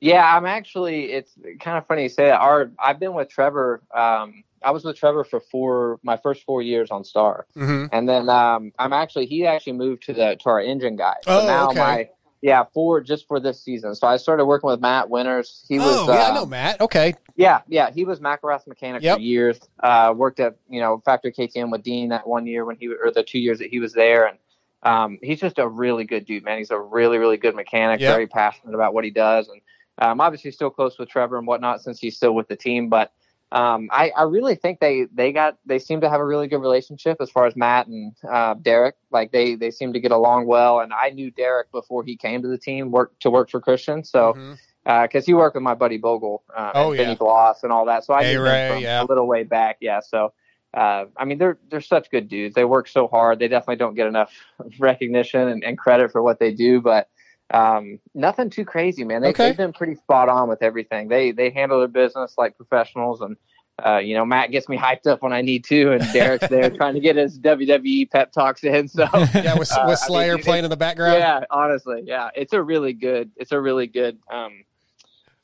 Yeah, 0.00 0.36
I'm 0.36 0.44
actually. 0.44 1.12
It's 1.12 1.32
kind 1.60 1.78
of 1.78 1.86
funny 1.86 2.02
you 2.02 2.08
say 2.10 2.26
that. 2.26 2.40
Our 2.40 2.70
I've 2.78 2.98
been 3.00 3.14
with 3.14 3.30
Trevor. 3.30 3.80
Um, 3.94 4.44
I 4.64 4.70
was 4.70 4.84
with 4.84 4.96
Trevor 4.96 5.24
for 5.24 5.40
four 5.40 6.00
my 6.02 6.16
first 6.16 6.42
four 6.44 6.62
years 6.62 6.90
on 6.90 7.04
Star, 7.04 7.46
Mhm. 7.56 7.88
and 7.92 8.08
then 8.08 8.28
um, 8.28 8.72
I'm 8.78 8.92
actually 8.92 9.26
he 9.26 9.46
actually 9.46 9.74
moved 9.74 10.04
to 10.04 10.12
the 10.12 10.36
to 10.40 10.48
our 10.48 10.60
engine 10.60 10.96
guy. 10.96 11.16
So 11.22 11.40
Oh, 11.40 11.46
now 11.46 11.68
okay. 11.68 11.78
my 11.78 12.08
yeah 12.40 12.64
for 12.74 13.00
just 13.00 13.26
for 13.28 13.40
this 13.40 13.62
season. 13.62 13.94
So 13.94 14.06
I 14.06 14.16
started 14.16 14.44
working 14.46 14.68
with 14.68 14.80
Matt 14.80 15.08
Winters. 15.10 15.64
He 15.68 15.78
was 15.78 15.96
oh, 16.08 16.12
yeah, 16.12 16.20
I 16.20 16.30
uh, 16.30 16.34
know 16.34 16.46
Matt. 16.46 16.80
Okay, 16.80 17.14
Yeah, 17.36 17.60
yeah, 17.68 17.90
he 17.90 18.04
was 18.04 18.20
McElrath 18.20 18.66
mechanic 18.66 19.02
Yep. 19.02 19.16
for 19.16 19.20
years. 19.22 19.60
Uh, 19.80 20.12
worked 20.16 20.40
at 20.40 20.56
you 20.68 20.80
know 20.80 21.02
factory 21.04 21.32
KTM 21.32 21.70
with 21.70 21.82
Dean 21.82 22.08
that 22.08 22.26
one 22.26 22.46
year 22.46 22.64
when 22.64 22.76
he 22.76 22.88
or 22.88 23.10
the 23.14 23.22
two 23.22 23.38
years 23.38 23.58
that 23.58 23.68
he 23.70 23.80
was 23.80 23.92
there, 23.92 24.26
and 24.26 24.38
um, 24.82 25.18
he's 25.22 25.40
just 25.40 25.58
a 25.58 25.66
really 25.68 26.04
good 26.04 26.24
dude, 26.26 26.44
man. 26.44 26.58
He's 26.58 26.70
a 26.70 26.78
really 26.80 27.18
really 27.18 27.36
good 27.36 27.54
mechanic, 27.54 28.00
Yep. 28.00 28.12
very 28.12 28.26
passionate 28.26 28.74
about 28.74 28.94
what 28.94 29.04
he 29.04 29.10
does, 29.10 29.48
and 29.48 29.60
um, 29.98 30.20
obviously 30.20 30.50
still 30.50 30.70
close 30.70 30.98
with 30.98 31.08
Trevor 31.08 31.38
and 31.38 31.46
whatnot 31.46 31.82
since 31.82 31.98
he's 32.00 32.16
still 32.16 32.34
with 32.34 32.48
the 32.48 32.56
team. 32.56 32.88
But 32.88 33.12
um, 33.52 33.88
I, 33.92 34.10
I 34.10 34.22
really 34.24 34.56
think 34.56 34.80
they 34.80 35.06
they 35.12 35.32
got 35.32 35.58
they 35.64 35.78
seem 35.78 36.00
to 36.00 36.10
have 36.10 36.20
a 36.20 36.24
really 36.24 36.48
good 36.48 36.60
relationship 36.60 37.18
as 37.20 37.30
far 37.30 37.46
as 37.46 37.54
Matt 37.54 37.86
and 37.86 38.12
uh, 38.28 38.54
Derek. 38.54 38.96
Like 39.10 39.32
they 39.32 39.54
they 39.54 39.70
seem 39.70 39.92
to 39.92 40.00
get 40.00 40.10
along 40.12 40.46
well, 40.46 40.80
and 40.80 40.92
I 40.92 41.10
knew 41.10 41.30
Derek 41.30 41.70
before 41.70 42.02
he 42.04 42.16
came 42.16 42.42
to 42.42 42.48
the 42.48 42.58
team 42.58 42.90
work 42.90 43.18
to 43.20 43.30
work 43.30 43.50
for 43.50 43.60
Christian, 43.60 44.02
so 44.02 44.56
because 44.84 45.24
he 45.24 45.34
worked 45.34 45.54
with 45.54 45.62
my 45.62 45.74
buddy 45.74 45.98
Bogle 45.98 46.42
um, 46.54 46.72
Oh, 46.74 46.90
and 46.90 46.98
yeah. 46.98 47.04
Benny 47.04 47.16
Bloss 47.16 47.62
and 47.62 47.72
all 47.72 47.86
that. 47.86 48.04
So 48.04 48.12
I 48.12 48.24
knew 48.24 48.40
A-Ray, 48.40 48.70
from 48.70 48.82
yeah. 48.82 49.02
a 49.02 49.04
little 49.04 49.26
way 49.26 49.44
back. 49.44 49.78
Yeah. 49.80 50.00
So 50.00 50.32
uh, 50.74 51.04
I 51.16 51.24
mean, 51.24 51.38
they're 51.38 51.58
they're 51.70 51.80
such 51.80 52.10
good 52.10 52.28
dudes. 52.28 52.54
They 52.54 52.64
work 52.64 52.88
so 52.88 53.06
hard. 53.06 53.38
They 53.38 53.48
definitely 53.48 53.76
don't 53.76 53.94
get 53.94 54.08
enough 54.08 54.32
recognition 54.78 55.48
and, 55.48 55.62
and 55.62 55.78
credit 55.78 56.10
for 56.10 56.22
what 56.22 56.38
they 56.38 56.52
do, 56.52 56.80
but. 56.80 57.08
Um, 57.52 57.98
nothing 58.14 58.50
too 58.50 58.64
crazy, 58.64 59.04
man. 59.04 59.22
They, 59.22 59.28
Okay. 59.28 59.48
They've 59.48 59.56
been 59.56 59.72
pretty 59.72 59.94
spot 59.96 60.28
on 60.28 60.48
with 60.48 60.62
everything. 60.62 61.08
They 61.08 61.30
they 61.32 61.50
handle 61.50 61.78
their 61.78 61.88
business 61.88 62.34
like 62.38 62.56
professionals, 62.56 63.20
and 63.20 63.36
uh, 63.84 63.98
you 63.98 64.14
know, 64.14 64.24
Matt 64.24 64.50
gets 64.50 64.68
me 64.68 64.76
hyped 64.78 65.06
up 65.06 65.22
when 65.22 65.32
I 65.32 65.42
need 65.42 65.64
to, 65.64 65.92
and 65.92 66.00
Derek's 66.12 66.48
there 66.48 66.70
trying 66.76 66.94
to 66.94 67.00
get 67.00 67.16
his 67.16 67.38
WWE 67.38 68.10
pep 68.10 68.32
talks 68.32 68.64
in. 68.64 68.88
So 68.88 69.02
yeah, 69.34 69.58
with, 69.58 69.70
Uh, 69.72 69.84
with 69.88 69.98
Slayer 69.98 70.36
dude, 70.36 70.44
playing 70.44 70.64
in 70.64 70.70
the 70.70 70.76
background. 70.76 71.18
yeah, 71.18 71.40
honestly, 71.50 72.02
yeah, 72.04 72.30
it's 72.34 72.52
a 72.52 72.62
really 72.62 72.92
good. 72.92 73.30
It's 73.36 73.52
a 73.52 73.60
really 73.60 73.86
good. 73.88 74.18
Um, 74.32 74.64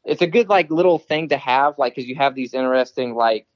it's 0.04 0.22
a 0.22 0.26
good 0.26 0.48
like 0.48 0.70
little 0.70 0.98
thing 0.98 1.28
to 1.28 1.36
have, 1.36 1.78
like 1.78 1.94
because 1.94 2.08
you 2.08 2.14
have 2.16 2.34
these 2.34 2.54
interesting 2.54 3.14
like 3.14 3.46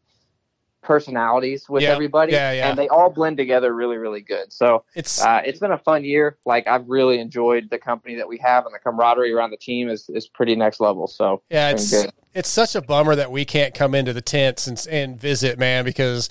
personalities 0.85 1.69
with 1.69 1.83
Yeah, 1.83 1.91
everybody, 1.91 2.33
yeah, 2.33 2.53
yeah. 2.53 2.69
and 2.69 2.79
they 2.79 2.89
all 2.89 3.11
blend 3.11 3.37
together 3.37 3.75
really, 3.75 3.97
really 3.97 4.21
good. 4.21 4.53
So 4.53 4.85
It's 4.95 5.21
uh, 5.21 5.43
it's 5.45 5.59
been 5.59 5.73
a 5.73 5.79
fun 5.79 6.05
year. 6.05 6.39
Like 6.45 6.69
I've 6.69 6.89
really 6.89 7.19
enjoyed 7.19 7.71
the 7.71 7.79
company 7.79 8.15
that 8.17 8.29
we 8.29 8.39
have, 8.39 8.67
and 8.67 8.75
the 8.75 8.79
camaraderie 8.79 9.33
around 9.33 9.51
the 9.51 9.57
team 9.57 9.89
is 9.89 10.09
is 10.11 10.29
pretty 10.29 10.55
next 10.55 10.81
level. 10.81 11.07
So 11.07 11.43
Yeah, 11.51 11.71
it's 11.71 11.93
it's 12.35 12.49
such 12.49 12.75
a 12.75 12.83
bummer 12.83 13.17
that 13.17 13.31
we 13.31 13.45
can't 13.45 13.75
come 13.75 13.95
into 13.95 14.13
the 14.13 14.23
tents 14.23 14.67
and 14.67 14.87
and 14.91 15.19
visit, 15.21 15.59
man. 15.59 15.85
Because, 15.85 16.29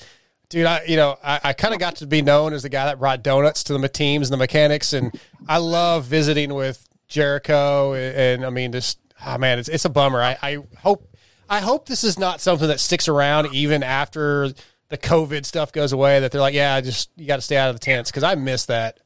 dude, 0.50 0.66
I 0.66 0.84
you 0.86 0.96
know 0.96 1.18
I, 1.24 1.40
I 1.44 1.54
kind 1.54 1.74
of 1.74 1.80
got 1.80 1.98
to 1.98 2.08
be 2.08 2.22
known 2.22 2.54
as 2.54 2.64
the 2.64 2.70
guy 2.70 2.86
that 2.86 3.00
brought 3.00 3.24
donuts 3.24 3.64
to 3.66 3.78
the 3.78 3.90
teams 3.90 4.30
and 4.30 4.34
the 4.34 4.44
mechanics, 4.44 4.94
and 4.94 5.14
I 5.48 5.58
love 5.58 6.06
visiting 6.06 6.54
with 6.54 6.88
Jericho. 7.08 7.94
And, 7.94 8.16
and 8.16 8.46
I 8.46 8.50
mean, 8.50 8.72
just 8.72 9.00
oh 9.26 9.38
man, 9.38 9.60
it's 9.60 9.70
it's 9.70 9.86
a 9.86 9.90
bummer. 9.90 10.22
I, 10.22 10.38
I 10.42 10.58
hope 10.78 11.13
I 11.54 11.62
hope 11.62 11.86
this 11.88 12.04
is 12.04 12.18
not 12.18 12.42
something 12.42 12.68
that 12.68 12.80
sticks 12.80 13.08
around 13.08 13.54
even 13.54 13.84
after 13.84 14.50
the 14.90 14.98
COVID 14.98 15.46
stuff 15.46 15.72
goes 15.72 15.94
away. 15.94 16.20
That 16.20 16.32
they're 16.32 16.42
like, 16.42 16.56
yeah, 16.56 16.82
just 16.82 17.12
you 17.16 17.28
got 17.28 17.36
to 17.36 17.42
stay 17.42 17.58
out 17.58 17.70
of 17.70 17.76
the 17.76 17.80
tents 17.80 18.10
because 18.10 18.24
I 18.24 18.34
miss 18.36 18.66
that. 18.66 19.00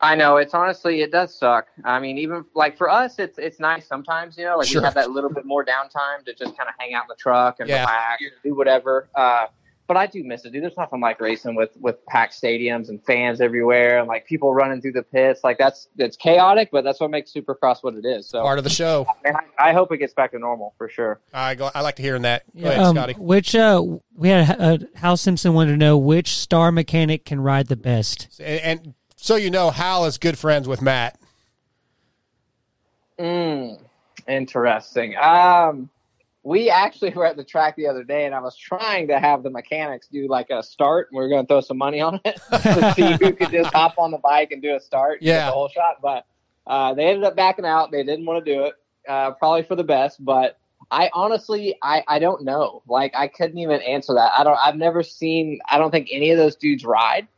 I 0.00 0.14
know 0.14 0.36
it's 0.36 0.54
honestly 0.54 1.02
it 1.02 1.10
does 1.12 1.34
suck. 1.36 1.66
I 1.84 1.98
mean, 1.98 2.16
even 2.18 2.44
like 2.54 2.78
for 2.78 2.88
us, 2.88 3.18
it's 3.18 3.36
it's 3.36 3.58
nice 3.60 3.86
sometimes. 3.86 4.38
You 4.38 4.44
know, 4.46 4.56
like 4.56 4.68
Sure. 4.68 4.80
we 4.80 4.84
have 4.86 4.94
that 4.94 5.10
little 5.10 5.28
bit 5.30 5.44
more 5.44 5.64
downtime 5.64 6.24
to 6.24 6.32
just 6.34 6.56
kind 6.56 6.68
of 6.68 6.74
hang 6.78 6.94
out 6.94 7.02
in 7.04 7.08
the 7.08 7.16
truck 7.16 7.60
and 7.60 7.68
Yeah. 7.68 7.80
relax, 7.80 8.22
and 8.22 8.30
do 8.44 8.54
whatever. 8.54 9.08
Uh, 9.14 9.46
but 9.88 9.96
I 9.96 10.06
do 10.06 10.22
miss 10.22 10.44
it, 10.44 10.52
dude. 10.52 10.62
There's 10.62 10.76
nothing 10.76 11.00
like 11.00 11.20
racing 11.20 11.56
with 11.56 11.70
with 11.80 12.04
packed 12.06 12.40
stadiums 12.40 12.88
and 12.90 13.02
fans 13.04 13.40
everywhere 13.40 13.98
and 13.98 14.06
like 14.06 14.26
people 14.26 14.54
running 14.54 14.80
through 14.80 14.92
the 14.92 15.02
pits. 15.02 15.42
Like 15.42 15.58
that's 15.58 15.88
it's 15.96 16.16
chaotic, 16.16 16.68
but 16.70 16.84
that's 16.84 17.00
what 17.00 17.10
makes 17.10 17.32
Supercross 17.32 17.82
what 17.82 17.94
it 17.94 18.04
is. 18.04 18.28
So 18.28 18.42
Part 18.42 18.58
of 18.58 18.64
the 18.64 18.70
show. 18.70 19.06
man, 19.24 19.34
I, 19.58 19.70
I 19.70 19.72
hope 19.72 19.90
it 19.90 19.96
gets 19.98 20.14
back 20.14 20.30
to 20.32 20.38
normal 20.38 20.74
for 20.78 20.88
sure. 20.88 21.18
I 21.34 21.54
go, 21.56 21.70
I 21.74 21.80
like 21.80 21.96
to 21.96 22.02
hearing 22.02 22.22
that. 22.22 22.44
Go 22.54 22.68
ahead, 22.68 22.78
Um, 22.78 22.94
Scotty. 22.96 23.14
which 23.14 23.56
uh, 23.56 23.82
we 24.14 24.28
had 24.28 24.60
uh, 24.60 24.78
Hal 24.94 25.16
Simpson 25.16 25.54
wanted 25.54 25.72
to 25.72 25.76
know 25.78 25.98
which 25.98 26.36
star 26.36 26.70
mechanic 26.70 27.24
can 27.24 27.40
ride 27.40 27.66
the 27.66 27.76
best. 27.76 28.28
And, 28.40 28.60
and 28.84 28.94
so 29.16 29.34
you 29.34 29.50
know, 29.50 29.70
Hal 29.70 30.04
is 30.04 30.18
good 30.18 30.38
friends 30.38 30.68
with 30.68 30.80
Matt. 30.82 31.18
Mm, 33.18 33.80
interesting. 34.28 35.16
Um, 35.16 35.90
we 36.48 36.70
actually 36.70 37.10
were 37.16 37.26
at 37.26 37.36
the 37.36 37.44
track 37.44 37.76
the 37.76 37.86
other 37.86 38.02
day, 38.02 38.24
and 38.24 38.34
I 38.34 38.40
was 38.40 38.56
trying 38.56 39.08
to 39.08 39.18
have 39.20 39.42
the 39.42 39.50
mechanics 39.50 40.08
do 40.08 40.26
like 40.28 40.48
a 40.50 40.62
start. 40.62 41.08
and 41.10 41.18
We 41.18 41.22
were 41.22 41.28
going 41.28 41.44
to 41.44 41.48
throw 41.48 41.60
some 41.60 41.76
money 41.78 42.00
on 42.00 42.20
it 42.24 42.40
to 42.50 42.92
see 42.96 43.12
who 43.24 43.32
could 43.34 43.50
just 43.50 43.72
hop 43.72 43.98
on 43.98 44.10
the 44.10 44.18
bike 44.18 44.50
and 44.52 44.62
do 44.62 44.74
a 44.74 44.80
start, 44.80 45.20
Yeah. 45.20 45.46
the 45.46 45.52
whole 45.52 45.68
shot. 45.68 45.96
But 46.02 46.24
uh, 46.66 46.94
they 46.94 47.06
ended 47.06 47.24
up 47.24 47.36
backing 47.36 47.66
out. 47.66 47.90
They 47.92 48.02
didn't 48.02 48.24
want 48.24 48.44
to 48.44 48.52
do 48.54 48.64
it, 48.64 48.74
uh, 49.08 49.32
probably 49.32 49.62
for 49.62 49.76
the 49.76 49.84
best. 49.84 50.24
But 50.24 50.58
I 50.90 51.10
honestly, 51.12 51.76
I, 51.82 52.02
I 52.08 52.18
don't 52.18 52.44
know. 52.44 52.82
Like 52.88 53.12
I 53.14 53.28
couldn't 53.28 53.58
even 53.58 53.80
answer 53.82 54.14
that. 54.14 54.32
I 54.38 54.42
don't. 54.42 54.58
I've 54.64 54.76
never 54.76 55.02
seen. 55.02 55.58
I 55.68 55.76
don't 55.76 55.90
think 55.90 56.08
any 56.10 56.30
of 56.30 56.38
those 56.38 56.56
dudes 56.56 56.84
ride. 56.84 57.28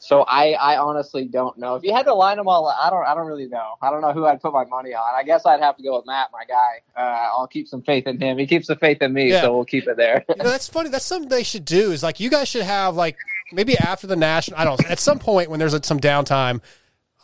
So 0.00 0.22
I, 0.22 0.52
I 0.52 0.78
honestly 0.78 1.24
don't 1.26 1.58
know. 1.58 1.74
If 1.74 1.82
you 1.82 1.92
had 1.94 2.04
to 2.04 2.14
line 2.14 2.36
them 2.36 2.48
all, 2.48 2.66
I 2.68 2.88
don't, 2.88 3.06
I 3.06 3.14
don't 3.14 3.26
really 3.26 3.46
know. 3.46 3.74
I 3.82 3.90
don't 3.90 4.00
know 4.00 4.12
who 4.12 4.26
I'd 4.26 4.40
put 4.40 4.52
my 4.52 4.64
money 4.64 4.94
on. 4.94 5.04
I 5.14 5.22
guess 5.22 5.44
I'd 5.44 5.60
have 5.60 5.76
to 5.76 5.82
go 5.82 5.96
with 5.96 6.06
Matt, 6.06 6.30
my 6.32 6.44
guy. 6.44 6.80
Uh, 6.96 7.28
I'll 7.36 7.46
keep 7.46 7.68
some 7.68 7.82
faith 7.82 8.06
in 8.06 8.18
him. 8.20 8.38
He 8.38 8.46
keeps 8.46 8.68
the 8.68 8.76
faith 8.76 9.02
in 9.02 9.12
me, 9.12 9.30
Yeah. 9.30 9.42
so 9.42 9.54
we'll 9.54 9.64
keep 9.64 9.86
it 9.86 9.96
there. 9.96 10.24
You 10.28 10.36
know, 10.36 10.50
that's 10.50 10.68
funny. 10.68 10.88
That's 10.88 11.04
something 11.04 11.28
they 11.28 11.42
should 11.42 11.64
do. 11.64 11.92
Is 11.92 12.02
like 12.02 12.20
you 12.20 12.30
guys 12.30 12.48
should 12.48 12.62
have 12.62 12.94
like 12.96 13.16
maybe 13.52 13.76
after 13.78 14.06
the 14.06 14.16
national. 14.16 14.58
I 14.58 14.64
don't. 14.64 14.82
At 14.90 14.98
some 14.98 15.18
point 15.18 15.50
when 15.50 15.58
there's 15.58 15.74
some 15.86 16.00
downtime, 16.00 16.60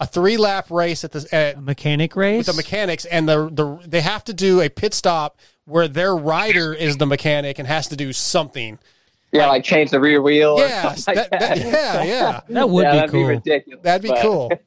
a 0.01 0.07
three 0.07 0.37
lap 0.37 0.71
race 0.71 1.05
at 1.05 1.13
the 1.13 1.27
at, 1.33 1.63
Mechanic 1.63 2.15
race. 2.17 2.47
with 2.47 2.57
the 2.57 2.61
mechanics, 2.61 3.05
and 3.05 3.29
the 3.29 3.49
the 3.51 3.79
they 3.87 4.01
have 4.01 4.25
to 4.25 4.35
do 4.35 4.61
a 4.61 4.69
pit 4.69 4.95
stop 4.95 5.39
where 5.65 5.89
their 5.89 6.15
rider 6.15 6.75
is 6.75 6.97
the 6.99 7.07
mechanic 7.07 7.59
and 7.59 7.67
has 7.69 7.89
to 7.89 7.97
do 7.97 8.13
something. 8.13 8.79
Yeah, 9.35 9.49
like 9.49 9.65
change 9.65 9.91
the 9.91 10.01
rear 10.01 10.23
wheel. 10.23 10.53
or 10.53 10.61
Yes, 10.61 11.05
something 11.05 11.21
like 11.23 11.31
that- 11.31 11.41
that- 11.41 11.59
yeah, 11.59 12.03
yeah. 12.05 12.41
That 12.49 12.71
would 12.71 12.83
Yeah, 12.83 12.91
be 12.93 12.97
that'd 12.97 13.11
cool. 13.11 13.27
ridiculous. 13.27 13.83
That'd 13.83 14.03
be 14.03 14.09
but- 14.09 14.23
cool. 14.23 14.51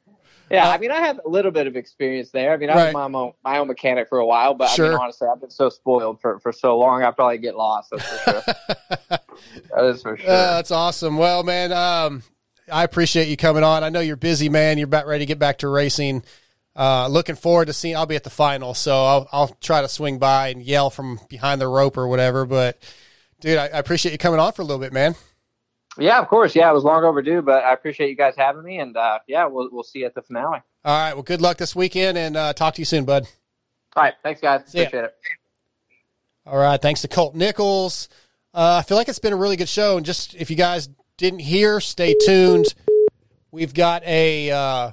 Yeah, 0.50 0.66
I 0.70 0.78
mean, 0.78 0.90
I 0.90 1.00
have 1.02 1.20
a 1.26 1.28
little 1.28 1.50
bit 1.50 1.66
of 1.66 1.76
experience 1.76 2.30
there. 2.30 2.54
I 2.54 2.56
mean, 2.56 2.70
I 2.70 2.74
Right. 2.74 2.84
was 2.94 3.10
my 3.12 3.18
own, 3.20 3.32
my 3.44 3.58
own 3.58 3.66
mechanic 3.68 4.08
for 4.08 4.16
a 4.16 4.24
while, 4.24 4.54
but 4.54 4.70
I 4.70 4.74
Sure. 4.76 4.88
mean, 4.88 4.98
honestly, 4.98 5.28
I've 5.30 5.42
been 5.42 5.50
so 5.50 5.68
spoiled 5.68 6.22
for, 6.22 6.38
for 6.38 6.52
so 6.52 6.78
long, 6.78 7.02
I 7.02 7.10
probably 7.10 7.36
get 7.36 7.54
lost. 7.54 7.90
That's 7.90 8.08
for 8.08 8.30
sure. 8.30 8.42
that 9.10 9.84
is 9.84 10.00
for 10.00 10.16
sure. 10.16 10.26
Uh, 10.30 10.54
that's 10.56 10.70
awesome. 10.70 11.18
Well, 11.18 11.42
man, 11.42 11.70
um, 11.72 12.22
I 12.72 12.82
appreciate 12.84 13.28
you 13.28 13.36
coming 13.36 13.62
on. 13.62 13.84
I 13.84 13.90
know 13.90 14.00
you're 14.00 14.16
busy, 14.16 14.48
man. 14.48 14.78
You're 14.78 14.86
about 14.86 15.06
ready 15.06 15.20
to 15.24 15.26
get 15.28 15.38
back 15.38 15.58
to 15.58 15.68
racing. 15.68 16.22
Uh, 16.74 17.08
looking 17.08 17.34
forward 17.34 17.66
to 17.66 17.74
seeing. 17.74 17.94
I'll 17.94 18.06
be 18.06 18.16
at 18.16 18.24
the 18.24 18.30
final, 18.30 18.72
so 18.72 19.04
I'll, 19.04 19.28
I'll 19.32 19.48
try 19.60 19.82
to 19.82 19.88
swing 19.88 20.18
by 20.18 20.48
and 20.48 20.62
yell 20.62 20.88
from 20.88 21.20
behind 21.28 21.60
the 21.60 21.68
rope 21.68 21.98
or 21.98 22.08
whatever. 22.08 22.46
But, 22.46 22.78
dude, 23.40 23.58
I, 23.58 23.64
I 23.64 23.78
appreciate 23.78 24.12
you 24.12 24.18
coming 24.18 24.40
on 24.40 24.52
for 24.52 24.62
a 24.62 24.64
little 24.64 24.80
bit, 24.80 24.92
man. 24.92 25.14
yeah, 25.98 26.18
of 26.20 26.28
course. 26.28 26.54
Yeah, 26.54 26.70
it 26.70 26.74
was 26.74 26.84
long 26.84 27.04
overdue, 27.04 27.42
but 27.42 27.64
I 27.64 27.72
appreciate 27.72 28.10
you 28.10 28.16
guys 28.16 28.34
having 28.36 28.62
me, 28.62 28.78
and 28.78 28.96
uh, 28.96 29.18
yeah, 29.26 29.46
we'll 29.46 29.68
we'll 29.72 29.82
see 29.84 30.00
you 30.00 30.06
at 30.06 30.14
the 30.14 30.22
finale. 30.22 30.60
All 30.84 30.98
right. 30.98 31.14
Well, 31.14 31.22
good 31.22 31.40
luck 31.40 31.56
this 31.56 31.74
weekend, 31.74 32.16
and 32.16 32.36
uh, 32.36 32.52
talk 32.52 32.74
to 32.74 32.80
you 32.80 32.84
soon, 32.84 33.04
bud. 33.04 33.26
All 33.96 34.02
right, 34.02 34.14
thanks, 34.22 34.40
guys. 34.40 34.62
See 34.66 34.78
ya. 34.78 34.84
Appreciate 34.84 35.04
it. 35.04 35.14
All 36.46 36.58
right. 36.58 36.80
Thanks 36.80 37.02
to 37.02 37.08
Colt 37.08 37.34
Nichols. 37.34 38.08
Uh, 38.54 38.80
I 38.80 38.86
feel 38.86 38.96
like 38.96 39.08
it's 39.08 39.18
been 39.18 39.32
a 39.32 39.36
really 39.36 39.56
good 39.56 39.68
show. 39.68 39.96
And 39.96 40.06
just 40.06 40.34
if 40.34 40.50
you 40.50 40.56
guys 40.56 40.88
didn't 41.16 41.40
hear, 41.40 41.80
stay 41.80 42.14
tuned. 42.24 42.66
We've 43.50 43.74
got 43.74 44.02
a 44.04 44.50
uh, 44.50 44.90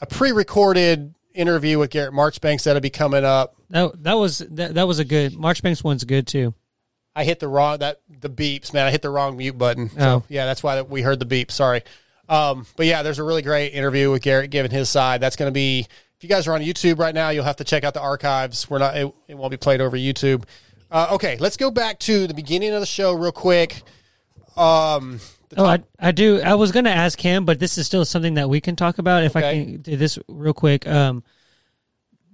a 0.00 0.06
pre-recorded 0.08 1.14
interview 1.34 1.78
with 1.78 1.90
Garrett 1.90 2.14
Marchbanks 2.14 2.64
that'll 2.64 2.80
be 2.80 2.90
coming 2.90 3.24
up. 3.24 3.56
That 3.70 4.02
that 4.04 4.14
was 4.14 4.38
that, 4.38 4.74
that 4.74 4.86
was 4.86 4.98
a 4.98 5.04
good 5.04 5.34
Marchbanks 5.34 5.82
one's 5.84 6.04
good 6.04 6.26
too. 6.26 6.54
I 7.16 7.24
hit 7.24 7.40
the 7.40 7.48
wrong 7.48 7.78
that 7.78 8.00
the 8.20 8.28
beeps, 8.30 8.72
man. 8.74 8.86
I 8.86 8.90
hit 8.90 9.02
the 9.02 9.10
wrong 9.10 9.36
mute 9.36 9.56
button. 9.56 9.90
So 9.90 9.96
Oh. 10.00 10.22
yeah, 10.28 10.46
that's 10.46 10.62
why 10.62 10.80
we 10.82 11.02
heard 11.02 11.18
the 11.20 11.24
beep. 11.26 11.50
Sorry. 11.52 11.82
Um, 12.28 12.66
but 12.76 12.86
yeah, 12.86 13.02
there's 13.02 13.18
a 13.18 13.22
really 13.24 13.42
great 13.42 13.68
interview 13.74 14.10
with 14.10 14.22
Garrett 14.22 14.50
giving 14.50 14.70
his 14.70 14.88
side. 14.88 15.20
That's 15.20 15.36
going 15.36 15.48
to 15.48 15.52
be 15.54 15.80
if 16.16 16.22
you 16.22 16.28
guys 16.28 16.46
are 16.48 16.54
on 16.54 16.60
YouTube 16.62 16.98
right 16.98 17.14
now, 17.14 17.28
you'll 17.30 17.44
have 17.44 17.56
to 17.56 17.64
check 17.64 17.84
out 17.84 17.92
the 17.94 18.00
archives. 18.00 18.68
We're 18.70 18.78
not 18.78 18.96
it, 18.96 19.12
it 19.28 19.34
won't 19.36 19.50
be 19.50 19.56
played 19.56 19.80
over 19.80 19.96
YouTube. 19.96 20.44
Uh, 20.90 21.08
okay, 21.12 21.36
let's 21.38 21.56
go 21.56 21.70
back 21.70 21.98
to 22.00 22.26
the 22.26 22.34
beginning 22.34 22.72
of 22.72 22.80
the 22.80 22.86
show 22.86 23.12
real 23.14 23.32
quick. 23.32 23.82
Um, 24.56 25.20
Oh, 25.56 25.64
I, 25.66 25.84
I 26.00 26.10
do. 26.10 26.40
I 26.40 26.54
was 26.54 26.72
going 26.72 26.86
to 26.86 26.90
ask 26.90 27.20
him, 27.20 27.44
but 27.44 27.60
this 27.60 27.78
is 27.78 27.86
still 27.86 28.04
something 28.04 28.34
that 28.34 28.48
we 28.48 28.60
can 28.60 28.74
talk 28.74 28.98
about. 28.98 29.22
If 29.22 29.36
I 29.36 29.40
can 29.42 29.76
do 29.82 29.96
this 29.96 30.18
real 30.26 30.52
quick, 30.52 30.84
um, 30.88 31.22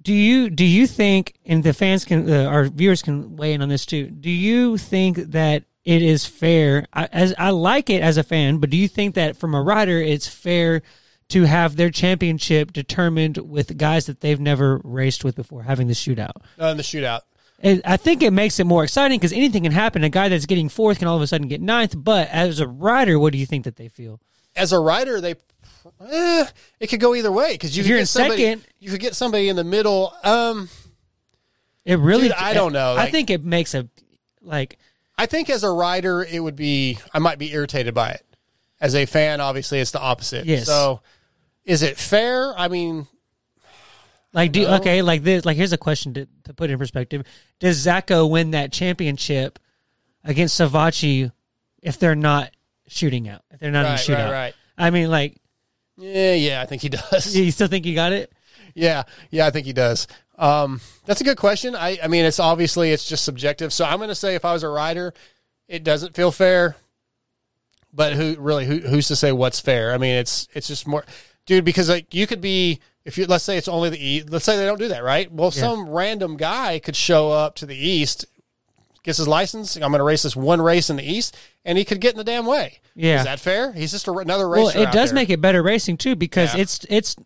do 0.02 0.12
you 0.12 0.50
do 0.50 0.64
you 0.64 0.86
think, 0.86 1.34
and 1.44 1.62
the 1.62 1.72
fans 1.72 2.04
can, 2.04 2.30
uh, 2.30 2.44
our 2.44 2.64
viewers 2.64 3.02
can 3.02 3.36
weigh 3.36 3.52
in 3.52 3.62
on 3.62 3.68
this 3.68 3.86
too. 3.86 4.06
Do 4.06 4.30
you 4.30 4.78
think 4.78 5.16
that 5.18 5.64
it 5.84 6.02
is 6.02 6.26
fair? 6.26 6.86
I, 6.92 7.06
as 7.06 7.34
I 7.38 7.50
like 7.50 7.90
it 7.90 8.02
as 8.02 8.16
a 8.16 8.22
fan, 8.22 8.58
but 8.58 8.70
do 8.70 8.76
you 8.76 8.88
think 8.88 9.14
that 9.14 9.36
from 9.36 9.54
a 9.54 9.62
rider, 9.62 10.00
it's 10.00 10.28
fair 10.28 10.82
to 11.30 11.44
have 11.44 11.76
their 11.76 11.90
championship 11.90 12.72
determined 12.72 13.38
with 13.38 13.76
guys 13.76 14.06
that 14.06 14.20
they've 14.20 14.40
never 14.40 14.80
raced 14.84 15.24
with 15.24 15.36
before, 15.36 15.62
having 15.62 15.86
the 15.86 15.94
shootout? 15.94 16.32
uh, 16.60 16.66
in 16.66 16.76
the 16.76 16.82
shootout. 16.82 17.20
And 17.62 17.82
I 17.84 17.98
think 17.98 18.22
it 18.22 18.32
makes 18.32 18.58
it 18.58 18.64
more 18.64 18.82
exciting 18.84 19.18
because 19.18 19.32
anything 19.32 19.64
can 19.64 19.72
happen. 19.72 20.02
A 20.02 20.08
guy 20.08 20.28
that's 20.28 20.46
getting 20.46 20.70
fourth 20.70 20.98
can 20.98 21.08
all 21.08 21.16
of 21.16 21.22
a 21.22 21.26
sudden 21.26 21.46
get 21.46 21.60
ninth. 21.60 21.94
But 21.96 22.28
as 22.30 22.58
a 22.58 22.66
rider, 22.66 23.18
what 23.18 23.32
do 23.32 23.38
you 23.38 23.44
think 23.44 23.64
that 23.64 23.76
they 23.76 23.88
feel? 23.88 24.18
As 24.56 24.72
a 24.72 24.80
rider, 24.80 25.20
they 25.20 25.34
eh, 26.10 26.44
it 26.80 26.86
could 26.88 27.00
go 27.00 27.14
either 27.14 27.32
way 27.32 27.52
because 27.52 27.76
you 27.76 27.80
If 27.80 27.84
could 27.86 27.88
you're 27.90 27.98
get 27.98 28.02
in 28.02 28.06
somebody, 28.06 28.42
second- 28.44 28.64
you 28.78 28.90
could 28.90 29.00
get 29.00 29.14
somebody 29.16 29.48
in 29.48 29.56
the 29.56 29.64
middle. 29.64 30.12
Um, 30.24 30.68
It 31.84 31.98
really, 31.98 32.24
Dude, 32.28 32.32
I 32.32 32.52
don't 32.54 32.72
know. 32.72 32.92
I 32.92 33.04
Like- 33.04 33.10
think 33.12 33.30
it 33.30 33.44
makes 33.44 33.74
a 33.74 33.88
like. 34.42 34.78
I 35.16 35.26
think 35.26 35.50
as 35.50 35.64
a 35.64 35.70
rider, 35.70 36.22
it 36.22 36.40
would 36.40 36.56
be 36.56 36.98
I 37.12 37.18
might 37.18 37.38
be 37.38 37.52
irritated 37.52 37.94
by 37.94 38.10
it. 38.10 38.24
As 38.80 38.94
a 38.94 39.04
fan, 39.06 39.40
obviously, 39.40 39.78
it's 39.80 39.90
the 39.90 40.00
opposite. 40.00 40.46
Yes. 40.46 40.64
So, 40.66 41.02
is 41.64 41.82
it 41.82 41.98
fair? 41.98 42.58
I 42.58 42.68
mean, 42.68 43.06
Like 44.32 44.52
do 44.52 44.62
No. 44.62 44.74
okay, 44.76 45.02
like 45.02 45.22
this. 45.24 45.44
Like 45.44 45.56
here's 45.56 45.72
a 45.72 45.78
question 45.78 46.14
to, 46.14 46.26
to 46.44 46.54
put 46.54 46.70
in 46.70 46.78
perspective: 46.78 47.24
Does 47.58 47.84
Zacho 47.84 48.28
win 48.30 48.52
that 48.52 48.72
championship 48.72 49.58
against 50.22 50.58
Savatgy 50.60 51.32
if 51.82 51.98
they're 51.98 52.14
not 52.14 52.52
shooting 52.86 53.28
out? 53.28 53.42
If 53.50 53.58
they're 53.60 53.70
not 53.72 53.84
Right, 53.86 54.08
in 54.08 54.14
a 54.14 54.16
right, 54.16 54.26
shootout? 54.28 54.32
right. 54.32 54.54
I 54.78 54.90
mean, 54.90 55.10
like, 55.10 55.36
yeah, 56.00 56.34
yeah, 56.34 56.62
I 56.62 56.66
think 56.66 56.82
he 56.82 56.88
does. 56.90 57.36
you 57.36 57.50
still 57.50 57.68
think 57.68 57.84
he 57.84 57.94
got 57.94 58.12
it? 58.12 58.32
Yeah, 58.74 59.02
yeah, 59.30 59.46
I 59.46 59.50
think 59.50 59.66
he 59.66 59.72
does. 59.72 60.06
Um, 60.38 60.80
that's 61.04 61.20
a 61.20 61.24
good 61.24 61.36
question. 61.36 61.74
I, 61.76 61.98
I 62.02 62.08
mean, 62.08 62.24
it's 62.24 62.40
obviously 62.40 62.92
it's 62.92 63.04
just 63.08 63.24
subjective. 63.24 63.72
So 63.72 63.84
I'm 63.84 63.98
going 63.98 64.08
to 64.08 64.14
say 64.14 64.34
if 64.34 64.44
I 64.44 64.52
was 64.52 64.62
a 64.62 64.68
rider, 64.68 65.12
it 65.68 65.84
doesn't 65.84 66.14
feel 66.14 66.32
fair. 66.32 66.76
But 67.92 68.12
who 68.14 68.36
really 68.38 68.64
who, 68.66 68.78
who's 68.78 69.08
to 69.08 69.16
say 69.16 69.32
what's 69.32 69.58
fair? 69.60 69.92
I 69.92 69.98
mean, 69.98 70.14
it's 70.14 70.46
it's 70.54 70.68
just 70.68 70.86
more, 70.86 71.04
dude. 71.46 71.64
Because 71.64 71.88
like 71.88 72.14
you 72.14 72.26
could 72.26 72.40
be 72.40 72.78
if 73.04 73.18
you 73.18 73.26
let's 73.26 73.42
say 73.44 73.56
it's 73.56 73.66
only 73.68 73.90
the 73.90 73.98
east. 74.02 74.30
Let's 74.30 74.44
say 74.44 74.56
they 74.56 74.64
don't 74.64 74.78
do 74.78 74.88
that, 74.88 75.02
right? 75.02 75.30
Well, 75.30 75.50
Yeah. 75.52 75.60
some 75.60 75.88
random 75.90 76.36
guy 76.36 76.78
could 76.78 76.94
show 76.96 77.30
up 77.32 77.56
to 77.56 77.66
the 77.66 77.76
east, 77.76 78.24
gets 79.02 79.18
his 79.18 79.28
license. 79.28 79.76
I'm 79.76 79.82
going 79.82 79.98
to 79.98 80.04
race 80.04 80.22
this 80.22 80.36
one 80.36 80.60
race 80.60 80.90
in 80.90 80.96
the 80.96 81.04
east, 81.04 81.36
and 81.64 81.76
he 81.78 81.84
could 81.84 82.00
get 82.00 82.12
in 82.12 82.18
the 82.18 82.24
damn 82.24 82.46
way. 82.46 82.78
Yeah. 82.94 83.18
is 83.20 83.24
that 83.24 83.40
fair? 83.40 83.72
He's 83.72 83.90
just 83.92 84.08
a, 84.08 84.12
another 84.12 84.48
racer. 84.48 84.78
Well, 84.78 84.88
it 84.88 84.92
does 84.92 85.12
make 85.12 85.30
it 85.30 85.40
better 85.40 85.62
racing 85.62 85.96
too 85.96 86.16
because 86.16 86.54
Yeah. 86.54 86.60
it's 86.62 86.84
it's 86.88 87.16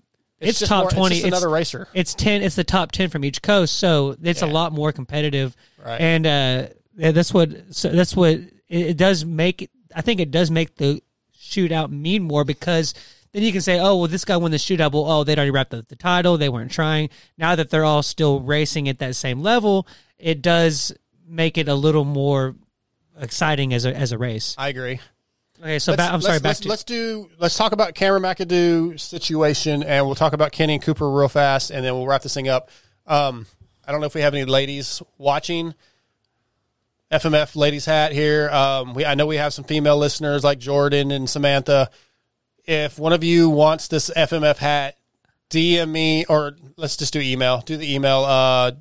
It's 0.40 0.50
it's, 0.50 0.58
just 0.60 0.68
top 0.70 0.82
more- 0.84 0.88
it's 0.90 0.96
twenty. 0.96 1.14
just 1.16 1.26
another 1.26 1.48
racer. 1.48 1.88
It's 1.94 2.14
ten. 2.14 2.42
It's 2.42 2.56
the 2.56 2.64
top 2.64 2.92
ten 2.92 3.08
from 3.10 3.24
each 3.24 3.40
coast, 3.42 3.76
so 3.78 4.16
it's 4.22 4.42
a 4.42 4.46
lot 4.46 4.72
more 4.72 4.92
competitive. 4.92 5.56
Right. 5.84 6.00
And 6.00 6.26
uh, 6.26 6.66
yeah, 6.96 7.10
that's 7.12 7.32
what 7.34 7.50
so 7.70 7.88
that's 7.90 8.14
what 8.14 8.30
it, 8.34 8.50
it 8.68 8.96
does 8.96 9.24
make. 9.24 9.70
I 9.94 10.00
think 10.02 10.20
it 10.20 10.30
does 10.30 10.50
make 10.50 10.76
the 10.76 11.02
shootout 11.40 11.90
mean 11.90 12.22
more 12.24 12.44
because 12.44 12.94
then 13.32 13.42
you 13.42 13.52
can 13.52 13.60
say, 13.60 13.78
oh 13.80 13.96
well, 13.98 14.08
this 14.08 14.24
guy 14.24 14.36
won 14.36 14.50
the 14.50 14.56
shootout. 14.58 14.92
Well, 14.92 15.10
oh 15.10 15.24
they'd 15.24 15.38
already 15.38 15.50
wrapped 15.50 15.74
up 15.74 15.88
the 15.88 15.96
title. 15.96 16.36
They 16.36 16.48
weren't 16.48 16.70
trying. 16.72 17.10
Now 17.38 17.54
that 17.56 17.70
they're 17.70 17.84
all 17.84 18.02
still 18.02 18.40
racing 18.40 18.88
at 18.88 18.98
that 19.00 19.16
same 19.16 19.40
level, 19.42 19.86
it 20.18 20.42
does 20.42 20.92
make 21.26 21.58
it 21.58 21.68
a 21.68 21.74
little 21.74 22.04
more 22.04 22.54
exciting 23.18 23.72
as 23.74 23.84
a 23.84 23.94
as 23.94 24.12
a 24.12 24.18
race. 24.18 24.54
I 24.58 24.68
agree. 24.68 25.00
Okay, 25.60 25.78
so 25.78 25.92
Let's- 25.92 26.02
I'm 26.02 26.20
sorry. 26.20 26.32
let's, 26.34 26.42
Back 26.42 26.48
let's, 26.48 26.60
to 26.60 26.68
let's 26.68 26.84
do. 26.84 27.30
Let's 27.38 27.56
talk 27.56 27.72
about 27.72 27.94
Cameron 27.94 28.22
McAdoo 28.22 28.98
situation, 28.98 29.82
and 29.84 30.04
we'll 30.04 30.16
talk 30.16 30.32
about 30.32 30.52
Kenny 30.52 30.74
and 30.74 30.82
Cooper 30.82 31.08
real 31.08 31.28
fast, 31.28 31.70
and 31.70 31.84
then 31.84 31.94
we'll 31.94 32.06
wrap 32.06 32.22
this 32.22 32.34
thing 32.34 32.48
up. 32.48 32.70
Um, 33.06 33.46
I 33.86 33.92
don't 33.92 34.00
know 34.00 34.06
if 34.06 34.14
we 34.14 34.20
have 34.22 34.34
any 34.34 34.44
ladies 34.44 35.02
watching. 35.16 35.74
FMF 37.12 37.54
ladies 37.54 37.84
hat 37.84 38.12
here. 38.12 38.50
Um, 38.50 38.94
we 38.94 39.04
I 39.04 39.14
know 39.14 39.26
we 39.26 39.36
have 39.36 39.54
some 39.54 39.64
female 39.64 39.96
listeners 39.96 40.42
like 40.42 40.58
Jordan 40.58 41.12
and 41.12 41.30
Samantha. 41.30 41.90
If 42.64 42.98
one 42.98 43.12
of 43.12 43.22
you 43.22 43.50
wants 43.50 43.88
this 43.88 44.10
FMF 44.10 44.56
hat, 44.56 44.96
DM 45.50 45.90
me 45.90 46.24
or 46.24 46.56
let's 46.76 46.96
just 46.96 47.12
do 47.12 47.20
email. 47.20 47.60
Do 47.60 47.76
the 47.76 47.94
email 47.94 48.24
uh, 48.24 48.72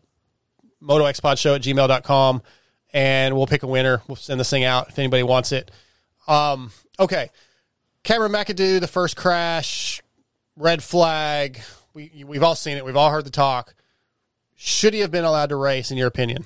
motoxpodshow 0.83 1.55
at 1.55 1.61
gmail.com 1.61 2.41
and 2.93 3.35
we'll 3.35 3.47
pick 3.47 3.63
a 3.63 3.67
winner. 3.67 4.01
We'll 4.07 4.15
send 4.15 4.39
this 4.39 4.49
thing 4.49 4.63
out 4.63 4.89
if 4.89 4.99
anybody 4.99 5.23
wants 5.23 5.51
it. 5.51 5.71
Um, 6.27 6.71
okay. 6.99 7.29
Cameron 8.03 8.31
McAdoo, 8.31 8.79
the 8.79 8.87
first 8.87 9.15
crash, 9.15 10.01
red 10.57 10.83
flag. 10.83 11.59
We, 11.93 12.23
we've 12.25 12.43
all 12.43 12.55
seen 12.55 12.77
it. 12.77 12.85
We've 12.85 12.97
all 12.97 13.09
heard 13.11 13.25
the 13.25 13.29
talk. 13.31 13.75
Should 14.55 14.93
he 14.93 14.99
have 15.01 15.11
been 15.11 15.25
allowed 15.25 15.49
to 15.49 15.55
race, 15.55 15.91
in 15.91 15.97
your 15.97 16.07
opinion? 16.07 16.45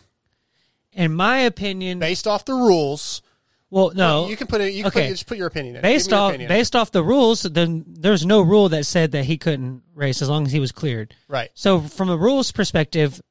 in 0.93 1.14
my 1.14 1.39
opinion, 1.39 1.99
Based 1.99 2.26
off 2.26 2.43
the 2.45 2.53
rules. 2.55 3.22
well, 3.69 3.91
no, 3.93 4.27
You 4.30 4.35
can 4.35 4.47
put 4.47 4.61
it. 4.61 4.73
You 4.73 4.81
can 4.84 4.88
Okay. 4.88 5.01
put, 5.03 5.09
just 5.11 5.27
put 5.27 5.38
your 5.38 5.45
opinion 5.45 5.76
in. 5.76 5.81
based 5.84 6.07
Give 6.07 6.14
me 6.14 6.18
your 6.18 6.23
off 6.26 6.30
opinion. 6.31 6.47
based 6.49 6.76
off 6.76 6.91
the 6.91 7.03
rules, 7.03 7.43
then 7.43 7.85
there's 7.88 8.26
no 8.26 8.41
rule 8.41 8.69
that 8.69 8.85
said 8.85 9.11
that 9.11 9.26
he 9.26 9.38
couldn't 9.38 9.84
race 9.93 10.23
as 10.23 10.30
long 10.30 10.45
as 10.47 10.51
he 10.51 10.59
was 10.59 10.72
cleared. 10.72 11.14
Right. 11.27 11.49
So 11.53 11.81
from 11.81 12.09
a 12.09 12.18
rules 12.18 12.51
perspective, 12.51 13.22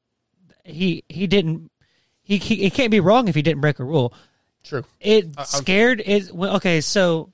he 0.67 1.05
he 1.09 1.27
didn't. 1.27 1.71
He, 2.23 2.39
he 2.39 2.65
it 2.65 2.75
can't 2.75 2.91
be 2.91 3.01
wrong 3.01 3.29
if 3.29 3.35
he 3.35 3.43
didn't 3.43 3.61
break 3.61 3.79
a 3.79 3.85
rule. 3.85 4.13
True. 4.65 4.85
It 5.01 5.27
I- 5.37 5.41
I'm- 5.43 5.47
scared 5.47 6.03
it. 6.05 6.33
Well, 6.33 6.57
okay, 6.57 6.81
so 6.81 7.31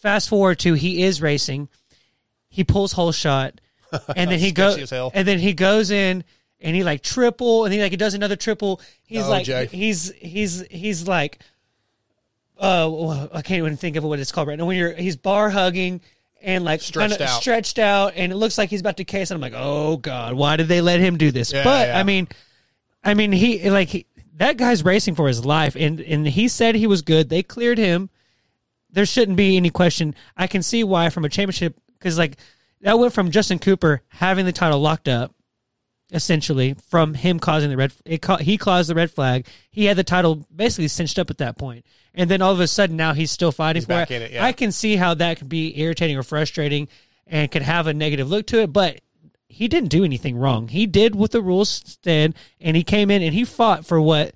fast 0.00 0.28
forward 0.28 0.58
to 0.60 0.74
he 0.74 1.02
is 1.02 1.20
racing. 1.20 1.68
He 2.48 2.64
pulls 2.64 2.92
whole 2.92 3.12
shot, 3.12 3.60
and 4.16 4.30
then 4.30 4.38
he 4.38 4.52
goes 4.52 4.90
and 4.92 5.28
then 5.28 5.38
he 5.38 5.52
goes 5.52 5.90
in 5.90 6.24
and 6.60 6.74
he 6.74 6.82
like 6.82 7.02
triple 7.02 7.64
and 7.66 7.74
he 7.74 7.80
like 7.82 7.90
he 7.90 7.96
does 7.98 8.14
another 8.14 8.36
triple. 8.36 8.80
He's 9.04 9.20
No, 9.24 9.30
like 9.30 9.44
Jay. 9.44 9.66
he's 9.66 10.10
he's 10.12 10.64
he's 10.70 11.06
like 11.06 11.38
uh 12.58 13.28
I 13.32 13.42
can't 13.42 13.58
even 13.58 13.76
think 13.76 13.96
of 13.96 14.04
what 14.04 14.18
it's 14.18 14.32
called 14.32 14.48
right 14.48 14.58
now. 14.58 14.64
When 14.64 14.76
you're 14.78 14.94
he's 14.94 15.16
bar 15.16 15.50
hugging 15.50 16.00
and 16.42 16.64
like 16.64 16.80
Stretched 16.80 17.20
out. 17.20 17.40
stretched 17.42 17.78
out, 17.78 18.12
and 18.16 18.32
it 18.32 18.36
looks 18.36 18.56
like 18.56 18.70
he's 18.70 18.80
about 18.80 18.96
to 18.98 19.04
case. 19.04 19.30
And 19.30 19.36
I'm 19.36 19.42
like, 19.42 19.60
oh 19.60 19.96
god, 19.98 20.34
why 20.34 20.56
did 20.56 20.68
they 20.68 20.80
let 20.80 21.00
him 21.00 21.18
do 21.18 21.30
this? 21.30 21.52
Yeah, 21.52 21.64
but 21.64 21.88
yeah. 21.88 21.98
I 21.98 22.02
mean, 22.02 22.28
I 23.06 23.14
mean, 23.14 23.32
he 23.32 23.70
like 23.70 23.88
he, 23.88 24.06
that 24.34 24.56
guy's 24.58 24.84
racing 24.84 25.14
for 25.14 25.28
his 25.28 25.44
life, 25.44 25.76
and 25.76 26.00
and 26.00 26.26
he 26.26 26.48
said 26.48 26.74
he 26.74 26.86
was 26.86 27.02
good. 27.02 27.28
They 27.28 27.42
cleared 27.42 27.78
him. 27.78 28.10
There 28.90 29.06
shouldn't 29.06 29.36
be 29.36 29.56
any 29.56 29.70
question. 29.70 30.14
I 30.36 30.46
can 30.46 30.62
see 30.62 30.84
why 30.84 31.10
from 31.10 31.24
a 31.24 31.28
championship 31.28 31.76
because 31.98 32.18
like 32.18 32.36
that 32.82 32.98
went 32.98 33.12
from 33.12 33.30
Justin 33.30 33.58
Cooper 33.58 34.02
having 34.08 34.44
the 34.44 34.52
title 34.52 34.80
locked 34.80 35.08
up, 35.08 35.34
essentially 36.12 36.74
from 36.88 37.14
him 37.14 37.38
causing 37.38 37.70
the 37.70 37.76
red. 37.76 37.92
It 38.04 38.22
ca- 38.22 38.38
he 38.38 38.58
caused 38.58 38.88
the 38.90 38.94
red 38.94 39.10
flag. 39.10 39.46
He 39.70 39.84
had 39.86 39.96
the 39.96 40.04
title 40.04 40.46
basically 40.54 40.88
cinched 40.88 41.18
up 41.18 41.30
at 41.30 41.38
that 41.38 41.58
point, 41.58 41.84
and 42.14 42.30
then 42.30 42.42
all 42.42 42.52
of 42.52 42.60
a 42.60 42.66
sudden 42.66 42.96
now 42.96 43.12
he's 43.12 43.30
still 43.30 43.52
fighting 43.52 43.80
He's 43.80 43.84
for 43.84 43.88
back 43.90 44.10
it. 44.10 44.16
in 44.16 44.22
it, 44.22 44.32
yeah. 44.32 44.44
I 44.44 44.52
can 44.52 44.72
see 44.72 44.96
how 44.96 45.14
that 45.14 45.38
could 45.38 45.48
be 45.48 45.78
irritating 45.80 46.16
or 46.16 46.22
frustrating. 46.22 46.88
and 47.28 47.50
could 47.50 47.62
have 47.62 47.88
a 47.88 47.92
negative 47.94 48.28
look 48.30 48.46
to 48.46 48.60
it, 48.62 48.72
but 48.72 49.00
he 49.56 49.68
didn't 49.68 49.88
do 49.88 50.04
anything 50.04 50.36
wrong. 50.36 50.68
He 50.68 50.86
did 50.86 51.14
what 51.14 51.30
the 51.30 51.40
rules 51.40 51.96
said, 52.04 52.34
and 52.60 52.76
he 52.76 52.84
came 52.84 53.10
in 53.10 53.22
and 53.22 53.32
he 53.32 53.46
fought 53.46 53.86
for 53.86 53.98
what 53.98 54.34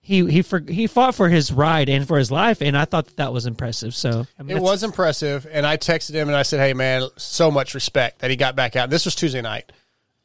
he 0.00 0.24
he 0.30 0.40
for, 0.42 0.60
he 0.60 0.86
fought 0.86 1.16
for 1.16 1.28
his 1.28 1.50
ride 1.50 1.88
and 1.88 2.06
for 2.06 2.16
his 2.16 2.30
life, 2.30 2.62
and 2.62 2.78
I 2.78 2.84
thought 2.84 3.06
that, 3.06 3.16
that 3.16 3.32
was 3.32 3.44
impressive. 3.44 3.92
So 3.92 4.24
I 4.38 4.42
mean, 4.44 4.56
It 4.56 4.62
was 4.62 4.84
impressive, 4.84 5.48
and 5.50 5.66
I 5.66 5.78
texted 5.78 6.12
him 6.12 6.28
and 6.28 6.36
I 6.36 6.42
said, 6.42 6.60
"Hey, 6.60 6.74
man, 6.74 7.08
so 7.16 7.50
much 7.50 7.74
respect 7.74 8.20
that 8.20 8.30
he 8.30 8.36
got 8.36 8.54
back 8.54 8.76
out." 8.76 8.88
This 8.88 9.04
was 9.04 9.16
Tuesday 9.16 9.42
night, 9.42 9.72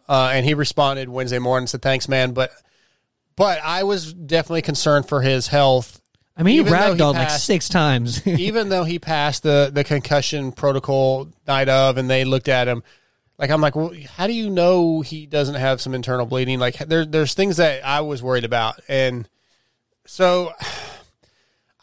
uh, 0.07 0.29
and 0.31 0.45
he 0.45 0.53
responded 0.53 1.09
Wednesday 1.09 1.39
morning 1.39 1.63
and 1.63 1.69
said, 1.69 1.81
"Thanks, 1.81 2.07
man." 2.07 2.33
But 2.33 2.51
but 3.35 3.59
I 3.63 3.85
was 3.85 4.13
definitely 4.13 4.61
concerned 4.61 5.07
for 5.07 5.23
his 5.23 5.47
health. 5.47 5.99
I 6.37 6.43
mean, 6.43 6.53
he 6.53 6.59
Even 6.59 6.73
though 6.73 6.93
he 6.93 6.99
ragdolled 6.99 7.13
like 7.15 7.31
six 7.31 7.69
times. 7.69 8.25
even 8.27 8.69
though 8.69 8.83
he 8.83 8.99
passed 8.99 9.41
the 9.41 9.71
the 9.73 9.83
concussion 9.83 10.51
protocol 10.51 11.27
night 11.47 11.69
of, 11.69 11.97
and 11.97 12.07
they 12.07 12.23
looked 12.23 12.49
at 12.49 12.67
him, 12.67 12.83
like 13.37 13.49
I'm 13.49 13.61
like, 13.61 13.75
well, 13.75 13.91
how 14.15 14.27
do 14.27 14.33
you 14.33 14.49
know 14.49 15.01
he 15.01 15.25
doesn't 15.25 15.55
have 15.55 15.79
some 15.81 15.93
internal 15.93 16.25
bleeding? 16.25 16.59
Like 16.59 16.77
there, 16.77 17.05
there's 17.05 17.33
things 17.33 17.57
that 17.57 17.85
I 17.85 18.01
was 18.01 18.23
worried 18.23 18.45
about, 18.45 18.79
and 18.87 19.27
so 20.05 20.51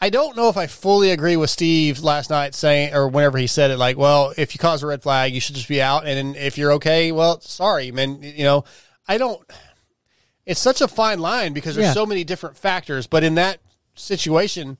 I 0.00 0.10
don't 0.10 0.36
know 0.36 0.48
if 0.48 0.56
I 0.56 0.66
fully 0.66 1.10
agree 1.10 1.36
with 1.36 1.50
Steve 1.50 2.00
last 2.00 2.28
night 2.30 2.54
saying, 2.54 2.92
or 2.94 3.08
whenever 3.08 3.38
he 3.38 3.46
said 3.46 3.70
it, 3.70 3.78
like, 3.78 3.96
well, 3.96 4.34
if 4.36 4.54
you 4.54 4.58
cause 4.58 4.82
a 4.82 4.86
red 4.86 5.02
flag, 5.02 5.32
you 5.32 5.40
should 5.40 5.54
just 5.54 5.68
be 5.68 5.80
out, 5.80 6.06
and 6.06 6.36
if 6.36 6.58
you're 6.58 6.72
okay, 6.72 7.12
well, 7.12 7.40
sorry, 7.40 7.90
man, 7.92 8.22
you 8.22 8.44
know, 8.44 8.64
I 9.06 9.18
don't. 9.18 9.40
It's 10.46 10.60
such 10.60 10.80
a 10.82 10.88
fine 10.88 11.20
line 11.20 11.52
because 11.54 11.74
there's 11.74 11.86
Yeah. 11.86 11.92
so 11.94 12.04
many 12.04 12.22
different 12.24 12.56
factors, 12.58 13.06
but 13.06 13.24
in 13.24 13.36
that 13.36 13.58
situation. 13.94 14.78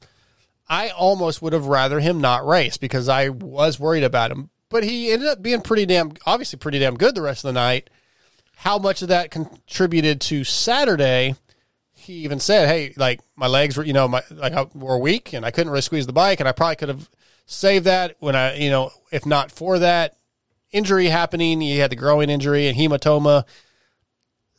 I 0.67 0.89
almost 0.89 1.43
would 1.43 1.53
have 1.53 1.67
rather 1.67 2.01
him 2.01 2.23
not 2.23 2.47
race 2.47 2.79
because 2.79 3.07
I 3.07 3.29
was 3.29 3.79
worried 3.79 4.03
about 4.03 4.31
him. 4.31 4.49
But 4.71 4.85
he 4.85 5.13
ended 5.13 5.29
up 5.29 5.43
being 5.43 5.61
pretty 5.61 5.87
damn, 5.87 6.13
obviously 6.27 6.59
pretty 6.59 6.79
damn 6.79 6.97
good 6.97 7.15
the 7.15 7.23
rest 7.23 7.45
of 7.45 7.49
the 7.49 7.61
night. 7.61 7.91
How 8.57 8.79
much 8.79 9.03
of 9.03 9.09
that 9.09 9.31
contributed 9.31 10.21
to 10.23 10.45
Saturday? 10.45 11.35
He 11.93 12.15
even 12.25 12.41
said, 12.41 12.69
"Hey, 12.69 12.93
like 12.97 13.21
my 13.37 13.47
legs 13.47 13.77
were, 13.77 13.85
you 13.85 13.93
know, 13.93 14.09
my 14.09 14.23
like 14.31 14.53
I, 14.53 14.67
were 14.75 14.99
weak, 14.99 15.33
and 15.33 15.45
I 15.45 15.51
couldn't 15.51 15.71
really 15.71 15.83
squeeze 15.83 16.07
the 16.07 16.13
bike, 16.13 16.41
and 16.41 16.49
I 16.49 16.53
probably 16.53 16.77
could 16.77 16.89
have 16.89 17.09
saved 17.47 17.87
that 17.87 18.17
when 18.21 18.37
I, 18.37 18.57
you 18.57 18.71
know, 18.71 18.91
if 19.11 19.27
not 19.27 19.51
for 19.51 19.79
that 19.79 20.17
injury 20.71 21.07
happening, 21.07 21.61
he 21.61 21.79
had 21.79 21.91
the 21.91 21.97
growing 21.97 22.31
injury 22.31 22.69
and 22.69 22.77
hematoma." 22.77 23.45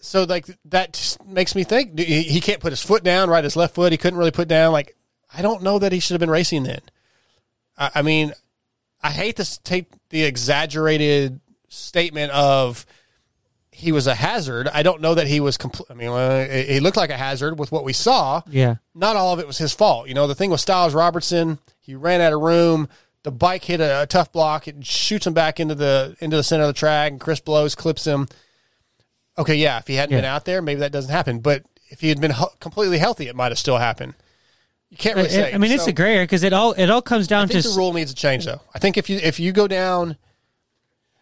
So 0.01 0.23
like 0.23 0.45
that 0.65 0.93
just 0.93 1.25
makes 1.25 1.55
me 1.55 1.63
think 1.63 1.97
he 1.97 2.39
can't 2.39 2.61
put 2.61 2.71
his 2.71 2.81
foot 2.81 3.03
down, 3.03 3.29
right? 3.29 3.43
His 3.43 3.55
left 3.55 3.73
foot, 3.73 3.91
he 3.91 3.97
couldn't 3.97 4.19
really 4.19 4.31
put 4.31 4.47
down. 4.47 4.71
Like 4.71 4.95
I 5.33 5.41
don't 5.41 5.63
know 5.63 5.79
that 5.79 5.91
he 5.91 5.99
should 5.99 6.13
have 6.13 6.19
been 6.19 6.29
racing 6.29 6.63
then. 6.63 6.81
I 7.77 8.03
mean, 8.03 8.33
I 9.05 9.11
hate 9.11 9.35
to 9.37 9.63
take 9.63 9.85
the 10.09 10.23
exaggerated 10.23 11.39
statement 11.69 12.31
of 12.31 12.85
he 13.71 13.91
was 13.91 14.07
a 14.07 14.15
hazard. 14.15 14.67
I 14.73 14.83
don't 14.83 15.01
know 15.01 15.15
that 15.15 15.27
he 15.27 15.39
was 15.39 15.57
complete. 15.57 15.87
I 15.89 15.93
mean, 15.93 16.65
he 16.67 16.79
looked 16.79 16.97
like 16.97 17.09
a 17.09 17.17
hazard 17.17 17.59
with 17.59 17.71
what 17.71 17.83
we 17.83 17.93
saw. 17.93 18.41
Yeah. 18.49 18.75
Not 18.93 19.15
all 19.15 19.33
of 19.33 19.39
it 19.39 19.47
was 19.47 19.57
his 19.57 19.73
fault. 19.73 20.07
You 20.07 20.13
know, 20.13 20.27
the 20.27 20.35
thing 20.35 20.49
with 20.49 20.61
Stilez 20.65 20.95
Robertson, 20.95 21.59
he 21.81 21.93
ran 21.93 22.21
out 22.21 22.33
of 22.33 22.39
room. 22.41 22.87
The 23.23 23.31
bike 23.31 23.63
hit 23.65 23.81
a, 23.81 24.03
a 24.03 24.07
Tuff 24.07 24.31
Block. 24.31 24.67
It 24.67 24.85
shoots 24.85 25.27
him 25.27 25.33
back 25.33 25.59
into 25.59 25.75
the 25.75 26.15
into 26.19 26.37
the 26.37 26.43
center 26.43 26.63
of 26.63 26.67
the 26.69 26.73
track, 26.73 27.11
and 27.11 27.19
Chris 27.19 27.39
Blose, 27.41 27.75
clips 27.75 28.05
him. 28.05 28.27
Okay, 29.37 29.55
yeah, 29.55 29.77
if 29.79 29.87
he 29.87 29.95
hadn't 29.95 30.13
Yeah. 30.13 30.19
been 30.19 30.25
out 30.25 30.45
there, 30.45 30.61
maybe 30.61 30.79
that 30.79 30.91
doesn't 30.91 31.11
happen. 31.11 31.39
But 31.39 31.63
if 31.89 31.99
he 32.01 32.09
had 32.09 32.21
been 32.21 32.31
hu- 32.31 32.45
completely 32.59 32.97
healthy, 32.97 33.27
it 33.27 33.35
might 33.35 33.51
have 33.51 33.59
still 33.59 33.77
happened. 33.77 34.13
You 34.97 35.01
can't 35.03 35.15
really 35.17 35.27
I- 35.29 35.31
say. 35.31 35.53
I 35.53 35.57
mean, 35.57 35.71
it's 35.71 35.87
a 35.87 35.93
gray 35.93 36.13
area 36.15 36.23
because 36.23 36.43
it 36.43 36.53
all 36.53 36.71
it 36.73 36.89
all 36.89 37.01
comes 37.01 37.27
down 37.27 37.43
I 37.43 37.47
think 37.47 37.63
to 37.63 37.69
the 37.69 37.75
rule 37.77 37.91
needs 37.93 38.11
to 38.13 38.15
change, 38.15 38.45
though. 38.45 38.61
I 38.73 38.79
think 38.79 38.97
if 38.97 39.09
you 39.09 39.17
if 39.17 39.39
you 39.39 39.51
go 39.51 39.67
down 39.67 40.17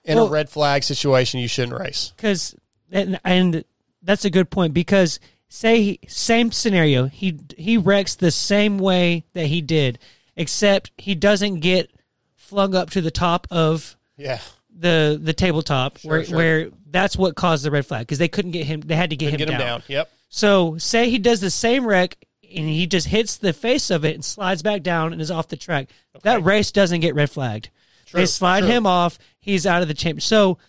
in 0.06 0.18
a 0.18 0.26
red 0.26 0.50
flag 0.50 0.84
situation, 0.84 1.40
you 1.40 1.48
shouldn't 1.48 1.78
race. 1.80 2.14
because 2.16 2.56
and, 2.92 3.20
and 3.24 3.64
that's 4.04 4.26
a 4.26 4.30
good 4.30 4.50
point 4.50 4.74
because 4.74 5.20
say 5.48 5.98
same 6.08 6.52
scenario 6.52 7.06
he 7.06 7.40
he 7.58 7.78
wrecks 7.78 8.16
the 8.16 8.30
same 8.32 8.78
way 8.78 9.24
that 9.34 9.48
he 9.48 9.62
did 9.62 9.98
except 10.36 10.92
he 10.98 11.16
doesn't 11.16 11.60
get 11.62 11.90
flung 12.36 12.76
up 12.76 12.90
to 12.92 13.02
the 13.02 13.12
top 13.12 13.48
of 13.50 13.96
Yeah, 14.18 14.40
the 14.78 15.20
the 15.22 15.34
tabletop 15.34 15.98
Sure, 16.00 16.12
where 16.12 16.24
sure. 16.26 16.38
where 16.38 16.70
that's 16.92 17.16
what 17.18 17.36
caused 17.36 17.64
the 17.66 17.72
red 17.72 17.86
flag 17.86 18.02
because 18.02 18.18
they 18.20 18.28
couldn't 18.28 18.52
get 18.52 18.66
him 18.68 18.82
they 18.82 18.96
had 18.96 19.10
to 19.12 19.16
get, 19.16 19.32
him, 19.32 19.38
get 19.38 19.48
him 19.50 19.58
down. 19.58 19.68
down. 19.80 19.84
Yep. 19.88 20.12
so 20.30 20.78
say 20.78 21.10
he 21.10 21.18
does 21.18 21.40
the 21.40 21.50
same 21.52 21.86
wreck 21.86 22.18
and 22.56 22.68
he 22.68 22.88
just 22.88 23.08
hits 23.08 23.38
the 23.38 23.54
face 23.54 23.90
of 23.90 24.06
it 24.06 24.16
and 24.16 24.24
slides 24.24 24.62
back 24.62 24.84
down 24.84 25.14
and 25.14 25.22
is 25.22 25.32
off 25.32 25.48
the 25.48 25.58
track. 25.58 25.90
That 26.24 26.44
race 26.44 26.72
doesn't 26.72 27.02
get 27.02 27.16
red 27.16 27.30
flagged. 27.30 27.70
They 28.14 28.26
slide 28.26 28.62
true. 28.62 28.70
him 28.70 28.86
off. 28.86 29.18
He's 29.40 29.66
out 29.66 29.82
of 29.82 29.88
the 29.88 29.94
champ 29.94 30.22
so 30.22 30.60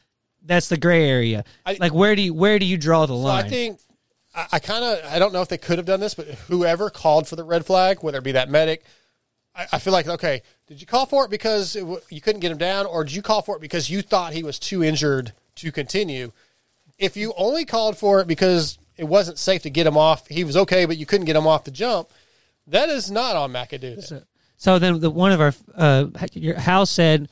that's 0.44 0.68
the 0.68 0.76
gray 0.76 1.08
area. 1.08 1.44
Like 1.78 1.92
where 1.92 2.14
do 2.14 2.22
you 2.22 2.34
where 2.34 2.58
do 2.58 2.66
you 2.66 2.76
draw 2.76 3.06
the 3.06 3.14
So 3.14 3.18
line? 3.18 3.44
I 3.44 3.48
think 3.48 3.80
I, 4.34 4.46
I 4.52 4.58
kind 4.58 4.84
of 4.84 5.04
I 5.12 5.18
don't 5.18 5.32
know 5.32 5.42
if 5.42 5.48
they 5.48 5.58
could 5.58 5.78
have 5.78 5.86
done 5.86 6.00
this, 6.00 6.14
but 6.14 6.26
whoever 6.26 6.90
called 6.90 7.26
for 7.26 7.36
the 7.36 7.44
red 7.44 7.64
flag, 7.64 8.02
whether 8.02 8.18
it 8.18 8.24
be 8.24 8.32
that 8.32 8.50
medic, 8.50 8.84
I, 9.54 9.66
I 9.72 9.78
feel 9.78 9.92
like 9.92 10.06
okay, 10.06 10.42
did 10.66 10.80
you 10.80 10.86
call 10.86 11.06
for 11.06 11.24
it 11.24 11.30
because 11.30 11.76
it, 11.76 11.80
w- 11.80 12.00
you 12.10 12.20
couldn't 12.20 12.40
get 12.40 12.52
him 12.52 12.58
down, 12.58 12.86
or 12.86 13.04
did 13.04 13.14
you 13.14 13.22
call 13.22 13.42
for 13.42 13.56
it 13.56 13.60
because 13.60 13.88
you 13.90 14.02
thought 14.02 14.32
he 14.32 14.42
was 14.42 14.58
too 14.58 14.82
injured 14.84 15.32
to 15.56 15.72
continue? 15.72 16.32
If 16.98 17.16
you 17.16 17.32
only 17.36 17.64
called 17.64 17.96
for 17.96 18.20
it 18.20 18.26
because 18.26 18.78
it 18.96 19.04
wasn't 19.04 19.38
safe 19.38 19.62
to 19.62 19.70
get 19.70 19.86
him 19.86 19.96
off, 19.96 20.26
he 20.28 20.44
was 20.44 20.56
okay, 20.56 20.84
but 20.84 20.96
you 20.96 21.06
couldn't 21.06 21.26
get 21.26 21.36
him 21.36 21.46
off 21.46 21.64
the 21.64 21.70
jump. 21.70 22.10
That 22.66 22.88
is 22.88 23.10
not 23.10 23.36
on 23.36 23.52
McAdoo. 23.52 24.24
So 24.56 24.78
then, 24.78 25.00
the 25.00 25.10
one 25.10 25.32
of 25.32 25.40
our 25.40 25.54
uh, 25.74 26.06
your 26.32 26.54
Hal 26.54 26.86
said. 26.86 27.28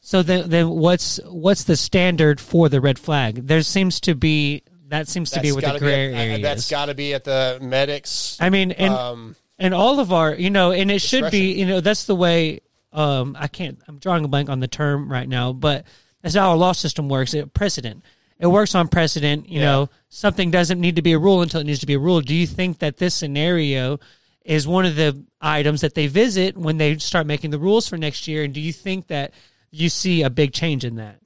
So 0.00 0.22
then, 0.22 0.48
then 0.48 0.68
what's 0.68 1.18
what's 1.24 1.64
the 1.64 1.74
standard 1.74 2.40
for 2.40 2.68
the 2.68 2.80
red 2.80 2.96
flag? 2.96 3.48
There 3.48 3.62
seems 3.62 3.98
to 4.02 4.14
be 4.14 4.62
that 4.88 5.08
seems 5.08 5.30
to 5.32 5.40
be 5.40 5.50
That's 5.50 5.66
what 5.66 5.72
the 5.74 5.78
gray 5.80 6.14
area 6.14 6.38
That's 6.38 6.70
got 6.70 6.86
to 6.86 6.94
be 6.94 7.14
at 7.14 7.24
the 7.24 7.58
medics. 7.60 8.36
I 8.40 8.50
mean, 8.50 8.70
and 8.72 8.94
um, 8.94 9.36
and 9.58 9.74
all 9.74 10.00
of 10.00 10.12
our, 10.12 10.34
you 10.34 10.50
know, 10.50 10.70
and 10.70 10.90
it 10.90 11.00
should 11.00 11.30
be, 11.30 11.54
you 11.54 11.66
know, 11.66 11.80
that's 11.80 12.04
the 12.04 12.14
way. 12.14 12.60
Um, 12.92 13.36
I 13.38 13.48
can't. 13.48 13.78
I'm 13.88 13.98
drawing 13.98 14.24
a 14.24 14.28
blank 14.28 14.48
on 14.48 14.60
the 14.60 14.68
term 14.68 15.10
right 15.10 15.28
now, 15.28 15.52
but 15.52 15.86
that's 16.22 16.34
how 16.34 16.50
our 16.50 16.56
law 16.56 16.72
system 16.72 17.08
works. 17.08 17.34
It 17.34 17.52
precedent. 17.52 18.04
It 18.38 18.46
works 18.48 18.74
on 18.74 18.88
precedent. 18.88 19.48
You 19.48 19.60
Yeah. 19.60 19.66
know, 19.66 19.90
something 20.08 20.50
doesn't 20.50 20.80
need 20.80 20.96
to 20.96 21.02
be 21.02 21.12
a 21.12 21.18
rule 21.18 21.42
until 21.42 21.60
it 21.60 21.64
needs 21.64 21.80
to 21.80 21.86
be 21.86 21.94
a 21.94 21.98
rule. 21.98 22.20
Do 22.20 22.34
you 22.34 22.46
think 22.46 22.78
that 22.80 22.98
this 22.98 23.14
scenario 23.14 23.98
is 24.44 24.66
one 24.66 24.84
of 24.84 24.94
the 24.96 25.24
items 25.40 25.80
that 25.80 25.94
they 25.94 26.06
visit 26.06 26.56
when 26.56 26.76
they 26.78 26.98
start 26.98 27.26
making 27.26 27.50
the 27.50 27.58
rules 27.58 27.88
for 27.88 27.96
next 27.96 28.28
year? 28.28 28.44
And 28.44 28.52
do 28.52 28.60
you 28.60 28.72
think 28.72 29.06
that 29.08 29.32
you 29.70 29.88
see 29.88 30.22
a 30.22 30.30
big 30.30 30.52
change 30.52 30.84
in 30.84 30.96
that? 30.96 31.16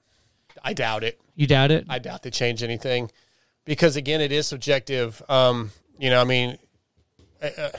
I 0.63 0.73
doubt 0.73 1.05
it. 1.05 1.21
You 1.35 1.47
doubt 1.47 1.71
it? 1.71 1.87
I 1.89 1.99
doubt 1.99 2.23
they 2.23 2.31
change 2.31 2.63
anything 2.63 3.11
because 3.65 3.97
again, 3.97 4.21
it 4.21 4.31
is 4.33 4.47
subjective. 4.47 5.23
Um, 5.29 5.73
you 5.99 6.11
know, 6.11 6.21
I 6.21 6.25
mean, 6.25 6.59
uh, 7.43 7.49
uh, 7.59 7.71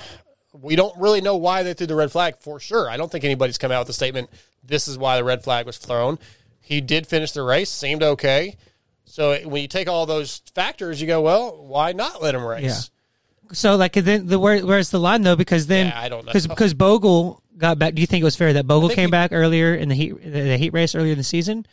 we 0.54 0.76
don't 0.76 0.98
really 1.00 1.22
know 1.22 1.38
why 1.38 1.64
they 1.64 1.74
threw 1.74 1.88
the 1.88 1.96
red 1.96 2.12
flag 2.12 2.36
for 2.40 2.60
sure. 2.60 2.90
I 2.90 2.98
don't 2.98 3.12
think 3.12 3.24
anybody's 3.24 3.58
come 3.58 3.72
out 3.72 3.80
with 3.82 3.90
a 3.90 3.94
statement. 3.94 4.30
This 4.64 4.88
is 4.88 4.98
why 4.98 5.16
the 5.18 5.24
red 5.24 5.44
flag 5.44 5.66
was 5.66 5.78
thrown. 5.78 6.20
He 6.60 6.82
did 6.82 7.08
finish 7.08 7.32
the 7.32 7.44
race, 7.44 7.70
seemed 7.70 8.04
okay. 8.04 8.58
So 9.12 9.38
when 9.48 9.62
you 9.62 9.68
take 9.68 9.90
all 9.90 10.06
those 10.06 10.42
factors, 10.56 11.02
you 11.02 11.06
go, 11.08 11.20
well, 11.22 11.62
why 11.66 11.92
not 11.92 12.22
let 12.22 12.34
him 12.34 12.46
race? 12.46 12.64
Yeah. 12.64 13.52
So 13.54 13.76
like 13.76 13.92
then 13.94 14.28
the 14.28 14.40
where 14.40 14.66
where's 14.66 14.90
the 14.90 15.00
line 15.00 15.22
though? 15.24 15.36
Because 15.36 15.68
then 15.68 15.88
Yeah, 15.88 16.00
I 16.00 16.08
don't 16.08 16.26
know. 16.26 16.32
because 16.32 16.48
because 16.48 16.74
Bogle 16.74 17.44
got 17.58 17.78
back. 17.78 17.94
Do 17.94 18.00
you 18.02 18.08
think 18.08 18.22
it 18.22 18.24
was 18.24 18.38
fair 18.38 18.54
that 18.54 18.66
Bogle 18.66 18.88
came 18.88 19.08
he- 19.10 19.12
back 19.12 19.32
earlier 19.34 19.76
in 19.76 19.90
the 19.90 19.96
heat 19.96 20.14
the, 20.24 20.56
heat 20.58 20.72
race 20.72 20.96
earlier 20.96 21.12
in 21.12 21.18
the 21.18 21.24
season? 21.26 21.66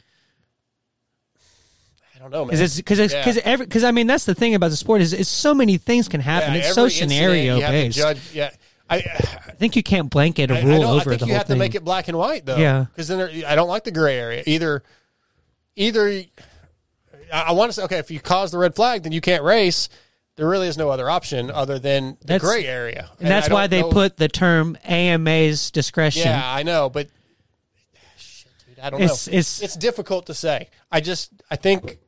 I 2.14 2.18
don't 2.18 2.30
know, 2.32 2.44
man. 2.44 2.48
Because 2.48 2.60
it's 2.60 2.76
because 2.76 2.98
Yeah. 3.12 3.20
because 3.24 3.38
every 3.44 3.66
because 3.66 3.84
I 3.84 3.92
mean 3.92 4.08
that's 4.08 4.24
the 4.24 4.34
thing 4.34 4.56
about 4.56 4.70
the 4.70 4.76
sport 4.76 5.00
is 5.00 5.12
it's 5.12 5.28
so 5.28 5.54
many 5.54 5.76
things 5.78 6.08
can 6.08 6.20
happen. 6.20 6.54
Yeah, 6.54 6.60
it's 6.60 6.74
so 6.74 6.88
scenario 6.88 7.56
you 7.56 7.62
have 7.62 7.70
to 7.70 7.76
based. 7.78 7.98
judge- 7.98 8.32
yeah, 8.34 8.50
I, 8.90 8.96
I 9.46 9.52
think 9.52 9.76
you 9.76 9.84
can't 9.84 10.10
blanket 10.10 10.50
a 10.50 10.54
rule 10.64 10.80
don't- 10.82 11.00
over 11.00 11.12
I 11.12 11.16
think 11.16 11.20
the 11.20 11.26
you 11.26 11.32
whole 11.32 11.38
have 11.38 11.46
thing. 11.46 11.54
to 11.54 11.58
make 11.60 11.76
it 11.76 11.84
black 11.84 12.08
and 12.08 12.18
white 12.18 12.44
though. 12.44 12.56
Yeah. 12.56 12.86
because 12.92 13.06
then 13.06 13.18
there, 13.18 13.30
I 13.46 13.54
don't 13.54 13.68
like 13.68 13.84
the 13.84 13.92
gray 13.92 14.18
area 14.18 14.42
either. 14.46 14.82
Either 15.76 16.24
I, 17.32 17.42
I 17.42 17.52
want 17.52 17.70
to 17.70 17.72
say 17.74 17.82
okay, 17.84 17.98
if 17.98 18.10
you 18.10 18.20
cause 18.20 18.50
the 18.50 18.58
red 18.58 18.74
flag, 18.74 19.02
then 19.02 19.12
you 19.12 19.20
can't 19.20 19.42
race. 19.42 19.88
There 20.36 20.48
really 20.48 20.68
is 20.68 20.78
no 20.78 20.88
other 20.90 21.10
option 21.10 21.50
other 21.50 21.78
than 21.80 22.16
the 22.20 22.26
That's- 22.26 22.42
gray 22.48 22.64
area, 22.66 23.10
and 23.18 23.28
that's 23.28 23.50
I 23.50 23.52
why 23.52 23.60
don't 23.62 23.70
they 23.70 23.80
know- 23.82 23.90
put 23.90 24.16
the 24.16 24.28
term 24.28 24.76
AMA's 24.84 25.70
discretion. 25.72 26.22
Yeah, 26.28 26.42
I 26.44 26.62
know, 26.62 26.88
but 26.88 27.08
shit, 28.16 28.50
dude, 28.66 28.78
I 28.78 28.90
don't 28.90 29.00
It's- 29.02 29.26
know. 29.26 29.32
it's- 29.32 29.60
it's 29.62 29.74
difficult 29.76 30.26
to 30.26 30.34
say. 30.34 30.68
I 30.92 31.00
just 31.00 31.30
I 31.50 31.56
think 31.56 31.98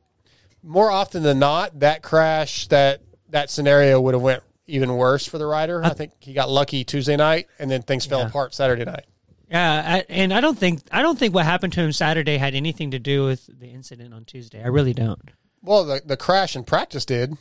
more 0.63 0.89
often 0.91 1.23
than 1.23 1.39
not 1.39 1.79
that 1.81 2.01
crash 2.03 2.67
that 2.67 3.01
that 3.29 3.49
scenario 3.49 3.99
would 3.99 4.13
have 4.13 4.21
went 4.23 4.43
even 4.67 4.95
worse 4.95 5.25
for 5.25 5.37
the 5.37 5.45
rider. 5.45 5.83
I, 5.83 5.89
think 5.89 6.13
he 6.19 6.33
got 6.33 6.49
lucky 6.49 6.83
Tuesday 6.85 7.17
night, 7.17 7.47
and 7.59 7.69
then 7.69 7.81
things 7.81 8.05
fell 8.05 8.21
apart 8.21 8.53
Saturday 8.53 8.85
night. 8.85 9.05
Yeah, 9.51 9.83
I, 9.85 10.05
and 10.07 10.33
I 10.33 10.39
don't 10.39 10.57
think 10.57 10.81
I 10.91 11.01
don't 11.01 11.19
think 11.19 11.33
what 11.35 11.43
happened 11.45 11.73
to 11.73 11.81
him 11.81 11.91
Saturday 11.91 12.37
had 12.37 12.55
anything 12.55 12.91
to 12.91 12.99
do 12.99 13.25
with 13.25 13.47
the 13.59 13.67
incident 13.67 14.13
on 14.13 14.23
Tuesday. 14.23 14.63
I 14.63 14.67
really 14.67 14.93
don't. 14.93 15.29
Well, 15.61 15.83
the 15.83 16.01
the 16.05 16.15
crash 16.17 16.55
in 16.55 16.63
practice 16.63 17.03
did. 17.05 17.33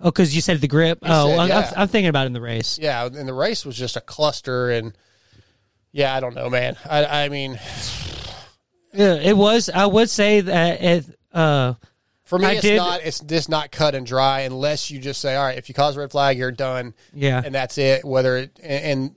Oh, 0.00 0.10
because 0.10 0.34
you 0.34 0.40
said 0.40 0.60
the 0.60 0.68
grip. 0.68 1.00
Oh, 1.02 1.28
said, 1.28 1.38
I'm, 1.40 1.48
yeah. 1.48 1.72
I'm 1.76 1.88
thinking 1.88 2.08
about 2.08 2.26
in 2.26 2.32
the 2.32 2.40
race. 2.40 2.78
Yeah, 2.80 3.04
and 3.04 3.28
the 3.28 3.34
race 3.34 3.66
was 3.66 3.76
just 3.76 3.96
a 3.96 4.00
cluster, 4.00 4.70
and 4.70 4.96
yeah, 5.92 6.14
I 6.14 6.20
don't 6.20 6.34
know, 6.34 6.48
man. 6.48 6.76
I, 6.88 7.24
I 7.24 7.28
mean, 7.28 7.58
Yeah, 8.92 9.14
it 9.14 9.36
was. 9.36 9.70
I 9.70 9.86
would 9.86 10.10
say 10.10 10.40
that 10.40 10.82
it. 10.82 11.18
Uh, 11.32 11.74
For 12.24 12.38
me, 12.38 12.46
I 12.46 12.52
it's 12.52 12.62
did- 12.62 12.76
not. 12.76 13.00
It's 13.04 13.20
just 13.20 13.48
not 13.48 13.70
cut 13.70 13.94
and 13.94 14.06
dry 14.06 14.40
unless 14.40 14.90
you 14.90 14.98
just 14.98 15.20
say, 15.20 15.36
"All 15.36 15.44
right, 15.44 15.58
if 15.58 15.68
you 15.68 15.74
cause 15.74 15.96
a 15.96 16.00
red 16.00 16.10
flag, 16.10 16.38
you're 16.38 16.50
done." 16.50 16.94
Yeah. 17.12 17.42
and 17.44 17.54
that's 17.54 17.76
it. 17.78 18.04
Whether 18.04 18.36
it 18.38 18.58
and, 18.62 18.84
and 18.84 19.16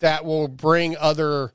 that 0.00 0.24
will 0.24 0.48
bring 0.48 0.96
other 0.96 1.52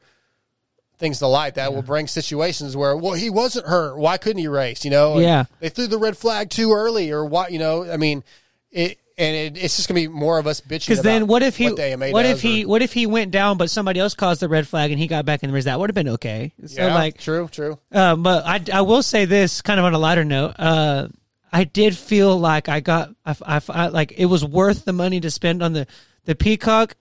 things 0.97 1.19
to 1.19 1.27
light. 1.27 1.55
That 1.55 1.73
will 1.73 1.81
bring 1.81 2.07
situations 2.07 2.75
where, 2.75 2.95
well, 2.95 3.13
he 3.13 3.29
wasn't 3.29 3.67
hurt. 3.67 3.97
Why 3.97 4.17
couldn't 4.17 4.39
he 4.39 4.47
race? 4.47 4.83
You 4.83 4.91
know? 4.91 5.13
And 5.13 5.21
Yeah. 5.23 5.45
they 5.59 5.69
threw 5.69 5.87
the 5.87 5.97
red 5.97 6.17
flag 6.17 6.49
too 6.49 6.73
early, 6.73 7.11
or 7.11 7.23
what? 7.25 7.51
You 7.51 7.59
know? 7.59 7.89
I 7.89 7.97
mean, 7.97 8.23
it 8.71 8.99
and 9.17 9.35
it, 9.35 9.61
it's 9.61 9.75
just 9.75 9.89
gonna 9.89 9.99
be 9.99 10.07
more 10.07 10.39
of 10.39 10.47
us 10.47 10.61
bitching. 10.61 10.87
Because 10.87 11.01
then, 11.01 11.27
what 11.27 11.43
if 11.43 11.57
he? 11.57 11.69
What, 11.69 12.11
What 12.13 12.25
if 12.25 12.41
he? 12.41 12.65
What 12.65 12.81
if 12.81 12.93
he 12.93 13.05
went 13.05 13.31
down, 13.31 13.57
but 13.57 13.69
somebody 13.69 13.99
else 13.99 14.13
caused 14.15 14.39
the 14.41 14.47
red 14.47 14.67
flag 14.67 14.91
and 14.91 14.99
he 14.99 15.07
got 15.07 15.25
back 15.25 15.43
in 15.43 15.49
the 15.49 15.53
race? 15.53 15.65
That 15.65 15.79
would 15.79 15.89
have 15.89 15.95
been 15.95 16.09
okay. 16.09 16.53
So 16.65 16.85
yeah, 16.87 16.95
like, 16.95 17.17
true, 17.17 17.49
true. 17.51 17.77
Um, 17.91 18.23
but 18.23 18.45
I, 18.45 18.61
I 18.79 18.81
will 18.81 19.03
say 19.03 19.25
this 19.25 19.61
kind 19.61 19.77
of 19.79 19.85
on 19.85 19.93
a 19.93 19.99
lighter 19.99 20.23
note. 20.23 20.55
Uh, 20.57 21.07
I 21.51 21.63
did 21.65 21.97
feel 21.97 22.37
like 22.37 22.69
I 22.69 22.79
got, 22.79 23.09
I, 23.25 23.35
I, 23.45 23.61
I- 23.69 23.87
like 23.87 24.13
it 24.17 24.25
was 24.27 24.45
worth 24.45 24.85
the 24.85 24.93
money 24.93 25.19
to 25.19 25.31
spend 25.31 25.63
on 25.63 25.73
the, 25.73 25.87
the 26.25 26.35
Peacock 26.35 26.95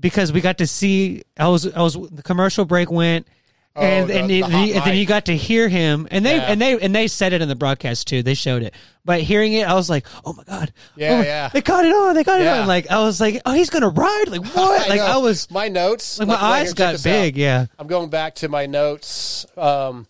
because 0.00 0.32
we 0.32 0.40
got 0.40 0.58
to 0.58 0.66
see, 0.66 1.22
I 1.38 1.48
was, 1.48 1.66
I 1.72 1.80
was, 1.82 1.94
the 1.94 2.22
commercial 2.22 2.64
break 2.64 2.90
went 2.90 3.26
and, 3.74 4.04
Oh, 4.04 4.06
the- 4.06 4.18
and, 4.20 4.30
the 4.30 4.38
it- 4.40 4.44
hot 4.44 4.68
and 4.68 4.84
then 4.84 4.96
you 4.96 5.06
got 5.06 5.26
to 5.26 5.36
hear 5.36 5.68
him 5.68 6.06
and 6.10 6.24
they, 6.26 6.36
Yeah. 6.36 6.42
and 6.48 6.60
they, 6.60 6.78
and 6.80 6.94
they 6.94 7.08
said 7.08 7.32
it 7.32 7.40
in 7.42 7.48
the 7.48 7.54
broadcast 7.54 8.06
too. 8.06 8.22
They 8.22 8.34
showed 8.34 8.62
it, 8.62 8.74
but 9.04 9.20
hearing 9.22 9.52
it, 9.54 9.66
I 9.66 9.74
was 9.74 9.88
like, 9.88 10.06
oh 10.24 10.32
my 10.34 10.44
God. 10.44 10.72
Yeah, 10.96 11.12
oh 11.12 11.18
my- 11.18 11.24
yeah. 11.24 11.48
They 11.48 11.62
caught 11.62 11.84
it 11.84 11.92
on. 11.94 12.14
They 12.14 12.24
caught 12.24 12.40
it 12.40 12.44
Yeah. 12.44 12.60
on. 12.62 12.66
Like, 12.68 12.90
I 12.90 12.98
was 12.98 13.20
like, 13.20 13.40
oh, 13.46 13.52
he's 13.52 13.70
going 13.70 13.82
to 13.82 13.88
ride. 13.88 14.24
Like 14.28 14.44
what? 14.54 14.88
like 14.88 14.98
know. 14.98 15.06
I 15.06 15.16
was, 15.18 15.50
my 15.50 15.68
notes. 15.68 16.18
like 16.18 16.28
my 16.28 16.34
eyes 16.34 16.68
check 16.74 16.76
got 16.96 17.02
big. 17.02 17.34
out. 17.34 17.38
Yeah. 17.38 17.66
I'm 17.78 17.86
going 17.86 18.10
back 18.10 18.34
to 18.36 18.48
my 18.48 18.66
notes. 18.66 19.46
Um, 19.56 20.06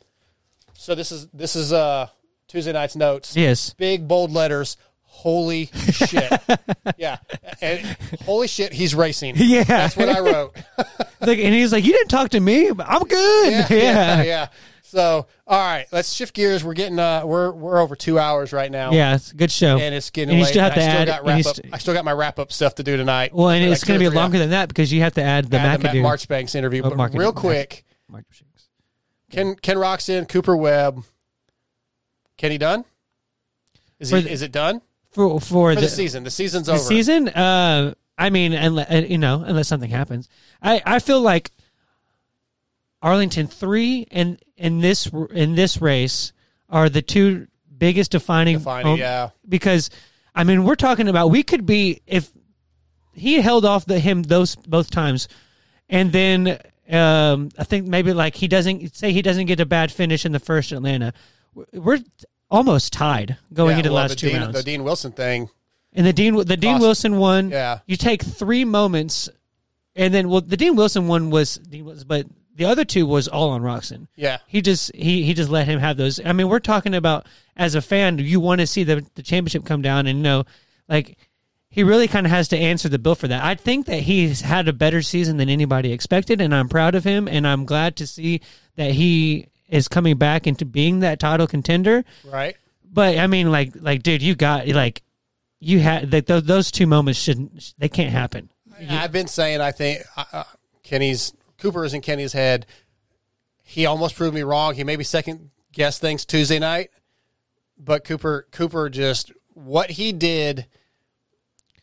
so 0.74 0.94
this 0.96 1.12
is 1.12 1.28
this 1.28 1.54
is 1.54 1.72
uh 1.72 2.08
Tuesday 2.48 2.72
night's 2.72 2.96
notes. 2.96 3.36
Yes. 3.36 3.72
Big 3.74 4.08
bold 4.08 4.32
letters. 4.32 4.76
Holy 5.22 5.66
shit! 5.92 6.32
yeah, 6.98 7.18
and 7.60 7.96
holy 8.24 8.48
shit, 8.48 8.72
he's 8.72 8.92
racing. 8.92 9.34
Yeah. 9.36 9.62
that's 9.62 9.96
what 9.96 10.08
I 10.08 10.18
wrote. 10.18 10.56
like, 11.20 11.38
and 11.38 11.54
he's 11.54 11.72
like, 11.72 11.84
you 11.84 11.92
didn't 11.92 12.08
talk 12.08 12.30
to 12.30 12.40
me, 12.40 12.72
but 12.72 12.86
I'm 12.88 13.04
good. 13.04 13.52
yeah, 13.52 13.66
yeah, 13.70 14.22
yeah. 14.24 14.48
So, 14.82 15.28
all 15.46 15.58
right, 15.58 15.86
let's 15.92 16.12
shift 16.12 16.34
gears. 16.34 16.64
We're 16.64 16.74
getting 16.74 16.98
uh, 16.98 17.22
we're 17.24 17.52
we're 17.52 17.78
over 17.78 17.94
two 17.94 18.18
hours 18.18 18.52
right 18.52 18.70
now. 18.70 18.90
Yeah, 18.90 19.14
it's 19.14 19.30
a 19.30 19.36
good 19.36 19.52
show. 19.52 19.78
and 19.78 19.94
it's 19.94 20.10
getting 20.10 20.30
And 20.30 20.38
you 20.38 20.44
late. 20.44 20.50
still 20.50 20.64
have 20.64 20.74
to 20.74 20.80
I 20.80 20.82
still 20.82 21.00
add- 21.00 21.06
got 21.06 21.18
and 21.20 21.28
wrap 21.28 21.46
up. 21.46 21.54
st- 21.56 21.72
I 21.74 21.78
still 21.78 21.94
got 21.94 22.04
my 22.04 22.12
wrap 22.12 22.38
up 22.40 22.52
stuff 22.52 22.74
to 22.74 22.82
do 22.82 22.96
tonight. 22.96 23.32
Well, 23.32 23.48
and 23.48 23.64
Like 23.64 23.72
it's 23.74 23.84
going 23.84 24.00
to 24.00 24.10
be 24.10 24.14
longer 24.14 24.38
than 24.38 24.50
that 24.50 24.68
because 24.68 24.92
you 24.92 25.02
have 25.02 25.14
to 25.14 25.22
add 25.22 25.50
the 25.50 25.56
Yeah, 25.56 25.76
the 25.76 25.84
McAdoo. 25.88 25.94
Matt 25.94 26.02
Marchbanks 26.02 26.54
interview. 26.56 26.82
Oh, 26.84 26.88
but 26.90 26.96
Mark- 26.98 27.14
real 27.14 27.32
quick, 27.32 27.84
Mark- 28.08 28.24
Ken 29.30 29.54
Ken 29.54 29.76
Roczen, 29.76 30.28
Cooper 30.28 30.56
Webb, 30.56 31.04
Kenny 32.36 32.58
Dunn. 32.58 32.84
Is 33.98 34.10
he, 34.10 34.20
the- 34.20 34.30
is 34.32 34.42
it 34.42 34.50
done 34.52 34.82
for 35.12 35.40
for, 35.40 35.46
for 35.46 35.74
the, 35.74 35.82
the, 35.82 35.88
season? 35.88 36.24
The 36.24 36.30
season's 36.30 36.68
over. 36.68 36.78
the 36.78 36.84
over. 36.84 36.88
season. 36.88 37.28
Uh, 37.28 37.94
I 38.18 38.30
mean, 38.30 38.52
unless, 38.52 38.90
uh, 38.90 39.06
you 39.08 39.18
know, 39.18 39.42
unless 39.46 39.68
something 39.68 39.90
happens, 39.90 40.28
I 40.62 40.82
I 40.84 40.98
feel 40.98 41.20
like 41.20 41.50
Arlington 43.00 43.46
three 43.46 44.06
and 44.10 44.40
in 44.56 44.80
this 44.80 45.06
in 45.32 45.54
this 45.54 45.80
race 45.80 46.32
are 46.68 46.88
the 46.88 47.02
two 47.02 47.48
biggest 47.76 48.12
defining, 48.12 48.58
Defining, 48.58 48.96
yeah. 48.96 49.30
because 49.48 49.90
I 50.34 50.44
mean 50.44 50.64
we're 50.64 50.76
talking 50.76 51.08
about 51.08 51.28
we 51.28 51.42
could 51.42 51.66
be 51.66 52.00
if 52.06 52.30
he 53.12 53.40
held 53.40 53.64
off 53.64 53.84
the 53.84 53.98
him 53.98 54.22
those 54.22 54.56
both 54.56 54.90
times, 54.90 55.28
and 55.88 56.12
then 56.12 56.58
um, 56.88 57.50
I 57.58 57.64
think 57.64 57.86
maybe 57.86 58.12
like 58.12 58.34
he 58.34 58.48
doesn't 58.48 58.94
say 58.94 59.12
he 59.12 59.22
doesn't 59.22 59.46
get 59.46 59.60
a 59.60 59.66
bad 59.66 59.90
finish 59.90 60.24
in 60.24 60.32
the 60.32 60.40
first 60.40 60.72
Atlanta. 60.72 61.12
We're 61.72 62.00
almost 62.52 62.92
tied 62.92 63.36
going 63.52 63.70
Yeah, 63.72 63.78
into 63.78 63.88
the 63.88 63.94
well, 63.94 64.02
last 64.04 64.18
two 64.18 64.28
Dean, 64.28 64.40
rounds. 64.40 64.56
The 64.56 64.62
Dean 64.62 64.84
Wilson 64.84 65.10
thing. 65.12 65.48
And 65.94 66.06
the 66.06 66.12
Dean 66.12 66.36
the 66.36 66.56
Dean 66.56 66.78
Wilson 66.78 67.16
one, 67.18 67.50
Yeah. 67.50 67.80
you 67.86 67.96
take 67.96 68.22
three 68.22 68.64
moments, 68.64 69.28
and 69.96 70.14
then 70.14 70.28
well, 70.28 70.40
the 70.40 70.56
Dean 70.56 70.76
Wilson 70.76 71.08
one 71.08 71.30
was, 71.30 71.58
but 72.06 72.26
the 72.54 72.64
other 72.66 72.84
two 72.84 73.06
was 73.06 73.28
all 73.28 73.50
on 73.50 73.62
Roczen. 73.62 74.06
Yeah. 74.14 74.38
he 74.46 74.60
just 74.62 74.94
he 74.94 75.24
he 75.24 75.34
just 75.34 75.50
let 75.50 75.66
him 75.66 75.80
have 75.80 75.96
those. 75.96 76.20
I 76.24 76.32
mean, 76.32 76.48
we're 76.48 76.60
talking 76.60 76.94
about 76.94 77.26
as 77.56 77.74
a 77.74 77.82
fan, 77.82 78.18
you 78.18 78.40
want 78.40 78.60
to 78.60 78.66
see 78.66 78.84
the 78.84 79.04
the 79.16 79.22
championship 79.22 79.64
come 79.66 79.82
down, 79.82 80.06
and 80.06 80.18
you 80.18 80.22
know, 80.22 80.44
like 80.88 81.18
he 81.68 81.82
really 81.82 82.06
kind 82.08 82.26
of 82.26 82.30
has 82.32 82.48
to 82.48 82.58
answer 82.58 82.88
the 82.90 82.98
bill 82.98 83.14
for 83.14 83.28
that. 83.28 83.42
I 83.42 83.54
think 83.54 83.86
that 83.86 84.00
he's 84.00 84.42
had 84.42 84.68
a 84.68 84.74
better 84.74 85.00
season 85.02 85.38
than 85.38 85.48
anybody 85.48 85.90
expected, 85.92 86.40
and 86.40 86.54
I'm 86.54 86.68
proud 86.68 86.94
of 86.94 87.04
him, 87.04 87.26
and 87.28 87.46
I'm 87.46 87.64
glad 87.64 87.96
to 87.96 88.06
see 88.06 88.40
that 88.76 88.90
he 88.92 89.46
is 89.72 89.88
coming 89.88 90.16
back 90.16 90.46
into 90.46 90.64
being 90.64 91.00
that 91.00 91.18
title 91.18 91.48
contender. 91.48 92.04
Right. 92.24 92.56
But 92.84 93.18
I 93.18 93.26
mean, 93.26 93.50
like, 93.50 93.72
like, 93.80 94.02
dude, 94.04 94.22
you 94.22 94.34
got 94.36 94.68
like, 94.68 95.02
you 95.58 95.80
had 95.80 96.12
like 96.12 96.26
those 96.26 96.44
those 96.44 96.70
two 96.70 96.86
moments 96.86 97.18
shouldn't 97.18 97.74
they 97.78 97.88
can't 97.88 98.10
happen. 98.10 98.50
I've 98.88 99.12
been 99.12 99.28
saying 99.28 99.60
I 99.60 99.70
think 99.72 100.02
uh, 100.16 100.24
uh, 100.32 100.44
Kenny's 100.82 101.32
Cooper 101.58 101.84
is 101.84 101.94
in 101.94 102.00
Kenny's 102.02 102.32
head. 102.32 102.66
He 103.62 103.86
almost 103.86 104.14
proved 104.16 104.34
me 104.34 104.42
wrong. 104.42 104.74
He 104.74 104.84
maybe 104.84 105.04
second 105.04 105.50
guess 105.72 105.98
things 105.98 106.24
Tuesday 106.24 106.58
night, 106.58 106.90
but 107.78 108.04
Cooper 108.04 108.46
Cooper 108.50 108.90
just 108.90 109.32
what 109.54 109.90
he 109.92 110.12
did 110.12 110.66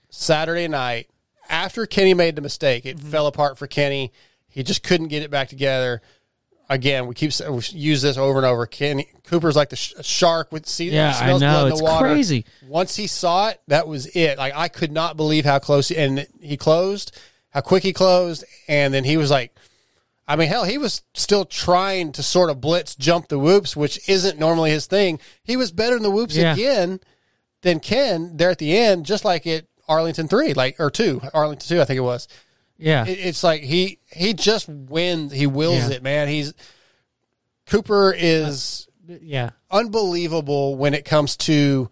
Saturday 0.09 0.67
night 0.67 1.09
after 1.49 1.85
Kenny 1.85 2.13
made 2.13 2.35
the 2.35 2.41
mistake. 2.41 2.85
It 2.85 2.97
Mm-hmm. 2.97 3.09
fell 3.09 3.27
apart 3.27 3.57
for 3.57 3.65
Kenny. 3.67 4.11
He 4.49 4.61
just 4.63 4.83
couldn't 4.83 5.07
get 5.07 5.23
it 5.23 5.31
back 5.31 5.47
together. 5.49 6.01
Again, 6.71 7.07
we 7.07 7.15
keep 7.15 7.31
we 7.49 7.61
use 7.71 8.01
this 8.03 8.15
over 8.17 8.37
and 8.37 8.45
over. 8.45 8.67
Kenny 8.67 9.07
Cooper's 9.23 9.55
like 9.55 9.69
the 9.69 9.75
sh- 9.75 9.93
shark 10.01 10.51
with 10.51 10.67
see 10.67 10.89
Yeah, 10.91 11.17
I 11.19 11.25
know. 11.37 11.39
blood 11.39 11.65
in 11.67 11.71
It's 11.73 11.97
crazy. 11.99 12.45
Once 12.67 12.95
he 12.95 13.07
saw 13.07 13.49
it, 13.49 13.59
that 13.67 13.87
was 13.87 14.05
it. 14.15 14.37
Like 14.37 14.53
I 14.55 14.67
could 14.67 14.91
not 14.91 15.17
believe 15.17 15.45
how 15.45 15.57
close 15.57 15.87
he, 15.87 15.97
and 15.97 16.27
he 16.39 16.57
closed, 16.57 17.17
how 17.49 17.61
quick 17.61 17.81
he 17.81 17.91
closed, 17.91 18.43
and 18.67 18.93
then 18.93 19.03
he 19.03 19.17
was 19.17 19.31
like, 19.31 19.51
I 20.27 20.35
mean, 20.35 20.47
hell, 20.47 20.63
he 20.63 20.77
was 20.77 21.01
still 21.15 21.43
trying 21.43 22.11
to 22.11 22.21
sort 22.21 22.51
of 22.51 22.61
blitz 22.61 22.95
jump 22.95 23.29
the 23.29 23.39
whoops, 23.39 23.75
which 23.75 24.07
isn't 24.07 24.37
normally 24.37 24.69
his 24.69 24.85
thing. 24.85 25.19
He 25.43 25.57
was 25.57 25.71
better 25.71 25.97
in 25.97 26.03
the 26.03 26.11
whoops 26.11 26.35
Yeah. 26.37 26.53
again 26.53 26.99
than 27.63 27.79
Ken 27.79 28.37
there 28.37 28.51
at 28.51 28.59
the 28.59 28.77
end, 28.77 29.07
just 29.07 29.25
like 29.25 29.47
at 29.47 29.65
Arlington 29.87 30.27
three, 30.27 30.53
like 30.53 30.79
or 30.79 30.91
two, 30.91 31.19
Arlington 31.33 31.67
two, 31.67 31.81
I 31.81 31.85
think 31.85 31.97
it 31.97 32.01
was. 32.01 32.27
Yeah. 32.79 33.05
It, 33.05 33.19
it's 33.19 33.43
like 33.43 33.61
he 33.61 33.99
he 34.11 34.33
just 34.33 34.67
wins, 34.67 35.31
he 35.31 35.45
wills 35.45 35.89
Yeah. 35.89 35.97
it, 35.97 36.03
man. 36.03 36.27
He's 36.27 36.53
Cooper 37.67 38.13
is 38.17 38.87
Yeah, 39.07 39.51
unbelievable 39.69 40.75
when 40.75 40.93
it 40.93 41.05
comes 41.05 41.37
to 41.37 41.89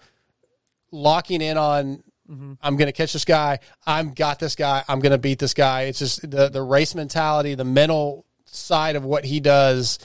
locking 0.91 1.41
in 1.41 1.57
on 1.57 2.03
Mm-hmm. 2.29 2.55
I'm 2.61 2.75
going 2.75 2.87
to 2.87 2.91
catch 2.91 3.13
this 3.13 3.23
guy. 3.23 3.59
I'm 3.85 4.13
got 4.13 4.37
this 4.37 4.57
guy. 4.57 4.83
I'm 4.89 4.99
going 4.99 5.13
to 5.13 5.17
beat 5.17 5.39
this 5.39 5.53
guy. 5.53 5.83
It's 5.83 5.99
just 5.99 6.29
the 6.29 6.49
the 6.49 6.61
race 6.61 6.93
mentality, 6.93 7.55
the 7.55 7.63
mental 7.63 8.25
side 8.43 8.97
of 8.97 9.05
what 9.05 9.23
he 9.23 9.39
does 9.39 9.97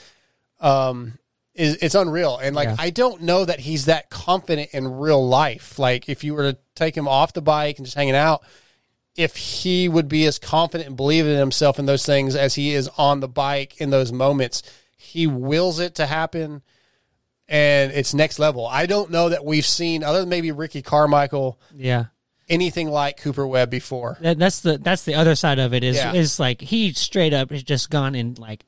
um 0.61 1.17
is 1.53 1.75
it's 1.81 1.95
unreal. 1.95 2.37
And 2.41 2.55
like 2.55 2.69
Yeah. 2.69 2.75
I 2.79 2.91
don't 2.91 3.23
know 3.23 3.43
that 3.43 3.59
he's 3.59 3.85
that 3.87 4.09
confident 4.09 4.69
in 4.71 4.87
real 4.87 5.27
life. 5.27 5.77
Like 5.77 6.07
if 6.07 6.23
you 6.23 6.33
were 6.33 6.53
to 6.53 6.57
take 6.75 6.95
him 6.95 7.09
off 7.09 7.33
the 7.33 7.41
bike 7.41 7.77
and 7.77 7.85
just 7.85 7.97
hanging 7.97 8.15
out, 8.15 8.41
if 9.15 9.35
he 9.35 9.87
would 9.87 10.07
be 10.07 10.25
as 10.25 10.39
confident 10.39 10.87
and 10.87 10.97
believe 10.97 11.25
in 11.27 11.37
himself 11.37 11.77
in 11.79 11.85
those 11.85 12.05
things 12.05 12.35
as 12.35 12.55
he 12.55 12.73
is 12.73 12.89
on 12.97 13.19
the 13.19 13.27
bike 13.27 13.79
in 13.79 13.89
those 13.91 14.11
moments, 14.11 14.63
he 14.97 15.27
wills 15.27 15.79
it 15.79 15.95
to 15.95 16.05
happen 16.05 16.61
and 17.47 17.91
it's 17.91 18.13
next 18.13 18.39
level. 18.39 18.65
I 18.65 18.85
don't 18.85 19.11
know 19.11 19.29
that 19.29 19.45
we've 19.45 19.65
seen 19.65 20.03
other 20.03 20.21
than 20.21 20.29
maybe 20.29 20.51
Ricky 20.51 20.81
Carmichael 20.81 21.59
yeah. 21.75 22.05
anything 22.49 22.89
like 22.89 23.17
Cooper 23.17 23.45
Webb 23.45 23.69
before. 23.69 24.17
That, 24.21 24.39
that's 24.39 24.61
the 24.61 24.77
that's 24.77 25.03
the 25.03 25.15
other 25.15 25.35
side 25.35 25.59
of 25.59 25.73
it 25.73 25.83
is 25.83 25.97
Yeah. 25.97 26.13
is 26.13 26.39
like 26.39 26.61
he 26.61 26.93
straight 26.93 27.33
up 27.33 27.51
has 27.51 27.61
just 27.63 27.89
gone 27.89 28.15
and 28.15 28.39
like 28.39 28.65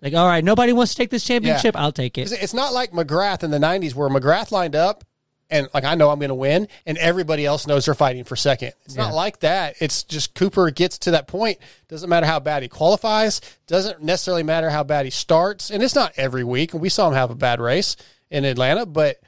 like 0.00 0.14
all 0.14 0.26
right, 0.26 0.44
nobody 0.44 0.72
wants 0.72 0.92
to 0.92 0.98
take 0.98 1.10
this 1.10 1.24
championship. 1.24 1.74
I'll 1.76 1.90
take 1.92 2.18
it. 2.18 2.22
It's- 2.30 2.42
It's 2.42 2.54
not 2.54 2.74
like 2.74 2.92
McGrath 2.92 3.42
in 3.42 3.50
the 3.50 3.58
'90s 3.58 3.94
where 3.94 4.08
McGrath 4.10 4.52
lined 4.52 4.76
up 4.76 5.02
and 5.54 5.68
like 5.72 5.84
I 5.84 5.94
know 5.94 6.10
I'm 6.10 6.18
going 6.18 6.28
to 6.28 6.34
win, 6.34 6.68
and 6.84 6.98
everybody 6.98 7.46
else 7.46 7.66
knows 7.66 7.86
they're 7.86 7.94
fighting 7.94 8.24
for 8.24 8.36
second. 8.36 8.72
It's 8.84 8.96
Yeah. 8.96 9.04
not 9.04 9.14
like 9.14 9.40
that. 9.40 9.76
It's 9.80 10.02
just 10.02 10.34
Cooper 10.34 10.70
gets 10.70 10.98
to 10.98 11.12
that 11.12 11.26
point. 11.26 11.58
Doesn't 11.88 12.10
matter 12.10 12.26
how 12.26 12.40
bad 12.40 12.62
he 12.62 12.68
qualifies. 12.68 13.40
Doesn't 13.66 14.02
necessarily 14.02 14.42
matter 14.42 14.68
how 14.70 14.84
bad 14.84 15.04
he 15.06 15.10
starts, 15.10 15.70
and 15.70 15.82
it's 15.82 15.94
not 15.94 16.12
every 16.16 16.44
week. 16.44 16.72
And 16.72 16.82
we 16.82 16.88
saw 16.88 17.08
him 17.08 17.14
have 17.14 17.30
a 17.30 17.34
bad 17.34 17.60
race 17.60 17.96
in 18.30 18.44
Atlanta, 18.44 18.84
but 18.84 19.20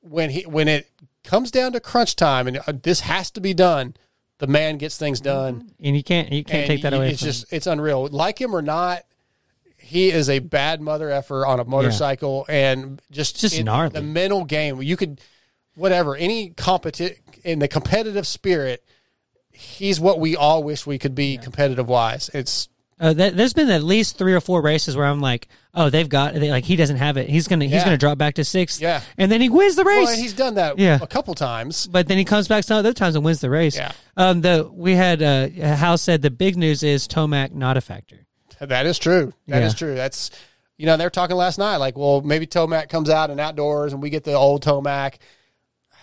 when 0.00 0.30
he 0.30 0.42
when 0.42 0.68
it 0.68 0.88
comes 1.24 1.50
down 1.50 1.72
to 1.72 1.80
crunch 1.80 2.16
time 2.16 2.48
and 2.48 2.58
uh, 2.66 2.72
this 2.82 3.00
has 3.00 3.30
to 3.32 3.40
be 3.40 3.54
done, 3.54 3.94
the 4.38 4.46
man 4.46 4.76
gets 4.78 4.96
things 4.98 5.20
done. 5.20 5.70
and 5.82 5.96
you 5.96 6.02
can't 6.02 6.32
you 6.32 6.42
can't 6.44 6.66
take 6.66 6.82
that 6.82 6.92
away. 6.94 7.10
It's 7.10 7.22
just 7.22 7.52
it's 7.52 7.66
unreal. 7.66 8.08
Like 8.08 8.40
him 8.40 8.54
or 8.56 8.62
not, 8.62 9.02
he 9.76 10.10
is 10.10 10.28
a 10.28 10.38
bad 10.40 10.80
mother 10.80 11.10
effer 11.10 11.46
on 11.46 11.60
a 11.60 11.64
motorcycle 11.64 12.44
and 12.48 13.00
just 13.10 13.40
Just 13.40 13.62
gnarly. 13.62 13.92
the 13.92 14.02
mental 14.02 14.44
game. 14.44 14.82
You 14.82 14.96
could 14.96 15.20
whatever 15.74 16.16
any 16.16 16.50
competi 16.50 17.16
in 17.44 17.58
the 17.58 17.68
competitive 17.68 18.26
spirit. 18.26 18.84
He's 19.50 20.00
what 20.00 20.18
we 20.18 20.34
all 20.36 20.62
wish 20.62 20.86
we 20.86 20.98
could 20.98 21.14
be 21.14 21.36
competitive 21.38 21.86
wise. 21.88 22.30
It's 22.32 22.68
Uh, 22.98 23.12
that, 23.12 23.36
there's 23.36 23.52
been 23.52 23.68
at 23.70 23.82
least 23.82 24.16
three 24.16 24.32
or 24.32 24.40
four 24.40 24.62
races 24.62 24.96
where 24.96 25.06
I'm 25.06 25.20
like, 25.20 25.48
oh, 25.74 25.90
they've 25.90 26.08
got 26.08 26.34
they, 26.34 26.50
like 26.50 26.64
he 26.64 26.76
doesn't 26.76 26.96
have 26.96 27.16
it. 27.16 27.28
He's 27.28 27.48
gonna 27.48 27.64
he's 27.66 27.74
Yeah. 27.74 27.84
gonna 27.84 27.98
drop 27.98 28.16
back 28.16 28.34
to 28.34 28.44
sixth. 28.44 28.80
Yeah. 28.80 29.00
and 29.18 29.30
then 29.30 29.40
he 29.40 29.48
wins 29.50 29.76
the 29.76 29.84
race. 29.84 30.06
Well, 30.06 30.16
he's 30.16 30.32
done 30.32 30.54
that 30.54 30.78
Yeah. 30.78 30.98
a 31.02 31.06
couple 31.06 31.34
times. 31.34 31.86
but 31.86 32.06
then 32.08 32.16
he 32.16 32.24
comes 32.24 32.48
back 32.48 32.64
some 32.64 32.78
other 32.78 32.92
times 32.94 33.14
and 33.16 33.24
wins 33.24 33.40
the 33.40 33.50
race. 33.50 33.76
Yeah. 33.76 33.92
Um. 34.16 34.40
The 34.40 34.68
we 34.72 34.94
had 34.94 35.22
uh 35.22 35.48
Hal 35.50 35.98
said 35.98 36.22
the 36.22 36.30
big 36.30 36.56
news 36.56 36.82
is 36.82 37.06
Tomac 37.08 37.52
not 37.52 37.76
a 37.76 37.80
factor. 37.80 38.26
That 38.60 38.86
is 38.86 38.98
true. 38.98 39.32
That 39.48 39.62
is 39.62 39.72
Yeah. 39.74 39.78
true. 39.78 39.94
That's 39.96 40.30
you 40.78 40.86
know 40.86 40.96
they're 40.96 41.10
talking 41.10 41.36
last 41.36 41.58
night 41.58 41.76
like, 41.76 41.98
well, 41.98 42.22
maybe 42.22 42.46
Tomac 42.46 42.88
comes 42.88 43.10
out 43.10 43.30
and 43.30 43.38
outdoors 43.40 43.92
and 43.92 44.00
we 44.02 44.08
get 44.10 44.24
the 44.24 44.32
old 44.34 44.64
Tomac. 44.64 45.16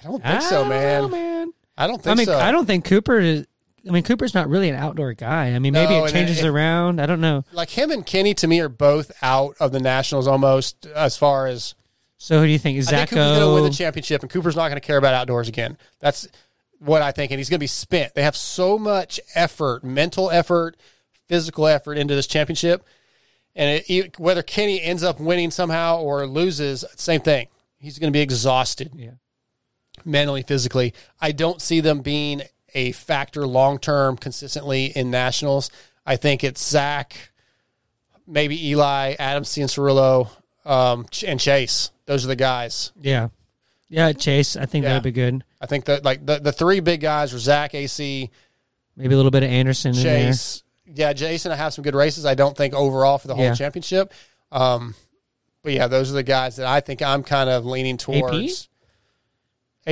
I 0.03 0.07
don't 0.07 0.23
think 0.23 0.41
so, 0.41 0.65
man. 0.65 1.01
know, 1.03 1.09
man. 1.09 1.53
I 1.77 1.87
don't 1.87 2.01
think 2.01 2.11
I 2.11 2.15
mean, 2.15 2.25
so. 2.25 2.37
I 2.37 2.51
don't 2.51 2.65
think 2.65 2.85
Cooper 2.85 3.19
is. 3.19 3.45
I 3.87 3.91
mean, 3.91 4.03
Cooper's 4.03 4.33
not 4.33 4.49
really 4.49 4.69
an 4.69 4.75
outdoor 4.75 5.13
guy. 5.13 5.53
I 5.53 5.59
mean, 5.59 5.71
maybe 5.73 5.93
No, 5.93 5.99
it 6.01 6.03
and 6.07 6.11
changes 6.11 6.43
it- 6.43 6.47
around. 6.47 6.99
I 6.99 7.05
don't 7.05 7.21
know. 7.21 7.45
like 7.53 7.69
him 7.69 7.91
and 7.91 8.05
Kenny 8.05 8.33
to 8.35 8.47
me 8.47 8.59
are 8.59 8.67
both 8.69 9.11
out 9.21 9.55
of 9.59 9.71
the 9.71 9.79
Nationals 9.79 10.27
almost 10.27 10.85
as 10.87 11.15
far 11.15 11.47
as 11.47 11.75
So 12.17 12.39
who 12.39 12.45
do 12.45 12.51
you 12.51 12.59
think? 12.59 12.77
I 12.79 12.81
think 12.83 13.09
Cooper's 13.11 13.37
going 13.37 13.39
to 13.47 13.53
win 13.53 13.63
the 13.63 13.69
championship, 13.77 14.21
and 14.21 14.29
Cooper's 14.29 14.55
not 14.57 14.67
going 14.67 14.79
to 14.79 14.85
care 14.85 14.97
about 14.97 15.13
outdoors 15.13 15.47
again. 15.47 15.77
That's 15.99 16.27
what 16.79 17.01
I 17.01 17.11
think, 17.13 17.31
and 17.31 17.39
he's 17.39 17.49
going 17.49 17.57
to 17.59 17.63
be 17.63 17.67
spent. 17.67 18.13
They 18.15 18.23
have 18.23 18.35
so 18.35 18.77
much 18.77 19.19
effort, 19.33 19.83
mental 19.83 20.29
effort, 20.29 20.75
physical 21.27 21.65
effort 21.67 21.97
into 21.97 22.15
this 22.15 22.27
championship, 22.27 22.83
and 23.55 23.77
it, 23.79 23.89
it- 23.89 24.19
whether 24.19 24.43
Kenny 24.43 24.81
ends 24.81 25.03
up 25.03 25.19
winning 25.21 25.51
somehow 25.51 25.99
or 25.99 26.27
loses, 26.27 26.83
same 26.97 27.21
thing. 27.21 27.47
He's 27.77 27.97
going 27.97 28.11
to 28.11 28.17
be 28.17 28.21
exhausted, 28.21 28.91
Yeah. 28.93 29.11
Mentally, 30.05 30.43
physically. 30.43 30.93
I 31.21 31.31
don't 31.31 31.61
see 31.61 31.79
them 31.81 32.01
being 32.01 32.41
a 32.73 32.91
factor 32.91 33.45
long 33.47 33.79
term, 33.79 34.17
consistently 34.17 34.85
in 34.87 35.09
nationals. 35.11 35.71
I 36.05 36.15
think 36.15 36.43
it's 36.43 36.67
Zach, 36.67 37.31
maybe 38.27 38.69
Eli, 38.69 39.15
Adam 39.19 39.43
Cianciarulo, 39.43 40.29
um, 40.65 41.05
and 41.25 41.39
Chase. 41.39 41.91
Those 42.05 42.25
are 42.25 42.27
the 42.29 42.35
guys. 42.35 42.91
Yeah. 42.99 43.29
Yeah, 43.89 44.11
Chase. 44.13 44.55
I 44.55 44.65
think 44.65 44.83
Yeah. 44.83 44.89
that'd 44.89 45.03
be 45.03 45.11
good. 45.11 45.43
I 45.61 45.65
think 45.65 45.85
that 45.85 46.03
like 46.03 46.25
the, 46.25 46.39
the 46.39 46.51
three 46.51 46.79
big 46.79 47.01
guys 47.01 47.33
were 47.33 47.39
Zach, 47.39 47.73
AC, 47.73 48.29
Maybe 48.95 49.13
a 49.13 49.17
little 49.17 49.31
bit 49.31 49.43
of 49.43 49.49
Anderson. 49.49 49.93
Chase. 49.93 50.61
Yeah, 50.85 51.13
Jason. 51.13 51.51
I 51.53 51.55
have 51.55 51.73
some 51.73 51.83
good 51.83 51.95
races. 51.95 52.25
I 52.25 52.35
don't 52.35 52.55
think 52.57 52.73
overall 52.73 53.17
for 53.17 53.27
the 53.29 53.35
whole 53.35 53.45
Yeah. 53.45 53.53
championship. 53.55 54.11
Um, 54.51 54.93
but 55.63 55.71
yeah, 55.73 55.87
those 55.87 56.11
are 56.11 56.15
the 56.15 56.23
guys 56.23 56.57
that 56.57 56.65
I 56.67 56.81
think 56.81 57.01
I'm 57.01 57.23
kind 57.23 57.49
of 57.49 57.65
leaning 57.65 57.95
towards. 57.97 58.63
AP 58.63 58.68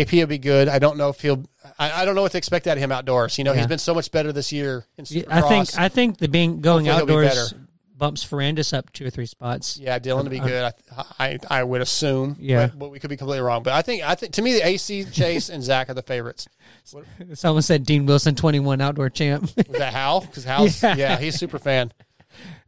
will 0.06 0.28
be 0.28 0.38
good. 0.38 0.68
I 0.68 0.80
don't 0.80 0.98
know 0.98 1.10
if 1.10 1.22
he'll. 1.22 1.44
I, 1.80 2.02
I 2.02 2.06
don't 2.06 2.16
know 2.16 2.22
what 2.22 2.32
to 2.34 2.38
expect 2.38 2.68
out 2.68 2.78
of 2.78 2.84
him 2.84 2.92
outdoors. 2.92 3.38
You 3.38 3.44
know, 3.44 3.52
Yeah. 3.54 3.60
he's 3.60 3.68
been 3.68 3.80
so 3.80 3.94
much 3.94 4.12
better 4.12 4.32
this 4.32 4.52
year 4.52 4.86
in 4.98 5.06
Yeah, 5.10 5.24
I 5.30 5.42
think 5.42 5.78
I 5.78 5.90
think 5.90 6.18
the 6.18 6.28
being 6.28 6.62
going 6.62 6.86
Hopefully 6.86 7.12
he'll 7.14 7.22
be 7.22 7.28
outdoors 7.28 7.54
bumps 7.96 8.24
Ferrandis 8.24 8.78
up 8.78 8.94
two 8.94 9.08
or 9.08 9.10
three 9.10 9.26
spots. 9.26 9.78
Yeah, 9.80 9.98
Dylan 9.98 10.26
to 10.26 10.30
be 10.30 10.40
Uh, 10.40 10.46
good. 10.48 10.74
I, 10.96 11.04
I 11.20 11.40
I 11.50 11.64
would 11.64 11.82
assume. 11.82 12.36
Yeah. 12.40 12.68
but, 12.68 12.78
but 12.80 12.92
we 12.92 13.00
could 13.00 13.10
be 13.10 13.18
completely 13.18 13.42
wrong. 13.42 13.64
But 13.64 13.74
I 13.74 13.82
think 13.82 14.04
I 14.04 14.14
think 14.16 14.34
to 14.34 14.42
me 14.44 14.54
the 14.54 14.66
AC 14.68 15.06
Chase 15.06 15.50
and 15.50 15.64
Zach 15.64 15.90
are 15.90 15.94
the 15.96 16.04
favorites. 16.04 16.48
What, 16.92 17.06
Someone 17.34 17.64
said 17.64 17.86
Dean 17.86 18.06
Wilson, 18.06 18.36
twenty-one 18.36 18.82
outdoor 18.82 19.10
champ. 19.10 19.42
was 19.44 19.78
that 19.80 19.94
Hal? 19.94 20.22
Because 20.22 20.44
Hal's 20.44 20.82
yeah. 20.84 20.96
Yeah. 20.96 21.18
he's 21.18 21.36
a 21.36 21.38
super 21.38 21.60
fan. 21.60 21.92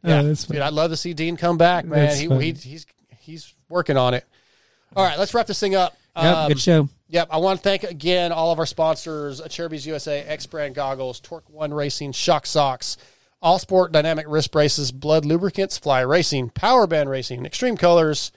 Oh, 0.02 0.08
Yeah, 0.08 0.22
that's 0.22 0.44
dude. 0.46 0.58
I'd 0.62 0.72
love 0.72 0.90
to 0.90 0.96
see 0.96 1.12
Dean 1.12 1.36
come 1.36 1.56
back, 1.58 1.84
man. 1.84 2.16
He, 2.16 2.26
he 2.26 2.52
he's 2.52 2.86
he's 3.20 3.54
working 3.68 3.96
on 3.96 4.14
it. 4.14 4.24
All 4.96 5.04
right, 5.04 5.16
let's 5.16 5.32
wrap 5.32 5.46
this 5.46 5.60
thing 5.60 5.76
up. 5.76 5.96
Um, 6.16 6.48
good 6.48 6.58
show. 6.58 6.88
Yep, 7.10 7.28
I 7.32 7.38
want 7.38 7.58
to 7.58 7.62
thank 7.62 7.82
again 7.82 8.30
all 8.30 8.52
of 8.52 8.60
our 8.60 8.66
sponsors: 8.66 9.40
Acerbis 9.40 9.84
USA, 9.84 10.22
X 10.22 10.46
Brand 10.46 10.76
Goggles, 10.76 11.18
Torque 11.18 11.50
One 11.50 11.74
Racing, 11.74 12.12
Shock 12.12 12.46
Socks, 12.46 12.96
All 13.42 13.58
Sport 13.58 13.90
Dynamic 13.90 14.26
Wrist 14.28 14.52
Braces, 14.52 14.92
Blud 14.92 15.24
Lubricants, 15.24 15.76
Fly 15.76 16.00
Racing, 16.02 16.50
Power 16.50 16.86
Band 16.86 17.10
Racing, 17.10 17.42
Xtreme 17.42 17.78
Kolors, 17.78 18.30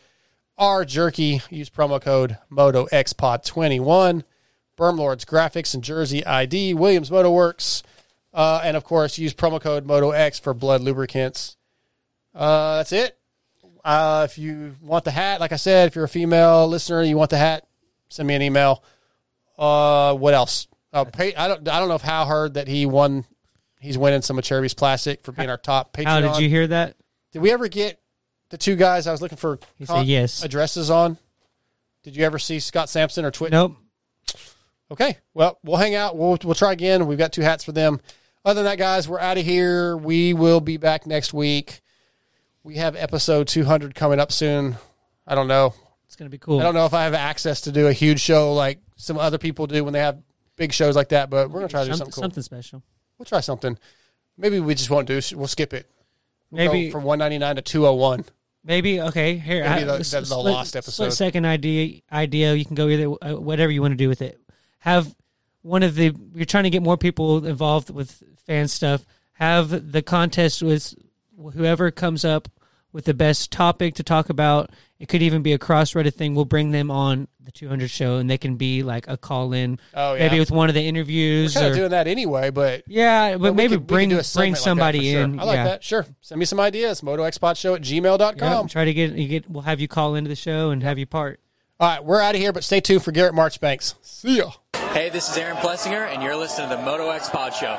R 0.58 0.86
Jerky. 0.86 1.41
Use 1.52 1.70
promo 1.70 2.02
code 2.02 2.40
Moto 2.50 2.88
XPod 2.88 3.45
twenty 3.45 3.80
one. 3.80 4.24
Berm 4.76 4.98
Lords 4.98 5.24
Graphics 5.24 5.76
and 5.76 5.84
Jersey 5.84 6.26
ID, 6.26 6.74
Williams 6.74 7.12
Moto 7.12 7.32
Works, 7.32 7.84
uh, 8.34 8.60
and 8.64 8.76
of 8.76 8.84
course 8.84 9.20
use 9.20 9.36
promo 9.36 9.62
code 9.62 9.86
Moto 9.86 10.10
X 10.10 10.40
for 10.40 10.56
Blud 10.56 10.82
Lubricants. 10.82 11.58
Uh, 12.34 12.78
that's 12.78 12.91
it. 12.91 13.20
Uh, 13.86 14.26
if 14.28 14.40
you 14.40 14.76
want 14.82 15.04
the 15.04 15.12
hat, 15.12 15.40
like 15.40 15.52
I 15.52 15.58
said, 15.58 15.90
if 15.90 15.95
you're 15.95 16.06
a 16.06 16.10
female 16.10 16.68
listener, 16.68 17.04
you 17.04 17.18
want 17.18 17.30
the 17.30 17.38
hat, 17.38 17.68
send 18.14 18.27
me 18.27 18.35
an 18.35 18.41
email. 18.41 18.84
Uh, 19.57 20.15
what 20.15 20.34
else? 20.34 20.68
Uh, 20.91 21.03
pay, 21.06 21.34
I 21.35 21.48
don't. 21.48 21.68
I 21.68 21.80
don't 21.80 21.90
know 21.90 21.95
if 21.95 22.02
Hal 22.02 22.26
heard 22.26 22.53
that 22.56 22.68
he 22.68 22.85
won. 22.85 23.26
He's 23.80 23.98
winning 23.98 24.22
some 24.22 24.38
of 24.38 24.45
Acerbis 24.45 24.77
Plastic 24.77 25.23
for 25.23 25.31
being 25.31 25.49
our 25.49 25.57
top 25.57 25.95
Patreon. 25.95 26.06
How 26.06 26.22
did 26.22 26.38
you 26.41 26.48
hear 26.49 26.68
that? 26.68 26.95
Did 27.31 27.41
we 27.41 27.52
ever 27.52 27.68
get 27.68 27.99
the 28.49 28.57
two 28.57 28.76
guys 28.76 29.07
I 29.07 29.11
was 29.11 29.22
looking 29.22 29.38
for 29.38 29.60
He 29.76 29.85
said 29.85 30.06
yes. 30.06 30.44
addresses 30.44 30.90
on? 30.90 31.18
Did 32.03 32.15
you 32.15 32.23
ever 32.23 32.40
see 32.40 32.60
Scott 32.60 32.90
Sampson 32.90 33.26
or 33.26 33.31
Twit? 33.31 33.52
Nope. 33.52 33.76
Okay. 34.91 35.18
Well, 35.34 35.57
we'll 35.64 35.77
hang 35.77 35.95
out. 35.95 36.15
We'll 36.15 36.38
we'll 36.44 36.53
try 36.53 36.72
again. 36.72 37.07
We've 37.07 37.18
got 37.18 37.34
two 37.34 37.41
hats 37.41 37.64
for 37.64 37.72
them. 37.72 37.99
Other 38.45 38.61
than 38.61 38.65
that, 38.72 38.77
guys, 38.77 39.07
we're 39.10 39.19
out 39.19 39.38
of 39.38 39.45
here. 39.45 39.98
We 39.98 40.34
will 40.34 40.60
be 40.60 40.77
back 40.77 41.07
next 41.07 41.34
week. 41.34 41.81
We 42.64 42.76
have 42.76 42.95
episode 42.95 43.48
200 43.48 43.95
coming 43.95 44.19
up 44.19 44.31
soon. 44.31 44.76
I 45.26 45.35
don't 45.35 45.48
know. 45.48 45.73
It's 46.14 46.19
gonna 46.19 46.30
be 46.30 46.38
cool. 46.38 46.60
I 46.60 46.64
don't 46.64 46.76
know 46.76 46.85
if 46.85 46.94
I 46.94 47.06
have 47.06 47.15
access 47.15 47.61
to 47.61 47.72
do 47.72 47.88
a 47.88 47.91
huge 47.91 48.19
show 48.22 48.53
like 48.53 48.77
some 48.98 49.18
other 49.18 49.40
people 49.40 49.65
do 49.65 49.84
when 49.84 49.94
they 49.94 49.99
have 49.99 50.19
big 50.56 50.72
shows 50.72 50.95
like 50.95 51.10
that, 51.10 51.31
but 51.31 51.49
we're 51.49 51.61
gonna 51.61 51.69
try 51.69 51.84
to 51.85 51.90
do 51.90 51.98
Something- 51.98 52.11
something 52.11 52.14
cool. 52.14 52.22
something 52.23 52.44
special. 52.44 52.84
We'll 53.18 53.26
try 53.26 53.40
something. 53.40 53.80
Maybe 54.38 54.60
we 54.60 54.76
just 54.76 54.91
won't 54.91 55.07
do. 55.07 55.19
We'll 55.34 55.48
skip 55.48 55.73
it. 55.73 55.90
We'll 56.52 56.68
Maybe- 56.72 56.91
from 56.91 57.02
199 57.03 57.56
to 57.56 57.64
201. 57.64 58.26
Maybe 58.64 59.02
okay. 59.02 59.38
Here, 59.40 59.64
Maybe 59.64 59.90
I- 59.90 59.98
the- 59.98 60.03
the- 60.03 60.22
the 60.22 60.38
lost 60.38 60.76
episode. 60.76 60.91
Split 61.06 61.14
second 61.14 61.45
idea. 61.45 62.02
Idea. 62.11 62.53
You 62.53 62.64
can 62.64 62.76
go 62.76 62.88
either 62.90 63.07
uh, 63.19 63.34
whatever 63.41 63.72
you 63.72 63.81
want 63.81 63.94
to 63.94 63.98
do 63.98 64.07
with 64.07 64.22
it. 64.22 64.40
Have 64.81 65.15
one 65.64 65.81
of 65.81 65.95
the. 65.95 66.15
You're 66.35 66.45
trying 66.45 66.65
to 66.65 66.69
get 66.69 66.84
more 66.84 66.95
people 66.95 67.44
involved 67.44 67.90
with 67.90 68.22
fan 68.45 68.68
stuff. 68.68 69.03
Have 69.34 69.91
the 69.91 70.03
contest 70.03 70.61
with 70.61 70.94
whoever 71.56 71.90
comes 71.90 72.23
up 72.23 72.49
with 72.91 73.06
the 73.06 73.15
best 73.15 73.49
topic 73.52 73.95
to 73.95 74.03
talk 74.03 74.30
about. 74.30 74.69
It 75.04 75.10
could 75.10 75.22
even 75.22 75.42
be 75.42 75.52
a 75.52 75.58
cross 75.58 75.92
Reddit 75.96 76.14
thing. 76.14 76.34
We'll 76.34 76.46
bring 76.46 76.72
them 76.72 76.90
on 76.90 77.28
the 77.42 77.52
200 77.52 77.90
show, 77.90 78.20
and 78.20 78.30
they 78.30 78.38
can 78.38 78.56
be 78.56 78.84
like 78.84 79.06
a 79.10 79.18
call 79.18 79.52
in. 79.52 79.78
Oh, 79.94 80.14
yeah. 80.14 80.30
Maybe 80.30 80.40
with 80.40 80.50
one 80.50 80.70
of 80.70 80.76
the 80.76 80.82
We're 80.82 80.88
interviews. 80.88 81.56
kind 81.56 81.66
or, 81.66 81.70
of 81.72 81.76
doing 81.76 81.90
that 81.90 82.08
anyway, 82.08 82.52
but 82.52 82.86
yeah, 82.88 83.32
but, 83.36 83.42
we 83.42 83.52
maybe 83.52 83.76
could- 83.76 83.86
bring 83.86 84.10
bring 84.12 84.24
segment 84.24 84.54
like 84.54 84.60
that 84.60 84.64
somebody 84.64 85.12
sure. 85.12 85.22
in. 85.24 85.40
I 85.42 85.44
like 85.44 85.56
yeah. 85.56 85.64
that. 85.66 85.84
Sure. 85.84 86.06
Send 86.22 86.40
me 86.40 86.46
some 86.46 86.62
ideas. 86.62 87.02
MotoXPodShow 87.02 87.76
at 87.76 87.82
gmail.com. 87.82 88.38
Yeah, 88.40 88.64
try 88.70 88.86
to 88.86 88.94
get 88.94 89.12
you 89.12 89.28
get. 89.28 89.50
We'll 89.50 89.64
have 89.64 89.82
you 89.82 89.90
call 89.90 90.16
into 90.16 90.30
the 90.30 90.38
show 90.38 90.70
and 90.70 90.82
have 90.84 90.98
you 90.98 91.06
part. 91.06 91.42
All 91.82 91.90
right, 91.90 92.02
we're 92.02 92.22
out 92.22 92.36
of 92.36 92.40
here, 92.40 92.54
but 92.54 92.64
stay 92.64 92.80
tuned 92.80 93.04
for 93.04 93.12
Garrett 93.12 93.34
Marchbanks. 93.34 93.96
See 94.04 94.38
ya. 94.38 94.52
Hey, 94.94 95.10
this 95.10 95.30
is 95.30 95.36
Aaron 95.36 95.58
Plessinger, 95.58 96.08
and 96.08 96.24
you're 96.24 96.38
listening 96.38 96.70
to 96.70 96.78
the 96.78 96.82
Moto 96.82 97.10
X 97.10 97.28
Pod 97.28 97.54
Show. 97.54 97.78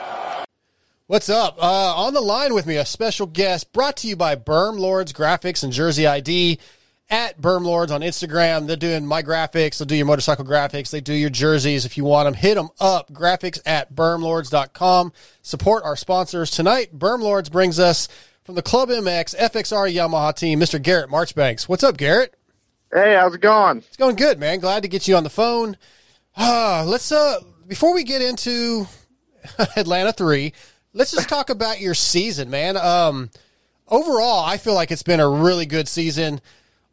What's 1.07 1.31
up? 1.31 1.57
Uh, 1.59 1.95
on 1.97 2.13
the 2.13 2.21
line 2.21 2.53
with 2.53 2.67
me, 2.67 2.77
a 2.77 2.85
special 2.85 3.27
guest 3.27 3.73
brought 3.73 3.97
to 3.99 4.09
you 4.09 4.17
by 4.17 4.37
Berm 4.37 4.79
Lords 4.79 5.15
Graphics 5.15 5.63
and 5.63 5.73
Jersey 5.73 6.07
ID 6.07 6.59
at 7.11 7.41
Berm 7.41 7.65
Lords 7.65 7.93
on 7.93 8.01
Instagram. 8.01 8.67
They're 8.67 8.77
doing 8.77 9.07
my 9.07 9.23
graphics. 9.23 9.79
They'll 9.79 9.87
do 9.87 9.97
your 9.97 10.07
motorcycle 10.07 10.45
graphics. 10.45 10.91
They 10.91 11.01
do 11.01 11.13
your 11.15 11.31
jerseys. 11.31 11.85
If 11.85 11.97
you 11.97 12.05
want 12.05 12.27
them, 12.27 12.35
hit 12.35 12.55
them 12.55 12.71
up. 12.81 13.13
Graphics 13.13 13.61
at 13.67 13.95
bermlords.com. 13.95 15.13
Support 15.43 15.85
our 15.85 15.97
sponsors. 15.97 16.51
Tonight, 16.51 16.99
Berm 16.99 17.21
Lords 17.21 17.49
brings 17.49 17.79
us 17.79 18.09
from 18.45 18.55
the 18.55 18.63
Club 18.63 18.89
MX 18.89 19.37
FXR 19.37 19.93
Yamaha 19.93 20.35
team, 20.35 20.61
Mr. 20.61 20.81
Garrett 20.81 21.11
Marchbanks. 21.11 21.69
What's 21.69 21.85
up, 21.85 21.97
Garrett? 21.97 22.35
Hey, 22.93 23.15
how's 23.15 23.35
it 23.35 23.41
going? 23.41 23.79
It's 23.79 23.97
going 23.97 24.17
good, 24.17 24.39
man. 24.39 24.61
Glad 24.61 24.83
to 24.85 24.89
get 24.89 25.09
you 25.09 25.17
on 25.17 25.25
the 25.25 25.31
phone. 25.31 25.77
Uh, 26.37 26.85
let's 26.87 27.11
uh 27.11 27.41
before 27.67 27.95
we 27.95 28.05
get 28.05 28.23
into 28.23 28.87
Atlanta 29.77 30.13
3, 30.13 30.53
let's 30.93 31.11
just 31.13 31.29
talk 31.29 31.51
about 31.51 31.81
your 31.81 31.95
season, 31.95 32.51
man. 32.51 32.77
Um 32.77 33.31
overall, 33.89 34.45
I 34.45 34.59
feel 34.59 34.75
like 34.75 34.91
it's 34.91 35.03
been 35.03 35.21
a 35.21 35.29
really 35.29 35.67
good 35.67 35.89
season. 35.89 36.41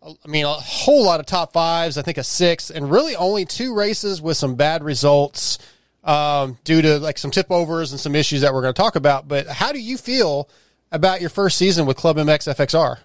I 0.04 0.28
mean, 0.28 0.46
a 0.46 0.54
whole 0.54 1.06
lot 1.06 1.20
of 1.20 1.28
top 1.28 1.54
fives, 1.54 1.98
I 1.98 2.02
think 2.02 2.18
a 2.18 2.24
six, 2.24 2.72
and 2.72 2.90
really 2.90 3.16
only 3.16 3.46
two 3.46 3.76
races 3.76 4.22
with 4.22 4.36
some 4.36 4.56
bad 4.56 4.84
results 4.84 5.60
um, 6.04 6.58
due 6.64 6.82
to 6.82 6.98
like 7.00 7.20
some 7.20 7.30
tip 7.30 7.52
overs 7.52 7.92
and 7.92 8.00
some 8.00 8.16
issues 8.16 8.42
that 8.42 8.54
we're 8.54 8.64
going 8.64 8.74
to 8.74 8.82
talk 8.82 8.96
about. 8.96 9.28
But 9.28 9.48
how 9.48 9.72
do 9.72 9.80
you 9.80 9.98
feel 9.98 10.50
about 10.92 11.22
your 11.22 11.30
first 11.30 11.58
season 11.58 11.86
with 11.86 11.98
Club 11.98 12.18
MX 12.18 12.54
FXR? 12.56 12.98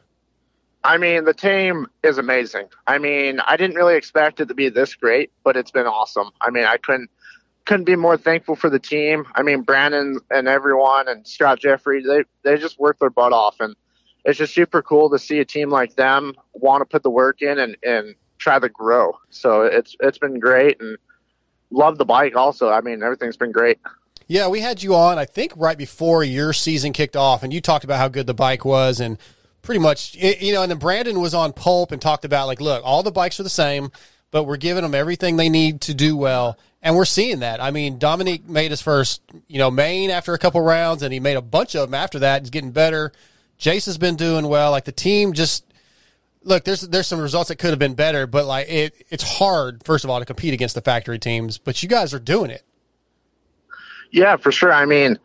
I 0.82 0.98
mean, 0.98 1.24
the 1.24 1.35
team 1.35 1.89
is 2.02 2.16
amazing. 2.16 2.68
I 2.86 2.98
mean, 2.98 3.40
I 3.40 3.56
didn't 3.56 3.77
really 3.77 3.97
expect 3.97 4.40
it 4.40 4.47
to 4.48 4.55
be 4.55 4.68
this 4.68 4.94
great, 4.94 5.32
but 5.43 5.56
it's 5.56 5.73
been 5.73 5.86
awesome. 5.86 6.31
I 6.40 6.51
mean, 6.51 6.64
I 6.64 6.77
couldn't 6.77 7.10
couldn't 7.64 7.85
be 7.85 7.97
more 7.97 8.16
thankful 8.16 8.55
for 8.55 8.70
the 8.70 8.78
team. 8.78 9.27
I 9.35 9.43
mean, 9.43 9.62
Brandon 9.62 10.20
and 10.31 10.47
everyone 10.47 11.09
and 11.09 11.27
Scott 11.27 11.59
Jeffrey, 11.59 12.02
they 12.02 12.23
they 12.43 12.56
just 12.56 12.78
worked 12.78 13.01
their 13.01 13.10
butt 13.10 13.32
off, 13.32 13.56
and 13.60 13.74
it's 14.27 14.39
just 14.39 14.53
super 14.53 14.82
cool 14.82 15.09
to 15.11 15.19
see 15.19 15.39
a 15.39 15.44
team 15.44 15.70
like 15.70 15.94
them 15.94 16.35
want 16.53 16.82
to 16.82 16.85
put 16.85 17.03
the 17.03 17.11
work 17.11 17.40
in 17.40 17.59
and 17.59 17.77
and 17.82 18.15
try 18.39 18.59
to 18.59 18.69
grow. 18.69 19.19
So 19.31 19.62
it's 19.62 19.97
it's 20.01 20.19
been 20.19 20.40
great, 20.40 20.81
and 20.81 20.98
love 21.70 21.97
the 21.97 22.05
bike 22.05 22.36
also. 22.36 22.69
I 22.69 22.82
mean, 22.82 23.03
everything's 23.03 23.36
been 23.36 23.53
great. 23.53 23.78
Yeah, 24.28 24.48
we 24.48 24.61
had 24.61 24.82
you 24.82 24.97
on, 24.97 25.19
I 25.19 25.24
think, 25.24 25.53
right 25.55 25.78
before 25.78 26.24
your 26.24 26.53
season 26.53 26.93
kicked 26.93 27.16
off, 27.16 27.44
and 27.44 27.53
you 27.53 27.61
talked 27.61 27.85
about 27.85 27.98
how 27.98 28.09
good 28.09 28.27
the 28.27 28.35
bike 28.35 28.65
was, 28.65 28.98
and 28.98 29.19
pretty 29.62 29.78
much, 29.78 30.16
you 30.16 30.53
know, 30.53 30.62
and 30.62 30.70
then 30.70 30.78
Brandon 30.78 31.20
was 31.20 31.32
on 31.32 31.53
Pulp 31.53 31.93
and 31.93 32.03
talked 32.03 32.24
about, 32.24 32.48
like, 32.48 32.61
look, 32.61 32.82
all 32.85 33.05
the 33.05 33.12
bikes 33.12 33.39
are 33.39 33.44
the 33.44 33.48
same, 33.48 33.93
but 34.32 34.43
we're 34.43 34.57
giving 34.57 34.82
them 34.82 34.97
everything 34.97 35.36
they 35.36 35.48
need 35.48 35.81
to 35.82 35.94
do 35.94 36.16
well, 36.16 36.59
and 36.82 36.97
we're 36.97 37.05
seeing 37.05 37.39
that. 37.39 37.62
I 37.62 37.70
mean, 37.70 37.98
Dominique 37.98 38.48
made 38.48 38.73
his 38.73 38.82
first, 38.82 39.23
you 39.47 39.59
know, 39.59 39.70
main 39.70 40.11
after 40.11 40.35
a 40.35 40.39
couple 40.39 40.61
rounds, 40.61 41.05
and 41.05 41.12
he 41.12 41.20
made 41.20 41.36
a 41.36 41.43
bunch 41.43 41.77
of 41.77 41.82
them 41.82 41.94
after 41.94 42.19
that. 42.19 42.43
He's 42.43 42.51
getting 42.51 42.73
better. 42.73 43.12
Jace 43.59 43.87
has 43.87 43.99
been 43.99 44.16
doing 44.16 44.49
well. 44.49 44.70
Like, 44.70 44.85
the 44.85 44.93
team 44.93 45.33
just 45.33 45.65
look, 46.43 46.65
there's 46.65 46.83
there's 46.83 47.07
some 47.07 47.20
results 47.20 47.49
that 47.49 47.57
could 47.57 47.70
have 47.70 47.78
been 47.78 47.95
better, 47.95 48.27
but 48.27 48.47
like 48.47 48.69
it 48.69 49.07
it's 49.11 49.24
hard 49.39 49.83
first 49.85 50.05
of 50.05 50.11
all 50.11 50.19
to 50.20 50.24
compete 50.24 50.55
against 50.55 50.74
the 50.74 50.81
factory 50.81 51.19
teams, 51.19 51.59
but 51.59 51.83
you 51.83 51.89
guys 51.89 52.15
are 52.15 52.19
doing 52.19 52.51
it. 52.51 52.62
Yeah, 54.12 54.37
for 54.37 54.53
sure. 54.53 54.73
I 54.73 54.85
mean, 54.87 55.19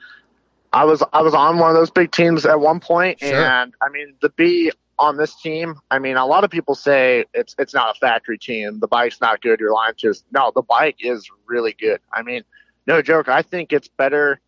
I 0.74 0.86
was 0.86 1.04
I 1.14 1.22
was 1.22 1.34
on 1.34 1.58
one 1.60 1.70
of 1.70 1.76
those 1.76 1.92
big 1.92 2.12
teams 2.12 2.46
at 2.46 2.60
one 2.60 2.80
point, 2.80 3.20
Sure. 3.20 3.34
and 3.46 3.74
I 3.82 3.90
mean 3.90 4.16
to 4.22 4.30
be 4.30 4.72
on 4.98 5.18
this 5.18 5.36
team. 5.42 5.76
I 5.90 6.00
mean, 6.00 6.18
a 6.18 6.26
lot 6.26 6.44
of 6.44 6.50
people 6.50 6.76
say 6.76 7.26
it's 7.34 7.56
it's 7.60 7.74
not 7.74 7.96
a 7.96 8.00
factory 8.00 8.38
team. 8.38 8.80
The 8.80 8.88
bike's 8.88 9.22
not 9.22 9.42
good. 9.42 9.60
Your 9.60 9.74
line 9.74 9.94
just 9.98 10.26
no. 10.32 10.52
The 10.54 10.62
bike 10.64 10.98
is 11.00 11.30
really 11.46 11.74
good. 11.80 12.00
I 12.14 12.24
mean, 12.24 12.44
no 12.88 13.02
joke. 13.02 13.28
I 13.30 13.42
think 13.44 13.72
it's 13.72 13.88
better, 13.88 14.40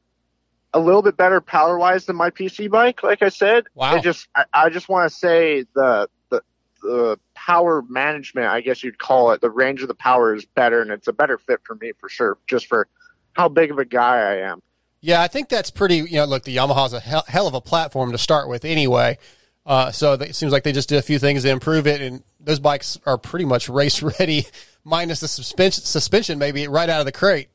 a 0.73 0.79
little 0.79 1.01
bit 1.01 1.15
better 1.17 1.39
power 1.41 1.77
wise 1.77 2.05
than 2.05 2.15
my 2.15 2.29
PC 2.29 2.69
bike. 2.69 3.03
Like 3.03 3.21
I 3.21 3.29
said, 3.29 3.65
Wow. 3.75 3.95
It 3.95 4.03
just 4.03 4.27
I, 4.35 4.45
I 4.53 4.69
just 4.69 4.89
want 4.89 5.09
to 5.11 5.15
say 5.15 5.65
the 5.75 6.09
the 6.29 6.41
the 6.81 7.19
power 7.35 7.83
management, 7.87 8.47
I 8.47 8.61
guess 8.61 8.83
you'd 8.83 8.97
call 8.97 9.31
it, 9.31 9.41
the 9.41 9.49
range 9.49 9.81
of 9.81 9.87
the 9.87 9.93
power 9.95 10.33
is 10.35 10.45
better, 10.45 10.81
and 10.81 10.91
it's 10.91 11.07
a 11.07 11.13
better 11.13 11.37
fit 11.37 11.61
for 11.63 11.75
me 11.75 11.91
for 11.99 12.09
sure. 12.09 12.37
Just 12.47 12.67
for 12.67 12.87
how 13.33 13.49
big 13.49 13.71
of 13.71 13.77
a 13.79 13.85
guy 13.85 14.17
I 14.17 14.35
am. 14.49 14.61
Yeah, 15.01 15.21
I 15.21 15.27
think 15.27 15.49
that's 15.49 15.69
pretty. 15.69 15.97
You 15.97 16.17
know, 16.17 16.25
look, 16.25 16.43
the 16.43 16.55
Yamaha's 16.55 16.93
a 16.93 16.99
hell, 16.99 17.23
hell 17.27 17.47
of 17.47 17.53
a 17.53 17.61
platform 17.61 18.11
to 18.13 18.17
start 18.17 18.47
with, 18.47 18.63
anyway. 18.65 19.17
Uh, 19.65 19.91
so 19.91 20.15
they- 20.17 20.27
it 20.29 20.35
seems 20.35 20.51
like 20.51 20.63
they 20.63 20.71
just 20.73 20.89
did 20.89 20.97
a 20.97 21.01
few 21.01 21.19
things 21.19 21.43
to 21.43 21.49
improve 21.49 21.87
it, 21.87 22.01
and 22.01 22.23
those 22.39 22.59
bikes 22.59 22.99
are 23.05 23.17
pretty 23.17 23.45
much 23.45 23.69
race 23.69 24.01
ready, 24.01 24.45
minus 24.83 25.19
the 25.19 25.27
suspension. 25.27 25.83
Suspension 25.83 26.39
maybe 26.39 26.67
right 26.67 26.89
out 26.89 26.99
of 26.99 27.05
the 27.05 27.11
crate. 27.11 27.49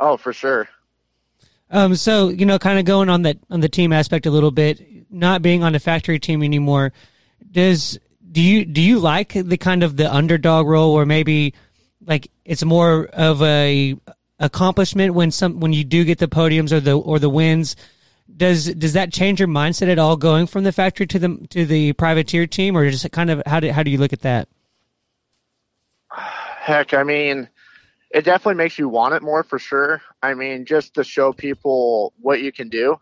Oh, 0.00 0.16
for 0.16 0.32
sure. 0.32 0.68
Um, 1.72 1.96
so 1.96 2.28
you 2.28 2.44
know, 2.44 2.58
kind 2.58 2.78
of 2.78 2.84
going 2.84 3.08
on 3.08 3.22
that 3.22 3.38
on 3.50 3.60
the 3.60 3.68
team 3.68 3.92
aspect 3.92 4.26
a 4.26 4.30
little 4.30 4.50
bit, 4.50 5.10
not 5.10 5.40
being 5.40 5.64
on 5.64 5.74
a 5.74 5.80
factory 5.80 6.18
team 6.18 6.42
anymore. 6.42 6.92
Does 7.50 7.98
do 8.30 8.42
you 8.42 8.64
do 8.66 8.80
you 8.80 8.98
like 8.98 9.32
the 9.32 9.56
kind 9.56 9.82
of 9.82 9.96
the 9.96 10.12
underdog 10.12 10.66
role, 10.66 10.92
or 10.92 11.06
maybe 11.06 11.54
like 12.06 12.30
it's 12.44 12.62
more 12.62 13.06
of 13.06 13.42
a 13.42 13.96
accomplishment 14.38 15.14
when 15.14 15.30
some 15.30 15.60
when 15.60 15.72
you 15.72 15.82
do 15.82 16.04
get 16.04 16.18
the 16.18 16.28
podiums 16.28 16.72
or 16.72 16.80
the 16.80 16.98
or 16.98 17.18
the 17.18 17.30
wins? 17.30 17.74
Does 18.36 18.66
does 18.74 18.92
that 18.92 19.10
change 19.10 19.40
your 19.40 19.48
mindset 19.48 19.88
at 19.88 19.98
all, 19.98 20.16
going 20.16 20.46
from 20.46 20.64
the 20.64 20.72
factory 20.72 21.06
to 21.06 21.18
the 21.18 21.46
to 21.50 21.64
the 21.64 21.94
privateer 21.94 22.46
team, 22.46 22.76
or 22.76 22.88
just 22.90 23.10
kind 23.12 23.30
of 23.30 23.42
how 23.46 23.60
do 23.60 23.72
how 23.72 23.82
do 23.82 23.90
you 23.90 23.98
look 23.98 24.12
at 24.12 24.20
that? 24.20 24.46
Heck, 26.10 26.92
I 26.92 27.02
mean, 27.02 27.48
it 28.10 28.24
definitely 28.26 28.54
makes 28.54 28.78
you 28.78 28.88
want 28.90 29.14
it 29.14 29.22
more 29.22 29.42
for 29.42 29.58
sure. 29.58 30.02
I 30.22 30.34
mean, 30.34 30.64
just 30.64 30.94
to 30.94 31.04
show 31.04 31.32
people 31.32 32.12
what 32.20 32.40
you 32.40 32.52
can 32.52 32.68
do 32.68 32.98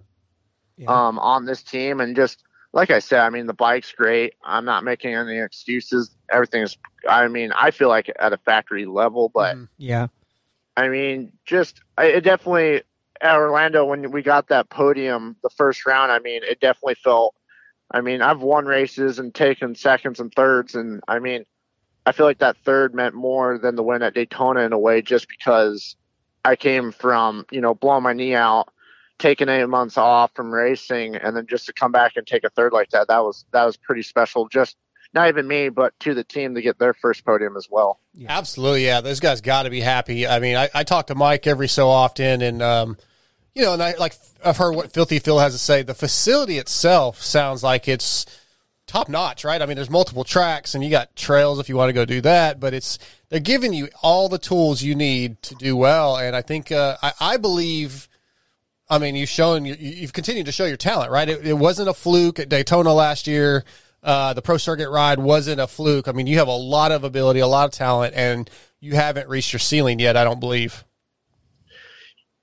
um, 0.88 1.18
on 1.18 1.44
this 1.44 1.62
team, 1.62 2.00
and 2.00 2.16
just 2.16 2.42
like 2.72 2.90
I 2.90 3.00
said, 3.00 3.20
I 3.20 3.30
mean, 3.30 3.46
the 3.46 3.54
bike's 3.54 3.92
great. 3.92 4.34
I'm 4.44 4.64
not 4.64 4.84
making 4.84 5.14
any 5.14 5.38
excuses. 5.38 6.14
Everything's, 6.30 6.78
I 7.08 7.26
mean, 7.28 7.52
I 7.52 7.72
feel 7.72 7.88
like 7.88 8.10
at 8.18 8.32
a 8.32 8.38
factory 8.38 8.86
level, 8.86 9.28
but 9.28 9.56
Yeah. 9.76 10.06
I 10.76 10.88
mean, 10.88 11.32
just 11.44 11.80
it 11.98 12.22
definitely 12.22 12.82
at 13.20 13.36
Orlando 13.36 13.84
when 13.84 14.10
we 14.12 14.22
got 14.22 14.48
that 14.48 14.70
podium 14.70 15.36
the 15.42 15.50
first 15.50 15.84
round. 15.84 16.12
I 16.12 16.20
mean, 16.20 16.42
it 16.42 16.60
definitely 16.60 16.94
felt. 16.94 17.34
I 17.90 18.00
mean, 18.00 18.22
I've 18.22 18.40
won 18.40 18.66
races 18.66 19.18
and 19.18 19.34
taken 19.34 19.74
seconds 19.74 20.20
and 20.20 20.32
thirds, 20.32 20.76
and 20.76 21.02
I 21.08 21.18
mean, 21.18 21.44
I 22.06 22.12
feel 22.12 22.24
like 22.24 22.38
that 22.38 22.56
third 22.58 22.94
meant 22.94 23.14
more 23.14 23.58
than 23.58 23.74
the 23.74 23.82
win 23.82 24.02
at 24.02 24.14
Daytona 24.14 24.60
in 24.60 24.72
a 24.72 24.78
way, 24.78 25.02
just 25.02 25.28
because 25.28 25.96
I 26.44 26.56
came 26.56 26.92
from 26.92 27.46
you 27.50 27.60
know 27.60 27.74
blowing 27.74 28.02
my 28.02 28.12
knee 28.12 28.34
out, 28.34 28.68
taking 29.18 29.48
eight 29.48 29.66
months 29.66 29.96
off 29.96 30.32
from 30.34 30.52
racing, 30.52 31.16
and 31.16 31.36
then 31.36 31.46
just 31.46 31.66
to 31.66 31.72
come 31.72 31.92
back 31.92 32.12
and 32.16 32.26
take 32.26 32.44
a 32.44 32.50
third 32.50 32.72
like 32.72 32.90
that, 32.90 33.08
that 33.08 33.22
was 33.24 33.44
that 33.52 33.64
was 33.64 33.76
pretty 33.76 34.02
special. 34.02 34.48
Just 34.48 34.76
not 35.12 35.28
even 35.28 35.46
me, 35.46 35.68
but 35.68 35.98
to 36.00 36.14
the 36.14 36.24
team 36.24 36.54
to 36.54 36.62
get 36.62 36.78
their 36.78 36.94
first 36.94 37.24
podium 37.24 37.56
as 37.56 37.68
well. 37.70 37.98
Absolutely, 38.28 38.86
yeah. 38.86 39.00
Those 39.00 39.20
guys 39.20 39.40
got 39.40 39.64
to 39.64 39.70
be 39.70 39.80
happy. 39.80 40.26
I 40.26 40.38
mean, 40.38 40.56
I, 40.56 40.68
I 40.74 40.84
talk 40.84 41.08
to 41.08 41.14
Mike 41.14 41.46
every 41.46 41.68
so 41.68 41.88
often, 41.88 42.42
and 42.42 42.62
um, 42.62 42.96
you 43.54 43.62
know, 43.62 43.74
and 43.74 43.82
I 43.82 43.94
like 43.94 44.14
I've 44.44 44.56
heard 44.56 44.74
what 44.74 44.92
Filthy 44.92 45.18
Phil 45.18 45.38
has 45.38 45.52
to 45.52 45.58
say. 45.58 45.82
The 45.82 45.94
facility 45.94 46.58
itself 46.58 47.22
sounds 47.22 47.62
like 47.62 47.88
it's 47.88 48.26
top 48.90 49.08
notch, 49.08 49.44
right? 49.44 49.62
I 49.62 49.66
mean, 49.66 49.76
there's 49.76 49.90
multiple 49.90 50.24
tracks, 50.24 50.74
and 50.74 50.82
you 50.82 50.90
got 50.90 51.14
trails 51.16 51.58
if 51.58 51.68
you 51.68 51.76
want 51.76 51.88
to 51.88 51.92
go 51.92 52.04
do 52.04 52.20
that, 52.22 52.58
but 52.60 52.74
it's 52.74 52.98
they're 53.28 53.40
giving 53.40 53.72
you 53.72 53.88
all 54.02 54.28
the 54.28 54.38
tools 54.38 54.82
you 54.82 54.94
need 54.94 55.40
to 55.42 55.54
do 55.54 55.76
well, 55.76 56.16
and 56.16 56.34
I 56.34 56.42
think 56.42 56.72
uh, 56.72 56.96
I, 57.02 57.12
I 57.20 57.36
believe. 57.36 58.08
I 58.92 58.98
mean, 58.98 59.14
you've 59.14 59.28
shown 59.28 59.64
you- 59.64 59.76
you've 59.78 60.12
continued 60.12 60.46
to 60.46 60.52
show 60.52 60.64
your 60.64 60.76
talent, 60.76 61.12
right? 61.12 61.28
It, 61.28 61.46
it 61.46 61.52
wasn't 61.52 61.88
a 61.88 61.94
fluke 61.94 62.40
at 62.40 62.48
Daytona 62.48 62.92
last 62.92 63.28
year. 63.28 63.64
Uh, 64.02 64.32
the 64.32 64.42
pro 64.42 64.56
circuit 64.56 64.90
ride 64.90 65.20
wasn't 65.20 65.60
a 65.60 65.68
fluke. 65.68 66.08
I 66.08 66.12
mean, 66.12 66.26
you 66.26 66.38
have 66.38 66.48
a 66.48 66.56
lot 66.56 66.90
of 66.90 67.04
ability, 67.04 67.38
a 67.38 67.46
lot 67.46 67.66
of 67.66 67.70
talent, 67.72 68.14
and 68.16 68.50
you 68.80 68.94
haven't 68.96 69.28
reached 69.28 69.52
your 69.52 69.60
ceiling 69.60 70.00
yet. 70.00 70.16
I 70.16 70.24
don't 70.24 70.40
believe. 70.40 70.84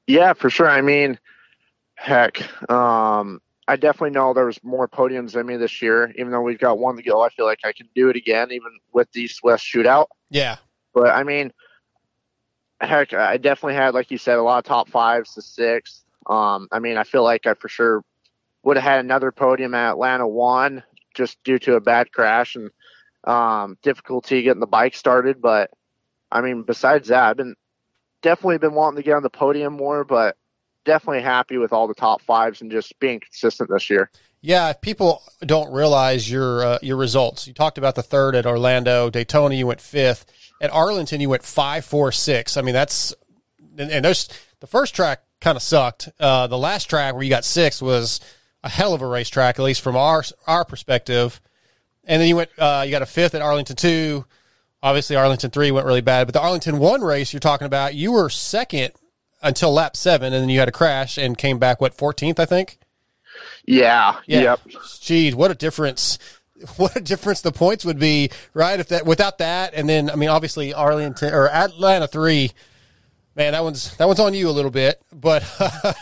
Yeah, 0.07 0.31
for 0.33 0.49
sure. 0.49 0.69
I 0.69 0.79
mean, 0.81 1.19
heck, 1.95 2.41
um, 2.71 3.41
I 3.67 3.75
definitely 3.75 4.11
know 4.11 4.33
there 4.33 4.45
was 4.45 4.63
more 4.63 4.87
podiums 4.87 5.33
than 5.33 5.45
me 5.45 5.57
this 5.57 5.81
year. 5.81 6.13
Even 6.17 6.31
though 6.31 6.41
we've 6.41 6.59
got 6.59 6.79
one 6.79 6.95
to 6.95 7.03
go, 7.03 7.21
I 7.21 7.29
feel 7.29 7.45
like 7.45 7.59
I 7.65 7.73
can 7.73 7.89
do 7.93 8.09
it 8.09 8.15
again, 8.15 8.51
even 8.51 8.79
with 8.93 9.11
the 9.11 9.21
East 9.21 9.43
West 9.43 9.65
shootout. 9.65 10.07
Yeah, 10.29 10.57
But 10.93 11.09
I 11.09 11.23
mean, 11.23 11.51
heck, 12.79 13.13
I 13.13 13.37
definitely 13.37 13.75
had, 13.75 13.93
like 13.93 14.11
you 14.11 14.17
said, 14.17 14.37
a 14.37 14.41
lot 14.43 14.59
of 14.59 14.63
top 14.63 14.89
fives 14.89 15.33
to 15.33 15.41
sixth. 15.41 16.03
Um, 16.27 16.67
I 16.71 16.79
mean, 16.79 16.97
I 16.97 17.03
feel 17.03 17.23
like 17.23 17.45
I 17.45 17.53
for 17.53 17.69
sure 17.69 18.03
would 18.63 18.77
have 18.77 18.83
had 18.83 18.99
another 18.99 19.31
podium 19.31 19.73
at 19.73 19.91
Atlanta 19.91 20.27
one 20.27 20.83
just 21.15 21.41
due 21.43 21.59
to 21.59 21.75
a 21.75 21.81
bad 21.81 22.11
crash 22.11 22.55
and 22.55 22.69
um, 23.23 23.77
difficulty 23.81 24.43
getting 24.43 24.59
the 24.59 24.67
bike 24.67 24.95
started. 24.95 25.41
But 25.41 25.71
I 26.31 26.41
mean, 26.41 26.63
besides 26.63 27.09
that, 27.09 27.23
I've 27.23 27.37
been 27.37 27.55
definitely 28.21 28.57
been 28.59 28.73
wanting 28.73 28.97
to 28.97 29.03
get 29.03 29.15
on 29.15 29.23
the 29.23 29.29
podium 29.29 29.73
more, 29.73 30.03
but 30.03 30.37
definitely 30.87 31.21
happy 31.21 31.57
with 31.57 31.71
all 31.71 31.87
the 31.87 31.93
top 31.93 32.23
fives 32.23 32.61
and 32.61 32.71
just 32.71 32.97
being 32.99 33.19
consistent 33.19 33.69
this 33.69 33.91
year. 33.91 34.09
Yeah, 34.41 34.69
if 34.69 34.81
people 34.81 35.21
don't 35.41 35.71
realize 35.71 36.29
your 36.29 36.65
uh, 36.65 36.79
your 36.81 36.97
results, 36.97 37.47
you 37.47 37.53
talked 37.53 37.77
about 37.77 37.95
the 37.95 38.03
third 38.03 38.33
at 38.33 38.45
Orlando, 38.45 39.09
Daytona, 39.09 39.53
you 39.53 39.67
went 39.67 39.81
fifth. 39.81 40.25
At 40.61 40.71
Arlington, 40.71 41.21
you 41.21 41.29
went 41.29 41.43
five, 41.43 41.85
four, 41.85 42.11
six. 42.11 42.57
I 42.57 42.61
mean, 42.61 42.73
that's 42.73 43.13
and, 43.77 43.91
and 43.91 44.05
those 44.05 44.29
the 44.59 44.67
first 44.67 44.95
track 44.95 45.21
kind 45.41 45.55
of 45.55 45.61
sucked. 45.61 46.09
Uh, 46.19 46.47
the 46.47 46.57
last 46.57 46.89
track 46.89 47.13
where 47.13 47.23
you 47.23 47.29
got 47.29 47.45
six 47.45 47.81
was 47.81 48.19
a 48.63 48.69
hell 48.69 48.93
of 48.93 49.01
a 49.01 49.07
racetrack, 49.07 49.59
at 49.59 49.65
least 49.65 49.81
from 49.81 49.95
our 49.95 50.23
our 50.47 50.65
perspective. 50.65 51.41
And 52.05 52.21
then 52.21 52.29
you 52.29 52.37
went, 52.37 52.49
uh, 52.57 52.83
you 52.85 52.91
got 52.91 53.01
a 53.01 53.05
fifth 53.05 53.35
at 53.35 53.41
Arlington 53.41 53.75
two. 53.75 54.25
Obviously, 54.81 55.15
Arlington 55.15 55.51
three 55.51 55.71
went 55.71 55.85
really 55.85 56.01
bad, 56.01 56.25
but 56.27 56.33
the 56.33 56.41
Arlington 56.41 56.79
one 56.79 57.01
race 57.01 57.33
you're 57.33 57.39
talking 57.39 57.67
about, 57.67 57.95
you 57.95 58.13
were 58.13 58.29
second 58.29 58.93
until 59.47 59.73
lap 59.73 59.95
seven, 59.95 60.33
and 60.33 60.41
then 60.43 60.49
you 60.49 60.59
had 60.59 60.67
a 60.67 60.71
crash 60.71 61.17
and 61.17 61.37
came 61.37 61.57
back 61.59 61.81
what 61.81 61.95
14th, 61.97 62.39
I 62.39 62.45
think. 62.45 62.77
Yeah. 63.65 64.17
Yeah. 64.25 64.41
Yep. 64.41 64.59
Geez, 65.01 65.35
what 65.35 65.51
a 65.51 65.55
difference! 65.55 66.17
What 66.77 66.95
a 66.95 66.99
difference 66.99 67.41
the 67.41 67.51
points 67.51 67.85
would 67.85 67.99
be, 67.99 68.31
right? 68.55 68.79
If 68.79 68.87
that 68.87 69.05
without 69.05 69.37
that, 69.37 69.75
and 69.75 69.87
then 69.87 70.09
I 70.09 70.15
mean, 70.15 70.29
obviously 70.29 70.73
Arlington 70.73 71.31
or 71.31 71.47
Atlanta 71.49 72.07
three, 72.07 72.51
man, 73.35 73.51
that 73.51 73.63
one's 73.63 73.95
that 73.97 74.07
one's 74.07 74.19
on 74.19 74.33
you 74.33 74.49
a 74.49 74.51
little 74.51 74.71
bit, 74.71 74.99
but 75.13 75.43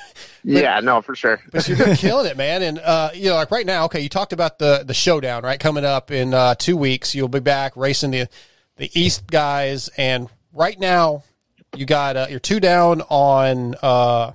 Yeah, 0.46 0.80
no, 0.80 1.02
for 1.02 1.14
sure. 1.16 1.42
but 1.52 1.68
you're 1.68 1.96
killing 1.98 2.28
it, 2.28 2.38
man. 2.38 2.62
And 2.62 2.80
uh, 2.80 3.10
you 3.14 3.30
know, 3.32 3.36
like 3.36 3.52
right 3.52 3.66
now, 3.66 3.86
okay, 3.86 4.00
you 4.00 4.08
talked 4.08 4.32
about 4.32 4.60
the 4.60 4.84
the 4.86 4.94
showdown, 4.94 5.44
right? 5.44 5.60
Coming 5.60 5.84
up 5.84 6.10
in 6.10 6.34
uh, 6.34 6.56
two 6.56 6.78
weeks, 6.78 7.14
you'll 7.14 7.28
be 7.28 7.40
back 7.42 7.76
racing 7.76 8.12
the 8.12 8.30
the 8.78 8.90
East 8.98 9.28
guys, 9.28 9.90
and 9.98 10.30
right 10.54 10.80
now 10.80 11.24
you 11.78 11.86
got 11.86 12.16
uh, 12.16 12.28
you're 12.30 12.40
two 12.40 12.60
down 12.60 13.02
on 13.02 13.76
uh, 13.82 14.34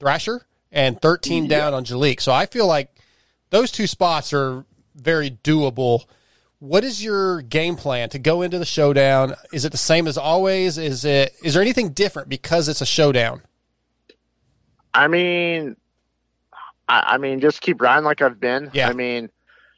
Thrasher 0.00 0.46
and 0.72 1.00
thirteen 1.00 1.48
down 1.48 1.74
on 1.74 1.84
Jalek. 1.84 2.20
So 2.20 2.32
I 2.32 2.46
feel 2.46 2.66
like 2.66 2.94
those 3.50 3.70
two 3.70 3.86
spots 3.86 4.32
are 4.32 4.64
very 4.94 5.30
doable. 5.30 6.04
What 6.58 6.84
is 6.84 7.04
your 7.04 7.42
game 7.42 7.76
plan 7.76 8.08
to 8.10 8.18
go 8.18 8.42
into 8.42 8.58
the 8.58 8.64
showdown? 8.64 9.34
Is 9.52 9.64
it 9.64 9.72
the 9.72 9.78
same 9.78 10.06
as 10.06 10.16
always? 10.16 10.78
Is 10.78 11.04
it 11.04 11.34
is 11.42 11.54
there 11.54 11.62
anything 11.62 11.90
different 11.90 12.28
because 12.28 12.68
it's 12.68 12.80
a 12.80 12.86
showdown? 12.86 13.42
I 14.94 15.08
mean, 15.08 15.76
I, 16.88 17.14
I 17.14 17.18
mean, 17.18 17.40
just 17.40 17.60
keep 17.60 17.82
riding 17.82 18.04
like 18.04 18.22
I've 18.22 18.40
been. 18.40 18.70
Yeah. 18.72 18.88
I 18.88 18.92
mean, 18.92 19.28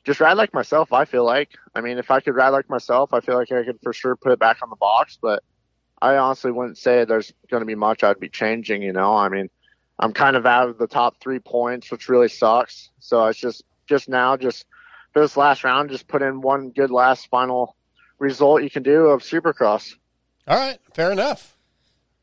just 0.04 0.20
ride 0.20 0.34
like 0.34 0.54
myself. 0.54 0.92
I 0.92 1.04
feel 1.04 1.24
like. 1.24 1.50
I 1.74 1.80
mean, 1.80 1.98
if 1.98 2.10
I 2.10 2.20
could 2.20 2.34
ride 2.34 2.50
like 2.50 2.70
myself, 2.70 3.12
I 3.12 3.20
feel 3.20 3.34
like 3.34 3.50
I 3.50 3.64
could 3.64 3.78
for 3.82 3.92
sure 3.92 4.14
put 4.16 4.32
it 4.32 4.38
back 4.38 4.58
on 4.62 4.70
the 4.70 4.76
box. 4.76 5.18
But 5.20 5.42
I 6.01 6.16
honestly 6.16 6.51
wouldn't 6.51 6.78
say 6.78 7.05
there's 7.05 7.32
going 7.51 7.62
to 7.62 7.66
be 7.66 7.74
much 7.74 8.05
I'd 8.05 8.20
be 8.20 8.28
changing. 8.28 8.82
You 8.82 8.93
know, 8.93 9.14
I 9.14 9.28
mean, 9.28 9.48
I'm 9.98 10.12
kind 10.12 10.36
of 10.36 10.47
out 10.47 10.68
of 10.68 10.78
the 10.78 10.86
top 10.86 11.20
three 11.20 11.39
points, 11.39 11.90
which 11.90 12.09
really 12.09 12.28
sucks. 12.28 12.90
So 13.01 13.27
it's 13.27 13.39
just 13.39 13.62
just 13.86 14.09
now, 14.09 14.36
just 14.36 14.66
for 15.12 15.23
this 15.23 15.36
last 15.36 15.64
round, 15.64 15.90
just 15.90 16.09
put 16.09 16.23
in 16.23 16.40
one 16.40 16.70
good 16.70 16.90
last 16.90 17.28
final 17.28 17.77
result 18.18 18.62
you 18.62 18.70
can 18.70 18.82
do 18.82 19.06
of 19.06 19.23
Supercross. 19.23 19.94
All 20.48 20.56
right, 20.56 20.78
fair 20.94 21.12
enough. 21.12 21.56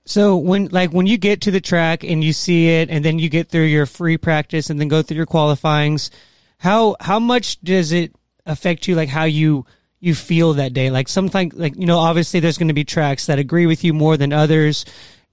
So 0.05 0.35
when 0.35 0.67
like 0.67 0.91
when 0.91 1.07
you 1.07 1.17
get 1.17 1.41
to 1.41 1.51
the 1.51 1.61
track 1.61 2.03
and 2.03 2.23
you 2.23 2.33
see 2.33 2.69
it 2.69 2.89
and 2.89 3.05
then 3.05 3.19
you 3.19 3.29
get 3.29 3.49
through 3.49 3.63
your 3.63 3.85
free 3.85 4.17
practice 4.17 4.69
and 4.69 4.79
then 4.79 4.89
go 4.89 5.01
through 5.01 5.17
your 5.17 5.25
qualifyings, 5.25 6.11
how 6.57 6.95
how 6.99 7.19
much 7.19 7.61
does 7.61 7.91
it 7.91 8.13
affect 8.45 8.87
you 8.87 8.95
like 8.95 9.09
how 9.09 9.23
you 9.23 9.65
you 10.03 10.15
feel 10.15 10.53
that 10.53 10.73
day? 10.73 10.89
Like 10.89 11.07
sometimes 11.07 11.53
like 11.53 11.75
you 11.75 11.85
know 11.85 11.99
obviously 11.99 12.39
there's 12.39 12.57
going 12.57 12.67
to 12.67 12.73
be 12.73 12.83
tracks 12.83 13.27
that 13.27 13.39
agree 13.39 13.65
with 13.65 13.83
you 13.83 13.93
more 13.93 14.17
than 14.17 14.33
others. 14.33 14.85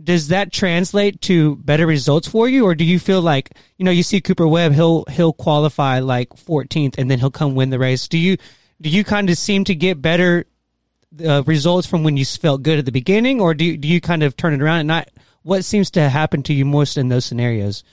Does 0.02 0.28
that 0.28 0.50
translate 0.52 1.20
to 1.22 1.56
better 1.56 1.86
results 1.86 2.26
for 2.26 2.48
you 2.48 2.64
or 2.64 2.74
do 2.74 2.84
you 2.84 2.98
feel 2.98 3.20
like 3.20 3.50
you 3.76 3.84
know 3.84 3.90
you 3.90 4.02
see 4.02 4.20
Cooper 4.20 4.46
Webb 4.46 4.72
he'll 4.72 5.04
he'll 5.10 5.34
qualify 5.34 5.98
like 5.98 6.30
14th 6.30 6.96
and 6.96 7.10
then 7.10 7.18
he'll 7.18 7.30
come 7.30 7.54
win 7.54 7.70
the 7.70 7.78
race. 7.78 8.08
Do 8.08 8.16
you 8.16 8.36
do 8.80 8.88
you 8.88 9.04
kind 9.04 9.28
of 9.28 9.36
seem 9.36 9.64
to 9.64 9.74
get 9.74 10.00
better 10.00 10.46
uh, 11.24 11.42
results 11.46 11.86
from 11.86 12.04
when 12.04 12.16
you 12.16 12.24
felt 12.24 12.62
good 12.62 12.78
at 12.78 12.84
the 12.84 12.92
beginning, 12.92 13.40
or 13.40 13.54
do 13.54 13.64
you, 13.64 13.76
do 13.76 13.88
you 13.88 14.00
kind 14.00 14.22
of 14.22 14.36
turn 14.36 14.54
it 14.54 14.62
around? 14.62 14.80
And 14.80 14.88
not 14.88 15.08
what 15.42 15.64
seems 15.64 15.90
to 15.92 16.08
happen 16.08 16.42
to 16.44 16.54
you 16.54 16.64
most 16.64 16.96
in 16.96 17.08
those 17.08 17.24
scenarios? 17.24 17.84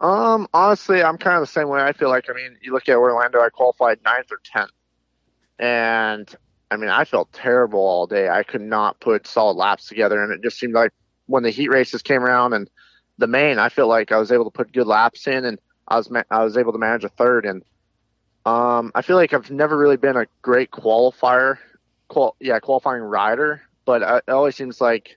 Um, 0.00 0.48
honestly, 0.52 1.02
I'm 1.02 1.18
kind 1.18 1.36
of 1.36 1.42
the 1.42 1.46
same 1.46 1.68
way. 1.68 1.80
I 1.80 1.92
feel 1.92 2.08
like, 2.08 2.28
I 2.28 2.34
mean, 2.34 2.56
you 2.62 2.72
look 2.72 2.88
at 2.88 2.96
Orlando, 2.96 3.40
I 3.40 3.48
qualified 3.50 3.98
ninth 4.04 4.30
or 4.30 4.40
tenth, 4.44 4.70
and 5.58 6.34
I 6.70 6.76
mean, 6.76 6.90
I 6.90 7.04
felt 7.04 7.32
terrible 7.32 7.80
all 7.80 8.06
day. 8.06 8.28
I 8.28 8.42
could 8.42 8.60
not 8.62 9.00
put 9.00 9.26
solid 9.26 9.56
laps 9.56 9.86
together, 9.86 10.22
and 10.22 10.32
it 10.32 10.42
just 10.42 10.58
seemed 10.58 10.74
like 10.74 10.92
when 11.26 11.42
the 11.42 11.50
heat 11.50 11.68
races 11.68 12.02
came 12.02 12.22
around 12.22 12.52
and 12.52 12.68
the 13.18 13.26
main, 13.26 13.58
I 13.58 13.68
feel 13.68 13.88
like 13.88 14.12
I 14.12 14.18
was 14.18 14.32
able 14.32 14.44
to 14.44 14.50
put 14.50 14.72
good 14.72 14.86
laps 14.86 15.26
in, 15.26 15.44
and 15.44 15.58
I 15.86 15.96
was 15.96 16.10
ma- 16.10 16.22
I 16.30 16.42
was 16.44 16.56
able 16.56 16.72
to 16.72 16.78
manage 16.78 17.04
a 17.04 17.08
third, 17.08 17.46
and 17.46 17.62
um, 18.46 18.92
I 18.94 19.02
feel 19.02 19.16
like 19.16 19.32
I've 19.32 19.50
never 19.50 19.76
really 19.76 19.96
been 19.96 20.16
a 20.16 20.26
great 20.42 20.70
qualifier, 20.70 21.58
qual- 22.08 22.36
yeah, 22.40 22.58
qualifying 22.58 23.02
rider, 23.02 23.62
but 23.84 24.02
uh, 24.02 24.20
it 24.26 24.30
always 24.30 24.56
seems 24.56 24.80
like 24.80 25.16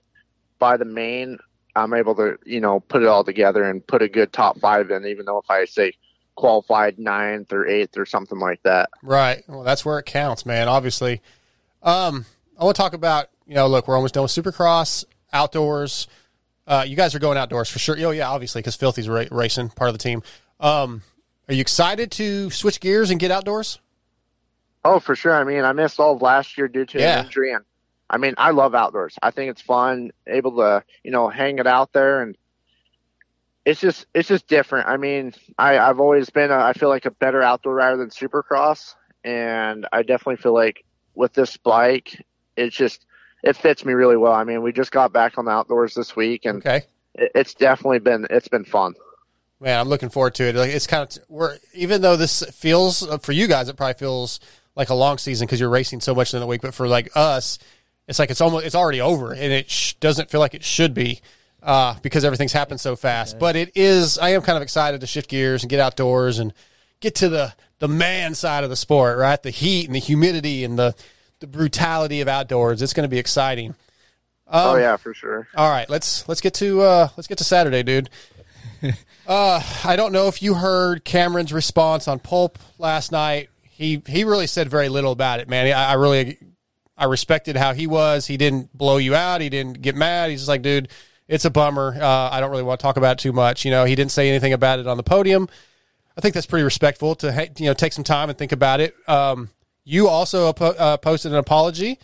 by 0.58 0.76
the 0.76 0.84
main, 0.84 1.38
I'm 1.76 1.94
able 1.94 2.14
to, 2.16 2.38
you 2.44 2.60
know, 2.60 2.80
put 2.80 3.02
it 3.02 3.08
all 3.08 3.24
together 3.24 3.64
and 3.64 3.86
put 3.86 4.02
a 4.02 4.08
good 4.08 4.32
top 4.32 4.58
five 4.60 4.90
in, 4.90 5.06
even 5.06 5.26
though 5.26 5.38
if 5.38 5.50
I 5.50 5.64
say 5.66 5.92
qualified 6.38 6.98
ninth 6.98 7.52
or 7.52 7.66
eighth 7.66 7.98
or 7.98 8.06
something 8.06 8.38
like 8.38 8.62
that. 8.62 8.88
Right. 9.02 9.42
Well, 9.48 9.64
that's 9.64 9.84
where 9.84 9.98
it 9.98 10.06
counts, 10.06 10.46
man. 10.46 10.68
Obviously. 10.68 11.20
Um, 11.82 12.24
I 12.58 12.64
want 12.64 12.76
to 12.76 12.82
talk 12.82 12.94
about, 12.94 13.28
you 13.46 13.54
know, 13.54 13.66
look, 13.66 13.86
we're 13.88 13.96
almost 13.96 14.14
done 14.14 14.22
with 14.22 14.32
Supercross, 14.32 15.04
outdoors. 15.32 16.06
Uh, 16.66 16.84
you 16.86 16.96
guys 16.96 17.14
are 17.14 17.18
going 17.18 17.36
outdoors 17.38 17.68
for 17.68 17.78
sure. 17.78 17.96
Oh, 18.00 18.10
yeah, 18.10 18.28
obviously, 18.28 18.60
because 18.60 18.76
Filthy's 18.76 19.08
ra- 19.08 19.24
racing, 19.30 19.70
part 19.70 19.88
of 19.88 19.94
the 19.94 20.02
team. 20.02 20.22
Um, 20.60 21.02
are 21.48 21.54
you 21.54 21.60
excited 21.60 22.10
to 22.12 22.50
switch 22.50 22.78
gears 22.80 23.10
and 23.10 23.18
get 23.18 23.30
outdoors? 23.30 23.78
Oh, 24.84 25.00
for 25.00 25.16
sure. 25.16 25.34
I 25.34 25.44
mean, 25.44 25.64
I 25.64 25.72
missed 25.72 25.98
all 25.98 26.14
of 26.14 26.22
last 26.22 26.56
year 26.58 26.68
due 26.68 26.84
to 26.86 26.98
Yeah. 26.98 27.20
an 27.20 27.26
injury, 27.26 27.52
and 27.52 27.64
I 28.10 28.18
mean, 28.18 28.34
I 28.38 28.50
love 28.50 28.74
outdoors. 28.74 29.16
I 29.22 29.30
think 29.30 29.50
it's 29.50 29.62
fun, 29.62 30.12
able 30.26 30.56
to 30.56 30.82
you 31.02 31.10
know 31.10 31.28
hang 31.28 31.58
it 31.58 31.66
out 31.66 31.92
there, 31.92 32.22
and 32.22 32.36
it's 33.68 33.80
just 33.80 34.06
it's 34.14 34.28
just 34.28 34.48
different. 34.48 34.88
I 34.88 34.96
mean, 34.96 35.34
I 35.58 35.78
I've 35.78 36.00
always 36.00 36.30
been 36.30 36.50
a, 36.50 36.56
I 36.56 36.72
feel 36.72 36.88
like 36.88 37.04
a 37.04 37.10
better 37.10 37.42
outdoor 37.42 37.74
rider 37.74 37.98
than 37.98 38.08
Supercross, 38.08 38.94
and 39.24 39.86
I 39.92 40.02
definitely 40.02 40.36
feel 40.36 40.54
like 40.54 40.86
with 41.14 41.34
this 41.34 41.58
bike, 41.58 42.24
it's 42.56 42.74
just 42.74 43.04
it 43.42 43.56
fits 43.56 43.84
me 43.84 43.92
really 43.92 44.16
well. 44.16 44.32
I 44.32 44.44
mean, 44.44 44.62
we 44.62 44.72
just 44.72 44.90
got 44.90 45.12
back 45.12 45.36
on 45.36 45.44
the 45.44 45.50
outdoors 45.50 45.92
this 45.92 46.16
week, 46.16 46.46
and 46.46 46.66
okay. 46.66 46.86
it, 47.14 47.32
it's 47.34 47.52
definitely 47.52 47.98
been 47.98 48.26
it's 48.30 48.48
been 48.48 48.64
fun. 48.64 48.94
Man, 49.60 49.78
I'm 49.78 49.88
looking 49.88 50.08
forward 50.08 50.34
to 50.36 50.44
it. 50.44 50.54
Like 50.54 50.70
it's 50.70 50.86
kind 50.86 51.02
of 51.02 51.24
we're 51.28 51.58
even 51.74 52.00
though 52.00 52.16
this 52.16 52.42
feels 52.44 53.06
for 53.20 53.32
you 53.32 53.46
guys, 53.48 53.68
it 53.68 53.76
probably 53.76 53.94
feels 53.94 54.40
like 54.76 54.88
a 54.88 54.94
long 54.94 55.18
season 55.18 55.46
because 55.46 55.60
you're 55.60 55.68
racing 55.68 56.00
so 56.00 56.14
much 56.14 56.32
in 56.32 56.40
the 56.40 56.46
week. 56.46 56.62
But 56.62 56.72
for 56.72 56.88
like 56.88 57.10
us, 57.14 57.58
it's 58.06 58.18
like 58.18 58.30
it's 58.30 58.40
almost 58.40 58.64
it's 58.64 58.74
already 58.74 59.02
over, 59.02 59.32
and 59.32 59.52
it 59.52 59.70
sh- 59.70 59.92
doesn't 60.00 60.30
feel 60.30 60.40
like 60.40 60.54
it 60.54 60.64
should 60.64 60.94
be 60.94 61.20
uh, 61.62 61.96
because 62.02 62.24
everything's 62.24 62.52
happened 62.52 62.80
so 62.80 62.96
fast. 62.96 63.38
But 63.38 63.56
it 63.56 63.72
is. 63.74 64.18
I 64.18 64.30
am 64.30 64.42
kind 64.42 64.56
of 64.56 64.62
excited 64.62 65.00
to 65.00 65.06
shift 65.06 65.28
gears 65.28 65.62
and 65.62 65.70
get 65.70 65.80
outdoors 65.80 66.38
and 66.38 66.52
get 67.00 67.14
to 67.16 67.28
the 67.28 67.54
the 67.80 67.88
man 67.88 68.34
side 68.34 68.64
of 68.64 68.70
the 68.70 68.76
sport, 68.76 69.18
right? 69.18 69.42
The 69.42 69.50
heat 69.50 69.86
and 69.86 69.94
the 69.94 70.00
humidity 70.00 70.64
and 70.64 70.78
the 70.78 70.94
the 71.40 71.46
brutality 71.46 72.20
of 72.20 72.28
outdoors. 72.28 72.82
It's 72.82 72.92
going 72.92 73.04
to 73.04 73.10
be 73.10 73.18
exciting. 73.18 73.74
oh 74.48 74.74
Um, 74.74 74.80
yeah, 74.80 74.96
for 74.96 75.14
sure. 75.14 75.46
all 75.56 75.70
right, 75.70 75.88
let's 75.88 76.28
let's 76.28 76.40
get 76.40 76.54
to 76.54 76.80
uh, 76.82 77.08
let's 77.16 77.28
get 77.28 77.38
to 77.38 77.44
Saturday, 77.44 77.82
dude. 77.82 78.10
uh, 79.26 79.62
I 79.84 79.96
don't 79.96 80.12
know 80.12 80.28
if 80.28 80.42
you 80.42 80.54
heard 80.54 81.04
Cameron's 81.04 81.52
response 81.52 82.06
on 82.08 82.18
Pulp 82.20 82.58
last 82.78 83.12
night. 83.12 83.50
He 83.62 84.02
he 84.06 84.24
really 84.24 84.46
said 84.46 84.68
very 84.68 84.88
little 84.88 85.12
about 85.12 85.40
it, 85.40 85.48
man. 85.48 85.66
I, 85.66 85.90
I 85.90 85.92
really 85.94 86.38
I 86.96 87.04
respected 87.04 87.56
how 87.56 87.74
he 87.74 87.86
was. 87.86 88.26
He 88.26 88.36
didn't 88.36 88.76
blow 88.76 88.96
you 88.96 89.14
out. 89.14 89.40
He 89.40 89.48
didn't 89.48 89.80
get 89.82 89.94
mad. 89.94 90.30
He's 90.30 90.40
just 90.40 90.48
like, 90.48 90.62
dude, 90.62 90.88
it's 91.28 91.44
a 91.44 91.50
bummer. 91.50 91.96
Uh, 92.00 92.30
I 92.30 92.40
don't 92.40 92.50
really 92.50 92.62
want 92.62 92.80
to 92.80 92.82
talk 92.82 92.96
about 92.96 93.18
it 93.18 93.22
too 93.22 93.32
much. 93.32 93.64
You 93.64 93.70
know, 93.70 93.84
he 93.84 93.94
didn't 93.94 94.10
say 94.10 94.28
anything 94.28 94.54
about 94.54 94.78
it 94.78 94.86
on 94.86 94.96
the 94.96 95.02
podium. 95.02 95.48
I 96.16 96.20
think 96.20 96.34
that's 96.34 96.46
pretty 96.46 96.64
respectful 96.64 97.14
to 97.16 97.50
you 97.58 97.66
know 97.66 97.74
take 97.74 97.92
some 97.92 98.02
time 98.02 98.28
and 98.28 98.36
think 98.36 98.52
about 98.52 98.80
it. 98.80 98.96
Um, 99.06 99.50
you 99.84 100.08
also 100.08 100.48
uh, 100.48 100.96
posted 100.96 101.32
an 101.32 101.38
apology, 101.38 101.98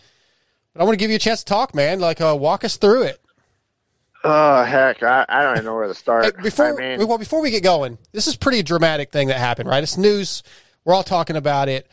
but 0.73 0.81
I 0.81 0.85
want 0.85 0.93
to 0.93 0.97
give 0.97 1.09
you 1.09 1.17
a 1.17 1.19
chance 1.19 1.41
to 1.41 1.45
talk, 1.45 1.75
man. 1.75 1.99
Like, 1.99 2.21
uh, 2.21 2.35
walk 2.39 2.63
us 2.63 2.77
through 2.77 3.03
it. 3.03 3.21
Oh 4.23 4.63
heck, 4.63 5.03
I, 5.03 5.25
I 5.29 5.43
don't 5.43 5.53
even 5.53 5.65
know 5.65 5.75
where 5.75 5.87
to 5.87 5.93
start. 5.93 6.41
before 6.41 6.81
I 6.81 6.97
mean, 6.97 7.07
well, 7.07 7.17
before 7.17 7.41
we 7.41 7.51
get 7.51 7.61
going, 7.61 7.97
this 8.11 8.27
is 8.27 8.35
pretty 8.35 8.63
dramatic 8.63 9.11
thing 9.11 9.27
that 9.27 9.37
happened, 9.37 9.69
right? 9.69 9.83
It's 9.83 9.97
news. 9.97 10.43
We're 10.83 10.93
all 10.93 11.03
talking 11.03 11.35
about 11.35 11.67
it. 11.69 11.87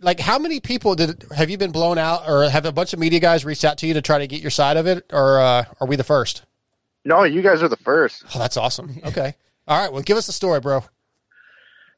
Like, 0.00 0.20
how 0.20 0.38
many 0.38 0.58
people 0.58 0.96
did 0.96 1.24
have 1.34 1.48
you 1.48 1.56
been 1.58 1.70
blown 1.70 1.96
out, 1.96 2.28
or 2.28 2.48
have 2.48 2.66
a 2.66 2.72
bunch 2.72 2.92
of 2.92 2.98
media 2.98 3.20
guys 3.20 3.44
reached 3.44 3.64
out 3.64 3.78
to 3.78 3.86
you 3.86 3.94
to 3.94 4.02
try 4.02 4.18
to 4.18 4.26
get 4.26 4.42
your 4.42 4.50
side 4.50 4.76
of 4.76 4.86
it, 4.86 5.06
or 5.12 5.40
uh, 5.40 5.64
are 5.80 5.86
we 5.86 5.96
the 5.96 6.04
first? 6.04 6.44
No, 7.04 7.24
you 7.24 7.42
guys 7.42 7.62
are 7.62 7.68
the 7.68 7.76
first. 7.76 8.24
Oh, 8.34 8.38
that's 8.38 8.56
awesome. 8.56 9.00
Okay, 9.04 9.34
all 9.68 9.80
right. 9.80 9.92
Well, 9.92 10.02
give 10.02 10.16
us 10.16 10.26
the 10.26 10.32
story, 10.32 10.60
bro. 10.60 10.84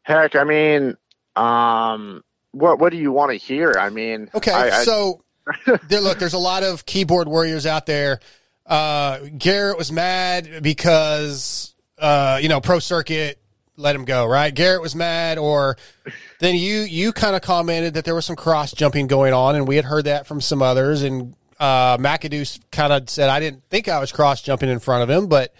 Heck, 0.02 0.36
I 0.36 0.44
mean, 0.44 0.96
um, 1.36 2.22
what 2.52 2.78
what 2.78 2.90
do 2.92 2.98
you 2.98 3.10
want 3.12 3.30
to 3.32 3.36
hear? 3.36 3.74
I 3.78 3.90
mean, 3.90 4.28
Okay, 4.34 4.52
I, 4.52 4.80
I- 4.80 4.84
so 4.84 5.22
there, 5.88 6.00
look, 6.00 6.18
there's 6.18 6.34
a 6.34 6.38
lot 6.38 6.62
of 6.62 6.86
keyboard 6.86 7.28
warriors 7.28 7.66
out 7.66 7.86
there. 7.86 8.20
Uh, 8.66 9.18
Garrett 9.36 9.76
was 9.76 9.92
mad 9.92 10.62
because 10.62 11.74
uh, 11.98 12.38
you 12.42 12.48
know 12.48 12.60
Pro 12.60 12.78
Circuit 12.78 13.38
let 13.76 13.94
him 13.96 14.04
go, 14.04 14.24
right? 14.26 14.54
Garrett 14.54 14.80
was 14.80 14.94
mad, 14.94 15.36
or 15.36 15.76
then 16.40 16.54
you 16.54 16.80
you 16.80 17.12
kind 17.12 17.34
of 17.36 17.42
commented 17.42 17.94
that 17.94 18.04
there 18.04 18.14
was 18.14 18.24
some 18.24 18.36
cross 18.36 18.72
jumping 18.72 19.06
going 19.06 19.32
on, 19.34 19.54
and 19.56 19.66
we 19.68 19.76
had 19.76 19.84
heard 19.84 20.04
that 20.06 20.26
from 20.26 20.40
some 20.40 20.62
others, 20.62 21.02
and 21.02 21.34
uh, 21.60 21.96
McAdoo 21.98 22.60
kind 22.70 22.92
of 22.92 23.08
said 23.10 23.28
I 23.28 23.40
didn't 23.40 23.64
think 23.70 23.88
I 23.88 23.98
was 23.98 24.12
cross 24.12 24.42
jumping 24.42 24.68
in 24.68 24.78
front 24.78 25.02
of 25.02 25.10
him, 25.10 25.26
but 25.28 25.52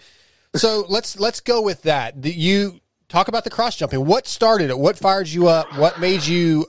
so 0.55 0.85
let's 0.89 1.19
let's 1.19 1.39
go 1.41 1.61
with 1.61 1.81
that. 1.83 2.21
The- 2.21 2.31
You 2.31 2.79
talk 3.09 3.27
about 3.27 3.43
the 3.43 3.49
cross 3.49 3.75
jumping. 3.75 4.05
What 4.05 4.27
started 4.27 4.69
it? 4.69 4.77
What 4.79 4.97
fired 4.97 5.27
you 5.27 5.47
up? 5.47 5.75
What 5.77 5.99
made 5.99 6.25
you 6.25 6.65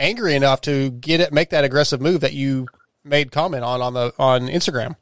angry 0.00 0.34
enough 0.34 0.60
to 0.62 0.90
get 0.90 1.20
it, 1.20 1.32
make 1.32 1.50
that 1.50 1.64
aggressive 1.64 2.00
move 2.00 2.20
that 2.22 2.32
you 2.32 2.66
made 3.04 3.30
comment 3.32 3.64
on 3.64 3.80
on 3.80 3.94
the 3.94 4.12
on 4.18 4.48
Instagram? 4.48 4.96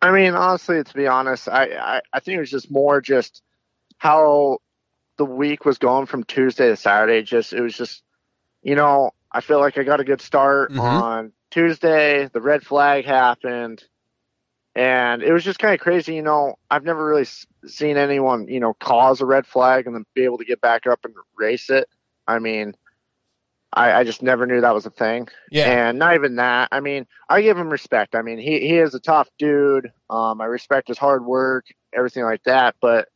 I 0.00 0.12
mean, 0.12 0.34
honestly, 0.34 0.82
to 0.84 0.94
be 0.94 1.06
honest, 1.08 1.48
I, 1.48 1.64
I 1.76 2.00
I 2.12 2.20
think 2.20 2.36
it 2.36 2.40
was 2.40 2.50
just 2.50 2.70
more 2.70 3.00
just 3.00 3.42
how 3.98 4.58
the 5.16 5.24
week 5.24 5.64
was 5.64 5.78
going 5.78 6.06
from 6.06 6.22
Tuesday 6.24 6.68
to 6.68 6.76
Saturday. 6.76 7.22
Just 7.22 7.52
it 7.52 7.60
was 7.60 7.76
just, 7.76 8.02
you 8.62 8.76
know, 8.76 9.10
I 9.32 9.40
feel 9.40 9.58
like 9.58 9.76
I 9.76 9.82
got 9.82 9.98
a 10.00 10.04
good 10.04 10.20
start 10.20 10.70
Mhm. 10.72 10.80
on 10.80 11.32
Tuesday. 11.50 12.28
The 12.32 12.40
red 12.40 12.62
flag 12.64 13.04
happened, 13.04 13.84
and 14.74 15.22
it 15.22 15.32
was 15.32 15.44
just 15.44 15.58
kind 15.58 15.74
of 15.74 15.80
crazy. 15.80 16.14
You 16.14 16.22
know, 16.22 16.56
I've 16.70 16.84
never 16.84 17.04
really 17.04 17.22
s- 17.22 17.46
seen 17.66 17.96
anyone, 17.96 18.48
you 18.48 18.60
know, 18.60 18.74
cause 18.74 19.20
a 19.20 19.26
red 19.26 19.46
flag 19.46 19.86
and 19.86 19.94
then 19.94 20.04
be 20.14 20.24
able 20.24 20.38
to 20.38 20.44
get 20.44 20.60
back 20.60 20.86
up 20.86 21.00
and 21.04 21.14
race 21.36 21.70
it. 21.70 21.88
I 22.26 22.38
mean, 22.38 22.74
I, 23.72 23.92
I 24.00 24.04
just 24.04 24.22
never 24.22 24.46
knew 24.46 24.60
that 24.60 24.74
was 24.74 24.86
a 24.86 24.90
thing. 24.90 25.28
Yeah. 25.50 25.70
And 25.88 25.98
not 25.98 26.14
even 26.14 26.36
that. 26.36 26.68
I 26.72 26.80
mean, 26.80 27.06
I 27.28 27.42
give 27.42 27.58
him 27.58 27.70
respect. 27.70 28.14
I 28.14 28.22
mean, 28.22 28.38
he, 28.38 28.60
he 28.60 28.78
is 28.78 28.94
a 28.94 29.00
tough 29.00 29.28
dude. 29.38 29.92
Um, 30.10 30.40
I 30.40 30.46
respect 30.46 30.88
his 30.88 30.98
hard 30.98 31.24
work, 31.24 31.66
everything 31.92 32.24
like 32.24 32.42
that. 32.44 32.76
But 32.80 33.08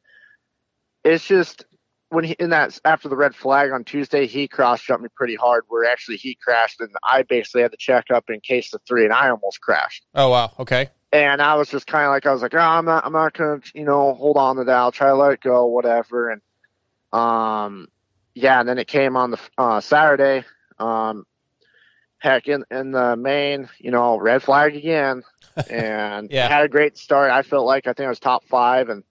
it's 1.04 1.26
just 1.26 1.64
when 2.12 2.24
he 2.24 2.32
in 2.38 2.50
that 2.50 2.78
after 2.84 3.08
the 3.08 3.16
red 3.16 3.34
flag 3.34 3.72
on 3.72 3.84
Tuesday, 3.84 4.26
he 4.26 4.46
cross 4.46 4.82
jumped 4.82 5.02
me 5.02 5.08
pretty 5.16 5.34
hard. 5.34 5.64
Where 5.68 5.90
actually 5.90 6.18
he 6.18 6.34
crashed, 6.34 6.80
and 6.80 6.90
I 7.02 7.22
basically 7.22 7.62
had 7.62 7.70
to 7.72 7.78
check 7.78 8.10
up 8.10 8.28
in 8.28 8.40
case 8.40 8.70
the 8.70 8.78
three, 8.86 9.04
and 9.04 9.12
I 9.12 9.30
almost 9.30 9.60
crashed. 9.60 10.04
Oh 10.14 10.28
wow, 10.28 10.52
okay. 10.58 10.90
And 11.10 11.42
I 11.42 11.56
was 11.56 11.68
just 11.68 11.86
kind 11.86 12.04
of 12.04 12.10
like, 12.10 12.24
I 12.24 12.32
was 12.32 12.40
like, 12.40 12.54
oh, 12.54 12.58
I'm 12.58 12.86
not, 12.86 13.04
I'm 13.04 13.12
not 13.12 13.34
gonna, 13.34 13.60
you 13.74 13.84
know, 13.84 14.14
hold 14.14 14.38
on 14.38 14.56
to 14.56 14.64
that. 14.64 14.74
I'll 14.74 14.92
try 14.92 15.08
to 15.08 15.14
let 15.14 15.32
it 15.32 15.40
go, 15.42 15.66
whatever. 15.66 16.30
And, 16.30 16.40
um, 17.12 17.88
yeah. 18.34 18.60
And 18.60 18.66
then 18.68 18.78
it 18.78 18.88
came 18.88 19.14
on 19.16 19.30
the 19.30 19.38
uh, 19.58 19.80
Saturday. 19.82 20.44
Um, 20.78 21.24
heck, 22.18 22.48
in 22.48 22.64
in 22.70 22.92
the 22.92 23.16
main, 23.16 23.68
you 23.78 23.90
know, 23.90 24.18
red 24.18 24.42
flag 24.42 24.76
again, 24.76 25.22
and 25.70 26.30
Yeah. 26.30 26.48
had 26.48 26.64
a 26.64 26.68
great 26.68 26.96
start. 26.96 27.30
I 27.30 27.42
felt 27.42 27.66
like 27.66 27.86
I 27.86 27.92
think 27.92 28.06
I 28.06 28.10
was 28.10 28.20
top 28.20 28.44
five, 28.46 28.88
and 28.88 29.02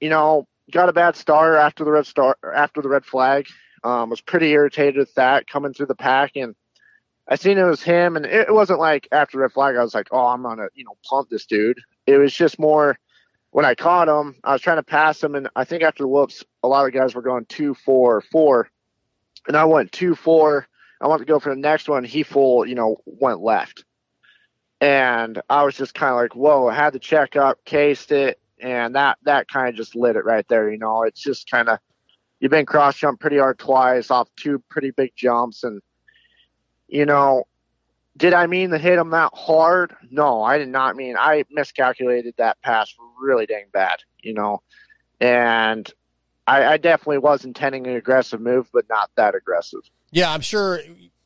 you 0.00 0.08
know, 0.10 0.46
got 0.72 0.88
a 0.88 0.92
bad 0.92 1.14
start 1.16 1.56
after 1.56 1.84
the 1.84 1.92
red 1.92 2.06
star 2.06 2.36
after 2.54 2.82
the 2.82 2.88
red 2.88 3.04
flag. 3.04 3.46
Um, 3.84 4.10
was 4.10 4.20
pretty 4.20 4.50
irritated 4.50 4.96
with 4.96 5.14
that 5.14 5.48
coming 5.48 5.72
through 5.72 5.86
the 5.86 5.94
pack, 5.94 6.36
and 6.36 6.54
I 7.28 7.36
seen 7.36 7.58
it 7.58 7.64
was 7.64 7.82
him, 7.82 8.16
and 8.16 8.24
it, 8.26 8.48
it 8.48 8.54
wasn't 8.54 8.80
like 8.80 9.08
after 9.12 9.38
red 9.38 9.52
flag 9.52 9.76
I 9.76 9.82
was 9.82 9.94
like, 9.94 10.08
oh, 10.10 10.26
I'm 10.26 10.42
gonna 10.42 10.68
you 10.74 10.84
know 10.84 10.96
pump 11.08 11.28
this 11.28 11.46
dude. 11.46 11.80
It 12.06 12.18
was 12.18 12.34
just 12.34 12.58
more 12.58 12.98
when 13.52 13.66
I 13.66 13.74
caught 13.74 14.08
him, 14.08 14.34
I 14.42 14.52
was 14.52 14.62
trying 14.62 14.78
to 14.78 14.82
pass 14.82 15.22
him, 15.22 15.34
and 15.34 15.48
I 15.54 15.64
think 15.64 15.82
after 15.82 16.02
the 16.02 16.08
whoops, 16.08 16.42
a 16.62 16.68
lot 16.68 16.86
of 16.86 16.94
guys 16.94 17.14
were 17.14 17.22
going 17.22 17.44
two, 17.44 17.74
four, 17.74 18.22
four, 18.22 18.70
and 19.46 19.56
I 19.56 19.66
went 19.66 19.92
two, 19.92 20.14
four. 20.14 20.66
I 21.00 21.06
wanted 21.06 21.26
to 21.26 21.32
go 21.32 21.38
for 21.38 21.50
the 21.54 21.60
next 21.60 21.88
one. 21.88 22.02
He 22.02 22.22
full, 22.22 22.66
you 22.66 22.74
know, 22.74 22.96
went 23.04 23.40
left, 23.40 23.84
and 24.80 25.40
I 25.50 25.64
was 25.64 25.76
just 25.76 25.94
kind 25.94 26.12
of 26.12 26.16
like, 26.16 26.34
whoa! 26.34 26.66
I 26.66 26.74
had 26.74 26.94
to 26.94 26.98
check 26.98 27.36
up, 27.36 27.58
cased 27.64 28.10
it, 28.10 28.40
and 28.62 28.94
that 28.94 29.18
that 29.24 29.48
kind 29.48 29.68
of 29.68 29.74
just 29.74 29.94
lit 29.94 30.16
it 30.16 30.24
right 30.24 30.46
there. 30.48 30.70
You 30.70 30.78
know, 30.78 31.02
it's 31.02 31.20
just 31.20 31.50
kind 31.50 31.68
of 31.68 31.78
you've 32.40 32.50
been 32.50 32.66
cross 32.66 32.96
jumped 32.96 33.20
pretty 33.20 33.38
hard 33.38 33.58
twice 33.58 34.10
off 34.10 34.28
two 34.36 34.62
pretty 34.70 34.92
big 34.92 35.12
jumps, 35.16 35.64
and 35.64 35.82
you 36.88 37.04
know, 37.04 37.44
did 38.16 38.32
I 38.32 38.46
mean 38.46 38.70
to 38.70 38.78
hit 38.78 38.98
him 38.98 39.10
that 39.10 39.32
hard? 39.34 39.94
No, 40.10 40.42
I 40.42 40.58
did 40.58 40.68
not 40.68 40.96
mean. 40.96 41.16
I 41.18 41.44
miscalculated 41.50 42.34
that 42.38 42.60
pass 42.62 42.94
really 43.20 43.46
dang 43.46 43.66
bad, 43.72 43.98
you 44.22 44.34
know, 44.34 44.62
and 45.20 45.90
I, 46.46 46.64
I 46.64 46.76
definitely 46.76 47.18
was 47.18 47.44
intending 47.44 47.86
an 47.86 47.96
aggressive 47.96 48.40
move, 48.40 48.68
but 48.72 48.88
not 48.88 49.10
that 49.16 49.34
aggressive. 49.34 49.80
Yeah, 50.10 50.32
I'm 50.32 50.40
sure. 50.40 50.80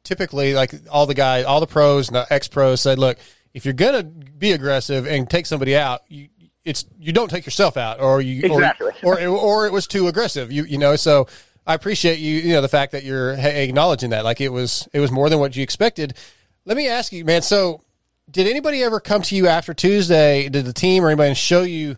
Typically, 0.05 0.55
like 0.55 0.73
all 0.89 1.07
the 1.07 1.15
guys, 1.15 1.45
all 1.45 1.59
the 1.59 1.67
pros 1.67 2.09
and 2.09 2.15
the 2.15 2.33
ex 2.33 2.47
pros 2.47 2.81
said, 2.81 2.97
look, 2.97 3.19
if 3.55 3.65
you're 3.65 3.75
gonna 3.75 4.05
be 4.05 4.53
aggressive 4.53 5.07
and 5.07 5.29
take 5.29 5.47
somebody 5.47 5.75
out, 5.75 6.03
you 6.09 6.29
it's 6.67 6.85
you 6.99 7.13
don't 7.13 7.31
take 7.31 7.47
yourself 7.47 7.77
out, 7.77 8.01
or 8.01 8.21
you 8.21 8.43
Exactly. 8.45 8.93
or, 9.03 9.19
or 9.27 9.29
or 9.29 9.67
it 9.67 9.73
was 9.73 9.87
too 9.87 10.09
aggressive. 10.09 10.53
You 10.53 10.65
you 10.65 10.77
know, 10.77 10.97
so 10.97 11.29
I 11.67 11.75
appreciate 11.75 12.19
you 12.19 12.39
you 12.41 12.53
know 12.53 12.61
the 12.61 12.69
fact 12.69 12.93
that 12.93 13.05
you're 13.05 13.33
acknowledging 13.35 14.11
that 14.11 14.25
like 14.25 14.41
it 14.41 14.51
was 14.51 14.89
it 14.93 15.01
was 15.01 15.11
more 15.11 15.31
than 15.31 15.39
what 15.39 15.57
you 15.57 15.63
expected. 15.63 16.15
Let 16.65 16.77
me 16.77 16.89
ask 16.89 17.13
you, 17.13 17.25
man. 17.25 17.43
So, 17.43 17.83
did 18.31 18.49
anybody 18.49 18.83
ever 18.83 18.99
come 18.99 19.23
to 19.23 19.37
you 19.37 19.47
after 19.47 19.73
Tuesday? 19.73 20.49
Did 20.49 20.67
the 20.67 20.73
team 20.73 21.05
or 21.05 21.09
anybody 21.09 21.33
show 21.35 21.63
you 21.63 21.97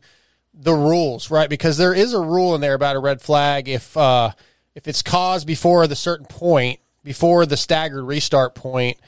the 0.53 0.75
rules, 0.75 1.31
right? 1.31 1.49
Because 1.49 1.79
there 1.79 1.95
is 1.95 2.13
a 2.13 2.21
rule 2.21 2.55
in 2.55 2.61
there 2.61 2.75
about 2.75 2.97
a 2.97 2.99
red 3.01 3.23
flag 3.23 3.69
if 3.69 3.97
uh, 3.97 4.33
if 4.75 4.87
it's 4.87 5.03
caused 5.03 5.47
before 5.47 5.87
the 5.87 5.97
certain 5.97 6.27
point, 6.27 6.81
before 7.03 7.47
the 7.47 7.57
staggered 7.57 8.05
restart 8.05 8.55
point, 8.55 8.99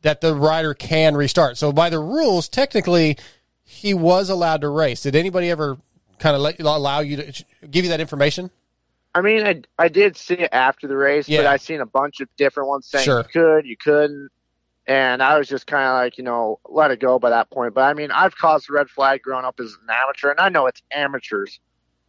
that 0.00 0.20
the 0.20 0.34
rider 0.34 0.72
can 0.72 1.14
restart. 1.16 1.58
So 1.58 1.72
by 1.72 1.90
the 1.90 1.98
rules, 1.98 2.48
technically, 2.48 3.18
he 3.74 3.94
was 3.94 4.30
allowed 4.30 4.60
to 4.62 4.68
race. 4.68 5.02
Did 5.02 5.16
anybody 5.16 5.50
ever 5.50 5.76
kind 6.18 6.36
of 6.36 6.42
let 6.42 6.60
allow 6.60 7.00
you 7.00 7.16
to 7.18 7.44
give 7.70 7.84
you 7.84 7.90
that 7.90 8.00
information? 8.00 8.50
I 9.14 9.20
mean, 9.20 9.46
I, 9.46 9.62
I 9.78 9.88
did 9.88 10.16
see 10.16 10.34
it 10.34 10.48
after 10.52 10.88
the 10.88 10.96
race, 10.96 11.28
but 11.28 11.46
I 11.46 11.56
seen 11.56 11.80
a 11.80 11.86
bunch 11.86 12.20
of 12.20 12.28
different 12.36 12.68
ones 12.68 12.86
saying 12.86 13.04
Sure. 13.04 13.18
you 13.18 13.24
could, 13.24 13.66
you 13.66 13.76
couldn't, 13.76 14.28
and 14.86 15.22
I 15.22 15.38
was 15.38 15.48
just 15.48 15.66
kind 15.66 15.86
of 15.86 15.94
like, 15.94 16.18
you 16.18 16.24
know, 16.24 16.58
let 16.68 16.90
it 16.90 16.98
go 17.00 17.18
by 17.18 17.30
that 17.30 17.50
point. 17.50 17.74
But 17.74 17.82
I 17.82 17.94
mean, 17.94 18.10
I've 18.10 18.36
caused 18.36 18.68
a 18.70 18.72
red 18.72 18.88
flag 18.90 19.22
growing 19.22 19.44
up 19.44 19.60
as 19.60 19.72
an 19.72 19.88
amateur, 19.90 20.30
and 20.30 20.40
I 20.40 20.48
know 20.48 20.66
it's 20.66 20.82
amateurs, 20.92 21.60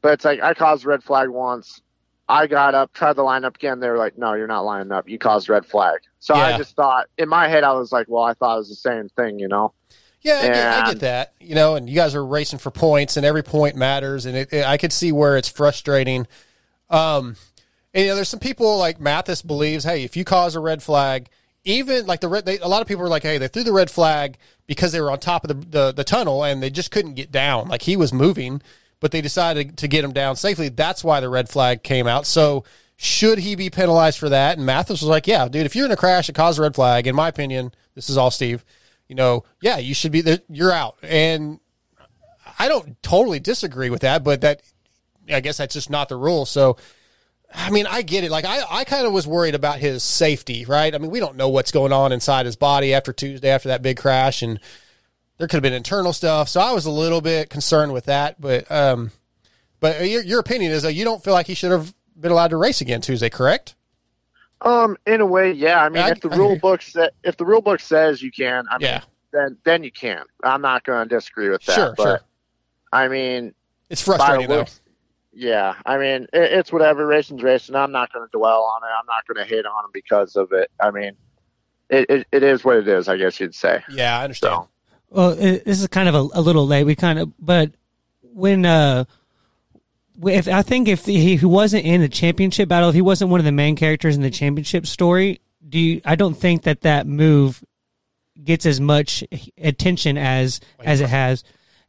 but 0.01 0.13
it's 0.13 0.25
like 0.25 0.41
I 0.41 0.53
caused 0.53 0.85
a 0.85 0.89
red 0.89 1.03
flag 1.03 1.29
once. 1.29 1.81
I 2.27 2.47
got 2.47 2.73
up, 2.73 2.91
tried 2.91 3.17
to 3.17 3.23
line 3.23 3.45
up 3.45 3.55
again. 3.55 3.79
They 3.79 3.87
were 3.87 3.99
like, 3.99 4.17
"No, 4.17 4.33
you're 4.33 4.47
not 4.47 4.65
lining 4.65 4.91
up. 4.91 5.07
You 5.07 5.19
caused 5.19 5.47
red 5.47 5.63
flag." 5.63 5.99
So 6.17 6.33
I 6.33 6.57
just 6.57 6.75
thought 6.75 7.05
in 7.19 7.29
my 7.29 7.47
head, 7.47 7.63
I 7.63 7.73
was 7.73 7.91
like, 7.91 8.07
"Well, 8.09 8.23
I 8.23 8.33
thought 8.33 8.55
it 8.55 8.59
was 8.59 8.69
the 8.69 8.75
same 8.75 9.09
thing," 9.09 9.37
you 9.37 9.47
know. 9.47 9.73
Yeah, 10.25 10.39
I 10.39 10.47
get, 10.47 10.55
I 10.67 10.89
get 10.91 10.99
that. 11.01 11.33
You 11.39 11.55
know, 11.55 11.75
and 11.75 11.87
you 11.89 11.95
guys 11.95 12.15
are 12.15 12.25
racing 12.25 12.59
for 12.59 12.71
points, 12.71 13.15
and 13.17 13.25
every 13.25 13.43
point 13.43 13.75
matters, 13.75 14.25
and 14.25 14.35
it, 14.35 14.51
it- 14.51 14.65
I 14.65 14.77
could 14.77 14.91
see 14.91 15.11
where 15.11 15.37
it's 15.37 15.47
frustrating. 15.49 16.27
Um, 16.89 17.35
and 17.93 18.03
you 18.03 18.09
know, 18.09 18.15
there's 18.15 18.29
some 18.29 18.39
people 18.39 18.77
like 18.77 18.99
Matthes 18.99 19.41
believes, 19.41 19.83
hey, 19.83 20.03
if 20.03 20.17
you 20.17 20.25
cause 20.25 20.55
a 20.55 20.59
red 20.59 20.83
flag, 20.83 21.29
even 21.63 22.05
like 22.05 22.21
the 22.21 22.27
red, 22.27 22.45
they, 22.45 22.59
a 22.59 22.67
lot 22.67 22.81
of 22.81 22.87
people 22.87 23.03
are 23.03 23.09
like, 23.09 23.23
hey, 23.23 23.37
they 23.37 23.47
threw 23.47 23.63
the 23.63 23.71
red 23.73 23.89
flag 23.89 24.37
because 24.67 24.91
they 24.91 25.01
were 25.01 25.11
on 25.11 25.19
top 25.19 25.43
of 25.43 25.47
the, 25.47 25.67
the 25.67 25.91
the 25.93 26.03
tunnel 26.03 26.43
and 26.43 26.61
they 26.61 26.69
just 26.69 26.91
couldn't 26.91 27.13
get 27.13 27.31
down. 27.31 27.67
Like 27.67 27.83
he 27.83 27.95
was 27.95 28.11
moving, 28.13 28.61
but 28.99 29.11
they 29.11 29.21
decided 29.21 29.77
to 29.77 29.87
get 29.87 30.03
him 30.03 30.11
down 30.13 30.35
safely. 30.35 30.69
That's 30.69 31.03
why 31.03 31.19
the 31.19 31.29
red 31.29 31.49
flag 31.49 31.83
came 31.83 32.07
out. 32.07 32.25
So. 32.25 32.63
Should 32.97 33.39
he 33.39 33.55
be 33.55 33.69
penalized 33.69 34.17
for 34.17 34.29
that? 34.29 34.55
And 34.55 34.65
Matthes 34.65 35.01
was 35.01 35.03
like, 35.03 35.27
"Yeah, 35.27 35.49
dude. 35.49 35.65
If 35.65 35.75
you're 35.75 35.85
in 35.85 35.91
a 35.91 35.97
crash 35.97 36.27
that 36.27 36.33
caused 36.33 36.59
a 36.59 36.61
red 36.61 36.75
flag, 36.75 37.07
in 37.07 37.13
my 37.13 37.27
opinion, 37.27 37.73
this 37.93 38.09
is 38.09 38.15
all 38.15 38.31
Steve. 38.31 38.63
You 39.07 39.15
know, 39.15 39.43
yeah, 39.61 39.77
you 39.77 39.93
should 39.93 40.11
be. 40.11 40.21
there. 40.21 40.39
You're 40.49 40.71
out." 40.71 40.97
And 41.01 41.59
I 42.57 42.67
don't 42.67 43.01
totally 43.01 43.39
disagree 43.39 43.89
with 43.89 44.01
that, 44.01 44.23
but 44.23 44.41
that 44.41 44.61
I 45.31 45.39
guess 45.39 45.57
that's 45.57 45.73
just 45.73 45.89
not 45.89 46.09
the 46.09 46.15
rule. 46.15 46.45
So, 46.45 46.77
I 47.53 47.69
mean, 47.71 47.87
I 47.87 48.01
get 48.01 48.23
it. 48.23 48.31
Like, 48.31 48.45
I, 48.45 48.61
I 48.69 48.83
kind 48.83 49.05
of 49.05 49.13
was 49.13 49.27
worried 49.27 49.55
about 49.55 49.79
his 49.79 50.03
safety, 50.03 50.65
right? 50.65 50.93
I 50.93 50.97
mean, 50.97 51.11
we 51.11 51.19
don't 51.19 51.35
know 51.35 51.49
what's 51.49 51.71
going 51.71 51.93
on 51.93 52.11
inside 52.11 52.45
his 52.45 52.55
body 52.55 52.93
after 52.93 53.13
Tuesday, 53.13 53.49
after 53.49 53.69
that 53.69 53.81
big 53.81 53.97
crash, 53.97 54.41
and 54.41 54.59
there 55.37 55.47
could 55.47 55.57
have 55.57 55.63
been 55.63 55.73
internal 55.73 56.13
stuff. 56.13 56.49
So 56.49 56.59
I 56.59 56.71
was 56.71 56.85
a 56.85 56.91
little 56.91 57.21
bit 57.21 57.49
concerned 57.49 57.93
with 57.93 58.05
that. 58.05 58.39
But, 58.39 58.69
um, 58.71 59.11
but 59.79 60.07
your, 60.07 60.23
your 60.23 60.39
opinion 60.39 60.71
is 60.71 60.83
that 60.83 60.93
you 60.93 61.03
don't 61.03 61.23
feel 61.23 61.33
like 61.33 61.47
he 61.47 61.55
should 61.55 61.71
have 61.71 61.93
been 62.19 62.31
allowed 62.31 62.49
to 62.49 62.57
race 62.57 62.81
again 62.81 63.01
Tuesday, 63.01 63.29
correct? 63.29 63.75
Um, 64.61 64.97
in 65.05 65.21
a 65.21 65.25
way, 65.25 65.51
yeah. 65.51 65.83
I 65.83 65.89
mean, 65.89 66.03
I- 66.03 66.09
if 66.11 66.21
the 66.21 66.29
I 66.29 66.35
rule 66.37 66.57
book 66.57 66.81
sa- 66.81 67.09
if 67.23 67.37
the 67.37 67.45
rule 67.45 67.61
book 67.61 67.79
says 67.79 68.21
you 68.21 68.31
can, 68.31 68.65
I 68.71 68.77
mean, 68.77 68.87
Yeah. 68.87 69.01
then 69.33 69.57
then 69.65 69.83
you 69.83 69.91
can. 69.91 70.23
I'm 70.43 70.61
not 70.61 70.83
going 70.85 71.07
to 71.07 71.15
disagree 71.15 71.49
with 71.49 71.63
that. 71.65 71.75
Sure, 71.75 71.93
but, 71.97 72.03
sure. 72.03 72.19
I 72.93 73.07
mean, 73.07 73.53
It's 73.89 74.05
by 74.05 74.13
the 74.13 74.17
frustrating 74.17 74.49
though. 74.49 74.57
looks- 74.59 74.81
Yeah, 75.33 75.75
I 75.85 75.97
mean, 75.97 76.23
it, 76.33 76.53
it's 76.53 76.71
whatever. 76.71 77.05
Racing's 77.05 77.43
racing. 77.43 77.75
I'm 77.75 77.91
not 77.91 78.11
going 78.13 78.25
to 78.25 78.37
dwell 78.37 78.63
on 78.63 78.81
it. 78.83 78.91
I'm 78.97 79.05
not 79.05 79.27
going 79.27 79.45
to 79.45 79.49
hate 79.53 79.65
on 79.65 79.83
him 79.85 79.91
because 79.93 80.35
of 80.37 80.51
it. 80.53 80.71
I 80.79 80.91
mean, 80.91 81.11
it, 81.89 82.09
it, 82.09 82.27
it 82.31 82.41
is 82.43 82.63
what 82.63 82.77
it 82.77 82.87
is. 82.87 83.09
I 83.09 83.17
guess 83.17 83.39
you'd 83.39 83.53
say. 83.53 83.83
Yeah, 83.89 84.17
I 84.19 84.23
understand. 84.23 84.63
Well, 85.09 85.31
it, 85.31 85.65
this 85.65 85.81
is 85.81 85.87
kind 85.87 86.07
of 86.09 86.15
a, 86.15 86.39
a 86.39 86.41
little 86.41 86.65
late. 86.65 86.85
We 86.85 86.95
kind 86.95 87.19
of, 87.19 87.31
but 87.39 87.71
when 88.21 88.65
uh, 88.65 89.03
if 90.23 90.47
I 90.47 90.61
think 90.61 90.87
if 90.87 91.05
he, 91.05 91.35
he 91.37 91.45
wasn't 91.45 91.85
in 91.85 92.01
the 92.01 92.09
championship 92.09 92.69
battle, 92.69 92.89
if 92.89 92.95
he 92.95 93.01
wasn't 93.01 93.31
one 93.31 93.39
of 93.39 93.45
the 93.45 93.51
main 93.51 93.75
characters 93.75 94.15
in 94.15 94.21
the 94.21 94.29
championship 94.31 94.85
story, 94.87 95.41
do 95.67 95.79
you, 95.79 96.01
I 96.05 96.15
don't 96.15 96.35
think 96.35 96.63
that 96.63 96.81
that 96.81 97.07
move 97.07 97.63
gets 98.43 98.65
as 98.65 98.79
much 98.81 99.23
attention 99.57 100.17
as 100.17 100.59
as 100.83 100.99
it 101.01 101.07
has 101.09 101.43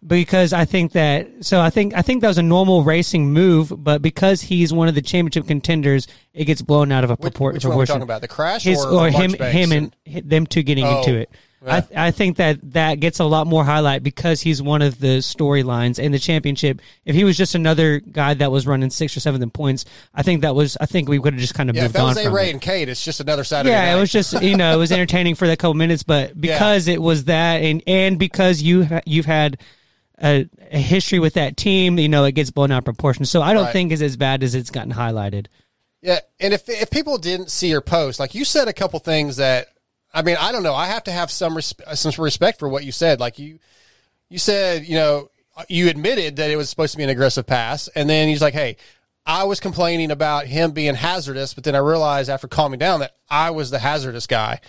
because 0.06 0.52
I 0.52 0.64
think 0.64 0.92
that 0.92 1.28
so 1.44 1.60
I 1.60 1.70
think 1.70 1.94
I 1.94 2.02
think 2.02 2.20
that 2.22 2.28
was 2.28 2.38
a 2.38 2.42
normal 2.42 2.84
racing 2.84 3.32
move, 3.32 3.72
but 3.76 4.00
because 4.02 4.42
he's 4.42 4.72
one 4.72 4.88
of 4.88 4.94
the 4.94 5.02
championship 5.02 5.46
contenders, 5.48 6.06
it 6.32 6.44
gets 6.44 6.62
blown 6.62 6.92
out 6.92 7.02
of 7.04 7.10
a 7.10 7.16
propor- 7.16 7.52
which 7.54 7.64
one 7.64 7.72
are 7.74 7.76
we 7.78 7.84
proportion. 7.84 7.86
talking 7.86 8.02
about? 8.02 8.20
The 8.20 8.28
crash 8.28 8.62
His, 8.64 8.84
or- 8.84 9.06
or 9.06 9.10
him 9.10 9.32
him 9.34 9.72
and, 9.72 9.96
them 10.28 10.46
two 10.46 10.62
getting 10.62 10.84
Oh, 10.84 10.98
into 10.98 11.16
it. 11.16 11.30
Yeah. 11.64 11.82
I 11.96 12.08
I 12.08 12.10
think 12.10 12.36
that 12.38 12.58
that 12.72 13.00
gets 13.00 13.18
a 13.20 13.24
lot 13.24 13.46
more 13.46 13.64
highlight 13.64 14.02
because 14.02 14.40
he's 14.40 14.60
one 14.62 14.82
of 14.82 14.98
the 15.00 15.18
storylines 15.18 15.98
in 15.98 16.12
the 16.12 16.18
championship. 16.18 16.80
If 17.04 17.14
he 17.14 17.24
was 17.24 17.36
just 17.36 17.54
another 17.54 18.00
guy 18.00 18.34
that 18.34 18.50
was 18.52 18.66
running 18.66 18.90
six 18.90 19.16
or 19.16 19.20
seven 19.20 19.42
in 19.42 19.50
points, 19.50 19.84
I 20.14 20.22
think 20.22 20.42
that 20.42 20.54
was 20.54 20.76
I 20.80 20.86
think 20.86 21.08
we 21.08 21.18
would 21.18 21.32
have 21.34 21.40
just 21.40 21.54
kind 21.54 21.70
of 21.70 21.76
Yeah, 21.76 21.82
if 21.84 21.88
moved 21.88 21.94
that 21.96 22.00
on 22.00 22.08
was 22.08 22.18
A 22.18 22.30
Ray 22.30 22.48
it. 22.48 22.52
and 22.52 22.60
Kate, 22.60 22.88
it's 22.88 23.04
just 23.04 23.20
another 23.20 23.44
Saturday. 23.44 23.70
Yeah, 23.74 23.86
night. 23.92 23.96
it 23.96 24.00
was 24.00 24.12
just 24.12 24.42
you 24.42 24.56
know 24.56 24.72
it 24.74 24.76
was 24.78 24.92
entertaining 24.92 25.34
for 25.34 25.46
that 25.46 25.58
couple 25.58 25.74
minutes, 25.74 26.02
but 26.02 26.38
because 26.40 26.88
it 26.88 27.00
was 27.00 27.24
that 27.24 27.56
and 27.62 27.82
and 27.86 28.18
because 28.18 28.60
you 28.62 28.86
you've 29.06 29.26
had 29.26 29.60
a, 30.22 30.48
a 30.70 30.78
history 30.78 31.18
with 31.18 31.34
that 31.34 31.56
team, 31.56 31.98
you 31.98 32.08
know 32.08 32.24
it 32.24 32.32
gets 32.32 32.50
blown 32.50 32.70
out 32.72 32.78
of 32.78 32.84
proportion. 32.84 33.24
So 33.24 33.42
I 33.42 33.52
don't 33.52 33.64
Right. 33.64 33.72
think 33.72 33.92
it's 33.92 34.02
as 34.02 34.16
bad 34.16 34.42
as 34.42 34.54
it's 34.54 34.70
gotten 34.70 34.92
highlighted. 34.92 35.46
Yeah, 36.02 36.20
and 36.38 36.54
if 36.54 36.68
if 36.68 36.90
people 36.90 37.18
didn't 37.18 37.50
see 37.50 37.68
your 37.68 37.80
post, 37.80 38.20
like 38.20 38.34
you 38.34 38.44
said 38.44 38.68
a 38.68 38.72
couple 38.72 38.98
things 39.00 39.36
that 39.36 39.68
I 40.16 40.22
mean, 40.22 40.36
I 40.40 40.50
don't 40.50 40.62
know. 40.62 40.74
I 40.74 40.86
have 40.86 41.04
to 41.04 41.12
have 41.12 41.30
some 41.30 41.54
resp- 41.54 41.94
some 41.94 42.24
respect 42.24 42.58
for 42.58 42.70
what 42.70 42.84
you 42.84 42.90
said. 42.90 43.20
Like 43.20 43.38
you 43.38 43.58
you 44.30 44.38
said, 44.38 44.86
you 44.86 44.94
know, 44.94 45.30
you 45.68 45.90
admitted 45.90 46.36
that 46.36 46.50
it 46.50 46.56
was 46.56 46.70
supposed 46.70 46.92
to 46.92 46.96
be 46.96 47.04
an 47.04 47.10
aggressive 47.10 47.46
pass, 47.46 47.88
and 47.88 48.08
then 48.08 48.26
he's 48.26 48.40
like, 48.40 48.54
"Hey, 48.54 48.78
I 49.26 49.44
was 49.44 49.60
complaining 49.60 50.10
about 50.10 50.46
him 50.46 50.72
being 50.72 50.94
hazardous, 50.94 51.52
but 51.52 51.64
then 51.64 51.74
I 51.74 51.80
realized 51.80 52.30
after 52.30 52.48
calming 52.48 52.78
down 52.78 53.00
that 53.00 53.14
I 53.28 53.50
was 53.50 53.70
the 53.70 53.78
hazardous 53.78 54.26
guy." 54.26 54.60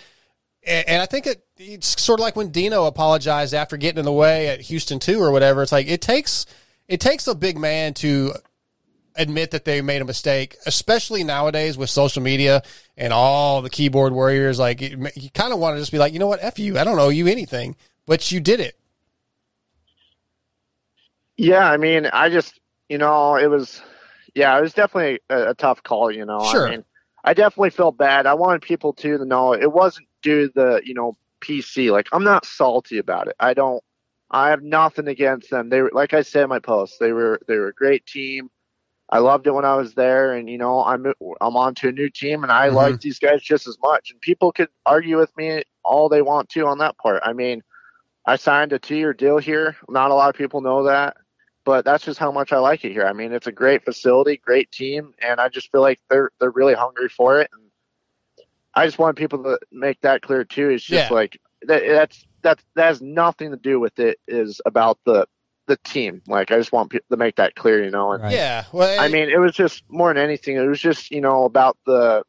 And, 0.66 0.86
and 0.86 1.02
I 1.02 1.06
think 1.06 1.26
it, 1.26 1.42
it's 1.56 1.98
sort 1.98 2.20
of 2.20 2.24
like 2.24 2.36
when 2.36 2.50
Dino 2.50 2.84
apologized 2.84 3.54
after 3.54 3.78
getting 3.78 4.00
in 4.00 4.04
the 4.04 4.12
way 4.12 4.48
at 4.48 4.60
Houston 4.60 4.98
two 4.98 5.18
or 5.18 5.30
whatever. 5.30 5.62
It's 5.62 5.72
like 5.72 5.88
it 5.88 6.02
takes 6.02 6.44
it 6.88 7.00
takes 7.00 7.26
a 7.26 7.34
big 7.34 7.58
man 7.58 7.94
to 7.94 8.34
admit 9.18 9.50
that 9.50 9.64
they 9.64 9.82
made 9.82 10.00
a 10.00 10.04
mistake, 10.04 10.56
especially 10.66 11.24
nowadays 11.24 11.76
with 11.76 11.90
social 11.90 12.22
media 12.22 12.62
and 12.96 13.12
all 13.12 13.60
the 13.60 13.70
keyboard 13.70 14.12
warriors. 14.12 14.58
Like, 14.58 14.80
it, 14.80 14.92
you 15.16 15.30
kind 15.30 15.52
of 15.52 15.58
want 15.58 15.76
to 15.76 15.80
just 15.80 15.92
be 15.92 15.98
like, 15.98 16.12
you 16.12 16.18
know 16.18 16.26
what, 16.26 16.42
f 16.42 16.58
you. 16.58 16.78
I 16.78 16.84
don't 16.84 16.98
owe 16.98 17.08
you 17.08 17.26
anything, 17.26 17.76
but 18.06 18.30
you 18.32 18.40
did 18.40 18.60
it. 18.60 18.78
Yeah, 21.36 21.70
I 21.70 21.76
mean, 21.76 22.06
I 22.06 22.30
just, 22.30 22.58
you 22.88 22.98
know, 22.98 23.36
it 23.36 23.48
was, 23.48 23.80
yeah, 24.34 24.56
it 24.58 24.60
was 24.60 24.72
definitely 24.72 25.20
a, 25.30 25.50
a 25.50 25.54
tough 25.54 25.82
call. 25.82 26.10
You 26.10 26.24
know, 26.24 26.40
Sure. 26.50 26.66
I 26.66 26.70
mean, 26.70 26.84
I 27.24 27.34
definitely 27.34 27.70
felt 27.70 27.98
bad. 27.98 28.26
I 28.26 28.34
wanted 28.34 28.62
people 28.62 28.92
to 28.94 29.24
know 29.24 29.52
it 29.52 29.72
wasn't 29.72 30.08
due 30.22 30.46
to 30.46 30.52
the 30.54 30.80
you 30.84 30.94
know 30.94 31.16
PC. 31.40 31.90
Like 31.92 32.08
I'm 32.12 32.24
not 32.24 32.46
salty 32.46 32.98
about 32.98 33.28
it. 33.28 33.36
I 33.38 33.54
don't. 33.54 33.82
I 34.30 34.50
have 34.50 34.62
nothing 34.62 35.08
against 35.08 35.50
them. 35.50 35.68
They 35.68 35.80
were 35.82 35.90
like 35.92 36.14
I 36.14 36.22
said 36.22 36.44
in 36.44 36.48
my 36.48 36.58
post. 36.58 36.96
They 37.00 37.12
were 37.12 37.40
they 37.46 37.56
were 37.56 37.68
a 37.68 37.74
great 37.74 38.06
team. 38.06 38.50
I 39.10 39.18
loved 39.18 39.46
it 39.46 39.52
when 39.54 39.64
I 39.64 39.74
was 39.76 39.94
there, 39.94 40.32
and 40.34 40.48
you 40.48 40.58
know 40.58 40.84
I'm 40.84 41.06
I'm 41.40 41.56
on 41.56 41.74
to 41.76 41.88
a 41.88 41.92
new 41.92 42.08
team, 42.10 42.42
and 42.42 42.52
I 42.52 42.68
Mhm. 42.68 42.74
like 42.74 43.00
these 43.00 43.18
guys 43.18 43.42
just 43.42 43.66
as 43.66 43.78
much. 43.82 44.10
And 44.10 44.20
people 44.20 44.52
could 44.52 44.68
argue 44.86 45.18
with 45.18 45.34
me 45.36 45.62
all 45.84 46.08
they 46.08 46.22
want 46.22 46.48
to 46.50 46.66
on 46.66 46.78
that 46.78 46.96
part. 46.98 47.22
I 47.24 47.32
mean, 47.32 47.62
I 48.26 48.36
signed 48.36 48.72
a 48.72 48.78
two-year 48.78 49.14
deal 49.14 49.38
here. 49.38 49.76
Not 49.88 50.10
a 50.10 50.14
lot 50.14 50.28
of 50.30 50.36
people 50.36 50.60
know 50.60 50.84
that, 50.84 51.16
but 51.64 51.84
that's 51.84 52.04
just 52.04 52.18
how 52.18 52.30
much 52.32 52.52
I 52.52 52.58
like 52.58 52.84
it 52.84 52.92
here. 52.92 53.06
I 53.06 53.12
mean, 53.12 53.32
it's 53.32 53.46
a 53.46 53.52
great 53.52 53.84
facility, 53.84 54.36
great 54.36 54.70
team, 54.72 55.14
and 55.20 55.40
I 55.40 55.48
just 55.48 55.70
feel 55.72 55.80
like 55.82 56.00
they're 56.10 56.30
they're 56.40 56.50
really 56.50 56.74
hungry 56.74 57.08
for 57.08 57.40
it. 57.40 57.50
And 57.52 57.62
I 58.74 58.86
just 58.86 58.98
want 58.98 59.16
people 59.16 59.42
to 59.44 59.58
make 59.72 60.00
that 60.02 60.22
clear 60.22 60.44
too. 60.44 60.70
It's 60.70 60.84
just 60.84 61.10
Yeah. 61.10 61.16
like 61.16 61.40
that, 61.62 61.82
that's 61.86 62.26
that's 62.42 62.64
that 62.74 62.86
has 62.86 63.02
nothing 63.02 63.50
to 63.50 63.56
do 63.56 63.80
with 63.80 63.98
it. 63.98 64.18
Is 64.28 64.60
about 64.66 64.98
the 65.04 65.26
the 65.68 65.76
team. 65.84 66.22
Like 66.26 66.50
I 66.50 66.56
just 66.56 66.72
want 66.72 66.90
people 66.90 67.06
to 67.10 67.16
make 67.16 67.36
that 67.36 67.54
clear, 67.54 67.84
you 67.84 67.90
know. 67.90 68.12
And 68.12 68.32
Yeah. 68.32 68.64
Well, 68.72 69.00
I 69.00 69.06
mean, 69.08 69.30
it 69.30 69.38
was 69.38 69.52
just 69.52 69.84
more 69.88 70.12
than 70.12 70.22
anything. 70.22 70.56
It 70.56 70.66
was 70.66 70.80
just 70.80 71.12
you 71.12 71.20
know 71.20 71.44
about 71.44 71.78
the 71.86 72.24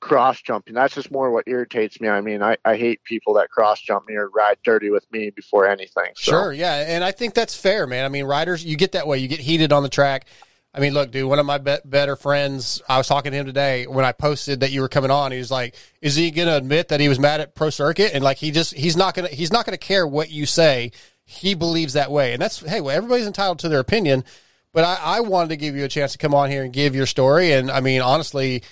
cross 0.00 0.42
jumping. 0.42 0.74
That's 0.74 0.94
just 0.94 1.10
more 1.10 1.30
what 1.30 1.44
irritates 1.46 2.00
me. 2.00 2.08
I 2.08 2.20
mean, 2.20 2.42
I, 2.42 2.56
I 2.64 2.76
hate 2.76 3.02
people 3.04 3.34
that 3.34 3.50
cross 3.50 3.80
jump 3.80 4.08
me 4.08 4.14
or 4.14 4.28
ride 4.30 4.56
dirty 4.64 4.90
with 4.90 5.06
me 5.12 5.30
before 5.30 5.68
anything. 5.68 6.12
So. 6.16 6.32
Sure, 6.32 6.52
yeah, 6.52 6.84
and 6.88 7.04
I 7.04 7.12
think 7.12 7.34
that's 7.34 7.54
fair, 7.54 7.86
man. 7.86 8.04
I 8.04 8.08
mean, 8.08 8.24
riders, 8.24 8.64
you 8.64 8.76
get 8.76 8.92
that 8.92 9.06
way. 9.06 9.18
You 9.18 9.28
get 9.28 9.40
heated 9.40 9.72
on 9.72 9.82
the 9.82 9.88
track. 9.88 10.26
I 10.72 10.78
mean, 10.78 10.94
look, 10.94 11.10
dude. 11.10 11.28
One 11.28 11.40
of 11.40 11.46
my 11.46 11.58
be- 11.58 11.78
better 11.84 12.14
friends, 12.14 12.80
I 12.88 12.96
was 12.96 13.08
talking 13.08 13.32
to 13.32 13.38
him 13.38 13.46
today 13.46 13.86
when 13.86 14.04
I 14.04 14.12
posted 14.12 14.60
that 14.60 14.70
you 14.70 14.80
were 14.82 14.88
coming 14.88 15.10
on. 15.10 15.32
He 15.32 15.38
was 15.38 15.50
like, 15.50 15.74
"Is 16.00 16.14
he 16.14 16.30
going 16.30 16.46
to 16.46 16.56
admit 16.56 16.88
that 16.88 17.00
he 17.00 17.08
was 17.08 17.18
mad 17.18 17.40
at 17.40 17.54
Pro 17.54 17.70
Circuit?" 17.70 18.12
And 18.14 18.22
like, 18.22 18.38
he 18.38 18.52
just 18.52 18.74
he's 18.74 18.96
not 18.96 19.14
gonna 19.14 19.28
he's 19.28 19.52
not 19.52 19.66
gonna 19.66 19.78
care 19.78 20.06
what 20.06 20.30
you 20.30 20.46
say. 20.46 20.92
He 21.30 21.54
believes 21.54 21.92
that 21.92 22.10
way, 22.10 22.32
and 22.32 22.42
that's 22.42 22.58
hey, 22.58 22.80
well, 22.80 22.96
everybody's 22.96 23.28
entitled 23.28 23.60
to 23.60 23.68
their 23.68 23.78
opinion. 23.78 24.24
But 24.72 24.84
I, 24.84 24.98
I 25.00 25.20
wanted 25.20 25.50
to 25.50 25.56
give 25.56 25.76
you 25.76 25.84
a 25.84 25.88
chance 25.88 26.10
to 26.10 26.18
come 26.18 26.34
on 26.34 26.50
here 26.50 26.64
and 26.64 26.72
give 26.72 26.96
your 26.96 27.06
story. 27.06 27.52
And 27.52 27.70
I 27.70 27.78
mean, 27.78 28.00
honestly, 28.00 28.64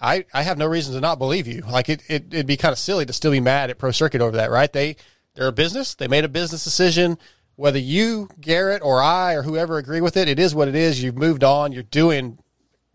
I, 0.00 0.24
I 0.32 0.42
have 0.42 0.56
no 0.56 0.66
reason 0.66 0.94
to 0.94 1.00
not 1.00 1.18
believe 1.18 1.46
you. 1.46 1.60
Like 1.60 1.90
it, 1.90 2.02
it 2.08 2.32
it'd 2.32 2.46
be 2.46 2.56
kind 2.56 2.72
of 2.72 2.78
silly 2.78 3.04
to 3.04 3.12
still 3.12 3.32
be 3.32 3.40
mad 3.40 3.68
at 3.68 3.76
Pro 3.76 3.90
Circuit 3.90 4.22
over 4.22 4.38
that, 4.38 4.50
right? 4.50 4.72
They 4.72 4.96
they're 5.34 5.48
a 5.48 5.52
business. 5.52 5.94
They 5.94 6.08
made 6.08 6.24
a 6.24 6.28
business 6.28 6.64
decision. 6.64 7.18
Whether 7.56 7.78
you, 7.78 8.30
Garrett, 8.40 8.80
or 8.82 9.02
I, 9.02 9.34
or 9.34 9.42
whoever 9.42 9.76
agree 9.76 10.00
with 10.00 10.16
it, 10.16 10.26
it 10.26 10.38
is 10.38 10.54
what 10.54 10.68
it 10.68 10.74
is. 10.74 11.02
You've 11.02 11.18
moved 11.18 11.44
on. 11.44 11.72
You're 11.72 11.82
doing 11.82 12.38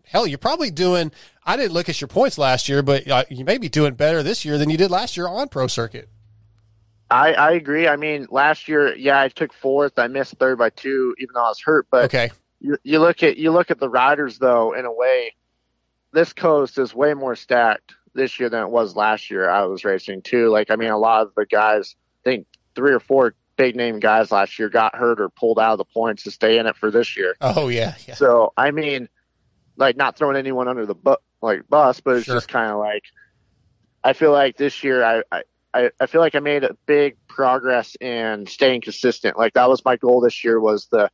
hell. 0.02 0.26
You're 0.26 0.38
probably 0.38 0.72
doing. 0.72 1.12
I 1.44 1.56
didn't 1.56 1.74
look 1.74 1.88
at 1.88 2.00
your 2.00 2.08
points 2.08 2.38
last 2.38 2.68
year, 2.68 2.82
but 2.82 3.06
uh, 3.06 3.22
you 3.30 3.44
may 3.44 3.58
be 3.58 3.68
doing 3.68 3.94
better 3.94 4.24
this 4.24 4.44
year 4.44 4.58
than 4.58 4.68
you 4.68 4.76
did 4.76 4.90
last 4.90 5.16
year 5.16 5.28
on 5.28 5.48
Pro 5.48 5.68
Circuit. 5.68 6.08
I, 7.10 7.34
I 7.34 7.52
agree. 7.52 7.86
I 7.86 7.96
mean, 7.96 8.26
last 8.30 8.68
year, 8.68 8.94
yeah, 8.96 9.20
I 9.20 9.28
took 9.28 9.52
fourth. 9.52 9.98
I 9.98 10.08
missed 10.08 10.34
third 10.38 10.58
by 10.58 10.70
two, 10.70 11.14
even 11.18 11.34
though 11.34 11.44
I 11.44 11.48
was 11.48 11.60
hurt. 11.60 11.86
But 11.90 12.04
okay, 12.06 12.30
you, 12.60 12.76
you 12.82 12.98
look 12.98 13.22
at 13.22 13.36
you 13.36 13.52
look 13.52 13.70
at 13.70 13.78
the 13.78 13.88
riders 13.88 14.38
though. 14.38 14.72
In 14.72 14.84
a 14.84 14.92
way, 14.92 15.34
this 16.12 16.32
coast 16.32 16.78
is 16.78 16.94
way 16.94 17.14
more 17.14 17.36
stacked 17.36 17.94
this 18.14 18.40
year 18.40 18.48
than 18.48 18.62
it 18.62 18.70
was 18.70 18.96
last 18.96 19.30
year. 19.30 19.48
I 19.48 19.64
was 19.66 19.84
racing 19.84 20.22
too. 20.22 20.48
Like, 20.48 20.70
I 20.70 20.76
mean, 20.76 20.90
a 20.90 20.98
lot 20.98 21.22
of 21.22 21.32
the 21.36 21.46
guys, 21.46 21.94
I 22.24 22.30
think 22.30 22.46
three 22.74 22.92
or 22.92 23.00
four 23.00 23.34
big 23.56 23.76
name 23.76 24.00
guys 24.00 24.32
last 24.32 24.58
year 24.58 24.68
got 24.68 24.94
hurt 24.96 25.20
or 25.20 25.28
pulled 25.28 25.58
out 25.58 25.72
of 25.72 25.78
the 25.78 25.84
points 25.84 26.24
to 26.24 26.30
stay 26.30 26.58
in 26.58 26.66
it 26.66 26.76
for 26.76 26.90
this 26.90 27.16
year. 27.16 27.36
Oh 27.40 27.68
yeah, 27.68 27.94
yeah. 28.08 28.14
So 28.14 28.52
I 28.56 28.70
mean, 28.72 29.08
like 29.76 29.96
not 29.96 30.16
throwing 30.16 30.36
anyone 30.36 30.66
under 30.66 30.86
the 30.86 30.94
bu- 30.94 31.16
like 31.40 31.68
bus, 31.68 32.00
but 32.00 32.16
it's 32.16 32.26
Sure. 32.26 32.34
just 32.34 32.48
kind 32.48 32.70
of 32.72 32.78
like 32.78 33.04
I 34.02 34.12
feel 34.12 34.32
like 34.32 34.56
this 34.56 34.82
year 34.82 35.04
I, 35.04 35.22
I 35.30 35.42
I 35.76 35.90
I 36.00 36.06
feel 36.06 36.20
like 36.20 36.34
I 36.34 36.40
made 36.40 36.64
a 36.64 36.74
big 36.86 37.16
progress 37.28 37.96
in 38.00 38.46
staying 38.46 38.80
consistent. 38.80 39.36
Like 39.36 39.54
that 39.54 39.68
was 39.68 39.84
my 39.84 39.96
goal 39.96 40.20
this 40.20 40.42
year 40.42 40.58
was 40.58 40.86
the 40.86 41.10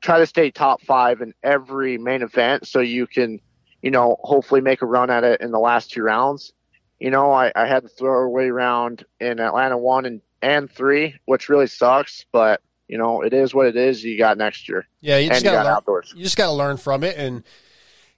try 0.00 0.18
to 0.18 0.26
stay 0.26 0.50
top 0.50 0.82
five 0.82 1.20
in 1.20 1.34
every 1.42 1.98
main 1.98 2.22
event 2.22 2.66
so 2.66 2.80
you 2.80 3.06
can 3.06 3.40
you 3.82 3.90
know 3.90 4.16
hopefully 4.20 4.60
make 4.60 4.82
a 4.82 4.86
run 4.86 5.10
at 5.10 5.24
it 5.24 5.40
in 5.40 5.50
the 5.50 5.58
last 5.58 5.90
two 5.90 6.02
rounds. 6.02 6.52
You 7.00 7.10
know 7.10 7.32
I, 7.32 7.50
I 7.54 7.66
had 7.66 7.84
the 7.84 7.88
throwaway 7.88 8.48
round 8.48 9.04
in 9.20 9.40
Atlanta 9.40 9.76
one 9.76 10.06
and 10.06 10.20
and 10.40 10.70
three, 10.70 11.16
which 11.24 11.48
really 11.48 11.66
sucks, 11.66 12.24
but 12.30 12.62
you 12.86 12.98
know 12.98 13.22
it 13.22 13.32
is 13.32 13.52
what 13.52 13.66
it 13.66 13.76
is. 13.76 14.04
You 14.04 14.16
got 14.16 14.38
next 14.38 14.68
year. 14.68 14.86
Yeah, 15.00 15.18
you 15.18 15.30
just 15.30 15.42
got 15.42 15.52
to 15.52 15.56
learn. 15.58 15.66
outdoors. 15.66 16.12
You 16.16 16.22
just 16.22 16.36
got 16.36 16.46
to 16.46 16.52
learn 16.52 16.76
from 16.76 17.02
it, 17.02 17.16
and 17.16 17.42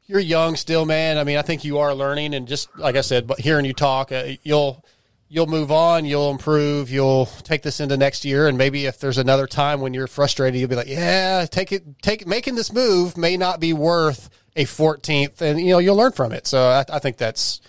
you're 0.06 0.20
young 0.20 0.56
still, 0.56 0.84
man. 0.84 1.18
I 1.18 1.24
mean, 1.24 1.38
I 1.38 1.42
think 1.42 1.64
you 1.64 1.78
are 1.78 1.94
learning, 1.94 2.34
and 2.34 2.46
just 2.46 2.76
like 2.76 2.96
I 2.96 3.00
said, 3.00 3.26
but 3.26 3.40
hearing 3.40 3.64
you 3.64 3.72
talk, 3.72 4.12
uh, 4.12 4.34
you'll 4.42 4.84
you'll 5.28 5.46
move 5.46 5.72
on, 5.72 6.04
you'll 6.04 6.30
improve, 6.30 6.90
you'll 6.90 7.26
take 7.26 7.62
this 7.62 7.80
into 7.80 7.96
next 7.96 8.24
year, 8.24 8.48
and 8.48 8.56
maybe 8.56 8.86
if 8.86 8.98
there's 8.98 9.18
another 9.18 9.46
time 9.46 9.80
when 9.80 9.94
you're 9.94 10.06
frustrated, 10.06 10.58
you'll 10.60 10.68
be 10.68 10.76
like, 10.76 10.88
yeah, 10.88 11.46
take 11.50 11.72
it, 11.72 12.00
take 12.02 12.26
making 12.26 12.54
this 12.54 12.72
move 12.72 13.16
may 13.16 13.36
not 13.36 13.60
be 13.60 13.72
worth 13.72 14.30
a 14.54 14.64
14th, 14.64 15.40
and 15.40 15.60
you 15.60 15.70
know 15.70 15.78
you'll 15.78 15.96
learn 15.96 16.12
from 16.12 16.32
it. 16.32 16.46
So 16.46 16.60
I, 16.60 16.84
I 16.88 16.98
think 16.98 17.16
that's 17.16 17.60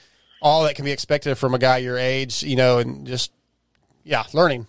all 0.42 0.64
that 0.64 0.76
can 0.76 0.86
be 0.86 0.92
expected 0.92 1.36
from 1.38 1.54
a 1.54 1.60
guy 1.60 1.78
your 1.78 1.98
age, 1.98 2.44
you 2.44 2.56
know, 2.56 2.80
and 2.80 3.06
just 3.08 3.32
yeah, 4.04 4.24
learning. 4.34 4.68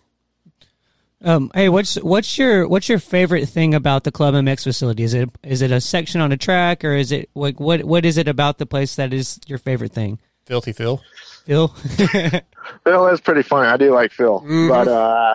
Um, 1.21 1.51
hey, 1.53 1.69
what's 1.69 1.97
what's 1.97 2.39
your 2.39 2.69
what's 2.69 2.89
your 2.89 3.01
favorite 3.01 3.49
thing 3.49 3.75
about 3.75 4.05
the 4.05 4.13
Club 4.13 4.35
MX 4.35 4.65
facility? 4.65 5.03
Is 5.03 5.15
it 5.15 5.31
is 5.43 5.63
it 5.63 5.73
a 5.73 5.81
section 5.81 6.21
on 6.21 6.31
a 6.31 6.37
track, 6.37 6.85
or 6.85 6.95
is 6.95 7.11
it 7.11 7.29
like 7.35 7.59
what 7.59 7.85
what 7.85 8.05
is 8.05 8.19
it 8.19 8.29
about 8.29 8.59
the 8.59 8.67
place 8.67 8.97
that 8.97 9.13
is 9.13 9.41
your 9.47 9.59
favorite 9.59 9.93
thing? 9.93 10.21
Filthy 10.47 10.73
Phil. 10.73 11.03
Phil. 11.49 11.69
Phil 12.85 13.07
is 13.09 13.23
pretty 13.23 13.43
funny. 13.43 13.69
I 13.69 13.79
do 13.79 13.91
like 13.95 14.13
Phil, 14.13 14.41
Mhm. 14.41 14.69
but 14.69 14.87
uh, 14.87 15.35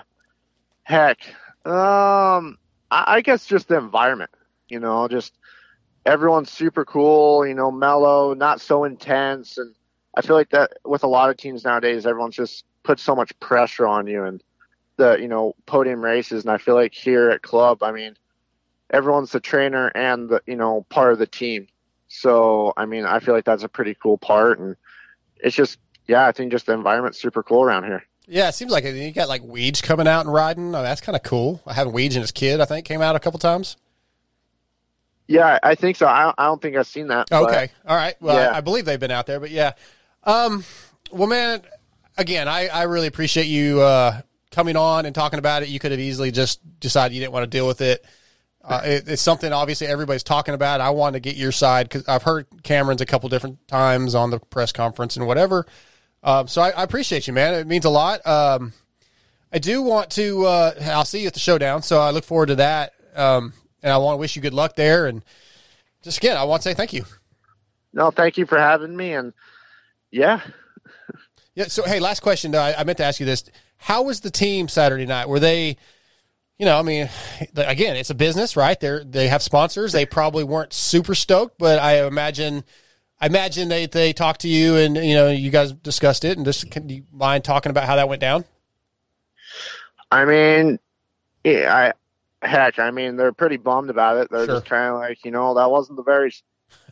heck, 0.83 1.17
um, 1.65 2.59
I, 2.91 3.15
I 3.15 3.21
guess 3.21 3.47
just 3.47 3.67
the 3.67 3.77
environment. 3.77 4.29
You 4.69 4.79
know, 4.79 5.07
just 5.07 5.33
everyone's 6.05 6.51
super 6.51 6.85
cool. 6.85 7.47
You 7.47 7.55
know, 7.55 7.71
mellow, 7.71 8.35
not 8.35 8.61
so 8.61 8.83
intense, 8.83 9.57
and 9.57 9.73
I 10.13 10.21
feel 10.21 10.35
like 10.35 10.51
that 10.51 10.73
with 10.85 11.03
a 11.03 11.07
lot 11.07 11.31
of 11.31 11.37
teams 11.37 11.63
nowadays, 11.63 12.05
everyone's 12.05 12.35
just 12.35 12.63
put 12.83 12.99
so 12.99 13.15
much 13.15 13.37
pressure 13.39 13.87
on 13.87 14.05
you 14.05 14.23
and 14.23 14.43
the 14.97 15.17
you 15.19 15.27
know 15.27 15.55
podium 15.65 15.99
races. 16.03 16.43
And 16.43 16.51
I 16.51 16.59
feel 16.59 16.75
like 16.75 16.93
here 16.93 17.31
at 17.31 17.41
club, 17.41 17.81
I 17.81 17.91
mean, 17.91 18.15
everyone's 18.91 19.31
the 19.31 19.39
trainer 19.39 19.87
and 19.95 20.29
the 20.29 20.43
you 20.45 20.57
know 20.57 20.85
part 20.89 21.11
of 21.13 21.17
the 21.17 21.25
team. 21.25 21.69
So 22.07 22.71
I 22.77 22.85
mean, 22.85 23.03
I 23.03 23.17
feel 23.19 23.33
like 23.33 23.45
that's 23.45 23.63
a 23.63 23.67
pretty 23.69 23.95
cool 23.95 24.19
part, 24.19 24.59
and 24.59 24.75
it's 25.39 25.55
just 25.55 25.79
yeah, 26.07 26.25
I 26.27 26.31
think 26.31 26.51
just 26.51 26.65
the 26.65 26.73
environment's 26.73 27.19
super 27.21 27.43
cool 27.43 27.63
around 27.63 27.83
here. 27.85 28.03
Yeah, 28.27 28.47
it 28.49 28.55
seems 28.55 28.71
like 28.71 28.85
it. 28.85 28.95
You 28.95 29.11
got 29.11 29.27
like 29.27 29.41
Weege 29.41 29.83
coming 29.83 30.07
out 30.07 30.25
and 30.25 30.33
riding. 30.33 30.73
Oh, 30.73 30.81
that's 30.81 31.01
kind 31.01 31.15
of 31.15 31.23
cool. 31.23 31.61
I 31.67 31.73
have 31.73 31.87
Weege 31.87 32.13
and 32.13 32.21
his 32.21 32.31
kid. 32.31 32.61
I 32.61 32.65
think 32.65 32.85
came 32.85 33.01
out 33.01 33.15
a 33.15 33.19
couple 33.19 33.37
times. 33.39 33.75
Yeah, 35.27 35.57
I 35.63 35.75
think 35.75 35.95
so. 35.95 36.05
I 36.07 36.23
don't, 36.23 36.35
I 36.37 36.45
don't 36.45 36.61
think 36.61 36.75
I've 36.75 36.87
seen 36.87 37.07
that. 37.07 37.27
but- 37.29 37.43
Okay, 37.49 37.69
all 37.87 37.95
right. 37.95 38.15
Well, 38.21 38.35
Yeah. 38.37 38.49
I, 38.51 38.57
I 38.57 38.61
believe 38.61 38.85
they've 38.85 38.99
been 38.99 39.11
out 39.11 39.25
there, 39.25 39.39
but 39.39 39.51
yeah. 39.51 39.73
Um, 40.23 40.63
well, 41.11 41.27
man, 41.27 41.61
again, 42.17 42.47
I, 42.47 42.67
I 42.67 42.83
really 42.83 43.07
appreciate 43.07 43.47
you 43.47 43.81
uh, 43.81 44.21
coming 44.51 44.75
on 44.75 45.05
and 45.05 45.15
talking 45.15 45.39
about 45.39 45.63
it. 45.63 45.69
You 45.69 45.79
could 45.79 45.91
have 45.91 45.99
easily 45.99 46.31
just 46.31 46.59
decided 46.79 47.13
you 47.15 47.21
didn't 47.21 47.33
want 47.33 47.43
to 47.43 47.57
deal 47.57 47.67
with 47.67 47.81
it. 47.81 48.05
Uh, 48.63 48.81
it. 48.85 49.07
It's 49.07 49.21
something 49.21 49.51
obviously 49.51 49.87
everybody's 49.87 50.23
talking 50.23 50.53
about. 50.53 50.79
I 50.79 50.89
want 50.91 51.13
to 51.13 51.19
get 51.19 51.35
your 51.35 51.51
side 51.51 51.89
because 51.89 52.07
I've 52.07 52.23
heard 52.23 52.45
Cameron's 52.63 53.01
a 53.01 53.05
couple 53.05 53.27
different 53.29 53.65
times 53.67 54.15
on 54.15 54.29
the 54.29 54.39
press 54.39 54.71
conference 54.71 55.17
and 55.17 55.27
whatever. 55.27 55.65
Um, 56.23 56.47
so 56.47 56.61
I, 56.61 56.69
I 56.69 56.83
appreciate 56.83 57.27
you, 57.27 57.33
man. 57.33 57.53
It 57.53 57.67
means 57.67 57.85
a 57.85 57.89
lot. 57.89 58.25
Um, 58.25 58.73
I 59.51 59.59
do 59.59 59.81
want 59.81 60.09
to. 60.11 60.45
Uh, 60.45 60.73
I'll 60.85 61.05
see 61.05 61.21
you 61.21 61.27
at 61.27 61.33
the 61.33 61.39
showdown, 61.39 61.83
so 61.83 61.99
I 61.99 62.11
look 62.11 62.23
forward 62.23 62.47
to 62.47 62.55
that. 62.55 62.93
Um, 63.15 63.53
and 63.83 63.91
I 63.91 63.97
want 63.97 64.15
to 64.15 64.17
wish 64.17 64.35
you 64.35 64.41
good 64.41 64.53
luck 64.53 64.75
there. 64.75 65.05
And 65.07 65.23
just 66.01 66.17
again, 66.17 66.37
I 66.37 66.43
want 66.45 66.63
to 66.63 66.69
say 66.69 66.73
thank 66.73 66.93
you. 66.93 67.03
No, 67.93 68.09
thank 68.09 68.37
you 68.37 68.45
for 68.45 68.57
having 68.57 68.95
me. 68.95 69.13
And 69.13 69.33
yeah, 70.11 70.41
Yeah. 71.55 71.65
So, 71.67 71.83
hey, 71.83 71.99
last 71.99 72.21
question. 72.21 72.55
I, 72.55 72.73
I 72.73 72.83
meant 72.83 72.97
to 72.97 73.03
ask 73.03 73.19
you 73.19 73.25
this: 73.25 73.43
How 73.77 74.03
was 74.03 74.21
the 74.21 74.31
team 74.31 74.67
Saturday 74.67 75.05
night? 75.05 75.29
Were 75.29 75.39
they, 75.39 75.77
you 76.57 76.65
know, 76.65 76.79
I 76.79 76.81
mean, 76.81 77.09
again, 77.55 77.95
it's 77.95 78.09
a 78.09 78.15
business, 78.15 78.55
right? 78.55 78.79
They 78.79 78.99
they 79.05 79.27
have 79.27 79.43
sponsors. 79.43 79.91
They 79.91 80.05
probably 80.05 80.43
weren't 80.43 80.73
super 80.73 81.13
stoked, 81.13 81.57
but 81.59 81.79
I 81.79 82.05
imagine, 82.07 82.63
I 83.23 83.27
imagine 83.27 83.69
they 83.69 83.85
they 83.85 84.11
talked 84.11 84.41
to 84.41 84.49
you 84.49 84.75
and 84.75 84.97
you 84.97 85.15
know 85.15 85.29
you 85.29 85.49
guys 85.49 85.71
discussed 85.71 86.25
it. 86.25 86.35
And 86.35 86.45
just 86.45 86.69
can 86.69 86.89
you 86.89 87.05
mind 87.09 87.45
talking 87.45 87.69
about 87.69 87.85
how 87.85 87.95
that 87.95 88.09
went 88.09 88.19
down? 88.19 88.43
I 90.11 90.25
mean, 90.25 90.77
yeah, 91.45 91.93
I 92.41 92.45
heck, 92.45 92.79
I 92.79 92.91
mean, 92.91 93.15
they're 93.15 93.31
pretty 93.31 93.55
bummed 93.55 93.89
about 93.89 94.17
it. 94.17 94.27
They're 94.29 94.45
Sure. 94.45 94.55
just 94.55 94.65
kind 94.65 94.93
of 94.93 94.99
like, 94.99 95.23
you 95.23 95.31
know, 95.31 95.53
that 95.53 95.71
wasn't 95.71 95.95
the 95.95 96.03
very, 96.03 96.33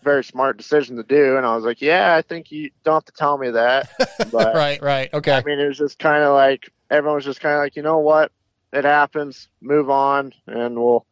very 0.03 0.23
smart 0.23 0.55
decision 0.55 0.95
to 0.95 1.03
do. 1.03 1.35
And 1.35 1.45
I 1.45 1.53
was 1.53 1.65
like, 1.65 1.81
yeah, 1.81 2.15
I 2.15 2.21
think 2.21 2.49
you 2.49 2.69
don't 2.85 2.93
have 2.93 3.05
to 3.05 3.11
tell 3.11 3.37
me 3.37 3.51
that. 3.51 3.89
But 4.31 4.55
right, 4.55 4.81
right, 4.81 5.13
okay. 5.13 5.33
I 5.33 5.43
mean, 5.43 5.59
it 5.59 5.67
was 5.67 5.79
just 5.79 5.99
kind 5.99 6.23
of 6.23 6.33
like 6.33 6.71
everyone 6.89 7.15
was 7.15 7.25
just 7.25 7.41
kind 7.41 7.55
of 7.55 7.59
like, 7.59 7.75
you 7.75 7.81
know 7.83 7.97
what, 7.97 8.31
it 8.71 8.85
happens, 8.85 9.49
move 9.59 9.89
on, 9.89 10.31
and 10.47 10.79
we'll 10.79 11.05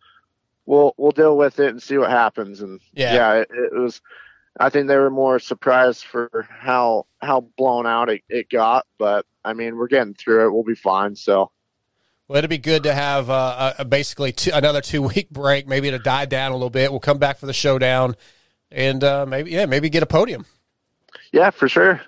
we'll 0.65 0.93
we'll 0.95 1.11
deal 1.11 1.35
with 1.35 1.59
it 1.59 1.71
and 1.71 1.83
see 1.83 1.97
what 1.97 2.09
happens. 2.09 2.61
And 2.61 2.79
Yeah. 2.93 3.13
yeah, 3.15 3.33
it, 3.41 3.49
it 3.51 3.73
was. 3.73 3.99
I 4.59 4.69
think 4.69 4.87
they 4.87 4.97
were 4.97 5.09
more 5.09 5.39
surprised 5.39 6.03
for 6.03 6.47
how 6.49 7.05
how 7.21 7.41
blown 7.57 7.87
out 7.87 8.09
it, 8.09 8.23
it 8.29 8.49
got. 8.49 8.85
But 8.97 9.25
I 9.43 9.53
mean, 9.53 9.77
we're 9.77 9.87
getting 9.87 10.13
through 10.13 10.45
it. 10.45 10.51
We'll 10.51 10.63
be 10.63 10.75
fine. 10.75 11.15
So 11.15 11.51
Well, 12.27 12.37
it'd 12.37 12.49
be 12.49 12.57
good 12.57 12.83
to 12.83 12.93
have 12.93 13.29
uh, 13.29 13.73
a, 13.79 13.85
basically 13.85 14.33
two, 14.33 14.51
another 14.53 14.81
two 14.81 15.01
week 15.15 15.29
break, 15.29 15.67
maybe 15.67 15.89
to 15.89 15.99
die 15.99 16.25
down 16.25 16.51
a 16.51 16.55
little 16.55 16.69
bit. 16.69 16.91
We'll 16.91 16.99
come 16.99 17.17
back 17.19 17.37
for 17.37 17.45
the 17.45 17.53
showdown, 17.53 18.15
and 18.69 19.03
uh, 19.03 19.25
maybe 19.25 19.51
yeah, 19.51 19.65
maybe 19.65 19.89
get 19.89 20.03
a 20.03 20.07
podium. 20.07 20.45
yeah, 21.31 21.49
for 21.51 21.69
sure. 21.69 22.01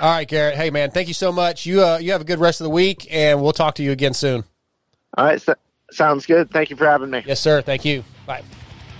All 0.00 0.10
right, 0.10 0.26
Garrett. 0.26 0.56
Hey, 0.56 0.70
man, 0.70 0.90
thank 0.90 1.08
you 1.08 1.14
so 1.14 1.30
much. 1.30 1.66
You 1.66 1.84
uh, 1.84 1.98
you 1.98 2.12
have 2.12 2.20
a 2.20 2.24
good 2.24 2.40
rest 2.40 2.60
of 2.60 2.64
the 2.64 2.70
week, 2.70 3.06
and 3.10 3.40
we'll 3.40 3.52
talk 3.52 3.76
to 3.76 3.82
you 3.82 3.92
again 3.92 4.14
soon. 4.14 4.42
All 5.16 5.26
right, 5.26 5.40
so, 5.40 5.54
sounds 5.92 6.26
good. 6.26 6.50
Thank 6.50 6.70
you 6.70 6.76
for 6.76 6.86
having 6.86 7.10
me. 7.10 7.22
Yes, 7.24 7.38
sir. 7.38 7.62
Thank 7.62 7.84
you. 7.84 8.02
Bye. 8.26 8.42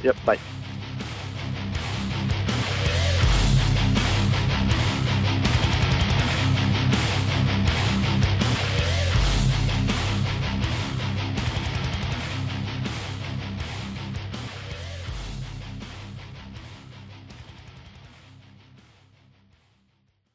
Yep. 0.02 0.16
Bye. 0.24 0.38